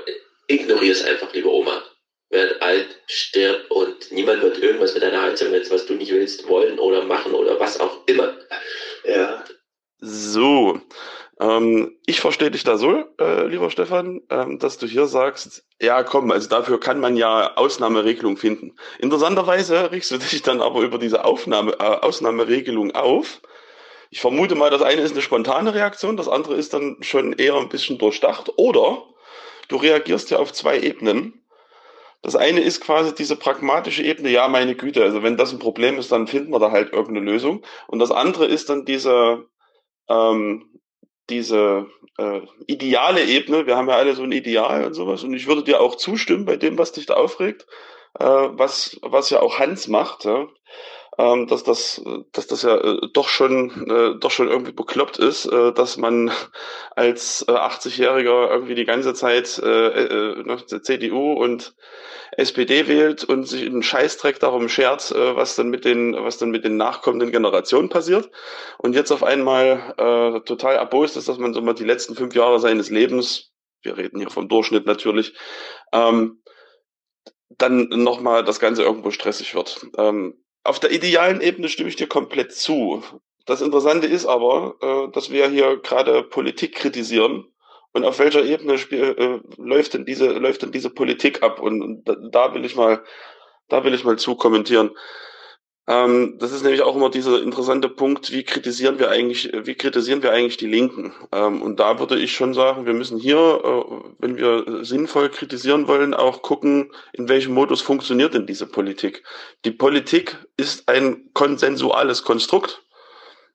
[0.48, 1.82] ignoriere es einfach, liebe Oma.
[2.30, 6.48] Werd alt, stirb und niemand wird irgendwas mit deiner Heizung jetzt, was du nicht willst,
[6.48, 8.34] wollen oder machen oder was auch immer.
[9.04, 9.44] Ja.
[9.98, 10.80] So,
[11.40, 16.02] ähm, ich verstehe dich da so, äh, lieber Stefan, ähm, dass du hier sagst, ja
[16.02, 18.76] komm, also dafür kann man ja Ausnahmeregelung finden.
[18.98, 23.40] Interessanterweise regst du dich dann aber über diese Aufnahme, äh, Ausnahmeregelung auf.
[24.10, 27.54] Ich vermute mal, das eine ist eine spontane Reaktion, das andere ist dann schon eher
[27.54, 28.52] ein bisschen durchdacht.
[28.56, 29.02] Oder
[29.68, 31.42] du reagierst ja auf zwei Ebenen.
[32.22, 35.99] Das eine ist quasi diese pragmatische Ebene, ja, meine Güte, also wenn das ein Problem
[35.99, 37.65] ist, dann finden wir da halt irgendeine Lösung.
[37.86, 39.47] Und das andere ist dann diese,
[40.08, 40.81] ähm,
[41.31, 41.86] diese
[42.19, 45.65] äh, ideale Ebene, wir haben ja alle so ein Ideal und sowas, und ich würde
[45.65, 47.67] dir auch zustimmen bei dem, was dich da aufregt,
[48.19, 50.47] äh, was, was ja auch Hans macht, ja,
[51.18, 55.46] ähm, dass das, dass das ja äh, doch schon, äh, doch schon irgendwie bekloppt ist,
[55.46, 56.30] äh, dass man
[56.96, 61.74] als äh, 80-Jähriger irgendwie die ganze Zeit äh, äh, ne, CDU und
[62.36, 66.50] SPD wählt und sich einen Scheißdreck darum schert, äh, was dann mit den, was dann
[66.50, 68.30] mit den nachkommenden Generationen passiert.
[68.78, 72.34] Und jetzt auf einmal äh, total erbost ist, dass man so mal die letzten fünf
[72.34, 75.34] Jahre seines Lebens, wir reden hier vom Durchschnitt natürlich,
[75.92, 76.42] ähm,
[77.48, 79.86] dann nochmal das Ganze irgendwo stressig wird.
[79.98, 83.02] Ähm, auf der idealen Ebene stimme ich dir komplett zu.
[83.46, 87.46] Das Interessante ist aber, äh, dass wir hier gerade Politik kritisieren
[87.92, 92.04] und auf welcher Ebene spiel, äh, läuft denn diese läuft denn diese Politik ab und,
[92.04, 93.02] da, da, will ich mal
[93.68, 94.90] da will ich mal zu kommentieren.
[95.86, 100.22] Ähm, das ist nämlich auch immer dieser interessante Punkt, wie kritisieren wir eigentlich wie kritisieren
[100.22, 101.12] wir eigentlich die Linken?
[101.32, 105.88] Ähm, und da würde ich schon sagen, wir müssen hier, äh, wenn wir sinnvoll kritisieren
[105.88, 109.22] wollen, auch gucken, in welchem Modus funktioniert denn diese Politik.
[109.64, 112.82] Die Politik ist ein konsensuales Konstrukt.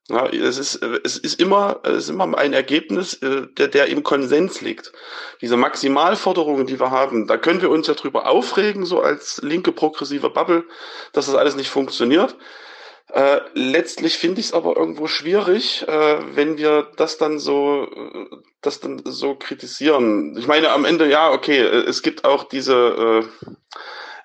[0.07, 4.03] Ja, es ist, es ist immer, es ist immer ein Ergebnis, äh, der, der im
[4.03, 4.91] Konsens liegt.
[5.41, 9.71] Diese Maximalforderungen, die wir haben, da können wir uns ja drüber aufregen, so als linke
[9.71, 10.65] progressive Bubble,
[11.13, 12.35] dass das alles nicht funktioniert.
[13.13, 18.35] Äh, letztlich finde ich es aber irgendwo schwierig, äh, wenn wir das dann so, äh,
[18.61, 20.35] das dann so kritisieren.
[20.38, 23.49] Ich meine, am Ende, ja, okay, äh, es gibt auch diese, äh,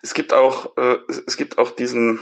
[0.02, 2.20] es gibt auch, äh, es gibt auch diesen,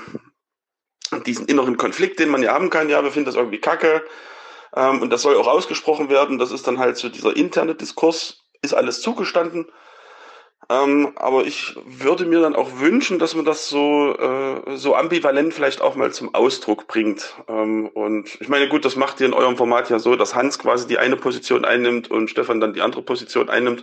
[1.27, 4.05] diesen inneren Konflikt, den man ja haben kann, ja, wir finden das irgendwie kacke
[4.77, 6.39] ähm, und das soll auch ausgesprochen werden.
[6.39, 9.67] Das ist dann halt so dieser interne Diskurs, ist alles zugestanden.
[10.71, 15.55] Ähm, aber ich würde mir dann auch wünschen, dass man das so, äh, so ambivalent
[15.55, 17.37] vielleicht auch mal zum Ausdruck bringt.
[17.49, 20.59] Ähm, und ich meine, gut, das macht ihr in eurem Format ja so, dass Hans
[20.59, 23.83] quasi die eine Position einnimmt und Stefan dann die andere Position einnimmt.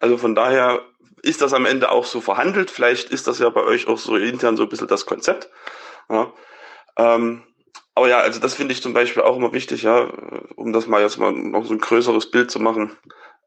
[0.00, 0.82] Also von daher
[1.22, 2.70] ist das am Ende auch so verhandelt.
[2.70, 5.50] Vielleicht ist das ja bei euch auch so intern so ein bisschen das Konzept.
[6.10, 6.32] Ja.
[6.96, 7.42] Ähm,
[7.94, 10.08] aber ja, also das finde ich zum Beispiel auch immer wichtig, ja,
[10.56, 12.96] um das mal jetzt mal noch so ein größeres Bild zu machen.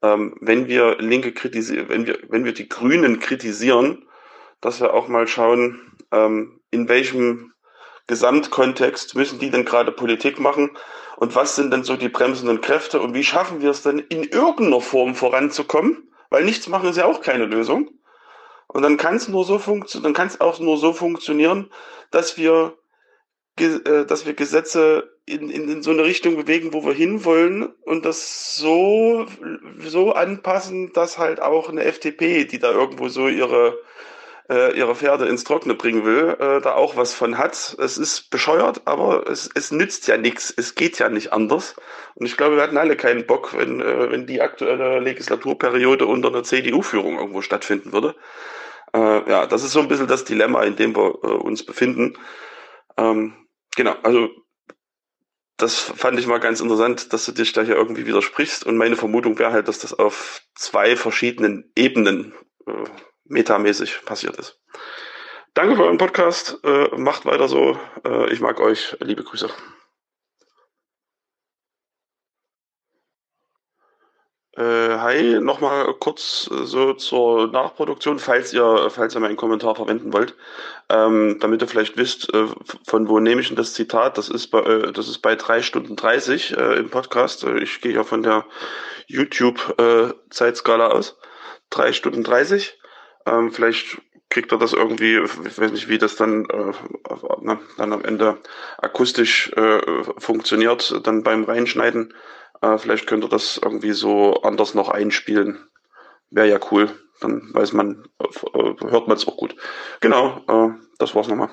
[0.01, 4.05] Ähm, wenn wir Linke kritisieren, wenn wir, wenn wir die Grünen kritisieren,
[4.61, 7.53] dass wir auch mal schauen, ähm, in welchem
[8.07, 10.71] Gesamtkontext müssen die denn gerade Politik machen
[11.17, 14.23] und was sind denn so die bremsenden Kräfte und wie schaffen wir es denn in
[14.23, 16.09] irgendeiner Form voranzukommen?
[16.29, 17.89] Weil nichts machen ist ja auch keine Lösung.
[18.67, 21.71] Und dann kann es nur so funktionieren, dann kann es auch nur so funktionieren,
[22.11, 22.77] dass wir
[24.07, 28.55] dass wir Gesetze in, in, in so eine Richtung bewegen, wo wir hinwollen und das
[28.55, 29.27] so,
[29.79, 33.77] so anpassen, dass halt auch eine FDP, die da irgendwo so ihre,
[34.49, 37.75] äh, ihre Pferde ins Trockene bringen will, äh, da auch was von hat.
[37.77, 40.53] Es ist bescheuert, aber es, es nützt ja nichts.
[40.55, 41.75] Es geht ja nicht anders.
[42.15, 46.29] Und ich glaube, wir hatten alle keinen Bock, wenn, äh, wenn die aktuelle Legislaturperiode unter
[46.29, 48.15] einer CDU-Führung irgendwo stattfinden würde.
[48.93, 52.13] Äh, ja, das ist so ein bisschen das Dilemma, in dem wir äh, uns befinden.
[52.97, 53.33] Ähm,
[53.77, 54.29] Genau, also
[55.57, 58.65] das fand ich mal ganz interessant, dass du dich da hier irgendwie widersprichst.
[58.65, 62.33] Und meine Vermutung wäre halt, dass das auf zwei verschiedenen Ebenen
[62.65, 62.71] äh,
[63.25, 64.59] metamäßig passiert ist.
[65.53, 66.59] Danke für euren Podcast.
[66.63, 67.79] Äh, macht weiter so.
[68.03, 68.97] Äh, ich mag euch.
[68.99, 69.49] Liebe Grüße.
[74.57, 80.11] Äh, hi, nochmal kurz äh, so zur Nachproduktion, falls ihr, falls ihr meinen Kommentar verwenden
[80.13, 80.35] wollt,
[80.89, 82.47] ähm, damit ihr vielleicht wisst, äh,
[82.87, 84.17] von wo nehme ich denn das Zitat.
[84.17, 87.43] Das ist bei, äh, das ist bei drei Stunden 30 äh, im Podcast.
[87.43, 88.45] Äh, ich gehe ja von der
[89.05, 91.19] YouTube-Zeitskala aus.
[91.69, 92.79] Drei Stunden 30.
[93.27, 96.73] Ähm, vielleicht kriegt er das irgendwie, ich weiß nicht, wie das dann, äh,
[97.41, 98.37] ne, dann am Ende
[98.79, 99.81] akustisch äh,
[100.17, 102.11] funktioniert, dann beim Reinschneiden.
[102.61, 105.67] Äh, vielleicht könnte das irgendwie so anders noch einspielen.
[106.29, 106.89] Wäre ja cool.
[107.21, 109.55] Dann weiß man, äh, hört man es auch gut.
[110.01, 111.49] Genau, äh, das war's nochmal.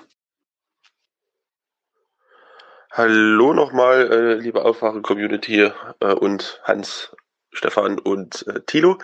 [2.91, 7.15] Hallo nochmal, äh, liebe Aufwachen-Community äh, und Hans,
[7.55, 8.99] Stefan und äh, Thilo.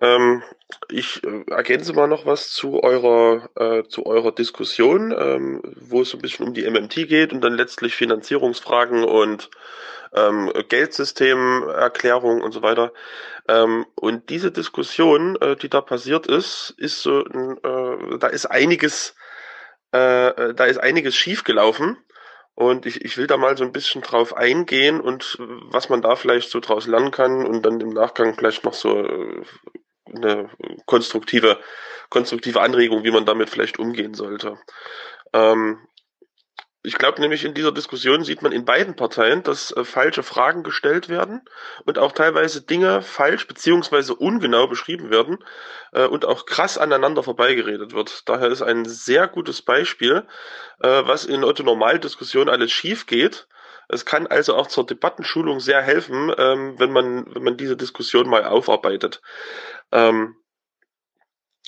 [0.00, 0.42] Ähm,
[0.90, 6.10] ich äh, ergänze mal noch was zu eurer, äh, zu eurer Diskussion, ähm, wo es
[6.10, 9.50] so ein bisschen um die MMT geht und dann letztlich Finanzierungsfragen und
[10.14, 12.92] ähm, Geldsystemerklärung und so weiter.
[13.48, 19.14] Ähm, und diese Diskussion, äh, die da passiert ist, ist so, äh, da ist einiges,
[19.92, 21.98] äh, da ist einiges schiefgelaufen.
[22.54, 26.14] Und ich, ich will da mal so ein bisschen drauf eingehen und was man da
[26.14, 29.42] vielleicht so draus lernen kann und dann im Nachgang vielleicht noch so äh,
[30.06, 30.48] eine
[30.86, 31.58] konstruktive,
[32.10, 34.58] konstruktive Anregung, wie man damit vielleicht umgehen sollte.
[35.32, 35.80] Ähm,
[36.86, 40.62] ich glaube nämlich, in dieser Diskussion sieht man in beiden Parteien, dass äh, falsche Fragen
[40.62, 41.40] gestellt werden
[41.86, 45.38] und auch teilweise Dinge falsch beziehungsweise ungenau beschrieben werden
[45.92, 48.28] äh, und auch krass aneinander vorbeigeredet wird.
[48.28, 50.26] Daher ist ein sehr gutes Beispiel,
[50.78, 53.48] äh, was in Otto-Normaldiskussionen alles schief geht.
[53.88, 58.28] Es kann also auch zur Debattenschulung sehr helfen, ähm, wenn man, wenn man diese Diskussion
[58.28, 59.22] mal aufarbeitet.
[59.90, 60.36] Ähm,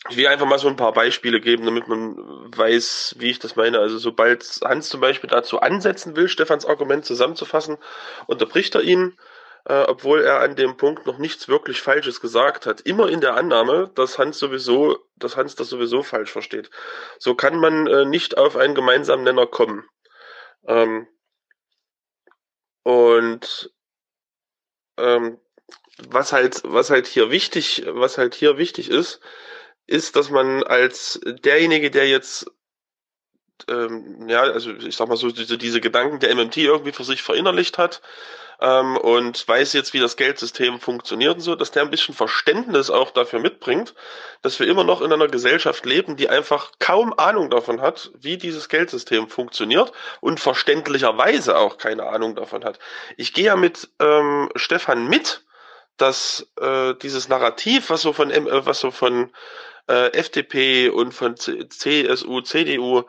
[0.08, 2.16] ich will einfach mal so ein paar Beispiele geben, damit man
[2.56, 3.78] weiß, wie ich das meine.
[3.78, 7.78] Also sobald Hans zum Beispiel dazu ansetzen will, Stefans Argument zusammenzufassen,
[8.26, 9.18] unterbricht er ihn,
[9.64, 12.82] äh, obwohl er an dem Punkt noch nichts wirklich Falsches gesagt hat.
[12.82, 16.70] Immer in der Annahme, dass Hans sowieso, dass Hans das sowieso falsch versteht.
[17.18, 19.88] So kann man äh, nicht auf einen gemeinsamen Nenner kommen.
[20.68, 21.08] Ähm,
[22.84, 23.72] und
[24.98, 25.40] ähm,
[26.08, 29.20] was halt, was halt hier wichtig, was halt hier wichtig ist,
[29.86, 32.50] ist, dass man als derjenige, der jetzt
[33.68, 37.22] ähm, ja, also ich sag mal so, diese, diese Gedanken der MMT irgendwie für sich
[37.22, 38.02] verinnerlicht hat
[38.60, 42.90] ähm, und weiß jetzt, wie das Geldsystem funktioniert und so, dass der ein bisschen Verständnis
[42.90, 43.94] auch dafür mitbringt,
[44.42, 48.36] dass wir immer noch in einer Gesellschaft leben, die einfach kaum Ahnung davon hat, wie
[48.36, 52.78] dieses Geldsystem funktioniert und verständlicherweise auch keine Ahnung davon hat.
[53.16, 55.44] Ich gehe ja mit ähm, Stefan mit,
[55.96, 59.32] dass äh, dieses Narrativ, was so von, äh, was so von
[59.88, 63.02] äh, FDP und von C CSU, CDU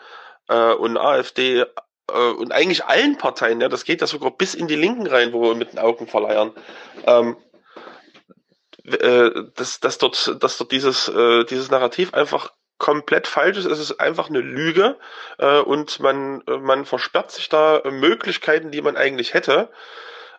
[0.47, 1.65] äh, und AfD äh,
[2.13, 5.41] und eigentlich allen Parteien, ja, das geht ja sogar bis in die Linken rein, wo
[5.41, 6.51] wir mit den Augen verleiern,
[7.05, 7.37] ähm,
[8.85, 13.65] äh, dass, dass, dort, dass dort dieses, äh, dieses Narrativ einfach komplett falsch ist.
[13.65, 14.97] Es ist einfach eine Lüge
[15.39, 19.69] äh, und man, man versperrt sich da Möglichkeiten, die man eigentlich hätte.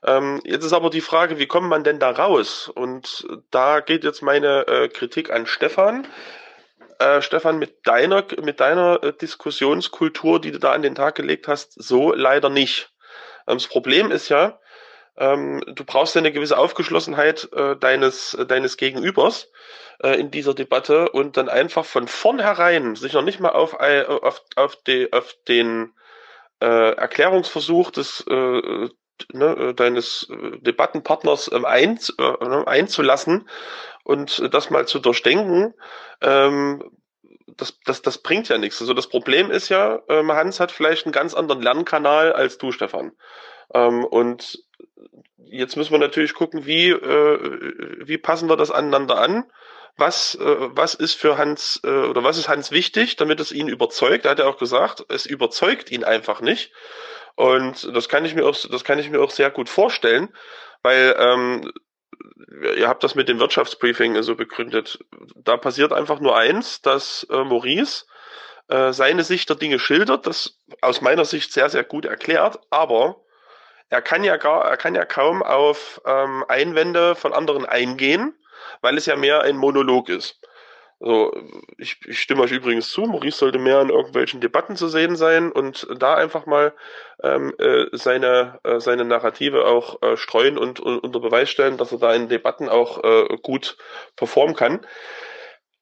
[0.04, 2.68] Ähm, jetzt ist aber die Frage, wie kommt man denn da raus?
[2.68, 6.06] Und da geht jetzt meine äh, Kritik an Stefan.
[6.98, 11.48] Äh, Stefan, mit deiner, mit deiner äh, Diskussionskultur, die du da an den Tag gelegt
[11.48, 12.92] hast, so leider nicht.
[13.46, 14.58] Ähm, das Problem ist ja,
[15.16, 19.50] ähm, du brauchst ja eine gewisse Aufgeschlossenheit äh, deines, äh, deines Gegenübers
[20.02, 24.42] äh, in dieser Debatte und dann einfach von vornherein sich noch nicht mal auf, auf,
[24.56, 25.92] auf, die, auf den
[26.60, 28.24] äh, Erklärungsversuch des
[29.32, 33.48] ne, äh, deines äh, Debattenpartners ähm, ein, äh, ne, einzulassen
[34.04, 35.74] und das mal zu durchdenken,
[36.20, 36.82] ähm,
[37.56, 38.80] das, das, das bringt ja nichts.
[38.80, 42.72] Also das Problem ist ja, ähm, Hans hat vielleicht einen ganz anderen Lernkanal als du,
[42.72, 43.12] Stefan.
[43.74, 44.64] Ähm, und
[45.36, 49.44] jetzt müssen wir natürlich gucken, wie, äh, wie passen wir das aneinander an?
[49.96, 53.68] Was, äh, was ist für Hans äh, oder was ist Hans wichtig, damit es ihn
[53.68, 54.24] überzeugt?
[54.24, 56.72] Er hat ja auch gesagt, es überzeugt ihn einfach nicht.
[57.38, 60.28] Und das kann ich mir auch, das kann ich mir auch sehr gut vorstellen,
[60.82, 61.70] weil ähm,
[62.76, 64.98] ihr habt das mit dem Wirtschaftsbriefing so begründet.
[65.36, 68.06] Da passiert einfach nur eins, dass äh, Maurice
[68.66, 73.20] äh, seine Sicht der Dinge schildert, das aus meiner Sicht sehr, sehr gut erklärt, aber
[73.88, 78.34] er kann ja gar, er kann ja kaum auf ähm, Einwände von anderen eingehen,
[78.80, 80.40] weil es ja mehr ein Monolog ist.
[81.00, 81.32] Also,
[81.76, 85.52] ich, ich stimme euch übrigens zu, Maurice sollte mehr in irgendwelchen Debatten zu sehen sein
[85.52, 86.74] und da einfach mal
[87.22, 91.92] ähm, äh, seine, äh, seine Narrative auch äh, streuen und, und unter Beweis stellen, dass
[91.92, 93.76] er da in Debatten auch äh, gut
[94.16, 94.84] performen kann.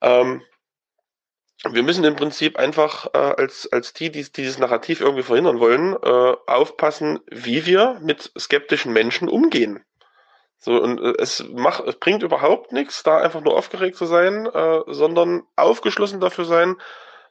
[0.03, 0.43] Ähm,
[1.65, 5.95] wir müssen im Prinzip einfach äh, als, als die, die dieses Narrativ irgendwie verhindern wollen,
[5.95, 9.83] äh, aufpassen, wie wir mit skeptischen Menschen umgehen.
[10.59, 14.47] So, und äh, es macht, es bringt überhaupt nichts, da einfach nur aufgeregt zu sein,
[14.47, 16.77] äh, sondern aufgeschlossen dafür sein,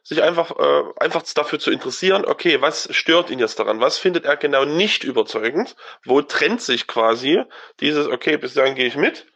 [0.02, 3.80] sich einfach, äh, einfach dafür zu interessieren, okay, was stört ihn jetzt daran?
[3.80, 5.74] Was findet er genau nicht überzeugend?
[6.04, 7.42] Wo trennt sich quasi
[7.80, 9.26] dieses, okay, bis dahin gehe ich mit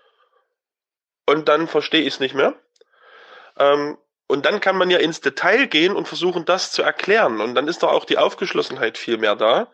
[1.27, 2.55] und dann verstehe ich es nicht mehr.
[3.59, 7.41] Ähm, und dann kann man ja ins Detail gehen und versuchen, das zu erklären.
[7.41, 9.73] Und dann ist doch auch die Aufgeschlossenheit viel mehr da.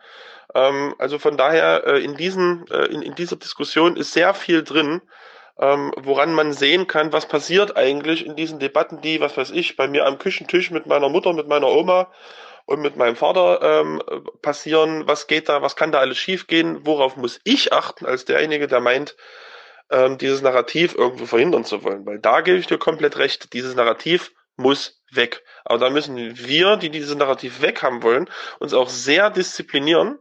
[0.54, 4.62] Ähm, also von daher, äh, in, diesen, äh, in, in dieser Diskussion ist sehr viel
[4.62, 5.02] drin,
[5.58, 9.76] ähm, woran man sehen kann, was passiert eigentlich in diesen Debatten, die, was weiß ich,
[9.76, 12.12] bei mir am Küchentisch mit meiner Mutter, mit meiner Oma
[12.66, 14.02] und mit meinem Vater ähm,
[14.42, 18.66] passieren, was geht da, was kann da alles schiefgehen, worauf muss ich achten als derjenige,
[18.66, 19.16] der meint,
[19.90, 22.04] ähm, dieses Narrativ irgendwo verhindern zu wollen.
[22.04, 25.42] Weil da gebe ich dir komplett recht, dieses Narrativ muss weg.
[25.64, 30.18] Aber da müssen wir, die dieses Narrativ weg haben wollen, uns auch sehr disziplinieren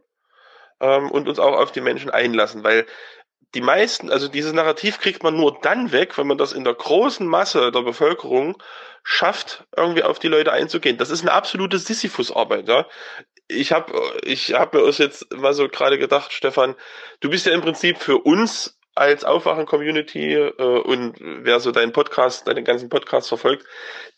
[0.79, 2.85] ähm, und uns auch auf die Menschen einlassen, weil
[3.53, 6.73] die meisten, also dieses Narrativ kriegt man nur dann weg, wenn man das in der
[6.73, 8.61] großen Masse der Bevölkerung
[9.03, 10.97] schafft, irgendwie auf die Leute einzugehen.
[10.97, 12.87] Das ist eine absolute Sisyphus-Arbeit, ja.
[13.47, 13.93] Ich habe
[14.23, 16.75] ich hab mir jetzt mal so gerade gedacht, Stefan,
[17.21, 22.47] du bist ja im Prinzip für uns als Aufwachen-Community äh, und wer so deinen Podcast,
[22.47, 23.65] deinen ganzen Podcast verfolgt,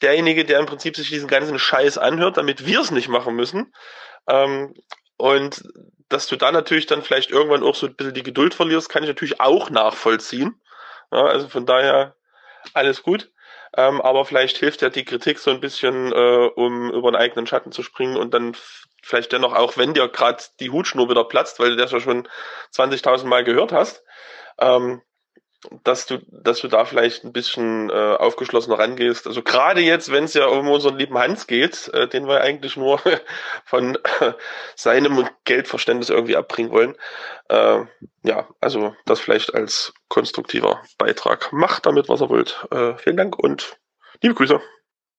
[0.01, 3.73] derjenige, der im Prinzip sich diesen ganzen Scheiß anhört, damit wir es nicht machen müssen.
[4.27, 4.73] Ähm,
[5.17, 5.63] und
[6.09, 9.03] dass du da natürlich dann vielleicht irgendwann auch so ein bisschen die Geduld verlierst, kann
[9.03, 10.59] ich natürlich auch nachvollziehen.
[11.11, 12.15] Ja, also von daher
[12.73, 13.31] alles gut.
[13.75, 17.47] Ähm, aber vielleicht hilft ja die Kritik so ein bisschen, äh, um über den eigenen
[17.47, 18.55] Schatten zu springen und dann
[19.03, 22.27] vielleicht dennoch auch, wenn dir gerade die Hutschnur wieder platzt, weil du das ja schon
[22.73, 24.03] 20.000 Mal gehört hast,
[24.59, 25.01] ähm,
[25.83, 29.25] dass du, dass du da vielleicht ein bisschen äh, aufgeschlossener rangehst.
[29.27, 32.77] Also gerade jetzt, wenn es ja um unseren lieben Hans geht, äh, den wir eigentlich
[32.77, 33.01] nur
[33.65, 34.33] von äh,
[34.75, 36.95] seinem Geldverständnis irgendwie abbringen wollen.
[37.49, 37.85] Äh,
[38.23, 41.51] ja, also das vielleicht als konstruktiver Beitrag.
[41.51, 42.65] Macht damit, was ihr wollt.
[42.71, 43.77] Äh, vielen Dank und
[44.21, 44.61] liebe Grüße.